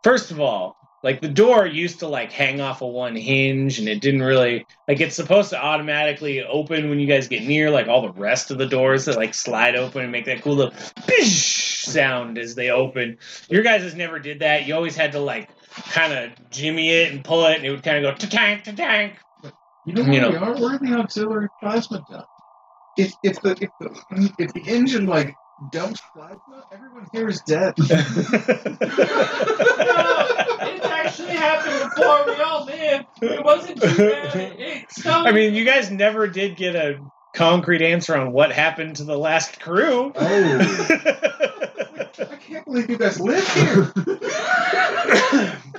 first 0.05 0.29
of 0.29 0.39
all, 0.39 0.77
like 1.01 1.19
the 1.19 1.27
door 1.27 1.65
used 1.65 1.99
to 1.99 2.07
like 2.07 2.31
hang 2.31 2.61
off 2.61 2.81
of 2.83 2.89
one 2.89 3.15
hinge, 3.15 3.79
and 3.79 3.87
it 3.87 4.01
didn't 4.01 4.21
really 4.21 4.65
like 4.87 5.01
it's 5.01 5.15
supposed 5.15 5.49
to 5.49 5.59
automatically 5.61 6.43
open 6.43 6.89
when 6.89 6.99
you 6.99 7.07
guys 7.07 7.27
get 7.27 7.43
near, 7.43 7.71
like 7.71 7.87
all 7.87 8.03
the 8.03 8.13
rest 8.13 8.51
of 8.51 8.59
the 8.59 8.67
doors 8.67 9.05
that 9.05 9.15
like 9.15 9.33
slide 9.33 9.75
open 9.75 10.03
and 10.03 10.11
make 10.11 10.25
that 10.25 10.41
cool 10.41 10.55
little 10.55 10.73
bish 11.07 11.83
sound 11.85 12.37
as 12.37 12.53
they 12.53 12.69
open. 12.69 13.17
Your 13.49 13.63
guys' 13.63 13.81
has 13.81 13.95
never 13.95 14.19
did 14.19 14.39
that. 14.39 14.67
You 14.67 14.75
always 14.75 14.95
had 14.95 15.11
to 15.13 15.19
like 15.19 15.49
kind 15.91 16.13
of 16.13 16.49
jimmy 16.51 16.91
it 16.91 17.11
and 17.11 17.23
pull 17.23 17.45
it, 17.47 17.57
and 17.57 17.65
it 17.65 17.71
would 17.71 17.83
kind 17.83 18.03
of 18.03 18.11
go 18.11 18.17
ta 18.17 18.27
tank 18.27 18.63
ta 18.63 18.71
tank. 18.71 19.13
You 19.85 19.93
know, 19.93 20.01
You 20.03 20.13
you 20.13 20.21
know. 20.21 20.29
we 20.29 20.37
are? 20.37 20.59
We're 20.59 20.77
the 20.77 20.95
auxiliary 20.99 21.49
plasma 21.59 22.03
dump. 22.09 22.25
If 22.97 23.15
if 23.23 23.41
the 23.41 23.51
if 23.61 23.69
the 23.79 24.33
if 24.39 24.53
the 24.53 24.63
engine 24.67 25.05
like 25.05 25.35
dumps 25.71 26.01
plasma, 26.13 26.63
everyone 26.71 27.07
here 27.11 27.27
is 27.27 27.41
dead. 27.41 27.75
It's 31.35 31.43
actually 31.43 31.71
happened 31.71 31.91
before. 31.95 32.25
We 32.25 32.41
all 32.41 32.65
lived. 32.65 33.05
It 33.21 33.43
wasn't 33.43 33.81
too 33.81 33.97
bad. 33.97 34.35
It 34.35 34.91
stunk. 34.91 35.27
I 35.27 35.31
mean, 35.31 35.53
you 35.53 35.65
guys 35.65 35.91
never 35.91 36.27
did 36.27 36.55
get 36.55 36.75
a 36.75 36.99
concrete 37.33 37.81
answer 37.81 38.15
on 38.15 38.31
what 38.31 38.51
happened 38.51 38.95
to 38.97 39.03
the 39.03 39.17
last 39.17 39.59
crew. 39.59 40.11
Oh, 40.15 40.57
I 42.17 42.35
can't 42.37 42.65
believe 42.65 42.89
you 42.89 42.97
guys 42.97 43.19
live 43.19 43.47
here. 43.53 43.91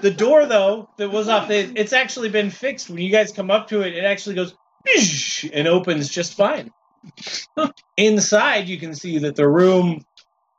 the 0.02 0.14
door, 0.14 0.46
though, 0.46 0.90
that 0.98 1.10
was 1.10 1.28
off, 1.28 1.48
the, 1.48 1.72
it's 1.74 1.92
actually 1.92 2.28
been 2.28 2.50
fixed. 2.50 2.90
When 2.90 2.98
you 2.98 3.10
guys 3.10 3.32
come 3.32 3.50
up 3.50 3.68
to 3.68 3.80
it, 3.82 3.94
it 3.94 4.04
actually 4.04 4.36
goes 4.36 4.54
and 5.52 5.66
opens 5.66 6.08
just 6.08 6.34
fine. 6.34 6.70
Inside, 7.96 8.68
you 8.68 8.78
can 8.78 8.94
see 8.94 9.18
that 9.18 9.36
the 9.36 9.48
room, 9.48 10.04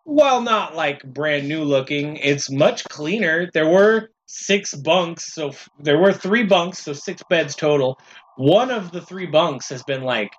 while 0.03 0.41
not 0.41 0.75
like 0.75 1.03
brand 1.03 1.47
new 1.47 1.63
looking, 1.63 2.17
it's 2.17 2.49
much 2.49 2.83
cleaner. 2.85 3.49
There 3.53 3.67
were 3.67 4.09
six 4.27 4.73
bunks, 4.75 5.33
so 5.33 5.49
f- 5.49 5.69
there 5.79 5.97
were 5.97 6.13
three 6.13 6.43
bunks, 6.43 6.79
so 6.83 6.93
six 6.93 7.23
beds 7.23 7.55
total. 7.55 7.97
One 8.35 8.69
of 8.71 8.91
the 8.91 9.01
three 9.01 9.25
bunks 9.25 9.69
has 9.69 9.83
been 9.83 10.03
like 10.03 10.31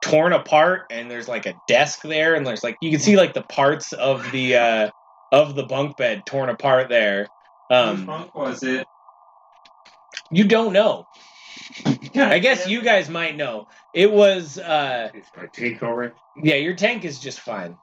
torn 0.00 0.32
apart, 0.32 0.86
and 0.90 1.10
there's 1.10 1.28
like 1.28 1.46
a 1.46 1.54
desk 1.66 2.02
there, 2.02 2.34
and 2.34 2.46
there's 2.46 2.62
like 2.64 2.76
you 2.80 2.90
can 2.90 3.00
see 3.00 3.16
like 3.16 3.34
the 3.34 3.42
parts 3.42 3.92
of 3.92 4.30
the 4.32 4.56
uh, 4.56 4.90
of 5.32 5.54
the 5.54 5.64
bunk 5.64 5.96
bed 5.96 6.24
torn 6.26 6.48
apart 6.48 6.88
there. 6.88 7.28
Which 7.70 7.76
Um, 7.76 8.06
bunk 8.06 8.34
was 8.34 8.62
it? 8.62 8.86
you 10.30 10.44
don't 10.44 10.72
know. 10.72 11.06
I 12.14 12.38
guess 12.38 12.68
you 12.68 12.82
guys 12.82 13.08
might 13.08 13.36
know. 13.36 13.66
It 13.92 14.10
was 14.10 14.58
uh 14.58 15.10
Is 15.14 15.26
my 15.36 15.46
tank 15.46 15.82
all 15.82 15.94
right? 15.94 16.12
yeah, 16.36 16.56
your 16.56 16.74
tank 16.74 17.04
is 17.04 17.18
just 17.18 17.40
fine. 17.40 17.76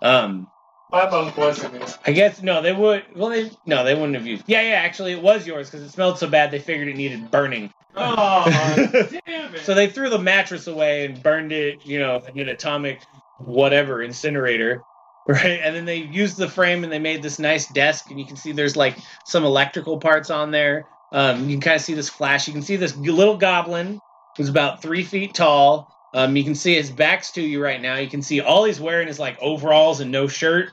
Um 0.00 0.48
My 0.94 1.32
wasn't 1.36 1.74
it. 1.74 1.98
I 2.06 2.12
guess 2.12 2.40
no, 2.40 2.62
they 2.62 2.72
would 2.72 3.04
well 3.16 3.30
they 3.30 3.50
no, 3.66 3.82
they 3.82 3.94
wouldn't 3.94 4.14
have 4.14 4.28
used. 4.28 4.44
Yeah, 4.46 4.60
yeah, 4.60 4.74
actually 4.74 5.10
it 5.10 5.20
was 5.20 5.44
yours 5.44 5.68
cuz 5.68 5.82
it 5.82 5.90
smelled 5.90 6.20
so 6.20 6.28
bad 6.28 6.52
they 6.52 6.60
figured 6.60 6.86
it 6.86 6.96
needed 6.96 7.32
burning. 7.32 7.72
Oh, 7.96 8.44
damn 9.26 9.54
it. 9.54 9.60
So 9.64 9.74
they 9.74 9.88
threw 9.88 10.08
the 10.08 10.20
mattress 10.20 10.68
away 10.68 11.06
and 11.06 11.20
burned 11.20 11.50
it, 11.50 11.84
you 11.84 11.98
know, 11.98 12.22
in 12.32 12.38
an 12.38 12.48
atomic 12.48 13.00
whatever 13.38 14.02
incinerator. 14.02 14.82
Right, 15.26 15.58
and 15.62 15.74
then 15.74 15.86
they 15.86 15.96
used 15.96 16.36
the 16.36 16.50
frame 16.50 16.84
and 16.84 16.92
they 16.92 16.98
made 16.98 17.22
this 17.22 17.38
nice 17.38 17.66
desk, 17.68 18.10
and 18.10 18.20
you 18.20 18.26
can 18.26 18.36
see 18.36 18.52
there's 18.52 18.76
like 18.76 18.98
some 19.24 19.42
electrical 19.42 19.96
parts 19.96 20.28
on 20.28 20.50
there. 20.50 20.86
Um, 21.12 21.48
you 21.48 21.54
can 21.54 21.62
kind 21.62 21.76
of 21.76 21.80
see 21.80 21.94
this 21.94 22.10
flash. 22.10 22.46
You 22.46 22.52
can 22.52 22.60
see 22.60 22.76
this 22.76 22.94
little 22.94 23.38
goblin 23.38 24.00
who's 24.36 24.50
about 24.50 24.82
three 24.82 25.02
feet 25.02 25.32
tall. 25.32 25.90
Um, 26.12 26.36
you 26.36 26.44
can 26.44 26.54
see 26.54 26.74
his 26.74 26.90
back's 26.90 27.32
to 27.32 27.40
you 27.40 27.62
right 27.62 27.80
now. 27.80 27.96
You 27.96 28.10
can 28.10 28.20
see 28.20 28.40
all 28.42 28.64
he's 28.64 28.80
wearing 28.80 29.08
is 29.08 29.18
like 29.18 29.38
overalls 29.40 30.00
and 30.00 30.12
no 30.12 30.28
shirt. 30.28 30.72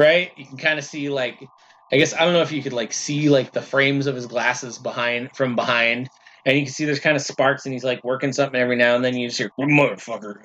Right, 0.00 0.32
you 0.34 0.46
can 0.46 0.56
kind 0.56 0.78
of 0.78 0.84
see 0.86 1.10
like, 1.10 1.46
I 1.92 1.98
guess 1.98 2.14
I 2.14 2.20
don't 2.20 2.32
know 2.32 2.40
if 2.40 2.52
you 2.52 2.62
could 2.62 2.72
like 2.72 2.90
see 2.90 3.28
like 3.28 3.52
the 3.52 3.60
frames 3.60 4.06
of 4.06 4.14
his 4.14 4.24
glasses 4.24 4.78
behind 4.78 5.36
from 5.36 5.54
behind, 5.54 6.08
and 6.46 6.56
you 6.56 6.64
can 6.64 6.72
see 6.72 6.86
there's 6.86 7.00
kind 7.00 7.16
of 7.16 7.22
sparks, 7.22 7.66
and 7.66 7.74
he's 7.74 7.84
like 7.84 8.02
working 8.02 8.32
something 8.32 8.58
every 8.58 8.76
now 8.76 8.96
and 8.96 9.04
then. 9.04 9.14
You 9.14 9.28
just 9.28 9.36
hear 9.36 9.50
motherfucker, 9.60 10.42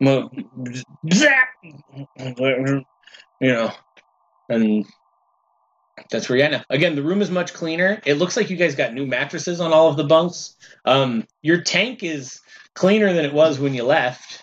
Mo- 0.00 0.30
zap, 1.12 1.48
you 1.60 2.84
know, 3.40 3.72
and 4.48 4.86
that's 6.08 6.28
where 6.28 6.38
you're 6.38 6.46
at 6.46 6.52
now. 6.52 6.62
Again, 6.70 6.94
the 6.94 7.02
room 7.02 7.20
is 7.20 7.32
much 7.32 7.52
cleaner. 7.52 8.00
It 8.06 8.14
looks 8.14 8.36
like 8.36 8.48
you 8.48 8.56
guys 8.56 8.76
got 8.76 8.94
new 8.94 9.08
mattresses 9.08 9.60
on 9.60 9.72
all 9.72 9.88
of 9.88 9.96
the 9.96 10.04
bunks. 10.04 10.54
Um, 10.84 11.26
your 11.42 11.62
tank 11.62 12.04
is 12.04 12.40
cleaner 12.74 13.12
than 13.12 13.24
it 13.24 13.34
was 13.34 13.58
when 13.58 13.74
you 13.74 13.82
left. 13.82 14.40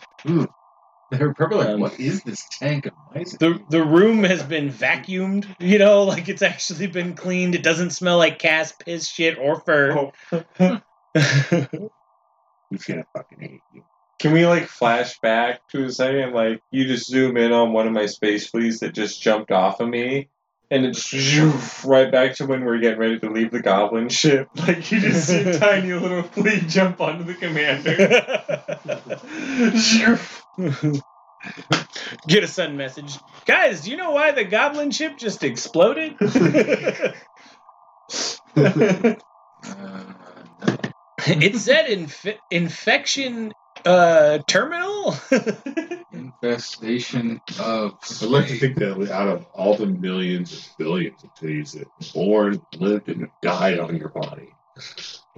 They're 1.12 1.34
probably 1.34 1.58
like, 1.58 1.68
Um, 1.68 1.80
what 1.82 2.00
is 2.00 2.24
this 2.24 2.48
tank 2.50 2.86
of 2.86 2.94
mice? 3.14 3.36
the 3.38 3.60
The 3.70 3.84
room 3.84 4.24
has 4.24 4.42
been 4.44 4.70
vacuumed. 4.72 5.46
You 5.60 5.78
know, 5.78 6.04
like 6.14 6.30
it's 6.30 6.42
actually 6.42 6.88
been 6.88 7.14
cleaned. 7.16 7.54
It 7.54 7.64
doesn't 7.64 7.90
smell 7.92 8.18
like 8.18 8.40
cast 8.40 8.80
piss, 8.80 9.08
shit, 9.08 9.38
or 9.38 9.60
fur. 9.60 10.12
He's 11.14 12.86
gonna 12.86 13.06
fucking 13.14 13.40
hate 13.42 13.64
you. 13.72 13.84
Can 14.20 14.32
we 14.32 14.46
like 14.46 14.68
flash 14.68 15.20
back 15.20 15.68
to 15.72 15.84
a 15.84 15.92
second? 15.92 16.34
Like 16.34 16.62
you 16.72 16.86
just 16.86 17.08
zoom 17.10 17.36
in 17.36 17.52
on 17.52 17.74
one 17.74 17.88
of 17.88 17.94
my 17.94 18.06
space 18.06 18.48
fleas 18.48 18.80
that 18.80 18.94
just 18.94 19.22
jumped 19.22 19.52
off 19.52 19.82
of 19.82 19.90
me, 19.90 20.30
and 20.70 20.86
it's 20.86 21.14
right 21.86 22.10
back 22.10 22.36
to 22.36 22.46
when 22.46 22.64
we 22.64 22.72
are 22.72 22.80
getting 22.80 23.00
ready 23.00 23.20
to 23.20 23.30
leave 23.30 23.52
the 23.52 23.62
goblin 23.62 24.08
ship. 24.08 24.48
Like 24.56 24.90
you 24.92 25.02
just 25.02 25.28
see 25.28 25.40
a 25.42 25.60
tiny 25.60 25.92
little 25.92 26.24
flea 26.24 26.62
jump 26.62 27.02
onto 27.02 27.26
the 27.26 27.34
commander. 27.34 27.98
Zhoof. 30.58 31.02
Get 32.28 32.44
a 32.44 32.48
sudden 32.48 32.78
message, 32.78 33.18
guys. 33.46 33.82
Do 33.82 33.92
you 33.92 33.98
know 33.98 34.12
why 34.12 34.32
the 34.32 34.44
goblin 34.44 34.92
ship 34.92 35.18
just 35.18 35.44
exploded? 35.44 36.16
Uh, 38.56 39.24
it 41.26 41.56
said 41.56 41.90
inf- 41.90 42.40
infection 42.50 43.54
uh, 43.86 44.40
terminal. 44.48 45.16
infestation 46.12 47.42
of. 47.60 47.98
I'd 48.22 48.28
like 48.28 48.48
to 48.48 48.58
think 48.58 48.78
that 48.78 49.12
out 49.12 49.30
of 49.30 49.46
all 49.54 49.76
the 49.76 49.88
millions 49.88 50.52
and 50.54 50.78
billions 50.78 51.24
of 51.24 51.32
things 51.32 51.74
that 51.74 51.90
born, 52.14 52.62
lived, 52.78 53.10
and 53.10 53.30
died 53.42 53.80
on 53.80 53.96
your 53.96 54.10
body, 54.10 54.58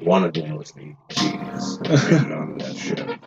one 0.06 0.24
of 0.24 0.34
them 0.34 0.56
was 0.56 0.72
the 0.72 0.96
genius 1.10 1.78
that 1.84 2.10
made 2.10 2.22
it 2.22 2.32
onto 2.32 2.64
that 2.64 2.76
ship. 2.76 3.20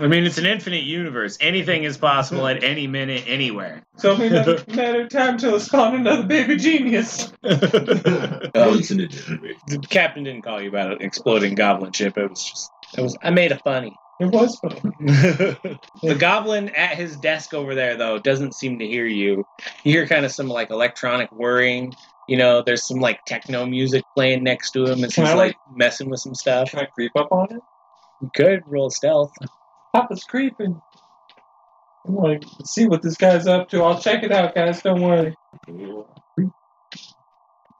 I 0.00 0.06
mean, 0.06 0.24
it's 0.24 0.38
an 0.38 0.46
infinite 0.46 0.84
universe. 0.84 1.36
Anything 1.40 1.84
is 1.84 1.96
possible 1.96 2.46
at 2.46 2.62
any 2.62 2.86
minute, 2.86 3.24
anywhere. 3.26 3.82
so 3.96 4.12
it 4.12 4.32
only 4.32 4.74
matter 4.74 5.02
of 5.02 5.08
time 5.08 5.38
till 5.38 5.56
it 5.56 5.60
spawned 5.60 5.96
another 5.96 6.22
baby 6.24 6.56
genius. 6.56 7.32
Once 7.42 8.90
in 8.90 9.00
a 9.00 9.06
generation. 9.06 9.60
the 9.66 9.86
captain 9.88 10.24
didn't 10.24 10.42
call 10.42 10.60
you 10.60 10.68
about 10.68 10.92
an 10.92 11.02
exploding 11.02 11.54
goblin 11.54 11.92
ship. 11.92 12.16
It 12.16 12.30
was 12.30 12.44
just, 12.44 12.70
it 12.96 13.00
was. 13.00 13.16
I 13.22 13.30
made 13.30 13.52
a 13.52 13.58
funny. 13.58 13.96
It 14.20 14.26
was 14.26 14.56
funny. 14.60 14.80
the 15.00 16.16
goblin 16.18 16.68
at 16.70 16.96
his 16.96 17.16
desk 17.16 17.52
over 17.52 17.74
there, 17.74 17.96
though, 17.96 18.18
doesn't 18.18 18.54
seem 18.54 18.78
to 18.78 18.86
hear 18.86 19.06
you. 19.06 19.44
You 19.82 19.92
hear 19.92 20.06
kind 20.06 20.24
of 20.24 20.30
some 20.30 20.48
like 20.48 20.70
electronic 20.70 21.32
whirring. 21.32 21.94
You 22.28 22.36
know, 22.36 22.62
there's 22.62 22.86
some 22.86 23.00
like 23.00 23.24
techno 23.26 23.66
music 23.66 24.02
playing 24.14 24.44
next 24.44 24.70
to 24.72 24.84
him 24.84 25.02
and 25.02 25.12
he's 25.12 25.18
I, 25.18 25.34
like 25.34 25.56
messing 25.74 26.08
with 26.08 26.20
some 26.20 26.34
stuff. 26.34 26.70
Can 26.70 26.80
I 26.80 26.86
creep 26.86 27.12
up 27.16 27.28
on 27.30 27.48
it? 27.50 27.60
You 28.22 28.30
could 28.34 28.62
roll 28.66 28.90
stealth. 28.90 29.32
Papa's 29.94 30.24
creeping. 30.24 30.80
I'm 32.06 32.16
like, 32.16 32.44
see 32.64 32.86
what 32.86 33.02
this 33.02 33.16
guy's 33.16 33.46
up 33.46 33.68
to. 33.70 33.82
I'll 33.82 34.00
check 34.00 34.22
it 34.22 34.32
out, 34.32 34.54
guys. 34.54 34.82
Don't 34.82 35.00
worry. 35.00 35.34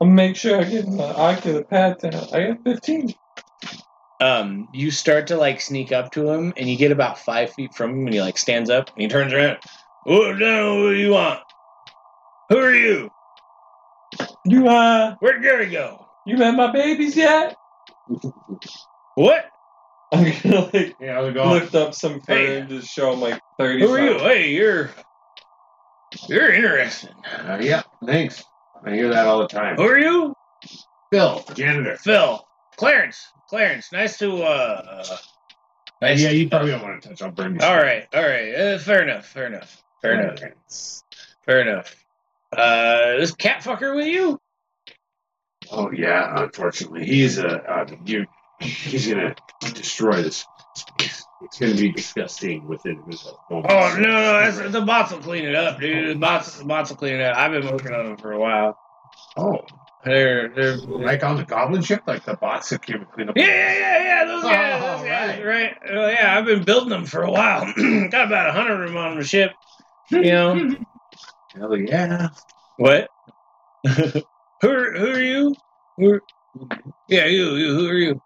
I'll 0.00 0.08
make 0.08 0.36
sure 0.36 0.60
I 0.60 0.64
get 0.64 0.88
my 0.88 1.04
ocular 1.04 1.64
pad 1.64 1.98
down. 1.98 2.26
I 2.32 2.48
got 2.48 2.64
15. 2.64 3.14
Um, 4.20 4.68
you 4.72 4.90
start 4.90 5.26
to 5.28 5.36
like 5.36 5.60
sneak 5.60 5.92
up 5.92 6.12
to 6.12 6.28
him, 6.30 6.54
and 6.56 6.68
you 6.68 6.76
get 6.76 6.92
about 6.92 7.18
five 7.18 7.52
feet 7.52 7.74
from 7.74 7.90
him, 7.90 8.06
and 8.06 8.14
he 8.14 8.20
like 8.20 8.38
stands 8.38 8.70
up 8.70 8.90
and 8.90 9.02
he 9.02 9.08
turns 9.08 9.32
around. 9.32 9.58
What 10.04 10.38
the 10.38 10.44
hell 10.44 10.82
do 10.82 10.94
you 10.94 11.10
want? 11.10 11.40
Who 12.48 12.58
are 12.58 12.74
you? 12.74 13.10
You, 14.44 14.68
uh, 14.68 15.16
Where'd 15.20 15.42
Gary 15.42 15.70
go? 15.70 16.06
you 16.26 16.36
met 16.36 16.54
my 16.54 16.70
babies 16.72 17.16
yet? 17.16 17.56
What? 19.14 19.50
I'm 20.12 20.24
gonna, 20.42 20.60
like, 20.66 20.96
Hey, 20.98 21.06
how's 21.08 21.28
it 21.28 21.34
going? 21.34 21.50
lift 21.50 21.74
up 21.74 21.94
some 21.94 22.20
fur 22.20 22.34
Hey. 22.34 22.58
and 22.60 22.68
just 22.68 22.88
show 22.88 23.12
him, 23.12 23.20
like, 23.20 23.40
30 23.58 23.80
Who 23.80 23.92
are 23.92 24.00
you? 24.00 24.18
Hey, 24.18 24.50
you're 24.50 24.90
you're 26.28 26.52
interesting. 26.52 27.10
Uh, 27.26 27.58
yeah, 27.60 27.82
thanks. 28.06 28.44
I 28.86 28.90
hear 28.92 29.08
that 29.08 29.26
all 29.26 29.40
the 29.40 29.48
time. 29.48 29.76
Who 29.76 29.82
are 29.82 29.98
you? 29.98 30.34
Phil, 31.12 31.44
janitor. 31.54 31.96
Phil. 31.96 32.46
Clarence. 32.76 33.32
Clarence. 33.48 33.90
Nice 33.92 34.18
to 34.18 34.42
uh. 34.42 35.04
Nice. 36.00 36.20
yeah, 36.20 36.30
you 36.30 36.48
probably 36.48 36.70
don't 36.70 36.82
want 36.82 37.02
to 37.02 37.08
touch. 37.08 37.22
I'll 37.22 37.30
burn 37.32 37.54
you. 37.54 37.66
All 37.66 37.76
right. 37.76 38.06
All 38.14 38.22
right. 38.22 38.54
Uh, 38.54 38.78
fair 38.78 39.02
enough. 39.02 39.26
Fair 39.26 39.46
enough. 39.46 39.82
Fair 40.02 40.20
enough. 40.20 40.40
Fair 41.46 41.60
enough. 41.60 41.94
Uh, 42.56 43.18
this 43.18 43.32
cat 43.32 43.62
fucker 43.62 43.94
with 43.94 44.06
you? 44.06 44.40
Oh 45.70 45.90
yeah, 45.90 46.42
unfortunately, 46.42 47.06
he's 47.06 47.38
a 47.38 47.48
uh, 47.48 47.86
you. 48.04 48.26
He's 48.60 49.08
gonna 49.08 49.34
destroy 49.74 50.22
this 50.22 50.44
it's 51.44 51.58
to 51.58 51.74
be 51.74 51.92
disgusting 51.92 52.66
within 52.66 53.02
the 53.06 53.32
Oh 53.50 53.60
no, 53.60 53.96
no, 53.96 54.50
that's, 54.50 54.72
the 54.72 54.80
bots 54.80 55.12
will 55.12 55.18
clean 55.18 55.44
it 55.44 55.54
up, 55.54 55.78
dude. 55.78 56.16
The 56.16 56.18
bots, 56.18 56.58
the 56.58 56.64
bots 56.64 56.90
will 56.90 56.96
clean 56.96 57.14
it 57.16 57.22
up. 57.22 57.36
I've 57.36 57.52
been 57.52 57.70
working 57.70 57.92
on 57.92 58.06
them 58.06 58.16
for 58.16 58.32
a 58.32 58.38
while. 58.38 58.78
Oh, 59.36 59.60
They're, 60.04 60.48
they're, 60.48 60.76
like 60.76 61.22
on 61.22 61.36
the 61.36 61.44
goblin 61.44 61.82
ship, 61.82 62.02
like 62.06 62.24
the 62.24 62.34
bots 62.34 62.70
that 62.70 62.84
came 62.84 62.96
and 62.96 63.10
clean 63.10 63.28
up. 63.28 63.36
yeah, 63.36 63.46
yeah, 63.46 63.78
yeah, 63.78 64.04
yeah. 64.04 64.24
Those 64.24 64.42
guys, 64.42 64.82
Oh, 64.82 64.96
those 64.98 65.06
guys, 65.06 65.42
right. 65.42 65.44
right? 65.44 65.96
Uh, 65.96 66.08
yeah, 66.08 66.38
I've 66.38 66.46
been 66.46 66.64
building 66.64 66.90
them 66.90 67.04
for 67.04 67.22
a 67.22 67.30
while. 67.30 67.64
Got 68.10 68.26
about 68.26 68.48
a 68.48 68.52
hundred 68.52 68.82
of 68.82 68.88
them 68.88 68.96
on 68.96 69.18
the 69.18 69.24
ship. 69.24 69.52
You 70.10 70.22
know 70.22 70.76
Hell 71.56 71.76
yeah. 71.76 72.28
what? 72.76 73.08
who 73.86 74.22
are, 74.64 74.92
who 74.92 75.06
are 75.12 75.20
you? 75.22 75.54
Who, 75.98 76.20
yeah, 77.08 77.26
you, 77.26 77.54
you. 77.56 77.74
Who 77.74 77.88
are 77.88 77.94
you? 77.94 78.20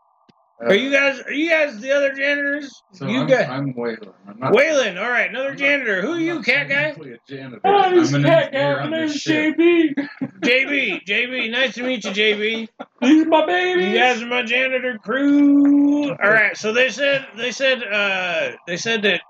Are 0.60 0.74
you 0.74 0.90
guys? 0.90 1.20
Are 1.20 1.32
you 1.32 1.48
guys 1.50 1.78
the 1.80 1.92
other 1.92 2.12
janitors? 2.12 2.82
So 2.92 3.06
you 3.06 3.20
I'm, 3.20 3.26
guys. 3.28 3.48
I'm 3.48 3.74
Waylon. 3.74 4.12
I'm 4.26 4.38
not. 4.40 4.52
Waylon, 4.52 5.00
all 5.00 5.08
right, 5.08 5.28
another 5.28 5.50
I'm 5.50 5.52
not- 5.54 5.58
janitor. 5.58 6.02
Who 6.02 6.12
are 6.12 6.14
I'm 6.14 6.20
you, 6.20 6.34
not 6.36 6.44
cat 6.44 6.68
guy? 6.68 6.74
technically 6.90 7.12
A 7.12 7.18
janitor. 7.28 7.60
Oh, 7.64 7.90
this 7.94 8.08
I'm 8.12 8.24
an 8.24 8.30
cat 8.30 8.54
engineer 8.54 8.74
guy. 8.76 8.82
on 8.82 8.90
My 8.90 8.98
name's. 8.98 9.22
Jaybee. 9.22 9.94
Jaybee, 10.44 11.00
Jaybee, 11.06 11.48
nice 11.48 11.74
to 11.74 11.82
meet 11.82 12.04
you, 12.04 12.12
Jaybee. 12.12 12.66
These 13.02 13.24
are 13.26 13.28
my 13.28 13.46
babies. 13.46 13.86
You 13.86 13.98
guys 13.98 14.22
are 14.22 14.26
my 14.26 14.42
janitor 14.42 14.98
crew. 14.98 16.10
All 16.10 16.16
right, 16.30 16.56
so 16.56 16.72
they 16.72 16.88
said 16.90 17.26
they 17.36 17.52
said 17.52 17.82
uh 17.82 18.52
they 18.66 18.76
said 18.76 19.02
that 19.02 19.20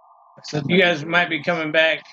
said 0.44 0.64
you 0.68 0.78
guys 0.80 1.02
name. 1.02 1.10
might 1.10 1.28
be 1.28 1.42
coming 1.42 1.72
back. 1.72 2.04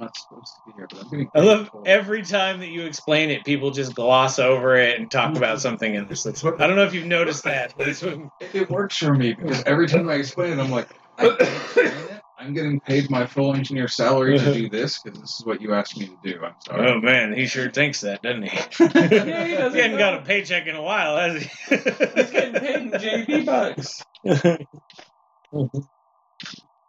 I'm 0.00 0.06
not 0.06 0.16
supposed 0.16 0.54
to 0.56 0.62
be 0.64 0.72
here, 0.72 0.86
but 0.88 1.00
I'm 1.02 1.08
getting. 1.10 1.30
I 1.34 1.40
love 1.40 1.70
cold. 1.70 1.86
every 1.86 2.22
time 2.22 2.60
that 2.60 2.68
you 2.68 2.86
explain 2.86 3.28
it, 3.30 3.44
people 3.44 3.70
just 3.70 3.94
gloss 3.94 4.38
over 4.38 4.74
it 4.76 4.98
and 4.98 5.10
talk 5.10 5.36
about 5.36 5.60
something 5.60 5.94
else. 5.94 6.24
It's- 6.24 6.42
I 6.42 6.66
don't 6.66 6.76
know 6.76 6.84
if 6.84 6.94
you've 6.94 7.06
noticed 7.06 7.44
that. 7.44 7.74
but 7.78 7.88
it's- 7.88 8.30
It 8.54 8.70
works 8.70 8.96
for 8.96 9.12
me 9.14 9.34
because 9.34 9.62
every 9.64 9.86
time 9.88 10.08
I 10.08 10.14
explain 10.14 10.54
it, 10.58 10.62
I'm 10.62 10.70
like, 10.70 10.88
it. 11.18 12.22
I'm 12.38 12.54
getting 12.54 12.80
paid 12.80 13.10
my 13.10 13.26
full 13.26 13.54
engineer 13.54 13.86
salary 13.88 14.38
to 14.38 14.54
do 14.54 14.70
this 14.70 15.02
because 15.02 15.20
this 15.20 15.38
is 15.38 15.44
what 15.44 15.60
you 15.60 15.74
asked 15.74 15.98
me 15.98 16.06
to 16.06 16.16
do. 16.16 16.40
I'm 16.42 16.54
sorry. 16.60 16.88
Oh 16.90 16.98
man, 16.98 17.34
he 17.34 17.46
sure 17.46 17.70
thinks 17.70 18.00
that, 18.00 18.22
doesn't 18.22 18.44
he? 18.44 18.48
Yeah, 18.80 19.44
he 19.44 19.54
doesn't 19.54 19.74
he 19.74 19.80
hadn't 19.82 19.98
got 19.98 20.14
a 20.14 20.22
paycheck 20.22 20.66
in 20.66 20.74
a 20.76 20.80
while, 20.82 21.18
has 21.18 21.42
he? 21.42 21.48
He's 21.76 22.30
getting 22.30 22.54
paid 22.54 22.76
in 22.76 22.98
Jaybee 22.98 23.44
bucks. 23.44 24.02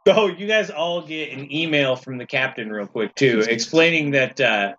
Oh, 0.07 0.27
you 0.27 0.47
guys 0.47 0.69
all 0.69 1.01
get 1.01 1.31
an 1.31 1.51
email 1.51 1.95
from 1.95 2.17
the 2.17 2.25
captain 2.25 2.71
real 2.71 2.87
quick 2.87 3.13
too, 3.13 3.43
explaining 3.47 4.11
that 4.11 4.39
uh, 4.41 4.73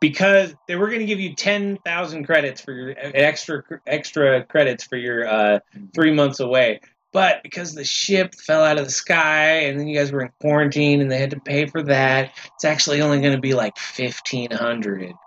because 0.00 0.54
they 0.66 0.76
were 0.76 0.88
going 0.88 1.00
to 1.00 1.06
give 1.06 1.20
you 1.20 1.34
ten 1.34 1.78
thousand 1.78 2.24
credits 2.24 2.60
for 2.60 2.72
your 2.72 2.94
extra 2.96 3.62
extra 3.86 4.44
credits 4.44 4.84
for 4.84 4.96
your 4.96 5.26
uh, 5.26 5.60
three 5.94 6.12
months 6.12 6.40
away, 6.40 6.80
but 7.12 7.42
because 7.42 7.74
the 7.74 7.84
ship 7.84 8.34
fell 8.34 8.62
out 8.62 8.78
of 8.78 8.84
the 8.84 8.92
sky 8.92 9.60
and 9.60 9.80
then 9.80 9.86
you 9.86 9.96
guys 9.96 10.12
were 10.12 10.20
in 10.20 10.30
quarantine 10.40 11.00
and 11.00 11.10
they 11.10 11.18
had 11.18 11.30
to 11.30 11.40
pay 11.40 11.64
for 11.66 11.82
that, 11.84 12.32
it's 12.54 12.64
actually 12.64 13.00
only 13.00 13.20
going 13.20 13.34
to 13.34 13.40
be 13.40 13.54
like 13.54 13.78
fifteen 13.78 14.50
hundred. 14.50 15.18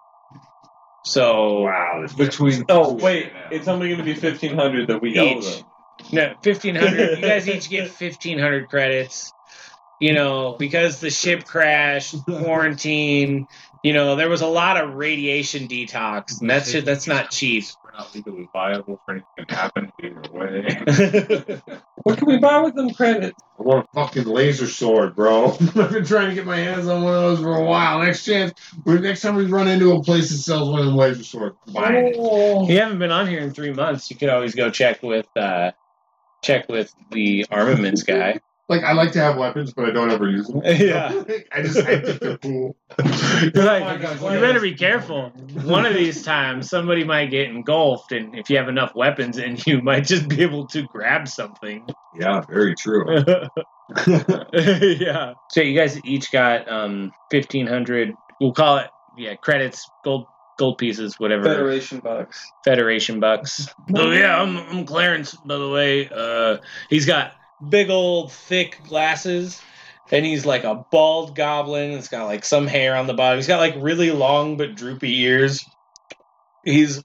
So 1.03 1.61
Wow. 1.61 2.05
Between 2.15 2.65
Oh 2.69 2.93
wait, 2.93 3.31
it's 3.49 3.67
only 3.67 3.87
going 3.87 3.97
to 3.97 4.03
be 4.03 4.13
fifteen 4.13 4.55
hundred 4.55 4.87
that 4.87 5.01
we 5.01 5.17
owe 5.17 5.39
Each. 5.39 5.57
them. 5.57 5.65
No, 6.11 6.33
fifteen 6.41 6.75
hundred. 6.75 7.17
you 7.17 7.25
guys 7.25 7.47
each 7.47 7.69
get 7.69 7.89
fifteen 7.89 8.39
hundred 8.39 8.69
credits. 8.69 9.33
You 9.99 10.13
know, 10.13 10.55
because 10.57 10.99
the 10.99 11.09
ship 11.09 11.45
crashed, 11.45 12.15
quarantine. 12.25 13.47
You 13.83 13.93
know, 13.93 14.15
there 14.15 14.29
was 14.29 14.41
a 14.41 14.47
lot 14.47 14.77
of 14.81 14.95
radiation 14.95 15.67
detox, 15.67 16.41
and 16.41 16.49
that's 16.49 16.71
that's 16.83 17.07
not 17.07 17.31
cheap. 17.31 17.65
We're 17.83 17.91
not 17.97 18.13
legally 18.13 18.49
viable 18.51 19.01
for 19.05 19.11
anything 19.11 19.45
to 19.47 19.55
happen 19.55 19.91
either 20.03 20.21
way. 20.31 21.61
What 22.03 22.17
can 22.17 22.27
we 22.27 22.37
buy 22.37 22.61
with 22.61 22.75
them 22.75 22.91
credits? 22.91 23.37
I 23.59 23.63
want 23.63 23.85
a 23.85 23.93
fucking 23.93 24.23
laser 24.23 24.67
sword, 24.67 25.15
bro. 25.15 25.51
I've 25.51 25.91
been 25.91 26.05
trying 26.05 26.29
to 26.29 26.33
get 26.35 26.45
my 26.45 26.57
hands 26.57 26.87
on 26.87 27.03
one 27.03 27.13
of 27.13 27.21
those 27.21 27.39
for 27.41 27.55
a 27.55 27.63
while. 27.63 27.99
Next 27.99 28.23
chance, 28.23 28.53
next 28.85 29.21
time 29.21 29.35
we 29.35 29.45
run 29.45 29.67
into 29.67 29.91
a 29.91 30.01
place 30.01 30.29
that 30.29 30.37
sells 30.37 30.69
one 30.69 30.79
of 30.79 30.85
them 30.85 30.95
laser 30.95 31.23
swords, 31.23 31.57
buy 31.67 31.91
it. 31.93 32.15
Oh. 32.17 32.67
you 32.69 32.79
haven't 32.79 32.99
been 32.99 33.11
on 33.11 33.27
here 33.27 33.41
in 33.41 33.51
three 33.51 33.73
months. 33.73 34.09
You 34.09 34.15
could 34.15 34.29
always 34.29 34.55
go 34.55 34.69
check 34.69 35.03
with 35.03 35.27
uh, 35.35 35.71
check 36.41 36.69
with 36.69 36.93
the 37.11 37.45
armaments 37.51 38.03
guy. 38.03 38.39
Like 38.69 38.83
I 38.83 38.93
like 38.93 39.11
to 39.13 39.19
have 39.19 39.35
weapons, 39.35 39.73
but 39.73 39.85
I 39.85 39.89
don't 39.89 40.11
ever 40.11 40.29
use 40.29 40.47
them. 40.47 40.61
Yeah. 40.65 41.23
I 41.51 41.63
just 41.63 41.77
I 41.77 41.99
think 41.99 42.19
they're 42.19 42.37
cool. 42.37 42.77
You're 43.03 43.63
like, 43.65 43.83
my 43.83 43.97
God, 43.97 44.33
you 44.33 44.39
better 44.39 44.59
be 44.59 44.75
careful. 44.75 45.29
One 45.63 45.87
of 45.87 45.95
these 45.95 46.23
times, 46.23 46.69
somebody 46.69 47.03
might 47.03 47.31
get 47.31 47.49
engulfed, 47.49 48.11
and 48.11 48.35
if 48.35 48.49
you 48.49 48.57
have 48.57 48.69
enough 48.69 48.93
weapons, 48.95 49.39
and 49.39 49.65
you 49.65 49.81
might 49.81 50.05
just 50.05 50.27
be 50.29 50.43
able 50.43 50.67
to 50.67 50.83
grab 50.83 51.27
something. 51.27 51.87
Yeah, 52.13 52.41
very 52.47 52.75
true. 52.75 53.23
yeah. 54.53 55.33
So 55.49 55.61
you 55.61 55.77
guys 55.77 55.99
each 56.05 56.31
got 56.31 56.71
um 56.71 57.11
fifteen 57.31 57.65
hundred. 57.65 58.15
We'll 58.39 58.53
call 58.53 58.77
it 58.77 58.91
yeah 59.17 59.35
credits, 59.35 59.89
gold 60.03 60.27
gold 60.59 60.77
pieces, 60.77 61.19
whatever. 61.19 61.45
Federation 61.45 61.99
bucks. 61.99 62.51
Federation 62.63 63.19
bucks. 63.19 63.67
Oh 63.95 64.11
yeah, 64.11 64.39
I'm 64.39 64.57
I'm 64.57 64.85
Clarence. 64.85 65.33
By 65.33 65.57
the 65.57 65.69
way, 65.69 66.07
uh, 66.09 66.57
he's 66.89 67.07
got 67.07 67.31
big 67.67 67.89
old 67.89 68.31
thick 68.31 68.79
glasses. 68.87 69.61
And 70.11 70.25
he's 70.25 70.45
like 70.45 70.63
a 70.63 70.85
bald 70.91 71.35
goblin. 71.35 71.91
It's 71.91 72.07
got 72.07 72.25
like 72.25 72.43
some 72.43 72.65
hair 72.65 72.95
on 72.95 73.05
the 73.05 73.13
bottom. 73.13 73.37
He's 73.37 73.47
got 73.47 73.59
like 73.59 73.75
really 73.77 74.11
long 74.11 74.57
but 74.57 74.75
droopy 74.75 75.21
ears. 75.21 75.63
He's 76.63 77.03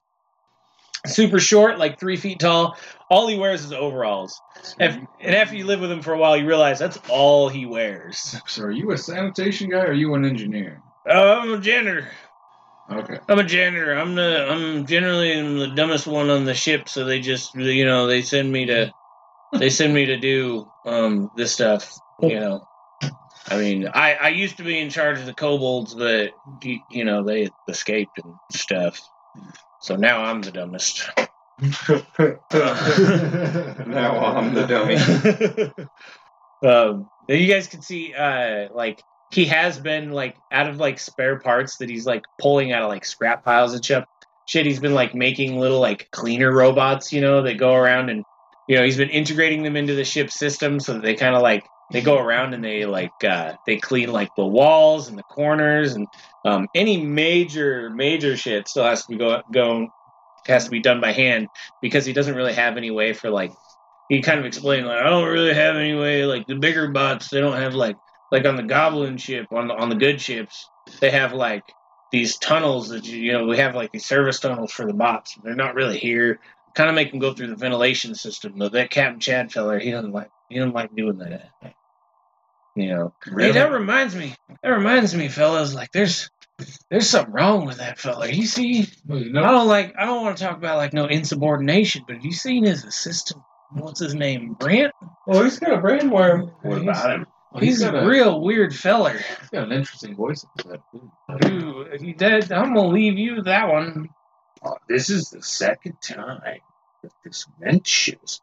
super 1.05 1.39
short, 1.39 1.77
like 1.77 1.99
three 1.99 2.17
feet 2.17 2.39
tall. 2.39 2.77
All 3.09 3.27
he 3.27 3.37
wears 3.37 3.63
is 3.63 3.71
overalls. 3.71 4.39
And 4.79 5.07
after 5.23 5.55
you 5.55 5.65
live 5.65 5.81
with 5.81 5.91
him 5.91 6.01
for 6.01 6.13
a 6.13 6.17
while, 6.17 6.35
you 6.35 6.47
realize 6.47 6.79
that's 6.79 6.99
all 7.09 7.47
he 7.47 7.65
wears. 7.67 8.35
so 8.47 8.63
are 8.63 8.71
you 8.71 8.91
a 8.91 8.97
sanitation 8.97 9.69
guy 9.69 9.79
or 9.79 9.87
are 9.87 9.93
you 9.93 10.13
an 10.15 10.25
engineer? 10.25 10.81
Oh, 11.07 11.39
I'm 11.39 11.53
a 11.53 11.59
janitor. 11.59 12.07
Okay. 12.91 13.19
I'm 13.27 13.39
a 13.39 13.43
janitor. 13.43 13.93
I'm 13.93 14.15
the 14.15 14.47
I'm 14.49 14.85
generally 14.85 15.41
the 15.59 15.73
dumbest 15.75 16.05
one 16.07 16.29
on 16.29 16.45
the 16.45 16.53
ship, 16.53 16.87
so 16.87 17.03
they 17.03 17.19
just 17.19 17.55
you 17.55 17.85
know 17.85 18.07
they 18.07 18.21
send 18.21 18.51
me 18.51 18.65
to 18.67 18.91
they 19.59 19.69
send 19.69 19.93
me 19.93 20.05
to 20.05 20.17
do 20.17 20.71
um 20.85 21.31
this 21.35 21.53
stuff. 21.53 21.93
You 22.21 22.39
know, 22.39 22.67
I 23.47 23.57
mean, 23.57 23.87
I 23.87 24.13
I 24.15 24.27
used 24.29 24.57
to 24.57 24.63
be 24.63 24.79
in 24.79 24.89
charge 24.89 25.19
of 25.19 25.25
the 25.25 25.33
kobolds, 25.33 25.93
but 25.93 26.33
you, 26.61 26.79
you 26.89 27.05
know 27.05 27.23
they 27.23 27.49
escaped 27.67 28.19
and 28.23 28.35
stuff. 28.51 28.99
So 29.81 29.95
now 29.95 30.23
I'm 30.23 30.41
the 30.41 30.51
dumbest. 30.51 31.09
Now 33.87 34.25
I'm 34.25 34.53
the 34.53 34.65
dummy. 34.67 34.97
um, 36.69 37.07
you 37.29 37.47
guys 37.47 37.67
can 37.67 37.81
see, 37.81 38.13
uh, 38.13 38.67
like 38.73 39.01
he 39.31 39.45
has 39.45 39.79
been 39.79 40.11
like 40.11 40.37
out 40.51 40.67
of 40.67 40.77
like 40.77 40.99
spare 40.99 41.39
parts 41.39 41.77
that 41.77 41.89
he's 41.89 42.05
like 42.05 42.23
pulling 42.39 42.73
out 42.73 42.81
of 42.81 42.89
like 42.89 43.05
scrap 43.05 43.43
piles 43.45 43.73
and 43.73 43.85
shit. 43.85 44.03
Shit, 44.47 44.65
he's 44.65 44.79
been 44.79 44.93
like 44.93 45.15
making 45.15 45.57
little 45.59 45.79
like 45.79 46.09
cleaner 46.11 46.51
robots, 46.51 47.13
you 47.13 47.21
know, 47.21 47.41
that 47.43 47.55
go 47.57 47.73
around 47.73 48.09
and 48.09 48.23
you 48.67 48.75
know 48.75 48.83
he's 48.83 48.97
been 48.97 49.09
integrating 49.09 49.63
them 49.63 49.75
into 49.75 49.95
the 49.95 50.05
ship 50.05 50.31
system 50.31 50.79
so 50.79 50.93
that 50.93 51.03
they 51.03 51.15
kind 51.15 51.35
of 51.35 51.41
like 51.41 51.67
they 51.91 52.01
go 52.01 52.17
around 52.17 52.53
and 52.53 52.63
they 52.63 52.85
like 52.85 53.23
uh, 53.23 53.53
they 53.65 53.77
clean 53.77 54.11
like 54.11 54.33
the 54.35 54.45
walls 54.45 55.07
and 55.07 55.17
the 55.17 55.23
corners 55.23 55.93
and 55.93 56.07
um, 56.43 56.67
any 56.73 57.03
major 57.05 57.89
major 57.91 58.35
shit 58.35 58.67
still 58.67 58.85
has 58.85 59.05
to 59.05 59.09
be 59.09 59.17
go 59.17 59.41
go 59.51 59.87
has 60.47 60.65
to 60.65 60.71
be 60.71 60.79
done 60.79 61.01
by 61.01 61.11
hand 61.11 61.47
because 61.81 62.05
he 62.05 62.13
doesn't 62.13 62.35
really 62.35 62.53
have 62.53 62.77
any 62.77 62.91
way 62.91 63.13
for 63.13 63.29
like 63.29 63.51
he 64.09 64.21
kind 64.21 64.39
of 64.39 64.45
explained 64.45 64.87
like 64.87 64.99
I 64.99 65.09
don't 65.09 65.31
really 65.31 65.53
have 65.53 65.75
any 65.75 65.95
way 65.95 66.25
like 66.25 66.45
the 66.47 66.55
bigger 66.55 66.89
bots 66.89 67.29
they 67.29 67.39
don't 67.39 67.57
have 67.57 67.73
like 67.73 67.97
like 68.31 68.45
on 68.45 68.55
the 68.55 68.63
goblin 68.63 69.17
ship 69.17 69.47
on 69.51 69.67
the 69.67 69.75
on 69.75 69.89
the 69.89 69.95
good 69.95 70.19
ships 70.19 70.69
they 71.01 71.11
have 71.11 71.33
like 71.33 71.63
these 72.11 72.37
tunnels 72.37 72.89
that 72.89 73.05
you, 73.05 73.17
you 73.17 73.33
know 73.33 73.45
we 73.45 73.57
have 73.57 73.75
like 73.75 73.91
these 73.91 74.05
service 74.05 74.39
tunnels 74.39 74.71
for 74.71 74.85
the 74.85 74.93
bots. 74.93 75.37
They're 75.43 75.55
not 75.55 75.75
really 75.75 75.97
here 75.97 76.39
kind 76.75 76.89
of 76.89 76.95
make 76.95 77.13
him 77.13 77.19
go 77.19 77.33
through 77.33 77.47
the 77.47 77.55
ventilation 77.55 78.13
system 78.15 78.53
but 78.57 78.71
that 78.73 78.89
Captain 78.89 79.19
Chad 79.19 79.51
feller 79.51 79.79
he 79.79 79.91
doesn't 79.91 80.11
like 80.11 80.29
he 80.49 80.57
doesn't 80.57 80.73
like 80.73 80.95
doing 80.95 81.17
that 81.17 81.49
you 82.75 82.87
know 82.93 83.13
hey 83.37 83.51
that 83.51 83.71
reminds 83.71 84.15
me 84.15 84.35
that 84.61 84.69
reminds 84.69 85.15
me 85.15 85.27
fellas 85.29 85.73
like 85.73 85.91
there's 85.93 86.29
there's 86.89 87.09
something 87.09 87.33
wrong 87.33 87.65
with 87.65 87.77
that 87.77 87.97
fella 87.99 88.29
you 88.29 88.45
see 88.45 88.87
Well, 89.07 89.19
you 89.19 89.37
I 89.37 89.51
don't 89.51 89.67
like. 89.67 89.93
I 89.97 90.05
don't 90.05 90.23
want 90.23 90.37
to 90.37 90.43
talk 90.43 90.57
about 90.57 90.77
like 90.77 90.93
no 90.93 91.05
insubordination, 91.05 92.03
but 92.07 92.15
have 92.15 92.23
you 92.23 92.31
seen 92.31 92.63
his 92.63 92.85
assistant? 92.85 93.41
What's 93.73 93.99
his 93.99 94.15
name? 94.15 94.53
Brent. 94.57 94.93
Well, 95.27 95.43
he's 95.43 95.59
got 95.59 95.73
a 95.73 95.81
brainworm. 95.81 96.53
What 96.61 96.77
about 96.81 97.11
him? 97.11 97.25
well, 97.51 97.61
He's 97.61 97.83
got 97.83 98.01
a 98.01 98.07
real 98.07 98.39
weird 98.39 98.73
feller. 98.73 99.17
he's 99.41 99.49
got 99.49 99.63
an 99.65 99.73
interesting 99.73 100.15
voice. 100.15 100.45
for 100.61 100.69
that. 100.69 101.41
Dude, 101.41 101.87
if 101.93 102.01
you 102.01 102.13
did, 102.13 102.49
I'm 102.53 102.73
gonna 102.73 102.87
leave 102.87 103.17
you 103.17 103.41
that 103.41 103.67
one. 103.67 104.07
Uh, 104.65 104.73
this 104.89 105.09
is 105.09 105.29
the 105.29 105.41
second 105.43 105.97
time 106.01 106.41
that 107.03 107.11
this 107.23 107.45
vent 107.59 107.85
shit's. 107.85 108.41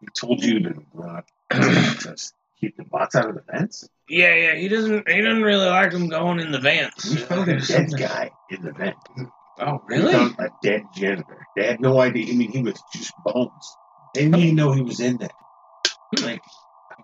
He 0.00 0.06
told 0.14 0.42
you 0.44 0.60
to 0.60 0.74
uh, 1.02 1.20
just 2.00 2.34
keep 2.60 2.76
the 2.76 2.84
bots 2.84 3.14
out 3.16 3.28
of 3.30 3.34
the 3.34 3.42
vents. 3.50 3.88
Yeah, 4.08 4.34
yeah. 4.34 4.54
He 4.56 4.68
doesn't. 4.68 5.08
He 5.08 5.22
doesn't 5.22 5.42
really 5.42 5.66
like 5.66 5.90
them 5.92 6.08
going 6.08 6.40
in 6.40 6.52
the 6.52 6.60
vents. 6.60 7.08
We 7.10 7.16
found 7.16 7.48
a 7.48 7.60
dead 7.60 7.88
guy 7.98 8.30
in 8.50 8.62
the 8.62 8.72
vent. 8.72 8.96
Oh, 9.60 9.82
We 9.88 9.96
really? 9.96 10.12
found 10.12 10.36
a 10.38 10.50
dead 10.62 10.82
janitor. 10.94 11.46
They 11.56 11.66
had 11.66 11.80
no 11.80 11.98
idea. 12.00 12.32
I 12.32 12.36
mean, 12.36 12.52
he 12.52 12.62
was 12.62 12.80
just 12.92 13.12
bones. 13.24 13.76
They 14.14 14.24
didn't 14.24 14.38
even 14.40 14.54
know 14.56 14.72
he 14.72 14.82
was 14.82 15.00
in 15.00 15.16
there. 15.16 15.28
Like, 16.22 16.42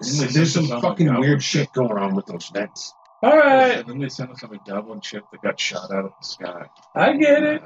There's 0.01 0.55
some 0.55 0.69
fucking 0.69 1.13
weird 1.19 1.43
shit 1.43 1.73
going 1.73 1.99
on 1.99 2.15
with 2.15 2.27
those 2.27 2.49
vents. 2.55 2.93
All 3.23 3.37
right, 3.37 3.79
And 3.79 3.89
then 3.89 3.99
they 4.01 4.09
sent 4.09 4.31
us 4.31 4.43
on 4.45 4.55
a 4.55 4.59
goblin 4.71 5.01
ship 5.01 5.25
that 5.33 5.41
got 5.43 5.59
shot 5.59 5.91
out 5.91 6.05
of 6.05 6.11
the 6.21 6.27
sky. 6.27 6.67
I 6.95 7.17
get 7.17 7.43
it. 7.43 7.63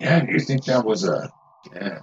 Yeah, 0.00 0.20
do 0.24 0.32
you 0.32 0.40
think 0.40 0.64
that 0.64 0.84
was 0.84 1.04
a 1.04 1.30
Yeah. 1.74 2.00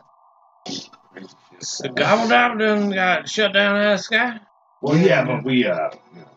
The 1.81 1.89
gobble 1.89 2.29
gobble 2.29 2.59
done 2.59 2.91
got 2.91 3.27
shut 3.27 3.53
down 3.53 3.75
out 3.77 3.93
of 3.93 3.97
the 3.97 4.03
sky. 4.03 4.39
Well, 4.81 4.95
yeah, 4.97 5.25
but 5.25 5.43
we 5.43 5.65
uh, 5.65 5.89
you 6.13 6.19
know, 6.19 6.27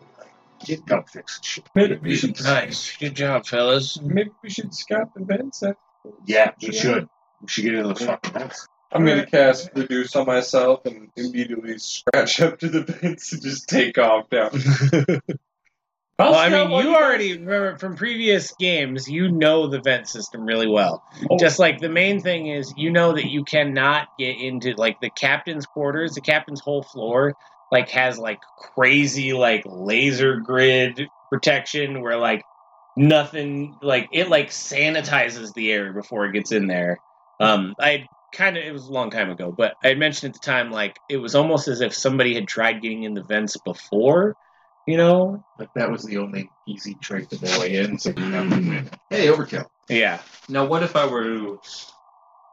get 0.65 0.87
gun 0.87 1.05
fixing 1.05 1.43
shit. 1.43 1.65
Maybe 1.75 1.97
we 1.97 2.17
should. 2.17 2.43
Nice, 2.43 2.97
good 2.97 3.15
job, 3.15 3.45
fellas. 3.47 4.01
Maybe 4.01 4.31
we 4.43 4.49
should 4.49 4.73
scout 4.75 5.13
the 5.15 5.23
vents. 5.25 5.63
after- 5.63 5.77
Yeah, 6.27 6.53
we 6.63 6.73
should. 6.73 7.09
We 7.43 7.49
should 7.49 7.65
get 7.65 7.75
into 7.75 7.89
the 7.93 7.95
fucking 8.07 8.33
vents. 8.33 8.67
I'm 8.93 9.05
gonna 9.05 9.27
cast 9.27 9.71
reduce 9.75 10.17
on 10.17 10.27
myself 10.27 10.87
and 10.87 11.11
immediately 11.17 11.79
scratch 11.79 12.41
up 12.47 12.59
to 12.61 12.69
the 12.71 12.83
vents 12.83 13.33
and 13.35 13.43
just 13.43 13.69
take 13.69 13.99
off 13.99 14.31
down. 14.31 14.51
Well, 16.21 16.35
I 16.35 16.49
mean, 16.49 16.71
you 16.85 16.95
already 16.95 17.33
remember 17.33 17.79
from 17.79 17.97
previous 17.97 18.53
games, 18.53 19.09
you 19.09 19.31
know 19.31 19.67
the 19.67 19.81
vent 19.81 20.09
system 20.09 20.45
really 20.45 20.67
well. 20.67 21.03
Oh. 21.31 21.39
Just 21.39 21.59
like 21.59 21.81
the 21.81 21.89
main 21.89 22.21
thing 22.21 22.49
is, 22.49 22.73
you 22.77 22.91
know 22.91 23.15
that 23.15 23.31
you 23.31 23.45
cannot 23.45 24.09
get 24.19 24.39
into 24.39 24.75
like 24.75 25.01
the 25.01 25.11
captain's 25.11 25.67
quarters. 25.67 26.15
The 26.15 26.21
captain's 26.21 26.61
whole 26.61 26.83
floor 26.83 27.35
like 27.71 27.89
has 27.91 28.19
like 28.19 28.41
crazy 28.75 29.33
like 29.33 29.63
laser 29.65 30.37
grid 30.37 31.09
protection 31.31 32.03
where 32.03 32.17
like 32.17 32.43
nothing 32.97 33.77
like 33.81 34.09
it 34.13 34.29
like 34.29 34.49
sanitizes 34.49 35.55
the 35.55 35.71
air 35.71 35.93
before 35.93 36.27
it 36.27 36.33
gets 36.33 36.53
in 36.53 36.67
there. 36.67 36.99
Um, 37.39 37.75
I 37.79 38.07
kind 38.33 38.57
of 38.57 38.65
it 38.65 38.73
was 38.73 38.87
a 38.87 38.93
long 38.93 39.11
time 39.11 39.31
ago, 39.31 39.53
but 39.57 39.75
I 39.83 39.95
mentioned 39.95 40.35
at 40.35 40.41
the 40.41 40.45
time 40.45 40.71
like 40.71 40.99
it 41.09 41.17
was 41.17 41.35
almost 41.35 41.69
as 41.69 41.81
if 41.81 41.95
somebody 41.95 42.35
had 42.35 42.49
tried 42.49 42.83
getting 42.83 43.05
in 43.05 43.15
the 43.15 43.23
vents 43.23 43.57
before. 43.59 44.37
You 44.87 44.97
know, 44.97 45.45
Like 45.59 45.73
that 45.75 45.91
was 45.91 46.05
the 46.05 46.19
only 46.19 46.53
easy 46.67 46.95
trick 46.95 47.29
to 47.29 47.59
way 47.61 47.77
in, 47.77 47.99
so 47.99 48.11
you 48.17 48.23
have 48.33 48.49
to 48.51 48.57
win. 48.57 48.91
Hey, 49.09 49.27
overkill. 49.27 49.67
yeah. 49.89 50.21
Now, 50.49 50.67
what 50.67 50.83
if 50.83 50.97
I 50.97 51.07
were 51.07 51.23
to 51.23 51.61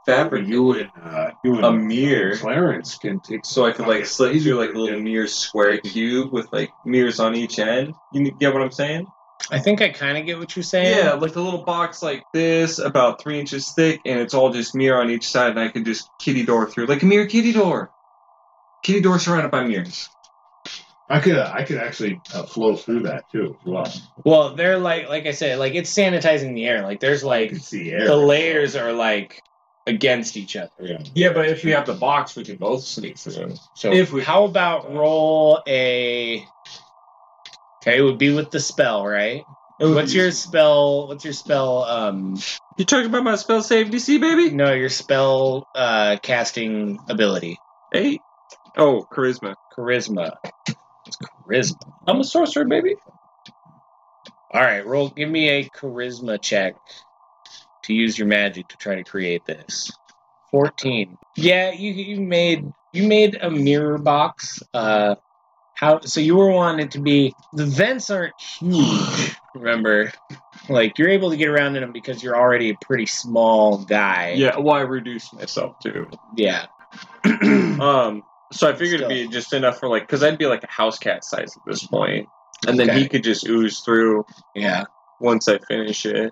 fabricate 0.05 0.47
You 0.47 0.73
and 0.73 0.91
uh, 1.01 1.31
you 1.43 1.55
and 1.55 1.65
a 1.65 1.71
mirror 1.71 2.35
Clarence 2.37 2.97
can 2.97 3.19
take. 3.19 3.41
so 3.45 3.65
I 3.65 3.71
could 3.71 3.87
like 3.87 4.05
slit 4.05 4.41
through 4.41 4.55
like 4.55 4.73
a 4.73 4.77
little 4.77 4.99
mirror 4.99 5.27
square 5.27 5.79
cube 5.79 6.31
with 6.31 6.51
like 6.51 6.73
mirrors 6.85 7.19
on 7.19 7.35
each 7.35 7.59
end? 7.59 7.95
You 8.11 8.29
get 8.31 8.53
what 8.53 8.61
I'm 8.61 8.71
saying? 8.71 9.11
I 9.51 9.59
think 9.59 9.81
I 9.81 9.89
kind 9.89 10.17
of 10.17 10.25
get 10.25 10.39
what 10.39 10.55
you're 10.55 10.63
saying. 10.63 10.97
Yeah, 10.97 11.13
like 11.13 11.35
a 11.35 11.41
little 11.41 11.63
box 11.63 12.01
like 12.01 12.25
this, 12.33 12.79
about 12.79 13.21
three 13.21 13.39
inches 13.39 13.71
thick, 13.71 14.01
and 14.05 14.19
it's 14.19 14.33
all 14.33 14.51
just 14.51 14.75
mirror 14.75 14.99
on 15.01 15.09
each 15.09 15.29
side, 15.29 15.51
and 15.51 15.59
I 15.59 15.69
could 15.69 15.85
just 15.85 16.11
kitty 16.19 16.43
door 16.45 16.69
through, 16.69 16.87
like 16.87 17.03
a 17.03 17.05
mirror 17.05 17.27
kitty 17.27 17.53
door. 17.53 17.91
Kitty 18.83 19.01
door 19.01 19.19
surrounded 19.19 19.51
by 19.51 19.63
mirrors. 19.65 20.09
I 21.09 21.19
could 21.21 21.37
uh, 21.37 21.51
I 21.53 21.63
could 21.63 21.77
actually 21.77 22.19
uh, 22.33 22.43
flow 22.43 22.75
through 22.75 23.03
that 23.03 23.29
too 23.31 23.55
as 23.59 23.65
well. 23.65 23.93
Well, 24.25 24.55
they're 24.55 24.77
like, 24.77 25.07
like 25.07 25.25
I 25.25 25.31
said, 25.31 25.57
like 25.59 25.73
it's 25.73 25.93
sanitizing 25.93 26.53
the 26.53 26.65
air. 26.65 26.81
Like 26.83 26.99
there's 26.99 27.23
like 27.23 27.49
can 27.49 27.59
see 27.61 27.91
air. 27.91 28.05
the 28.05 28.15
layers 28.17 28.75
are 28.75 28.91
like 28.91 29.41
against 29.85 30.35
each 30.35 30.57
other. 30.57 30.69
Yeah. 30.81 30.97
Yeah, 31.15 31.33
but 31.33 31.47
if 31.47 31.63
we 31.63 31.71
have 31.71 31.85
the 31.85 31.93
box, 31.93 32.35
we 32.35 32.43
can 32.43 32.57
both 32.57 32.83
sneak 32.83 33.17
through. 33.17 33.53
So 33.75 33.93
If 33.93 34.11
we- 34.11 34.21
how 34.21 34.43
about 34.43 34.91
roll 34.93 35.61
a? 35.65 36.45
Okay, 37.81 37.99
it 37.99 38.01
would 38.01 38.17
be 38.17 38.33
with 38.33 38.51
the 38.51 38.59
spell, 38.59 39.05
right? 39.05 39.43
What's 39.79 40.13
your 40.13 40.31
spell? 40.31 41.07
What's 41.07 41.23
your 41.23 41.33
spell? 41.33 41.83
Um, 41.83 42.35
You 42.77 42.83
talking 42.83 43.05
about 43.05 43.23
my 43.23 43.35
spell 43.35 43.61
save 43.61 43.87
DC, 43.91 44.19
baby? 44.19 44.49
no, 44.53 44.73
your 44.73 44.89
spell 44.89 45.67
uh 45.73 46.17
casting 46.21 46.99
ability, 47.07 47.59
Eight. 47.93 48.19
Oh, 48.75 49.07
charisma. 49.11 49.55
charisma. 49.77 50.35
It's 51.07 51.17
charisma. 51.17 51.91
I'm 52.07 52.19
a 52.19 52.23
sorcerer, 52.23 52.65
baby. 52.65 52.95
All 54.51 54.61
right, 54.61 54.85
roll. 54.85 55.09
Give 55.09 55.29
me 55.29 55.49
a 55.49 55.69
charisma 55.69 56.41
check 56.41 56.75
to 57.83 57.93
use 57.93 58.17
your 58.17 58.27
magic 58.27 58.67
to 58.69 58.77
try 58.77 58.95
to 58.95 59.03
create 59.03 59.45
this. 59.45 59.91
Fourteen. 60.51 61.17
Yeah, 61.35 61.71
you 61.71 61.91
you 61.91 62.21
made 62.21 62.65
you 62.93 63.07
made 63.07 63.37
a 63.41 63.49
mirror 63.49 63.97
box. 63.97 64.61
Uh, 64.73 65.15
how? 65.73 65.99
So 66.01 66.21
you 66.21 66.35
were 66.35 66.49
wanting 66.49 66.85
it 66.85 66.91
to 66.91 67.01
be. 67.01 67.33
The 67.53 67.65
vents 67.65 68.09
aren't 68.09 68.33
huge. 68.59 69.35
Remember, 69.55 70.11
like 70.69 70.97
you're 70.97 71.09
able 71.09 71.31
to 71.31 71.37
get 71.37 71.49
around 71.49 71.75
in 71.75 71.81
them 71.81 71.91
because 71.91 72.23
you're 72.23 72.37
already 72.37 72.69
a 72.69 72.75
pretty 72.81 73.05
small 73.05 73.83
guy. 73.83 74.33
Yeah, 74.35 74.57
well, 74.57 74.75
I 74.75 74.81
reduced 74.81 75.33
myself 75.33 75.79
too. 75.79 76.07
Yeah. 76.35 76.67
Um, 77.79 78.23
so 78.51 78.69
I 78.69 78.73
figured 78.73 78.99
Still. 79.01 79.11
it'd 79.11 79.29
be 79.29 79.33
just 79.33 79.53
enough 79.53 79.79
for 79.79 79.89
like, 79.89 80.03
because 80.03 80.23
I'd 80.23 80.37
be 80.37 80.45
like 80.47 80.63
a 80.63 80.71
house 80.71 80.97
cat 80.99 81.23
size 81.23 81.55
at 81.55 81.63
this 81.65 81.85
point, 81.87 82.27
and 82.67 82.79
then 82.79 82.89
Okay. 82.89 82.99
he 82.99 83.07
could 83.09 83.23
just 83.23 83.47
ooze 83.47 83.79
through 83.81 84.25
Yeah. 84.55 84.85
once 85.19 85.47
I 85.47 85.57
finish 85.59 86.05
it. 86.05 86.31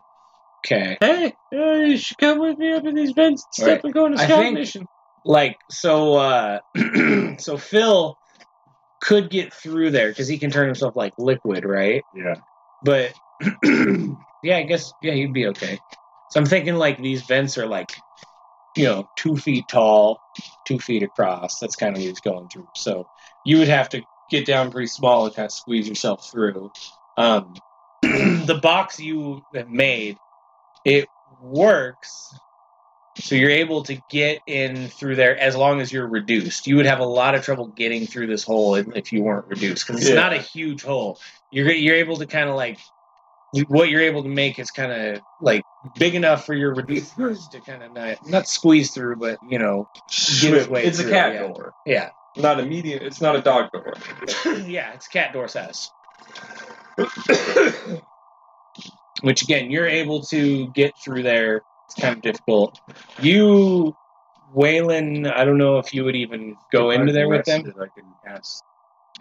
Okay. 0.66 0.98
Hey, 1.00 1.34
uh, 1.56 1.74
you 1.86 1.98
should 1.98 2.18
come 2.18 2.40
with 2.40 2.58
me 2.58 2.74
up 2.74 2.86
in 2.86 2.96
these 2.96 3.12
vents 3.12 3.44
and 3.46 3.54
stuff 3.54 3.68
Right. 3.68 3.84
and 3.84 3.94
go 3.94 4.06
on 4.06 4.14
a 4.14 4.22
I 4.22 4.26
scout 4.26 4.40
think- 4.40 4.54
mission. 4.58 4.86
like 5.24 5.58
so 5.72 6.16
uh 6.18 6.60
so 7.40 7.58
phil 7.58 8.16
could 9.02 9.30
get 9.32 9.52
through 9.54 9.90
there 9.92 10.10
because 10.10 10.28
he 10.28 10.38
can 10.38 10.52
turn 10.52 10.68
himself 10.68 10.96
like 10.96 11.14
liquid 11.18 11.66
right 11.66 12.04
Yeah. 12.16 12.36
but 12.84 13.14
yeah 14.44 14.58
i 14.58 14.64
guess 14.64 14.92
yeah 15.02 15.14
he'd 15.14 15.34
be 15.34 15.48
okay 15.48 15.80
so 16.32 16.40
i'm 16.40 16.46
thinking 16.46 16.76
like 16.76 17.02
these 17.02 17.24
vents 17.24 17.58
are 17.58 17.66
like 17.68 17.92
you 18.78 18.86
know 18.86 19.08
two 19.18 19.36
feet 19.36 19.66
tall 19.68 20.20
two 20.64 20.80
feet 20.80 21.04
across 21.04 21.60
that's 21.60 21.76
kind 21.76 21.96
of 21.96 22.02
what 22.02 22.08
he's 22.08 22.20
going 22.22 22.48
through 22.48 22.68
so 22.76 23.08
you 23.44 23.58
would 23.58 23.68
have 23.68 23.90
to 23.90 24.04
get 24.30 24.46
down 24.46 24.72
pretty 24.72 24.88
small 24.88 25.26
and 25.26 25.36
kind 25.36 25.46
of 25.46 25.52
squeeze 25.52 25.88
yourself 25.88 26.30
through 26.30 26.72
um 27.18 27.54
the 28.02 28.60
box 28.62 29.00
you 29.00 29.44
have 29.54 29.70
made 29.70 30.20
it 30.84 31.10
works 31.40 32.40
so 33.18 33.36
you're 33.36 33.50
able 33.50 33.84
to 33.84 33.96
get 34.10 34.42
in 34.46 34.90
through 34.90 35.16
there 35.16 35.38
as 35.38 35.56
long 35.56 35.80
as 35.80 35.92
you're 35.92 36.08
reduced. 36.08 36.68
You 36.68 36.76
would 36.76 36.86
have 36.86 37.00
a 37.00 37.06
lot 37.06 37.34
of 37.34 37.44
trouble 37.46 37.68
getting 37.68 38.06
through 38.08 38.28
this 38.28 38.44
hole 38.44 38.76
if 38.76 38.88
if 38.96 39.14
you 39.14 39.24
weren't 39.24 39.48
reduced 39.48 39.88
because 39.88 40.02
it's 40.02 40.10
Yeah. 40.10 40.16
not 40.16 40.34
a 40.34 40.38
huge 40.42 40.84
hole. 40.84 41.20
You're 41.50 41.72
you're 41.72 41.96
able 41.96 42.18
to 42.18 42.26
kind 42.26 42.50
of 42.50 42.56
like 42.56 42.80
what 43.68 43.90
you're 43.90 44.02
able 44.02 44.24
to 44.24 44.30
make 44.30 44.60
is 44.60 44.72
kind 44.72 44.92
of 44.92 45.22
like 45.42 45.64
big 45.98 46.16
enough 46.16 46.46
for 46.46 46.54
your 46.54 46.76
reducers 46.76 47.50
to 47.52 47.60
kind 47.62 47.84
of 47.84 47.94
not, 47.94 48.28
not 48.28 48.48
squeeze 48.48 48.92
through, 48.92 49.18
but 49.18 49.38
you 49.48 49.60
know, 49.60 49.88
get 50.42 50.54
his 50.54 50.68
way 50.68 50.84
it's 50.86 51.00
a 51.00 51.10
cat 51.10 51.34
yeah. 51.34 51.48
door, 51.48 51.74
yeah, 51.86 52.10
not 52.38 52.60
a 52.60 52.66
medium. 52.66 53.04
It's 53.04 53.22
not 53.22 53.36
a 53.36 53.42
dog 53.42 53.72
door. 53.72 53.94
yeah, 54.66 54.94
it's 54.94 55.08
cat 55.08 55.34
door 55.34 55.48
size. 55.48 55.90
Which 59.22 59.44
again, 59.44 59.72
you're 59.72 59.88
able 59.88 60.22
to 60.24 60.68
get 60.70 60.94
through 61.04 61.24
there. 61.24 61.62
It's 61.86 61.96
kind 61.96 62.16
of 62.16 62.22
difficult. 62.22 62.80
You, 63.22 63.96
Waylon, 64.56 65.32
I 65.32 65.46
don't 65.46 65.58
know 65.58 65.78
if 65.78 65.94
you 65.94 66.04
would 66.04 66.16
even 66.16 66.56
go 66.72 66.90
If 66.90 67.00
into 67.00 67.14
there 67.14 67.30
with 67.30 67.46
them. 67.46 67.74
I 67.80 67.88
can 67.96 68.14
cast 68.26 68.64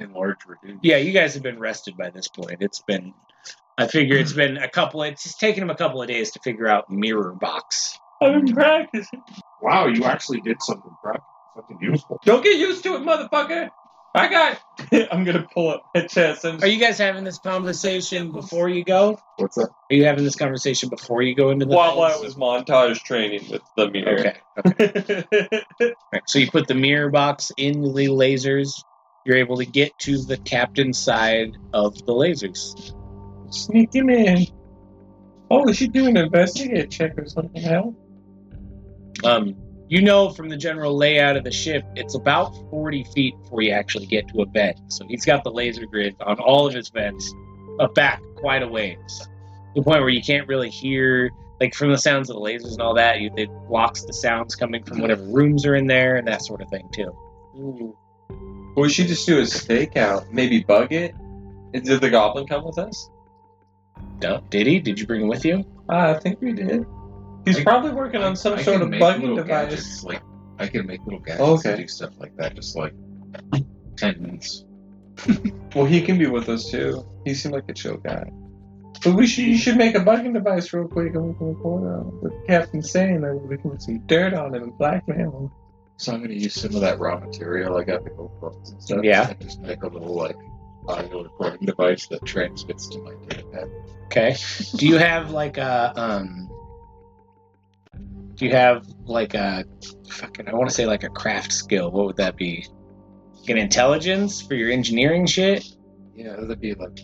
enlarge 0.00 0.38
reduce. 0.46 0.80
Yeah, 0.82 0.96
you 0.96 1.12
guys 1.12 1.34
have 1.34 1.42
been 1.42 1.58
rested 1.58 1.96
by 1.96 2.10
this 2.10 2.28
point. 2.28 2.58
It's 2.60 2.80
been, 2.80 3.14
I 3.76 3.86
figure 3.88 4.16
it's 4.16 4.32
hmm. 4.32 4.38
been 4.38 4.56
a 4.56 4.68
couple. 4.68 5.02
It's 5.02 5.24
just 5.24 5.40
taken 5.40 5.60
them 5.60 5.70
a 5.70 5.76
couple 5.76 6.00
of 6.00 6.08
days 6.08 6.32
to 6.32 6.40
figure 6.40 6.68
out 6.68 6.90
mirror 6.90 7.32
box. 7.32 7.98
I've 8.20 8.44
been 8.44 8.54
practicing. 8.54 9.22
Wow, 9.60 9.86
you 9.86 10.04
actually 10.04 10.40
did 10.40 10.62
something 10.62 10.92
prep, 11.02 11.22
something 11.54 11.78
useful. 11.80 12.20
Don't 12.24 12.44
get 12.44 12.58
used 12.58 12.82
to 12.84 12.94
it, 12.94 13.02
motherfucker. 13.02 13.70
I 14.14 14.28
got. 14.28 14.60
I'm 15.10 15.24
gonna 15.24 15.46
pull 15.52 15.70
up 15.70 15.86
my 15.92 16.06
chest. 16.06 16.44
And 16.44 16.62
Are 16.62 16.68
you 16.68 16.78
guys 16.78 16.98
having 16.98 17.24
this 17.24 17.38
conversation 17.38 18.30
before 18.30 18.68
you 18.68 18.84
go? 18.84 19.20
What's 19.36 19.56
that? 19.56 19.70
Are 19.90 19.94
you 19.94 20.04
having 20.04 20.22
this 20.22 20.36
conversation 20.36 20.88
before 20.88 21.22
you 21.22 21.34
go 21.34 21.50
into 21.50 21.66
the? 21.66 21.74
while 21.74 22.00
I 22.00 22.16
was 22.16 22.36
montage 22.36 23.02
training 23.02 23.50
with 23.50 23.62
the 23.76 23.90
mirror. 23.90 24.34
Okay. 24.64 25.64
Right, 26.12 26.22
so 26.26 26.38
you 26.38 26.48
put 26.48 26.68
the 26.68 26.74
mirror 26.74 27.10
box 27.10 27.50
in 27.56 27.82
the 27.82 28.06
lasers. 28.06 28.84
You're 29.26 29.38
able 29.38 29.56
to 29.56 29.66
get 29.66 29.98
to 30.00 30.18
the 30.18 30.36
captain's 30.36 30.98
side 30.98 31.56
of 31.72 31.94
the 32.06 32.12
lasers. 32.12 32.94
Sneak 33.54 33.94
him 33.94 34.10
in. 34.10 34.46
Oh, 35.50 35.64
we 35.64 35.74
should 35.74 35.92
do 35.92 36.06
an 36.06 36.16
investigate 36.16 36.90
check 36.90 37.16
or 37.18 37.26
something. 37.26 37.62
Hell. 37.62 37.94
Um, 39.22 39.56
you 39.88 40.02
know 40.02 40.30
from 40.30 40.48
the 40.48 40.56
general 40.56 40.96
layout 40.96 41.36
of 41.36 41.44
the 41.44 41.50
ship, 41.50 41.84
it's 41.94 42.14
about 42.14 42.54
40 42.70 43.04
feet 43.14 43.34
before 43.42 43.62
you 43.62 43.70
actually 43.70 44.06
get 44.06 44.26
to 44.28 44.42
a 44.42 44.46
vent. 44.46 44.80
So 44.92 45.06
he's 45.06 45.24
got 45.24 45.44
the 45.44 45.50
laser 45.50 45.86
grid 45.86 46.16
on 46.20 46.38
all 46.38 46.66
of 46.66 46.74
his 46.74 46.88
vents, 46.88 47.32
uh, 47.78 47.88
back 47.88 48.20
quite 48.36 48.62
a 48.62 48.68
ways. 48.68 49.28
To 49.74 49.80
the 49.80 49.82
point 49.82 50.00
where 50.00 50.08
you 50.08 50.22
can't 50.22 50.48
really 50.48 50.70
hear, 50.70 51.30
like 51.60 51.74
from 51.74 51.90
the 51.90 51.98
sounds 51.98 52.30
of 52.30 52.36
the 52.36 52.40
lasers 52.40 52.72
and 52.72 52.80
all 52.80 52.94
that, 52.94 53.20
you, 53.20 53.30
it 53.36 53.50
blocks 53.68 54.04
the 54.04 54.12
sounds 54.12 54.54
coming 54.54 54.82
from 54.84 55.00
whatever 55.00 55.22
rooms 55.24 55.66
are 55.66 55.74
in 55.74 55.86
there 55.86 56.16
and 56.16 56.26
that 56.26 56.42
sort 56.42 56.62
of 56.62 56.68
thing 56.70 56.88
too. 56.92 57.14
Well, 57.54 57.94
we 58.76 58.88
should 58.88 59.06
just 59.06 59.26
do 59.26 59.38
a 59.38 59.42
stakeout. 59.42 60.30
Maybe 60.32 60.62
bug 60.62 60.92
it. 60.92 61.14
Did 61.72 62.00
the 62.00 62.10
goblin 62.10 62.46
come 62.46 62.64
with 62.64 62.78
us? 62.78 63.10
No, 64.22 64.42
did 64.50 64.66
he? 64.66 64.78
Did 64.80 64.98
you 65.00 65.06
bring 65.06 65.20
him 65.22 65.28
with 65.28 65.44
you? 65.44 65.64
Uh, 65.88 66.14
I 66.16 66.18
think 66.18 66.40
we 66.40 66.52
did. 66.52 66.84
He's 67.44 67.58
I- 67.58 67.62
probably 67.64 67.90
working 67.92 68.22
on 68.22 68.36
some 68.36 68.54
I 68.54 68.62
sort 68.62 68.74
can 68.76 68.82
of 68.82 68.88
make 68.90 69.00
bugging 69.00 69.20
little 69.20 69.36
device. 69.36 69.48
Gadgets, 69.48 70.04
like 70.04 70.22
I 70.58 70.66
can 70.66 70.86
make 70.86 71.00
little 71.04 71.20
gadgets 71.20 71.40
Okay. 71.42 71.70
and 71.70 71.78
do 71.82 71.88
stuff 71.88 72.12
like 72.18 72.34
that. 72.36 72.54
Just 72.54 72.76
like 72.76 72.94
ten 73.96 74.20
minutes. 74.22 74.64
Well, 75.74 75.86
he 75.86 76.00
can 76.02 76.18
be 76.18 76.26
with 76.26 76.48
us 76.48 76.70
too. 76.70 77.04
He 77.24 77.34
seemed 77.34 77.52
like 77.54 77.68
a 77.68 77.72
chill 77.72 77.96
guy. 77.96 78.30
But 79.02 79.14
we 79.16 79.26
should 79.26 79.44
you 79.44 79.58
should 79.58 79.76
make 79.76 79.96
a 79.96 79.98
bugging 79.98 80.32
device 80.32 80.72
real 80.72 80.86
quick 80.86 81.14
and 81.14 81.26
we 81.28 81.34
can 81.34 81.48
record 81.48 81.82
uh, 81.82 82.02
what 82.04 82.46
Captain's 82.46 82.92
saying 82.92 83.24
and 83.24 83.40
we 83.48 83.56
can 83.58 83.70
put 83.72 83.82
some 83.82 83.98
dirt 84.06 84.34
on 84.34 84.54
him 84.54 84.62
and 84.62 84.78
blackmail 84.78 85.16
him. 85.36 85.50
So 85.96 86.12
I'm 86.12 86.20
gonna 86.22 86.34
use 86.34 86.54
some 86.54 86.76
of 86.76 86.80
that 86.82 87.00
raw 87.00 87.18
material 87.18 87.76
I 87.76 87.82
got 87.82 88.04
the 88.04 88.10
GoPros 88.10 88.70
and 88.72 88.80
stuff. 88.82 89.00
Yeah. 89.02 89.30
And 89.30 89.40
just 89.40 89.60
make 89.62 89.82
a 89.82 89.88
little 89.88 90.14
like 90.14 90.36
audio 90.88 91.22
recording 91.22 91.66
device 91.66 92.06
that 92.08 92.24
transmits 92.24 92.88
to 92.88 92.98
my 93.00 93.14
data 93.28 93.44
pad. 93.52 93.70
Okay. 94.06 94.36
Do 94.76 94.86
you 94.86 94.98
have 94.98 95.30
like 95.30 95.56
a 95.56 95.92
um? 95.96 96.50
Do 98.34 98.44
you 98.44 98.52
have 98.52 98.86
like 99.04 99.34
a 99.34 99.64
fucking? 100.08 100.48
I 100.48 100.54
want 100.54 100.68
to 100.68 100.74
say 100.74 100.86
like 100.86 101.04
a 101.04 101.08
craft 101.08 101.52
skill. 101.52 101.90
What 101.90 102.06
would 102.06 102.16
that 102.16 102.36
be? 102.36 102.66
Like 103.40 103.50
an 103.50 103.58
intelligence 103.58 104.40
for 104.40 104.54
your 104.54 104.70
engineering 104.70 105.26
shit? 105.26 105.66
Yeah, 106.14 106.36
that'd 106.36 106.60
be 106.60 106.74
like 106.74 107.00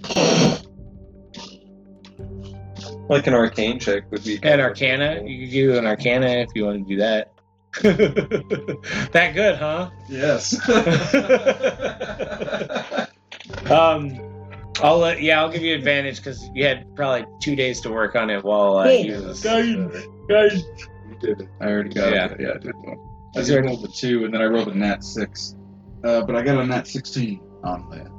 Like 3.09 3.27
an 3.27 3.35
arcane 3.35 3.79
check 3.79 4.11
would 4.11 4.25
be. 4.25 4.39
An 4.43 4.61
arcana. 4.61 5.23
You 5.25 5.47
could 5.47 5.53
do 5.53 5.79
an 5.79 5.87
arcana 5.87 6.27
if 6.27 6.51
you 6.55 6.67
want 6.67 6.87
to 6.87 6.95
do 6.95 6.97
that. 7.01 7.33
that 9.13 9.33
good, 9.35 9.57
huh? 9.57 9.91
Yes. 10.09 10.57
Um, 13.71 14.19
I'll 14.83 14.99
let, 14.99 15.21
yeah, 15.23 15.41
I'll 15.41 15.51
give 15.51 15.63
you 15.63 15.75
advantage 15.75 16.17
because 16.17 16.49
you 16.55 16.65
had 16.65 16.95
probably 16.97 17.27
two 17.41 17.55
days 17.57 17.81
to 17.83 17.91
work 17.91 18.15
on 18.17 18.31
it 18.31 18.43
while 18.45 18.79
uh, 18.79 18.89
you 18.89 19.13
was, 19.23 19.43
guys. 19.43 20.63
You 21.09 21.17
did 21.21 21.41
it. 21.43 21.49
I 21.61 21.67
already 21.67 21.91
got 21.91 22.13
Yeah. 22.13 22.27
it. 22.27 22.41
Yeah, 22.41 22.49
I 22.55 22.59
did 22.59 22.75
one. 22.77 22.99
I 23.37 23.41
Is 23.41 23.49
just 23.49 23.61
rolled 23.65 23.85
a 23.85 23.89
two, 23.89 24.25
and 24.25 24.33
then 24.35 24.41
I 24.43 24.47
rolled 24.47 24.69
a 24.69 24.75
nat 24.75 25.05
six. 25.05 25.55
Uh, 26.03 26.23
but 26.23 26.35
I 26.35 26.43
got 26.43 26.59
a 26.59 26.67
nat 26.67 26.87
sixteen 26.89 27.41
on 27.65 27.89
that. 27.91 28.11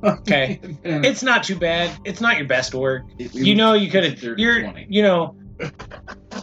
Okay. 0.02 0.58
And 0.84 1.04
It's 1.04 1.22
not 1.22 1.42
too 1.44 1.56
bad. 1.58 1.90
It's 2.04 2.20
not 2.20 2.38
your 2.38 2.46
best 2.46 2.72
work. 2.74 3.02
it- 3.18 3.34
You 3.34 3.54
know, 3.54 3.74
you 3.74 3.90
could 3.90 4.04
have. 4.04 4.18
dirty 4.18 4.40
You're, 4.42 4.62
20. 4.62 4.86
you 4.88 5.02
know, 5.02 5.34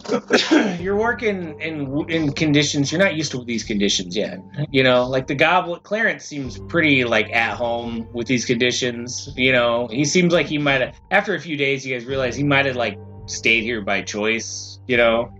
you're 0.80 0.96
working 0.96 1.60
in 1.60 2.10
in 2.10 2.32
conditions. 2.32 2.90
You're 2.90 3.00
not 3.00 3.16
used 3.16 3.32
to 3.32 3.44
these 3.44 3.64
conditions 3.64 4.16
yet. 4.16 4.40
You 4.70 4.82
know, 4.82 5.06
like 5.06 5.26
the 5.26 5.34
goblet. 5.34 5.82
Clarence 5.82 6.24
seems 6.24 6.58
pretty 6.58 7.04
like 7.04 7.30
at 7.32 7.56
home 7.56 8.08
with 8.12 8.26
these 8.26 8.44
conditions. 8.44 9.30
You 9.36 9.52
know, 9.52 9.88
he 9.88 10.04
seems 10.04 10.32
like 10.32 10.46
he 10.46 10.58
might 10.58 10.80
have. 10.80 10.94
After 11.10 11.34
a 11.34 11.40
few 11.40 11.56
days, 11.56 11.86
you 11.86 11.94
guys 11.94 12.06
realize 12.06 12.36
he 12.36 12.44
might 12.44 12.66
have 12.66 12.76
like 12.76 12.98
stayed 13.26 13.62
here 13.62 13.82
by 13.82 14.02
choice. 14.02 14.80
You 14.86 14.96
know. 14.96 15.32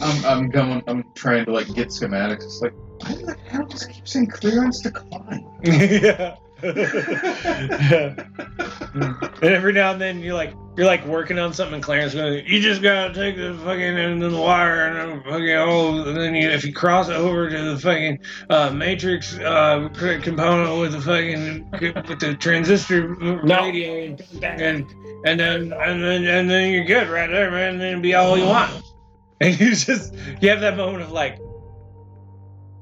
I'm, 0.00 0.24
I'm 0.24 0.50
going. 0.50 0.82
I'm 0.86 1.04
trying 1.14 1.44
to 1.44 1.52
like 1.52 1.72
get 1.74 1.88
schematics. 1.88 2.44
It's 2.44 2.60
like, 2.60 2.74
why 2.98 3.14
the 3.14 3.36
hell 3.48 3.66
does 3.66 3.82
it 3.82 3.92
keep 3.92 4.08
saying 4.08 4.28
clearance 4.28 4.80
decline? 4.80 5.46
yeah. 5.62 6.36
and 6.62 8.24
every 9.42 9.72
now 9.72 9.90
and 9.90 10.00
then 10.00 10.20
you're 10.20 10.34
like 10.34 10.54
you're 10.76 10.86
like 10.86 11.04
working 11.06 11.38
on 11.38 11.52
something 11.52 11.74
and 11.74 11.82
Clarence 11.82 12.14
goes, 12.14 12.42
You 12.46 12.60
just 12.60 12.82
gotta 12.82 13.12
take 13.12 13.36
the 13.36 13.58
fucking 13.64 13.82
end 13.82 14.22
of 14.22 14.30
the 14.30 14.40
wire 14.40 14.86
and 14.86 14.96
then 14.96 15.22
fucking 15.24 15.50
oh 15.50 16.04
and 16.08 16.16
then 16.16 16.34
you, 16.36 16.48
if 16.48 16.64
you 16.64 16.72
cross 16.72 17.08
over 17.08 17.50
to 17.50 17.74
the 17.74 17.78
fucking 17.78 18.20
uh, 18.48 18.70
matrix 18.70 19.36
uh, 19.38 19.88
component 20.22 20.80
with 20.80 20.92
the 20.92 21.00
fucking 21.00 21.68
with 22.08 22.20
the 22.20 22.36
transistor 22.38 23.08
radio 23.42 24.04
and 24.04 24.86
and 25.24 25.40
then 25.40 25.72
and 25.72 26.02
then 26.02 26.24
and 26.24 26.48
then 26.48 26.72
you're 26.72 26.84
good 26.84 27.08
right 27.08 27.28
there, 27.28 27.50
man, 27.50 27.74
and 27.74 27.80
then 27.80 27.88
it'll 27.88 28.02
be 28.02 28.14
all 28.14 28.38
you 28.38 28.44
want. 28.44 28.82
And 29.40 29.58
you 29.58 29.74
just 29.74 30.14
you 30.40 30.50
have 30.50 30.60
that 30.60 30.76
moment 30.76 31.02
of 31.02 31.10
like 31.10 31.40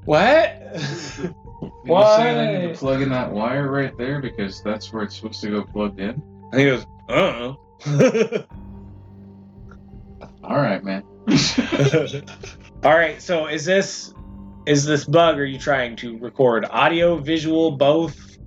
what? 0.04 0.60
You 1.84 2.04
saying 2.16 2.38
I 2.38 2.58
need 2.58 2.72
to 2.72 2.78
plug 2.78 3.00
in 3.00 3.08
that 3.10 3.32
wire 3.32 3.70
right 3.70 3.96
there 3.96 4.20
because 4.20 4.62
that's 4.62 4.92
where 4.92 5.02
it's 5.02 5.16
supposed 5.16 5.40
to 5.40 5.50
go 5.50 5.64
plugged 5.64 5.98
in? 5.98 6.22
And 6.52 6.60
he 6.60 6.66
goes, 6.66 6.84
uh 7.08 7.54
uh 7.86 8.42
All 10.44 10.56
right, 10.56 10.82
man. 10.84 11.02
All 12.84 12.96
right, 12.96 13.20
so 13.22 13.46
is 13.46 13.64
this 13.64 14.12
is 14.66 14.84
this 14.84 15.04
bug? 15.04 15.38
Are 15.38 15.44
you 15.44 15.58
trying 15.58 15.96
to 15.96 16.18
record 16.18 16.66
audio, 16.70 17.16
visual, 17.16 17.72
both? 17.72 18.38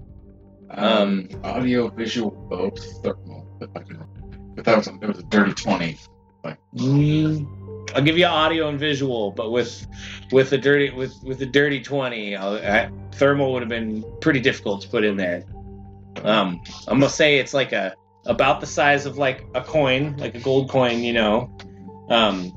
Um, 0.69 1.29
audio, 1.43 1.87
visual, 1.89 2.31
both 2.31 3.03
thermal. 3.03 3.47
If 3.61 3.69
I 3.75 3.81
can, 3.81 4.05
but 4.55 4.65
that 4.65 4.77
was 4.77 4.87
a, 4.87 4.95
it 5.01 5.07
was 5.07 5.19
a 5.19 5.23
dirty 5.23 5.53
twenty. 5.53 5.97
Mm, 6.75 7.47
I'll 7.95 8.01
give 8.01 8.17
you 8.17 8.25
audio 8.25 8.69
and 8.69 8.79
visual, 8.79 9.31
but 9.31 9.51
with 9.51 9.85
with 10.31 10.49
the 10.49 10.57
dirty 10.57 10.89
with 10.89 11.15
with 11.23 11.39
the 11.39 11.45
dirty 11.45 11.81
twenty, 11.81 12.35
I'll, 12.35 12.89
thermal 13.13 13.53
would 13.53 13.61
have 13.61 13.69
been 13.69 14.03
pretty 14.21 14.39
difficult 14.39 14.81
to 14.81 14.89
put 14.89 15.03
in 15.03 15.17
there. 15.17 15.43
Um, 16.23 16.61
I'm 16.87 16.99
gonna 16.99 17.09
say 17.09 17.37
it's 17.39 17.53
like 17.53 17.71
a 17.71 17.95
about 18.25 18.61
the 18.61 18.67
size 18.67 19.05
of 19.05 19.17
like 19.17 19.45
a 19.53 19.61
coin, 19.61 20.15
like 20.17 20.35
a 20.35 20.39
gold 20.39 20.69
coin, 20.69 21.03
you 21.03 21.13
know. 21.13 21.55
Um, 22.09 22.51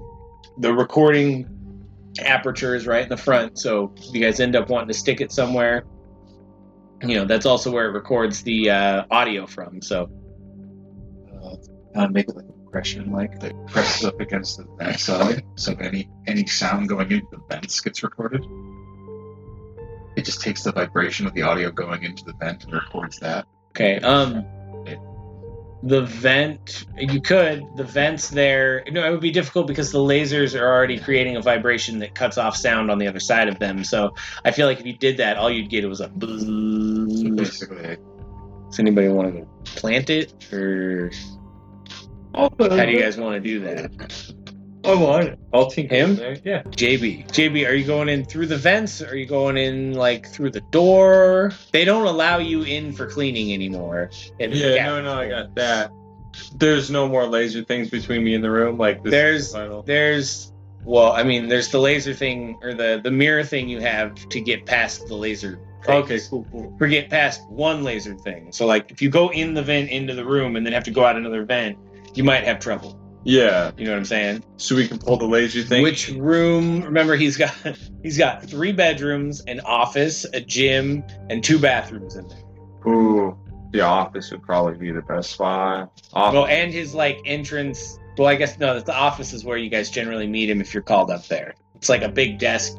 the 0.59 0.73
recording 0.73 1.49
aperture 2.21 2.75
is 2.75 2.87
right 2.87 3.03
in 3.03 3.09
the 3.09 3.17
front, 3.17 3.59
so 3.59 3.93
if 3.97 4.15
you 4.15 4.21
guys 4.21 4.41
end 4.41 4.57
up 4.57 4.71
wanting 4.71 4.89
to 4.89 4.95
stick 4.95 5.21
it 5.21 5.33
somewhere, 5.33 5.85
you 7.03 7.17
know 7.17 7.25
that's 7.25 7.47
also 7.47 7.71
where 7.71 7.89
it 7.89 7.93
records 7.93 8.43
the 8.43 8.71
uh, 8.71 9.05
audio 9.11 9.47
from. 9.47 9.83
So 9.83 10.09
Uh, 11.97 12.09
make 12.09 12.29
it 12.29 12.37
compression 12.77 13.11
mic 13.11 13.41
that 13.41 13.67
presses 13.67 14.05
up 14.05 14.21
against 14.21 14.59
the 14.59 14.65
vent 14.77 15.01
side, 15.01 15.43
so 15.55 15.75
any 15.81 16.11
any 16.27 16.47
sound 16.47 16.89
going 16.89 17.11
into 17.11 17.27
the 17.31 17.41
vents 17.49 17.81
gets 17.81 18.03
recorded. 18.03 18.45
It 20.17 20.25
just 20.25 20.41
takes 20.41 20.63
the 20.63 20.73
vibration 20.73 21.27
of 21.27 21.35
the 21.35 21.43
audio 21.43 21.71
going 21.71 22.03
into 22.03 22.25
the 22.25 22.35
vent 22.35 22.65
and 22.65 22.73
records 22.73 23.19
that. 23.21 23.47
Okay. 23.71 23.99
Um, 24.01 24.45
the 25.83 26.03
vent 26.03 26.87
you 26.99 27.21
could 27.21 27.65
the 27.77 27.85
vents 27.85 28.29
there. 28.29 28.85
No, 28.91 29.07
it 29.07 29.11
would 29.11 29.21
be 29.21 29.31
difficult 29.31 29.67
because 29.67 29.91
the 29.93 29.99
lasers 29.99 30.59
are 30.59 30.67
already 30.67 30.99
creating 30.99 31.37
a 31.37 31.43
vibration 31.43 31.99
that 32.01 32.15
cuts 32.15 32.39
off 32.39 32.57
sound 32.57 32.91
on 32.91 32.99
the 32.99 33.07
other 33.07 33.21
side 33.21 33.49
of 33.49 33.59
them. 33.59 33.85
So 33.85 34.15
I 34.45 34.51
feel 34.51 34.67
like 34.67 34.81
if 34.81 34.87
you 34.87 34.97
did 34.97 35.19
that, 35.19 35.37
all 35.37 35.51
you'd 35.51 35.71
get 35.71 35.89
was 35.89 36.01
a. 36.01 36.11
So 36.21 37.31
basically, 37.35 37.97
Does 38.69 38.81
anybody 38.81 39.09
want 39.09 39.35
to 39.35 39.73
plant 39.81 40.11
it, 40.11 40.53
or 40.53 41.11
how 42.37 42.49
do 42.49 42.65
you 42.93 42.99
uh, 42.99 43.03
guys 43.03 43.17
want 43.17 43.35
to 43.35 43.41
do 43.41 43.61
that? 43.61 44.33
I 44.85 44.95
want 44.95 45.25
it. 45.25 45.39
I'll 45.53 45.69
tinker 45.69 45.95
Him? 45.97 46.17
there. 46.17 46.37
Yeah. 46.45 46.63
Jaybee, 46.71 47.25
Jaybee, 47.33 47.67
are 47.67 47.75
you 47.75 47.85
going 47.85 48.09
in 48.09 48.25
through 48.25 48.47
the 48.47 48.57
vents? 48.57 49.03
Or 49.03 49.09
are 49.09 49.17
you 49.17 49.27
going 49.27 49.57
in 49.57 49.95
like 49.95 50.29
through 50.29 50.51
the 50.51 50.61
door? 50.61 51.53
They 51.73 51.85
don't 51.85 52.07
allow 52.07 52.39
you 52.39 52.63
in 52.63 52.93
for 52.93 53.07
cleaning 53.07 53.53
anymore. 53.53 54.11
in 54.39 54.53
Yeah, 54.53 54.87
no, 54.87 55.03
no, 55.03 55.15
I 55.15 55.29
got 55.29 55.55
that. 55.57 55.91
There's 56.55 56.91
no 56.91 57.09
more 57.09 57.27
laser 57.27 57.65
things 57.65 57.91
between 57.91 58.23
me 58.23 58.35
and 58.35 58.45
the 58.45 58.51
room. 58.51 58.79
Like 58.79 59.03
this 59.03 59.11
There's- 59.11 59.41
is 59.43 59.53
the 59.53 59.59
final. 59.59 59.83
There's 59.83 60.53
well, 60.85 61.11
I 61.13 61.25
mean, 61.25 61.49
there's 61.49 61.71
the 61.71 61.81
laser 61.81 62.15
thing 62.15 62.59
or 62.63 62.73
the 62.73 63.01
the 63.03 63.11
mirror 63.11 63.43
thing 63.43 63.69
you 63.69 63.81
have 63.81 64.15
to 64.29 64.41
get 64.41 64.67
past 64.67 65.09
the 65.09 65.15
laser. 65.17 65.59
things. 65.85 66.05
Okay, 66.05 66.21
cool, 66.31 66.47
cool. 66.53 66.77
Or 66.81 66.87
get 66.87 67.11
past 67.11 67.41
one 67.49 67.83
laser 67.83 68.15
thing. 68.15 68.53
So 68.53 68.67
like, 68.67 68.91
if 68.93 69.03
you 69.03 69.09
go 69.11 69.31
in 69.33 69.55
the 69.55 69.63
vent 69.63 69.91
into 69.91 70.15
the 70.15 70.25
room 70.25 70.55
and 70.55 70.65
then 70.65 70.73
have 70.73 70.85
to 70.85 70.91
go 70.93 71.05
out 71.05 71.17
another 71.17 71.45
vent, 71.45 71.77
you 72.17 72.25
might 72.25 72.45
have 72.45 72.59
trouble. 72.61 72.99
Yeah, 73.25 73.73
You 73.77 73.87
know 73.87 73.91
what 73.91 73.99
I'm 73.99 74.05
saying? 74.05 74.45
so 74.57 74.77
we 74.77 74.87
can 74.87 74.99
pull 74.99 75.17
the 75.17 75.27
lazy 75.27 75.63
thing. 75.65 75.83
Which 75.83 76.11
room? 76.11 76.83
Remember, 76.83 77.17
he's 77.17 77.37
got 77.37 77.53
he's 78.03 78.17
got 78.19 78.45
three 78.45 78.71
bedrooms, 78.73 79.41
an 79.43 79.61
office, 79.61 80.25
a 80.33 80.41
gym, 80.41 81.03
and 81.29 81.43
two 81.43 81.59
bathrooms 81.59 82.15
in 82.17 82.29
there. 82.29 82.39
Ooh, 82.87 83.37
the 83.73 83.81
office 83.81 84.31
would 84.31 84.43
probably 84.43 84.79
be 84.79 84.93
the 84.93 85.03
best 85.03 85.31
spot. 85.33 85.91
Office. 86.13 86.35
Well, 86.35 86.47
and 86.47 86.73
his 86.73 86.95
like 86.95 87.19
entrance. 87.25 87.99
Well, 88.17 88.29
I 88.29 88.37
guess 88.37 88.59
no. 88.61 88.79
The 88.79 88.95
office 88.95 89.33
is 89.33 89.45
where 89.45 89.57
you 89.59 89.71
guys 89.71 89.91
generally 89.91 90.29
meet 90.29 90.49
him 90.49 90.61
if 90.61 90.73
you're 90.73 90.85
called 90.85 91.11
up 91.11 91.27
there. 91.27 91.55
It's 91.75 91.89
like 91.89 92.03
a 92.03 92.09
big 92.09 92.39
desk. 92.39 92.77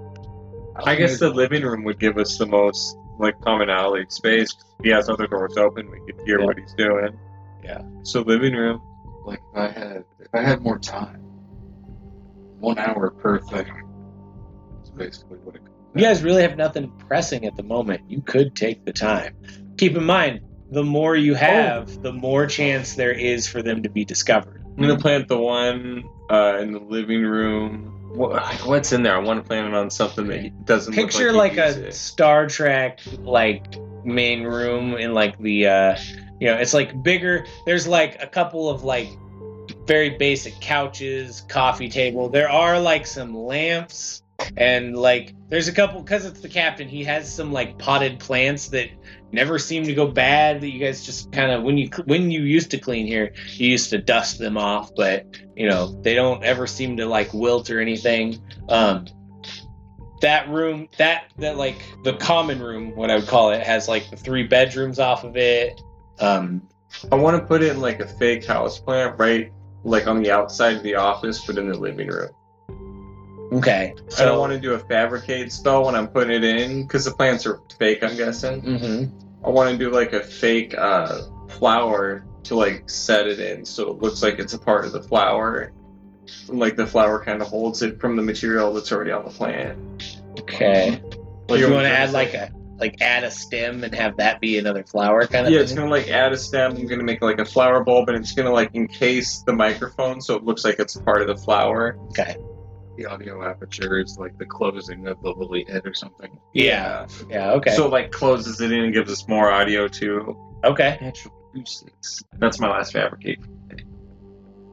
I 0.85 0.95
guess 0.95 1.19
the 1.19 1.29
living 1.29 1.63
room 1.63 1.83
would 1.83 1.99
give 1.99 2.17
us 2.17 2.37
the 2.37 2.45
most 2.45 2.95
like 3.19 3.39
commonality 3.41 4.05
space. 4.09 4.55
He 4.81 4.89
has 4.89 5.09
other 5.09 5.27
doors 5.27 5.57
open, 5.57 5.89
we 5.91 5.99
could 6.05 6.25
hear 6.25 6.39
Yeah. 6.39 6.45
what 6.45 6.57
he's 6.57 6.73
doing. 6.73 7.17
Yeah. 7.63 7.81
So 8.03 8.21
living 8.21 8.53
room. 8.53 8.81
Like 9.27 9.41
if 9.51 9.57
I 9.57 9.67
had 9.67 10.05
if 10.19 10.33
I 10.33 10.41
had 10.41 10.61
more 10.61 10.79
time, 10.79 11.19
one 12.59 12.79
hour 12.79 13.11
per 13.11 13.39
thing. 13.39 13.67
Is 14.81 14.89
basically 14.89 15.37
what 15.39 15.55
it. 15.55 15.59
comes 15.59 15.75
You 15.93 16.01
guys 16.01 16.23
really 16.23 16.41
have 16.41 16.55
nothing 16.55 16.89
pressing 17.07 17.45
at 17.45 17.55
the 17.57 17.63
moment. 17.63 18.09
You 18.09 18.21
could 18.21 18.55
take 18.55 18.85
the 18.85 18.93
time. 18.93 19.35
Keep 19.77 19.97
in 19.97 20.05
mind, 20.05 20.39
the 20.71 20.83
more 20.83 21.15
you 21.15 21.35
have, 21.35 22.01
the 22.01 22.13
more 22.13 22.47
chance 22.47 22.95
there 22.95 23.11
is 23.11 23.47
for 23.47 23.61
them 23.61 23.83
to 23.83 23.89
be 23.89 24.05
discovered. 24.05 24.63
I'm 24.65 24.81
gonna 24.81 24.97
plant 24.97 25.27
the 25.27 25.37
one 25.37 26.05
uh, 26.29 26.59
in 26.61 26.71
the 26.71 26.79
living 26.79 27.23
room. 27.23 27.93
What, 28.15 28.41
what's 28.65 28.93
in 28.93 29.03
there? 29.03 29.15
I 29.15 29.19
want 29.19 29.43
to 29.43 29.47
plant 29.47 29.67
it 29.67 29.73
on 29.73 29.89
something 29.89 30.27
that 30.27 30.65
doesn't 30.65 30.93
Picture 30.93 31.33
look 31.33 31.35
like, 31.35 31.57
like, 31.57 31.75
a 31.75 31.91
Star 31.91 32.47
Trek 32.47 33.01
like 33.19 33.75
main 34.05 34.43
room 34.43 34.93
in 34.93 35.13
like 35.13 35.37
the 35.39 35.67
uh 35.67 35.97
you 36.39 36.47
know, 36.47 36.57
it's 36.57 36.73
like 36.73 37.01
bigger. 37.03 37.45
There's 37.65 37.87
like 37.87 38.21
a 38.21 38.27
couple 38.27 38.69
of 38.69 38.83
like 38.83 39.09
very 39.85 40.11
basic 40.11 40.59
couches, 40.59 41.41
coffee 41.47 41.89
table. 41.89 42.29
There 42.29 42.49
are 42.49 42.79
like 42.79 43.05
some 43.05 43.35
lamps 43.35 44.23
and 44.55 44.95
like 44.95 45.33
there's 45.49 45.67
a 45.67 45.73
couple 45.73 46.01
because 46.01 46.25
it's 46.25 46.41
the 46.41 46.49
captain. 46.49 46.87
He 46.87 47.03
has 47.03 47.33
some 47.33 47.51
like 47.51 47.77
potted 47.77 48.19
plants 48.19 48.67
that 48.69 48.89
never 49.31 49.57
seem 49.59 49.83
to 49.85 49.93
go 49.93 50.07
bad. 50.07 50.61
That 50.61 50.69
you 50.69 50.79
guys 50.79 51.05
just 51.05 51.31
kind 51.31 51.51
of 51.51 51.63
when 51.63 51.77
you 51.77 51.89
when 52.05 52.31
you 52.31 52.41
used 52.41 52.71
to 52.71 52.77
clean 52.77 53.07
here, 53.07 53.33
you 53.53 53.69
used 53.69 53.89
to 53.91 53.97
dust 53.97 54.39
them 54.39 54.57
off, 54.57 54.91
but 54.95 55.25
you 55.55 55.67
know 55.67 55.99
they 56.01 56.13
don't 56.13 56.43
ever 56.43 56.67
seem 56.67 56.97
to 56.97 57.05
like 57.05 57.33
wilt 57.33 57.69
or 57.69 57.79
anything. 57.79 58.41
Um, 58.69 59.05
that 60.21 60.49
room, 60.49 60.87
that 60.97 61.25
that 61.37 61.57
like 61.57 61.81
the 62.03 62.13
common 62.13 62.59
room, 62.61 62.95
what 62.95 63.09
I 63.09 63.15
would 63.15 63.27
call 63.27 63.51
it, 63.51 63.63
has 63.63 63.87
like 63.87 64.09
the 64.09 64.17
three 64.17 64.43
bedrooms 64.43 64.99
off 64.99 65.23
of 65.23 65.35
it. 65.37 65.81
Um, 66.19 66.67
I 67.11 67.15
want 67.15 67.39
to 67.39 67.45
put 67.45 67.61
it 67.63 67.71
in 67.71 67.81
like 67.81 67.99
a 67.99 68.07
fake 68.07 68.45
house 68.45 68.79
plant 68.79 69.19
right 69.19 69.51
like 69.83 70.07
on 70.07 70.21
the 70.21 70.31
outside 70.31 70.75
of 70.77 70.83
the 70.83 70.95
office, 70.95 71.45
but 71.45 71.57
in 71.57 71.69
the 71.69 71.77
living 71.77 72.07
room. 72.07 72.29
okay, 73.53 73.93
I 74.17 74.25
don't 74.25 74.39
want 74.39 74.53
to 74.53 74.59
do 74.59 74.73
a 74.73 74.79
fabricate 74.79 75.51
spell 75.51 75.85
when 75.85 75.95
I'm 75.95 76.07
putting 76.07 76.31
it 76.31 76.43
in 76.43 76.83
because 76.83 77.05
the 77.05 77.11
plants 77.11 77.45
are 77.45 77.61
fake. 77.77 78.03
I'm 78.03 78.17
guessing. 78.17 78.61
Mm-hmm. 78.61 79.45
I 79.45 79.49
want 79.49 79.71
to 79.71 79.77
do 79.77 79.91
like 79.91 80.13
a 80.13 80.21
fake 80.21 80.75
uh, 80.77 81.21
flower 81.47 82.25
to 82.43 82.55
like 82.55 82.89
set 82.89 83.27
it 83.27 83.39
in, 83.39 83.65
so 83.65 83.91
it 83.91 84.01
looks 84.01 84.21
like 84.21 84.39
it's 84.39 84.53
a 84.53 84.59
part 84.59 84.85
of 84.85 84.91
the 84.91 85.03
flower. 85.03 85.71
Like 86.49 86.75
the 86.75 86.87
flower 86.87 87.23
kind 87.23 87.41
of 87.41 87.47
holds 87.47 87.81
it 87.81 88.01
from 88.01 88.17
the 88.17 88.21
material 88.21 88.73
that's 88.73 88.91
already 88.91 89.11
on 89.11 89.23
the 89.23 89.31
plant. 89.31 90.17
Okay. 90.41 91.01
Like 91.47 91.59
you 91.61 91.71
want 91.71 91.85
to 91.85 91.91
add 91.91 92.11
like 92.11 92.33
a 92.33 92.51
like 92.79 93.01
add 93.01 93.23
a 93.23 93.31
stem 93.31 93.83
and 93.83 93.93
have 93.95 94.17
that 94.17 94.39
be 94.39 94.57
another 94.57 94.83
flower 94.83 95.25
kind 95.27 95.45
of 95.45 95.45
thing. 95.47 95.53
Yeah, 95.53 95.59
thing? 95.59 95.63
it's 95.63 95.73
gonna 95.73 95.89
like 95.89 96.07
add 96.09 96.31
a 96.33 96.37
stem. 96.37 96.75
I'm 96.77 96.87
gonna 96.87 97.03
make 97.03 97.21
like 97.21 97.39
a 97.39 97.45
flower 97.45 97.83
bulb, 97.83 98.09
and 98.09 98.17
it's 98.17 98.31
gonna 98.33 98.51
like 98.51 98.71
encase 98.75 99.39
the 99.43 99.53
microphone, 99.53 100.21
so 100.21 100.35
it 100.35 100.43
looks 100.43 100.63
like 100.63 100.79
it's 100.79 100.95
part 100.95 101.21
of 101.21 101.27
the 101.27 101.35
flower. 101.37 101.97
Okay. 102.09 102.37
The 102.97 103.05
audio 103.05 103.47
aperture 103.47 103.99
is 103.99 104.17
like 104.19 104.37
the 104.39 104.45
closing 104.45 105.07
of 105.07 105.21
the 105.21 105.29
lily 105.31 105.65
head 105.69 105.83
or 105.85 105.93
something. 105.93 106.39
yeah. 106.53 107.05
Yeah. 107.29 107.51
Okay. 107.53 107.75
So 107.75 107.85
it, 107.85 107.91
like 107.91 108.11
closes 108.11 108.59
it 108.61 108.71
in 108.71 108.85
and 108.85 108.93
gives 108.93 109.11
us 109.11 109.27
more 109.27 109.51
audio 109.51 109.87
too. 109.87 110.35
okay. 110.63 110.97
Natural 111.01 111.33
acoustics. 111.55 112.23
That's 112.39 112.59
my 112.59 112.69
last 112.69 112.93
fabricate. 112.93 113.39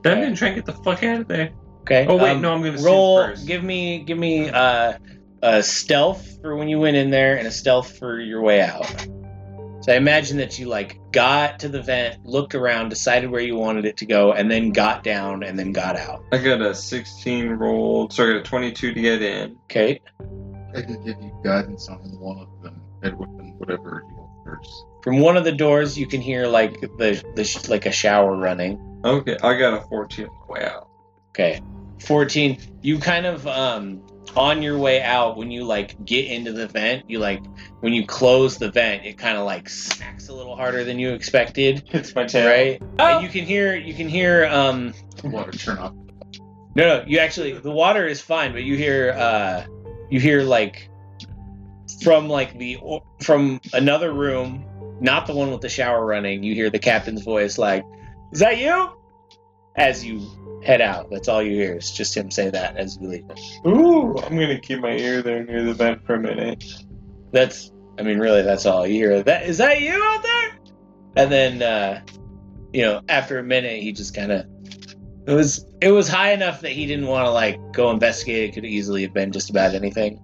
Then 0.03 0.19
I'm 0.19 0.23
gonna 0.23 0.37
try 0.37 0.49
and 0.49 0.57
get 0.57 0.67
the 0.67 0.73
fuck 0.83 1.03
out 1.03 1.21
of 1.21 1.29
there. 1.29 1.51
Okay. 1.83 2.07
Oh 2.09 2.17
wait, 2.17 2.33
Um, 2.33 2.41
no, 2.43 2.55
I'm 2.55 2.63
gonna 2.63 2.81
roll. 2.83 3.19
roll 3.19 3.27
first. 3.27 3.47
Give 3.47 3.63
me 3.63 3.99
give 4.01 4.17
me 4.19 4.49
uh, 4.49 4.95
a 5.45 5.63
stealth 5.63 6.41
for 6.41 6.57
when 6.57 6.69
you 6.69 6.81
went 6.81 6.97
in 6.97 7.11
there 7.11 7.37
and 7.37 7.47
a 7.47 7.51
stealth 7.51 7.99
for 7.99 8.19
your 8.19 8.41
way 8.41 8.63
out. 8.63 8.87
So 9.83 9.93
I 9.93 9.97
imagine 9.97 10.39
that 10.39 10.59
you 10.59 10.67
like 10.67 10.99
got 11.13 11.59
to 11.61 11.69
the 11.69 11.83
vent, 11.83 12.25
looked 12.25 12.55
around, 12.55 12.89
decided 12.89 13.31
where 13.31 13.43
you 13.43 13.55
wanted 13.55 13.85
it 13.85 13.99
to 13.99 14.07
go, 14.07 14.33
and 14.33 14.51
then 14.51 14.71
got 14.71 15.05
down 15.05 15.43
and 15.43 15.59
then 15.59 15.73
got 15.73 15.97
out. 15.97 16.25
I 16.33 16.39
got 16.39 16.63
a 16.63 16.75
16 16.75 17.51
rolled, 17.51 18.15
so 18.15 18.25
I 18.25 18.33
got 18.33 18.37
a 18.37 18.43
22 18.43 18.95
to 18.95 19.01
get 19.01 19.21
in. 19.21 19.59
Okay. 19.65 20.01
I 20.75 20.81
could 20.81 21.05
give 21.05 21.21
you 21.21 21.39
guidance 21.45 21.91
on 21.91 21.99
one 22.19 22.39
of 22.39 22.63
them. 22.63 22.81
Edward 23.03 23.29
and 23.29 23.61
whatever 23.61 24.03
you 24.09 24.17
go 24.17 24.31
first. 24.47 24.87
From 25.03 25.21
one 25.21 25.37
of 25.37 25.45
the 25.45 25.53
doors, 25.53 25.99
you 25.99 26.07
can 26.07 26.23
hear 26.23 26.47
like 26.47 26.81
the 26.81 27.23
the 27.37 27.45
sh- 27.45 27.69
like 27.69 27.85
a 27.85 27.93
shower 27.93 28.35
running. 28.35 28.81
Okay, 29.05 29.37
I 29.43 29.59
got 29.59 29.75
a 29.75 29.87
14 29.89 30.25
on 30.25 30.33
the 30.47 30.53
way 30.55 30.65
out. 30.65 30.89
Okay. 31.33 31.61
14. 32.01 32.59
You 32.81 32.99
kind 32.99 33.27
of 33.27 33.47
um 33.47 34.03
on 34.37 34.63
your 34.63 34.77
way 34.79 35.03
out 35.03 35.37
when 35.37 35.51
you 35.51 35.65
like 35.65 36.03
get 36.05 36.27
into 36.31 36.53
the 36.53 36.67
vent, 36.67 37.09
you 37.09 37.19
like 37.19 37.43
when 37.81 37.93
you 37.93 38.05
close 38.07 38.59
the 38.59 38.71
vent, 38.71 39.05
it 39.05 39.19
kind 39.19 39.37
of 39.39 39.45
like 39.45 39.69
smacks 39.69 40.29
a 40.29 40.35
little 40.35 40.57
harder 40.57 40.83
than 40.85 40.99
you 40.99 41.13
expected, 41.13 41.85
Hits 41.89 42.15
my 42.15 42.25
tail. 42.25 42.49
right? 42.49 42.83
Oh. 42.99 43.05
And 43.19 43.23
you 43.25 43.29
can 43.31 43.45
hear 43.45 43.77
you 43.77 43.95
can 43.95 44.09
hear 44.09 44.47
um 44.47 44.93
Water 45.23 45.53
turn 45.53 45.79
off. 45.79 45.95
no 46.75 46.99
no, 46.99 47.05
you 47.07 47.19
actually 47.19 47.53
the 47.53 47.71
water 47.71 48.07
is 48.07 48.21
fine, 48.21 48.53
but 48.53 48.65
you 48.65 48.77
hear 48.77 49.13
uh 49.13 49.65
you 50.11 50.21
hear 50.21 50.43
like 50.43 50.89
from 52.03 52.29
like 52.29 52.59
the 52.59 52.79
from 53.23 53.61
another 53.73 54.13
room, 54.13 54.65
not 55.01 55.27
the 55.27 55.35
one 55.35 55.51
with 55.51 55.61
the 55.61 55.69
shower 55.69 56.05
running, 56.05 56.43
you 56.43 56.55
hear 56.55 56.71
the 56.71 56.79
captain's 56.79 57.23
voice 57.23 57.57
like, 57.59 57.85
"Is 58.33 58.41
that 58.41 58.59
you?" 58.59 58.91
As 59.77 60.05
you 60.05 60.61
head 60.65 60.81
out. 60.81 61.11
That's 61.11 61.29
all 61.29 61.43
you 61.43 61.53
hear. 61.53 61.75
It's 61.75 61.93
just 61.93 62.17
him 62.17 62.31
say 62.31 62.51
that 62.51 62.77
as 62.77 62.99
you 63.01 63.09
leave. 63.09 63.25
Ooh, 63.67 64.17
I'm 64.19 64.39
gonna 64.39 64.59
keep 64.59 64.81
my 64.81 64.97
ear 64.97 65.23
there 65.23 65.45
near 65.45 65.63
the 65.63 65.75
vent 65.75 66.05
for 66.07 66.15
a 66.15 66.21
minute. 66.21 66.65
That's, 67.33 67.71
I 67.99 68.03
mean, 68.03 68.19
really, 68.19 68.43
that's 68.43 68.67
all 68.67 68.87
you 68.87 68.95
hear. 68.95 69.23
That 69.23 69.47
is 69.47 69.59
that 69.59 69.81
you 69.81 69.93
out 69.93 70.23
there? 70.23 70.59
And 71.17 71.33
then, 71.33 71.63
uh, 71.63 72.03
you 72.73 72.83
know, 72.83 73.03
after 73.09 73.39
a 73.39 73.43
minute, 73.43 73.83
he 73.83 73.93
just 73.93 74.15
kind 74.15 74.33
of. 74.33 74.47
It 75.27 75.33
was 75.33 75.65
it 75.81 75.91
was 75.91 76.07
high 76.07 76.33
enough 76.33 76.61
that 76.63 76.73
he 76.73 76.87
didn't 76.87 77.07
want 77.07 77.27
to 77.27 77.31
like 77.31 77.59
go 77.73 77.91
investigate. 77.91 78.51
It 78.51 78.53
could 78.53 78.67
easily 78.67 79.03
have 79.03 79.15
been 79.15 79.33
just 79.33 79.49
about 79.49 79.75
anything. 79.75 80.21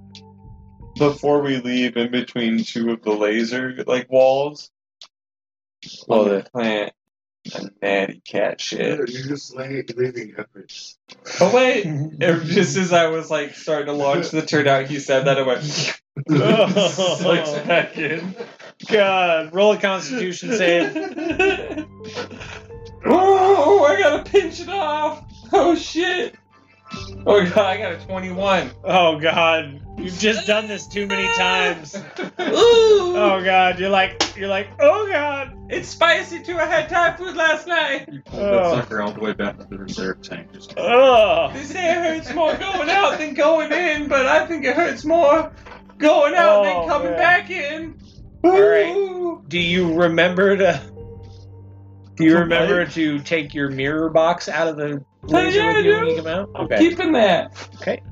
Before 0.99 1.41
we 1.41 1.59
leave, 1.59 1.97
in 1.97 2.11
between 2.11 2.63
two 2.65 2.91
of 2.91 3.03
the 3.03 3.13
laser 3.13 3.83
like 3.87 4.11
walls, 4.11 4.71
Well, 6.07 6.25
the, 6.25 6.31
the 6.31 6.51
plant 6.51 6.93
a 7.55 7.71
natty 7.83 8.21
cat 8.27 8.61
shit. 8.61 8.99
You're 9.11 9.27
just 9.29 9.55
like 9.55 9.91
leaving 9.97 10.35
efforts. 10.39 10.99
Oh 11.41 11.55
wait, 11.55 11.85
it- 11.87 12.45
just 12.47 12.77
as 12.77 12.93
I 12.93 13.09
was 13.09 13.31
like 13.31 13.55
starting 13.55 13.87
to 13.87 13.93
launch 13.93 14.31
the 14.31 14.43
turnout, 14.43 14.87
he 14.87 14.99
said 14.99 15.25
that 15.27 15.39
I 15.39 15.43
went 15.43 15.63
slicks 17.25 17.53
back 17.67 17.97
in. 17.99 18.35
God, 18.91 19.55
roll 19.55 19.73
a 19.73 19.79
Constitution 19.79 20.53
save. 20.57 20.97
oh, 23.07 23.85
I 23.85 23.99
gotta 23.99 24.31
pinch 24.31 24.61
it 24.61 24.69
off. 24.69 25.25
Oh 25.53 25.75
shit. 25.75 26.35
Oh 27.27 27.45
god, 27.45 27.59
I 27.59 27.77
got 27.77 27.93
a 27.93 27.99
21. 28.07 28.71
Oh 28.85 29.19
God, 29.21 29.80
you've 29.99 30.19
just 30.19 30.47
done 30.47 30.67
this 30.69 30.87
too 30.87 31.07
many 31.07 31.27
times. 31.37 31.95
Ooh, 31.97 33.17
Oh 33.17 33.41
God, 33.45 33.79
you're 33.79 33.91
like 33.91 34.37
you're 34.37 34.49
like 34.49 34.69
oh 34.81 35.09
God. 35.11 35.55
it's 35.69 35.89
spicy 35.89 36.43
too. 36.43 36.57
I 36.59 36.67
had 36.67 36.89
Thai 36.89 37.17
food 37.17 37.37
last 37.37 37.67
night. 37.67 38.09
You 38.11 38.23
pull 38.23 38.41
Oh. 38.41 38.77
that 38.77 38.85
sucker 38.85 39.03
all 39.03 39.13
the 39.13 39.21
way 39.21 39.33
back 39.33 39.59
to 39.59 39.65
the 39.67 39.79
reserve 39.79 40.23
tank. 40.23 40.53
Just 40.53 40.75
Oh. 40.77 41.51
They 41.53 41.65
say 41.65 41.91
it 41.91 41.97
hurts 41.97 42.35
more 42.35 42.57
going 42.57 42.89
out 42.91 43.19
than 43.19 43.35
going 43.35 43.73
in, 43.73 44.09
but 44.09 44.27
I 44.27 44.47
think 44.47 44.65
it 44.65 44.75
hurts 44.77 45.05
more 45.05 45.53
going 45.99 46.35
out 46.35 46.61
Oh, 46.61 46.65
than 46.65 46.89
coming 46.89 47.11
man. 47.11 47.19
back 47.19 47.51
in. 47.51 47.99
All 48.43 48.59
right. 48.61 49.49
Do 49.49 49.59
you 49.59 49.95
remember 49.95 50.57
to? 50.57 50.81
Do 52.17 52.25
you 52.27 52.39
remember 52.39 52.81
what? 52.85 52.93
to 52.93 53.19
take 53.21 53.55
your 53.55 53.71
mirror 53.71 54.11
box 54.11 54.49
out 54.49 54.69
of 54.69 54.77
the 54.77 55.03
laser 55.23 55.59
yeah, 55.59 55.77
with 55.77 55.85
you 55.87 55.93
when 55.93 56.05
do. 56.05 56.11
you 56.11 56.17
come 56.17 56.27
out? 56.27 56.51
I'm 56.55 56.69
keeping 56.79 57.13
that. 57.13 57.69
Okay. 57.77 58.03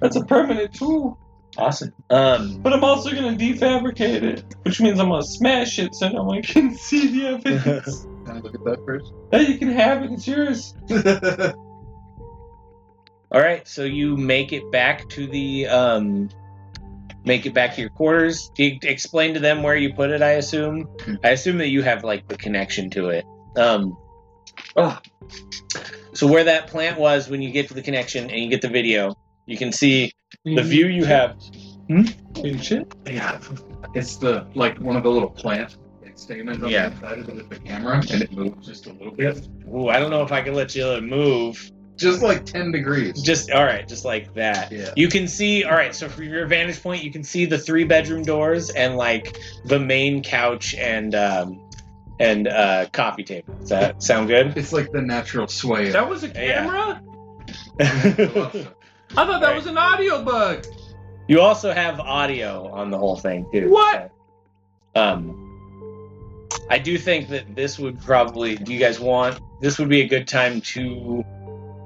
That's 0.00 0.16
a 0.16 0.24
permanent 0.24 0.74
tool. 0.74 1.18
awesome. 1.56 1.92
Um, 2.10 2.58
But 2.62 2.72
I'm 2.72 2.84
also 2.84 3.10
gonna 3.10 3.36
defabricate 3.36 4.22
it, 4.22 4.44
which 4.62 4.80
means 4.80 4.98
I'm 5.00 5.08
gonna 5.08 5.22
smash 5.22 5.78
it 5.78 5.94
so 5.94 6.08
no 6.08 6.22
one 6.24 6.42
can 6.42 6.74
see 6.76 7.08
the 7.08 7.26
evidence. 7.28 8.02
can 8.24 8.36
I 8.36 8.40
look 8.40 8.54
at 8.54 8.64
that 8.64 8.84
first? 8.86 9.12
hey, 9.32 9.46
you 9.52 9.58
can 9.58 9.70
have 9.72 10.02
it. 10.04 10.12
It's 10.12 10.26
yours. 10.26 10.74
all 13.30 13.40
right, 13.40 13.66
so 13.68 13.84
you 13.84 14.16
make 14.16 14.52
it 14.52 14.70
back 14.72 15.08
to 15.10 15.26
the 15.26 15.66
um, 15.66 16.28
make 17.24 17.44
it 17.44 17.52
back 17.52 17.74
to 17.74 17.80
your 17.80 17.90
quarters. 17.90 18.50
Do 18.54 18.64
you 18.64 18.78
explain 18.82 19.34
to 19.34 19.40
them 19.40 19.62
where 19.62 19.76
you 19.76 19.92
put 19.92 20.10
it? 20.10 20.22
I 20.22 20.32
assume. 20.32 20.88
I 21.22 21.30
assume 21.30 21.58
that 21.58 21.68
you 21.68 21.82
have 21.82 22.04
like 22.04 22.26
the 22.28 22.36
connection 22.36 22.90
to 22.90 23.08
it. 23.10 23.24
Um, 23.56 23.96
Oh, 24.76 24.98
so 26.14 26.26
where 26.26 26.44
that 26.44 26.66
plant 26.66 26.98
was 26.98 27.28
when 27.28 27.42
you 27.42 27.50
get 27.50 27.68
to 27.68 27.74
the 27.74 27.82
connection 27.82 28.28
and 28.28 28.40
you 28.42 28.48
get 28.50 28.60
the 28.60 28.68
video, 28.68 29.16
you 29.48 29.56
can 29.56 29.72
see 29.72 30.12
the 30.44 30.62
view 30.62 30.86
you 30.86 31.04
have. 31.04 31.36
pinch 32.34 32.70
it. 32.72 32.92
Yeah, 33.06 33.40
it's 33.94 34.16
the 34.16 34.46
like 34.54 34.78
one 34.78 34.94
of 34.96 35.02
the 35.02 35.10
little 35.10 35.30
plant 35.30 35.76
stamens 36.14 36.62
on 36.62 36.68
Yeah. 36.68 36.88
the 36.90 37.00
side 37.00 37.18
of 37.20 37.28
it 37.28 37.34
with 37.36 37.48
the 37.48 37.58
camera, 37.60 37.96
and 38.12 38.22
it 38.22 38.30
moves 38.32 38.66
just 38.66 38.86
a 38.86 38.92
little 38.92 39.12
bit, 39.12 39.48
Ooh, 39.72 39.88
I 39.88 39.98
don't 40.00 40.10
know 40.10 40.22
if 40.22 40.32
I 40.32 40.42
can 40.42 40.52
let 40.54 40.74
you 40.74 41.00
move. 41.00 41.70
just 41.96 42.22
like 42.22 42.44
ten 42.44 42.70
degrees. 42.72 43.22
Just 43.22 43.50
all 43.52 43.64
right, 43.64 43.86
just 43.88 44.04
like 44.04 44.34
that. 44.34 44.70
yeah. 44.72 44.92
You 44.96 45.08
can 45.08 45.26
see, 45.28 45.64
all 45.64 45.72
right, 45.74 45.94
so 45.94 46.08
from 46.08 46.24
your 46.24 46.46
vantage 46.46 46.82
point, 46.82 47.02
you 47.04 47.10
can 47.12 47.22
see 47.24 47.44
the 47.46 47.56
three 47.58 47.84
bedroom 47.84 48.22
doors 48.24 48.70
and 48.70 48.96
like 48.96 49.38
the 49.64 49.78
main 49.78 50.22
couch 50.22 50.74
and 50.74 51.14
um 51.14 51.60
and 52.20 52.48
uh 52.48 52.86
coffee 52.92 53.22
table. 53.24 53.54
Does 53.60 53.68
that 53.70 54.02
sound 54.02 54.26
good? 54.28 54.56
It's 54.58 54.72
like 54.72 54.90
the 54.92 55.00
natural 55.02 55.46
sway. 55.48 55.90
That 55.90 56.08
was 56.08 56.24
a 56.24 56.28
Yeah. 56.34 56.98
camera? 59.08 59.24
I 59.24 59.26
thought 59.32 59.40
that 59.40 59.46
Right. 59.48 59.56
was 59.56 59.66
an 59.66 59.78
audio 59.78 60.22
bug. 60.24 60.66
you 61.28 61.40
also 61.40 61.72
have 61.72 62.00
audio 62.00 62.70
on 62.72 62.90
the 62.90 62.98
whole 62.98 63.16
thing 63.16 63.46
too. 63.52 63.70
What? 63.70 64.10
Um 64.94 65.44
I 66.70 66.78
do 66.78 66.98
think 66.98 67.28
that 67.28 67.54
this 67.54 67.78
would 67.78 68.00
probably 68.00 68.56
do 68.56 68.72
you 68.72 68.78
guys 68.78 68.98
want 69.00 69.40
this 69.60 69.78
would 69.78 69.88
be 69.88 70.00
a 70.02 70.08
good 70.08 70.26
time 70.28 70.60
to 70.60 71.24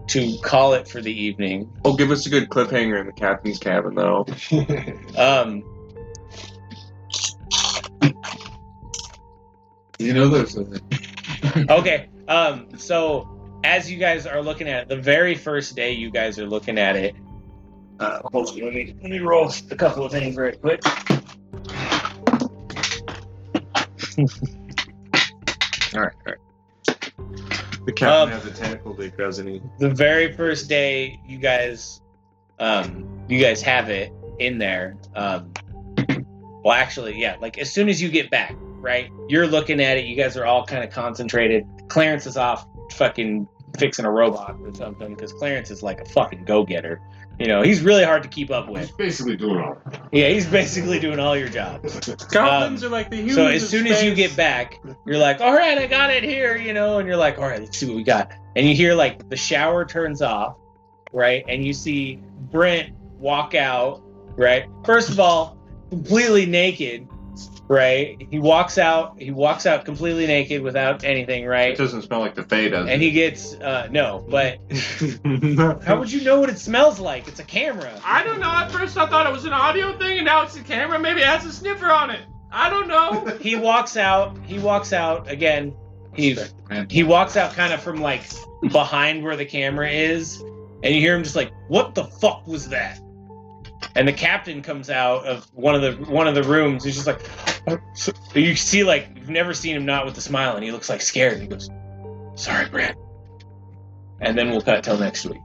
to 0.09 0.37
call 0.43 0.75
it 0.75 0.87
for 0.89 1.01
the 1.01 1.13
evening. 1.13 1.71
Oh, 1.85 1.95
give 1.97 2.11
us 2.11 2.27
a 2.27 2.31
good 2.31 2.49
cliffhanger 2.49 3.01
in 3.01 3.07
the 3.07 3.13
captain's 3.13 3.59
cabin, 3.59 3.95
though. 3.95 4.27
Um 5.17 5.63
You 9.99 10.15
know, 10.15 10.29
there's 10.29 10.57
a 10.57 10.67
okay 11.71 12.09
um 12.29 12.67
so 12.77 13.29
as 13.65 13.91
you 13.91 13.99
guys 13.99 14.27
are 14.27 14.43
looking 14.43 14.69
at 14.69 14.83
it 14.83 14.89
the 14.89 14.97
very 14.97 15.35
first 15.35 15.75
day 15.77 15.93
you 15.93 16.11
guys 16.11 16.39
are 16.39 16.47
looking 16.47 16.79
at 16.79 16.97
it 16.97 17.15
Uh, 18.01 18.21
hold 18.33 18.49
on, 18.51 18.59
let 18.61 18.75
me 18.75 18.95
let 19.03 19.11
me 19.11 19.19
roll 19.21 19.51
a 19.71 19.77
couple 19.77 20.05
of 20.05 20.11
things 20.13 20.37
right 20.37 20.61
quick. 20.61 20.81
all 25.95 26.01
right, 26.01 26.13
all 26.15 26.23
right. 26.27 26.37
The 27.85 27.93
captain 27.93 28.23
Um, 28.23 28.29
has 28.31 28.47
a 28.47 28.51
tentacle 28.53 28.95
dick, 28.95 29.17
doesn't 29.17 29.47
he? 29.47 29.61
the 29.79 29.91
very 29.91 30.33
first 30.33 30.69
day 30.69 31.21
you 31.27 31.39
guys 31.39 32.01
um 32.61 33.09
you 33.29 33.41
guys 33.41 33.61
have 33.63 33.89
it 33.91 34.13
in 34.39 34.59
there 34.59 34.97
um 35.17 35.53
well 36.65 36.75
actually 36.75 37.19
yeah 37.19 37.37
like 37.41 37.59
as 37.59 37.73
soon 37.73 37.89
as 37.89 38.01
you 38.01 38.09
get 38.09 38.31
back 38.31 38.55
right 38.81 39.11
you're 39.29 39.47
looking 39.47 39.81
at 39.81 39.97
it 39.97 40.05
you 40.05 40.15
guys 40.17 40.37
are 40.37 40.45
all 40.45 40.65
kind 40.65 40.85
of 40.85 40.91
concentrated 40.91 41.65
clarence 41.89 42.27
is 42.27 42.37
off 42.37 42.67
fucking 42.93 43.49
fixing 43.79 44.05
a 44.05 44.11
robot 44.11 44.57
or 44.63 44.75
something 44.75 45.15
because 45.15 45.33
clarence 45.33 45.71
is 45.71 45.83
like 45.83 46.01
a 46.01 46.05
fucking 46.05 46.45
go-getter 46.45 47.01
you 47.39 47.47
know 47.47 47.63
he's 47.63 47.83
really 47.83 48.05
hard 48.05 48.23
to 48.23 48.29
keep 48.29 48.51
up 48.51 48.69
with. 48.69 48.83
He's 48.83 48.91
with 48.91 48.99
basically 48.99 49.37
doing 49.37 49.59
all. 49.59 49.77
yeah 50.13 50.29
he's 50.29 50.47
basically 50.47 51.01
doing 51.01 51.19
all 51.19 51.37
your 51.37 51.49
jobs 51.49 51.99
Goblins 52.31 52.83
um, 52.83 52.89
are 52.89 52.93
like 52.93 53.11
the 53.11 53.17
humans. 53.17 53.35
so 53.35 53.47
as 53.47 53.63
of 53.65 53.69
soon 53.69 53.87
as 53.87 54.03
you 54.03 54.15
get 54.15 54.37
back, 54.37 54.81
you're 55.07 55.19
like, 55.19 55.41
all 55.41 55.53
right, 55.53 55.79
I 55.79 55.87
got 55.87 56.11
it 56.11 56.23
here, 56.23 56.57
you 56.57 56.73
know, 56.73 56.99
and 56.99 57.09
you're 57.09 57.17
like, 57.17 57.39
all 57.39 57.49
right, 57.49 57.61
let's 57.61 57.77
see 57.77 57.87
what 57.87 57.97
we 57.97 58.03
got. 58.03 58.33
And 58.55 58.67
you 58.67 58.75
hear 58.75 58.95
like 58.95 59.29
the 59.29 59.37
shower 59.37 59.85
turns 59.85 60.23
off, 60.23 60.57
right? 61.13 61.45
And 61.49 61.65
you 61.65 61.73
see 61.73 62.21
Brent 62.51 62.95
walk 63.19 63.55
out, 63.55 64.03
right? 64.37 64.67
First 64.85 65.09
of 65.11 65.19
all, 65.19 65.59
completely 65.91 66.47
naked, 66.47 67.09
right? 67.69 68.27
He 68.31 68.39
walks 68.39 68.79
out, 68.79 69.21
he 69.21 69.31
walks 69.31 69.67
out 69.67 69.85
completely 69.85 70.27
naked 70.27 70.63
without 70.63 71.05
anything, 71.05 71.47
right? 71.47 71.73
It 71.73 71.79
doesn't 71.79 72.03
smell 72.03 72.21
like 72.21 72.35
the 72.35 72.43
Fae, 72.43 72.69
does 72.69 72.89
And 72.89 73.01
he 73.01 73.11
gets 73.11 73.55
uh 73.55 73.89
no, 73.91 74.25
but 74.29 74.59
how 75.85 75.99
would 75.99 76.13
you 76.13 76.23
know 76.23 76.41
what 76.41 76.51
it 76.51 76.59
smells 76.59 77.01
like? 77.01 77.29
It's 77.29 77.41
a 77.41 77.45
camera. 77.45 77.93
I 78.05 78.23
don't 78.23 78.41
know. 78.41 78.51
At 78.51 78.71
first, 78.71 78.97
I 78.97 79.07
thought 79.07 79.27
it 79.27 79.33
was 79.33 79.45
an 79.45 79.53
audio 79.53 79.97
thing, 79.99 80.19
and 80.19 80.27
now 80.27 80.43
it's 80.43 80.57
a 80.57 80.63
camera. 80.63 80.99
Maybe 80.99 81.21
it 81.21 81.27
has 81.27 81.45
a 81.45 81.53
sniffer 81.53 81.91
on 81.91 82.11
it. 82.11 82.23
I 82.51 82.69
don't 82.69 82.89
know. 82.89 83.39
He 83.41 83.57
walks 83.57 83.97
out, 83.97 84.37
he 84.45 84.59
walks 84.59 84.93
out 84.93 85.29
again. 85.31 85.75
He 86.15 86.37
he 86.91 87.03
walks 87.03 87.37
out 87.37 87.55
kind 87.55 87.73
of 87.73 87.83
from 87.83 88.01
like 88.01 88.23
behind 88.71 89.25
where 89.25 89.37
the 89.37 89.47
camera 89.47 89.91
is, 89.91 90.41
and 90.83 90.95
you 90.95 91.01
hear 91.01 91.17
him 91.17 91.25
just 91.25 91.35
like, 91.35 91.51
"What 91.69 91.95
the 91.95 92.05
fuck 92.05 92.47
was 92.47 92.69
that?" 92.69 93.01
And 93.95 94.09
the 94.09 94.13
captain 94.13 94.63
comes 94.63 94.89
out 94.89 95.27
of 95.27 95.45
one 95.55 95.75
of 95.75 95.83
the 95.83 95.93
one 96.11 96.27
of 96.27 96.35
the 96.35 96.43
rooms. 96.43 96.85
He's 96.85 96.95
just 96.95 97.07
like, 97.07 97.21
"Oh, 97.67 97.79
so-" 97.95 98.13
you 98.35 98.57
see 98.57 98.85
like 98.85 99.09
you've 99.17 99.29
never 99.29 99.53
seen 99.53 99.77
him 99.77 99.85
not 99.85 100.07
with 100.07 100.17
a 100.17 100.21
smile, 100.21 100.55
and 100.55 100.65
he 100.65 100.73
looks 100.73 100.89
like 100.89 101.03
scared. 101.03 101.41
He 101.41 101.47
goes, 101.47 101.69
"Sorry, 102.35 102.69
Brent." 102.69 102.97
And 104.21 104.39
then 104.39 104.51
we'll 104.51 104.63
cut 104.63 104.85
till 104.85 104.99
next 104.99 105.27
week. 105.27 105.41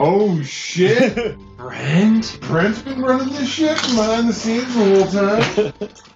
Oh 0.00 0.42
shit! 0.42 1.36
Brent? 1.56 2.38
Brent's 2.40 2.82
been 2.82 3.00
running 3.00 3.32
this 3.34 3.48
shit 3.48 3.76
behind 3.76 4.28
the 4.28 4.32
scenes 4.32 4.74
the 4.74 4.84
whole 4.84 5.06
time. 5.06 5.72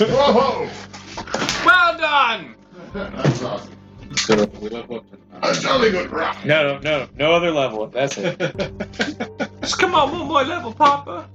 Whoa! 0.00 0.68
Well 1.64 1.98
done. 1.98 2.54
That's 2.94 3.42
awesome. 3.42 3.76
So 4.16 4.46
we 4.60 4.70
level 4.70 4.96
up 4.96 5.04
to 5.42 5.48
That's 5.48 5.64
really 5.64 5.90
good 5.90 6.10
rock. 6.10 6.44
No, 6.44 6.62
no, 6.62 6.78
no, 6.78 7.08
no 7.16 7.32
other 7.32 7.50
level. 7.50 7.86
That's 7.86 8.16
it. 8.18 8.38
Just 9.60 9.78
come 9.78 9.94
on, 9.94 10.10
one 10.10 10.26
more 10.26 10.44
level, 10.44 10.72
Papa. 10.72 11.28